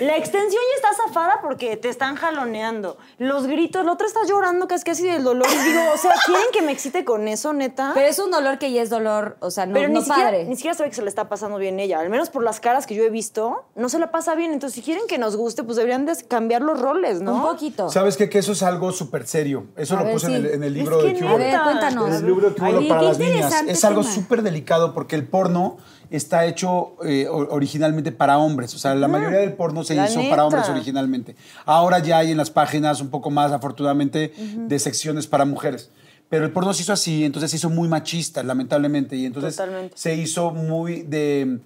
La 0.00 0.16
extensión 0.16 0.62
ya 0.72 0.88
está 0.88 1.02
zafada 1.06 1.40
porque 1.42 1.76
te 1.76 1.88
están 1.88 2.16
jaloneando. 2.16 2.96
Los 3.18 3.46
gritos, 3.46 3.84
la 3.84 3.92
otra 3.92 4.06
está 4.06 4.19
llorando 4.28 4.68
casi 4.68 4.84
casi 4.84 5.04
del 5.06 5.24
dolor. 5.24 5.46
Y 5.52 5.68
digo, 5.68 5.80
o 5.94 5.96
sea, 5.96 6.12
¿quieren 6.26 6.46
que 6.52 6.62
me 6.62 6.72
excite 6.72 7.04
con 7.04 7.28
eso, 7.28 7.52
neta? 7.52 7.92
Pero 7.94 8.06
es 8.06 8.18
un 8.18 8.30
dolor 8.30 8.58
que 8.58 8.72
ya 8.72 8.82
es 8.82 8.90
dolor, 8.90 9.36
o 9.40 9.50
sea, 9.50 9.66
no, 9.66 9.74
Pero 9.74 9.88
no 9.88 10.00
ni, 10.00 10.04
siquiera, 10.04 10.30
padre. 10.30 10.44
ni 10.44 10.56
siquiera 10.56 10.76
sabe 10.76 10.90
que 10.90 10.96
se 10.96 11.02
le 11.02 11.08
está 11.08 11.28
pasando 11.28 11.58
bien 11.58 11.80
ella. 11.80 12.00
Al 12.00 12.10
menos 12.10 12.30
por 12.30 12.42
las 12.42 12.60
caras 12.60 12.86
que 12.86 12.94
yo 12.94 13.04
he 13.04 13.10
visto, 13.10 13.64
no 13.74 13.88
se 13.88 13.98
la 13.98 14.10
pasa 14.10 14.34
bien. 14.34 14.52
Entonces, 14.52 14.74
si 14.76 14.82
quieren 14.82 15.04
que 15.08 15.18
nos 15.18 15.36
guste, 15.36 15.62
pues 15.64 15.76
deberían 15.76 16.06
de 16.06 16.14
cambiar 16.28 16.62
los 16.62 16.80
roles, 16.80 17.20
¿no? 17.22 17.34
Un 17.34 17.42
poquito. 17.42 17.88
¿Sabes 17.90 18.16
qué? 18.16 18.28
Que 18.28 18.38
eso 18.38 18.52
es 18.52 18.62
algo 18.62 18.92
súper 18.92 19.26
serio. 19.26 19.66
Eso 19.76 19.94
A 19.96 20.00
lo 20.00 20.04
ver, 20.04 20.14
puse 20.14 20.26
en, 20.26 20.34
el, 20.34 20.46
en 20.46 20.62
el 20.62 20.72
Es 20.76 20.78
libro 20.78 20.98
que 21.00 21.12
de. 21.14 21.26
A 21.26 21.36
ver, 21.36 21.60
cuéntanos. 21.62 22.08
En 22.08 22.14
el 22.14 22.26
libro 22.26 22.50
de 22.50 22.56
Cubo 22.56 22.88
para 22.88 23.02
las 23.02 23.18
niñas. 23.18 23.54
Es 23.66 23.84
algo 23.84 24.02
súper 24.02 24.42
delicado 24.42 24.94
porque 24.94 25.16
el 25.16 25.26
porno 25.26 25.78
está 26.10 26.44
hecho 26.46 26.96
eh, 27.04 27.26
originalmente 27.28 28.12
para 28.12 28.38
hombres. 28.38 28.74
O 28.74 28.78
sea, 28.78 28.94
la 28.94 29.08
mayoría 29.08 29.38
del 29.38 29.52
porno 29.52 29.84
se 29.84 29.94
la 29.94 30.08
hizo 30.08 30.18
neta. 30.18 30.30
para 30.30 30.44
hombres 30.44 30.68
originalmente. 30.68 31.36
Ahora 31.64 32.00
ya 32.00 32.18
hay 32.18 32.32
en 32.32 32.36
las 32.36 32.50
páginas 32.50 33.00
un 33.00 33.08
poco 33.08 33.30
más, 33.30 33.52
afortunadamente, 33.52 34.32
de 34.36 34.78
secciones 34.78 35.26
para 35.26 35.44
mujeres. 35.44 35.90
Pero 36.28 36.44
el 36.44 36.52
porno 36.52 36.72
se 36.74 36.82
hizo 36.82 36.92
así, 36.92 37.24
entonces 37.24 37.50
se 37.50 37.56
hizo 37.56 37.70
muy 37.70 37.88
machista, 37.88 38.42
lamentablemente. 38.42 39.16
Y 39.16 39.26
entonces 39.26 39.56
Totalmente. 39.56 39.96
se 39.96 40.14
hizo 40.14 40.52
muy 40.52 41.02
de 41.02 41.60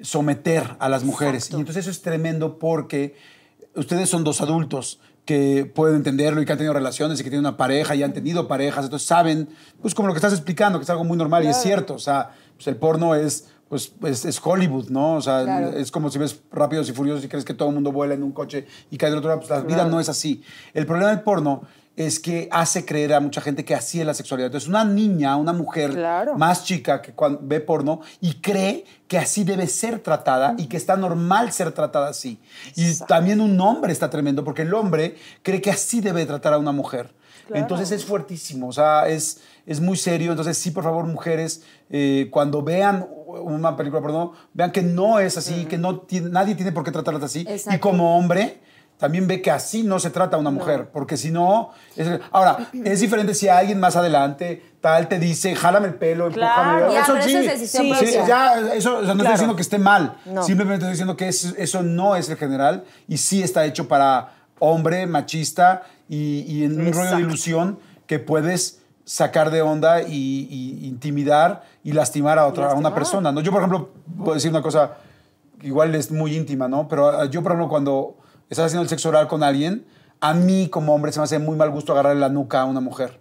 someter 0.00 0.76
a 0.78 0.88
las 0.88 1.02
mujeres. 1.04 1.50
Y 1.50 1.56
entonces 1.56 1.84
eso 1.84 1.90
es 1.90 2.02
tremendo 2.02 2.58
porque 2.58 3.16
ustedes 3.74 4.08
son 4.08 4.24
dos 4.24 4.40
adultos 4.40 5.00
que 5.26 5.70
pueden 5.74 5.96
entenderlo 5.96 6.40
y 6.40 6.46
que 6.46 6.52
han 6.52 6.58
tenido 6.58 6.72
relaciones 6.72 7.18
y 7.18 7.24
que 7.24 7.30
tienen 7.30 7.46
una 7.46 7.56
pareja 7.56 7.96
y 7.96 8.02
han 8.04 8.12
tenido 8.12 8.46
parejas, 8.46 8.84
entonces 8.84 9.08
saben, 9.08 9.48
pues 9.82 9.92
como 9.92 10.06
lo 10.06 10.14
que 10.14 10.18
estás 10.18 10.32
explicando, 10.32 10.78
que 10.78 10.84
es 10.84 10.90
algo 10.90 11.02
muy 11.02 11.16
normal 11.16 11.44
y 11.44 11.48
es 11.48 11.56
cierto, 11.56 11.94
o 11.94 11.98
sea, 11.98 12.30
pues 12.54 12.68
el 12.68 12.76
porno 12.76 13.14
es, 13.16 13.48
pues, 13.68 13.92
es, 14.04 14.24
es 14.24 14.40
Hollywood, 14.44 14.88
¿no? 14.90 15.14
O 15.14 15.20
sea, 15.20 15.42
Claro. 15.44 15.70
es 15.76 15.90
como 15.90 16.10
si 16.10 16.18
ves 16.18 16.40
Rápidos 16.52 16.88
y 16.88 16.92
Furiosos 16.92 17.24
y 17.24 17.28
crees 17.28 17.44
que 17.44 17.54
todo 17.54 17.68
el 17.68 17.74
mundo 17.74 17.92
vuela 17.92 18.14
en 18.14 18.22
un 18.22 18.32
coche 18.32 18.66
y 18.90 18.96
cae 18.98 19.10
del 19.10 19.18
otro 19.18 19.28
lado, 19.30 19.40
pues 19.40 19.50
la 19.50 19.60
vida 19.60 19.84
no 19.86 19.98
es 20.00 20.08
así. 20.08 20.42
El 20.74 20.86
problema 20.86 21.10
del 21.10 21.20
porno 21.22 21.62
es 21.96 22.20
que 22.20 22.46
hace 22.52 22.84
creer 22.84 23.14
a 23.14 23.20
mucha 23.20 23.40
gente 23.40 23.64
que 23.64 23.74
así 23.74 23.98
es 24.00 24.06
la 24.06 24.12
sexualidad. 24.12 24.48
Entonces, 24.48 24.68
una 24.68 24.84
niña, 24.84 25.34
una 25.36 25.54
mujer 25.54 25.92
Claro. 25.92 26.36
más 26.36 26.62
chica 26.64 27.00
que 27.00 27.12
cuando 27.12 27.40
ve 27.42 27.60
porno 27.60 28.02
y 28.20 28.34
cree 28.34 28.84
que 29.08 29.16
así 29.16 29.44
debe 29.44 29.66
ser 29.66 30.00
tratada 30.00 30.54
y 30.58 30.66
que 30.66 30.76
está 30.76 30.96
normal 30.96 31.52
ser 31.52 31.72
tratada 31.72 32.08
así. 32.10 32.38
Y 32.74 32.94
también 33.08 33.40
un 33.40 33.58
hombre 33.62 33.92
está 33.94 34.10
tremendo 34.10 34.44
porque 34.44 34.60
el 34.62 34.74
hombre 34.74 35.16
cree 35.42 35.62
que 35.62 35.70
así 35.70 36.02
debe 36.02 36.26
tratar 36.26 36.52
a 36.52 36.58
una 36.58 36.72
mujer. 36.72 37.14
Entonces 37.54 37.92
es 37.92 38.04
fuertísimo, 38.04 38.66
o 38.68 38.72
sea, 38.72 39.06
es, 39.08 39.40
es 39.66 39.80
muy 39.80 39.96
serio. 39.96 40.32
Entonces 40.32 40.58
sí, 40.58 40.72
por 40.72 40.82
favor, 40.84 41.06
mujeres, 41.06 41.62
eh, 41.88 42.28
cuando 42.30 42.60
vean 42.62 43.06
una 43.42 43.76
película 43.76 44.00
porno, 44.02 44.32
vean 44.54 44.70
que 44.72 44.82
no 44.82 45.18
es 45.20 45.36
así, 45.36 45.64
que 45.66 45.78
no 45.78 46.04
nadie 46.30 46.54
tiene 46.54 46.72
por 46.72 46.84
qué 46.84 46.90
tratarla 46.90 47.24
así. 47.24 47.40
Y 47.46 47.52
Exacto. 47.52 47.80
como 47.80 48.16
hombre, 48.18 48.60
también 48.98 49.26
ve 49.28 49.42
que 49.42 49.50
así 49.50 49.82
no 49.82 49.98
se 49.98 50.08
trata 50.10 50.36
a 50.36 50.40
una 50.40 50.50
mujer, 50.50 50.88
porque 50.90 51.16
si 51.18 51.30
no... 51.30 51.70
es- 51.96 52.08
ahora, 52.32 52.70
es 52.72 53.00
diferente 53.00 53.34
si 53.34 53.46
alguien 53.48 53.78
más 53.78 53.94
adelante 53.96 54.62
tal 54.80 55.06
te 55.08 55.18
dice, 55.18 55.54
jálame 55.54 55.88
el 55.88 55.94
pelo, 55.94 56.28
empújame. 56.28 56.78
Claro. 56.78 56.92
Ya, 56.94 57.04
pero 57.06 57.18
eso 57.18 57.38
es 57.38 57.46
decisión 57.60 57.86
sí, 57.98 58.06
sí, 58.06 58.18
ya, 58.26 58.58
eso, 58.74 58.98
o 58.98 59.04
sea, 59.04 59.08
no 59.08 59.12
estoy 59.12 59.16
Claro. 59.18 59.30
diciendo 59.32 59.56
que 59.56 59.62
esté 59.62 59.78
mal, 59.78 60.16
No. 60.24 60.42
simplemente 60.42 60.76
estoy 60.84 60.92
diciendo 60.92 61.16
que 61.16 61.28
es- 61.28 61.54
eso 61.58 61.82
no 61.82 62.16
es 62.16 62.30
el 62.30 62.36
general 62.38 62.84
y 63.06 63.18
sí 63.18 63.42
está 63.42 63.66
hecho 63.66 63.86
para 63.88 64.32
hombre, 64.58 65.06
machista 65.06 65.82
y, 66.08 66.40
y 66.48 66.64
en 66.64 66.72
un 66.72 66.86
rollo 66.86 66.88
Exacto. 67.00 67.16
de 67.16 67.22
ilusión 67.22 67.78
que 68.06 68.18
puedes 68.18 68.80
sacar 69.06 69.50
de 69.50 69.62
onda 69.62 70.02
y, 70.02 70.48
y 70.50 70.86
intimidar 70.86 71.62
y 71.82 71.92
lastimar 71.92 72.38
a 72.38 72.46
otra 72.46 72.72
a 72.72 72.74
una 72.74 72.94
persona. 72.94 73.32
¿no? 73.32 73.40
Yo, 73.40 73.52
por 73.52 73.62
ejemplo, 73.62 73.90
puedo 74.18 74.34
decir 74.34 74.50
una 74.50 74.60
cosa 74.60 74.96
igual 75.62 75.94
es 75.94 76.10
muy 76.10 76.36
íntima, 76.36 76.68
¿no? 76.68 76.88
Pero 76.88 77.08
ah, 77.08 77.24
yo, 77.26 77.42
por 77.42 77.52
ejemplo, 77.52 77.68
cuando 77.68 78.16
estás 78.50 78.66
haciendo 78.66 78.82
el 78.82 78.88
sexo 78.88 79.08
oral 79.08 79.28
con 79.28 79.42
alguien, 79.42 79.86
a 80.20 80.34
mí 80.34 80.68
como 80.68 80.94
hombre 80.94 81.12
se 81.12 81.20
me 81.20 81.24
hace 81.24 81.38
muy 81.38 81.56
mal 81.56 81.70
gusto 81.70 81.92
agarrarle 81.92 82.20
la 82.20 82.28
nuca 82.28 82.60
a 82.60 82.64
una 82.64 82.80
mujer. 82.80 83.18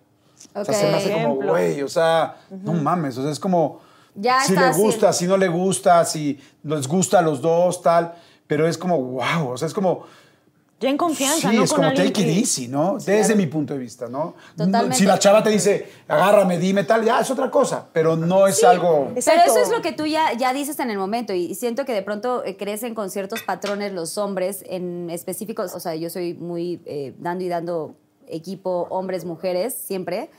O 0.53 0.65
sea, 0.65 0.73
se 0.73 0.89
me 0.89 0.97
hace 0.97 1.11
como, 1.13 1.35
güey, 1.35 1.81
o 1.81 1.87
sea, 1.87 2.35
no 2.49 2.73
mames, 2.73 3.17
o 3.17 3.21
sea, 3.21 3.31
es 3.31 3.39
como, 3.39 3.79
Ya 4.15 4.41
si 4.41 4.55
le 4.55 4.71
gusta, 4.71 5.09
así. 5.09 5.25
si 5.25 5.27
no 5.27 5.37
le 5.37 5.47
gusta, 5.47 6.03
si 6.05 6.39
les 6.63 6.87
gusta 6.87 7.19
a 7.19 7.21
los 7.21 7.41
dos, 7.41 7.81
tal, 7.81 8.13
pero 8.47 8.67
es 8.67 8.77
como, 8.77 9.01
wow, 9.01 9.49
o 9.51 9.57
sea, 9.57 9.67
es 9.67 9.73
como, 9.73 10.05
Ya 10.77 10.89
en 10.89 10.97
confianza, 10.97 11.49
sí, 11.49 11.55
¿no? 11.55 11.63
es 11.63 11.69
Con 11.69 11.77
como 11.77 11.87
alguien 11.89 12.07
take 12.11 12.21
it 12.21 12.27
que- 12.27 12.39
easy, 12.39 12.67
¿no? 12.67 12.97
Desde 12.97 13.33
mi 13.33 13.45
punto 13.47 13.73
de 13.73 13.79
vista, 13.79 14.07
¿no? 14.09 14.35
Totalmente. 14.57 14.97
Si 14.97 15.05
la 15.05 15.17
chava 15.17 15.41
te 15.41 15.49
dice, 15.49 15.89
agárrame, 16.07 16.57
dime 16.59 16.83
tal, 16.83 17.05
ya 17.05 17.21
es 17.21 17.31
otra 17.31 17.49
cosa, 17.49 17.87
pero 17.93 18.17
no 18.17 18.45
es 18.45 18.61
algo... 18.63 19.05
Pero 19.07 19.19
Exacto. 19.19 19.51
eso 19.51 19.59
es 19.61 19.69
lo 19.69 19.81
que 19.81 19.93
tú 19.93 20.05
ya, 20.05 20.33
ya 20.33 20.51
dices 20.53 20.77
en 20.79 20.89
el 20.89 20.97
momento 20.97 21.33
y 21.33 21.55
siento 21.55 21.85
que 21.85 21.93
de 21.93 22.01
pronto 22.01 22.43
eh, 22.43 22.57
crecen 22.57 22.93
con 22.93 23.09
ciertos 23.09 23.41
patrones 23.43 23.93
los 23.93 24.17
hombres 24.17 24.63
en 24.67 25.09
específicos. 25.09 25.73
O 25.73 25.79
sea, 25.79 25.95
yo 25.95 26.09
soy 26.09 26.33
muy 26.33 26.81
eh, 26.85 27.13
dando 27.19 27.45
y 27.45 27.47
dando 27.47 27.95
equipo 28.27 28.87
hombres, 28.89 29.23
mujeres, 29.23 29.73
siempre. 29.73 30.29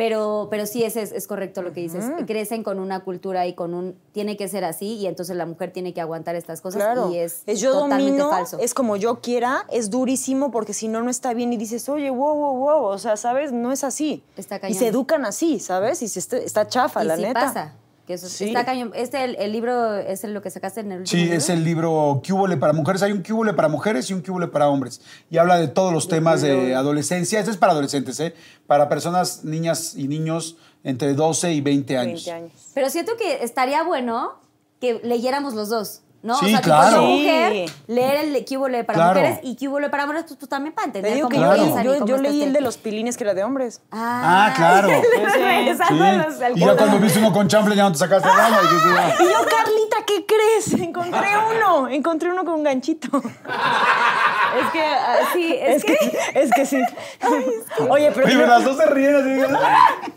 Pero, 0.00 0.48
pero 0.48 0.64
sí, 0.64 0.82
es, 0.82 0.96
es, 0.96 1.12
es 1.12 1.26
correcto 1.26 1.60
lo 1.60 1.74
que 1.74 1.80
dices. 1.80 2.06
Crecen 2.26 2.62
con 2.62 2.78
una 2.78 3.00
cultura 3.00 3.46
y 3.46 3.52
con 3.52 3.74
un... 3.74 3.96
Tiene 4.12 4.38
que 4.38 4.48
ser 4.48 4.64
así 4.64 4.94
y 4.94 5.06
entonces 5.06 5.36
la 5.36 5.44
mujer 5.44 5.74
tiene 5.74 5.92
que 5.92 6.00
aguantar 6.00 6.36
estas 6.36 6.62
cosas 6.62 6.80
Claro. 6.80 7.12
y 7.12 7.18
es, 7.18 7.44
yo 7.44 7.72
totalmente 7.72 8.06
domino, 8.12 8.30
falso. 8.30 8.58
es 8.60 8.72
como 8.72 8.96
yo 8.96 9.20
quiera, 9.20 9.66
es 9.70 9.90
durísimo 9.90 10.50
porque 10.50 10.72
si 10.72 10.88
no, 10.88 11.02
no 11.02 11.10
está 11.10 11.34
bien 11.34 11.52
y 11.52 11.58
dices, 11.58 11.86
oye, 11.90 12.08
wow, 12.08 12.34
wow, 12.34 12.56
wow, 12.56 12.84
o 12.84 12.96
sea, 12.96 13.18
¿sabes? 13.18 13.52
No 13.52 13.72
es 13.72 13.84
así. 13.84 14.24
Está 14.38 14.56
y 14.56 14.60
cañón. 14.60 14.78
se 14.78 14.86
educan 14.86 15.26
así, 15.26 15.60
¿sabes? 15.60 16.00
Y 16.00 16.08
se 16.08 16.18
está, 16.20 16.38
está 16.38 16.66
chafa, 16.66 17.04
y 17.04 17.06
la 17.06 17.16
sí 17.16 17.22
neta. 17.22 17.40
pasa. 17.40 17.74
Que 18.06 18.14
eso 18.14 18.28
Sí. 18.28 18.46
está 18.48 18.64
cañón. 18.64 18.90
Este, 18.94 19.22
el, 19.22 19.36
el 19.36 19.52
libro, 19.52 19.94
es 19.96 20.24
lo 20.24 20.42
que 20.42 20.50
sacaste 20.50 20.80
en 20.80 20.90
el 20.92 21.00
último 21.00 21.10
Sí, 21.10 21.24
libro? 21.24 21.36
es 21.38 21.48
el 21.48 21.62
libro 21.64 22.22
Cúbole 22.26 22.56
para 22.56 22.72
mujeres. 22.72 23.02
Hay 23.02 23.12
un 23.12 23.22
Cúbole 23.22 23.52
para 23.54 23.68
mujeres 23.68 24.10
y 24.10 24.14
un 24.14 24.22
Cúbole 24.22 24.48
para 24.48 24.68
hombres. 24.68 25.00
Y 25.30 25.38
habla 25.38 25.58
de 25.58 25.68
todos 25.68 25.92
los 25.92 26.08
temas 26.08 26.40
de 26.42 26.74
adolescencia. 26.74 27.38
Este 27.38 27.50
es 27.52 27.56
para 27.56 27.72
adolescentes, 27.72 28.18
¿eh? 28.20 28.34
Para 28.66 28.88
personas, 28.88 29.44
niñas 29.44 29.94
y 29.96 30.08
niños 30.08 30.56
entre 30.82 31.14
12 31.14 31.52
y 31.52 31.60
20 31.60 31.96
años. 31.98 32.24
20 32.24 32.32
años. 32.32 32.52
Pero 32.74 32.90
siento 32.90 33.12
que 33.16 33.44
estaría 33.44 33.82
bueno 33.84 34.32
que 34.80 35.00
leyéramos 35.04 35.54
los 35.54 35.68
dos. 35.68 36.00
¿No? 36.22 36.36
Sí, 36.36 36.46
o 36.46 36.48
sea, 36.48 36.60
claro. 36.60 36.96
como 36.98 37.08
Sí. 37.08 37.22
mujer, 37.22 37.70
leer 37.86 38.24
el 38.24 38.44
Cúbole 38.44 38.84
para 38.84 38.96
Claro. 38.98 39.20
mujeres 39.20 39.40
y 39.42 39.56
Cúbole 39.56 39.88
para 39.88 40.04
hombres, 40.04 40.24
pues, 40.26 40.36
pues, 40.38 40.48
también 40.48 40.74
para 40.74 40.84
Te 40.92 40.98
entender 40.98 41.14
digo 41.14 41.28
cómo 41.30 41.40
que 41.40 41.46
yo, 41.48 41.54
piensan 41.54 41.80
y 41.82 41.84
yo, 41.86 41.94
cómo 41.94 42.06
yo 42.06 42.16
está 42.16 42.28
leí 42.28 42.36
este- 42.38 42.46
el 42.48 42.52
de 42.52 42.60
los 42.60 42.76
pilines 42.76 43.16
que 43.16 43.24
era 43.24 43.34
de 43.34 43.42
hombres. 43.44 43.80
Ah, 43.90 44.52
claro. 44.56 44.88
Regresando 44.88 46.04
a 46.04 46.12
los- 46.12 46.40
al 46.40 46.56
Y 46.56 46.60
ya 46.60 46.76
cuando 46.76 46.98
viste 46.98 47.18
uno 47.18 47.32
con 47.32 47.48
chample 47.48 47.74
ya 47.76 47.84
no 47.84 47.92
te 47.92 47.98
sacaste 47.98 48.28
dijiste, 48.28 48.88
"Ah". 48.98 49.14
Y 49.18 49.24
yo, 49.24 49.48
Carlita, 49.48 49.96
¿qué 50.06 50.26
crees? 50.26 50.72
Encontré 50.80 51.28
uno. 51.56 51.88
Encontré 51.88 52.30
uno 52.30 52.44
con 52.44 52.54
un 52.54 52.64
ganchito. 52.64 53.08
Es 53.18 54.70
que, 54.72 54.82
ah, 54.84 55.16
sí, 55.32 55.54
es, 55.58 55.76
Es 55.76 55.84
que, 55.84 56.18
es 56.34 56.50
que 56.52 56.66
sí. 56.66 56.82
Oye, 57.88 58.10
pero, 58.12 58.26
Oye, 58.26 58.36
pero 58.36 58.46
las 58.46 58.64
dos 58.64 58.76
se 58.76 58.86
ríen 58.86 59.14
así. 59.14 59.54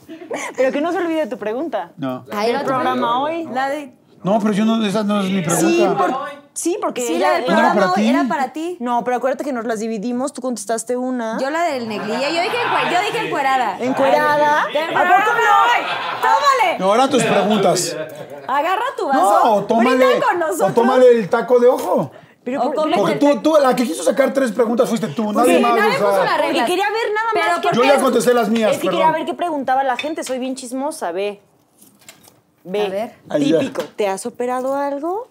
pero 0.57 0.71
que 0.71 0.81
no 0.81 0.91
se 0.91 0.97
olvide 0.97 1.27
tu 1.27 1.37
pregunta. 1.37 1.91
No. 1.97 2.25
Ahí 2.31 2.49
El 2.49 2.55
va 2.57 2.59
tu 2.61 2.65
programa 2.67 3.21
hoy. 3.21 3.47
La 3.53 3.69
de, 3.69 3.93
No, 4.23 4.39
pero 4.39 4.53
yo 4.53 4.65
no, 4.65 4.85
esa 4.85 5.03
no 5.03 5.21
es 5.21 5.29
mi 5.29 5.41
pregunta. 5.41 5.67
Sí, 5.69 5.85
por- 5.97 6.19
sí, 6.53 6.77
porque 6.81 7.01
sí, 7.05 7.15
ella- 7.15 7.39
la 7.39 7.45
programa 7.45 7.81
para 7.81 7.93
ti? 7.93 8.07
era 8.09 8.23
para 8.27 8.53
ti. 8.53 8.77
No, 8.79 9.03
pero 9.03 9.17
acuérdate 9.17 9.43
que 9.43 9.51
nos 9.53 9.65
las 9.65 9.79
dividimos. 9.79 10.31
Tú 10.33 10.41
contestaste 10.41 10.95
una. 10.97 11.37
Yo 11.41 11.49
la 11.49 11.63
del 11.63 11.87
negrilla. 11.89 12.29
Yo 12.29 12.41
dije, 12.41 12.57
yo 12.93 12.99
dije 13.11 13.27
encuerada. 13.27 13.77
¿Encuerada? 13.79 14.61
¿A 14.61 14.65
poco. 14.65 15.31
¡Tómale! 16.21 16.79
No, 16.79 16.85
ahora 16.85 17.07
tus 17.09 17.23
preguntas. 17.23 17.95
Agarra 18.47 18.83
tu 18.97 19.07
vaso. 19.07 19.41
No, 19.45 19.63
tómale, 19.65 20.19
con 20.19 20.39
nosotros. 20.39 20.69
o 20.69 20.73
tómale 20.73 21.11
el 21.11 21.29
taco 21.29 21.59
de 21.59 21.67
ojo. 21.67 22.11
Pero 22.43 22.61
O 22.61 22.73
por- 22.73 22.91
Porque 22.93 23.15
tú, 23.15 23.39
tú, 23.41 23.55
la 23.61 23.73
que 23.73 23.83
quiso 23.85 24.03
sacar 24.03 24.33
tres 24.33 24.51
preguntas 24.51 24.89
fuiste 24.89 25.07
tú, 25.07 25.31
nadie 25.31 25.55
Sí, 25.57 25.61
más. 25.61 25.75
nadie 25.77 25.95
o 25.95 25.99
sea, 25.99 26.09
puso 26.09 26.23
la 26.25 26.37
regla. 26.37 26.53
Porque 26.59 26.65
quería 26.65 26.85
ver 26.89 27.13
nada 27.15 27.27
Pero 27.33 27.45
más. 27.45 27.75
Yo 27.77 27.83
ya 27.85 28.01
contesté 28.01 28.33
las 28.33 28.49
mías, 28.49 28.71
Es 28.71 28.77
que 28.79 28.87
perdón. 28.87 28.99
quería 28.99 29.13
ver 29.13 29.25
qué 29.25 29.33
preguntaba 29.33 29.83
la 29.85 29.95
gente. 29.95 30.25
Soy 30.25 30.39
bien 30.39 30.55
chismosa, 30.55 31.13
ve. 31.13 31.41
Ve. 32.63 32.81
A 32.81 32.89
ver. 32.89 33.11
Típico. 33.39 33.83
¿Te 33.95 34.07
has 34.07 34.25
operado 34.25 34.75
algo? 34.75 35.27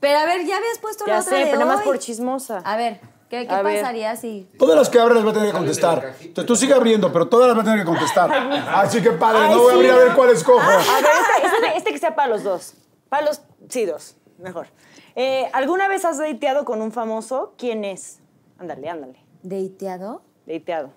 Pero 0.00 0.18
a 0.18 0.24
ver, 0.24 0.46
ya 0.46 0.56
habías 0.56 0.78
puesto 0.80 1.06
la 1.06 1.14
Ya 1.14 1.20
otra 1.20 1.30
sé, 1.32 1.38
de 1.38 1.44
pero 1.46 1.58
nada 1.60 1.72
más 1.72 1.80
hoy. 1.80 1.84
por 1.84 1.98
chismosa. 1.98 2.58
A 2.64 2.76
ver, 2.76 3.00
¿qué, 3.28 3.46
qué 3.46 3.52
A 3.52 3.62
ver. 3.62 3.80
pasaría 3.80 4.16
si...? 4.16 4.48
Todas 4.58 4.76
las 4.76 4.88
que 4.88 4.98
abres 4.98 5.16
las 5.16 5.26
va 5.26 5.30
a 5.30 5.34
tener 5.34 5.48
que 5.50 5.56
contestar. 5.56 6.14
Entonces 6.20 6.46
tú 6.46 6.56
sigue 6.56 6.72
abriendo, 6.72 7.12
pero 7.12 7.28
todas 7.28 7.48
las 7.48 7.56
va 7.56 7.60
a 7.60 7.64
tener 7.64 7.80
que 7.80 7.84
contestar. 7.86 8.32
Así 8.74 9.02
que 9.02 9.10
padre, 9.12 9.40
Ay, 9.46 9.54
no 9.54 9.62
voy 9.62 9.68
a 9.68 9.70
sí, 9.72 9.76
abrir 9.76 9.90
a 9.90 9.96
ver 9.96 10.14
cuál 10.14 10.30
escojo. 10.30 10.60
A 10.60 10.66
ver, 10.68 10.78
este, 10.80 11.46
este- 11.66 11.76
este 11.78 11.92
que 11.92 11.98
sea 11.98 12.14
para 12.14 12.28
los 12.28 12.42
dos. 12.44 12.74
Para 13.10 13.26
los. 13.26 13.42
Sí, 13.68 13.84
dos. 13.84 14.16
Mejor. 14.38 14.68
Eh, 15.16 15.50
¿Alguna 15.52 15.86
vez 15.88 16.04
has 16.06 16.16
dateado 16.18 16.64
con 16.64 16.80
un 16.80 16.92
famoso? 16.92 17.52
¿Quién 17.58 17.84
es? 17.84 18.20
Ándale, 18.58 18.88
ándale. 18.88 19.18
¿Deiteado? 19.42 20.22
Dateado. 20.46 20.92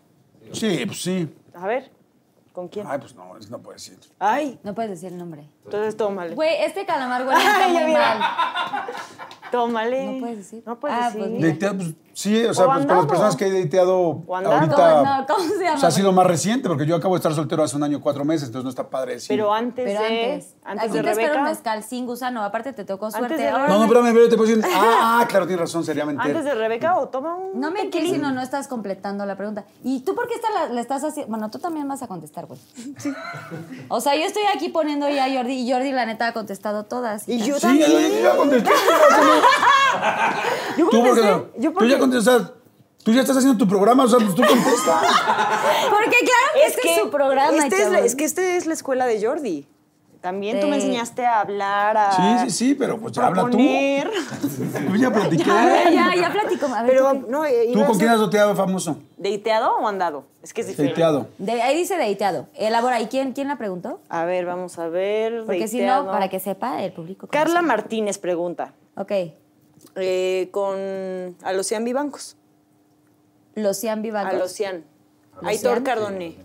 Sí, 0.53 0.85
pues 0.85 1.01
sí. 1.01 1.33
A 1.53 1.67
ver, 1.67 1.91
¿con 2.53 2.67
quién? 2.69 2.85
Ay, 2.87 2.99
pues 2.99 3.15
no, 3.15 3.35
eso 3.37 3.49
no 3.49 3.59
puede 3.59 3.75
decir. 3.77 3.97
Ay, 4.19 4.59
No 4.63 4.73
puedes 4.75 4.91
decir 4.91 5.11
el 5.11 5.17
nombre. 5.17 5.49
Entonces 5.65 5.97
tómale. 5.97 6.35
Güey, 6.35 6.63
este 6.63 6.85
calamar 6.85 7.25
huele 7.27 7.41
está 7.43 7.67
muy 7.69 7.83
mira. 7.85 7.99
mal. 8.19 8.85
Tómale. 9.51 10.05
No 10.13 10.19
puedes 10.19 10.37
decir. 10.37 10.63
No 10.65 10.79
puedes 10.79 10.97
Ah, 10.99 11.05
decir. 11.05 11.19
pues 11.19 11.31
mira. 11.31 11.47
Dateado, 11.49 11.75
pues 11.77 11.89
sí, 12.13 12.43
o 12.43 12.53
sea, 12.55 12.65
O 12.65 12.73
pues 12.73 12.85
con 12.87 12.95
las 12.97 13.05
personas 13.05 13.35
que 13.35 13.45
he 13.47 13.63
dateado 13.63 14.23
O 14.25 14.35
andado. 14.35 14.55
ahorita. 14.55 14.75
¿Cómo- 14.75 15.03
no, 15.03 15.25
¿cómo 15.27 15.43
se 15.47 15.63
llama? 15.63 15.75
O 15.75 15.79
sea, 15.79 15.89
ha 15.89 15.91
sido 15.91 16.11
más 16.11 16.25
reciente, 16.25 16.67
porque 16.67 16.87
yo 16.87 16.95
acabo 16.95 17.13
de 17.13 17.17
estar 17.19 17.33
soltero 17.35 17.61
hace 17.63 17.75
un 17.75 17.83
año, 17.83 18.01
cuatro 18.01 18.25
meses, 18.25 18.47
entonces 18.47 18.63
no 18.63 18.69
está 18.71 18.89
padre 18.89 19.13
decir. 19.13 19.27
Pero 19.27 19.53
antes 19.53 19.85
Pero 19.85 20.01
de. 20.01 20.31
antes. 20.33 20.55
Antes 20.65 20.83
Aquí 20.89 20.97
de 20.97 21.03
te 21.03 21.09
un 21.11 21.15
Rebeca. 21.17 21.41
mezcal 21.43 21.83
sin 21.83 22.07
gusano. 22.07 22.43
Aparte 22.43 22.73
te 22.73 22.83
tocó 22.83 23.05
Antes 23.07 23.19
suerte. 23.19 23.37
de 23.37 23.49
Ahora 23.49 23.67
No, 23.67 23.73
no, 23.73 23.79
me- 23.81 23.85
espérame, 23.85 24.07
espérame, 24.07 24.29
te 24.31 24.37
puedo 24.37 24.55
decir. 24.55 24.65
Ah, 24.75 25.19
ah, 25.21 25.27
claro, 25.27 25.45
tienes 25.45 25.61
razón, 25.61 25.83
sería 25.83 26.03
mentir. 26.05 26.25
Antes 26.31 26.45
de 26.45 26.55
Rebeca 26.55 26.97
o 26.97 27.09
toma 27.09 27.35
un. 27.35 27.59
No 27.59 27.69
me 27.69 27.81
entiendes 27.81 28.13
si 28.13 28.17
no, 28.17 28.31
no 28.31 28.41
estás 28.41 28.67
completando 28.67 29.23
la 29.27 29.35
pregunta. 29.37 29.65
¿Y 29.83 29.99
tú 29.99 30.15
por 30.15 30.27
qué 30.27 30.33
esta 30.33 30.49
la, 30.49 30.73
la 30.73 30.81
estás 30.81 31.03
haciendo? 31.03 31.29
Bueno, 31.29 31.51
tú 31.51 31.59
también 31.59 31.87
vas 31.87 32.01
a 32.01 32.07
contestar, 32.07 32.47
güey. 32.47 32.59
O 33.89 34.01
sea, 34.01 34.15
yo 34.15 34.23
estoy 34.23 34.43
aquí 34.55 34.69
poniendo 34.69 35.07
ya 35.09 35.25
a 35.25 35.29
Jordi 35.31 35.52
y 35.53 35.71
Jordi, 35.71 35.91
la 35.91 36.05
neta, 36.05 36.27
ha 36.27 36.33
contestado 36.33 36.83
todas. 36.85 37.27
Y 37.27 37.39
yo 37.39 37.55
Sí, 37.55 37.61
también. 37.61 37.91
yo, 37.91 37.99
yo 37.99 38.21
ya 38.23 38.35
contesté. 38.35 38.71
Yo 40.77 40.89
Tú, 40.89 41.03
no? 41.03 41.45
Yo 41.57 41.85
ya 41.85 41.99
contestas. 41.99 42.51
Tú 43.03 43.11
ya 43.11 43.19
estás 43.21 43.35
haciendo 43.35 43.57
tu 43.57 43.67
programa, 43.67 44.05
o 44.05 44.07
sea, 44.07 44.17
pues 44.17 44.33
tú 44.33 44.41
contestas. 44.47 45.03
Porque 45.89 46.17
claro 46.19 46.47
que 46.53 46.65
este 46.67 46.89
es 46.93 46.99
su 47.01 47.09
programa, 47.09 47.57
este 47.57 47.81
es, 47.83 47.89
la- 47.91 47.99
es 47.99 48.15
que 48.15 48.23
este 48.23 48.55
es 48.55 48.65
la 48.65 48.73
escuela 48.73 49.05
de 49.05 49.21
Jordi. 49.25 49.67
También 50.23 50.61
tú 50.61 50.67
me 50.67 50.77
enseñaste 50.77 51.25
a 51.25 51.41
hablar, 51.41 51.97
a 51.97 52.11
Sí, 52.13 52.45
sí, 52.45 52.49
sí, 52.69 52.75
pero 52.75 52.97
pues 52.97 53.11
ya 53.11 53.25
habla 53.27 53.41
tú. 53.41 53.47
proponer. 53.49 54.09
Tú 54.87 54.95
ya 54.97 55.11
platiqué. 55.11 55.51
A 55.51 55.91
ya, 55.91 56.15
ya 56.15 56.31
platico. 56.31 56.67
A 56.67 56.81
ver, 56.81 56.91
Pero, 56.93 57.11
¿tú 57.11 57.25
no, 57.29 57.43
eh, 57.45 57.65
¿Tú 57.73 57.79
iba 57.79 57.83
a 57.83 57.87
con 57.87 57.97
quién 57.97 58.09
has 58.09 58.19
doteado 58.19 58.55
famoso? 58.55 58.97
¿Deiteado 59.17 59.75
o 59.75 59.85
andado? 59.85 60.23
Es 60.41 60.53
que 60.53 60.61
es 60.61 60.67
diferente. 60.67 60.93
Dateado. 61.01 61.27
De- 61.39 61.61
ahí 61.61 61.75
dice 61.75 61.97
deiteado. 61.97 62.47
Elabora. 62.55 63.01
¿Y 63.01 63.07
quién, 63.07 63.33
quién 63.33 63.49
la 63.49 63.57
preguntó? 63.57 63.99
A 64.07 64.23
ver, 64.23 64.45
vamos 64.45 64.79
a 64.79 64.87
ver. 64.87 65.43
Porque 65.45 65.67
si 65.67 65.79
deiteado. 65.79 66.05
no, 66.05 66.11
para 66.11 66.29
que 66.29 66.39
sepa 66.39 66.81
el 66.81 66.93
público. 66.93 67.27
Carla 67.27 67.61
Martínez 67.61 68.17
pregunta. 68.17 68.71
Ok. 68.95 69.11
eh, 69.97 70.47
con 70.51 71.35
Alocian 71.43 71.83
Vivancos. 71.83 72.37
Locian 73.55 74.01
Vivacos. 74.01 74.33
Alocian. 74.33 74.85
Aitor 75.43 75.83
Cardone. 75.83 76.37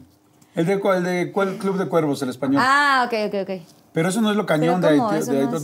El 0.55 0.67
de, 0.67 0.73
el 0.73 1.05
de 1.05 1.31
cuál 1.33 1.57
Club 1.57 1.77
de 1.79 1.87
Cuervos, 1.89 2.21
el 2.23 2.31
español. 2.31 2.61
Ah, 2.65 3.05
ok, 3.07 3.15
ok, 3.29 3.49
ok. 3.49 3.63
Pero 3.93 4.09
eso 4.11 4.21
no 4.21 4.31
es 4.31 4.37
lo 4.37 4.45
cañón 4.47 4.81
de 4.81 4.91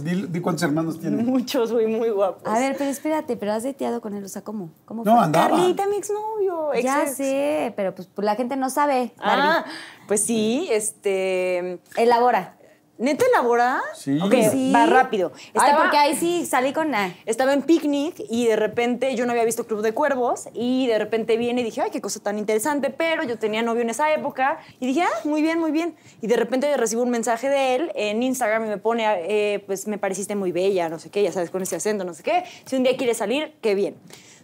Di, 0.03 0.27
di 0.29 0.41
cuántos 0.41 0.63
hermanos 0.63 0.99
tiene. 0.99 1.23
Muchos, 1.23 1.73
güey, 1.73 1.87
muy 1.87 2.11
guapos. 2.11 2.43
A 2.47 2.59
ver, 2.59 2.75
pero 2.77 2.91
espérate, 2.91 3.37
pero 3.37 3.53
has 3.53 3.63
deteado 3.63 4.01
con 4.01 4.15
él, 4.15 4.25
o 4.25 4.29
sea, 4.29 4.43
¿cómo? 4.43 4.71
¿Cómo 4.87 5.05
No, 5.05 5.17
fue? 5.17 5.25
andaba. 5.25 5.51
Carlita, 5.57 5.87
mi 5.87 5.97
exnovio. 5.97 6.73
ex 6.75 6.85
Ya 6.85 7.03
ex. 7.03 7.17
sé, 7.17 7.73
pero 7.77 7.95
pues 7.95 8.09
la 8.17 8.35
gente 8.35 8.57
no 8.57 8.71
sabe. 8.71 9.13
Ah, 9.19 9.37
Barbie. 9.65 9.73
pues 10.09 10.23
sí, 10.25 10.69
este. 10.71 11.79
Elabora. 11.97 12.57
¿Neta 12.97 13.25
elabora? 13.27 13.83
Sí. 13.95 14.19
Ok, 14.23 14.33
Sí. 14.53 14.71
va 14.73 14.87
rápido. 14.87 15.33
Ay, 15.35 15.43
Estaba, 15.55 15.83
porque 15.83 15.97
ahí 15.97 16.15
sí 16.15 16.47
salí 16.47 16.73
con... 16.73 16.95
ah, 16.95 17.13
estaba 17.27 17.53
en 17.53 17.63
picnic 17.63 18.15
y 18.31 18.47
de 18.47 18.55
repente 18.55 19.17
yo 19.17 19.27
no 19.27 19.33
había 19.33 19.45
visto 19.45 19.67
Club 19.67 19.83
de 19.83 19.93
Cuervos 19.93 20.49
y 20.55 20.87
de 20.87 20.97
repente 20.99 21.37
viene 21.37 21.63
y 21.63 21.65
dije, 21.65 21.81
ay, 21.81 21.91
qué 21.91 22.01
cosa 22.01 22.21
tan 22.21 22.39
interesante, 22.39 22.91
pero 22.91 23.25
yo 23.25 23.37
tenía 23.37 23.63
novio 23.63 23.83
en 23.83 23.91
esa 23.91 24.13
época 24.15 24.59
y 24.79 24.87
dije, 24.87 25.03
ah, 25.03 25.21
muy 25.25 25.43
bien, 25.43 25.59
muy 25.59 25.73
bien. 25.73 25.97
Y 26.21 26.29
de 26.29 26.37
repente 26.37 26.77
recibo 26.77 27.03
un 27.03 27.11
mensaje 27.11 27.49
de 27.49 27.75
él 27.75 27.93
en 27.97 28.23
Instagram 28.23 28.67
y 28.67 28.69
me 28.69 28.79
pone, 28.79 29.05
eh, 29.27 29.59
pues 29.67 29.89
me 29.89 29.99
pareciste 29.99 30.37
muy 30.37 30.53
bella, 30.53 30.89
no 30.89 31.01
sé 31.01 31.11
qué, 31.11 31.21
ya 31.23 31.33
sabes, 31.33 31.51
con 31.51 31.63
ese 31.63 31.75
acento, 31.75 32.05
no 32.05 32.15
sé 32.15 32.23
qué. 32.23 32.45
Si 32.65 32.77
un 32.77 32.85
día 32.85 32.97
quieres 32.97 33.17
salir, 33.17 33.55
qué 33.61 33.75
bien. 33.75 33.97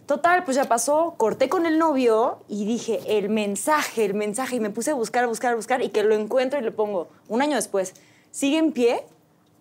Total, 0.07 0.43
pues 0.43 0.57
ya 0.57 0.65
pasó, 0.65 1.13
corté 1.15 1.47
con 1.47 1.65
el 1.65 1.79
novio 1.79 2.39
y 2.49 2.65
dije, 2.65 2.99
el 3.07 3.29
mensaje, 3.29 4.03
el 4.03 4.13
mensaje, 4.13 4.57
y 4.57 4.59
me 4.59 4.69
puse 4.71 4.91
a 4.91 4.93
buscar, 4.93 5.23
a 5.23 5.27
buscar, 5.27 5.53
a 5.53 5.55
buscar 5.55 5.81
y 5.81 5.87
que 5.87 6.03
lo 6.03 6.15
encuentro 6.15 6.59
y 6.59 6.63
le 6.63 6.71
pongo, 6.71 7.07
un 7.29 7.41
año 7.41 7.55
después, 7.55 7.93
¿sigue 8.31 8.57
en 8.57 8.71
pie? 8.71 9.03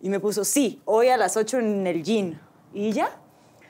Y 0.03 0.09
me 0.09 0.19
puso, 0.21 0.45
sí, 0.45 0.81
hoy 0.87 1.09
a 1.09 1.17
las 1.17 1.37
8 1.37 1.59
en 1.59 1.87
el 1.87 2.03
gin. 2.03 2.41
Y 2.73 2.93
ya, 2.93 3.11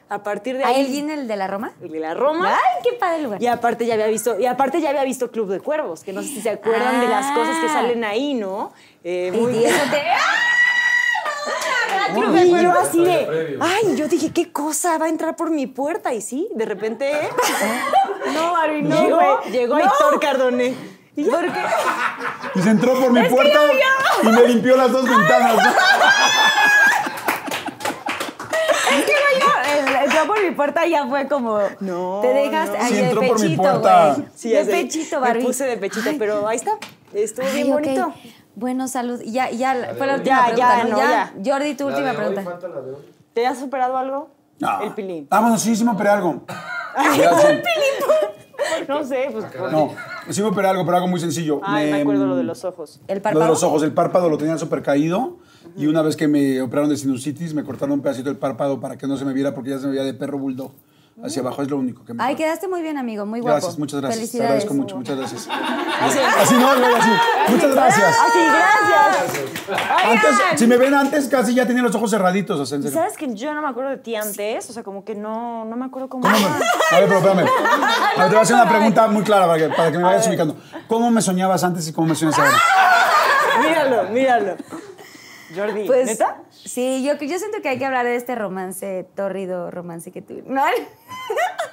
a 0.08 0.22
partir 0.22 0.56
de 0.56 0.64
ahí... 0.64 0.74
¿Ahí 0.76 0.84
alguien 0.86 1.10
el 1.10 1.26
de 1.26 1.36
la 1.36 1.46
Roma? 1.48 1.72
El 1.82 1.90
de 1.90 1.98
la 2.00 2.14
Roma. 2.14 2.48
Ay, 2.54 2.82
qué 2.84 2.92
padre 2.96 3.22
lugar. 3.22 3.42
Y 3.42 3.46
aparte 3.48 3.84
ya 3.86 3.94
había 3.94 4.06
visto, 4.06 4.38
y 4.38 4.46
aparte 4.46 4.80
ya 4.80 4.90
había 4.90 5.04
visto 5.04 5.30
Club 5.30 5.48
de 5.48 5.60
Cuervos, 5.60 6.04
que 6.04 6.12
no 6.12 6.22
sé 6.22 6.28
si 6.28 6.40
se 6.40 6.50
acuerdan 6.50 7.00
de 7.00 7.08
las 7.08 7.32
cosas 7.32 7.56
que 7.58 7.66
Ah. 7.66 7.72
salen 7.72 8.04
ahí, 8.04 8.34
¿no? 8.34 8.72
Eh, 9.02 9.32
Y 9.34 9.36
muy 9.36 9.64
eso 9.64 9.84
te... 9.90 10.02
Y 12.12 12.50
yo 12.62 12.72
así 12.72 13.04
de, 13.04 13.56
ay, 13.60 13.94
yo 13.96 14.08
dije, 14.08 14.32
¿qué 14.32 14.50
cosa 14.52 14.98
va 14.98 15.06
a 15.06 15.08
entrar 15.08 15.36
por 15.36 15.50
mi 15.50 15.66
puerta? 15.66 16.12
Y 16.12 16.20
sí, 16.20 16.48
de 16.54 16.64
repente, 16.64 17.12
no, 18.34 18.52
Barbie, 18.52 18.82
no, 18.82 19.02
Llegó, 19.02 19.16
güey. 19.16 19.52
Llegó 19.52 19.78
Héctor 19.78 20.20
Cardone. 20.20 20.74
¿Y 21.16 21.24
ya? 21.24 21.32
Y 22.54 22.60
se 22.62 22.70
entró 22.70 22.94
por 23.00 23.10
mi 23.12 23.22
puerta 23.28 23.58
y 24.22 24.26
me 24.28 24.48
limpió 24.48 24.76
las 24.76 24.92
dos 24.92 25.08
ventanas. 25.08 25.56
Es 28.90 29.04
que 29.04 29.12
güey, 29.12 29.40
yo, 29.40 29.46
el- 29.88 30.04
entró 30.04 30.26
por 30.26 30.42
mi 30.42 30.50
puerta 30.52 30.86
y 30.86 30.90
ya 30.90 31.06
fue 31.06 31.28
como... 31.28 31.58
No, 31.80 32.18
Te 32.22 32.28
dejas 32.28 32.68
no. 32.70 32.74
ahí 32.74 32.88
Sí, 32.88 32.94
de 32.94 33.02
entró 33.04 33.20
por 33.22 33.36
mi 33.40 33.42
pechito, 33.42 33.62
puerta. 33.62 34.14
güey. 34.14 34.26
Sí, 34.34 34.50
de 34.50 34.64
pechito, 34.64 35.20
Barbie. 35.20 35.38
Me 35.40 35.46
puse 35.46 35.64
de 35.64 35.76
pechito, 35.76 36.08
Ay. 36.10 36.16
pero 36.18 36.46
ahí 36.48 36.56
está. 36.56 36.72
Estuvo 37.12 37.46
Ay, 37.46 37.52
bien 37.54 37.70
bonito. 37.70 38.12
Bueno, 38.56 38.88
salud. 38.88 39.20
Y 39.24 39.32
Ya, 39.32 39.50
ya, 39.50 39.94
fue 39.96 40.06
la 40.06 40.14
última 40.16 40.36
Ya, 40.50 40.54
pregunta, 40.54 40.66
ya, 40.66 40.84
¿no? 40.84 40.98
ya. 40.98 41.52
Jordi, 41.52 41.74
tu 41.74 41.84
La 41.88 41.90
última 41.96 42.10
de 42.12 42.16
hoy, 42.16 42.24
pregunta. 42.34 42.50
falta 42.50 42.68
la 42.68 42.80
de 42.80 42.90
hoy. 42.92 42.96
¿Te 43.34 43.46
has 43.46 43.58
superado 43.58 43.96
algo? 43.96 44.28
No. 44.58 44.80
El 44.82 44.92
pilín. 44.92 45.26
Ah, 45.30 45.40
bueno, 45.40 45.56
sí, 45.58 45.74
sí 45.76 45.84
me 45.84 45.92
operé 45.92 46.10
algo. 46.10 46.42
Ya, 47.16 47.32
sí. 47.38 47.46
No 48.88 49.04
sé, 49.04 49.28
pues. 49.32 49.44
por- 49.46 49.72
No, 49.72 49.90
sí 50.30 50.42
me 50.42 50.48
operé 50.48 50.68
algo, 50.68 50.84
pero 50.84 50.96
algo 50.96 51.08
muy 51.08 51.20
sencillo. 51.20 51.60
Ay, 51.62 51.90
me 51.90 52.00
acuerdo 52.02 52.26
lo 52.26 52.36
de 52.36 52.42
los 52.44 52.64
ojos. 52.64 53.00
El 53.08 53.18
Lo 53.18 53.22
párpado. 53.22 53.44
de 53.44 53.50
los 53.50 53.62
ojos, 53.62 53.82
el 53.82 53.92
párpado 53.92 54.28
lo 54.28 54.38
tenía 54.38 54.56
súper 54.58 54.82
caído. 54.82 55.38
Y 55.76 55.86
una 55.86 56.02
vez 56.02 56.16
que 56.16 56.26
me 56.26 56.60
operaron 56.62 56.90
de 56.90 56.96
sinusitis, 56.96 57.54
me 57.54 57.62
cortaron 57.64 57.92
un 57.92 58.00
pedacito 58.02 58.28
del 58.28 58.38
párpado 58.38 58.80
para 58.80 58.96
que 58.98 59.06
no 59.06 59.16
se 59.16 59.24
me 59.24 59.32
viera 59.32 59.54
porque 59.54 59.70
ya 59.70 59.78
se 59.78 59.86
me 59.86 59.92
veía 59.92 60.04
de 60.04 60.14
perro 60.14 60.38
bulldog. 60.38 60.72
Hacia 61.22 61.42
abajo 61.42 61.62
es 61.62 61.68
lo 61.70 61.76
único 61.76 62.04
que 62.04 62.14
me 62.14 62.22
Ay, 62.22 62.34
quedaste 62.34 62.66
muy 62.68 62.80
bien, 62.82 62.96
amigo. 62.96 63.26
Muy 63.26 63.40
guapo. 63.40 63.56
Gracias, 63.56 63.78
muchas 63.78 64.00
gracias. 64.00 64.18
Te 64.18 64.20
Felicidades. 64.38 64.50
agradezco 64.50 64.74
mucho, 64.74 64.96
muchas 64.96 65.16
gracias. 65.18 65.48
Así 66.40 66.54
no, 66.54 66.76
no, 66.76 66.96
así. 66.96 67.10
Muchas 67.48 67.74
gracias. 67.74 68.16
Así, 68.26 68.38
gracias. 68.46 69.50
Antes, 70.04 70.30
si 70.58 70.66
me 70.66 70.76
ven 70.78 70.94
antes, 70.94 71.28
casi 71.28 71.54
ya 71.54 71.66
tenía 71.66 71.82
los 71.82 71.94
ojos 71.94 72.10
cerraditos. 72.10 72.58
O 72.58 72.64
sea, 72.64 72.76
en 72.76 72.82
serio. 72.84 72.98
¿Sabes 72.98 73.16
que 73.18 73.34
yo 73.34 73.52
no 73.52 73.60
me 73.60 73.68
acuerdo 73.68 73.90
de 73.90 73.98
ti 73.98 74.16
antes? 74.16 74.70
O 74.70 74.72
sea, 74.72 74.82
como 74.82 75.04
que 75.04 75.14
no, 75.14 75.64
no 75.66 75.76
me 75.76 75.84
acuerdo 75.84 76.08
cómo. 76.08 76.22
¿Cómo 76.22 76.36
me- 76.38 76.46
A 76.46 77.00
ver, 77.00 77.08
pero 77.08 77.18
espérame. 77.18 77.38
A 78.16 78.20
ver, 78.20 78.24
te 78.24 78.28
voy 78.30 78.36
a 78.38 78.40
hacer 78.40 78.56
una 78.56 78.68
pregunta 78.68 79.06
muy 79.08 79.22
clara 79.22 79.46
para 79.46 79.58
que, 79.58 79.68
para 79.74 79.92
que 79.92 79.98
me 79.98 80.04
vayas 80.04 80.26
ubicando. 80.26 80.56
¿Cómo 80.88 81.10
me 81.10 81.20
soñabas 81.20 81.62
antes 81.64 81.86
y 81.88 81.92
cómo 81.92 82.06
me 82.08 82.14
sueñas 82.14 82.38
ahora? 82.38 82.52
Míralo, 83.60 84.04
míralo. 84.10 84.56
Jordi, 85.54 85.84
Pues, 85.86 86.06
¿neta? 86.06 86.36
Sí, 86.64 87.02
yo, 87.04 87.14
yo 87.14 87.38
siento 87.38 87.62
que 87.62 87.68
hay 87.70 87.78
que 87.78 87.86
hablar 87.86 88.04
de 88.06 88.16
este 88.16 88.34
romance, 88.34 89.06
tórrido 89.16 89.70
romance 89.70 90.10
que 90.12 90.22
tuvimos. 90.22 90.50
No, 90.50 90.62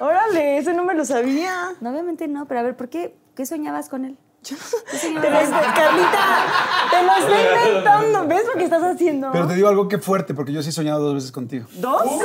Órale, 0.00 0.58
ese 0.58 0.72
no 0.74 0.84
me 0.84 0.94
lo 0.94 1.04
sabía. 1.04 1.72
no, 1.80 1.90
obviamente 1.90 2.28
no, 2.28 2.46
pero 2.46 2.60
a 2.60 2.62
ver, 2.62 2.76
¿por 2.76 2.88
qué? 2.88 3.14
¿Qué 3.34 3.44
soñabas 3.46 3.88
con 3.88 4.04
él? 4.04 4.16
¿Qué 4.42 4.54
Te 4.90 4.98
soñabas? 4.98 5.30
lo 5.30 5.38
estoy- 5.40 5.74
Carlita, 5.74 6.46
te 6.90 7.02
lo 7.02 7.12
estoy 7.16 7.40
inventando. 7.68 8.26
¿Ves 8.28 8.46
lo 8.46 8.52
que 8.54 8.64
estás 8.64 8.82
haciendo? 8.82 9.30
Pero 9.32 9.46
te 9.48 9.54
digo 9.54 9.68
algo 9.68 9.88
que 9.88 9.98
fuerte, 9.98 10.32
porque 10.34 10.52
yo 10.52 10.62
sí 10.62 10.68
he 10.70 10.72
soñado 10.72 11.00
dos 11.00 11.14
veces 11.14 11.32
contigo. 11.32 11.66
¿Dos? 11.74 12.02
¡Solo 12.02 12.18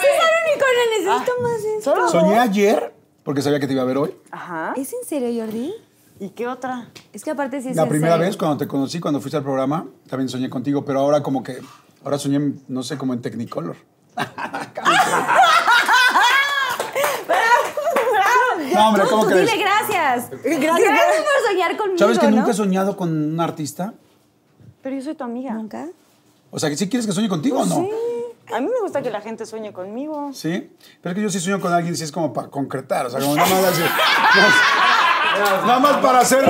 Sí, 0.00 0.06
solo 0.20 0.38
ni 0.46 0.60
con 0.60 0.68
él, 0.68 1.04
necesito 1.04 1.32
más 1.42 1.64
esto. 1.78 1.90
¿Solo 1.94 2.08
Soñé 2.08 2.34
dos? 2.34 2.38
ayer, 2.44 2.92
porque 3.22 3.42
sabía 3.42 3.60
que 3.60 3.66
te 3.66 3.72
iba 3.72 3.82
a 3.82 3.86
ver 3.86 3.96
hoy. 3.98 4.14
Ajá. 4.30 4.74
¿Es 4.76 4.92
en 4.92 5.04
serio, 5.08 5.42
Jordi? 5.44 5.74
¿Y 6.20 6.30
qué 6.30 6.46
otra? 6.46 6.88
Es 7.12 7.24
que 7.24 7.30
aparte 7.32 7.60
sí 7.60 7.70
es 7.70 7.76
La 7.76 7.88
primera 7.88 8.14
serio. 8.14 8.26
vez 8.26 8.36
cuando 8.36 8.56
te 8.56 8.68
conocí, 8.68 9.00
cuando 9.00 9.20
fuiste 9.20 9.36
al 9.36 9.42
programa, 9.42 9.86
también 10.08 10.28
soñé 10.28 10.48
contigo, 10.48 10.84
pero 10.84 11.00
ahora 11.00 11.22
como 11.22 11.42
que, 11.42 11.58
ahora 12.04 12.18
soñé, 12.18 12.54
no 12.68 12.82
sé, 12.82 12.96
como 12.96 13.14
en 13.14 13.20
Technicolor. 13.22 13.76
No, 18.72 18.88
hombre, 18.88 19.04
¿cómo 19.08 19.22
Tú, 19.24 19.28
crees? 19.30 19.50
Dile 19.50 19.62
gracias. 19.62 20.30
Gracias. 20.30 20.60
Gracias 20.60 21.22
por 21.22 21.50
soñar 21.50 21.76
conmigo, 21.76 21.98
¿Sabes 21.98 22.18
que 22.18 22.26
¿no? 22.28 22.36
nunca 22.38 22.50
he 22.50 22.54
soñado 22.54 22.96
con 22.96 23.10
un 23.32 23.40
artista? 23.40 23.94
Pero 24.82 24.96
yo 24.96 25.02
soy 25.02 25.14
tu 25.14 25.22
amiga. 25.24 25.52
¿Nunca? 25.54 25.88
O 26.50 26.58
sea, 26.58 26.70
que 26.70 26.76
sí 26.76 26.88
quieres 26.88 27.06
que 27.06 27.12
sueñe 27.12 27.28
contigo 27.28 27.60
o 27.60 27.66
no? 27.66 27.76
Sí. 27.76 27.90
A 28.52 28.60
mí 28.60 28.66
me 28.66 28.80
gusta 28.82 29.00
que 29.02 29.10
la 29.10 29.20
gente 29.20 29.46
sueñe 29.46 29.72
conmigo. 29.72 30.30
¿Sí? 30.34 30.70
Pero 31.02 31.12
es 31.12 31.14
que 31.16 31.22
yo 31.22 31.30
sí 31.30 31.40
sueño 31.40 31.60
con 31.60 31.72
alguien, 31.72 31.96
sí 31.96 32.04
es 32.04 32.12
como 32.12 32.32
para 32.32 32.48
concretar, 32.48 33.06
o 33.06 33.10
sea, 33.10 33.20
como 33.20 33.34
nada 33.36 33.48
más 33.48 33.64
así. 33.64 33.82
Nada 35.38 35.78
más 35.78 35.96
para 35.98 36.20
hacer 36.20 36.44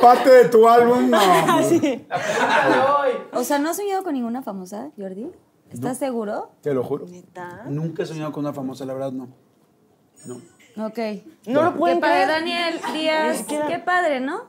parte 0.00 0.30
de 0.30 0.48
tu 0.48 0.68
álbum, 0.68 1.10
no. 1.10 1.18
O 3.32 3.44
sea, 3.44 3.58
¿no 3.58 3.70
has 3.70 3.76
soñado 3.76 4.02
con 4.02 4.14
ninguna 4.14 4.42
famosa, 4.42 4.90
Jordi? 4.98 5.30
¿Estás 5.70 5.98
seguro? 5.98 6.50
Te 6.62 6.74
lo 6.74 6.82
juro. 6.82 7.06
¿Neta? 7.06 7.64
Nunca 7.66 8.02
he 8.02 8.06
soñado 8.06 8.32
con 8.32 8.44
una 8.44 8.52
famosa, 8.52 8.84
la 8.84 8.94
verdad, 8.94 9.12
no. 9.12 9.28
No. 10.26 10.36
Ok. 10.86 10.98
No 11.46 11.62
lo 11.62 11.72
Qué 11.72 11.78
pueden 11.78 12.00
padre. 12.00 12.26
Daniel 12.26 12.80
Díaz. 12.92 13.44
Qué 13.46 13.78
padre, 13.78 14.20
¿no? 14.20 14.42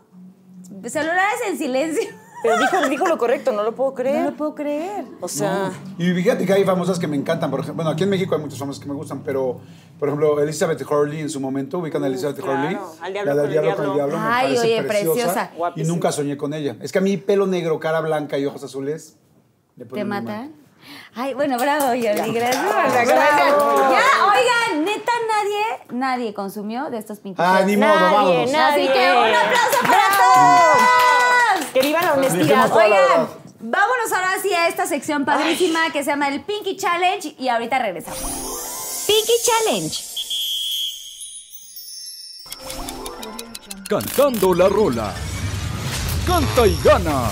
Celulares 0.86 1.40
en 1.48 1.58
silencio. 1.58 2.10
Pero 2.44 2.58
dijo, 2.58 2.90
dijo 2.90 3.08
lo 3.08 3.18
correcto, 3.18 3.52
no 3.52 3.64
lo 3.64 3.74
puedo 3.76 3.92
No 3.92 3.96
creer. 3.96 4.26
lo 4.26 4.34
puedo 4.34 4.56
creer. 4.56 5.06
O 5.20 5.28
sea, 5.28 5.72
Y 5.98 6.12
fíjate 6.12 6.46
que 6.46 6.54
hay 6.54 6.64
famosas 6.64 6.98
que 6.98 7.08
me 7.08 7.16
encantan, 7.16 7.52
por 7.52 7.60
ejemplo, 7.60 7.76
bueno, 7.84 7.92
aquí 7.92 8.04
en 8.04 8.10
México 8.10 8.34
hay 8.36 8.42
muchas 8.42 8.58
famosas 8.58 8.82
que 8.82 8.90
me 8.90 8.96
gustan, 8.96 9.22
pero, 9.24 9.60
por 10.00 10.10
ejemplo, 10.10 10.40
Elizabeth 10.42 10.82
Hurley 10.82 11.20
en 11.22 11.30
su 11.30 11.40
momento, 11.40 11.78
ubican 11.80 12.04
a 12.04 12.08
Elizabeth 12.08 12.38
claro. 12.40 12.54
Hurley. 12.60 12.78
Al 13.02 13.14
diablo 13.14 13.34
La 13.34 13.42
con 13.42 13.42
del 13.42 13.46
el 13.46 13.52
diablo 13.52 13.76
con 13.76 13.86
el 13.86 13.94
diablo. 13.94 14.18
me 14.18 14.24
Ay, 14.26 14.44
parece 14.56 14.62
oye, 14.80 14.84
preciosa. 14.84 15.52
Y 15.76 15.84
nunca 15.84 16.12
soñé 16.12 16.36
con 16.38 16.54
ella. 16.54 16.76
Es 16.82 16.92
que 16.92 16.98
a 16.98 17.02
mí 17.02 17.18
pelo 17.18 17.46
negro, 17.48 17.80
cara 17.80 18.02
blanca 18.02 18.38
y 18.38 18.46
ojos 18.46 18.64
azules 18.64 19.18
¿Te 19.94 20.04
matan? 20.04 20.54
Ay, 21.14 21.34
bueno, 21.36 21.58
bravo, 21.60 21.86
Jordi. 21.90 22.02
Gracias 22.34 22.64
Bravo. 23.06 23.92
Ya, 23.92 24.02
oigan, 24.26 24.84
neta, 24.86 25.12
nadie, 25.28 25.64
nadie 25.92 26.34
consumió 26.34 26.90
de 26.90 26.98
estos 26.98 27.20
pinches. 27.20 27.46
Ah, 27.46 27.62
ni 27.66 27.78
modo, 27.78 27.94
Nadie, 27.94 28.38
vamos. 28.38 28.52
nadie. 28.52 28.84
Así 28.90 28.94
que 28.94 29.12
un 29.12 29.36
aplauso 29.36 29.78
para 29.84 30.10
todos. 30.18 31.11
Que 31.74 31.82
viva 31.82 32.02
la 32.02 32.14
honestidad. 32.14 32.72
Oigan, 32.72 33.28
vámonos 33.60 34.12
ahora 34.12 34.40
sí 34.42 34.54
a 34.54 34.68
esta 34.68 34.86
sección 34.86 35.26
padrísima 35.26 35.92
que 35.92 36.04
se 36.04 36.12
llama 36.12 36.30
el 36.30 36.42
Pinky 36.42 36.78
Challenge 36.78 37.36
y 37.38 37.48
ahorita 37.48 37.80
regresamos. 37.80 38.20
Pinky 39.08 39.34
Challenge. 39.44 40.12
Cantando 43.88 44.54
la 44.54 44.70
rola. 44.70 45.14
Canta 46.26 46.68
y 46.68 46.78
gana. 46.84 47.30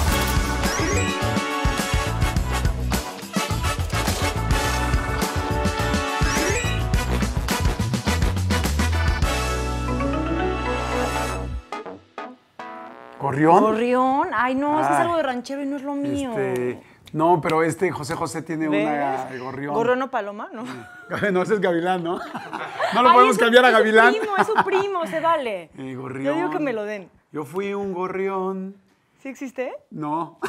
¿Gorrión? 13.29 13.59
Gorrión. 13.61 14.29
Ay, 14.33 14.55
no, 14.55 14.81
es 14.81 14.87
que 14.87 14.93
es 14.93 14.99
algo 15.01 15.17
de 15.17 15.21
ranchero 15.23 15.61
y 15.61 15.65
no 15.67 15.75
es 15.75 15.83
lo 15.83 15.93
mío. 15.93 16.31
Este, 16.31 16.81
no, 17.13 17.39
pero 17.41 17.61
este 17.61 17.91
José 17.91 18.15
José 18.15 18.41
tiene 18.41 18.67
¿Ves? 18.67 18.87
una 18.87 19.27
gorrión. 19.43 19.73
¿Gorrión 19.75 20.01
o 20.01 20.09
paloma? 20.09 20.49
No. 20.51 20.63
No, 21.31 21.41
ese 21.43 21.53
es 21.55 21.59
Gavilán, 21.59 22.03
¿no? 22.03 22.19
No 22.95 23.03
lo 23.03 23.09
Ay, 23.09 23.15
podemos 23.15 23.37
cambiar 23.37 23.65
a 23.65 23.69
es 23.69 23.73
su 23.75 23.77
Gavilán. 23.79 24.13
primo, 24.15 24.35
es 24.37 24.47
su 24.47 24.53
primo, 24.65 25.05
se 25.05 25.19
vale. 25.19 25.69
Eh, 25.77 25.93
gorrión. 25.95 26.25
Yo 26.25 26.33
digo 26.33 26.49
que 26.49 26.59
me 26.59 26.73
lo 26.73 26.83
den. 26.85 27.07
Yo 27.31 27.45
fui 27.45 27.71
un 27.75 27.93
gorrión. 27.93 28.75
¿Sí 29.21 29.29
existe? 29.29 29.73
No. 29.91 30.39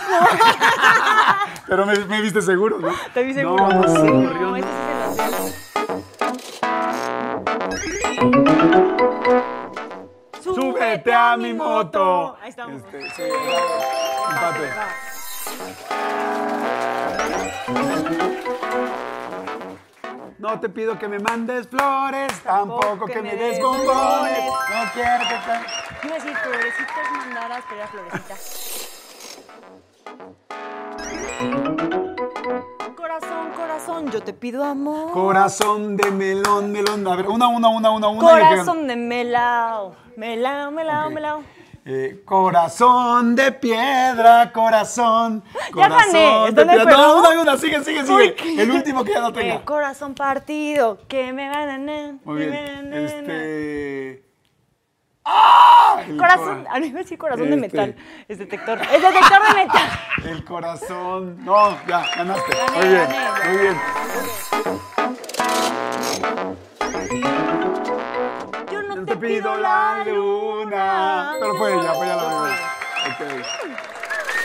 Pero 1.69 1.85
me, 1.85 1.99
me 2.07 2.23
viste 2.23 2.41
seguro, 2.41 2.79
¿no? 2.79 2.89
Te 3.13 3.25
vi 3.25 3.35
seguro. 3.35 3.69
No, 3.69 3.81
no 3.83 3.89
sé, 3.89 4.05
No, 4.11 4.23
gorrión. 4.23 4.57
ese 4.57 4.69
sí 4.69 5.17
se 5.17 5.31
lo 5.31 5.37
sé. 8.69 8.90
Súbete 10.91 11.15
a 11.15 11.37
mi 11.37 11.55
moto. 11.55 12.37
Ahí 12.43 12.49
estamos. 12.49 12.83
Este, 12.83 13.11
sí, 13.11 13.23
empate. 13.23 14.71
No 20.39 20.59
te 20.59 20.69
pido 20.69 20.99
que 20.99 21.07
me 21.07 21.21
mandes 21.21 21.69
flores, 21.69 22.33
tampoco 22.41 23.07
que 23.07 23.23
me 23.23 23.37
des 23.37 23.61
bombones. 23.61 24.47
No 24.47 24.91
quiero 24.93 25.21
que 25.29 25.37
te... 25.47 26.07
Iba 26.07 26.17
a 26.17 26.19
decir 26.19 26.37
florecitas 26.37 27.13
mandaras, 27.13 27.65
pero 27.69 27.83
era 27.83 27.89
florecita. 27.89 28.35
Corazón, 33.81 34.05
corazón, 34.05 34.11
yo 34.11 34.23
te 34.23 34.33
pido 34.33 34.65
amor. 34.65 35.13
Corazón 35.13 35.97
de 35.97 36.11
melón, 36.11 36.71
melón. 36.73 37.07
A 37.07 37.17
ver, 37.17 37.29
una, 37.29 37.49
una, 37.49 37.69
una, 37.69 37.91
una, 37.91 38.09
una. 38.09 38.21
Corazón 38.21 38.87
de 38.87 38.97
melao. 38.97 39.95
Melao, 40.17 40.71
melao, 40.71 41.07
Ok. 41.09 41.15
melao. 41.15 41.43
Eh, 41.87 42.21
corazón 42.27 43.35
de 43.35 43.53
piedra, 43.53 44.53
corazón. 44.53 45.43
Ya 45.75 45.89
gané, 45.89 45.97
corazón 46.13 46.49
¿están 46.49 46.67
de 46.67 46.75
piedra. 46.75 46.97
No, 46.97 47.19
una, 47.21 47.41
una, 47.41 47.57
sigue, 47.57 47.83
sigue, 47.83 48.05
sigue. 48.05 48.37
Uy, 48.45 48.59
El 48.61 48.71
último 48.71 49.03
que 49.03 49.13
ya 49.15 49.21
no 49.21 49.29
Eh, 49.31 49.33
tenga. 49.33 49.65
corazón 49.65 50.15
partido, 50.15 50.99
que 51.09 51.33
me 51.33 51.49
van 51.49 51.89
a... 51.89 52.13
Muy 52.25 52.39
que 52.39 52.47
bien. 52.47 52.93
Este. 52.95 54.30
¡Ah! 55.25 56.01
El 56.07 56.17
Corazón, 56.17 56.65
cora- 56.65 56.75
a 56.77 56.81
mí 56.81 56.91
me 56.91 57.01
decía 57.01 57.19
corazón 57.19 57.51
de 57.51 57.57
Este. 57.57 57.77
metal. 57.77 57.97
Es 58.29 58.39
detector. 58.39 58.81
Es 58.81 59.03
detector 59.03 59.49
de 59.49 59.55
metal. 59.55 59.89
El 60.25 60.45
corazón. 60.45 61.45
No, 61.45 61.77
ya, 61.87 62.03
ganaste. 62.17 62.57
Gané, 62.57 62.79
muy 62.79 62.89
bien, 62.89 63.09
gané. 63.09 63.49
muy 63.49 63.59
bien. 63.59 63.77
Yo 68.73 68.83
no 68.83 68.95
Yo 68.97 69.05
te 69.05 69.17
pido 69.17 69.57
la 69.57 70.05
luna. 70.07 71.33
Pero 71.41 71.55
fue 71.57 71.75
ella, 71.75 71.93
fue 71.95 72.07
ella 72.07 72.17
la 72.17 72.23
primera. 72.23 72.73
Ok. 73.07 74.41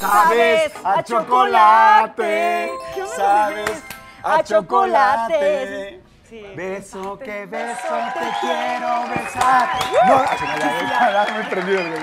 Sabes 0.00 0.72
a 0.84 1.02
chocolate. 1.02 2.70
Sabes 3.16 3.82
a 4.22 4.42
chocolate. 4.42 6.00
Sí. 6.34 6.42
Beso 6.56 7.16
que 7.16 7.46
beso 7.46 7.94
te 8.12 8.26
quiero 8.40 9.06
besar. 9.08 9.68
No, 10.04 10.14
ah, 10.14 10.36
me 10.56 10.58
ya, 10.58 11.28
ya, 11.28 11.48
prendido, 11.48 11.80
güey. 11.86 12.02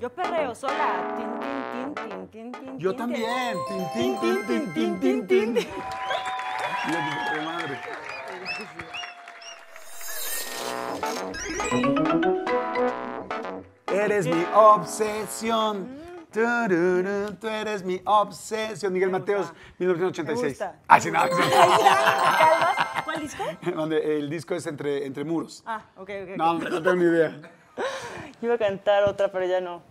Yo 0.00 0.08
perreo 0.08 0.54
sola. 0.54 1.16
Tin, 1.16 1.26
tin, 1.40 1.64
tin, 1.72 1.94
tin, 1.94 2.28
tin, 2.28 2.52
tin, 2.52 2.78
Yo 2.78 2.94
también. 2.94 3.58
Tin, 3.66 3.90
tin, 3.92 4.20
tin, 4.20 4.46
tin, 4.46 4.72
tin, 4.72 5.00
tin, 5.00 5.26
tin. 5.26 5.54
Madre. 7.44 7.76
Eres 13.92 14.26
mi 14.26 14.46
obsesión. 14.54 16.01
Tú 16.32 17.48
eres 17.48 17.84
mi 17.84 18.00
obsesión. 18.04 18.92
Miguel 18.92 19.10
Mateos, 19.10 19.52
1986. 19.78 20.42
Me 20.42 20.48
gusta. 20.48 20.76
Ah, 20.88 21.00
sí, 21.00 21.10
nada. 21.10 21.28
¿Cuál 23.04 23.20
disco? 23.20 23.44
Donde 23.76 24.18
el 24.18 24.30
disco 24.30 24.54
es 24.54 24.66
entre, 24.66 25.04
entre 25.06 25.24
muros. 25.24 25.62
Ah, 25.66 25.82
ok, 25.96 26.10
ok. 26.24 26.36
No, 26.36 26.54
no 26.54 26.82
tengo 26.82 26.94
ni 26.96 27.04
idea. 27.04 27.36
Iba 28.42 28.54
a 28.54 28.58
cantar 28.58 29.04
otra, 29.04 29.30
pero 29.30 29.46
ya 29.46 29.60
no. 29.60 29.82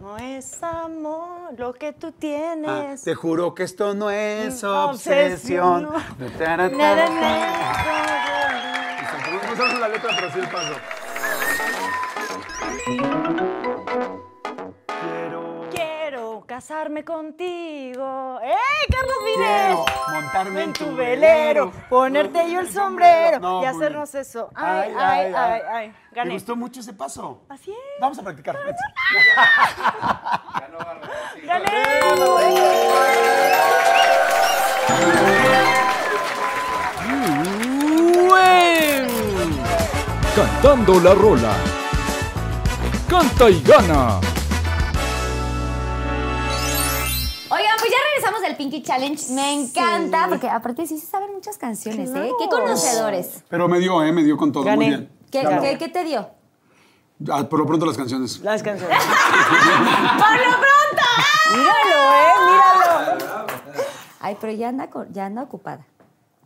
No 0.00 0.18
es 0.18 0.62
amor 0.62 1.58
lo 1.58 1.72
que 1.72 1.92
tú 1.94 2.08
Ah, 2.08 2.14
tienes. 2.18 3.02
te 3.02 3.14
juro 3.14 3.54
que 3.54 3.62
esto 3.62 3.94
no 3.94 4.10
es 4.10 4.62
Obsesión, 4.62 5.86
obsesión. 5.86 5.88
Nada, 6.38 6.68
nada. 6.68 7.08
No 9.50 9.56
sabemos 9.56 9.80
la 9.80 9.88
letra, 9.88 10.10
pero 10.14 10.30
sí 10.32 10.38
el 10.40 10.48
paso. 10.48 10.74
Casarme 16.54 17.04
contigo. 17.04 18.38
¡Eh, 18.40 18.54
Carlos 18.88 19.16
Vives! 19.24 19.48
Quiero 19.48 19.84
montarme 20.12 20.62
en 20.62 20.72
tu 20.72 20.94
velero, 20.94 21.72
ponerte 21.88 22.48
yo 22.48 22.60
el 22.60 22.70
sombrero 22.72 23.40
No, 23.40 23.56
y 23.56 23.58
muy 23.58 23.66
hacernos 23.66 24.12
bien. 24.12 24.22
eso. 24.22 24.50
Ay, 24.54 24.94
ay, 24.96 25.32
ay, 25.36 25.60
ay. 25.68 25.88
¿Te 26.10 26.14
Gané. 26.14 26.34
gustó 26.34 26.54
mucho 26.54 26.78
ese 26.78 26.92
paso? 26.92 27.42
Así 27.48 27.72
es. 27.72 27.76
Vamos 28.00 28.16
a 28.20 28.22
practicar. 28.22 28.56
Ganó 30.60 30.78
Bárbara, 30.78 31.10
sí. 31.34 31.40
¡Gané! 31.40 32.84
Cantando 40.34 41.00
la 41.00 41.14
rola. 41.14 41.52
Canta 43.08 43.50
y 43.50 43.62
gana. 43.62 44.18
Del 48.44 48.56
Pinky 48.56 48.82
Challenge. 48.82 49.32
Me 49.32 49.52
encanta, 49.54 50.26
porque 50.28 50.48
aparte 50.48 50.86
sí 50.86 50.98
se 50.98 51.06
saben 51.06 51.32
muchas 51.32 51.58
canciones, 51.58 52.10
¿eh? 52.14 52.30
Qué 52.38 52.48
conocedores. 52.48 53.42
Pero 53.48 53.68
me 53.68 53.78
dio, 53.78 54.02
¿eh? 54.02 54.12
Me 54.12 54.22
dio 54.22 54.36
con 54.36 54.52
todo. 54.52 54.64
Gané. 54.64 54.76
Muy 54.76 54.86
bien. 54.88 55.10
¿Qué, 55.30 55.40
Claro. 55.40 55.62
qué- 55.62 55.78
qué 55.78 55.88
te 55.88 56.04
dio? 56.04 56.28
Ah, 57.30 57.48
por 57.48 57.58
lo 57.60 57.66
pronto 57.66 57.86
las 57.86 57.96
canciones. 57.96 58.40
Las 58.40 58.62
canciones. 58.62 58.96
¡Por 58.98 60.36
lo 60.36 60.56
pronto! 60.60 61.04
Míralo, 61.50 62.14
¿eh? 62.14 62.32
Míralo. 62.46 63.46
Ay, 64.20 64.36
pero 64.40 64.52
ya 64.52 64.68
anda, 64.68 64.88
ya 65.10 65.26
anda 65.26 65.42
ocupada. 65.42 65.86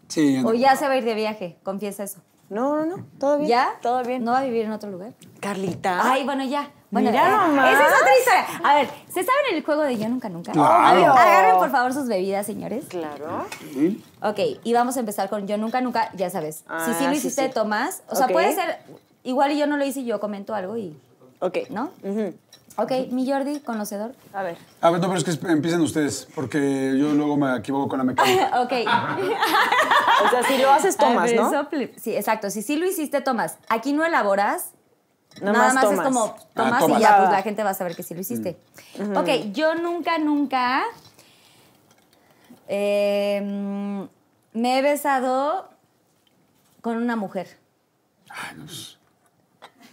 Sí. 0.09 0.43
O 0.45 0.55
ya 0.55 0.75
se 0.77 0.87
va 0.87 0.95
a 0.95 0.97
ir 0.97 1.05
de 1.05 1.15
viaje, 1.15 1.59
confiesa 1.63 2.03
eso. 2.05 2.21
No, 2.51 2.77
no, 2.85 2.97
no. 2.97 3.05
¿Todo 3.21 3.37
bien? 3.39 3.49
¿Ya? 3.51 3.71
Todo 3.83 4.03
bien. 4.05 4.25
¿No 4.25 4.33
va 4.33 4.39
a 4.39 4.45
vivir 4.45 4.65
en 4.65 4.73
otro 4.73 4.91
lugar? 4.91 5.13
Carlita. 5.41 6.01
Ay, 6.11 6.25
bueno, 6.25 6.45
ya. 6.45 6.71
Bueno, 6.91 7.11
Mira 7.11 7.27
eh, 7.27 7.49
nomás. 7.49 7.75
Esa 7.75 7.87
es 7.87 7.93
otra 8.01 8.19
historia. 8.19 8.61
A 8.65 8.75
ver, 8.77 8.89
¿se 9.09 9.23
saben 9.23 9.55
el 9.55 9.65
juego 9.65 9.83
de 9.83 9.99
Yo 9.99 10.09
Nunca 10.09 10.29
Nunca? 10.31 10.53
Claro. 10.53 11.13
Agarren, 11.13 11.57
por 11.57 11.71
favor, 11.71 11.93
sus 11.93 12.09
bebidas, 12.09 12.47
señores. 12.47 12.87
Claro. 12.89 13.47
Sí. 13.75 14.03
Ok, 14.23 14.39
y 14.65 14.73
vamos 14.73 14.97
a 14.97 15.01
empezar 15.01 15.29
con 15.29 15.47
Yo 15.47 15.59
Nunca 15.59 15.81
Nunca, 15.83 16.11
ya 16.15 16.31
sabes. 16.31 16.65
Ah, 16.67 16.85
si 16.87 16.95
sí 16.95 17.05
lo 17.05 17.13
hiciste, 17.13 17.47
sí. 17.47 17.53
Tomás. 17.53 18.03
O 18.09 18.17
sea, 18.17 18.29
puede 18.29 18.55
ser, 18.55 18.79
igual 19.23 19.53
y 19.53 19.59
yo 19.59 19.67
no 19.67 19.77
lo 19.77 19.85
hice 19.85 20.01
y 20.01 20.07
yo 20.07 20.19
comento 20.19 20.55
algo 20.55 20.77
y, 20.79 20.99
Ok. 21.41 21.59
¿no? 21.71 21.91
Ujú. 22.03 22.35
Ok, 22.81 22.93
mi 23.11 23.29
Jordi, 23.29 23.59
conocedor. 23.59 24.13
A 24.33 24.43
ver. 24.45 24.57
A 24.81 24.91
ver, 24.91 25.01
no, 25.01 25.09
pero 25.09 25.19
es 25.19 25.25
que 25.25 25.47
empiecen 25.49 25.81
ustedes, 25.81 26.29
porque 26.35 26.95
yo 26.97 27.13
luego 27.13 27.37
me 27.37 27.57
equivoco 27.57 27.89
con 27.89 27.99
la 27.99 28.05
mecánica. 28.05 28.53
ok. 28.63 28.73
O 30.25 30.31
sea, 30.31 30.43
si 30.47 30.59
lo 30.59 30.71
haces, 30.71 30.97
tomas, 30.97 31.25
ver, 31.31 31.41
¿no? 31.41 31.69
sí, 31.97 32.15
exacto. 32.15 32.51
Si 32.51 32.63
sí 32.63 32.77
lo 32.77 32.87
hiciste, 32.87 33.21
tomas. 33.21 33.59
Aquí 33.69 33.93
no 33.93 34.05
elaboras. 34.05 34.71
Nada 35.41 35.53
Nada 35.53 35.65
más 35.73 35.75
más 35.75 35.85
es 35.93 36.01
como 36.01 36.37
tomas 36.55 36.73
Ah, 36.75 36.79
tomas. 36.81 36.99
y 36.99 37.03
ya, 37.03 37.17
pues 37.19 37.31
la 37.31 37.43
gente 37.43 37.63
va 37.65 37.71
a 37.71 37.75
saber 37.75 37.95
que 37.97 38.03
sí 38.03 38.15
lo 38.15 38.21
hiciste. 38.21 38.59
Ok, 39.15 39.29
yo 39.53 39.75
nunca, 39.75 40.19
nunca 40.19 40.83
eh, 42.69 43.41
mm, 43.45 44.03
me 44.55 44.79
he 44.79 44.83
besado 44.83 45.69
con 46.81 46.97
una 46.97 47.17
mujer. 47.17 47.59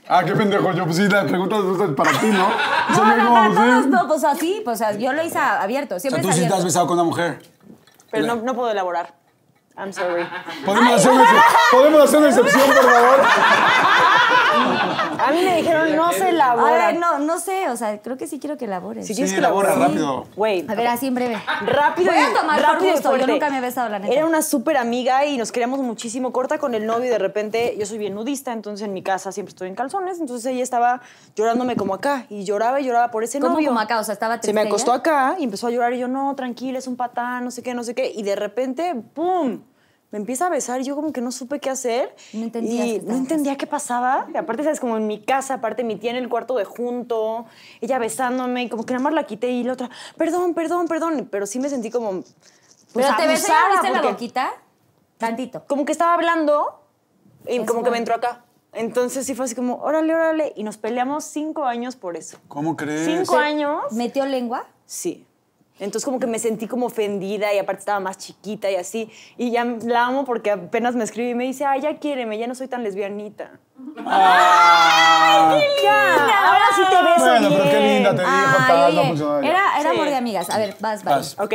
Ah, 0.07 0.23
qué 0.23 0.33
pendejo. 0.35 0.71
Yo, 0.73 0.85
pues 0.85 0.97
sí, 0.97 1.07
la 1.07 1.25
pregunta 1.25 1.55
es 1.57 1.91
para 1.95 2.11
ti, 2.19 2.27
¿no? 2.27 2.47
No, 2.95 3.03
no, 3.17 3.49
no, 3.49 3.53
todos, 3.55 3.83
sí. 3.83 3.89
no, 3.89 4.07
pues 4.07 4.23
así, 4.23 4.61
pues 4.63 4.79
yo 4.99 5.11
lo 5.13 5.23
hice 5.23 5.39
abierto, 5.39 5.95
O 5.95 5.99
siempre 5.99 6.21
sea, 6.21 6.31
tú 6.31 6.37
sí 6.37 6.47
te 6.47 6.53
has 6.53 6.63
besado 6.63 6.85
con 6.85 6.93
una 6.95 7.03
mujer. 7.03 7.41
Pero 8.11 8.27
no, 8.27 8.35
no 8.35 8.53
puedo 8.55 8.69
elaborar. 8.71 9.13
I'm 9.77 9.91
sorry. 9.91 10.25
¿Podemos, 10.65 10.93
hacer 10.93 11.11
una, 11.11 11.25
¿Podemos 11.71 12.03
hacer 12.03 12.19
una 12.19 12.29
excepción, 12.29 12.61
por 12.67 12.83
favor? 12.83 13.19
A 15.19 15.31
mí 15.31 15.43
me 15.43 15.57
dijeron 15.57 15.95
no 15.95 16.11
se 16.13 16.23
A 16.25 16.29
elabora. 16.29 16.87
ver, 16.87 16.99
no, 17.35 17.39
sé, 17.41 17.69
o 17.69 17.75
sea, 17.77 18.01
creo 18.01 18.17
que 18.17 18.27
sí 18.27 18.39
quiero 18.39 18.57
que 18.57 18.65
elabores. 18.65 19.05
Si 19.05 19.13
Sí, 19.13 19.15
quieres 19.17 19.33
que 19.33 19.39
elabora 19.39 19.73
rápido. 19.75 20.25
Güey. 20.35 20.65
A 20.67 20.75
ver, 20.75 20.87
así 20.87 21.07
en 21.07 21.15
breve. 21.15 21.37
Rápido 21.65 22.11
Voy 22.11 22.21
a 22.21 22.33
tomar 22.33 22.61
por 22.61 22.69
rápido 22.73 22.89
y 22.89 22.91
gusto, 22.93 23.17
yo 23.17 23.27
nunca 23.27 23.49
me 23.49 23.57
he 23.57 23.61
besado, 23.61 23.89
la 23.89 23.99
neta. 23.99 24.13
Era 24.13 24.25
una 24.25 24.41
súper 24.41 24.77
amiga 24.77 25.25
y 25.25 25.37
nos 25.37 25.51
queríamos 25.51 25.79
muchísimo. 25.79 26.31
Corta 26.31 26.57
con 26.57 26.73
el 26.75 26.85
novio 26.85 27.05
y 27.05 27.09
de 27.09 27.17
repente 27.19 27.75
yo 27.77 27.85
soy 27.85 27.97
bien 27.97 28.15
nudista, 28.15 28.53
entonces 28.53 28.85
en 28.85 28.93
mi 28.93 29.03
casa 29.03 29.31
siempre 29.31 29.49
estoy 29.51 29.67
en 29.67 29.75
calzones. 29.75 30.19
Entonces 30.19 30.45
ella 30.51 30.63
estaba 30.63 31.01
llorándome 31.35 31.75
como 31.75 31.93
acá 31.93 32.25
y 32.29 32.43
lloraba 32.45 32.79
y 32.79 32.85
lloraba 32.85 33.11
por 33.11 33.23
ese 33.23 33.39
¿Cómo 33.39 33.53
novio. 33.55 33.67
como 33.69 33.79
acá? 33.79 33.99
O 33.99 34.03
sea, 34.03 34.13
estaba 34.13 34.35
Se 34.41 34.53
me 34.53 34.61
triste 34.61 34.67
acostó 34.69 34.91
ella. 34.91 34.99
acá 34.99 35.35
y 35.37 35.43
empezó 35.43 35.67
a 35.67 35.71
llorar 35.71 35.93
y 35.93 35.99
yo, 35.99 36.07
no, 36.07 36.33
tranquila, 36.35 36.79
es 36.79 36.87
un 36.87 36.95
patán, 36.95 37.43
no 37.43 37.51
sé 37.51 37.61
qué, 37.63 37.73
no 37.73 37.83
sé 37.83 37.93
qué. 37.95 38.11
Y 38.15 38.23
de 38.23 38.35
repente, 38.35 38.95
¡pum! 39.13 39.59
Me 40.15 40.19
empieza 40.19 40.47
a 40.47 40.49
besar 40.49 40.79
y 40.79 40.85
yo 40.85 40.95
como 40.95 41.11
que 41.11 41.19
no 41.19 41.29
supe 41.29 41.59
qué 41.59 41.69
hacer. 41.69 42.15
No 42.31 42.45
entendías 42.45 42.85
qué 42.85 42.93
Y 42.93 42.99
no 43.01 43.15
entendía 43.15 43.57
qué 43.57 43.67
pasaba. 43.67 44.27
Y 44.33 44.37
aparte, 44.37 44.63
¿sabes? 44.63 44.79
Como 44.79 44.95
en 44.95 45.07
mi 45.07 45.19
casa, 45.19 45.55
aparte 45.55 45.83
mi 45.83 45.97
tía 45.97 46.11
en 46.11 46.15
el 46.15 46.29
cuarto 46.29 46.55
de 46.55 46.63
junto, 46.63 47.45
ella 47.81 47.99
besándome 47.99 48.63
y 48.63 48.69
como 48.69 48.85
que 48.85 48.93
nada 48.93 49.03
más 49.03 49.13
la 49.13 49.25
quité 49.25 49.51
y 49.51 49.65
la 49.65 49.73
otra, 49.73 49.89
perdón, 50.15 50.53
perdón, 50.53 50.87
perdón. 50.87 51.27
Pero 51.29 51.45
sí 51.45 51.59
me 51.59 51.67
sentí 51.67 51.91
como... 51.91 52.11
Pues, 52.11 52.33
Pero 52.93 53.09
te 53.17 53.27
besé, 53.27 53.51
abusada, 53.51 53.59
¿ya 53.59 53.71
viste 53.71 53.89
la 53.89 53.93
porque 53.95 54.11
boquita? 54.13 54.53
Tantito. 55.17 55.65
Como 55.67 55.83
que 55.83 55.91
estaba 55.91 56.13
hablando 56.13 56.81
y 57.45 57.57
Es 57.57 57.67
como 57.67 57.83
que 57.83 57.91
me 57.91 57.97
entró 57.97 58.15
acá. 58.15 58.45
Entonces 58.71 59.25
sí 59.25 59.35
fue 59.35 59.43
así 59.43 59.53
como, 59.53 59.81
órale, 59.81 60.15
órale. 60.15 60.53
Y 60.55 60.63
nos 60.63 60.77
peleamos 60.77 61.25
cinco 61.25 61.65
años 61.65 61.97
por 61.97 62.15
eso. 62.15 62.37
¿Cómo 62.47 62.77
crees? 62.77 63.03
Cinco 63.03 63.35
años. 63.35 63.91
¿Metió 63.91 64.25
lengua? 64.25 64.65
Sí. 64.85 65.27
Entonces 65.79 66.05
como 66.05 66.19
que 66.19 66.27
me 66.27 66.39
sentí 66.39 66.67
como 66.67 66.85
ofendida 66.85 67.53
y 67.53 67.57
aparte 67.59 67.79
estaba 67.79 67.99
más 67.99 68.17
chiquita 68.17 68.71
y 68.71 68.75
así. 68.75 69.11
Y 69.37 69.51
ya 69.51 69.65
la 69.65 70.05
amo 70.05 70.23
porque 70.25 70.51
apenas 70.51 70.95
me 70.95 71.03
escribe 71.03 71.31
y 71.31 71.35
me 71.35 71.43
dice, 71.43 71.65
ay, 71.65 71.81
ya 71.81 71.97
quiéreme, 71.99 72.37
ya 72.37 72.47
no 72.47 72.55
soy 72.55 72.67
tan 72.67 72.83
lesbianita. 72.83 73.51
Ah. 74.05 75.57
Ya, 75.83 76.47
ahora 76.47 76.65
sí 76.75 76.81
te 76.89 77.03
beso 77.03 77.25
Bueno, 77.25 77.49
bien. 77.49 77.61
pero 77.61 77.71
qué 77.71 77.79
linda 77.79 78.09
te 78.15 78.21
dijo, 78.21 78.31
Ay, 78.31 78.67
tal, 78.67 78.95
no 78.95 79.01
oye, 79.01 79.07
funcionó 79.09 79.41
ya. 79.41 79.49
era, 79.49 79.79
era 79.79 79.89
Sí. 79.91 79.95
amor 79.95 80.09
de 80.09 80.15
amigas. 80.15 80.49
A 80.49 80.57
ver, 80.57 80.75
vas, 80.79 81.03
vas. 81.03 81.35
Vas. 81.37 81.45
Ok. 81.45 81.53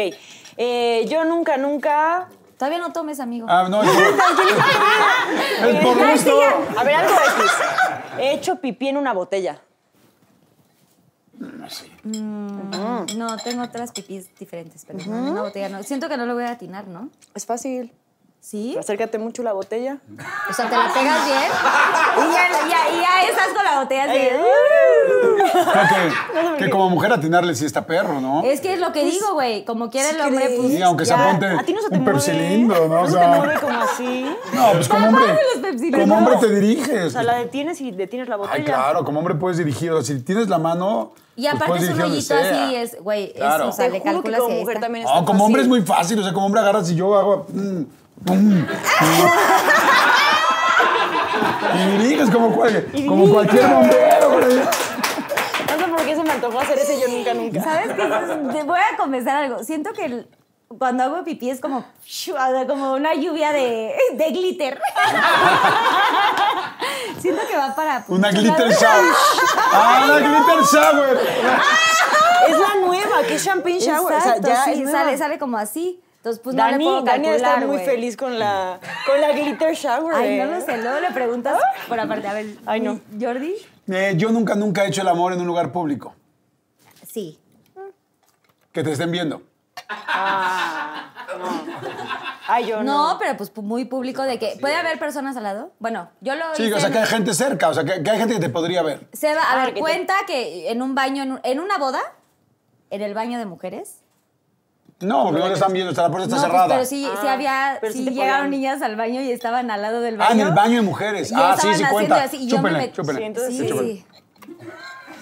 Eh, 0.56 1.06
yo 1.08 1.24
nunca, 1.24 1.56
nunca... 1.56 2.28
Todavía 2.58 2.78
no 2.78 2.92
tomes, 2.92 3.20
amigo. 3.20 3.46
Ah, 3.48 3.68
no, 3.70 3.82
es 3.82 3.88
por, 3.90 5.66
es 5.66 5.76
por 5.82 6.10
gusto. 6.10 6.40
A 6.78 6.84
ver, 6.84 6.94
algo 6.96 7.14
X. 7.14 7.52
He 8.18 8.32
hecho 8.34 8.56
pipí 8.56 8.88
en 8.88 8.98
una 8.98 9.14
botella. 9.14 9.62
No, 12.04 13.36
tengo 13.42 13.62
otras 13.62 13.92
pipís 13.92 14.28
diferentes, 14.38 14.84
pero 14.84 14.98
no, 14.98 15.04
en 15.04 15.32
una 15.32 15.42
botella 15.42 15.68
no. 15.68 15.82
Siento 15.82 16.08
que 16.08 16.16
no 16.16 16.26
lo 16.26 16.34
voy 16.34 16.44
a 16.44 16.52
atinar, 16.52 16.86
¿no? 16.86 17.08
Es 17.34 17.46
fácil. 17.46 17.92
¿Sí? 18.40 18.74
Acércate 18.78 19.18
mucho 19.18 19.42
la 19.42 19.52
botella. 19.52 19.98
O 20.48 20.52
sea, 20.54 20.68
te 20.68 20.76
la 20.76 20.92
pegas 20.92 21.26
bien 21.26 21.38
y 22.16 22.32
ya, 22.32 22.48
ya, 22.68 22.96
y 22.96 23.00
ya 23.00 23.28
estás 23.28 23.48
con 23.54 23.62
la 23.62 23.80
botella 23.80 24.04
así. 24.04 24.18
Creo 25.72 25.84
que, 26.58 26.58
que 26.64 26.70
como 26.70 26.88
mujer 26.90 27.12
atinarle 27.12 27.54
sí 27.54 27.66
está 27.66 27.84
perro, 27.86 28.20
¿no? 28.20 28.42
Es 28.44 28.60
que 28.62 28.72
es 28.72 28.80
lo 28.80 28.92
que 28.92 29.04
digo, 29.04 29.34
güey. 29.34 29.64
Como 29.66 29.90
quiere 29.90 30.10
el 30.10 30.20
hombre, 30.22 30.54
pues... 30.56 30.72
Sí, 30.72 30.82
aunque 30.82 31.04
se 31.04 31.10
Ya, 31.12 31.28
apunte 31.28 31.46
a 31.46 31.62
ti 31.64 31.72
no 31.74 31.82
se 31.82 31.90
te 31.90 31.96
un 31.98 32.02
mueve. 32.02 32.18
pepsilindo, 32.18 32.74
¿no? 32.88 32.94
O 33.00 33.02
No 33.02 33.06
se 33.06 33.12
te 33.12 33.18
sea, 33.18 33.28
mueve 33.28 33.54
como 33.60 33.78
así. 33.80 34.36
no, 34.54 34.72
pues 34.72 34.88
como 34.88 35.08
hombre, 35.08 35.92
como 36.00 36.16
hombre 36.18 36.36
te 36.40 36.46
O 36.46 36.48
diriges. 36.48 37.12
sea, 37.12 37.22
la 37.22 37.34
detienes 37.36 37.80
y 37.82 37.90
detienes 37.90 38.28
la 38.28 38.36
botella. 38.36 38.54
Ay, 38.56 38.64
claro, 38.64 39.04
como 39.04 39.18
hombre 39.18 39.34
puedes 39.34 39.58
dirigir. 39.58 39.92
O 39.92 40.02
sea, 40.02 40.16
si 40.16 40.22
tienes 40.22 40.48
la 40.48 40.58
mano. 40.58 41.12
Y 41.36 41.42
pues 41.48 41.54
aparte 41.54 41.84
es 41.84 41.90
un 41.90 42.22
sea. 42.22 42.38
así, 42.64 42.74
es, 42.74 43.00
güey, 43.02 43.26
es, 43.28 43.34
Claro. 43.34 43.68
o 43.68 43.72
sea, 43.72 43.86
Te 43.86 43.92
le 43.92 44.00
juro 44.00 44.10
que 44.22 44.30
calculas 44.30 44.40
como 44.40 44.56
mujer 44.56 44.80
también 44.80 45.04
No, 45.04 45.12
está 45.12 45.24
como 45.24 45.44
hombre 45.44 45.62
es 45.62 45.68
muy 45.68 45.82
fácil. 45.82 46.18
O 46.18 46.22
sea, 46.22 46.32
como 46.32 46.46
hombre 46.46 46.60
agarras 46.60 46.90
y 46.90 46.96
yo 46.96 47.14
hago. 47.16 47.46
mm, 47.48 47.82
mm, 48.26 48.64
y 51.74 51.98
diriges 51.98 52.30
como, 52.30 52.54
cual- 52.54 52.86
como 53.06 53.28
cualquier 53.32 53.66
bombero. 53.66 54.30
güey. 54.30 54.56
No 54.56 55.78
sé 55.78 55.84
por 55.90 56.02
qué 56.04 56.14
se 56.16 56.22
me 56.22 56.30
antojó 56.32 56.60
hacer 56.60 56.78
ese 56.78 57.00
yo 57.00 57.08
nunca, 57.08 57.34
nunca. 57.34 57.62
¿Sabes 57.62 57.92
qué? 57.94 58.02
Te 58.52 58.62
voy 58.64 58.78
a 58.80 58.96
confesar 58.96 59.44
algo. 59.44 59.62
Siento 59.64 59.92
que 59.92 60.04
el- 60.06 60.28
cuando 60.78 61.02
hago 61.02 61.24
pipí 61.24 61.50
es 61.50 61.60
como, 61.60 61.84
como 62.68 62.92
una 62.94 63.14
lluvia 63.14 63.52
de, 63.52 63.92
de 64.14 64.30
glitter. 64.30 64.80
Siento 67.20 67.42
que 67.48 67.56
va 67.56 67.74
para... 67.74 68.04
Una 68.08 68.30
glitter 68.30 68.70
shower. 68.70 69.12
Ah, 69.72 70.02
una 70.04 70.18
glitter 70.18 70.64
shower. 70.72 71.18
Es 72.48 72.58
la 72.58 72.74
nueva, 72.86 73.22
que 73.26 73.34
es 73.34 73.44
champagne 73.44 73.80
shower. 73.80 74.14
Exacto, 74.14 74.40
o 74.42 74.46
sea, 74.46 74.54
ya 74.54 74.64
sí, 74.64 74.70
es 74.72 74.78
nueva. 74.80 74.98
sale, 74.98 75.18
sale 75.18 75.38
como 75.38 75.58
así. 75.58 76.00
Entonces, 76.20 76.42
pues 76.44 76.54
no 76.54 76.64
le 76.66 76.72
Dani, 76.72 76.84
puedo 76.84 77.00
Dani 77.02 77.28
estar 77.28 77.66
muy 77.66 77.78
feliz 77.78 78.14
con 78.14 78.38
la, 78.38 78.78
con 79.06 79.20
la 79.22 79.32
glitter 79.32 79.74
shower. 79.74 80.14
Ay, 80.14 80.38
no 80.38 80.44
lo 80.46 80.60
sé. 80.60 80.76
Luego 80.76 81.00
le 81.00 81.10
preguntas 81.12 81.58
por 81.88 81.98
aparte. 81.98 82.28
A 82.28 82.34
ver, 82.34 82.46
Ay, 82.66 82.80
no. 82.80 83.00
¿Jordi? 83.18 83.54
Eh, 83.88 84.12
yo 84.16 84.30
nunca, 84.30 84.54
nunca 84.54 84.84
he 84.84 84.88
hecho 84.88 85.00
el 85.00 85.08
amor 85.08 85.32
en 85.32 85.40
un 85.40 85.46
lugar 85.46 85.72
público. 85.72 86.14
Sí. 87.10 87.38
Que 88.70 88.82
te 88.84 88.92
estén 88.92 89.10
viendo. 89.10 89.42
Ay, 92.46 92.66
yo 92.66 92.82
no. 92.82 93.12
No, 93.12 93.18
pero 93.18 93.36
pues 93.36 93.56
muy 93.56 93.84
público 93.86 94.22
de 94.22 94.38
que... 94.38 94.58
¿Puede 94.60 94.74
haber 94.74 94.98
personas 94.98 95.36
al 95.36 95.44
lado? 95.44 95.72
Bueno, 95.78 96.10
yo 96.20 96.34
lo 96.34 96.54
Sí, 96.54 96.64
hice 96.64 96.74
o 96.74 96.78
sea, 96.80 96.88
en- 96.88 96.92
que 96.92 96.98
hay 96.98 97.06
gente 97.06 97.32
cerca. 97.34 97.68
O 97.68 97.74
sea, 97.74 97.84
que, 97.84 98.02
que 98.02 98.10
hay 98.10 98.18
gente 98.18 98.34
que 98.34 98.40
te 98.40 98.48
podría 98.50 98.82
ver. 98.82 99.06
Seba, 99.12 99.42
a 99.42 99.52
Ah, 99.52 99.56
ver, 99.56 99.66
que 99.68 99.74
te- 99.74 99.80
cuenta 99.80 100.14
que 100.26 100.70
en 100.70 100.82
un 100.82 100.94
baño, 100.94 101.22
en, 101.22 101.32
un- 101.32 101.40
en 101.44 101.60
una 101.60 101.78
boda, 101.78 102.00
en 102.90 103.02
el 103.02 103.14
baño 103.14 103.38
de 103.38 103.46
mujeres... 103.46 104.02
No, 105.00 105.24
porque 105.24 105.38
no 105.40 105.46
te 105.48 105.54
están 105.54 105.72
viendo. 105.72 105.90
está- 105.90 106.02
La 106.02 106.10
puerta 106.10 106.24
está 106.26 106.36
no, 106.36 106.42
pues, 106.42 106.52
cerrada. 106.52 106.74
pero 106.74 106.84
sí, 106.86 107.04
sí 107.20 107.26
Ah, 107.26 107.32
había... 107.32 107.78
pero 107.80 107.92
sí 107.92 108.04
llegaron 108.04 108.46
podían- 108.46 108.50
niñas 108.50 108.82
al 108.82 108.96
baño 108.96 109.22
y 109.22 109.30
estaban 109.32 109.70
al 109.70 109.80
lado 109.82 110.00
del 110.02 110.16
baño. 110.18 110.28
Ah, 110.30 110.34
en 110.34 110.40
el 110.40 110.52
baño 110.52 110.76
de 110.76 110.82
mujeres. 110.82 111.30
Y 111.30 111.34
Ah, 111.34 111.38
sí, 111.38 111.42
estaban 111.42 111.60
sí 111.60 111.68
haciendo 111.84 111.92
cuenta. 111.92 112.22
así, 112.22 112.36
y 112.36 112.46
yo 112.46 112.56
me 112.60 112.70
Chúpenle, 112.70 112.78
met- 112.88 112.92
chúpenle. 112.92 113.18
Sí, 113.20 113.24
entonces 113.26 113.56
Sí, 113.56 113.68
sí. 113.68 114.04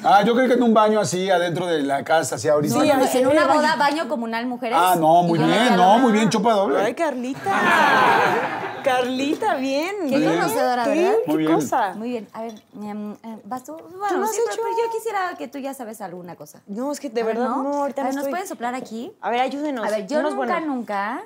Ah, 0.05 0.23
yo 0.25 0.35
creo 0.35 0.47
que 0.47 0.55
en 0.55 0.63
un 0.63 0.73
baño 0.73 1.01
así, 1.01 1.29
adentro 1.29 1.67
de 1.67 1.83
la 1.83 2.05
casa, 2.05 2.37
así 2.37 2.49
ahorita. 2.49 2.75
No, 2.75 2.85
no, 2.85 3.07
Sí, 3.07 3.19
en 3.19 3.27
una 3.27 3.47
boda, 3.47 3.75
baño 3.77 4.09
comunal 4.09 4.47
mujeres. 4.47 4.79
Ah, 4.81 4.95
no, 4.99 5.23
muy 5.25 5.39
bien, 5.39 5.77
no, 5.77 5.99
muy 5.99 6.13
bien, 6.13 6.31
chupa 6.31 6.53
doble. 6.53 6.79
Ay, 6.81 6.95
Carlita. 6.95 7.51
Carlita, 8.85 9.57
bien. 9.57 9.95
Qué 10.09 10.19
bien. 10.19 10.37
conocedora. 10.37 10.85
Muy 10.87 10.97
¿Qué 11.27 11.37
bien. 11.37 11.53
cosa? 11.53 11.95
Muy 11.95 12.11
bien, 12.11 12.29
a 12.33 12.43
ver, 12.43 12.53
eh, 12.53 13.39
vas 13.45 13.65
tú. 13.65 13.73
Bueno, 13.73 14.09
¿Tú 14.09 14.17
no 14.19 14.25
has 14.25 14.31
sí, 14.33 14.41
hecho? 14.41 14.57
pero 14.63 14.69
yo 14.69 14.93
quisiera 14.97 15.35
que 15.37 15.49
tú 15.49 15.59
ya 15.59 15.75
sabes 15.75 16.01
alguna 16.01 16.37
cosa. 16.37 16.61
No, 16.69 16.93
es 16.93 17.01
que 17.01 17.11
de 17.11 17.23
verdad 17.25 17.49
no, 17.49 17.81
ahorita 17.83 18.03
a 18.03 18.05
no 18.05 18.09
ver, 18.09 18.15
¿nos 18.15 18.23
estoy. 18.23 18.31
pueden 18.31 18.47
soplar 18.49 18.75
aquí? 18.75 19.13
A 19.21 19.31
ver, 19.31 19.41
ayúdenos. 19.41 19.87
A 19.87 19.91
ver, 19.91 20.07
yo 20.07 20.23
nunca, 20.23 20.37
buenos. 20.37 20.63
nunca, 20.67 21.23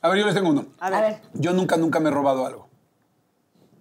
A 0.00 0.08
ver, 0.08 0.18
yo 0.20 0.26
les 0.26 0.34
tengo 0.34 0.50
uno. 0.50 0.66
A 0.78 0.90
ver. 0.90 0.98
a 0.98 1.02
ver, 1.02 1.20
Yo 1.34 1.52
nunca, 1.52 1.76
nunca 1.76 1.98
me 2.00 2.08
he 2.10 2.12
robado 2.12 2.46
algo. 2.46 2.68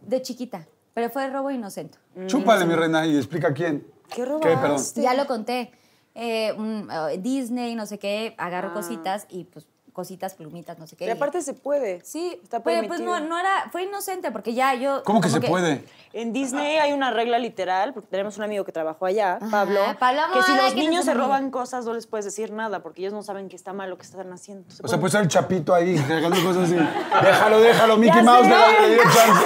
de 0.01 0.21
chiquita, 0.21 0.65
pero 0.95 1.09
fue 1.11 1.29
robo 1.29 1.51
inocente. 1.51 1.97
Chúpale, 2.27 2.65
mi 2.65 2.75
reina, 2.75 3.05
y 3.05 3.17
explica 3.17 3.53
quién. 3.53 3.85
¿Qué 4.09 4.21
Perdón. 4.23 4.41
robaste? 4.41 5.01
Ya 5.01 5.13
lo 5.13 5.25
conté. 5.27 5.71
Eh, 6.15 6.53
un, 6.57 6.87
eh, 6.91 7.17
Disney, 7.19 7.73
no 7.75 7.85
sé 7.87 7.97
qué, 7.97 8.35
agarro 8.37 8.73
cositas 8.73 9.25
y 9.29 9.45
pues 9.45 9.65
cositas, 9.93 10.33
plumitas, 10.33 10.79
no 10.79 10.87
sé 10.87 10.95
qué. 10.95 11.05
Y 11.05 11.09
aparte 11.11 11.41
se 11.43 11.53
puede. 11.53 12.01
sí, 12.03 12.39
está 12.41 12.61
pero 12.63 12.81
permitido. 12.81 12.87
pues 13.11 13.21
no, 13.21 13.27
no 13.27 13.39
era, 13.39 13.69
fue 13.71 13.83
inocente 13.83 14.31
porque 14.31 14.55
ya 14.55 14.73
yo... 14.73 15.03
¿Cómo 15.03 15.21
que 15.21 15.29
se 15.29 15.39
puede? 15.39 15.85
En 16.13 16.33
Disney 16.33 16.77
hay 16.77 16.93
una 16.93 17.11
regla 17.11 17.37
literal, 17.37 17.93
porque 17.93 18.07
tenemos 18.09 18.35
un 18.37 18.43
amigo 18.43 18.63
que 18.65 18.71
trabajó 18.71 19.05
allá, 19.05 19.37
Pablo, 19.51 19.79
Pablo 19.99 20.21
que 20.33 20.41
si 20.43 20.55
los 20.55 20.73
que 20.73 20.79
niños 20.79 21.05
se 21.05 21.11
amigo. 21.11 21.25
roban 21.27 21.51
cosas 21.51 21.85
no 21.85 21.93
les 21.93 22.07
puedes 22.07 22.25
decir 22.25 22.51
nada, 22.51 22.81
porque 22.81 23.01
ellos 23.01 23.13
no 23.13 23.21
saben 23.21 23.49
que 23.49 23.55
está 23.55 23.71
mal 23.73 23.89
lo 23.91 23.97
que 23.99 24.05
están 24.05 24.31
haciendo. 24.33 24.69
Se 24.71 24.83
O 24.83 24.87
sea, 24.87 24.99
puede- 24.99 25.11
ser 25.11 25.21
el 25.21 25.27
chapito 25.27 25.75
ahí, 25.75 25.95
regando 25.97 26.43
cosas 26.43 26.63
así. 26.63 26.75
Déjalo, 27.23 27.59
déjalo, 27.59 27.97
Mickey 27.97 28.15
Ya 28.17 28.23
Mouse, 28.23 28.47
le 28.47 28.89
dio 28.95 29.03
chance. 29.03 29.45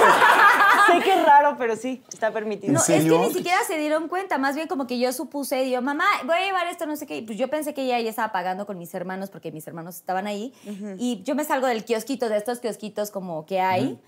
Sé 0.86 1.00
que 1.04 1.12
es 1.12 1.24
raro, 1.24 1.56
pero 1.58 1.76
sí, 1.76 2.02
está 2.12 2.32
permitido. 2.32 2.72
No, 2.72 2.80
¿En 2.88 2.94
es 3.00 3.04
que 3.04 3.18
ni 3.18 3.32
siquiera 3.32 3.58
se 3.66 3.78
dieron 3.78 4.08
cuenta, 4.08 4.38
más 4.38 4.54
bien 4.54 4.68
como 4.68 4.86
que 4.86 4.98
yo 4.98 5.12
supuse, 5.12 5.64
y 5.64 5.70
yo, 5.70 5.82
mamá, 5.82 6.04
voy 6.24 6.36
a 6.36 6.44
llevar 6.44 6.66
esto, 6.68 6.86
no 6.86 6.96
sé 6.96 7.06
qué, 7.06 7.18
y 7.18 7.22
pues 7.22 7.38
yo 7.38 7.48
pensé 7.48 7.74
que 7.74 7.82
ella 7.82 8.00
ya 8.00 8.10
estaba 8.10 8.32
pagando 8.32 8.66
con 8.66 8.78
mis 8.78 8.92
hermanos 8.94 9.30
porque 9.30 9.52
mis 9.52 9.66
hermanos 9.66 9.96
estaban 9.96 10.26
ahí, 10.26 10.52
y 10.98 11.22
yo 11.24 11.34
me 11.34 11.44
salgo 11.44 11.66
del 11.66 11.84
kiosquito, 11.84 12.28
de 12.28 12.36
estos 12.36 12.60
kiosquitos 12.60 13.10
como 13.10 13.46
que 13.46 13.60
hay, 13.60 14.00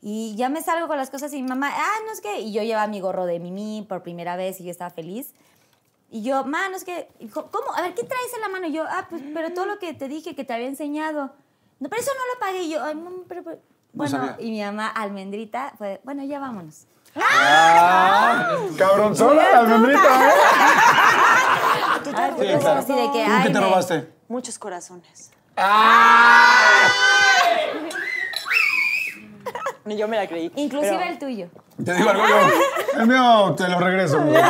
y 0.00 0.36
ya 0.36 0.48
me 0.48 0.62
salgo 0.62 0.86
con 0.86 0.96
las 0.96 1.10
cosas 1.10 1.32
y 1.32 1.42
mi 1.42 1.48
mamá, 1.48 1.70
ah, 1.74 1.96
no 2.06 2.12
es 2.12 2.20
que, 2.20 2.40
y 2.40 2.52
yo 2.52 2.62
llevaba 2.62 2.86
mi 2.86 3.00
gorro 3.00 3.26
de 3.26 3.40
Mimi 3.40 3.84
por 3.88 4.02
primera 4.02 4.36
vez 4.36 4.60
y 4.60 4.64
yo 4.64 4.70
estaba 4.70 4.90
feliz. 4.90 5.34
Y 6.10 6.22
yo, 6.22 6.44
ma, 6.44 6.68
no 6.70 6.76
es 6.76 6.84
que, 6.84 7.08
¿cómo? 7.32 7.74
A 7.74 7.82
ver, 7.82 7.94
¿qué 7.94 8.02
traes 8.04 8.32
en 8.34 8.40
la 8.40 8.48
mano? 8.48 8.66
Y 8.68 8.72
yo, 8.72 8.84
ah, 8.88 9.06
pues, 9.10 9.22
pero 9.34 9.52
todo 9.52 9.66
lo 9.66 9.78
que 9.78 9.92
te 9.92 10.08
dije 10.08 10.34
que 10.34 10.44
te 10.44 10.54
había 10.54 10.66
enseñado. 10.68 11.32
No, 11.80 11.88
pero 11.88 12.00
eso 12.00 12.12
no 12.16 12.34
lo 12.34 12.40
pagué. 12.40 12.62
Y 12.62 12.70
yo, 12.70 12.82
ay, 12.82 12.94
mamá, 12.94 13.24
pero, 13.28 13.42
pero- 13.44 13.58
Bueno, 13.92 14.34
y 14.38 14.50
mi 14.50 14.62
mamá, 14.62 14.88
almendrita, 14.88 15.72
fue, 15.78 16.00
bueno, 16.04 16.22
ya 16.24 16.38
vámonos. 16.38 16.86
Ah, 17.16 18.56
cabronzona 18.78 19.42
la 19.42 19.58
almendrita, 19.60 20.00
¿eh? 20.28 20.30
Ay, 22.14 22.30
Sí, 22.30 22.36
pues, 22.36 22.58
claro. 22.60 22.80
así 22.80 22.92
de 22.92 23.10
que, 23.12 23.24
¿Tú 23.24 23.32
ay, 23.32 23.42
qué 23.42 23.50
te 23.50 23.60
me- 23.60 23.66
robaste? 23.66 24.12
Muchos 24.28 24.58
corazones. 24.58 25.30
¡Ah! 25.56 26.86
Ni 29.84 29.96
yo 29.96 30.06
me 30.06 30.16
la 30.16 30.26
creí. 30.28 30.52
Inclusive 30.56 30.96
pero- 30.98 31.10
el 31.10 31.18
tuyo. 31.18 31.48
Te 31.84 31.94
digo 31.94 32.10
algo 32.10 32.24
yo. 32.28 33.00
El 33.00 33.06
mío 33.08 33.54
te 33.56 33.68
lo 33.68 33.78
regreso. 33.80 34.20
güey. 34.20 34.36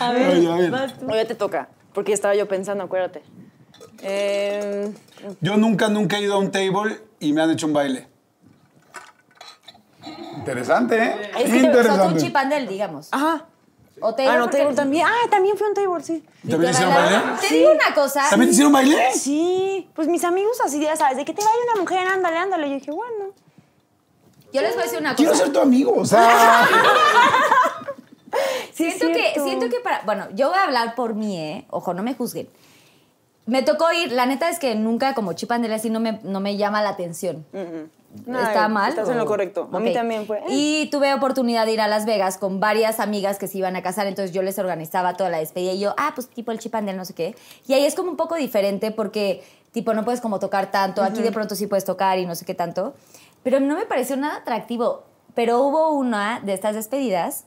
A 0.00 0.10
ver, 0.10 0.36
Oye, 0.36 0.52
a 0.52 0.56
ver. 0.56 0.70
vas 0.70 0.92
O 1.06 1.14
ya 1.14 1.24
te 1.26 1.34
toca, 1.34 1.68
porque 1.92 2.12
estaba 2.12 2.34
yo 2.34 2.46
pensando, 2.48 2.84
acuérdate. 2.84 3.22
Eh, 4.02 4.92
Yo 5.40 5.56
nunca, 5.56 5.88
nunca 5.88 6.18
he 6.18 6.22
ido 6.22 6.34
a 6.34 6.38
un 6.38 6.50
table 6.50 7.00
y 7.20 7.32
me 7.32 7.42
han 7.42 7.50
hecho 7.50 7.66
un 7.66 7.72
baile. 7.72 8.08
Interesante, 10.36 11.02
¿eh? 11.02 11.30
Es 11.38 11.44
que 11.44 11.58
un 11.58 11.64
Interesante. 11.64 12.20
chipandel, 12.20 12.66
digamos. 12.68 13.08
ajá. 13.12 13.46
O 14.00 14.12
te 14.14 14.26
Ah, 14.26 14.36
no, 14.36 14.50
table 14.50 14.74
también. 14.74 15.06
Ah, 15.06 15.28
también 15.30 15.56
fui 15.56 15.66
a 15.66 15.68
un 15.70 15.74
table, 15.74 16.02
sí. 16.04 16.22
¿También 16.50 16.72
hicieron 16.72 16.92
baile? 16.94 17.18
Te 17.40 17.54
digo 17.54 17.70
una 17.72 17.94
cosa. 17.94 18.28
¿También 18.28 18.48
te 18.50 18.52
hicieron 18.52 18.72
baile? 18.72 19.12
Sí, 19.14 19.88
pues 19.94 20.08
mis 20.08 20.24
amigos 20.24 20.60
así, 20.62 20.80
ya 20.80 20.96
sabes, 20.96 21.16
de 21.16 21.24
que 21.24 21.32
te 21.32 21.40
vaya 21.42 21.56
una 21.72 21.80
mujer, 21.80 22.06
ándale, 22.08 22.36
ándale. 22.36 22.68
Yo 22.68 22.74
dije, 22.74 22.90
bueno. 22.90 23.26
Yo 24.52 24.60
les 24.62 24.72
voy 24.74 24.80
a 24.82 24.84
decir 24.84 24.98
una 24.98 25.14
Quiero 25.14 25.30
cosa. 25.32 25.44
ser 25.44 25.52
tu 25.52 25.60
amigo, 25.60 25.94
o 25.96 26.04
sea. 26.04 26.68
Sí, 28.72 28.86
es 28.88 28.98
siento 28.98 29.16
que, 29.16 29.22
cierto. 29.22 29.44
siento 29.44 29.68
que 29.70 29.78
para. 29.78 30.02
Bueno, 30.02 30.26
yo 30.34 30.48
voy 30.48 30.58
a 30.58 30.64
hablar 30.64 30.96
por 30.96 31.14
mí, 31.14 31.38
¿eh? 31.38 31.64
Ojo, 31.70 31.94
no 31.94 32.02
me 32.02 32.14
juzguen. 32.14 32.48
Me 33.46 33.62
tocó 33.62 33.92
ir, 33.92 34.10
la 34.12 34.26
neta 34.26 34.48
es 34.48 34.58
que 34.58 34.74
nunca 34.74 35.14
como 35.14 35.32
chipandel 35.34 35.72
así 35.72 35.90
no 35.90 36.00
me, 36.00 36.20
no 36.22 36.40
me 36.40 36.56
llama 36.56 36.82
la 36.82 36.90
atención. 36.90 37.44
No, 38.26 38.40
¿Está 38.40 38.68
mal? 38.68 38.90
Estás 38.90 39.08
en 39.08 39.18
lo 39.18 39.24
o- 39.24 39.26
correcto. 39.26 39.68
A 39.72 39.80
mí 39.80 39.92
también 39.92 40.24
fue. 40.24 40.38
eh. 40.38 40.44
Y 40.48 40.88
tuve 40.92 41.12
oportunidad 41.14 41.66
de 41.66 41.72
ir 41.72 41.80
a 41.80 41.88
Las 41.88 42.06
Vegas 42.06 42.38
con 42.38 42.60
varias 42.60 43.00
amigas 43.00 43.38
que 43.38 43.48
se 43.48 43.58
iban 43.58 43.74
a 43.76 43.82
casar, 43.82 44.06
entonces 44.06 44.32
yo 44.32 44.42
les 44.42 44.58
organizaba 44.58 45.14
toda 45.16 45.30
la 45.30 45.38
despedida 45.38 45.72
y 45.72 45.80
yo, 45.80 45.94
ah, 45.98 46.12
pues 46.14 46.28
tipo 46.28 46.52
el 46.52 46.58
chipandel, 46.60 46.96
no 46.96 47.04
sé 47.04 47.12
qué. 47.14 47.34
Y 47.66 47.72
ahí 47.74 47.84
es 47.84 47.94
como 47.96 48.10
un 48.10 48.16
poco 48.16 48.36
diferente 48.36 48.92
porque, 48.92 49.42
tipo, 49.72 49.94
no 49.94 50.04
puedes 50.04 50.20
como 50.20 50.38
tocar 50.38 50.70
tanto, 50.70 51.02
aquí 51.02 51.22
de 51.22 51.32
pronto 51.32 51.56
sí 51.56 51.66
puedes 51.66 51.84
tocar 51.84 52.18
y 52.20 52.26
no 52.26 52.36
sé 52.36 52.44
qué 52.44 52.54
tanto. 52.54 52.94
Pero 53.42 53.58
no 53.60 53.74
me 53.74 53.84
pareció 53.84 54.16
nada 54.16 54.36
atractivo. 54.36 55.02
Pero 55.34 55.58
hubo 55.60 55.90
una 55.90 56.38
de 56.38 56.52
estas 56.54 56.76
despedidas 56.76 57.44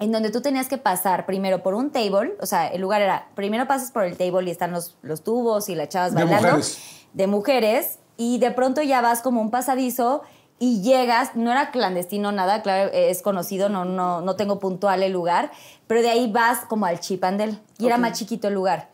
en 0.00 0.12
donde 0.12 0.30
tú 0.30 0.40
tenías 0.40 0.68
que 0.68 0.78
pasar 0.78 1.26
primero 1.26 1.62
por 1.62 1.74
un 1.74 1.90
table, 1.90 2.34
o 2.40 2.46
sea, 2.46 2.68
el 2.68 2.80
lugar 2.80 3.02
era, 3.02 3.28
primero 3.34 3.66
pasas 3.66 3.90
por 3.90 4.04
el 4.04 4.16
table 4.16 4.48
y 4.48 4.50
están 4.50 4.70
los, 4.72 4.96
los 5.02 5.22
tubos 5.22 5.68
y 5.68 5.74
las 5.74 5.88
chavas 5.88 6.14
De 6.14 6.22
bailando. 6.24 6.48
mujeres. 6.48 6.78
De 7.12 7.26
mujeres, 7.26 7.98
y 8.16 8.38
de 8.38 8.50
pronto 8.50 8.82
ya 8.82 9.00
vas 9.00 9.22
como 9.22 9.40
un 9.40 9.50
pasadizo 9.50 10.22
y 10.60 10.82
llegas, 10.82 11.36
no 11.36 11.50
era 11.52 11.70
clandestino 11.70 12.32
nada, 12.32 12.62
claro, 12.62 12.90
es 12.92 13.22
conocido, 13.22 13.68
no, 13.68 13.84
no, 13.84 14.20
no 14.20 14.36
tengo 14.36 14.58
puntual 14.58 15.02
el 15.02 15.12
lugar, 15.12 15.52
pero 15.86 16.02
de 16.02 16.10
ahí 16.10 16.30
vas 16.30 16.64
como 16.66 16.86
al 16.86 16.98
chipandel, 17.00 17.60
y 17.78 17.86
era 17.86 17.96
más 17.96 18.18
chiquito 18.18 18.48
el 18.48 18.54
lugar. 18.54 18.88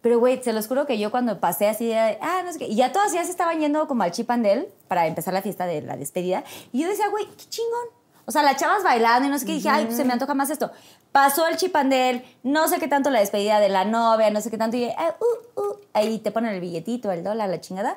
Pero, 0.00 0.18
güey, 0.18 0.42
se 0.42 0.52
los 0.52 0.66
juro 0.66 0.86
que 0.86 0.98
yo 0.98 1.12
cuando 1.12 1.38
pasé 1.38 1.68
así 1.68 1.86
de, 1.86 1.96
ah, 1.96 2.42
no 2.44 2.52
sé 2.52 2.60
qué, 2.60 2.66
y 2.66 2.76
ya 2.76 2.92
todas 2.92 3.12
ya 3.12 3.24
se 3.24 3.30
estaban 3.30 3.58
yendo 3.60 3.86
como 3.88 4.04
al 4.04 4.12
chipandel 4.12 4.68
para 4.88 5.06
empezar 5.06 5.34
la 5.34 5.42
fiesta 5.42 5.66
de 5.66 5.82
la 5.82 5.96
despedida, 5.96 6.44
y 6.72 6.82
yo 6.82 6.88
decía, 6.88 7.08
güey, 7.08 7.26
qué 7.26 7.44
chingón. 7.48 8.01
O 8.24 8.30
sea, 8.30 8.42
las 8.42 8.56
chavas 8.56 8.82
bailando 8.84 9.26
y 9.28 9.30
no 9.30 9.38
sé 9.38 9.46
qué, 9.46 9.52
dije, 9.52 9.68
ay, 9.68 9.84
pues 9.86 9.96
se 9.96 10.04
me 10.04 10.12
antoja 10.12 10.34
más 10.34 10.50
esto. 10.50 10.70
Pasó 11.10 11.46
el 11.48 11.56
chipandel, 11.56 12.24
no 12.42 12.68
sé 12.68 12.78
qué 12.78 12.88
tanto 12.88 13.10
la 13.10 13.18
despedida 13.20 13.58
de 13.60 13.68
la 13.68 13.84
novia, 13.84 14.30
no 14.30 14.40
sé 14.40 14.50
qué 14.50 14.58
tanto, 14.58 14.76
y 14.76 14.84
ah, 14.84 15.14
uh, 15.20 15.60
uh, 15.60 15.76
ahí 15.92 16.18
te 16.20 16.30
ponen 16.30 16.54
el 16.54 16.60
billetito, 16.60 17.10
el 17.12 17.22
dólar, 17.24 17.48
la 17.50 17.60
chingada. 17.60 17.96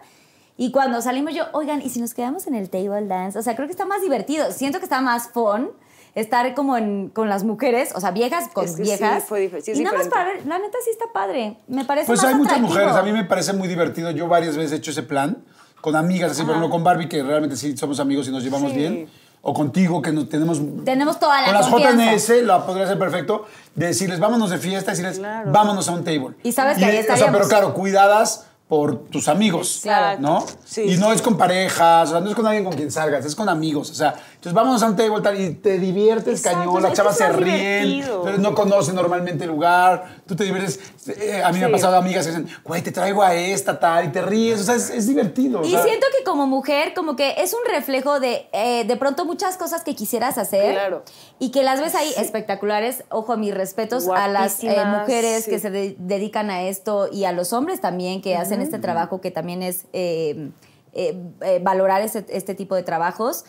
Y 0.58 0.72
cuando 0.72 1.02
salimos 1.02 1.34
yo, 1.34 1.44
oigan, 1.54 1.82
¿y 1.82 1.90
si 1.90 2.00
nos 2.02 2.14
quedamos 2.14 2.48
en 2.48 2.56
el 2.56 2.70
table 2.70 3.06
dance? 3.08 3.38
O 3.38 3.42
sea, 3.42 3.56
creo 3.56 3.68
que 3.68 3.72
está 3.74 3.86
más 3.86 4.02
divertido. 4.02 4.52
Siento 4.52 4.80
que 4.80 4.86
está 4.86 5.02
más 5.02 5.28
fun 5.30 5.70
estar 6.16 6.54
como 6.56 6.78
en- 6.78 7.10
con 7.10 7.28
las 7.28 7.44
mujeres, 7.44 7.92
o 7.94 8.00
sea, 8.00 8.12
viejas 8.12 8.48
con 8.54 8.64
Es 8.64 8.72
que 8.72 8.78
sí, 8.78 8.84
viejas. 8.84 9.26
fue 9.26 9.52
dif- 9.52 9.62
sí 9.62 9.74
y 9.76 9.84
nada 9.84 9.98
más 9.98 10.08
para 10.08 10.24
ver, 10.32 10.46
la 10.48 10.58
neta 10.60 10.78
sí 10.84 10.90
está 10.92 11.06
padre. 11.14 11.58
Me 11.68 11.84
parece 11.84 12.08
Pues 12.08 12.22
más 12.22 12.30
hay 12.30 12.36
muchas 12.36 12.54
atractivo. 12.54 12.80
mujeres. 12.80 12.96
A 12.96 13.04
mí 13.04 13.12
me 13.12 13.26
parece 13.26 13.52
muy 13.54 13.68
divertido. 13.68 14.12
Yo 14.12 14.28
varias 14.30 14.56
veces 14.56 14.72
he 14.72 14.76
hecho 14.78 14.92
ese 14.92 15.04
plan 15.04 15.44
con 15.82 15.96
amigas, 15.98 16.32
así, 16.32 16.42
por 16.44 16.52
ejemplo, 16.52 16.70
con 16.70 16.84
Barbie, 16.86 17.10
que 17.10 17.22
realmente 17.22 17.58
sí 17.58 17.76
somos 17.78 18.00
amigos 18.00 18.28
y 18.30 18.32
nos 18.32 18.42
llevamos 18.44 18.72
Sí. 18.72 18.78
bien. 18.78 19.10
O 19.48 19.54
contigo, 19.54 20.02
que 20.02 20.12
nos 20.12 20.28
tenemos. 20.28 20.60
Tenemos 20.84 21.20
toda 21.20 21.40
la 21.40 21.46
Con 21.46 21.54
las 21.54 21.68
confianza. 21.68 22.16
JNS 22.16 22.44
la 22.46 22.66
podría 22.66 22.88
ser 22.88 22.98
perfecto. 22.98 23.46
De 23.76 23.86
decirles, 23.88 24.20
vámonos 24.20 24.50
de 24.50 24.58
fiesta, 24.58 24.90
decirles, 24.90 25.20
Claro. 25.20 25.52
vámonos 25.52 25.88
a 25.88 25.92
un 25.92 26.04
table. 26.04 26.36
Y 26.42 26.52
sabes 26.52 26.80
que 26.80 26.86
ahí 26.86 27.06
o 27.08 27.16
sea, 27.16 27.32
pero 27.32 27.48
claro, 27.48 27.74
cuidadas 27.76 28.48
por 28.68 29.06
tus 29.06 29.28
amigos. 29.28 29.82
Claro. 29.84 30.20
¿No? 30.20 30.46
Sí, 30.66 30.82
y 30.82 30.98
no 30.98 31.10
sí. 31.10 31.18
es 31.18 31.22
con 31.22 31.38
parejas, 31.38 32.10
o 32.10 32.12
sea, 32.14 32.22
no 32.22 32.30
es 32.32 32.36
con 32.36 32.48
alguien 32.48 32.64
con 32.66 32.74
quien 32.74 32.90
salgas, 32.90 33.24
es 33.24 33.36
con 33.36 33.48
amigos. 33.48 33.92
O 33.92 33.94
sea, 33.94 34.16
entonces 34.50 34.54
vámonos 34.54 34.84
a 34.84 34.88
un 34.88 34.96
table 34.96 35.22
tal 35.22 35.40
y 35.42 35.56
te 35.56 35.80
diviertes, 35.80 36.40
Exacto, 36.40 36.60
cañón, 36.60 36.84
las 36.84 36.94
chavas 36.94 37.18
se 37.18 37.28
ríen, 37.30 38.06
pero 38.24 38.38
no 38.38 38.54
conocen 38.54 38.94
normalmente 38.96 39.44
el 39.46 39.50
lugar, 39.50 40.18
tú 40.28 40.36
te 40.36 40.44
diviertes. 40.44 40.80
Eh, 41.08 41.42
a 41.44 41.52
mí 41.52 41.60
me 41.60 41.66
ha 41.66 41.72
pasado 41.72 41.96
amigas 41.98 42.26
que 42.28 42.32
dicen, 42.32 42.48
güey, 42.64 42.82
te 42.82 42.92
traigo 42.92 43.24
a 43.24 43.34
esta 43.34 43.80
tal 43.80 44.06
y 44.06 44.10
te 44.10 44.22
ríes, 44.22 44.62
o 44.62 44.64
sea, 44.64 44.76
es, 44.76 44.90
es 44.92 45.08
divertido. 45.08 45.62
o 45.62 45.66
Y 45.66 45.72
sea. 45.72 45.84
siento 45.84 46.06
que 46.18 46.24
como 46.24 46.46
mujer, 46.48 46.94
como 46.94 47.16
que 47.16 47.36
es 47.42 47.54
un 47.54 47.60
reflejo 47.72 48.20
de 48.20 48.48
eh, 48.54 48.84
de 48.86 48.96
pronto 48.98 49.26
muchas 49.26 49.58
cosas 49.58 49.84
que 49.84 49.96
quisieras 49.96 50.38
hacer. 50.38 50.74
Claro. 50.74 51.04
Y 51.40 51.50
que 51.52 51.64
las 51.64 51.82
ves 51.82 51.96
ahí 51.96 52.12
espectaculares. 52.18 53.04
Ojo, 53.10 53.38
mis 53.38 53.54
respetos 53.54 54.08
a 54.08 54.28
las 54.28 54.64
eh, 54.64 54.76
mujeres 54.86 55.46
sí. 55.46 55.52
que 55.52 55.60
se 55.60 55.70
de- 55.72 55.96
dedican 56.00 56.50
a 56.52 56.64
esto 56.64 57.08
y 57.12 57.26
a 57.26 57.32
los 57.32 57.54
hombres 57.54 57.82
también 57.82 58.22
que 58.22 58.36
hacen 58.36 58.62
este 58.62 58.80
trabajo 58.80 59.22
que 59.22 59.32
también 59.32 59.64
es 59.64 59.86
eh, 59.94 60.50
eh, 60.94 61.18
eh, 61.42 61.60
valorar 61.62 62.02
este, 62.02 62.26
este 62.30 62.56
tipo 62.56 62.74
de 62.76 62.84
trabajos. 62.84 63.44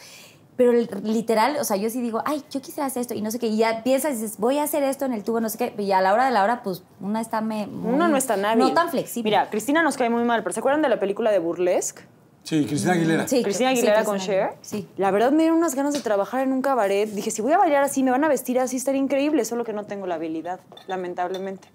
Pero 0.56 0.72
literal, 0.72 1.58
o 1.60 1.64
sea, 1.64 1.76
yo 1.76 1.90
sí 1.90 2.00
digo, 2.00 2.22
ay, 2.24 2.42
yo 2.50 2.62
quisiera 2.62 2.86
hacer 2.86 3.02
esto 3.02 3.12
y 3.12 3.20
no 3.20 3.30
sé 3.30 3.38
qué. 3.38 3.46
Y 3.48 3.58
ya 3.58 3.82
piensas 3.82 4.12
y 4.12 4.22
dices, 4.22 4.38
voy 4.38 4.56
a 4.58 4.62
hacer 4.62 4.82
esto 4.82 5.04
en 5.04 5.12
el 5.12 5.22
tubo, 5.22 5.38
no 5.40 5.50
sé 5.50 5.58
qué. 5.58 5.74
Y 5.82 5.92
a 5.92 6.00
la 6.00 6.14
hora 6.14 6.24
de 6.24 6.30
la 6.30 6.42
hora, 6.42 6.62
pues 6.62 6.82
una 7.00 7.20
está 7.20 7.42
me, 7.42 7.66
muy- 7.66 7.92
Uno 7.94 8.08
no 8.08 8.16
es 8.16 8.26
tan 8.26 8.42
hábil. 8.44 8.64
No 8.64 8.72
tan 8.72 8.88
flexible. 8.90 9.28
Mira, 9.30 9.50
Cristina 9.50 9.82
nos 9.82 9.96
cae 9.98 10.08
muy 10.08 10.24
mal, 10.24 10.42
pero 10.42 10.54
¿se 10.54 10.60
acuerdan 10.60 10.80
de 10.80 10.88
la 10.88 10.98
película 10.98 11.30
de 11.30 11.38
Burlesque? 11.40 12.02
Sí, 12.44 12.64
Cristina 12.64 12.92
Aguilera. 12.92 13.26
Sí, 13.26 13.42
Cristina 13.42 13.70
sí, 13.70 13.78
Aguilera 13.78 14.04
con 14.04 14.18
Cher. 14.18 14.50
Sí. 14.62 14.88
La 14.96 15.10
verdad 15.10 15.32
me 15.32 15.38
dieron 15.42 15.58
unas 15.58 15.74
ganas 15.74 15.92
de 15.94 16.00
trabajar 16.00 16.42
en 16.42 16.52
un 16.52 16.62
cabaret. 16.62 17.10
Dije, 17.10 17.30
si 17.32 17.42
voy 17.42 17.52
a 17.52 17.58
bailar 17.58 17.82
así, 17.82 18.02
me 18.04 18.12
van 18.12 18.22
a 18.24 18.28
vestir 18.28 18.58
así, 18.60 18.76
estaría 18.76 19.00
increíble. 19.00 19.44
Solo 19.44 19.64
que 19.64 19.72
no 19.72 19.84
tengo 19.84 20.06
la 20.06 20.14
habilidad, 20.14 20.60
lamentablemente. 20.86 21.68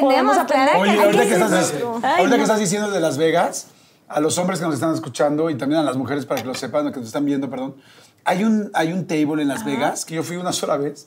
Podemos 0.00 0.36
claro 0.38 0.42
aprender. 0.42 0.74
que 0.74 0.80
Oye, 0.80 1.02
ahorita 1.04 1.22
que, 1.26 1.32
estás, 1.34 1.74
ahorita 2.18 2.36
que 2.36 2.42
estás 2.42 2.58
diciendo 2.60 2.90
de 2.90 3.00
Las 3.00 3.18
Vegas, 3.18 3.66
a 4.08 4.20
los 4.20 4.38
hombres 4.38 4.58
que 4.60 4.66
nos 4.66 4.74
están 4.74 4.94
escuchando 4.94 5.50
y 5.50 5.56
también 5.56 5.80
a 5.80 5.84
las 5.84 5.96
mujeres 5.96 6.26
para 6.26 6.40
que 6.42 6.46
lo 6.46 6.54
sepan, 6.54 6.90
que 6.92 6.98
nos 6.98 7.06
están 7.08 7.24
viendo, 7.24 7.48
perdón. 7.50 7.76
Hay 8.24 8.44
un, 8.44 8.70
hay 8.74 8.92
un 8.92 9.06
table 9.06 9.42
en 9.42 9.48
Las 9.48 9.64
Vegas 9.64 10.04
que 10.04 10.14
yo 10.16 10.22
fui 10.22 10.36
una 10.36 10.52
sola 10.52 10.76
vez 10.76 11.06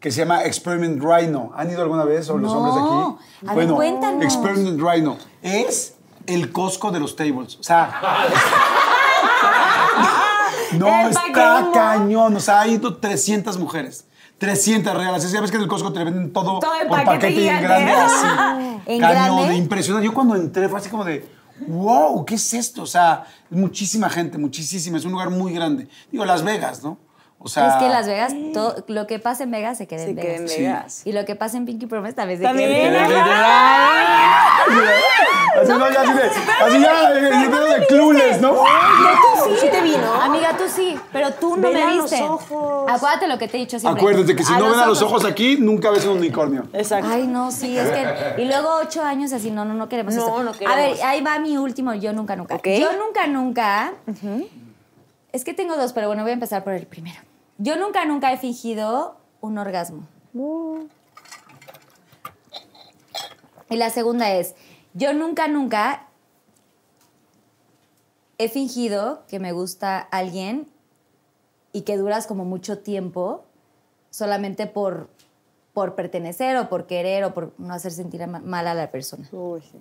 que 0.00 0.10
se 0.10 0.20
llama 0.20 0.44
Experiment 0.44 1.02
Rhino. 1.02 1.50
¿Han 1.56 1.70
ido 1.70 1.82
alguna 1.82 2.04
vez 2.04 2.28
o 2.30 2.36
los 2.38 2.52
No. 2.52 2.58
hombres 2.58 2.74
de 2.74 2.80
aquí? 2.80 3.50
A 3.50 3.54
ver, 3.54 3.68
cuéntanos. 3.74 4.22
Experiment 4.24 4.80
Rhino 4.80 5.16
es 5.42 5.94
el 6.26 6.52
Costco 6.52 6.90
de 6.90 7.00
los 7.00 7.16
tables. 7.16 7.56
O 7.58 7.62
sea, 7.62 8.00
no, 10.78 11.08
está 11.08 11.70
cañón. 11.72 12.36
O 12.36 12.40
sea, 12.40 12.60
ha 12.60 12.68
ido 12.68 12.96
300 12.96 13.58
mujeres. 13.58 14.04
300 14.38 14.94
regalas. 14.94 15.30
Ya 15.32 15.40
ves 15.40 15.50
que 15.50 15.56
en 15.56 15.62
el 15.64 15.68
Costco 15.68 15.92
te 15.92 16.04
venden 16.04 16.32
todo, 16.32 16.60
Todo 16.60 16.74
el 16.80 16.86
por 16.86 16.98
paquete 17.04 17.14
paquete 17.26 17.40
y 17.40 17.48
en 17.48 17.62
grande 17.62 17.92
así. 17.92 18.26
¿En 18.86 19.00
cañón, 19.00 19.36
grande? 19.38 19.56
impresionante. 19.56 20.06
Yo 20.06 20.14
cuando 20.14 20.36
entré 20.36 20.68
fue 20.68 20.78
así 20.78 20.88
como 20.90 21.04
de, 21.04 21.28
wow, 21.66 22.24
¿qué 22.24 22.34
es 22.36 22.54
esto? 22.54 22.82
O 22.82 22.86
sea, 22.86 23.24
muchísima 23.50 24.08
gente, 24.08 24.38
muchísima. 24.38 24.98
Es 24.98 25.04
un 25.04 25.12
lugar 25.12 25.30
muy 25.30 25.52
grande. 25.52 25.88
Digo, 26.12 26.24
Las 26.24 26.42
Vegas, 26.44 26.82
¿no? 26.82 26.98
O 27.40 27.46
sea, 27.48 27.68
es 27.68 27.74
que 27.76 27.88
Las 27.88 28.06
Vegas, 28.08 28.32
todo, 28.52 28.84
lo 28.88 29.06
que 29.06 29.20
pasa 29.20 29.44
en 29.44 29.52
Vegas 29.52 29.78
se 29.78 29.86
queda 29.86 30.00
Se 30.04 30.10
en 30.10 30.16
queda 30.16 30.24
Vegas. 30.26 30.40
en 30.40 30.48
Sí. 30.48 30.60
Vegas. 30.62 31.02
Y 31.04 31.12
lo 31.12 31.24
que 31.24 31.36
pasa 31.36 31.56
en 31.56 31.66
Pinky 31.66 31.86
Promise 31.86 32.14
también 32.14 32.38
se 32.40 32.44
También. 32.44 32.68
queda 32.70 32.86
en 33.04 33.08
Vegas. 33.08 33.48
Así, 35.62 35.72
no, 35.72 35.90
ya, 35.92 36.00
así, 36.02 36.12
de, 36.12 36.22
así 36.22 36.80
ya, 36.80 37.12
eh, 37.14 37.30
eh, 37.44 37.48
pedo 37.50 37.66
de 37.66 37.86
clules, 37.86 38.40
¿no? 38.40 38.54
¿Sí 39.60 39.66
te 39.70 39.80
vino? 39.82 40.12
Amiga, 40.22 40.56
tú 40.56 40.57
sí, 40.68 40.96
pero 41.12 41.32
tú 41.34 41.56
no 41.56 41.70
me 41.70 41.82
a 41.82 41.94
los 41.94 42.10
viste. 42.10 42.24
ojos. 42.26 42.84
Acuérdate 42.90 43.26
lo 43.26 43.38
que 43.38 43.48
te 43.48 43.56
he 43.56 43.60
dicho 43.60 43.78
siempre. 43.78 44.00
Acuérdate 44.00 44.36
que 44.36 44.44
si 44.44 44.52
no 44.52 44.70
ven 44.70 44.78
a 44.80 44.86
los 44.86 45.02
ojos 45.02 45.24
aquí, 45.24 45.56
nunca 45.58 45.90
ves 45.90 46.04
un 46.06 46.18
unicornio. 46.18 46.64
Exacto. 46.72 47.08
Ay, 47.10 47.26
no, 47.26 47.50
sí, 47.50 47.76
es 47.76 47.88
que. 47.90 48.42
Y 48.42 48.46
luego 48.46 48.68
ocho 48.82 49.02
años 49.02 49.32
así, 49.32 49.50
no, 49.50 49.64
no, 49.64 49.74
no 49.74 49.88
queremos 49.88 50.14
No, 50.14 50.20
esto. 50.20 50.42
no 50.42 50.50
A 50.50 50.76
ver, 50.76 50.84
queremos. 50.86 51.00
ahí 51.04 51.20
va 51.22 51.38
mi 51.38 51.56
último, 51.58 51.94
yo 51.94 52.12
nunca, 52.12 52.36
nunca. 52.36 52.54
Ok. 52.56 52.68
Yo 52.80 52.90
nunca, 52.98 53.26
nunca. 53.26 53.92
Es 55.32 55.44
que 55.44 55.54
tengo 55.54 55.76
dos, 55.76 55.92
pero 55.92 56.06
bueno, 56.06 56.22
voy 56.22 56.30
a 56.30 56.34
empezar 56.34 56.64
por 56.64 56.72
el 56.72 56.86
primero. 56.86 57.20
Yo 57.58 57.76
nunca, 57.76 58.04
nunca 58.04 58.32
he 58.32 58.38
fingido 58.38 59.16
un 59.40 59.58
orgasmo. 59.58 60.02
Y 63.70 63.76
la 63.76 63.90
segunda 63.90 64.30
es, 64.32 64.54
yo 64.94 65.12
nunca, 65.12 65.48
nunca 65.48 66.07
he 68.38 68.48
fingido 68.48 69.24
que 69.28 69.38
me 69.40 69.52
gusta 69.52 69.98
alguien 69.98 70.68
y 71.72 71.82
que 71.82 71.96
duras 71.96 72.26
como 72.26 72.44
mucho 72.44 72.78
tiempo 72.78 73.44
solamente 74.10 74.66
por, 74.66 75.08
por 75.74 75.94
pertenecer 75.94 76.56
o 76.56 76.68
por 76.68 76.86
querer 76.86 77.24
o 77.24 77.34
por 77.34 77.52
no 77.58 77.74
hacer 77.74 77.92
sentir 77.92 78.26
ma- 78.26 78.40
mal 78.40 78.66
a 78.66 78.74
la 78.74 78.90
persona. 78.90 79.26
Uy, 79.32 79.60
sí. 79.62 79.78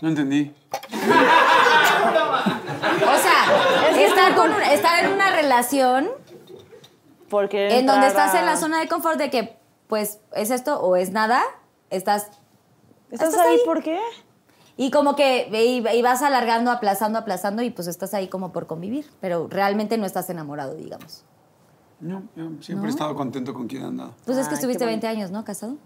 No 0.00 0.08
entendí. 0.08 0.54
O 3.02 3.16
sea, 3.18 4.00
estar, 4.00 4.34
con 4.34 4.52
un- 4.52 4.62
estar 4.62 5.04
en 5.04 5.12
una 5.12 5.30
relación 5.30 6.08
Porque 7.28 7.78
en 7.78 7.86
donde 7.86 8.06
estás 8.08 8.34
en 8.34 8.46
la 8.46 8.56
zona 8.56 8.80
de 8.80 8.88
confort 8.88 9.18
de 9.18 9.30
que, 9.30 9.56
pues, 9.86 10.18
es 10.34 10.50
esto 10.50 10.80
o 10.80 10.96
es 10.96 11.10
nada, 11.10 11.42
estás... 11.90 12.28
¿Estás 13.10 13.34
ahí 13.36 13.58
por 13.64 13.82
qué? 13.82 13.98
Y 14.76 14.90
como 14.90 15.16
que 15.16 15.48
y, 15.52 15.86
y 15.86 16.02
vas 16.02 16.22
alargando, 16.22 16.70
aplazando, 16.70 17.18
aplazando 17.18 17.62
y 17.62 17.70
pues 17.70 17.88
estás 17.88 18.14
ahí 18.14 18.28
como 18.28 18.52
por 18.52 18.66
convivir, 18.66 19.06
pero 19.20 19.48
realmente 19.48 19.98
no 19.98 20.06
estás 20.06 20.30
enamorado, 20.30 20.74
digamos. 20.74 21.24
No, 22.00 22.24
yo 22.34 22.50
siempre 22.60 22.88
he 22.88 22.90
estado 22.90 23.14
contento 23.14 23.54
con 23.54 23.68
quien 23.68 23.82
he 23.82 23.86
andado. 23.86 24.14
Pues 24.24 24.36
es 24.36 24.46
que 24.48 24.54
Ay, 24.54 24.58
estuviste 24.58 24.84
qué 24.84 24.86
20 24.86 25.06
años, 25.06 25.30
¿no? 25.30 25.44
¿Casado? 25.44 25.76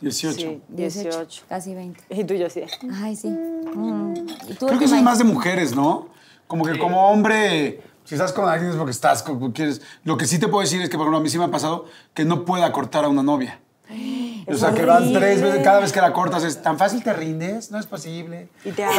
18. 0.00 0.36
Sí, 0.36 0.62
18. 0.68 1.44
Casi 1.48 1.74
20. 1.74 2.02
Y 2.10 2.24
tú 2.24 2.34
yo 2.34 2.48
sí. 2.48 2.62
Ay, 2.94 3.16
sí. 3.16 3.28
Mm. 3.28 4.14
¿Y 4.48 4.54
tú, 4.54 4.66
Creo 4.66 4.78
que 4.78 4.86
eso 4.86 4.96
es 4.96 5.02
más 5.02 5.18
de 5.18 5.24
mujeres, 5.24 5.74
¿no? 5.74 6.08
Como 6.46 6.64
que 6.64 6.78
como 6.78 7.10
hombre, 7.10 7.82
si 8.04 8.14
estás 8.14 8.32
con 8.32 8.48
alguien 8.48 8.70
es 8.70 8.76
porque 8.76 8.92
estás, 8.92 9.24
quieres. 9.52 9.82
Lo 10.04 10.16
que 10.16 10.26
sí 10.26 10.38
te 10.38 10.48
puedo 10.48 10.62
decir 10.62 10.80
es 10.80 10.88
que, 10.88 10.96
por 10.96 11.04
ejemplo, 11.04 11.18
a 11.18 11.22
mí 11.22 11.28
sí 11.28 11.38
me 11.38 11.44
ha 11.44 11.50
pasado 11.50 11.86
que 12.14 12.24
no 12.24 12.44
pueda 12.44 12.72
cortar 12.72 13.04
a 13.04 13.08
una 13.08 13.22
novia. 13.22 13.60
O 14.48 14.54
sea, 14.54 14.72
que 14.72 14.84
van 14.84 15.12
tres 15.12 15.42
veces, 15.42 15.60
cada 15.64 15.80
vez 15.80 15.90
que 15.92 16.00
la 16.00 16.12
cortas 16.12 16.44
es 16.44 16.62
tan 16.62 16.78
fácil 16.78 17.02
te 17.02 17.12
rindes, 17.12 17.72
no 17.72 17.80
es 17.80 17.86
posible. 17.86 18.48
Y 18.64 18.70
te 18.70 18.86
La 18.86 18.92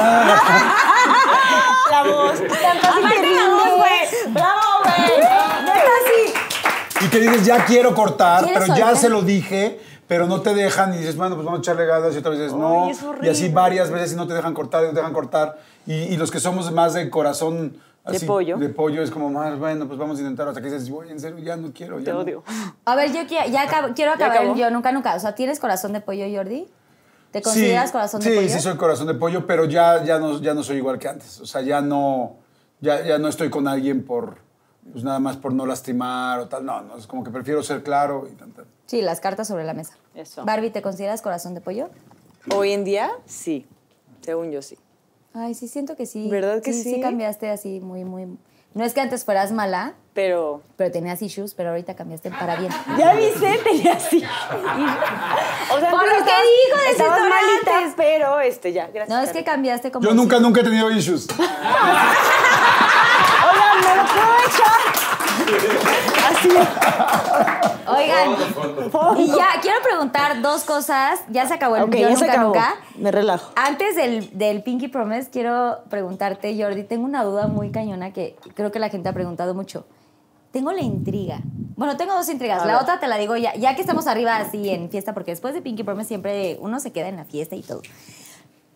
voz. 2.04 2.40
Tan 2.40 2.80
fácil 2.80 3.22
que 3.22 3.34
la 3.34 3.50
voz, 3.50 3.78
güey. 3.78 4.34
¡Bravo, 4.34 4.84
güey! 4.84 5.20
Neta, 5.64 5.96
sí. 6.06 6.34
Y 7.06 7.08
que 7.08 7.20
dices, 7.20 7.46
ya 7.46 7.64
quiero 7.66 7.96
cortar, 7.96 8.44
¿Quieres 8.44 8.64
pero 8.64 8.76
ya 8.78 8.96
se 8.96 9.08
lo 9.08 9.22
dije, 9.22 9.80
pero 10.08 10.28
no 10.28 10.42
te 10.42 10.54
dejan. 10.54 10.94
Y 10.94 10.98
dices, 10.98 11.16
bueno, 11.16 11.36
pues 11.36 11.46
vamos 11.46 11.60
a 11.60 11.62
echarle 11.62 11.86
ganas. 11.86 12.14
Y 12.14 12.18
otra 12.18 12.32
vez 12.32 12.40
dices, 12.42 12.54
no. 12.54 12.86
Ay, 12.86 12.92
es 12.92 13.00
y 13.22 13.30
así 13.30 13.48
varias 13.50 13.90
veces 13.90 14.12
y 14.14 14.16
no 14.16 14.28
te 14.28 14.34
dejan 14.34 14.54
cortar, 14.54 14.84
y 14.84 14.88
no 14.88 14.92
te 14.92 14.98
dejan 14.98 15.14
cortar. 15.14 15.60
Y, 15.86 15.94
y 15.94 16.18
los 16.18 16.30
que 16.30 16.42
somos 16.42 16.70
más 16.72 16.94
de 16.94 17.10
corazón. 17.10 17.78
De 18.12 18.20
pollo. 18.22 18.58
De 18.58 18.70
pollo 18.70 19.02
es 19.04 19.12
como 19.12 19.30
más, 19.30 19.58
bueno, 19.60 19.88
pues 19.88 20.00
vamos 20.00 20.18
a 20.18 20.22
intentar. 20.22 20.48
Hasta 20.48 20.62
que 20.62 20.68
dices, 20.70 20.90
güey, 20.90 21.12
en 21.12 21.20
serio, 21.20 21.40
ya 21.40 21.56
no 21.58 21.72
quiero. 21.74 22.00
Ya 22.00 22.06
Te 22.06 22.12
no". 22.14 22.20
odio. 22.20 22.44
A 22.86 22.96
ver, 22.96 23.12
yo 23.12 23.22
qui- 23.22 23.50
ya 23.52 23.64
acabo- 23.64 23.94
quiero 23.96 24.12
acabar 24.14 24.44
el 24.46 24.56
yo 24.56 24.70
nunca, 24.72 24.92
nunca. 24.92 25.16
O 25.16 25.20
sea, 25.20 25.36
¿tienes 25.36 25.60
corazón 25.60 25.94
de 25.94 26.02
pollo, 26.02 26.26
Jordi? 26.34 26.68
¿Te 27.32 27.42
consideras 27.42 27.88
sí, 27.90 27.92
corazón 27.92 28.22
sí, 28.22 28.30
de 28.30 28.36
pollo? 28.38 28.50
Sí, 28.50 28.60
soy 28.60 28.78
corazón 28.78 29.08
de 29.08 29.14
pollo, 29.14 29.46
pero 29.46 29.66
ya, 29.66 30.04
ya, 30.04 30.18
no, 30.20 30.40
ya 30.42 30.54
no 30.54 30.64
soy 30.64 30.78
igual 30.78 30.98
que 30.98 31.08
antes. 31.10 31.40
O 31.42 31.46
sea, 31.46 31.62
ya 31.62 31.82
no, 31.82 32.38
ya, 32.80 33.04
ya 33.06 33.18
no 33.18 33.28
estoy 33.28 33.50
con 33.50 33.68
alguien 33.68 34.04
por, 34.06 34.38
pues 34.92 35.04
nada 35.04 35.20
más 35.20 35.36
por 35.38 35.54
no 35.54 35.66
lastimar 35.66 36.40
o 36.40 36.48
tal. 36.48 36.66
No, 36.66 36.82
no, 36.82 36.98
es 36.98 37.06
como 37.08 37.24
que 37.24 37.30
prefiero 37.32 37.62
ser 37.64 37.84
claro 37.84 38.28
y 38.32 38.36
tal, 38.36 38.52
tal. 38.54 38.66
Sí, 38.86 39.02
las 39.02 39.20
cartas 39.20 39.48
sobre 39.50 39.66
la 39.66 39.74
mesa. 39.74 39.96
Eso. 40.16 40.46
Barbie, 40.46 40.70
¿te 40.72 40.82
consideras 40.82 41.22
corazón 41.22 41.54
de 41.54 41.60
pollo? 41.62 41.90
Hoy 42.56 42.72
en 42.72 42.86
día, 42.86 43.12
sí. 43.26 43.68
Según 44.22 44.52
yo, 44.52 44.62
sí. 44.62 44.78
Ay, 45.34 45.54
sí, 45.54 45.68
siento 45.68 45.96
que 45.96 46.06
sí. 46.06 46.28
¿Verdad 46.30 46.62
que 46.62 46.74
Sí 46.74 46.84
sí? 46.84 47.02
cambiaste 47.02 47.50
así 47.50 47.80
muy, 47.80 48.04
muy... 48.04 48.28
No 48.74 48.84
es 48.84 48.94
que 48.94 49.02
antes 49.02 49.24
fueras 49.26 49.52
mala, 49.52 49.94
Pero. 50.14 50.62
pero 50.76 50.92
tenías 50.92 51.22
issues, 51.22 51.54
pero 51.56 51.70
ahorita 51.70 51.96
cambiaste 51.96 52.30
para 52.32 52.58
bien. 52.58 52.72
Ya 52.98 53.14
viste, 53.14 53.60
tenía 53.64 53.94
así. 53.94 54.18
O 54.18 55.80
sea, 55.80 55.90
Por 55.92 56.00
antes 56.02 56.20
lo 56.20 56.26
que 56.26 56.32
dijo 56.32 56.78
de 56.86 56.92
estabas 56.92 57.20
malita, 57.22 57.94
pero 57.96 58.40
este, 58.40 58.74
ya, 58.74 58.88
gracias. 58.88 59.10
No, 59.10 59.20
es 59.24 59.32
que 59.32 59.44
cambiaste 59.44 59.92
como... 59.92 60.08
Yo 60.08 60.14
nunca, 60.14 60.40
nunca 60.40 60.62
he 60.62 60.64
tenido 60.64 60.92
issues. 60.92 61.28
Oigan, 63.50 63.82
¿me 63.82 63.96
lo 63.96 64.04
puedo 64.06 64.38
echar? 64.48 64.82
Así. 66.30 66.50
Oigan, 67.88 68.36
y 69.20 69.28
ya, 69.28 69.48
quiero 69.62 69.82
preguntar 69.82 70.42
dos 70.42 70.64
cosas. 70.64 71.20
Ya 71.30 71.48
se 71.48 71.54
acabó 71.54 71.78
el 71.78 71.84
Ok, 71.84 71.94
yo 71.96 72.00
ya 72.02 72.10
nunca, 72.10 72.20
se 72.26 72.32
acabó. 72.32 72.48
nunca. 72.48 72.76
Me 72.98 73.12
relajo. 73.12 73.52
Antes 73.56 73.96
del, 73.96 74.38
del 74.38 74.64
Pinky 74.64 74.88
Promise, 74.90 75.30
quiero 75.30 75.80
preguntarte, 75.90 76.56
Jordi, 76.62 76.84
tengo 76.84 77.06
una 77.06 77.24
duda 77.24 77.48
muy 77.48 77.72
cañona 77.72 78.12
que 78.12 78.36
creo 78.56 78.72
que 78.72 78.80
la 78.80 78.90
gente 78.90 79.08
ha 79.10 79.14
preguntado 79.14 79.54
mucho. 79.54 79.86
Tengo 80.52 80.72
la 80.72 80.82
intriga. 80.82 81.40
Bueno, 81.76 81.98
tengo 81.98 82.14
dos 82.14 82.28
intrigas. 82.30 82.62
A 82.62 82.66
la 82.66 82.74
ver. 82.74 82.82
otra 82.82 83.00
te 83.00 83.08
la 83.08 83.18
digo 83.18 83.36
ya, 83.38 83.54
ya 83.56 83.76
que 83.76 83.82
estamos 83.82 84.08
arriba 84.08 84.38
así 84.38 84.70
en 84.70 84.90
fiesta, 84.90 85.14
porque 85.14 85.32
después 85.32 85.54
de 85.54 85.62
Pinky 85.62 85.84
Promise 85.84 86.08
siempre 86.08 86.58
uno 86.62 86.80
se 86.80 86.92
queda 86.92 87.08
en 87.10 87.18
la 87.18 87.26
fiesta 87.26 87.56
y 87.56 87.62
todo. 87.62 87.82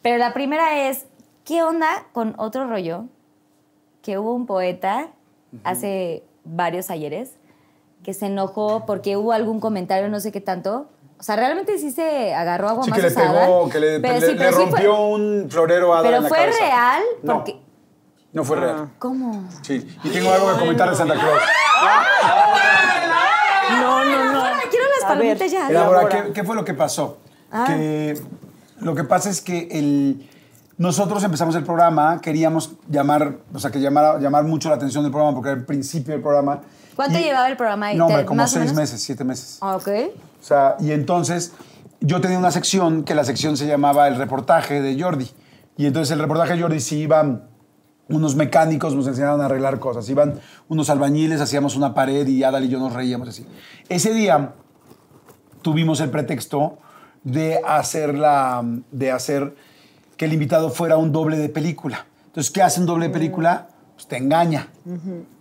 Pero 0.02 0.18
la 0.18 0.34
primera 0.34 0.88
es, 0.88 1.06
¿qué 1.44 1.64
onda 1.64 2.06
con 2.14 2.36
otro 2.38 2.68
rollo? 2.68 3.06
Que 4.02 4.18
hubo 4.18 4.34
un 4.34 4.46
poeta 4.46 5.10
hace 5.64 6.24
varios 6.44 6.90
ayeres 6.90 7.32
que 8.04 8.14
se 8.14 8.26
enojó 8.28 8.86
porque 8.86 9.16
hubo 9.18 9.32
algún 9.32 9.60
comentario, 9.60 10.10
no 10.10 10.20
sé 10.20 10.32
qué 10.32 10.42
tanto. 10.42 10.90
O 11.20 11.24
sea, 11.24 11.36
realmente 11.36 11.78
sí 11.78 11.92
se 11.92 12.34
agarró 12.34 12.70
agua 12.70 12.84
Sí, 12.86 12.90
más 12.90 13.00
que 13.00 13.10
le 13.10 13.16
pegó, 13.16 13.70
que 13.70 13.80
le, 13.80 14.00
Pero 14.00 14.14
le- 14.16 14.22
sí, 14.26 14.32
le 14.32 14.38
pero 14.40 14.50
sí 14.50 14.56
fue- 14.56 14.66
rompió 14.72 15.02
un 15.06 15.48
florero 15.52 15.94
a 15.94 16.02
pero 16.02 16.18
en 16.18 16.24
la 16.24 16.30
fue 16.30 16.38
cabeza. 16.40 16.60
real 16.60 17.04
No, 17.22 17.34
porque... 17.36 17.62
no 18.34 18.44
fue 18.44 18.56
real. 18.58 18.90
¿Cómo? 18.98 19.48
Sí, 19.62 19.88
y 20.04 20.10
tengo 20.10 20.32
algo 20.32 20.52
que 20.54 20.60
comentar 20.62 20.90
de 20.90 20.96
Santa 20.96 21.14
Claus. 21.14 21.42
No, 23.82 24.04
no, 24.06 24.34
no. 24.34 24.44
Quiero 24.70 24.86
las 25.00 25.08
palomitas 25.08 25.52
ya. 25.52 25.70
Elabora. 25.70 26.10
¿qué, 26.10 26.34
qué 26.34 26.44
fue 26.44 26.56
lo 26.56 26.66
que 26.66 26.74
pasó? 26.74 27.18
Ah. 27.52 27.66
Que 27.68 28.20
lo 28.80 28.96
que 28.96 29.04
pasa 29.04 29.30
es 29.30 29.42
que 29.42 29.68
el, 29.72 30.28
nosotros 30.82 31.24
empezamos 31.24 31.54
el 31.56 31.64
programa, 31.64 32.20
queríamos 32.22 32.72
llamar, 32.90 33.38
o 33.54 33.60
sea, 33.60 33.70
que 33.70 33.80
llamara, 33.80 34.18
llamar 34.20 34.46
mucho 34.46 34.68
la 34.70 34.76
atención 34.76 35.04
del 35.04 35.12
programa, 35.12 35.36
porque 35.36 35.52
era 35.52 35.60
el 35.60 35.66
principio 35.66 36.14
del 36.14 36.24
programa. 36.24 36.62
¿Cuánto 36.96 37.20
Y- 37.20 37.24
llevaba 37.24 37.48
el 37.50 37.56
programa 37.56 37.86
ahí? 37.88 37.98
No, 37.98 38.06
hombre, 38.08 38.22
¿Te- 38.22 38.26
como 38.26 38.38
más 38.42 38.50
seis 38.52 38.74
meses, 38.74 39.00
siete 39.02 39.24
meses. 39.24 39.60
Ah, 39.62 39.76
Ok. 39.76 39.88
O 40.42 40.44
sea, 40.44 40.76
y 40.80 40.92
entonces 40.92 41.54
yo 42.00 42.20
tenía 42.20 42.40
una 42.40 42.50
sección 42.50 43.04
que 43.04 43.14
la 43.14 43.24
sección 43.24 43.58
se 43.58 43.68
llamaba 43.68 44.08
el 44.08 44.16
reportaje 44.16 44.82
de 44.82 45.00
Jordi. 45.00 45.30
Y 45.78 45.86
entonces 45.86 46.12
el 46.12 46.20
reportaje 46.20 46.56
de 46.56 46.62
Jordi 46.64 46.80
sí 46.80 46.98
iban 47.02 47.44
unos 48.10 48.36
mecánicos, 48.36 48.96
nos 48.96 49.06
enseñaban 49.06 49.40
a 49.40 49.46
arreglar 49.46 49.78
cosas. 49.78 50.10
Iban 50.10 50.40
unos 50.68 50.90
albañiles, 50.90 51.40
hacíamos 51.42 51.76
una 51.76 51.94
pared 51.94 52.28
y 52.28 52.44
Adal 52.44 52.66
y 52.66 52.70
yo 52.70 52.80
nos 52.80 52.94
reíamos 52.94 53.30
así. 53.30 53.46
Ese 53.88 54.16
día 54.16 54.54
tuvimos 55.62 56.00
el 56.02 56.10
pretexto 56.10 56.80
de 57.24 57.62
hacer, 57.68 58.16
la, 58.18 58.64
de 58.92 59.12
hacer 59.12 59.56
que 60.22 60.26
el 60.26 60.34
invitado 60.34 60.70
fuera 60.70 60.98
un 60.98 61.12
doble 61.12 61.36
de 61.36 61.50
película. 61.50 62.06
Entonces, 62.28 62.52
¿qué 62.52 62.62
hace 62.62 62.80
un 62.80 62.86
doble 62.86 63.08
de 63.08 63.12
película? 63.12 63.70
Pues 63.96 64.06
te 64.06 64.18
engaña. 64.18 64.68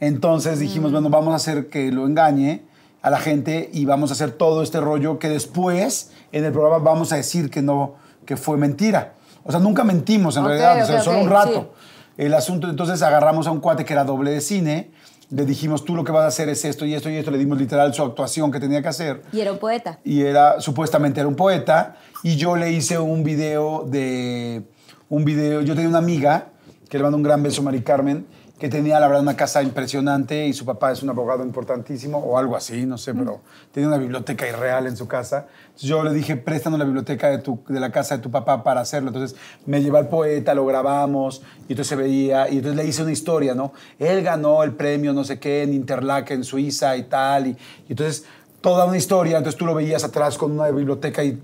Entonces 0.01 0.59
dijimos, 0.59 0.91
bueno, 0.91 1.11
vamos 1.11 1.35
a 1.35 1.37
hacer 1.37 1.69
que 1.69 1.93
lo 1.93 2.07
engañe 2.07 2.63
a 3.03 3.11
la 3.11 3.19
gente 3.19 3.69
y 3.75 3.85
vamos 3.85 4.09
a 4.09 4.15
hacer 4.15 4.31
todo 4.31 4.63
este 4.63 4.81
rollo 4.81 5.19
que 5.19 5.29
después 5.29 6.13
en 6.33 6.47
el 6.47 6.53
programa 6.53 6.79
vamos 6.79 7.13
a 7.13 7.17
decir 7.17 7.51
que 7.51 7.61
no, 7.61 7.97
que 8.25 8.39
fue 8.39 8.57
mentira. 8.57 9.13
O 9.45 9.51
sea, 9.51 9.61
nunca 9.61 9.85
mentimos 9.85 10.39
en 10.39 10.47
realidad, 10.47 10.83
o 10.83 10.87
sea, 10.87 10.97
ok, 10.97 11.03
solo 11.03 11.21
un 11.21 11.29
rato. 11.29 11.75
el 12.17 12.33
asunto, 12.33 12.71
entonces 12.71 13.03
agarramos 13.03 13.47
a 13.49 13.51
un 13.51 13.61
cuate 13.61 13.85
que 13.85 13.93
era 13.93 14.05
doble 14.05 14.31
de 14.31 14.41
cine, 14.41 14.93
le 15.31 15.45
dijimos, 15.45 15.85
tú 15.85 15.95
lo 15.95 16.05
que 16.05 16.13
vas 16.13 16.25
a 16.25 16.27
hacer 16.27 16.49
es 16.49 16.65
esto 16.65 16.85
y 16.85 16.95
esto 16.95 17.09
y 17.09 17.17
esto, 17.17 17.31
le 17.31 17.39
dimos 17.39 17.59
literal 17.59 17.95
su 17.95 18.03
actuación 18.03 18.51
que 18.51 18.59
tenía 18.59 18.83
que 18.83 18.89
hacer. 18.89 19.23
Y 19.33 19.41
era 19.41 19.53
un 19.53 19.59
poeta. 19.59 20.01
Y 20.05 20.23
era, 20.23 20.61
supuestamente 20.61 21.21
era 21.21 21.29
un 21.29 21.37
poeta, 21.37 21.97
y 22.23 22.37
yo 22.37 22.57
le 22.57 22.73
hice 22.73 22.99
un 22.99 23.23
video 23.23 23.85
de, 23.89 24.63
un 25.09 25.25
video, 25.25 25.63
yo 25.63 25.75
tenía 25.75 25.89
una 25.89 25.99
amiga, 25.99 26.49
que 26.89 26.99
le 26.99 27.05
mando 27.05 27.17
un 27.17 27.23
gran 27.23 27.43
beso, 27.43 27.63
Mari 27.63 27.83
Carmen, 27.83 28.27
que 28.61 28.69
tenía, 28.69 29.01
la 29.01 29.09
verdad, 29.09 29.23
una 29.23 29.37
casa 29.37 29.63
impresionante 29.63 30.47
y 30.47 30.53
su 30.53 30.67
papá 30.67 30.93
es 30.93 31.03
un 31.03 31.09
abogado 31.09 31.43
importantísimo 31.43 32.19
o 32.19 32.37
algo 32.37 32.55
así, 32.55 32.85
no 32.85 32.99
sé, 32.99 33.15
pero 33.15 33.41
tenía 33.73 33.89
una 33.89 33.97
biblioteca 33.97 34.47
irreal 34.47 34.87
en 34.87 34.99
su 34.99 35.09
casa. 35.09 35.47
Entonces 35.65 35.89
yo 35.89 36.05
le 36.05 36.13
dije, 36.13 36.37
préstanos 36.37 36.79
la 36.79 36.85
biblioteca 36.85 37.31
de, 37.31 37.39
tu, 37.39 37.61
de 37.67 37.81
la 37.81 37.91
casa 37.91 38.19
de 38.19 38.23
tu 38.23 38.31
papá 38.31 38.63
para 38.63 38.83
hacerlo. 38.83 39.09
Entonces 39.09 39.35
me 39.65 39.81
llevó 39.83 39.97
al 39.97 40.09
poeta, 40.09 40.53
lo 40.53 40.67
grabamos 40.67 41.41
y 41.69 41.73
entonces 41.73 41.87
se 41.87 41.97
veía 41.97 42.51
y 42.51 42.59
entonces 42.59 42.77
le 42.77 42.87
hice 42.87 43.03
una 43.03 43.13
historia, 43.13 43.55
¿no? 43.55 43.73
Él 43.99 44.23
ganó 44.23 44.63
el 44.63 44.73
premio, 44.73 45.15
no 45.15 45.25
sé 45.25 45.41
qué, 45.41 45.63
en 45.63 45.73
Interlaken, 45.73 46.41
en 46.41 46.45
Suiza 46.45 46.95
y 46.99 47.05
tal. 47.05 47.47
Y, 47.47 47.51
y 47.89 47.93
entonces 47.93 48.27
toda 48.61 48.85
una 48.85 48.99
historia, 48.99 49.39
entonces 49.39 49.59
tú 49.59 49.65
lo 49.65 49.75
veías 49.75 50.05
atrás 50.05 50.37
con 50.37 50.53
una 50.53 50.69
biblioteca 50.71 51.25
y 51.25 51.43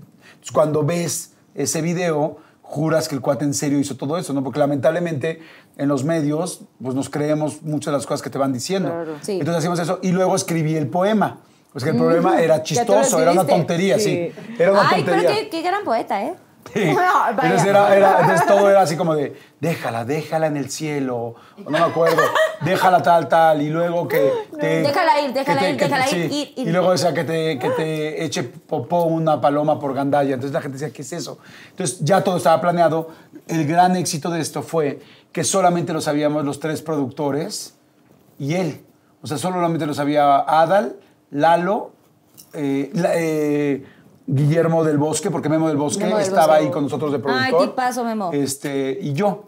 cuando 0.53 0.83
ves 0.83 1.33
ese 1.55 1.81
video 1.81 2.37
juras 2.69 3.07
que 3.07 3.15
el 3.15 3.21
cuate 3.21 3.45
en 3.45 3.53
serio 3.53 3.79
hizo 3.79 3.95
todo 3.95 4.17
eso, 4.17 4.33
¿no? 4.33 4.43
Porque 4.43 4.59
lamentablemente 4.59 5.39
en 5.77 5.87
los 5.87 6.03
medios 6.03 6.61
pues 6.83 6.93
nos 6.95 7.09
creemos 7.09 7.63
muchas 7.63 7.93
de 7.93 7.97
las 7.97 8.05
cosas 8.05 8.21
que 8.21 8.29
te 8.29 8.37
van 8.37 8.51
diciendo. 8.51 8.93
Sí. 9.21 9.33
Entonces 9.33 9.55
hacíamos 9.59 9.79
eso 9.79 9.99
y 10.03 10.11
luego 10.11 10.35
escribí 10.35 10.75
el 10.75 10.87
poema. 10.87 11.39
Pues 11.71 11.83
que 11.83 11.91
el 11.91 11.97
problema 11.97 12.41
era 12.41 12.63
chistoso, 12.63 13.21
era 13.21 13.31
una 13.31 13.45
tontería, 13.45 13.99
sí. 13.99 14.31
Sí. 14.35 14.53
Era 14.57 14.71
una 14.71 14.89
Ay, 14.89 15.03
tontería. 15.03 15.29
pero 15.29 15.41
qué, 15.41 15.49
qué 15.49 15.61
gran 15.61 15.83
poeta, 15.83 16.23
¿eh? 16.23 16.33
Entonces, 16.75 17.65
era- 17.65 17.95
era- 17.95 18.19
entonces 18.21 18.47
todo 18.47 18.69
era 18.69 18.81
así 18.81 18.95
como 18.97 19.15
de, 19.15 19.35
déjala, 19.59 20.05
déjala 20.05 20.47
en 20.47 20.57
el 20.57 20.69
cielo, 20.69 21.17
o 21.17 21.35
no 21.65 21.71
me 21.71 21.79
acuerdo, 21.79 22.21
déjala 22.61 23.01
tal, 23.01 23.27
tal, 23.27 23.61
y 23.61 23.69
luego 23.69 24.07
que 24.07 24.31
te... 24.59 24.81
Déjala 24.83 25.21
ir, 25.21 25.33
déjala 25.33 25.59
te- 25.59 25.69
ir, 25.71 25.77
te- 25.77 25.83
déjala 25.85 26.07
sí. 26.07 26.53
ir. 26.55 26.67
Y 26.67 26.71
luego 26.71 26.91
decía 26.91 27.13
que 27.13 27.23
te, 27.23 27.59
que 27.59 27.69
te 27.71 28.23
eche 28.23 28.43
popó 28.43 29.03
una 29.03 29.39
paloma 29.41 29.79
por 29.79 29.93
gandalla. 29.93 30.33
Entonces 30.35 30.53
la 30.53 30.61
gente 30.61 30.77
decía, 30.77 30.93
¿qué 30.93 31.01
es 31.01 31.13
eso? 31.13 31.39
Entonces 31.71 31.99
ya 32.01 32.23
todo 32.23 32.37
estaba 32.37 32.59
planeado. 32.61 33.09
El 33.47 33.65
gran 33.67 33.95
éxito 33.95 34.29
de 34.29 34.41
esto 34.41 34.61
fue 34.61 34.99
que 35.31 35.43
solamente 35.43 35.93
lo 35.93 36.01
sabíamos 36.01 36.43
los 36.45 36.59
tres 36.59 36.81
productores 36.81 37.75
y 38.39 38.55
él. 38.55 38.81
O 39.21 39.27
sea, 39.27 39.37
solamente 39.37 39.85
lo 39.85 39.93
sabía 39.93 40.37
Adal, 40.39 40.95
Lalo, 41.31 41.91
eh, 42.53 42.89
la- 42.93 43.11
eh, 43.15 43.85
Guillermo 44.27 44.83
del 44.83 44.97
Bosque, 44.97 45.31
porque 45.31 45.47
Memo 45.49 45.67
del 45.69 45.77
Bosque 45.77 46.03
Memo 46.03 46.17
del 46.17 46.27
estaba 46.27 46.47
Bosque. 46.47 46.65
ahí 46.65 46.71
con 46.71 46.83
nosotros 46.83 47.11
de 47.11 47.17
Ay, 47.17 47.21
productor. 47.51 47.69
tipazo, 47.69 48.03
Memo. 48.03 48.29
Este, 48.33 48.97
y 49.01 49.13
yo. 49.13 49.45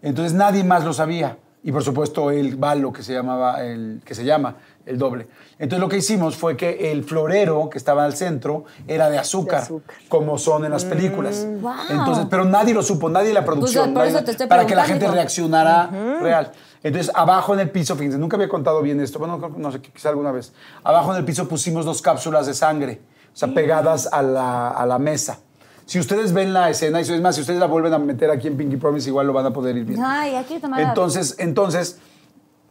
Entonces 0.00 0.32
nadie 0.32 0.64
más 0.64 0.84
lo 0.84 0.92
sabía. 0.92 1.36
Y 1.64 1.70
por 1.70 1.84
supuesto 1.84 2.30
el 2.32 2.56
Balo, 2.56 2.92
que 2.92 3.02
se, 3.04 3.12
llamaba 3.12 3.62
el, 3.62 4.00
que 4.04 4.16
se 4.16 4.24
llama 4.24 4.56
el 4.84 4.98
doble. 4.98 5.28
Entonces 5.60 5.78
lo 5.80 5.88
que 5.88 5.98
hicimos 5.98 6.34
fue 6.34 6.56
que 6.56 6.90
el 6.90 7.04
florero 7.04 7.70
que 7.70 7.78
estaba 7.78 8.04
al 8.04 8.14
centro 8.16 8.64
era 8.88 9.08
de 9.10 9.18
azúcar, 9.18 9.60
De 9.60 9.64
azúcar. 9.66 9.94
como 10.08 10.38
son 10.38 10.64
en 10.64 10.72
las 10.72 10.84
películas. 10.84 11.46
Wow. 11.60 11.72
Entonces, 11.90 12.26
pero 12.28 12.44
nadie 12.44 12.74
lo 12.74 12.82
supo, 12.82 13.08
nadie 13.08 13.32
la 13.32 13.44
producción. 13.44 13.94
nadie- 13.94 14.22
te 14.22 14.32
estoy 14.32 14.48
para 14.48 14.66
que 14.66 14.74
la 14.74 14.84
gente 14.84 15.06
reaccionara 15.06 15.88
real. 16.20 16.50
Entonces, 16.82 17.12
abajo 17.14 17.54
en 17.54 17.60
el 17.60 17.70
piso, 17.70 17.94
fíjense, 17.94 18.18
nunca 18.18 18.36
había 18.36 18.48
contado 18.48 18.82
bien 18.82 19.00
esto, 19.00 19.20
bueno, 19.20 19.38
no 19.56 19.70
sé, 19.70 19.80
quizá 19.80 20.08
alguna 20.08 20.32
vez. 20.32 20.52
Abajo 20.82 21.12
en 21.12 21.18
el 21.18 21.24
piso 21.24 21.46
pusimos 21.46 21.84
dos 21.84 22.02
cápsulas 22.02 22.46
de 22.48 22.54
sangre, 22.54 23.00
o 23.32 23.36
sea, 23.36 23.52
pegadas 23.54 24.08
a 24.12 24.22
la, 24.22 24.68
a 24.68 24.86
la 24.86 24.98
mesa. 24.98 25.38
Si 25.86 25.98
ustedes 25.98 26.32
ven 26.32 26.52
la 26.52 26.70
escena, 26.70 27.00
y 27.00 27.02
es 27.02 27.20
más, 27.20 27.34
si 27.34 27.40
ustedes 27.40 27.58
la 27.58 27.66
vuelven 27.66 27.92
a 27.92 27.98
meter 27.98 28.30
aquí 28.30 28.48
en 28.48 28.56
Pinky 28.56 28.76
Promise, 28.76 29.08
igual 29.08 29.26
lo 29.26 29.32
van 29.32 29.46
a 29.46 29.52
poder 29.52 29.76
ir 29.76 29.84
viendo. 29.84 30.06
Ay, 30.06 30.34
tomar. 30.60 30.80
Entonces, 30.80 31.36
entonces, 31.38 31.98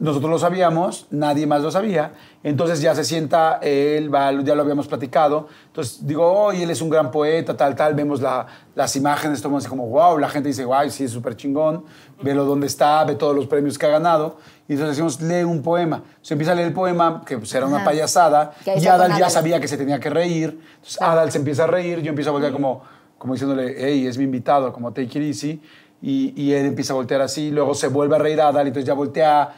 nosotros 0.02 0.32
lo 0.32 0.40
sabíamos, 0.40 1.06
nadie 1.12 1.46
más 1.46 1.62
lo 1.62 1.70
sabía. 1.70 2.14
Entonces 2.44 2.82
ya 2.82 2.96
se 2.96 3.04
sienta 3.04 3.60
él, 3.62 4.14
va, 4.14 4.32
ya 4.42 4.56
lo 4.56 4.64
habíamos 4.64 4.88
platicado. 4.88 5.48
Entonces 5.68 6.06
digo, 6.08 6.26
oh, 6.26 6.52
y 6.52 6.64
él 6.64 6.72
es 6.72 6.82
un 6.82 6.90
gran 6.90 7.12
poeta, 7.12 7.56
tal, 7.56 7.76
tal. 7.76 7.94
Vemos 7.94 8.20
la- 8.20 8.48
las 8.74 8.96
imágenes, 8.96 9.44
tomamos 9.44 9.64
así 9.64 9.70
como, 9.70 9.86
wow. 9.88 10.18
La 10.18 10.28
gente 10.28 10.50
dice, 10.50 10.66
wow, 10.66 10.90
sí, 10.90 11.04
es 11.04 11.12
súper 11.12 11.36
chingón. 11.36 11.86
Velo 12.24 12.46
dónde 12.46 12.66
está, 12.66 13.04
ve 13.06 13.14
todos 13.14 13.36
los 13.36 13.46
premios 13.46 13.78
que 13.78 13.86
ha 13.86 13.90
ganado. 13.90 14.38
Y 14.68 14.74
entonces 14.74 14.98
decimos, 14.98 15.22
lee 15.22 15.44
un 15.44 15.62
poema. 15.62 16.02
Se 16.24 16.34
empieza 16.34 16.54
a 16.54 16.56
leer 16.56 16.70
el 16.70 16.74
poema, 16.74 17.22
que 17.24 17.38
pues, 17.38 17.54
era 17.54 17.68
una 17.68 17.78
Ajá. 17.78 17.86
payasada. 17.86 18.54
Y 18.66 18.88
Adal 18.88 19.16
ya 19.20 19.30
sabía 19.30 19.60
que 19.60 19.68
se 19.68 19.78
tenía 19.78 20.00
que 20.00 20.10
reír. 20.10 20.60
Entonces 20.78 21.00
Adal 21.00 21.32
se 21.32 21.38
empieza 21.38 21.66
a 21.66 21.68
reír, 21.68 22.02
yo 22.02 22.10
empiezo 22.10 22.32
a 22.32 22.34
voltear 22.34 22.54
como, 22.54 22.82
como 23.20 23.34
diciéndole, 23.34 23.76
hey, 23.78 24.08
es 24.08 24.18
mi 24.18 24.24
invitado, 24.24 24.74
como 24.74 24.92
take 24.92 25.20
it 25.20 25.24
easy. 25.28 25.62
Y, 26.02 26.34
y 26.36 26.54
él 26.54 26.66
empieza 26.66 26.94
a 26.94 26.96
voltear 26.96 27.22
así, 27.22 27.52
luego 27.52 27.76
se 27.76 27.88
vuelve 27.88 28.16
a 28.16 28.18
reír 28.20 28.42
Adal, 28.42 28.66
entonces 28.66 28.88
ya 28.88 28.96
voltea 28.96 29.54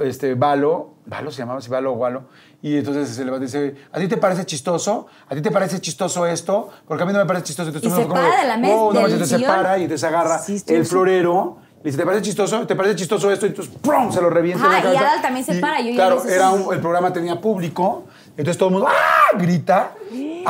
este, 0.00 0.34
Valo, 0.34 0.94
Valo 1.06 1.30
se 1.30 1.38
llamaba 1.38 1.58
así, 1.58 1.68
Valo 1.70 1.92
o 1.92 1.96
Gualo, 1.96 2.24
y 2.62 2.76
entonces 2.78 3.08
se 3.08 3.24
levanta 3.24 3.44
y 3.44 3.46
dice, 3.46 3.76
¿a 3.92 3.98
ti 3.98 4.08
te 4.08 4.16
parece 4.16 4.44
chistoso? 4.46 5.06
¿A 5.28 5.34
ti 5.34 5.40
te 5.42 5.50
parece 5.50 5.80
chistoso 5.80 6.26
esto? 6.26 6.68
Porque 6.86 7.02
a 7.02 7.06
mí 7.06 7.12
no 7.12 7.18
me 7.18 7.26
parece 7.26 7.46
chistoso. 7.46 7.68
Entonces, 7.68 7.90
Y 7.90 7.94
se 7.94 8.02
como 8.02 8.14
para 8.14 8.40
de 8.42 8.48
la 8.48 8.56
mesa, 8.56 8.74
"Oh, 8.74 8.78
no 8.78 8.92
del 8.92 8.94
manches", 9.02 9.12
entonces 9.14 9.40
se 9.40 9.46
para 9.46 9.78
y 9.78 9.82
entonces 9.84 10.04
agarra 10.08 10.38
Sí, 10.38 10.62
el 10.68 10.84
florero, 10.84 11.58
le 11.78 11.84
dice, 11.84 11.98
¿te 11.98 12.04
parece 12.04 12.22
chistoso? 12.22 12.66
¿Te 12.66 12.74
parece 12.74 12.96
chistoso 12.96 13.30
esto? 13.30 13.46
Y 13.46 13.50
entonces, 13.50 13.72
¡prum! 13.80 14.12
se 14.12 14.20
lo 14.20 14.30
revienta 14.30 14.64
en 14.66 14.70
la 14.72 14.78
Ajá, 14.78 14.80
y 14.80 14.94
cabeza. 14.94 15.10
Adal 15.12 15.22
también 15.22 15.44
se 15.46 15.54
para, 15.60 15.80
yo 15.80 15.94
claro, 15.94 16.22
era 16.28 16.50
un- 16.50 16.74
el 16.74 16.80
programa 16.80 17.12
tenía 17.12 17.40
público, 17.40 18.04
entonces 18.30 18.58
todo 18.58 18.68
el 18.70 18.72
mundo 18.74 18.88
¡ah! 18.90 19.36
grita. 19.38 19.92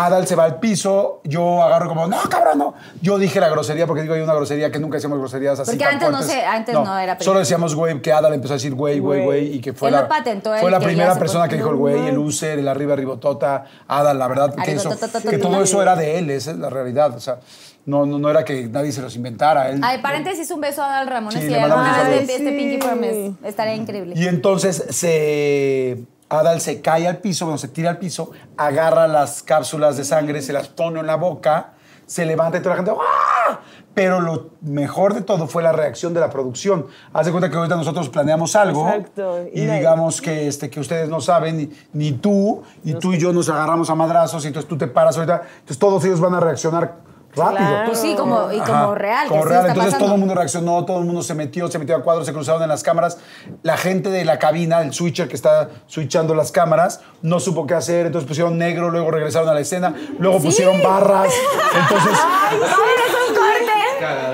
Adal 0.07 0.27
se 0.27 0.37
va 0.37 0.45
al 0.45 0.61
piso, 0.61 1.21
yo 1.25 1.63
agarro 1.63 1.89
como, 1.89 2.07
no, 2.07 2.19
cabrón, 2.31 2.59
no. 2.59 2.75
Yo 3.03 3.19
dije 3.19 3.41
la 3.41 3.49
grosería 3.49 3.87
porque 3.87 4.03
digo, 4.03 4.15
hay 4.15 4.21
una 4.21 4.35
grosería 4.35 4.71
que 4.71 4.79
nunca 4.79 4.97
decíamos 4.97 5.19
groserías 5.19 5.59
así 5.59 5.73
Porque 5.73 5.85
tan 5.85 5.95
antes 5.95 6.11
no 6.11 6.23
sé, 6.23 6.45
antes 6.45 6.75
no 6.75 6.99
era 6.99 7.19
Solo 7.21 7.41
decíamos 7.41 7.75
güey, 7.75 8.01
que 8.01 8.13
Adal 8.13 8.35
empezó 8.35 8.55
a 8.55 8.57
decir 8.57 8.75
güey, 8.75 9.01
güey, 9.01 9.25
güey, 9.25 9.55
y 9.57 9.61
que 9.61 9.73
fue 9.73 9.89
Él 9.89 9.95
la, 9.97 10.09
patentó, 10.09 10.55
fue 10.57 10.71
la 10.71 10.81
primera 10.81 11.15
persona 11.19 11.49
que 11.49 11.57
dijo 11.57 11.71
el 11.71 11.77
güey, 11.77 12.09
el 12.09 12.19
user, 12.19 12.59
el 12.59 12.69
arriba, 12.69 12.95
ribotota, 12.97 13.65
Adal, 13.89 14.19
la 14.19 14.29
verdad, 14.29 14.55
que, 14.55 14.73
eso, 14.73 14.89
Arribototototota. 14.89 15.31
que 15.31 15.39
todo 15.39 15.63
eso 15.63 15.83
era 15.83 15.97
de 15.97 16.19
él, 16.19 16.31
esa 16.31 16.53
es 16.53 16.59
la 16.59 16.71
realidad. 16.71 17.15
O 17.17 17.21
sea, 17.21 17.41
no, 17.87 18.05
no, 18.05 18.19
no 18.19 18.31
era 18.31 18.45
que 18.45 18.69
nadie 18.69 18.93
se 18.93 19.01
los 19.01 19.17
inventara. 19.17 19.71
Él, 19.71 19.81
Ay, 19.83 20.03
paréntesis, 20.03 20.51
un 20.51 20.61
beso 20.61 20.83
a 20.83 20.89
Adal 20.89 21.09
Ramones 21.09 21.41
Sí, 21.41 21.47
y 21.47 21.51
le 21.51 21.59
mandamos 21.61 21.89
un 21.89 21.95
alguna 21.95 22.09
vez 22.11 22.27
saludo. 22.27 22.49
este. 22.49 22.59
Pinky 22.59 22.77
Promise. 22.79 23.33
Estaría 23.45 23.75
increíble. 23.75 24.15
Y 24.17 24.27
entonces 24.27 24.85
se, 24.91 26.05
Adal 26.29 26.61
se 26.61 26.81
cae 26.81 27.09
al 27.09 27.19
piso, 27.19 27.47
bueno, 27.47 27.59
se 27.59 27.69
tira 27.69 27.91
al 27.91 27.99
piso, 27.99 28.33
agarra 28.57 29.09
las 29.09 29.43
cápsulas 29.43 29.97
de 29.97 30.05
sangre, 30.05 30.43
se 30.43 30.53
las 30.53 30.69
pone 30.69 31.01
en 31.01 31.07
la 31.07 31.17
boca, 31.17 31.73
se 32.07 32.27
levanta 32.27 32.59
y 32.59 32.61
toda 32.61 32.77
la 32.77 32.83
gente 32.83 32.93
¡ah! 33.01 33.61
Pero 33.95 34.21
lo 34.21 34.51
mejor 34.61 35.15
de 35.15 35.23
todo 35.23 35.49
fue 35.49 35.63
la 35.63 35.73
reacción 35.73 36.15
de 36.15 36.21
la 36.21 36.31
producción. 36.31 36.87
Haz 37.13 37.27
de 37.27 37.33
cuenta 37.33 37.51
que 37.51 37.57
ahorita 37.57 37.75
nosotros 37.75 38.09
planeamos 38.09 38.55
algo 38.55 38.89
Exacto. 38.89 39.47
y 39.53 39.67
digamos 39.67 40.21
que, 40.21 40.47
este, 40.47 40.71
que 40.71 40.79
ustedes 40.79 41.09
no 41.09 41.21
saben, 41.21 41.57
ni, 41.57 41.71
ni 41.93 42.13
tú, 42.13 42.63
y 42.85 42.95
tú 42.95 43.13
y 43.15 43.19
yo 43.19 43.33
nos 43.33 43.49
agarramos 43.49 43.91
a 43.91 43.95
madrazos 43.95 44.45
y 44.45 44.49
entonces 44.49 44.69
tú 44.69 44.79
te 44.79 44.87
paras 44.87 45.17
ahorita, 45.17 45.43
entonces 45.53 45.79
todos 45.79 46.05
ellos 46.05 46.21
van 46.21 46.35
a 46.35 46.41
reaccionar 46.41 47.08
rápido. 47.35 47.57
Claro. 47.69 47.87
Pues 47.87 47.99
sí, 48.01 48.15
como, 48.17 48.51
y 48.53 48.59
como 48.59 48.73
Ajá, 48.73 48.95
real. 48.95 49.23
que 49.25 49.29
Como 49.29 49.43
sí 49.43 49.49
real. 49.49 49.61
está 49.61 49.73
Entonces 49.73 49.93
pasando. 49.93 50.05
todo 50.07 50.15
el 50.15 50.21
mundo 50.21 50.35
reaccionó, 50.35 50.85
todo 50.85 50.99
el 50.99 51.05
mundo 51.05 51.23
se 51.23 51.35
metió, 51.35 51.69
se 51.69 51.79
metió 51.79 51.97
a 51.97 52.03
cuadros, 52.03 52.27
se 52.27 52.33
cruzaron 52.33 52.63
en 52.63 52.69
las 52.69 52.83
cámaras. 52.83 53.19
La 53.63 53.77
gente 53.77 54.11
de 54.11 54.25
la 54.25 54.39
cabina, 54.39 54.81
el 54.81 54.93
switcher 54.93 55.29
que 55.29 55.37
está 55.37 55.69
switchando 55.87 56.35
las 56.35 56.53
cámaras, 56.53 57.01
no 57.23 57.39
supo 57.41 57.67
qué 57.67 57.75
hacer, 57.75 58.07
entonces 58.07 58.27
pusieron 58.29 58.59
negro, 58.59 58.91
luego 58.91 59.11
regresaron 59.11 59.49
a 59.49 59.55
la 59.55 59.61
escena, 59.61 59.95
luego 60.19 60.41
pusieron 60.41 60.83
barras. 60.83 61.33
Entonces. 61.81 62.19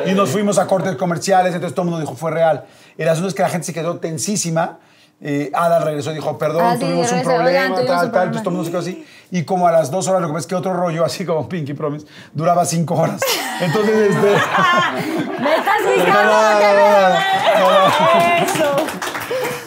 Y 0.07 0.13
nos 0.13 0.31
fuimos 0.31 0.59
a 0.59 0.67
cortes 0.67 0.95
comerciales, 0.97 1.55
entonces 1.55 1.75
todo 1.75 1.85
el 1.85 1.91
mundo 1.91 2.01
dijo, 2.05 2.15
fue 2.17 2.31
real. 2.31 2.67
El 2.99 3.09
asunto 3.09 3.29
es 3.29 3.35
que 3.35 3.43
la 3.43 3.49
gente 3.49 3.67
se 3.67 3.73
quedó 3.73 3.99
tensísima. 3.99 4.79
Eh, 5.27 5.51
Ada 5.55 5.79
regresó 5.79 6.11
y 6.13 6.17
dijo, 6.17 6.37
perdón, 6.37 6.63
Ah, 6.63 6.75
sí, 6.75 6.81
tuvimos 6.81 7.11
un 7.11 7.23
problema, 7.23 7.49
oigan, 7.49 7.75
tuvimos 7.75 7.97
tal, 7.97 8.07
un 8.07 8.13
tal. 8.13 8.23
Entonces 8.25 8.43
todo 8.43 8.51
el 8.51 8.57
mundo 8.57 8.65
se 8.65 8.71
quedó 8.71 8.81
así. 8.81 9.07
Y 9.31 9.45
como 9.45 9.67
a 9.67 9.73
las 9.73 9.91
dos 9.91 10.07
horas, 10.07 10.21
lo 10.21 10.29
que 10.29 10.35
pasa 10.35 10.41
es 10.41 10.47
que 10.49 10.55
otro 10.55 10.75
rollo, 10.75 11.03
así 11.03 11.25
como 11.25 11.49
Pinky 11.49 11.73
Promise, 11.73 12.07
duraba 12.35 12.67
cinco 12.67 12.95
horas. 12.95 13.23
Entonces, 13.59 14.11
este... 14.11 14.21
¡Me 15.43 15.57
estás 15.57 15.79
fijando! 15.95 16.23
no, 16.25 16.61
no, 16.61 17.69
no, 17.71 17.89
no. 17.89 18.45
Eso. 18.45 18.77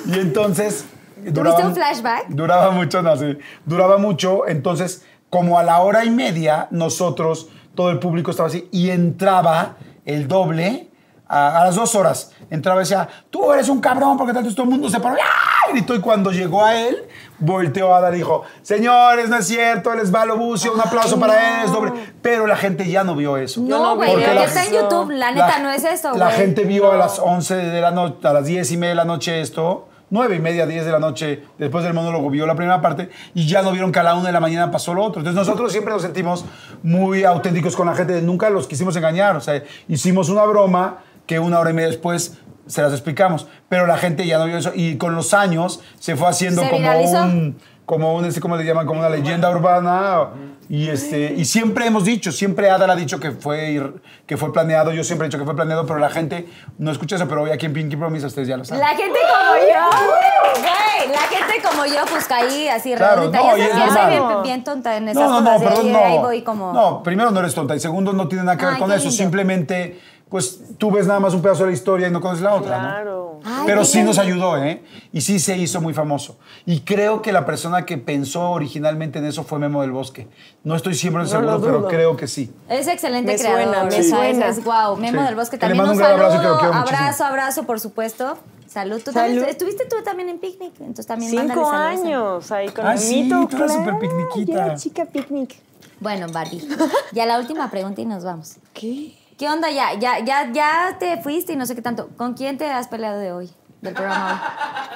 Y 0.05 0.19
entonces. 0.19 0.85
¿Tuviste 1.33 1.65
un 1.65 1.73
flashback? 1.73 2.27
Duraba 2.29 2.69
mucho, 2.69 3.01
no 3.01 3.17
sé. 3.17 3.39
Duraba 3.65 3.97
mucho. 3.97 4.47
Entonces, 4.47 5.05
como 5.31 5.57
a 5.57 5.63
la 5.63 5.79
hora 5.79 6.05
y 6.05 6.11
media, 6.11 6.67
nosotros, 6.69 7.49
todo 7.73 7.89
el 7.89 7.97
público 7.97 8.29
estaba 8.29 8.47
así, 8.47 8.69
y 8.71 8.91
entraba 8.91 9.75
el 10.05 10.27
doble 10.27 10.87
a, 11.29 11.61
a 11.61 11.65
las 11.65 11.75
dos 11.75 11.93
horas. 11.95 12.31
Entraba 12.49 12.79
y 12.81 12.83
decía, 12.83 13.07
tú 13.29 13.51
eres 13.53 13.69
un 13.69 13.79
cabrón, 13.81 14.17
porque 14.17 14.33
tanto 14.33 14.49
todo 14.51 14.63
el 14.63 14.69
mundo 14.69 14.89
se 14.89 14.99
paró. 14.99 15.15
¡ah! 15.21 15.71
Gritó. 15.71 15.93
Y 15.95 15.99
cuando 15.99 16.31
llegó 16.31 16.63
a 16.63 16.75
él, 16.79 16.97
volteó 17.39 17.93
a 17.93 17.99
dar 18.01 18.13
y 18.13 18.17
dijo, 18.17 18.43
señores, 18.61 19.29
no 19.29 19.37
es 19.37 19.47
cierto, 19.47 19.91
él 19.93 19.99
es 19.99 20.11
Valo 20.11 20.37
Bucio, 20.37 20.73
un 20.73 20.79
aplauso 20.81 21.19
para 21.19 21.59
él, 21.61 21.65
es 21.65 21.71
doble. 21.71 21.91
Pero 22.21 22.47
la 22.47 22.55
gente 22.55 22.87
ya 22.89 23.03
no 23.03 23.15
vio 23.15 23.37
eso. 23.37 23.61
No, 23.61 23.95
güey, 23.95 24.13
lo 24.13 24.33
la- 24.33 24.45
está 24.45 24.63
en 24.65 24.73
YouTube, 24.73 25.11
la 25.11 25.31
neta, 25.31 25.59
no 25.59 25.69
es 25.69 25.83
eso, 25.83 26.09
güey. 26.09 26.19
La 26.19 26.31
gente 26.31 26.63
vio 26.63 26.91
a 26.91 26.97
las 26.97 27.19
11 27.19 27.55
de 27.55 27.81
la 27.81 27.91
noche, 27.91 28.27
a 28.27 28.33
las 28.33 28.45
10 28.45 28.71
y 28.71 28.77
media 28.77 28.89
de 28.91 28.95
la 28.95 29.05
noche 29.05 29.41
esto, 29.41 29.89
9 30.09 30.37
y 30.37 30.39
media, 30.39 30.65
10 30.65 30.85
de 30.85 30.91
la 30.93 30.99
noche, 30.99 31.43
después 31.57 31.83
del 31.83 31.93
monólogo 31.93 32.29
vio 32.29 32.45
la 32.47 32.55
primera 32.55 32.79
parte 32.81 33.09
y 33.33 33.45
ya 33.45 33.61
no 33.61 33.71
vieron 33.73 33.91
que 33.91 33.99
a 33.99 34.03
la 34.03 34.15
1 34.15 34.23
de 34.25 34.31
la 34.31 34.39
mañana 34.39 34.71
pasó 34.71 34.93
lo 34.93 35.03
otro. 35.03 35.19
Entonces 35.19 35.35
nosotros 35.37 35.69
siempre 35.69 35.91
nos 35.91 36.01
sentimos 36.01 36.45
muy 36.81 37.25
auténticos 37.25 37.75
con 37.75 37.87
la 37.87 37.93
gente, 37.95 38.21
nunca 38.21 38.49
los 38.49 38.67
quisimos 38.67 38.95
engañar, 38.95 39.35
o 39.35 39.41
sea, 39.41 39.61
hicimos 39.89 40.29
una 40.29 40.43
broma 40.43 40.99
que 41.27 41.39
una 41.39 41.59
hora 41.59 41.69
y 41.69 41.73
media 41.73 41.89
después 41.89 42.37
se 42.65 42.81
las 42.81 42.91
explicamos. 42.93 43.47
Pero 43.69 43.85
la 43.85 43.97
gente 43.97 44.25
ya 44.25 44.37
no 44.39 44.45
vio 44.45 44.57
eso. 44.57 44.71
Y 44.73 44.97
con 44.97 45.13
los 45.15 45.33
años 45.33 45.81
se 45.99 46.15
fue 46.15 46.27
haciendo 46.29 46.63
¿Se 46.63 46.69
como 46.69 46.89
un, 46.99 47.57
como 47.85 48.15
un, 48.15 48.25
este, 48.25 48.41
¿cómo 48.41 48.57
le 48.57 48.63
llaman? 48.65 48.85
Como 48.87 48.99
una 49.01 49.09
leyenda 49.09 49.49
urbana. 49.51 50.29
Y, 50.69 50.89
este, 50.89 51.33
y 51.37 51.45
siempre 51.45 51.85
hemos 51.87 52.03
dicho, 52.03 52.33
siempre 52.33 52.69
Adal 52.69 52.89
ha 52.89 52.95
dicho 52.97 53.21
que 53.21 53.31
fue, 53.31 53.93
que 54.25 54.35
fue 54.35 54.51
planeado. 54.51 54.91
Yo 54.91 55.05
siempre 55.05 55.25
he 55.25 55.29
dicho 55.29 55.37
que 55.39 55.45
fue 55.45 55.55
planeado, 55.55 55.85
pero 55.85 55.97
la 55.97 56.09
gente 56.09 56.45
no 56.77 56.91
escucha 56.91 57.15
eso. 57.15 57.27
Pero 57.29 57.43
hoy 57.43 57.51
aquí 57.51 57.65
en 57.67 57.73
Pinky 57.73 57.95
Promise 57.95 58.25
ustedes 58.25 58.49
ya 58.49 58.57
lo 58.57 58.65
saben. 58.65 58.81
La 58.81 58.89
gente 58.89 59.17
como 59.17 59.55
yo, 59.59 60.59
güey, 60.59 61.09
la 61.11 61.19
gente 61.19 61.61
como 61.65 61.85
yo, 61.85 62.01
pues 62.09 62.25
caí 62.27 62.67
así 62.67 62.93
Claro, 62.95 63.31
redondita. 63.31 63.43
no, 63.43 63.57
yo 63.57 63.93
soy 63.93 64.09
bien, 64.09 64.23
bien 64.43 64.63
tonta 64.65 64.97
en 64.97 65.07
esas 65.07 65.23
No, 65.23 65.39
no, 65.39 65.41
no, 65.41 65.45
cosas. 65.53 65.61
de 65.61 65.67
perdón, 65.67 65.85
ahí, 65.85 65.91
no. 65.93 65.99
ahí 66.05 66.17
voy 66.19 66.41
como... 66.41 66.73
No, 66.73 67.01
primero 67.03 67.31
no 67.31 67.39
eres 67.39 67.55
tonta 67.55 67.73
y 67.73 67.79
segundo 67.79 68.11
no 68.11 68.27
tiene 68.27 68.43
nada 68.43 68.57
que 68.57 68.65
ver 68.65 68.73
Ay, 68.73 68.81
con 68.81 68.91
eso. 68.91 69.03
lindo. 69.05 69.15
Simplemente, 69.15 69.99
pues 70.29 70.59
tú 70.77 70.91
ves 70.91 71.07
nada 71.07 71.19
más 71.19 71.33
un 71.33 71.41
pedazo 71.41 71.63
de 71.63 71.69
la 71.71 71.73
historia 71.73 72.07
y 72.07 72.11
no 72.11 72.21
conoces 72.21 72.43
la 72.43 72.53
otra, 72.55 72.77
¿no? 72.77 72.87
Claro. 72.87 73.39
Ay, 73.45 73.63
Pero 73.67 73.85
sí 73.85 74.01
nos 74.03 74.17
ayudó, 74.17 74.57
¿eh? 74.61 74.83
Y 75.13 75.21
sí 75.21 75.39
se 75.39 75.55
hizo 75.57 75.79
muy 75.79 75.93
famoso. 75.93 76.37
Y 76.65 76.81
creo 76.81 77.21
que 77.21 77.31
la 77.31 77.45
persona 77.45 77.85
que 77.85 77.97
pensó 77.97 78.49
originalmente 78.49 79.19
en 79.19 79.25
eso 79.25 79.43
fue 79.43 79.59
Memo 79.59 79.81
del 79.81 79.91
Bosque. 79.91 80.27
No 80.63 80.75
estoy 80.75 80.95
siempre 80.95 81.21
No 81.23 81.29
seguro, 81.29 81.51
lo 81.53 81.61
pero 81.61 81.87
creo 81.87 82.17
que 82.17 82.27
sí. 82.27 82.51
Es 82.67 82.87
excelente 82.87 83.31
Me 83.33 83.37
creador. 83.37 83.63
suena, 83.63 83.83
me 83.85 83.91
sea, 83.91 84.03
suena. 84.17 84.47
Es, 84.47 84.63
wow. 84.63 84.97
Memo 84.97 85.19
Sí. 85.21 85.25
del 85.27 85.35
Bosque 85.35 85.57
también 85.57 85.77
mando 85.77 85.93
un 85.93 85.97
un 85.97 86.03
gran 86.03 86.13
abrazo, 86.13 86.37
saludo. 86.37 86.41
que 86.43 86.49
lo 86.55 86.59
quiero 86.59 86.73
muchísimo. 86.73 86.99
abrazo, 86.99 87.23
abrazo, 87.25 87.63
por 87.65 87.79
supuesto. 87.79 88.37
Salud. 88.67 89.01
¿Tú 89.03 89.11
Salud. 89.13 89.27
También, 89.35 89.49
estuviste 89.49 89.85
tú 89.85 89.95
también 90.03 90.29
en 90.29 90.39
picnic, 90.39 90.73
entonces 90.79 91.05
también 91.07 91.31
Cinco 91.31 91.69
años 91.69 92.51
ahí 92.51 92.67
con 92.69 92.85
Ay, 92.85 92.93
el 92.97 92.99
sí, 92.99 93.23
mito. 93.23 93.47
tú 93.47 93.55
eras 93.57 93.71
claro, 93.71 93.85
súper 93.85 93.99
picniquita. 93.99 94.51
yo 94.51 94.65
era 94.65 94.75
chica 94.75 95.05
picnic. 95.05 95.55
Bueno, 95.99 96.27
Barbie. 96.31 96.67
Ya 97.13 97.25
la 97.25 97.39
última 97.39 97.71
pregunta 97.71 98.01
y 98.01 98.05
nos 98.05 98.23
vamos. 98.23 98.55
¿Qué? 98.73 99.13
¿Qué 99.37 99.47
onda 99.49 99.69
ya? 99.69 99.93
Ya, 99.93 100.19
ya, 100.19 100.51
ya 100.51 100.95
te 100.99 101.17
fuiste 101.21 101.53
y 101.53 101.55
no 101.55 101.65
sé 101.65 101.75
qué 101.75 101.81
tanto. 101.81 102.09
¿Con 102.17 102.33
quién 102.33 102.57
te 102.57 102.65
has 102.69 102.87
peleado 102.87 103.19
de 103.19 103.31
hoy? 103.31 103.51
Del 103.81 103.93
programa 103.93 104.41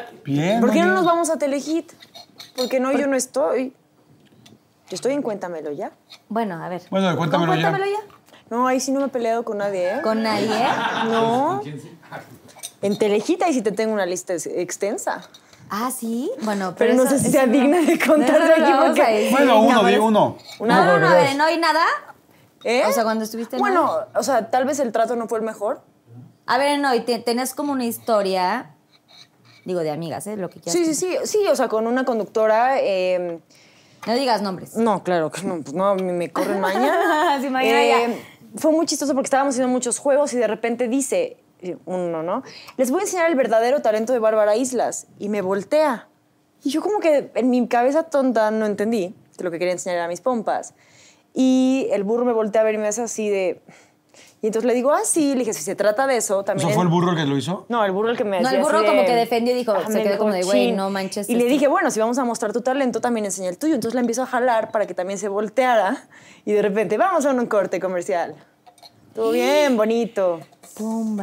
hoy. 0.09 0.17
Bien. 0.25 0.59
¿Por 0.59 0.71
qué 0.71 0.81
no 0.81 0.93
nos 0.95 1.05
vamos 1.05 1.29
a 1.29 1.37
Telehit? 1.37 1.91
Porque 2.57 2.79
no, 2.79 2.91
yo 2.91 3.05
no 3.07 3.15
estoy. 3.15 3.73
Yo 4.89 4.95
estoy 4.95 5.13
en 5.13 5.21
Cuéntamelo 5.21 5.71
ya. 5.71 5.91
Bueno, 6.27 6.61
a 6.63 6.67
ver. 6.69 6.81
Bueno, 6.89 7.15
cuéntamelo 7.15 7.51
¿Con 7.51 7.61
ya. 7.61 7.69
Cuéntamelo 7.69 7.91
ya. 7.99 8.15
No, 8.49 8.67
ahí 8.67 8.79
sí 8.79 8.91
no 8.91 8.99
me 8.99 9.05
he 9.05 9.09
peleado 9.09 9.43
con 9.45 9.59
nadie, 9.59 9.95
¿eh? 9.97 10.01
¿Con 10.01 10.23
nadie? 10.23 10.49
No. 11.09 11.61
En 12.81 12.97
Telehit 12.97 13.41
ahí 13.43 13.53
sí 13.53 13.61
te 13.61 13.71
tengo 13.71 13.93
una 13.93 14.05
lista 14.07 14.33
ex- 14.33 14.47
extensa. 14.47 15.21
Ah, 15.69 15.89
sí. 15.91 16.29
Bueno, 16.41 16.73
Pero 16.77 16.93
pero, 16.95 17.03
no 17.03 17.09
sé 17.09 17.19
si 17.19 17.31
sea 17.31 17.45
digna 17.45 17.77
de 17.77 17.97
contar 18.05 18.41
de 18.43 18.57
no 18.59 18.65
aquí 18.65 18.73
porque-. 18.87 19.29
Bueno, 19.31 19.45
No, 19.53 19.61
uno, 19.61 19.83
di 19.85 19.95
uno. 19.95 20.37
No, 20.59 20.65
no, 20.85 20.99
no, 20.99 21.09
ver, 21.11 21.27
dos. 21.29 21.37
¿no 21.37 21.43
hay 21.45 21.57
nada? 21.59 21.85
¿Eh? 22.63 22.83
O 22.87 22.91
sea, 22.91 23.03
cuando 23.03 23.23
estuviste 23.23 23.55
en 23.55 23.59
Bueno, 23.61 23.91
o 24.15 24.23
sea, 24.23 24.49
tal 24.51 24.65
vez 24.65 24.79
el 24.79 24.91
trato 24.91 25.15
no 25.15 25.27
fue 25.27 25.39
el 25.39 25.45
mejor. 25.45 25.81
A 26.45 26.57
ver, 26.57 26.79
no, 26.79 26.93
y 26.93 27.01
te- 27.01 27.19
tenés 27.19 27.53
como 27.53 27.71
una 27.73 27.85
historia, 27.85 28.71
digo, 29.65 29.79
de 29.81 29.91
amigas, 29.91 30.27
¿eh? 30.27 30.37
Lo 30.37 30.49
que 30.49 30.59
quieras. 30.59 30.73
Sí, 30.73 30.85
sí, 30.85 30.95
sí. 30.95 31.17
Sí, 31.25 31.47
o 31.49 31.55
sea, 31.55 31.67
con 31.67 31.87
una 31.87 32.03
conductora. 32.05 32.79
eh, 32.81 33.39
No 34.05 34.13
digas 34.13 34.41
nombres. 34.41 34.75
no, 34.75 35.03
claro 35.03 35.31
que 35.31 35.43
no, 35.43 35.61
pues 35.61 35.73
no, 35.73 35.95
me, 35.95 36.13
me 36.13 36.31
corren 36.31 36.59
mañana. 36.59 37.37
Sí, 37.41 37.49
mañana 37.49 37.83
ya. 37.85 38.15
Fue 38.57 38.71
muy 38.71 38.85
chistoso 38.85 39.13
porque 39.13 39.27
estábamos 39.27 39.53
haciendo 39.55 39.71
muchos 39.71 39.97
juegos 39.97 40.33
y 40.33 40.37
de 40.37 40.47
repente 40.47 40.87
dice 40.89 41.37
eh, 41.61 41.77
uno, 41.85 42.21
¿no? 42.21 42.43
Les 42.77 42.91
voy 42.91 42.99
a 43.01 43.03
enseñar 43.03 43.29
el 43.29 43.35
verdadero 43.35 43.81
talento 43.81 44.11
de 44.11 44.19
Bárbara 44.19 44.55
Islas. 44.57 45.07
Y 45.19 45.29
me 45.29 45.41
voltea. 45.41 46.07
Y 46.63 46.69
yo 46.69 46.81
como 46.81 46.99
que 46.99 47.31
en 47.35 47.49
mi 47.49 47.65
cabeza 47.67 48.03
tonta 48.03 48.51
no 48.51 48.65
entendí 48.65 49.15
que 49.37 49.43
lo 49.43 49.51
que 49.51 49.57
quería 49.59 49.71
enseñar 49.73 49.97
era 49.99 50.07
mis 50.09 50.19
pompas. 50.21 50.73
Y 51.33 51.87
el 51.91 52.03
burro 52.03 52.25
me 52.25 52.33
voltea 52.33 52.61
a 52.61 52.63
ver 52.63 52.75
y 52.75 52.77
me 52.77 52.87
hace 52.87 53.01
así 53.01 53.29
de... 53.29 53.61
Y 54.43 54.47
entonces 54.47 54.67
le 54.67 54.73
digo, 54.73 54.91
ah, 54.91 55.01
sí, 55.05 55.33
le 55.33 55.39
dije, 55.39 55.53
si 55.53 55.61
se 55.61 55.75
trata 55.75 56.07
de 56.07 56.17
eso, 56.17 56.33
¿Eso 56.37 56.43
también... 56.43 56.71
fue 56.71 56.83
el 56.83 56.89
burro 56.89 57.11
el 57.11 57.15
que 57.15 57.25
lo 57.25 57.37
hizo? 57.37 57.65
no, 57.69 57.85
el 57.85 57.91
burro 57.91 58.09
el 58.09 58.17
que 58.17 58.23
me 58.23 58.41
No, 58.41 58.49
el 58.49 58.59
burro 58.59 58.79
así 58.79 58.87
como 58.87 59.01
de- 59.01 59.05
que 59.07 59.13
defendió 59.15 59.53
y 59.53 59.57
dijo, 59.57 59.71
Ajá, 59.71 59.85
se 59.87 59.93
me 59.93 60.03
quedó 60.03 60.17
como 60.17 60.33
de, 60.33 60.41
güey, 60.43 60.71
no 60.71 60.89
manches 60.89 61.29
Y 61.29 61.33
le 61.35 61.41
esto. 61.41 61.49
dije, 61.53 61.67
bueno, 61.67 61.91
si 61.91 61.99
vamos 61.99 62.17
a 62.17 62.25
mostrar 62.25 62.51
tu 62.51 62.61
talento, 62.61 63.01
también 63.01 63.25
enseña 63.25 63.49
el 63.49 63.59
tuyo. 63.59 63.75
Entonces 63.75 63.93
la 63.93 64.01
empiezo 64.01 64.23
a 64.23 64.25
jalar 64.25 64.71
para 64.71 64.87
que 64.87 64.95
también 64.95 65.19
se 65.19 65.27
volteara. 65.27 66.07
Y 66.43 66.53
de 66.53 66.61
repente, 66.63 66.97
vamos 66.97 67.23
a 67.27 67.31
un 67.31 67.45
corte 67.45 67.79
comercial. 67.79 68.33
Todo 69.13 69.31
bien, 69.31 69.77
bonito. 69.77 70.39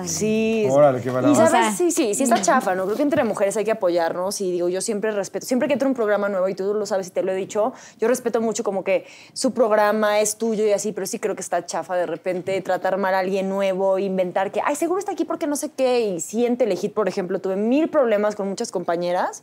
Sí. 0.07 0.67
Órale, 0.71 1.01
qué 1.01 1.11
mala 1.11 1.29
Y 1.29 1.33
onda. 1.33 1.47
sabes, 1.49 1.67
O 1.67 1.69
sea, 1.69 1.77
sí, 1.77 1.91
sí, 1.91 2.15
sí 2.15 2.23
está 2.23 2.41
chafa, 2.41 2.75
¿no? 2.75 2.85
Creo 2.85 2.97
que 2.97 3.03
entre 3.03 3.25
mujeres 3.25 3.57
hay 3.57 3.65
que 3.65 3.73
apoyarnos 3.73 4.41
y 4.41 4.53
digo, 4.53 4.69
yo 4.69 4.81
siempre 4.81 5.11
respeto, 5.11 5.47
siempre 5.47 5.69
que 5.69 5.75
entro 5.75 5.87
a 5.87 5.91
un 5.91 5.95
programa 5.95 6.29
nuevo 6.29 6.49
y 6.49 6.55
tú 6.55 6.75
lo 6.75 6.87
sabes 6.87 7.09
y 7.09 7.11
te 7.11 7.23
lo 7.23 7.33
he 7.33 7.35
dicho, 7.35 7.73
yo 7.99 8.09
respeto 8.09 8.41
mucho 8.41 8.65
como 8.65 8.85
que 8.85 9.07
su 9.33 9.53
programa 9.53 10.21
es 10.21 10.37
tuyo 10.37 10.65
y 10.67 10.73
así, 10.73 10.93
pero 10.93 11.07
sí 11.07 11.19
creo 11.19 11.35
que 11.35 11.43
está 11.43 11.65
chafa 11.67 11.97
de 11.97 12.07
repente 12.07 12.61
tratar 12.63 12.97
mal 12.99 13.15
a 13.15 13.21
alguien 13.21 13.49
nuevo, 13.49 13.99
inventar 13.99 14.53
que, 14.53 14.61
ay, 14.65 14.77
seguro 14.77 14.99
está 14.99 15.13
aquí 15.13 15.25
porque 15.25 15.47
no 15.47 15.57
sé 15.57 15.71
qué. 15.71 16.01
Y 16.01 16.21
sí, 16.21 16.47
en 16.47 16.57
Telehit, 16.57 16.93
por 16.93 17.09
ejemplo, 17.09 17.41
tuve 17.41 17.57
mil 17.57 17.89
problemas 17.89 18.37
con 18.37 18.49
muchas 18.49 18.71
compañeras. 18.71 19.43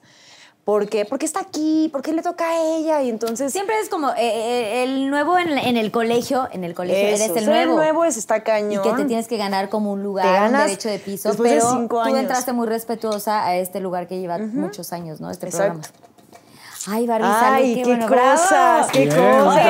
¿Por 0.66 0.90
qué? 0.90 1.06
¿Por 1.06 1.20
qué 1.20 1.28
está 1.28 1.42
aquí? 1.42 1.90
¿Por 1.92 2.02
qué 2.02 2.12
le 2.12 2.24
toca 2.24 2.50
a 2.50 2.60
ella? 2.78 3.02
Y 3.04 3.10
entonces... 3.12 3.52
Siempre 3.54 3.80
es 3.80 3.88
como 3.88 4.10
eh, 4.10 4.16
eh, 4.18 4.84
el 4.84 5.12
nuevo 5.12 5.38
en, 5.38 5.50
en 5.60 5.78
el 5.78 5.92
colegio, 5.92 6.48
en 6.52 6.64
el 6.64 6.74
colegio 6.74 7.08
Eso, 7.08 7.24
eres 7.26 7.38
el 7.38 7.46
nuevo. 7.46 7.72
el 7.74 7.76
nuevo 7.78 8.04
es 8.06 8.18
está 8.18 8.38
Y 8.38 8.42
cañón. 8.42 8.82
que 8.82 8.92
te 8.94 9.06
tienes 9.06 9.28
que 9.28 9.38
ganar 9.38 9.70
como 9.70 9.92
un 9.92 10.02
lugar, 10.02 10.26
Te 10.26 10.32
un 10.32 10.36
ganas 10.54 10.64
derecho 10.66 10.90
de 10.90 10.98
piso, 10.98 11.30
después 11.30 11.52
de 11.52 11.58
pero 11.58 11.70
cinco 11.72 11.98
tú 12.02 12.08
años. 12.08 12.20
entraste 12.20 12.52
muy 12.54 12.66
respetuosa 12.66 13.46
a 13.46 13.56
este 13.58 13.80
lugar 13.80 14.08
que 14.08 14.20
lleva 14.20 14.40
muchos 14.40 14.92
años, 14.92 15.22
¿no? 15.22 15.30
Este 15.30 15.46
Exacto. 15.46 15.82
programa. 15.82 16.98
Ay, 16.98 17.08
Barbie, 17.08 17.28
Ay, 17.28 17.40
salud, 17.40 17.76
qué, 17.76 17.84
bueno, 17.86 18.08
bravo. 18.08 18.42
cosas, 18.42 18.88
qué 18.92 19.00
Bien, 19.06 19.16
cosas. 19.16 19.66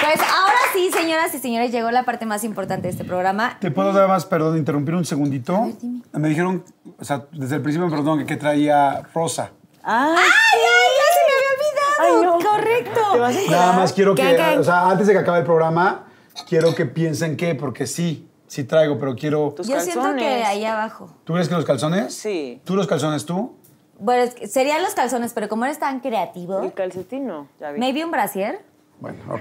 Pues 0.00 0.20
ahora 0.20 0.58
sí, 0.74 0.90
señoras 0.90 1.34
y 1.34 1.38
señores, 1.38 1.70
llegó 1.70 1.90
la 1.90 2.04
parte 2.04 2.24
más 2.26 2.44
importante 2.44 2.82
de 2.84 2.90
este 2.90 3.04
programa. 3.04 3.58
¿Te 3.60 3.70
puedo 3.70 3.92
nada 3.92 4.08
más, 4.08 4.24
perdón, 4.26 4.56
interrumpir 4.56 4.94
un 4.94 5.04
segundito? 5.04 5.70
Me 6.12 6.28
dijeron, 6.30 6.64
o 6.98 7.04
sea, 7.04 7.26
desde 7.32 7.56
el 7.56 7.62
principio 7.62 7.86
me 7.86 7.90
preguntaron 7.92 8.18
que 8.20 8.26
qué 8.26 8.36
traía 8.36 9.02
Rosa. 9.14 9.52
Ah, 9.84 10.14
¡Ay, 10.16 10.24
ay, 10.24 10.90
ya 10.98 11.06
se 11.14 11.20
me 11.26 11.32
había 11.36 11.50
olvidado! 11.56 12.36
Ay, 12.38 12.40
no. 12.40 12.50
Correcto. 12.50 13.00
¿Te 13.12 13.18
vas 13.18 13.36
a 13.36 13.40
enterar? 13.40 13.60
Nada 13.60 13.72
más 13.74 13.92
quiero 13.92 14.14
¿Qué, 14.14 14.22
que, 14.22 14.36
qué? 14.36 14.58
o 14.58 14.64
sea, 14.64 14.88
antes 14.90 15.06
de 15.06 15.12
que 15.12 15.18
acabe 15.18 15.38
el 15.40 15.44
programa, 15.44 16.06
quiero 16.48 16.74
que 16.74 16.86
piensen 16.86 17.36
que, 17.36 17.54
porque 17.54 17.86
sí, 17.86 18.28
sí 18.46 18.64
traigo, 18.64 18.98
pero 18.98 19.14
quiero... 19.16 19.52
Tus 19.56 19.66
Yo 19.68 19.80
siento 19.80 20.00
que 20.02 20.06
calzones. 20.08 20.46
ahí 20.46 20.64
abajo. 20.64 21.10
¿Tú 21.24 21.32
crees 21.32 21.48
que 21.48 21.54
los 21.54 21.64
calzones? 21.64 22.14
Sí. 22.14 22.60
¿Tú 22.64 22.76
los 22.76 22.86
calzones 22.86 23.24
tú? 23.26 23.56
Bueno, 23.98 24.22
es 24.24 24.34
que 24.34 24.48
serían 24.48 24.82
los 24.82 24.94
calzones, 24.94 25.32
pero 25.32 25.48
como 25.48 25.64
eres 25.64 25.78
tan 25.78 26.00
creativo, 26.00 26.60
El 26.62 26.72
calcetín 26.72 27.26
no, 27.26 27.46
ya 27.60 27.70
vi. 27.70 27.78
maybe 27.78 28.04
un 28.04 28.10
brasier. 28.10 28.60
Bueno, 29.02 29.18
ok. 29.28 29.40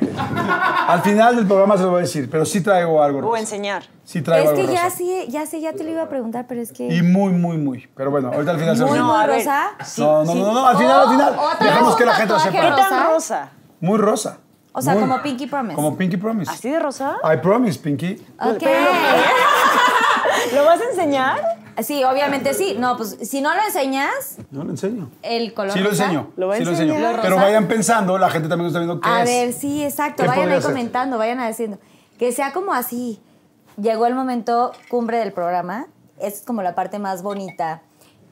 Al 0.87 1.01
final 1.03 1.35
del 1.35 1.45
programa 1.45 1.77
se 1.77 1.83
lo 1.83 1.89
voy 1.91 1.99
a 1.99 2.01
decir, 2.01 2.27
pero 2.31 2.45
sí 2.45 2.61
traigo 2.61 3.03
algo 3.03 3.29
O 3.29 3.37
enseñar. 3.37 3.83
Sí 4.03 4.23
traigo 4.23 4.49
Es 4.49 4.55
que 4.55 4.61
algo 4.61 4.73
ya 4.73 4.85
rosa. 4.85 4.97
sí, 4.97 5.25
ya 5.29 5.45
sé, 5.45 5.61
ya 5.61 5.73
te 5.73 5.83
lo 5.83 5.91
iba 5.91 6.01
a 6.01 6.09
preguntar, 6.09 6.45
pero 6.49 6.61
es 6.61 6.71
que... 6.71 6.87
Y 6.87 7.03
muy, 7.03 7.31
muy, 7.31 7.57
muy. 7.59 7.87
Pero 7.95 8.09
bueno, 8.09 8.31
ahorita 8.33 8.51
al 8.53 8.57
final 8.59 8.75
se 8.75 8.81
lo 8.81 8.87
muy 8.87 8.97
a 8.97 9.27
rosa. 9.27 9.69
no, 9.99 10.23
no, 10.25 10.33
no, 10.33 10.51
no, 10.53 10.65
al 10.67 10.77
final, 10.77 10.99
al 11.01 11.09
final. 11.11 11.35
O- 11.37 11.41
otra 11.43 11.65
Dejemos 11.67 11.89
vez 11.89 11.95
que 11.97 12.05
la 12.05 12.13
gente 12.15 12.33
lo 12.33 12.39
¿Qué 12.39 12.49
sepa. 12.51 12.69
rosa. 12.71 12.89
tan 12.89 13.07
rosa? 13.13 13.49
Muy 13.81 13.97
rosa. 13.99 14.37
O 14.73 14.81
sea, 14.81 14.93
Muy. 14.93 15.01
como 15.03 15.21
Pinky 15.21 15.45
Promise. 15.45 15.75
Como 15.75 15.95
Pinky 15.95 16.17
Promise. 16.17 16.49
¿Así 16.51 16.69
de 16.71 16.79
rosa? 16.79 17.17
I 17.23 17.37
promise, 17.37 17.77
Pinky. 17.79 18.13
Ok. 18.39 18.63
¿Lo 20.55 20.65
vas 20.65 20.81
a 20.81 20.85
enseñar? 20.89 21.39
Sí, 21.83 22.03
obviamente 22.03 22.53
sí. 22.53 22.75
No, 22.77 22.97
pues 22.97 23.17
si 23.21 23.41
no 23.41 23.53
lo 23.55 23.61
enseñas, 23.63 24.37
No 24.51 24.63
lo 24.63 24.71
enseño. 24.71 25.09
el 25.21 25.53
color 25.53 25.73
Sí 25.73 25.79
lo 25.79 25.89
rosa- 25.89 26.03
enseño. 26.05 26.31
Lo 26.35 26.47
va 26.47 26.55
a 26.55 26.57
sí 26.57 26.63
lo 26.63 26.71
enseñar. 26.71 26.95
enseño. 26.97 27.15
Lo 27.15 27.21
Pero 27.21 27.35
rosa. 27.35 27.45
vayan 27.47 27.67
pensando, 27.67 28.17
la 28.17 28.29
gente 28.29 28.49
también 28.49 28.67
está 28.67 28.79
viendo 28.79 28.99
qué 28.99 29.09
A 29.09 29.23
es. 29.23 29.29
ver, 29.29 29.53
sí, 29.53 29.83
exacto. 29.83 30.23
¿Qué 30.23 30.27
Vayan 30.29 30.41
podría 30.43 30.55
ahí 30.57 30.61
ser? 30.61 30.71
comentando, 30.71 31.17
vayan 31.17 31.47
diciendo. 31.47 31.79
Que 32.19 32.31
sea 32.31 32.53
como 32.53 32.73
así. 32.73 33.19
Llegó 33.81 34.05
el 34.05 34.13
momento 34.15 34.71
cumbre 34.89 35.17
del 35.17 35.31
programa. 35.33 35.87
Es 36.19 36.41
como 36.41 36.61
la 36.61 36.75
parte 36.75 36.99
más 36.99 37.23
bonita. 37.23 37.81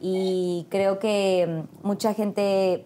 Y 0.02 0.68
creo 0.70 1.00
que 1.00 1.66
mm, 1.84 1.88
mucha 1.88 2.14
gente 2.14 2.86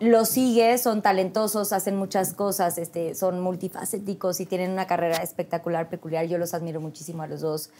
lo 0.00 0.24
sigue, 0.24 0.76
son 0.78 1.02
talentosos, 1.02 1.72
hacen 1.72 1.96
muchas 1.96 2.34
cosas, 2.34 2.78
este, 2.78 3.14
son 3.14 3.40
multifacéticos 3.40 4.40
y 4.40 4.46
tienen 4.46 4.72
una 4.72 4.86
carrera 4.86 5.18
espectacular, 5.18 5.88
peculiar. 5.88 6.26
Yo 6.26 6.36
los 6.36 6.52
admiro 6.52 6.80
muchísimo 6.80 7.22
a 7.22 7.26
los 7.26 7.40
dos. 7.40 7.70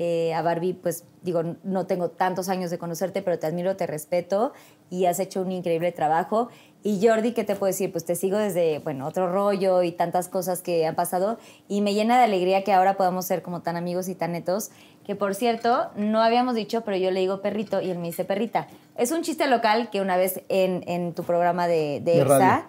Eh, 0.00 0.32
a 0.32 0.42
Barbie, 0.42 0.74
pues 0.74 1.04
digo, 1.22 1.42
no 1.64 1.86
tengo 1.86 2.10
tantos 2.10 2.48
años 2.48 2.70
de 2.70 2.78
conocerte, 2.78 3.20
pero 3.20 3.40
te 3.40 3.48
admiro, 3.48 3.76
te 3.76 3.84
respeto 3.84 4.52
y 4.90 5.06
has 5.06 5.18
hecho 5.18 5.42
un 5.42 5.50
increíble 5.50 5.90
trabajo. 5.90 6.50
Y 6.84 7.04
Jordi, 7.04 7.32
¿qué 7.32 7.42
te 7.42 7.56
puedo 7.56 7.66
decir? 7.68 7.90
Pues 7.90 8.04
te 8.04 8.14
sigo 8.14 8.38
desde, 8.38 8.78
bueno, 8.78 9.08
otro 9.08 9.30
rollo 9.32 9.82
y 9.82 9.90
tantas 9.90 10.28
cosas 10.28 10.62
que 10.62 10.86
han 10.86 10.94
pasado 10.94 11.38
y 11.66 11.80
me 11.80 11.94
llena 11.94 12.16
de 12.16 12.24
alegría 12.24 12.62
que 12.62 12.72
ahora 12.72 12.96
podamos 12.96 13.24
ser 13.24 13.42
como 13.42 13.62
tan 13.62 13.76
amigos 13.76 14.08
y 14.08 14.14
tan 14.14 14.32
netos. 14.32 14.70
Que 15.04 15.16
por 15.16 15.34
cierto, 15.34 15.90
no 15.96 16.22
habíamos 16.22 16.54
dicho, 16.54 16.82
pero 16.84 16.96
yo 16.96 17.10
le 17.10 17.18
digo 17.18 17.42
perrito 17.42 17.80
y 17.80 17.90
él 17.90 17.98
me 17.98 18.06
dice 18.06 18.24
perrita. 18.24 18.68
Es 18.96 19.10
un 19.10 19.22
chiste 19.22 19.48
local 19.48 19.90
que 19.90 20.00
una 20.00 20.16
vez 20.16 20.42
en, 20.48 20.84
en 20.86 21.12
tu 21.12 21.24
programa 21.24 21.66
de, 21.66 22.00
de 22.04 22.12
De 22.12 22.20
EXA. 22.20 22.68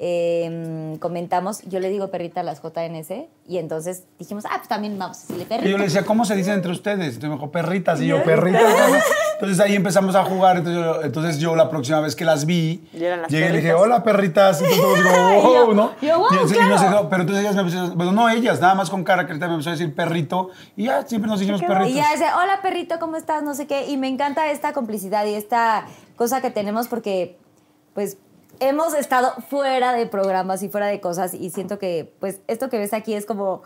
Eh, 0.00 0.96
comentamos, 1.00 1.62
yo 1.62 1.80
le 1.80 1.88
digo 1.90 2.08
perrita 2.10 2.40
a 2.40 2.42
las 2.44 2.62
JNS 2.62 3.26
y 3.48 3.58
entonces 3.58 4.04
dijimos, 4.18 4.44
ah, 4.46 4.54
pues 4.58 4.68
también 4.68 4.96
vamos 4.98 5.18
a 5.18 5.20
decirle 5.22 5.42
Y 5.42 5.46
perrita. 5.46 5.68
yo 5.70 5.78
le 5.78 5.84
decía, 5.84 6.04
¿cómo 6.04 6.24
se 6.24 6.36
dicen 6.36 6.54
entre 6.54 6.70
ustedes? 6.70 7.14
Entonces 7.14 7.28
me 7.30 7.34
dijo, 7.34 7.50
perritas. 7.50 8.00
Y 8.00 8.06
yo, 8.06 8.22
perritas. 8.22 8.62
Entonces 9.34 9.60
ahí 9.60 9.74
empezamos 9.76 10.14
a 10.14 10.24
jugar. 10.24 10.56
Entonces 10.58 10.82
yo, 10.84 11.02
entonces 11.02 11.38
yo 11.38 11.56
la 11.56 11.68
próxima 11.70 12.00
vez 12.00 12.14
que 12.14 12.24
las 12.24 12.44
vi, 12.46 12.88
Y 12.92 12.98
llegué 12.98 13.46
y 13.46 13.52
le 13.52 13.56
dije, 13.56 13.74
hola, 13.74 14.02
perritas. 14.04 14.62
Y 14.62 14.80
todos 14.80 14.98
digo, 14.98 15.10
Y 15.10 15.42
yo- 15.54 15.66
wow, 15.66 15.74
¿no? 15.74 15.90
yo, 16.00 16.18
wow, 16.18 16.28
y 16.30 16.34
entonces- 16.34 16.56
y 16.56 16.60
claro. 16.60 16.74
nos 16.74 16.80
dijo, 16.82 17.08
pero 17.08 17.22
entonces 17.22 17.44
ellas 17.44 17.54
me 17.56 17.60
empezaron, 17.62 17.96
bueno, 17.96 18.12
no 18.12 18.28
ellas, 18.28 18.60
nada 18.60 18.74
más 18.74 18.90
con 18.90 19.02
cara 19.04 19.26
carita 19.26 19.46
me 19.48 19.54
empezó 19.54 19.70
a 19.70 19.72
decir 19.72 19.94
perrito. 19.94 20.50
Y 20.76 20.84
ya 20.84 21.02
siempre 21.06 21.28
nos 21.30 21.40
dijimos 21.40 21.60
perritos. 21.62 21.90
Y 21.90 21.94
ya 21.94 22.10
dice, 22.12 22.26
hola 22.40 22.60
perrito, 22.62 22.98
¿cómo 23.00 23.16
estás? 23.16 23.42
No 23.42 23.54
sé 23.54 23.66
qué. 23.66 23.86
Y 23.88 23.96
me 23.96 24.06
encanta 24.08 24.50
esta 24.50 24.72
complicidad 24.72 25.24
y 25.26 25.34
esta 25.34 25.86
cosa 26.16 26.40
que 26.40 26.50
tenemos 26.50 26.86
porque, 26.88 27.36
pues, 27.94 28.16
hemos 28.60 28.94
estado 28.94 29.32
fuera 29.48 29.92
de 29.92 30.06
programas 30.06 30.62
y 30.62 30.68
fuera 30.68 30.86
de 30.86 31.00
cosas 31.00 31.34
y 31.34 31.50
siento 31.50 31.78
que, 31.78 32.12
pues, 32.20 32.40
esto 32.46 32.68
que 32.68 32.78
ves 32.78 32.92
aquí 32.92 33.14
es 33.14 33.26
como, 33.26 33.62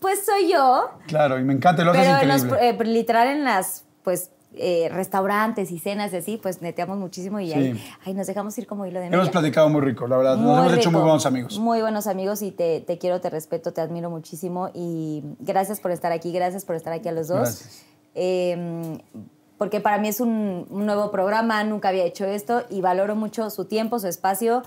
pues 0.00 0.24
soy 0.24 0.50
yo, 0.52 0.90
Claro, 1.06 1.38
y 1.38 1.44
me 1.44 1.52
encanta, 1.54 1.84
lo 1.84 1.92
haces 1.92 2.04
pero 2.06 2.18
en 2.22 2.28
los, 2.28 2.44
increíble. 2.44 2.68
eh, 2.70 2.84
literal 2.84 3.28
en 3.28 3.44
las, 3.44 3.84
pues, 4.02 4.30
eh, 4.56 4.88
restaurantes 4.92 5.72
y 5.72 5.80
cenas 5.80 6.12
y 6.12 6.16
así, 6.18 6.36
pues 6.36 6.62
neteamos 6.62 6.96
muchísimo 6.96 7.40
y 7.40 7.48
Sí. 7.48 7.54
ahí, 7.54 7.84
ay, 8.06 8.14
nos 8.14 8.28
dejamos 8.28 8.56
ir 8.56 8.68
como 8.68 8.86
hilo 8.86 9.00
de 9.00 9.06
Hemos 9.06 9.18
media. 9.18 9.32
platicado 9.32 9.68
muy 9.68 9.80
rico, 9.80 10.06
la 10.06 10.16
verdad. 10.16 10.36
Nos 10.36 10.58
hemos 10.66 10.78
hecho 10.78 10.92
muy 10.92 11.00
buenos 11.00 11.26
amigos. 11.26 11.58
Muy 11.58 11.80
buenos 11.80 12.06
amigos 12.06 12.40
y 12.40 12.52
te, 12.52 12.80
te 12.80 12.96
quiero, 12.98 13.20
te 13.20 13.30
respeto, 13.30 13.72
te 13.72 13.80
admiro 13.80 14.10
muchísimo 14.10 14.70
y 14.72 15.24
gracias 15.40 15.80
por 15.80 15.90
estar 15.90 16.12
aquí, 16.12 16.30
gracias 16.32 16.64
por 16.64 16.76
estar 16.76 16.92
aquí 16.92 17.08
a 17.08 17.12
los 17.12 17.26
dos. 17.26 17.38
Gracias. 17.40 17.84
Eh, 18.14 18.98
porque 19.58 19.80
para 19.80 19.98
mí 19.98 20.08
es 20.08 20.20
un, 20.20 20.66
un 20.70 20.86
nuevo 20.86 21.10
programa, 21.10 21.62
nunca 21.64 21.88
había 21.90 22.04
hecho 22.04 22.24
esto 22.24 22.62
y 22.70 22.80
valoro 22.80 23.14
mucho 23.16 23.50
su 23.50 23.64
tiempo, 23.66 23.98
su 23.98 24.08
espacio. 24.08 24.62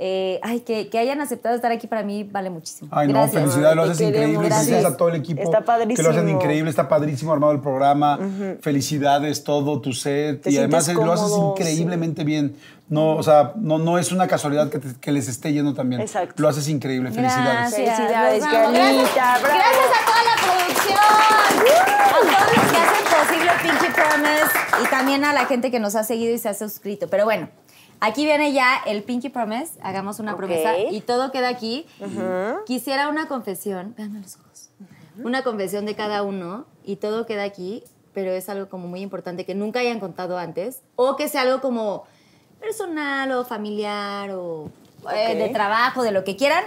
Eh, 0.00 0.38
ay, 0.44 0.60
que, 0.60 0.88
que 0.90 0.98
hayan 1.00 1.20
aceptado 1.20 1.56
estar 1.56 1.72
aquí 1.72 1.88
para 1.88 2.04
mí 2.04 2.22
vale 2.22 2.50
muchísimo. 2.50 2.88
Ay, 2.92 3.08
no, 3.12 3.26
felicidades, 3.26 3.74
lo 3.74 3.82
haces 3.82 3.98
queremos. 3.98 4.16
increíble. 4.20 4.46
Gracias. 4.46 4.66
Felicidades 4.68 4.94
a 4.94 4.96
todo 4.96 5.08
el 5.08 5.14
equipo. 5.16 5.42
Está 5.42 5.58
Que 5.58 5.64
lo 5.64 5.72
hacen 5.72 6.04
padrísimo. 6.06 6.28
increíble, 6.40 6.70
está 6.70 6.88
padrísimo 6.88 7.32
armado 7.32 7.52
el 7.52 7.60
programa. 7.60 8.16
Felicidades, 8.60 9.42
todo 9.42 9.80
tu 9.80 9.92
set. 9.92 10.42
Te 10.42 10.50
y 10.52 10.56
además 10.58 10.86
lo 10.94 11.12
haces 11.12 11.32
increíblemente 11.36 12.22
bien. 12.22 12.54
No, 12.88 13.16
o 13.16 13.22
sea, 13.24 13.54
no, 13.56 13.78
no 13.78 13.98
es 13.98 14.12
una 14.12 14.28
casualidad 14.28 14.70
que, 14.70 14.78
te- 14.78 14.94
que 15.00 15.10
les 15.10 15.28
esté 15.28 15.52
yendo 15.52 15.74
también. 15.74 16.00
Exacto. 16.00 16.40
Lo 16.40 16.48
haces 16.48 16.68
increíble. 16.68 17.10
Felicidades. 17.10 17.72
Gracias. 17.72 17.96
Felicidades. 17.98 18.44
Galita, 18.44 18.70
Gracias, 18.70 19.42
gracias 19.42 19.90
a 19.90 20.06
toda 20.06 20.22
la 20.22 20.36
producción, 20.44 20.98
a 20.98 22.08
todos 22.12 22.24
los 22.24 22.70
que 22.70 22.76
hacen 22.78 22.97
posible 23.28 23.50
Pinky 23.62 23.92
Promise 23.92 24.82
y 24.82 24.86
también 24.90 25.24
a 25.24 25.32
la 25.32 25.46
gente 25.46 25.70
que 25.70 25.78
nos 25.80 25.94
ha 25.94 26.04
seguido 26.04 26.34
y 26.34 26.38
se 26.38 26.48
ha 26.48 26.54
suscrito. 26.54 27.08
Pero 27.08 27.24
bueno, 27.24 27.48
aquí 28.00 28.24
viene 28.24 28.52
ya 28.52 28.78
el 28.86 29.02
Pinky 29.02 29.28
Promise. 29.28 29.78
Hagamos 29.82 30.18
una 30.18 30.32
Ok. 30.32 30.38
promesa 30.38 30.78
y 30.78 31.00
todo 31.02 31.30
queda 31.30 31.48
aquí. 31.48 31.86
Quisiera 32.66 33.08
una 33.08 33.28
confesión. 33.28 33.94
Véanme 33.96 34.20
los 34.20 34.36
ojos. 34.36 34.70
Una 35.22 35.42
confesión 35.42 35.84
de 35.84 35.94
cada 35.96 36.22
uno 36.22 36.66
y 36.84 36.96
todo 36.96 37.26
queda 37.26 37.42
aquí, 37.42 37.82
pero 38.14 38.30
es 38.30 38.48
algo 38.48 38.68
como 38.68 38.86
muy 38.88 39.00
importante 39.00 39.44
que 39.44 39.54
nunca 39.54 39.80
hayan 39.80 40.00
contado 40.00 40.38
antes 40.38 40.80
o 40.96 41.16
que 41.16 41.28
sea 41.28 41.42
algo 41.42 41.60
como 41.60 42.04
personal 42.60 43.30
o 43.32 43.44
familiar 43.44 44.30
o 44.30 44.70
eh, 45.14 45.32
Ok. 45.32 45.38
de 45.38 45.48
trabajo, 45.50 46.02
de 46.02 46.12
lo 46.12 46.24
que 46.24 46.36
quieran, 46.36 46.64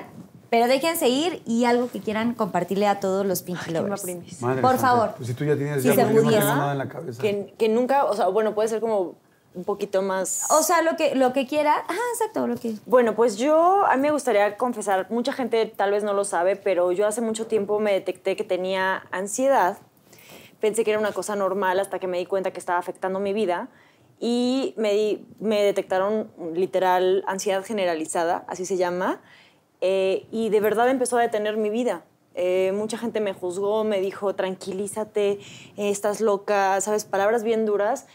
pero 0.52 0.68
déjense 0.68 1.08
ir 1.10 1.42
y 1.48 1.66
algo 1.66 1.90
que 1.90 2.00
quieran 2.02 2.36
compartirle 2.36 2.86
a 2.86 3.00
todos 3.00 3.26
los 3.26 3.42
Pinky 3.42 3.72
Lovers. 3.72 4.04
Madre 4.42 4.62
Por 4.62 4.72
santa, 4.74 4.78
favor. 4.88 5.14
Pues 5.16 5.28
si 5.30 5.34
tú 5.34 5.46
ya 5.46 5.56
tienes 5.56 5.82
Si 5.82 5.88
ya, 5.88 5.96
se 5.96 6.02
porque 6.02 6.14
yo 6.16 6.22
no 6.22 6.28
pudiera. 6.28 6.46
nada 6.56 6.72
en 6.74 6.78
la 6.78 6.88
cabeza. 6.90 7.22
Que, 7.22 7.54
que 7.58 7.70
nunca, 7.70 8.04
o 8.06 8.14
sea, 8.16 8.28
bueno, 8.28 8.54
puede 8.54 8.68
ser 8.68 8.82
como 8.82 9.16
un 9.56 9.64
poquito 9.64 10.02
más... 10.02 10.46
O 10.52 10.62
sea, 10.62 10.82
lo 10.82 10.96
que, 10.98 11.16
lo 11.16 11.32
que 11.34 11.48
quiera. 11.48 11.74
Ajá, 11.88 12.00
exacto, 12.14 12.48
lo 12.48 12.56
que. 12.58 12.76
Bueno, 12.86 13.16
pues 13.16 13.38
yo, 13.38 13.86
a 13.86 13.96
mí 13.96 14.02
me 14.02 14.12
gustaría 14.12 14.58
confesar, 14.58 15.08
mucha 15.10 15.34
gente 15.34 15.66
tal 15.66 15.92
vez 15.92 16.04
no 16.04 16.14
lo 16.14 16.26
sabe, 16.26 16.58
pero 16.58 16.92
yo 16.92 17.08
hace 17.08 17.22
mucho 17.22 17.48
tiempo 17.48 17.80
me 17.80 17.94
detecté 17.94 18.36
que 18.36 18.44
tenía 18.44 19.04
ansiedad. 19.12 19.78
Pensé 20.60 20.84
que 20.84 20.92
era 20.92 21.00
una 21.00 21.12
cosa 21.14 21.36
normal 21.36 21.80
hasta 21.80 21.98
que 21.98 22.08
me 22.08 22.18
di 22.18 22.26
cuenta 22.26 22.52
que 22.52 22.60
estaba 22.60 22.78
afectando 22.78 23.20
mi 23.20 23.32
vida 23.34 23.70
y 24.20 24.74
me, 24.78 24.94
di- 24.94 25.26
me 25.40 25.64
detectaron 25.64 26.30
literal 26.54 27.24
ansiedad 27.26 27.64
generalizada, 27.66 28.44
así 28.48 28.66
se 28.66 28.78
llama, 28.78 29.20
eh, 29.82 30.28
y 30.32 30.50
de 30.50 30.60
verdad 30.60 30.90
empezó 30.90 31.18
a 31.18 31.22
detener 31.22 31.58
mi 31.58 31.72
vida. 31.72 32.06
Eh, 32.36 32.72
mucha 32.74 32.98
gente 32.98 33.20
me 33.20 33.34
juzgó, 33.34 33.84
me 33.84 34.00
dijo, 34.00 34.36
tranquilízate, 34.36 35.32
eh, 35.32 35.40
estás 35.76 36.22
loca, 36.22 36.80
sabes, 36.80 37.04
palabras 37.04 37.44
bien 37.44 37.66
duras. 37.66 38.08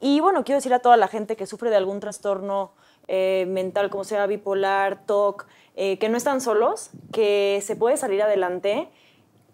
Y 0.00 0.20
bueno, 0.20 0.44
quiero 0.44 0.58
decir 0.58 0.74
a 0.74 0.80
toda 0.80 0.96
la 0.96 1.06
gente 1.06 1.36
que 1.36 1.46
sufre 1.46 1.70
de 1.70 1.76
algún 1.76 2.00
trastorno 2.00 2.74
mental, 3.08 3.90
como 3.90 4.04
sea 4.04 4.26
bipolar, 4.26 5.04
TOC, 5.04 5.46
que 5.74 6.08
no 6.08 6.16
están 6.16 6.40
solos, 6.40 6.90
que 7.12 7.60
se 7.62 7.76
puede 7.76 7.98
salir 7.98 8.22
adelante. 8.22 8.88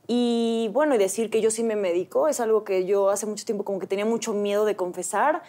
Y 0.07 0.71
bueno, 0.73 0.95
y 0.95 0.99
decir 0.99 1.29
que 1.29 1.41
yo 1.41 1.51
sí 1.51 1.65
me 1.65 1.75
medico 1.75 2.29
es 2.29 2.41
algo 2.41 2.63
que 2.63 2.85
yo 2.85 3.11
hace 3.11 3.27
mucho 3.27 3.45
tiempo 3.45 3.65
como 3.65 3.81
que 3.81 3.89
tenía 3.89 4.05
mucho 4.05 4.33
miedo 4.33 4.65
de 4.65 4.77
confesar. 4.77 5.43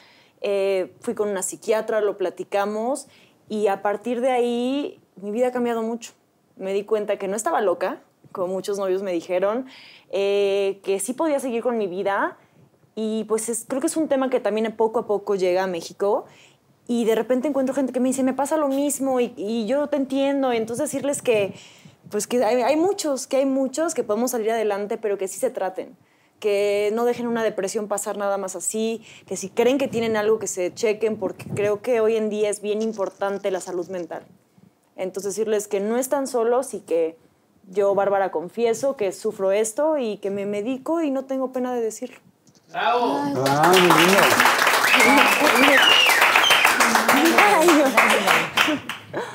Fui 1.02 1.14
con 1.14 1.30
una 1.30 1.44
psiquiatra, 1.44 2.02
lo 2.02 2.18
platicamos 2.18 3.08
y 3.48 3.68
a 3.68 3.82
partir 3.82 4.22
de 4.22 4.32
ahí 4.32 5.00
mi 5.22 5.32
vida 5.32 5.48
ha 5.48 5.52
cambiado 5.52 5.82
mucho. 5.84 6.12
Me 6.58 6.74
di 6.74 6.84
cuenta 6.84 7.18
que 7.18 7.28
no 7.28 7.36
estaba 7.36 7.62
loca, 7.62 8.02
como 8.32 8.48
muchos 8.54 8.78
novios 8.78 9.02
me 9.02 9.12
dijeron, 9.12 9.66
eh, 10.12 10.80
que 10.84 11.00
sí 11.00 11.14
podía 11.14 11.40
seguir 11.40 11.64
con 11.64 11.78
mi 11.78 11.88
vida 11.88 12.38
y 12.96 13.24
pues 13.26 13.50
es- 13.50 13.66
creo 13.68 13.82
que 13.82 13.88
es 13.88 13.98
un 13.98 14.08
tema 14.08 14.30
que 14.30 14.40
también 14.40 14.76
poco 14.76 15.00
a 15.00 15.08
poco 15.08 15.36
llega 15.36 15.64
a 15.64 15.68
México 15.68 16.26
y 16.88 17.06
de 17.06 17.16
repente 17.16 17.48
encuentro 17.48 17.74
gente 17.76 17.94
que 17.94 18.00
me 18.00 18.10
dice, 18.10 18.24
me 18.24 18.34
pasa 18.34 18.58
lo 18.58 18.68
mismo 18.68 19.20
y, 19.20 19.34
y 19.38 19.66
yo 19.68 19.88
te 19.88 19.96
entiendo. 19.98 20.52
Entonces 20.52 20.92
decirles 20.92 21.22
que, 21.22 21.54
pues 22.10 22.26
que 22.28 22.44
hay, 22.44 22.62
hay 22.62 22.76
muchos, 22.76 23.28
que 23.28 23.38
hay 23.38 23.46
muchos 23.46 23.94
que 23.94 24.04
podemos 24.04 24.32
salir 24.32 24.52
adelante, 24.52 24.98
pero 24.98 25.18
que 25.18 25.28
sí 25.28 25.40
se 25.40 25.50
traten. 25.52 25.96
Que 26.40 26.90
no 26.94 27.06
dejen 27.06 27.28
una 27.28 27.44
depresión 27.44 27.88
pasar 27.88 28.18
nada 28.18 28.38
más 28.38 28.56
así, 28.56 29.04
que 29.28 29.36
si 29.38 29.50
creen 29.50 29.78
que 29.78 29.88
tienen 29.88 30.16
algo 30.18 30.40
que 30.40 30.48
se 30.48 30.74
chequen, 30.74 31.18
porque 31.18 31.46
creo 31.54 31.82
que 31.82 32.00
hoy 32.00 32.16
en 32.16 32.30
día 32.30 32.50
es 32.50 32.62
bien 32.62 32.82
importante 32.82 33.52
la 33.52 33.60
salud 33.62 33.88
mental. 33.90 34.24
Entonces 35.00 35.34
decirles 35.34 35.68
que 35.70 35.80
no 35.80 35.98
están 35.98 36.28
solos 36.28 36.74
y 36.74 36.82
que 36.82 37.18
yo, 37.70 37.96
Bárbara, 37.96 38.32
confieso 38.32 38.98
que 38.98 39.14
sufro 39.14 39.54
esto 39.54 39.98
y 39.98 40.18
que 40.18 40.30
me 40.30 40.46
medico 40.46 41.02
y 41.02 41.10
no 41.10 41.24
tengo 41.24 41.54
pena 41.54 41.74
de 41.74 41.80
decirlo. 41.80 42.18
¡Bravo! 42.70 43.22
Ah, 43.48 43.72
muy 43.72 43.80
lindo. 43.80 44.20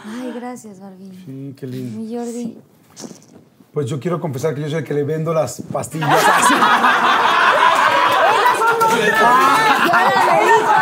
Ay, 0.06 0.32
gracias, 0.34 0.80
Barbie. 0.80 1.12
Sí, 1.24 1.54
qué 1.58 1.66
lindo. 1.66 1.98
Mi 1.98 2.14
Jordi. 2.14 2.58
Pues 3.72 3.86
yo 3.86 3.98
quiero 3.98 4.20
confesar 4.20 4.54
que 4.54 4.60
yo 4.60 4.68
soy 4.68 4.80
el 4.80 4.84
que 4.84 4.92
le 4.92 5.04
vendo 5.04 5.32
las 5.32 5.62
pastillas. 5.72 6.10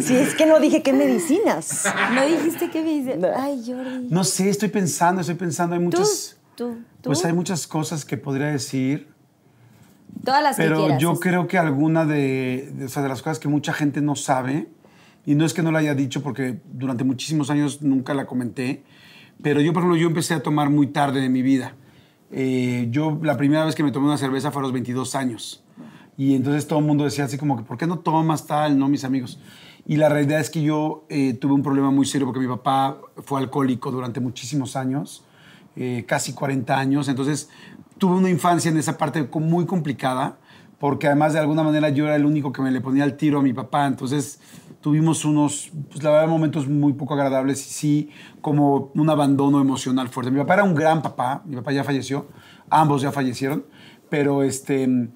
Si 0.00 0.14
es 0.16 0.34
que 0.34 0.46
no 0.46 0.60
dije 0.60 0.82
qué 0.82 0.92
medicinas. 0.92 1.84
No 2.14 2.26
dijiste 2.26 2.70
que 2.70 2.82
me 2.82 2.90
dice. 2.90 3.18
Ay, 3.36 3.62
Jordi. 3.66 4.08
No 4.10 4.24
sé, 4.24 4.48
estoy 4.48 4.68
pensando, 4.68 5.20
estoy 5.20 5.36
pensando. 5.36 5.74
Hay 5.74 5.80
muchas. 5.82 6.36
tú, 6.54 6.76
tú. 7.00 7.02
Pues 7.02 7.24
hay 7.24 7.32
muchas 7.32 7.66
cosas 7.66 8.04
que 8.04 8.16
podría 8.16 8.46
decir. 8.48 9.08
Todas 10.24 10.42
las 10.42 10.56
que 10.56 10.62
Pero 10.62 10.78
quieras. 10.80 11.02
yo 11.02 11.12
es- 11.12 11.20
creo 11.20 11.46
que 11.46 11.58
alguna 11.58 12.04
de, 12.04 12.70
de, 12.74 12.84
o 12.86 12.88
sea, 12.88 13.02
de 13.02 13.08
las 13.08 13.22
cosas 13.22 13.38
que 13.38 13.48
mucha 13.48 13.72
gente 13.72 14.00
no 14.00 14.16
sabe, 14.16 14.68
y 15.24 15.34
no 15.34 15.44
es 15.44 15.52
que 15.54 15.62
no 15.62 15.72
la 15.72 15.80
haya 15.80 15.94
dicho 15.94 16.22
porque 16.22 16.60
durante 16.72 17.04
muchísimos 17.04 17.50
años 17.50 17.82
nunca 17.82 18.14
la 18.14 18.26
comenté, 18.26 18.82
pero 19.42 19.60
yo, 19.60 19.72
por 19.72 19.82
ejemplo, 19.82 19.96
yo 20.00 20.06
empecé 20.08 20.34
a 20.34 20.42
tomar 20.42 20.70
muy 20.70 20.86
tarde 20.88 21.20
de 21.20 21.28
mi 21.28 21.42
vida. 21.42 21.74
Eh, 22.32 22.88
yo 22.90 23.18
la 23.22 23.36
primera 23.36 23.64
vez 23.64 23.74
que 23.74 23.82
me 23.82 23.92
tomé 23.92 24.06
una 24.06 24.18
cerveza 24.18 24.50
fue 24.50 24.60
a 24.60 24.64
los 24.64 24.72
22 24.72 25.14
años. 25.14 25.62
Y 26.16 26.34
entonces 26.34 26.66
todo 26.66 26.78
el 26.78 26.84
mundo 26.86 27.04
decía 27.04 27.24
así 27.24 27.36
como 27.36 27.56
que, 27.58 27.62
¿por 27.62 27.76
qué 27.76 27.86
no 27.86 27.98
tomas 27.98 28.46
tal? 28.46 28.78
No, 28.78 28.88
mis 28.88 29.04
amigos. 29.04 29.38
Y 29.86 29.96
la 29.96 30.08
realidad 30.08 30.40
es 30.40 30.50
que 30.50 30.62
yo 30.62 31.06
eh, 31.08 31.34
tuve 31.34 31.54
un 31.54 31.62
problema 31.62 31.90
muy 31.92 32.06
serio 32.06 32.26
porque 32.26 32.40
mi 32.40 32.48
papá 32.48 32.98
fue 33.18 33.40
alcohólico 33.40 33.92
durante 33.92 34.18
muchísimos 34.18 34.74
años, 34.74 35.24
eh, 35.76 36.04
casi 36.08 36.32
40 36.32 36.76
años. 36.76 37.08
Entonces 37.08 37.48
tuve 37.96 38.16
una 38.16 38.28
infancia 38.28 38.68
en 38.70 38.78
esa 38.78 38.98
parte 38.98 39.28
muy 39.34 39.64
complicada 39.64 40.38
porque 40.80 41.06
además 41.06 41.32
de 41.34 41.38
alguna 41.38 41.62
manera 41.62 41.88
yo 41.90 42.04
era 42.04 42.16
el 42.16 42.26
único 42.26 42.52
que 42.52 42.62
me 42.62 42.70
le 42.72 42.80
ponía 42.80 43.04
el 43.04 43.16
tiro 43.16 43.38
a 43.38 43.42
mi 43.42 43.52
papá. 43.52 43.86
Entonces 43.86 44.40
tuvimos 44.80 45.24
unos, 45.24 45.70
pues 45.90 46.02
la 46.02 46.10
verdad, 46.10 46.28
momentos 46.28 46.68
muy 46.68 46.92
poco 46.92 47.14
agradables 47.14 47.64
y 47.66 47.70
sí, 47.70 48.10
como 48.40 48.90
un 48.94 49.08
abandono 49.08 49.60
emocional 49.60 50.08
fuerte. 50.08 50.32
Mi 50.32 50.38
papá 50.38 50.54
era 50.54 50.64
un 50.64 50.74
gran 50.74 51.00
papá, 51.00 51.42
mi 51.44 51.54
papá 51.54 51.70
ya 51.72 51.84
falleció, 51.84 52.26
ambos 52.70 53.02
ya 53.02 53.12
fallecieron, 53.12 53.64
pero 54.10 54.42
este 54.42 55.10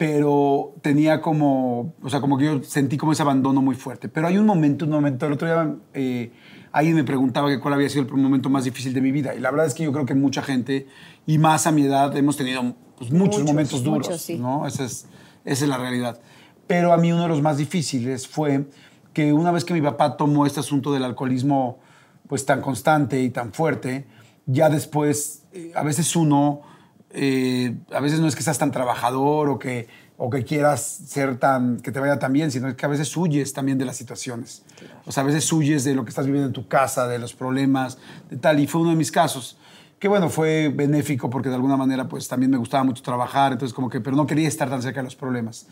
pero 0.00 0.76
tenía 0.80 1.20
como, 1.20 1.92
o 2.02 2.08
sea, 2.08 2.22
como 2.22 2.38
que 2.38 2.46
yo 2.46 2.62
sentí 2.62 2.96
como 2.96 3.12
ese 3.12 3.20
abandono 3.20 3.60
muy 3.60 3.74
fuerte. 3.74 4.08
Pero 4.08 4.28
hay 4.28 4.38
un 4.38 4.46
momento, 4.46 4.86
un 4.86 4.92
momento, 4.92 5.26
el 5.26 5.34
otro 5.34 5.46
día 5.46 5.76
eh, 5.92 6.32
alguien 6.72 6.96
me 6.96 7.04
preguntaba 7.04 7.50
que 7.50 7.60
cuál 7.60 7.74
había 7.74 7.86
sido 7.90 8.06
el 8.06 8.10
momento 8.14 8.48
más 8.48 8.64
difícil 8.64 8.94
de 8.94 9.02
mi 9.02 9.12
vida. 9.12 9.34
Y 9.34 9.40
la 9.40 9.50
verdad 9.50 9.66
es 9.66 9.74
que 9.74 9.82
yo 9.82 9.92
creo 9.92 10.06
que 10.06 10.14
mucha 10.14 10.40
gente, 10.40 10.86
y 11.26 11.36
más 11.36 11.66
a 11.66 11.70
mi 11.70 11.82
edad, 11.82 12.16
hemos 12.16 12.38
tenido 12.38 12.62
pues, 12.96 13.10
muchos, 13.10 13.40
Muchos, 13.40 13.44
momentos 13.44 13.84
duros, 13.84 14.08
muchos, 14.08 14.22
sí. 14.22 14.38
¿no? 14.38 14.66
Esa 14.66 14.84
es, 14.84 15.04
esa 15.44 15.64
es 15.64 15.68
la 15.68 15.76
realidad. 15.76 16.18
Pero 16.66 16.94
a 16.94 16.96
mí 16.96 17.12
uno 17.12 17.24
de 17.24 17.28
los 17.28 17.42
más 17.42 17.58
difíciles 17.58 18.26
fue 18.26 18.70
que 19.12 19.34
una 19.34 19.52
vez 19.52 19.66
que 19.66 19.74
mi 19.74 19.82
papá 19.82 20.16
tomó 20.16 20.46
este 20.46 20.60
asunto 20.60 20.94
del 20.94 21.04
alcoholismo 21.04 21.78
pues 22.26 22.46
tan 22.46 22.62
constante 22.62 23.20
y 23.20 23.28
tan 23.28 23.52
fuerte, 23.52 24.06
ya 24.46 24.70
después, 24.70 25.42
eh, 25.52 25.72
a 25.74 25.82
veces 25.82 26.16
uno, 26.16 26.62
eh, 27.12 27.76
a 27.92 28.00
veces 28.00 28.20
no 28.20 28.28
es 28.28 28.36
que 28.36 28.42
seas 28.42 28.58
tan 28.58 28.70
trabajador 28.70 29.48
o 29.48 29.58
que, 29.58 29.88
o 30.16 30.30
que 30.30 30.44
quieras 30.44 30.82
ser 31.06 31.38
tan, 31.38 31.80
que 31.80 31.92
te 31.92 32.00
vaya 32.00 32.18
tan 32.18 32.32
bien, 32.32 32.50
sino 32.50 32.74
que 32.76 32.86
a 32.86 32.88
veces 32.88 33.16
huyes 33.16 33.52
también 33.52 33.78
de 33.78 33.84
las 33.84 33.96
situaciones. 33.96 34.64
O 35.06 35.12
sea, 35.12 35.22
a 35.22 35.26
veces 35.26 35.52
huyes 35.52 35.84
de 35.84 35.94
lo 35.94 36.04
que 36.04 36.10
estás 36.10 36.26
viviendo 36.26 36.46
en 36.46 36.52
tu 36.52 36.68
casa, 36.68 37.08
de 37.08 37.18
los 37.18 37.34
problemas, 37.34 37.98
de 38.28 38.36
tal. 38.36 38.60
Y 38.60 38.66
fue 38.66 38.80
uno 38.80 38.90
de 38.90 38.96
mis 38.96 39.10
casos 39.12 39.58
que 40.00 40.08
bueno, 40.08 40.30
fue 40.30 40.72
benéfico 40.74 41.28
porque 41.28 41.50
de 41.50 41.56
alguna 41.56 41.76
manera 41.76 42.08
pues 42.08 42.26
también 42.26 42.50
me 42.50 42.56
gustaba 42.56 42.82
mucho 42.82 43.02
trabajar, 43.02 43.52
entonces 43.52 43.74
como 43.74 43.90
que, 43.90 44.00
pero 44.00 44.16
no 44.16 44.26
quería 44.26 44.48
estar 44.48 44.70
tan 44.70 44.80
cerca 44.80 45.00
de 45.00 45.04
los 45.04 45.14
problemas. 45.14 45.68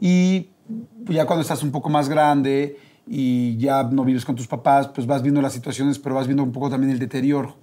Y 0.00 0.48
ya 1.04 1.26
cuando 1.26 1.42
estás 1.42 1.62
un 1.62 1.70
poco 1.70 1.90
más 1.90 2.08
grande 2.08 2.80
y 3.06 3.58
ya 3.58 3.82
no 3.84 4.04
vives 4.04 4.24
con 4.24 4.34
tus 4.34 4.48
papás, 4.48 4.88
pues 4.88 5.06
vas 5.06 5.22
viendo 5.22 5.42
las 5.42 5.52
situaciones, 5.52 5.98
pero 5.98 6.14
vas 6.14 6.26
viendo 6.26 6.42
un 6.42 6.52
poco 6.52 6.70
también 6.70 6.90
el 6.90 6.98
deterioro. 6.98 7.54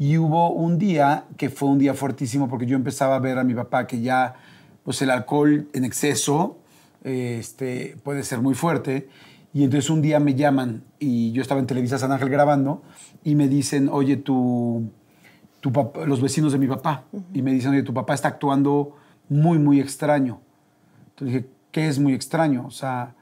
Y 0.00 0.16
hubo 0.16 0.50
un 0.50 0.78
día 0.78 1.24
que 1.36 1.50
fue 1.50 1.68
un 1.68 1.78
día 1.78 1.92
fuertísimo 1.92 2.48
porque 2.48 2.64
yo 2.64 2.74
empezaba 2.74 3.16
a 3.16 3.18
ver 3.18 3.38
a 3.38 3.44
mi 3.44 3.52
papá 3.52 3.86
que 3.86 4.00
ya, 4.00 4.34
pues 4.82 5.02
el 5.02 5.10
alcohol 5.10 5.68
en 5.74 5.84
exceso 5.84 6.56
este, 7.04 7.98
puede 8.02 8.22
ser 8.22 8.40
muy 8.40 8.54
fuerte. 8.54 9.10
Y 9.52 9.62
entonces 9.62 9.90
un 9.90 10.00
día 10.00 10.18
me 10.18 10.34
llaman 10.34 10.84
y 10.98 11.32
yo 11.32 11.42
estaba 11.42 11.60
en 11.60 11.66
Televisa 11.66 11.98
San 11.98 12.12
Ángel 12.12 12.30
grabando 12.30 12.82
y 13.24 13.34
me 13.34 13.46
dicen, 13.46 13.90
oye, 13.92 14.16
tu, 14.16 14.88
tu 15.60 15.70
papá- 15.70 16.06
los 16.06 16.22
vecinos 16.22 16.52
de 16.52 16.58
mi 16.58 16.66
papá, 16.66 17.04
y 17.34 17.42
me 17.42 17.52
dicen, 17.52 17.72
oye, 17.72 17.82
tu 17.82 17.92
papá 17.92 18.14
está 18.14 18.28
actuando 18.28 18.96
muy, 19.28 19.58
muy 19.58 19.80
extraño. 19.80 20.40
Entonces 21.10 21.42
dije, 21.42 21.48
¿qué 21.72 21.88
es 21.88 21.98
muy 21.98 22.14
extraño? 22.14 22.64
O 22.66 22.70
sea, 22.70 23.14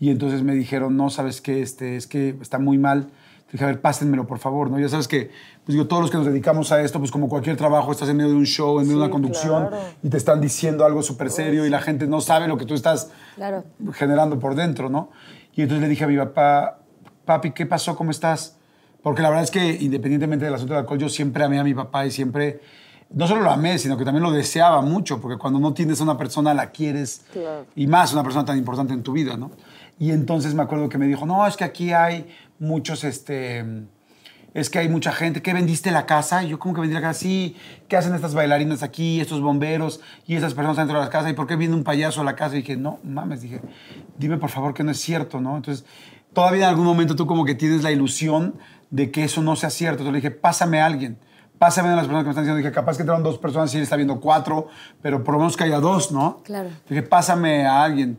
y 0.00 0.10
entonces 0.10 0.42
me 0.42 0.56
dijeron, 0.56 0.96
no, 0.96 1.10
¿sabes 1.10 1.40
qué? 1.40 1.62
Este, 1.62 1.94
es 1.94 2.08
que 2.08 2.36
está 2.40 2.58
muy 2.58 2.76
mal. 2.76 3.10
Dije, 3.54 3.62
a 3.62 3.68
ver, 3.68 3.80
pásenmelo, 3.80 4.26
por 4.26 4.40
favor, 4.40 4.68
¿no? 4.68 4.80
Ya 4.80 4.88
sabes 4.88 5.06
que, 5.06 5.30
pues 5.64 5.74
digo, 5.74 5.86
todos 5.86 6.02
los 6.02 6.10
que 6.10 6.16
nos 6.16 6.26
dedicamos 6.26 6.72
a 6.72 6.82
esto, 6.82 6.98
pues 6.98 7.12
como 7.12 7.28
cualquier 7.28 7.56
trabajo, 7.56 7.92
estás 7.92 8.08
en 8.08 8.16
medio 8.16 8.30
de 8.30 8.36
un 8.36 8.46
show, 8.46 8.80
en 8.80 8.86
medio 8.88 8.98
de 8.98 9.04
una 9.04 9.12
conducción, 9.12 9.68
claro. 9.68 9.84
y 10.02 10.08
te 10.08 10.16
están 10.16 10.40
diciendo 10.40 10.84
algo 10.84 11.02
súper 11.04 11.30
serio 11.30 11.64
y 11.64 11.70
la 11.70 11.80
gente 11.80 12.08
no 12.08 12.20
sabe 12.20 12.48
lo 12.48 12.56
que 12.58 12.66
tú 12.66 12.74
estás 12.74 13.12
Claro. 13.36 13.62
generando 13.92 14.40
por 14.40 14.56
dentro, 14.56 14.90
¿no? 14.90 15.10
Y 15.54 15.62
entonces 15.62 15.82
le 15.82 15.88
dije 15.88 16.02
a 16.02 16.08
mi 16.08 16.16
papá, 16.16 16.80
papi, 17.24 17.52
¿qué 17.52 17.64
pasó? 17.64 17.94
¿Cómo 17.94 18.10
estás? 18.10 18.56
Porque 19.04 19.22
la 19.22 19.28
verdad 19.28 19.44
es 19.44 19.52
que 19.52 19.64
independientemente 19.80 20.46
del 20.46 20.54
asunto 20.54 20.74
del 20.74 20.80
alcohol, 20.80 20.98
yo 20.98 21.08
siempre 21.08 21.44
amé 21.44 21.60
a 21.60 21.62
mi 21.62 21.74
papá 21.74 22.04
y 22.06 22.10
siempre, 22.10 22.58
no 23.10 23.28
solo 23.28 23.42
lo 23.42 23.52
amé, 23.52 23.78
sino 23.78 23.96
que 23.96 24.04
también 24.04 24.24
lo 24.24 24.32
deseaba 24.32 24.80
mucho, 24.80 25.20
porque 25.20 25.38
cuando 25.38 25.60
no 25.60 25.72
tienes 25.74 26.00
a 26.00 26.02
una 26.02 26.18
persona, 26.18 26.54
la 26.54 26.70
quieres, 26.72 27.24
Claro. 27.32 27.66
y 27.76 27.86
más 27.86 28.12
una 28.14 28.24
persona 28.24 28.44
tan 28.44 28.58
importante 28.58 28.94
en 28.94 29.04
tu 29.04 29.12
vida, 29.12 29.36
¿no? 29.36 29.52
Y 29.96 30.10
entonces 30.10 30.54
me 30.56 30.62
acuerdo 30.64 30.88
que 30.88 30.98
me 30.98 31.06
dijo, 31.06 31.24
no, 31.24 31.46
es 31.46 31.56
que 31.56 31.62
aquí 31.62 31.92
hay 31.92 32.26
muchos, 32.58 33.04
este, 33.04 33.64
es 34.54 34.70
que 34.70 34.78
hay 34.78 34.88
mucha 34.88 35.12
gente, 35.12 35.42
¿qué 35.42 35.52
vendiste 35.52 35.90
la 35.90 36.06
casa? 36.06 36.44
Y 36.44 36.48
yo, 36.48 36.58
¿cómo 36.58 36.74
que 36.74 36.80
vendí 36.80 36.94
la 36.94 37.00
casa? 37.00 37.20
Sí, 37.20 37.56
¿qué 37.88 37.96
hacen 37.96 38.14
estas 38.14 38.34
bailarinas 38.34 38.82
aquí, 38.82 39.20
estos 39.20 39.40
bomberos 39.40 40.00
y 40.26 40.36
esas 40.36 40.54
personas 40.54 40.76
dentro 40.76 40.96
de 40.96 41.00
las 41.00 41.10
casas? 41.10 41.30
¿Y 41.30 41.34
por 41.34 41.46
qué 41.46 41.56
viene 41.56 41.74
un 41.74 41.84
payaso 41.84 42.20
a 42.20 42.24
la 42.24 42.36
casa? 42.36 42.54
Y 42.54 42.58
dije, 42.62 42.76
no, 42.76 42.98
mames, 43.02 43.42
dije, 43.42 43.60
dime 44.16 44.38
por 44.38 44.50
favor 44.50 44.74
que 44.74 44.84
no 44.84 44.92
es 44.92 45.00
cierto, 45.00 45.40
¿no? 45.40 45.56
Entonces, 45.56 45.84
todavía 46.32 46.64
en 46.64 46.70
algún 46.70 46.86
momento 46.86 47.16
tú 47.16 47.26
como 47.26 47.44
que 47.44 47.54
tienes 47.54 47.82
la 47.82 47.90
ilusión 47.90 48.54
de 48.90 49.10
que 49.10 49.24
eso 49.24 49.42
no 49.42 49.56
sea 49.56 49.70
cierto. 49.70 50.02
Entonces 50.02 50.12
le 50.22 50.28
dije, 50.28 50.30
pásame 50.30 50.80
a 50.80 50.86
alguien. 50.86 51.18
Pásame 51.58 51.88
a 51.88 51.96
las 51.96 52.04
personas 52.04 52.22
que 52.22 52.26
me 52.26 52.30
están 52.30 52.44
diciendo. 52.44 52.58
Dije, 52.58 52.72
capaz 52.72 52.96
que 52.96 53.02
entraron 53.02 53.24
dos 53.24 53.38
personas 53.38 53.72
y 53.74 53.78
él 53.78 53.82
está 53.82 53.96
viendo 53.96 54.20
cuatro, 54.20 54.68
pero 55.02 55.24
por 55.24 55.34
lo 55.34 55.38
menos 55.40 55.56
que 55.56 55.64
haya 55.64 55.80
dos, 55.80 56.12
¿no? 56.12 56.42
Claro. 56.44 56.68
Dije, 56.88 57.02
pásame 57.02 57.66
a 57.66 57.82
alguien. 57.82 58.18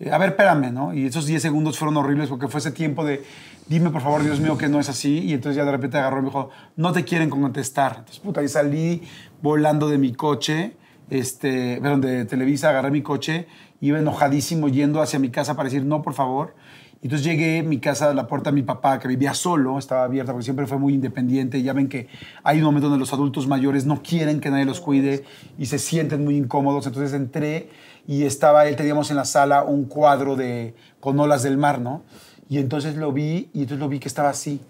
Eh, 0.00 0.10
A 0.10 0.18
ver, 0.18 0.30
espérame, 0.30 0.72
¿no? 0.72 0.94
Y 0.94 1.06
esos 1.06 1.26
10 1.26 1.42
segundos 1.42 1.78
fueron 1.78 1.96
horribles 1.96 2.28
porque 2.28 2.48
fue 2.48 2.60
ese 2.60 2.70
tiempo 2.70 3.04
de, 3.04 3.24
dime 3.68 3.90
por 3.90 4.02
favor, 4.02 4.22
Dios 4.22 4.40
mío, 4.40 4.56
que 4.56 4.68
no 4.68 4.80
es 4.80 4.88
así. 4.88 5.20
Y 5.20 5.34
entonces 5.34 5.56
ya 5.56 5.64
de 5.64 5.72
repente 5.72 5.98
agarró 5.98 6.18
y 6.18 6.22
me 6.22 6.28
dijo, 6.28 6.50
no 6.76 6.92
te 6.92 7.04
quieren 7.04 7.30
contestar. 7.30 7.96
Entonces, 7.98 8.20
puta, 8.20 8.40
ahí 8.40 8.48
salí 8.48 9.02
volando 9.42 9.88
de 9.88 9.98
mi 9.98 10.12
coche, 10.12 10.76
este, 11.10 11.78
perdón, 11.80 12.00
de 12.00 12.24
Televisa, 12.24 12.70
agarré 12.70 12.90
mi 12.90 13.02
coche, 13.02 13.46
iba 13.80 13.98
enojadísimo 13.98 14.68
yendo 14.68 15.02
hacia 15.02 15.18
mi 15.18 15.30
casa 15.30 15.54
para 15.54 15.68
decir, 15.68 15.84
no, 15.84 16.02
por 16.02 16.14
favor. 16.14 16.54
Y 17.02 17.06
entonces 17.06 17.26
llegué 17.26 17.58
a 17.58 17.62
mi 17.62 17.78
casa, 17.78 18.10
a 18.10 18.14
la 18.14 18.26
puerta 18.26 18.50
de 18.50 18.54
mi 18.54 18.62
papá, 18.62 18.98
que 18.98 19.06
vivía 19.06 19.34
solo, 19.34 19.78
estaba 19.78 20.04
abierta 20.04 20.32
porque 20.32 20.44
siempre 20.44 20.66
fue 20.66 20.78
muy 20.78 20.94
independiente. 20.94 21.62
Ya 21.62 21.74
ven 21.74 21.88
que 21.88 22.08
hay 22.42 22.58
un 22.58 22.64
momento 22.64 22.88
donde 22.88 23.00
los 23.00 23.12
adultos 23.12 23.46
mayores 23.46 23.84
no 23.84 24.02
quieren 24.02 24.40
que 24.40 24.50
nadie 24.50 24.64
los 24.64 24.80
cuide 24.80 25.24
y 25.58 25.66
se 25.66 25.78
sienten 25.78 26.24
muy 26.24 26.36
incómodos. 26.36 26.86
Entonces 26.86 27.12
entré 27.12 27.68
y 28.06 28.22
estaba 28.22 28.66
él, 28.66 28.76
teníamos 28.76 29.10
en 29.10 29.16
la 29.16 29.26
sala 29.26 29.62
un 29.62 29.84
cuadro 29.84 30.36
de, 30.36 30.74
con 30.98 31.20
olas 31.20 31.42
del 31.42 31.58
mar, 31.58 31.80
¿no? 31.80 32.02
Y 32.48 32.58
entonces 32.58 32.96
lo 32.96 33.12
vi 33.12 33.50
y 33.52 33.62
entonces 33.62 33.78
lo 33.78 33.88
vi 33.88 33.98
que 33.98 34.08
estaba 34.08 34.28
así. 34.30 34.60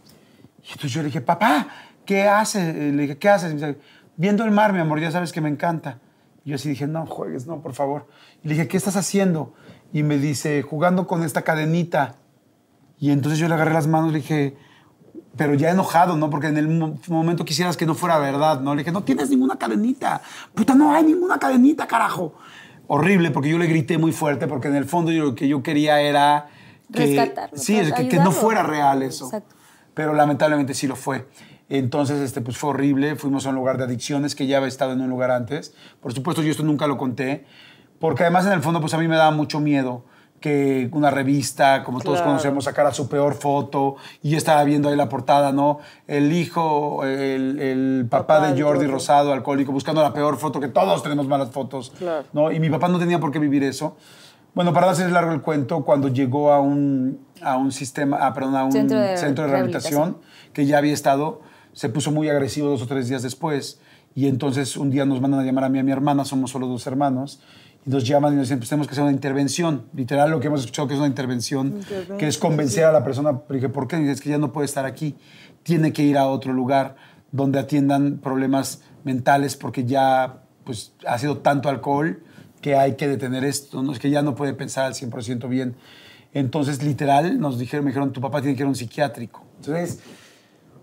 Y 0.64 0.72
entonces 0.72 0.92
yo 0.92 1.02
le 1.02 1.06
dije, 1.06 1.20
papá, 1.20 1.68
¿qué 2.04 2.22
haces? 2.28 2.74
Le 2.74 3.02
dije, 3.02 3.18
¿qué 3.18 3.28
haces? 3.28 3.52
Y 3.52 3.54
me 3.54 3.66
dice, 3.66 3.80
viendo 4.16 4.44
el 4.44 4.50
mar, 4.50 4.72
mi 4.72 4.78
amor, 4.80 5.00
ya 5.00 5.10
sabes 5.10 5.32
que 5.32 5.40
me 5.40 5.48
encanta. 5.48 5.98
Y 6.44 6.50
yo 6.50 6.56
así 6.56 6.68
dije, 6.68 6.86
no 6.86 7.06
juegues, 7.06 7.46
no, 7.46 7.60
por 7.60 7.74
favor. 7.74 8.08
Y 8.42 8.48
le 8.48 8.54
dije, 8.54 8.68
¿qué 8.68 8.76
estás 8.76 8.96
haciendo? 8.96 9.52
Y 9.92 10.02
me 10.02 10.18
dice, 10.18 10.62
jugando 10.62 11.06
con 11.06 11.22
esta 11.22 11.42
cadenita. 11.42 12.14
Y 12.98 13.10
entonces 13.10 13.38
yo 13.38 13.48
le 13.48 13.54
agarré 13.54 13.74
las 13.74 13.86
manos 13.86 14.10
y 14.10 14.12
le 14.12 14.18
dije, 14.20 14.56
pero 15.36 15.52
ya 15.54 15.70
enojado, 15.70 16.16
¿no? 16.16 16.30
Porque 16.30 16.46
en 16.46 16.56
el 16.56 16.68
mo- 16.68 16.98
momento 17.08 17.44
quisieras 17.44 17.76
que 17.76 17.84
no 17.84 17.94
fuera 17.94 18.18
verdad, 18.18 18.60
¿no? 18.60 18.74
Le 18.74 18.80
dije, 18.80 18.92
no 18.92 19.02
tienes 19.02 19.28
ninguna 19.28 19.56
cadenita. 19.56 20.22
Puta, 20.54 20.74
no 20.74 20.94
hay 20.94 21.04
ninguna 21.04 21.38
cadenita, 21.38 21.86
carajo. 21.86 22.34
Horrible, 22.86 23.32
porque 23.32 23.50
yo 23.50 23.58
le 23.58 23.66
grité 23.66 23.98
muy 23.98 24.12
fuerte, 24.12 24.46
porque 24.46 24.68
en 24.68 24.76
el 24.76 24.86
fondo 24.86 25.10
lo 25.10 25.34
que 25.34 25.46
yo 25.46 25.62
quería 25.62 26.00
era 26.00 26.48
que, 26.92 27.00
Rescatarlo, 27.00 27.58
sí, 27.58 27.78
es 27.78 27.92
que, 27.92 28.08
que 28.08 28.18
no 28.18 28.32
fuera 28.32 28.62
real 28.62 29.02
eso. 29.02 29.26
Exacto. 29.26 29.54
Pero 29.94 30.14
lamentablemente 30.14 30.74
sí 30.74 30.86
lo 30.86 30.96
fue. 30.96 31.26
Entonces, 31.68 32.20
este, 32.20 32.40
pues 32.40 32.58
fue 32.58 32.70
horrible. 32.70 33.16
Fuimos 33.16 33.46
a 33.46 33.48
un 33.48 33.56
lugar 33.56 33.78
de 33.78 33.84
adicciones 33.84 34.34
que 34.34 34.46
ya 34.46 34.58
había 34.58 34.68
estado 34.68 34.92
en 34.92 35.00
un 35.00 35.10
lugar 35.10 35.30
antes. 35.30 35.74
Por 36.00 36.12
supuesto, 36.12 36.42
yo 36.42 36.50
esto 36.50 36.62
nunca 36.62 36.86
lo 36.86 36.96
conté, 36.96 37.44
porque 37.98 38.22
además 38.22 38.46
en 38.46 38.52
el 38.52 38.60
fondo, 38.60 38.80
pues 38.80 38.94
a 38.94 38.98
mí 38.98 39.08
me 39.08 39.16
daba 39.16 39.30
mucho 39.30 39.58
miedo 39.58 40.04
que 40.38 40.90
una 40.92 41.10
revista, 41.10 41.82
como 41.82 42.00
todos 42.00 42.20
conocemos, 42.20 42.64
sacara 42.64 42.92
su 42.92 43.08
peor 43.08 43.34
foto 43.34 43.96
y 44.22 44.30
yo 44.30 44.36
estaba 44.38 44.62
viendo 44.64 44.90
ahí 44.90 44.94
la 44.96 45.08
portada, 45.08 45.50
¿no? 45.50 45.78
El 46.06 46.30
hijo, 46.32 47.04
el, 47.04 47.58
el 47.58 48.06
papá, 48.08 48.34
Papá 48.34 48.46
de 48.48 48.54
de 48.54 48.62
Jordi 48.62 48.80
Jordi. 48.80 48.92
Rosado, 48.92 49.32
alcohólico, 49.32 49.72
buscando 49.72 50.02
la 50.02 50.12
peor 50.12 50.36
foto, 50.36 50.60
que 50.60 50.68
todos 50.68 51.02
tenemos 51.02 51.26
malas 51.26 51.50
fotos, 51.50 51.90
Claro. 51.98 52.26
¿no? 52.34 52.52
Y 52.52 52.60
mi 52.60 52.68
papá 52.68 52.86
no 52.88 52.98
tenía 52.98 53.18
por 53.18 53.32
qué 53.32 53.38
vivir 53.38 53.64
eso. 53.64 53.96
Bueno, 54.56 54.72
para 54.72 54.86
darse 54.86 55.06
largo 55.10 55.32
el 55.32 55.42
cuento, 55.42 55.84
cuando 55.84 56.08
llegó 56.08 56.50
a 56.50 56.60
un, 56.60 57.20
a 57.42 57.58
un 57.58 57.72
sistema, 57.72 58.16
ah, 58.22 58.32
perdón, 58.32 58.56
a 58.56 58.64
un 58.64 58.72
Centro 58.72 58.98
de 58.98 59.14
centro 59.18 59.44
de 59.44 59.50
rehabilitación, 59.50 59.92
rehabilitación. 60.00 60.52
que 60.54 60.64
ya 60.64 60.78
había 60.78 60.94
estado, 60.94 61.42
se 61.74 61.90
puso 61.90 62.10
muy 62.10 62.30
agresivo 62.30 62.70
dos 62.70 62.80
o 62.80 62.86
tres 62.86 63.06
días 63.06 63.22
después. 63.22 63.80
Y 64.14 64.28
entonces 64.28 64.78
un 64.78 64.90
día 64.90 65.04
nos 65.04 65.20
mandan 65.20 65.40
a 65.40 65.42
llamar 65.42 65.64
a 65.64 65.68
mí 65.68 65.76
y 65.76 65.80
a 65.82 65.84
mi 65.84 65.92
hermana, 65.92 66.24
somos 66.24 66.52
solo 66.52 66.68
dos 66.68 66.86
hermanos, 66.86 67.42
y 67.84 67.90
nos 67.90 68.06
llaman 68.08 68.32
y 68.32 68.36
nos 68.36 68.46
dicen, 68.46 68.56
pues 68.56 68.70
tenemos 68.70 68.86
que 68.86 68.92
hacer 68.92 69.04
una 69.04 69.12
intervención. 69.12 69.88
Literal, 69.92 70.30
lo 70.30 70.40
que 70.40 70.46
hemos 70.46 70.60
escuchado 70.60 70.88
que 70.88 70.94
es 70.94 71.00
una 71.00 71.08
intervención, 71.08 71.78
que 72.18 72.26
es 72.26 72.38
convencer 72.38 72.86
a 72.86 72.92
la 72.92 73.04
persona. 73.04 73.42
Dije, 73.50 73.68
¿por 73.68 73.86
qué? 73.86 74.10
Es 74.10 74.22
que 74.22 74.30
ya 74.30 74.38
no 74.38 74.52
puede 74.52 74.64
estar 74.64 74.86
aquí, 74.86 75.16
tiene 75.64 75.92
que 75.92 76.02
ir 76.02 76.16
a 76.16 76.28
otro 76.28 76.54
lugar 76.54 76.96
donde 77.30 77.58
atiendan 77.58 78.20
problemas 78.20 78.80
mentales 79.04 79.54
porque 79.54 79.84
ya 79.84 80.44
pues, 80.64 80.94
ha 81.06 81.18
sido 81.18 81.40
tanto 81.40 81.68
alcohol 81.68 82.22
que 82.66 82.74
hay 82.74 82.96
que 82.96 83.06
detener 83.06 83.44
esto, 83.44 83.80
¿no? 83.80 83.92
es 83.92 84.00
que 84.00 84.10
ya 84.10 84.22
no 84.22 84.34
puede 84.34 84.52
pensar 84.52 84.86
al 84.86 84.94
100% 84.94 85.48
bien. 85.48 85.76
Entonces, 86.34 86.82
literal, 86.82 87.38
nos 87.38 87.60
dijeron, 87.60 87.84
me 87.84 87.92
dijeron, 87.92 88.12
tu 88.12 88.20
papá 88.20 88.40
tiene 88.40 88.56
que 88.56 88.62
ir 88.62 88.66
a 88.66 88.68
un 88.68 88.74
psiquiátrico. 88.74 89.44
Entonces, 89.60 90.00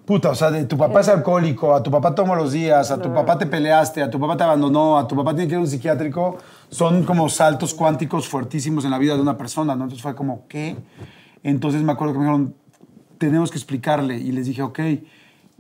puta, 0.06 0.30
o 0.30 0.36
sea, 0.36 0.50
de 0.50 0.64
tu 0.64 0.78
papá 0.78 1.02
es 1.02 1.10
alcohólico, 1.10 1.76
a 1.76 1.84
tu 1.84 1.92
papá 1.92 2.16
toma 2.16 2.38
los 2.38 2.54
días, 2.54 2.90
a 2.90 3.02
tu 3.02 3.14
papá 3.14 3.38
te 3.38 3.48
peleaste, 3.48 4.02
a 4.02 4.10
tu 4.10 4.18
papá 4.18 4.38
te 4.38 4.44
abandonó, 4.44 4.98
a 4.98 5.06
tu 5.06 5.14
papá 5.14 5.36
tiene 5.36 5.50
que 5.50 5.56
ir 5.56 5.58
a 5.58 5.60
un 5.60 5.68
psiquiátrico, 5.68 6.38
son 6.70 7.04
como 7.04 7.28
saltos 7.28 7.74
cuánticos 7.74 8.30
fuertísimos 8.30 8.86
en 8.86 8.92
la 8.92 8.98
vida 8.98 9.16
de 9.16 9.22
una 9.22 9.38
persona, 9.38 9.76
¿no? 9.76 9.84
Entonces 9.84 10.02
fue 10.02 10.16
como, 10.16 10.48
¿qué? 10.48 10.78
Entonces 11.44 11.82
me 11.82 11.92
acuerdo 11.92 12.14
que 12.14 12.20
me 12.20 12.26
dijeron, 12.28 12.56
tenemos 13.18 13.52
que 13.52 13.58
explicarle. 13.58 14.16
Y 14.16 14.32
les 14.32 14.46
dije, 14.46 14.62
ok, 14.62 14.80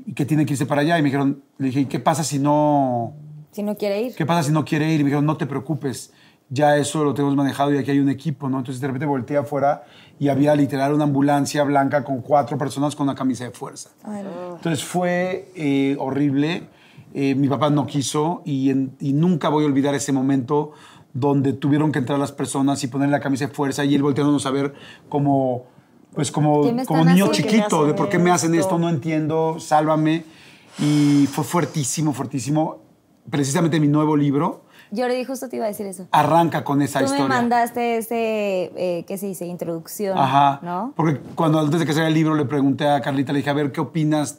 ¿y 0.06 0.14
qué 0.14 0.26
tiene 0.26 0.46
que 0.46 0.54
irse 0.54 0.66
para 0.66 0.84
allá? 0.84 0.98
Y 0.98 1.02
me 1.02 1.08
dijeron, 1.08 1.44
le 1.58 1.68
dije, 1.68 1.82
¿y 1.82 1.86
qué 1.88 2.00
pasa 2.00 2.24
si 2.24 2.40
no, 2.40 3.14
Si 3.54 3.64
no 3.64 3.76
quiere 3.78 4.02
ir. 4.02 4.16
¿Qué 4.16 4.26
pasa 4.26 4.44
si 4.44 4.52
no 4.52 4.66
quiere 4.66 4.92
ir? 4.92 5.00
Y 5.00 5.04
me 5.04 5.10
dijeron, 5.10 5.26
no 5.26 5.38
te 5.38 5.46
preocupes, 5.46 6.12
ya 6.50 6.76
eso 6.78 7.04
lo 7.04 7.14
tenemos 7.14 7.36
manejado 7.36 7.74
y 7.74 7.78
aquí 7.78 7.92
hay 7.92 8.00
un 8.00 8.10
equipo, 8.10 8.50
¿no? 8.50 8.58
Entonces 8.60 8.82
de 8.82 8.88
repente 8.88 9.06
volteé 9.06 9.38
afuera 9.38 9.84
y 10.20 10.28
había 10.30 10.56
literal 10.56 10.94
una 10.94 11.04
ambulancia 11.06 11.64
blanca 11.64 12.04
con 12.04 12.22
cuatro 12.22 12.58
personas 12.58 12.96
con 12.96 13.06
una 13.08 13.16
camisa 13.16 13.44
de 13.46 13.52
fuerza. 13.52 13.90
Entonces 14.56 14.84
fue 14.84 15.52
eh, 15.56 15.96
horrible. 16.00 16.68
Eh, 17.14 17.36
mi 17.36 17.48
papá 17.48 17.70
no 17.70 17.86
quiso 17.86 18.42
y, 18.44 18.72
en- 18.72 18.96
y 19.00 19.14
nunca 19.14 19.50
voy 19.50 19.64
a 19.64 19.68
olvidar 19.68 19.94
ese 19.94 20.12
momento 20.12 20.72
donde 21.14 21.54
tuvieron 21.54 21.92
que 21.92 22.00
entrar 22.00 22.18
las 22.18 22.32
personas 22.32 22.84
y 22.84 22.88
poner 22.88 23.10
la 23.10 23.20
camisa 23.20 23.46
de 23.48 23.54
fuerza 23.54 23.86
y 23.86 23.94
él 23.94 24.02
volteándonos 24.02 24.46
a 24.48 24.52
ver 24.52 24.74
como, 25.10 25.66
pues 26.16 26.32
como, 26.32 26.64
¿Qué 26.64 26.74
me 26.74 26.86
como 26.86 27.06
niño 27.06 27.28
chiquito, 27.32 27.70
¿Por 27.70 27.70
qué 27.70 27.86
me 27.86 27.88
de 27.88 27.94
por 27.94 28.10
qué 28.10 28.18
me 28.18 28.32
hacen 28.32 28.52
hacen 28.52 28.60
esto, 28.60 28.76
esto? 28.76 28.80
no 28.80 28.90
entiendo, 28.90 29.60
sálvame. 29.60 30.24
Y 30.80 31.28
fue 31.32 31.44
fuertísimo, 31.44 32.14
fuertísimo. 32.14 32.80
Precisamente 33.30 33.80
mi 33.80 33.88
nuevo 33.88 34.16
libro 34.18 34.64
Jordi, 34.96 35.24
justo 35.26 35.50
te 35.50 35.56
iba 35.56 35.66
a 35.66 35.70
decir 35.70 35.88
eso. 35.88 36.08
arranca 36.12 36.64
con 36.64 36.82
esa 36.84 37.00
Tú 37.00 37.06
historia. 37.06 37.24
me 37.28 37.30
mandaste 37.30 37.98
ese, 37.98 38.72
eh, 38.76 39.06
¿qué 39.08 39.18
se 39.18 39.26
dice? 39.26 39.46
Introducción, 39.48 40.16
Ajá. 40.18 40.60
¿no? 40.62 40.94
Porque 40.96 41.20
cuando 41.34 41.60
antes 41.60 41.80
de 41.80 41.86
que 41.88 41.94
saliera 41.94 42.10
el 42.10 42.14
libro 42.14 42.36
le 42.36 42.46
pregunté 42.46 42.88
a 42.88 43.02
Carlita, 43.02 43.34
le 43.34 43.38
dije, 43.40 43.50
a 43.50 43.54
ver, 43.54 43.72
¿qué 43.72 43.82
opinas? 43.82 44.38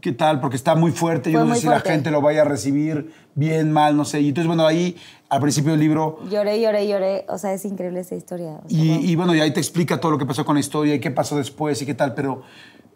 ¿Qué 0.00 0.12
tal? 0.12 0.38
Porque 0.40 0.54
está 0.54 0.76
muy 0.76 0.92
fuerte. 0.92 1.32
Yo 1.32 1.40
Fue 1.40 1.48
no 1.48 1.54
sé 1.54 1.62
si 1.62 1.66
fuerte. 1.66 1.88
la 1.88 1.92
gente 1.94 2.10
lo 2.12 2.20
vaya 2.20 2.42
a 2.42 2.44
recibir 2.44 3.12
bien, 3.34 3.72
mal, 3.72 3.96
no 3.96 4.04
sé. 4.04 4.20
Y 4.20 4.28
entonces, 4.28 4.46
bueno, 4.46 4.64
ahí, 4.64 4.96
al 5.28 5.40
principio 5.40 5.72
del 5.72 5.80
libro, 5.80 6.20
Lloré, 6.30 6.60
lloré, 6.60 6.86
lloré. 6.86 7.24
O 7.28 7.38
sea, 7.38 7.52
es 7.52 7.64
increíble 7.64 7.98
esa 8.00 8.14
historia. 8.14 8.60
O 8.64 8.68
sea, 8.68 8.78
y, 8.78 8.88
wow. 8.90 9.00
y 9.00 9.16
bueno, 9.16 9.34
y 9.34 9.40
ahí 9.40 9.50
te 9.52 9.58
explica 9.58 9.98
todo 9.98 10.12
lo 10.12 10.18
que 10.18 10.26
pasó 10.26 10.44
con 10.44 10.54
la 10.54 10.60
historia 10.60 10.94
y 10.94 11.00
qué 11.00 11.10
pasó 11.10 11.36
después 11.36 11.82
y 11.82 11.86
qué 11.86 11.94
tal, 11.94 12.14
pero 12.14 12.42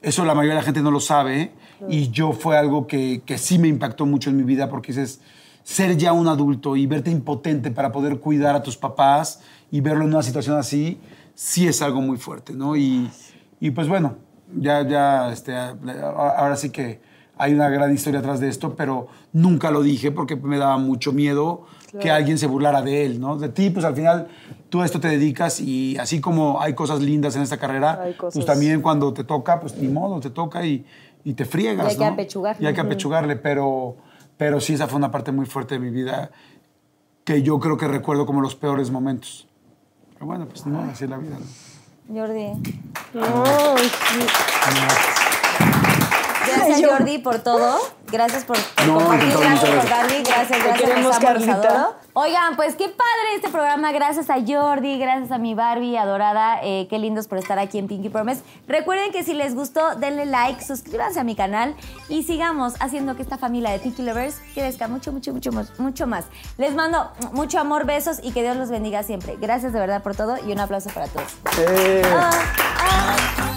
eso 0.02 0.24
la 0.24 0.34
mayoría 0.34 0.54
de 0.54 0.60
la 0.60 0.64
gente 0.64 0.82
no 0.82 0.90
lo 0.90 1.00
sabe. 1.00 1.52
Y 1.88 2.10
yo 2.10 2.32
fue 2.32 2.58
algo 2.58 2.86
que, 2.86 3.22
que 3.24 3.38
sí 3.38 3.58
me 3.58 3.68
impactó 3.68 4.04
mucho 4.04 4.28
en 4.28 4.36
mi 4.36 4.42
vida 4.42 4.68
porque 4.68 4.92
dices, 4.92 5.20
ser 5.62 5.96
ya 5.96 6.12
un 6.12 6.28
adulto 6.28 6.76
y 6.76 6.86
verte 6.86 7.10
impotente 7.10 7.70
para 7.70 7.92
poder 7.92 8.18
cuidar 8.20 8.54
a 8.54 8.62
tus 8.62 8.76
papás 8.76 9.40
y 9.70 9.80
verlo 9.80 10.04
en 10.04 10.10
una 10.10 10.22
situación 10.22 10.58
así, 10.58 11.00
sí 11.34 11.66
es 11.66 11.80
algo 11.80 12.00
muy 12.00 12.18
fuerte, 12.18 12.52
¿no? 12.52 12.76
Y, 12.76 13.10
y 13.60 13.70
pues 13.70 13.88
bueno, 13.88 14.16
ya, 14.54 14.86
ya, 14.86 15.32
este, 15.32 15.54
ahora 15.56 16.56
sí 16.56 16.70
que 16.70 17.00
hay 17.38 17.54
una 17.54 17.68
gran 17.70 17.92
historia 17.94 18.20
atrás 18.20 18.40
de 18.40 18.48
esto, 18.48 18.74
pero 18.76 19.08
nunca 19.32 19.70
lo 19.70 19.82
dije 19.82 20.10
porque 20.10 20.36
me 20.36 20.58
daba 20.58 20.76
mucho 20.76 21.12
miedo 21.12 21.64
que 21.98 22.10
alguien 22.10 22.36
se 22.36 22.46
burlara 22.46 22.82
de 22.82 23.06
él, 23.06 23.20
¿no? 23.20 23.36
De 23.36 23.48
ti, 23.48 23.70
pues 23.70 23.84
al 23.84 23.94
final 23.94 24.28
tú 24.70 24.80
a 24.80 24.86
esto 24.86 25.00
te 25.00 25.08
dedicas 25.08 25.60
y 25.60 25.98
así 25.98 26.20
como 26.20 26.60
hay 26.60 26.74
cosas 26.74 27.00
lindas 27.00 27.36
en 27.36 27.42
esta 27.42 27.58
carrera, 27.58 28.06
pues 28.18 28.46
también 28.46 28.80
cuando 28.80 29.12
te 29.12 29.24
toca, 29.24 29.60
pues 29.60 29.76
ni 29.76 29.88
modo, 29.88 30.20
te 30.20 30.30
toca 30.30 30.64
y, 30.64 30.86
y 31.24 31.34
te 31.34 31.44
friegas, 31.44 31.86
Y 31.86 31.90
hay 31.90 31.96
que 31.96 32.04
¿no? 32.04 32.12
apechugar. 32.12 32.56
Y 32.58 32.66
hay 32.66 32.72
que 32.74 32.80
apechugarle, 32.80 33.36
pero, 33.36 33.96
pero 34.36 34.60
sí, 34.60 34.74
esa 34.74 34.86
fue 34.86 34.96
una 34.96 35.10
parte 35.10 35.32
muy 35.32 35.44
fuerte 35.44 35.74
de 35.74 35.80
mi 35.80 35.90
vida 35.90 36.30
que 37.24 37.42
yo 37.42 37.58
creo 37.60 37.76
que 37.76 37.86
recuerdo 37.88 38.24
como 38.26 38.40
los 38.40 38.54
peores 38.54 38.90
momentos. 38.90 39.46
Pero 40.14 40.26
bueno, 40.26 40.46
pues 40.48 40.64
no, 40.66 40.80
así 40.90 41.04
es 41.04 41.10
la 41.10 41.18
vida, 41.18 41.36
¿no? 41.38 42.16
Jordi. 42.20 42.52
Sí. 43.12 43.20
Gracias, 46.46 46.82
Jordi, 46.84 47.18
por 47.18 47.38
todo. 47.38 47.78
Gracias 48.10 48.44
por, 48.44 48.56
por 48.56 48.86
No, 48.86 48.94
compartir. 48.94 49.28
Gracias 49.28 49.50
muchas 49.50 49.60
por 49.60 49.72
gracias. 49.72 49.90
Darly. 49.90 50.22
Gracias, 50.24 50.48
gracias. 50.64 50.80
queremos, 50.80 50.98
amo, 50.98 51.08
los 51.08 51.18
Carlita. 51.18 51.99
Oigan, 52.12 52.56
pues 52.56 52.74
qué 52.74 52.88
padre 52.88 53.36
este 53.36 53.48
programa. 53.50 53.92
Gracias 53.92 54.30
a 54.30 54.34
Jordi, 54.44 54.98
gracias 54.98 55.30
a 55.30 55.38
mi 55.38 55.54
Barbie 55.54 55.96
adorada. 55.96 56.58
Eh, 56.62 56.88
qué 56.90 56.98
lindos 56.98 57.28
por 57.28 57.38
estar 57.38 57.58
aquí 57.60 57.78
en 57.78 57.86
Pinky 57.86 58.08
Promise. 58.08 58.42
Recuerden 58.66 59.12
que 59.12 59.22
si 59.22 59.32
les 59.32 59.54
gustó, 59.54 59.94
denle 59.94 60.26
like, 60.26 60.62
suscríbanse 60.64 61.20
a 61.20 61.24
mi 61.24 61.36
canal 61.36 61.76
y 62.08 62.24
sigamos 62.24 62.74
haciendo 62.80 63.14
que 63.14 63.22
esta 63.22 63.38
familia 63.38 63.70
de 63.70 63.78
Pinky 63.78 64.02
Lovers 64.02 64.40
crezca 64.54 64.88
mucho, 64.88 65.12
mucho, 65.12 65.32
mucho, 65.32 65.52
más- 65.52 65.78
mucho 65.78 66.08
más. 66.08 66.24
Les 66.58 66.74
mando 66.74 67.12
mucho 67.32 67.60
amor, 67.60 67.86
besos 67.86 68.18
y 68.22 68.32
que 68.32 68.42
Dios 68.42 68.56
los 68.56 68.70
bendiga 68.70 69.04
siempre. 69.04 69.36
Gracias 69.40 69.72
de 69.72 69.78
verdad 69.78 70.02
por 70.02 70.16
todo 70.16 70.36
y 70.44 70.50
un 70.50 70.58
aplauso 70.58 70.90
para 70.90 71.06
todos. 71.06 71.32
Eh. 71.58 72.02
Ah, 72.06 72.30
ah. 72.80 73.56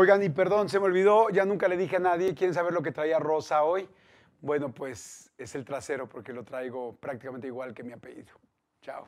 Oigan, 0.00 0.22
y 0.22 0.30
perdón, 0.30 0.70
se 0.70 0.80
me 0.80 0.86
olvidó, 0.86 1.28
ya 1.28 1.44
nunca 1.44 1.68
le 1.68 1.76
dije 1.76 1.96
a 1.96 1.98
nadie, 1.98 2.34
¿quieren 2.34 2.54
saber 2.54 2.72
lo 2.72 2.80
que 2.80 2.90
traía 2.90 3.18
Rosa 3.18 3.64
hoy? 3.64 3.86
Bueno, 4.40 4.72
pues 4.72 5.30
es 5.36 5.54
el 5.54 5.66
trasero 5.66 6.08
porque 6.08 6.32
lo 6.32 6.42
traigo 6.42 6.96
prácticamente 6.96 7.48
igual 7.48 7.74
que 7.74 7.82
mi 7.82 7.92
apellido. 7.92 8.32
Chao. 8.80 9.06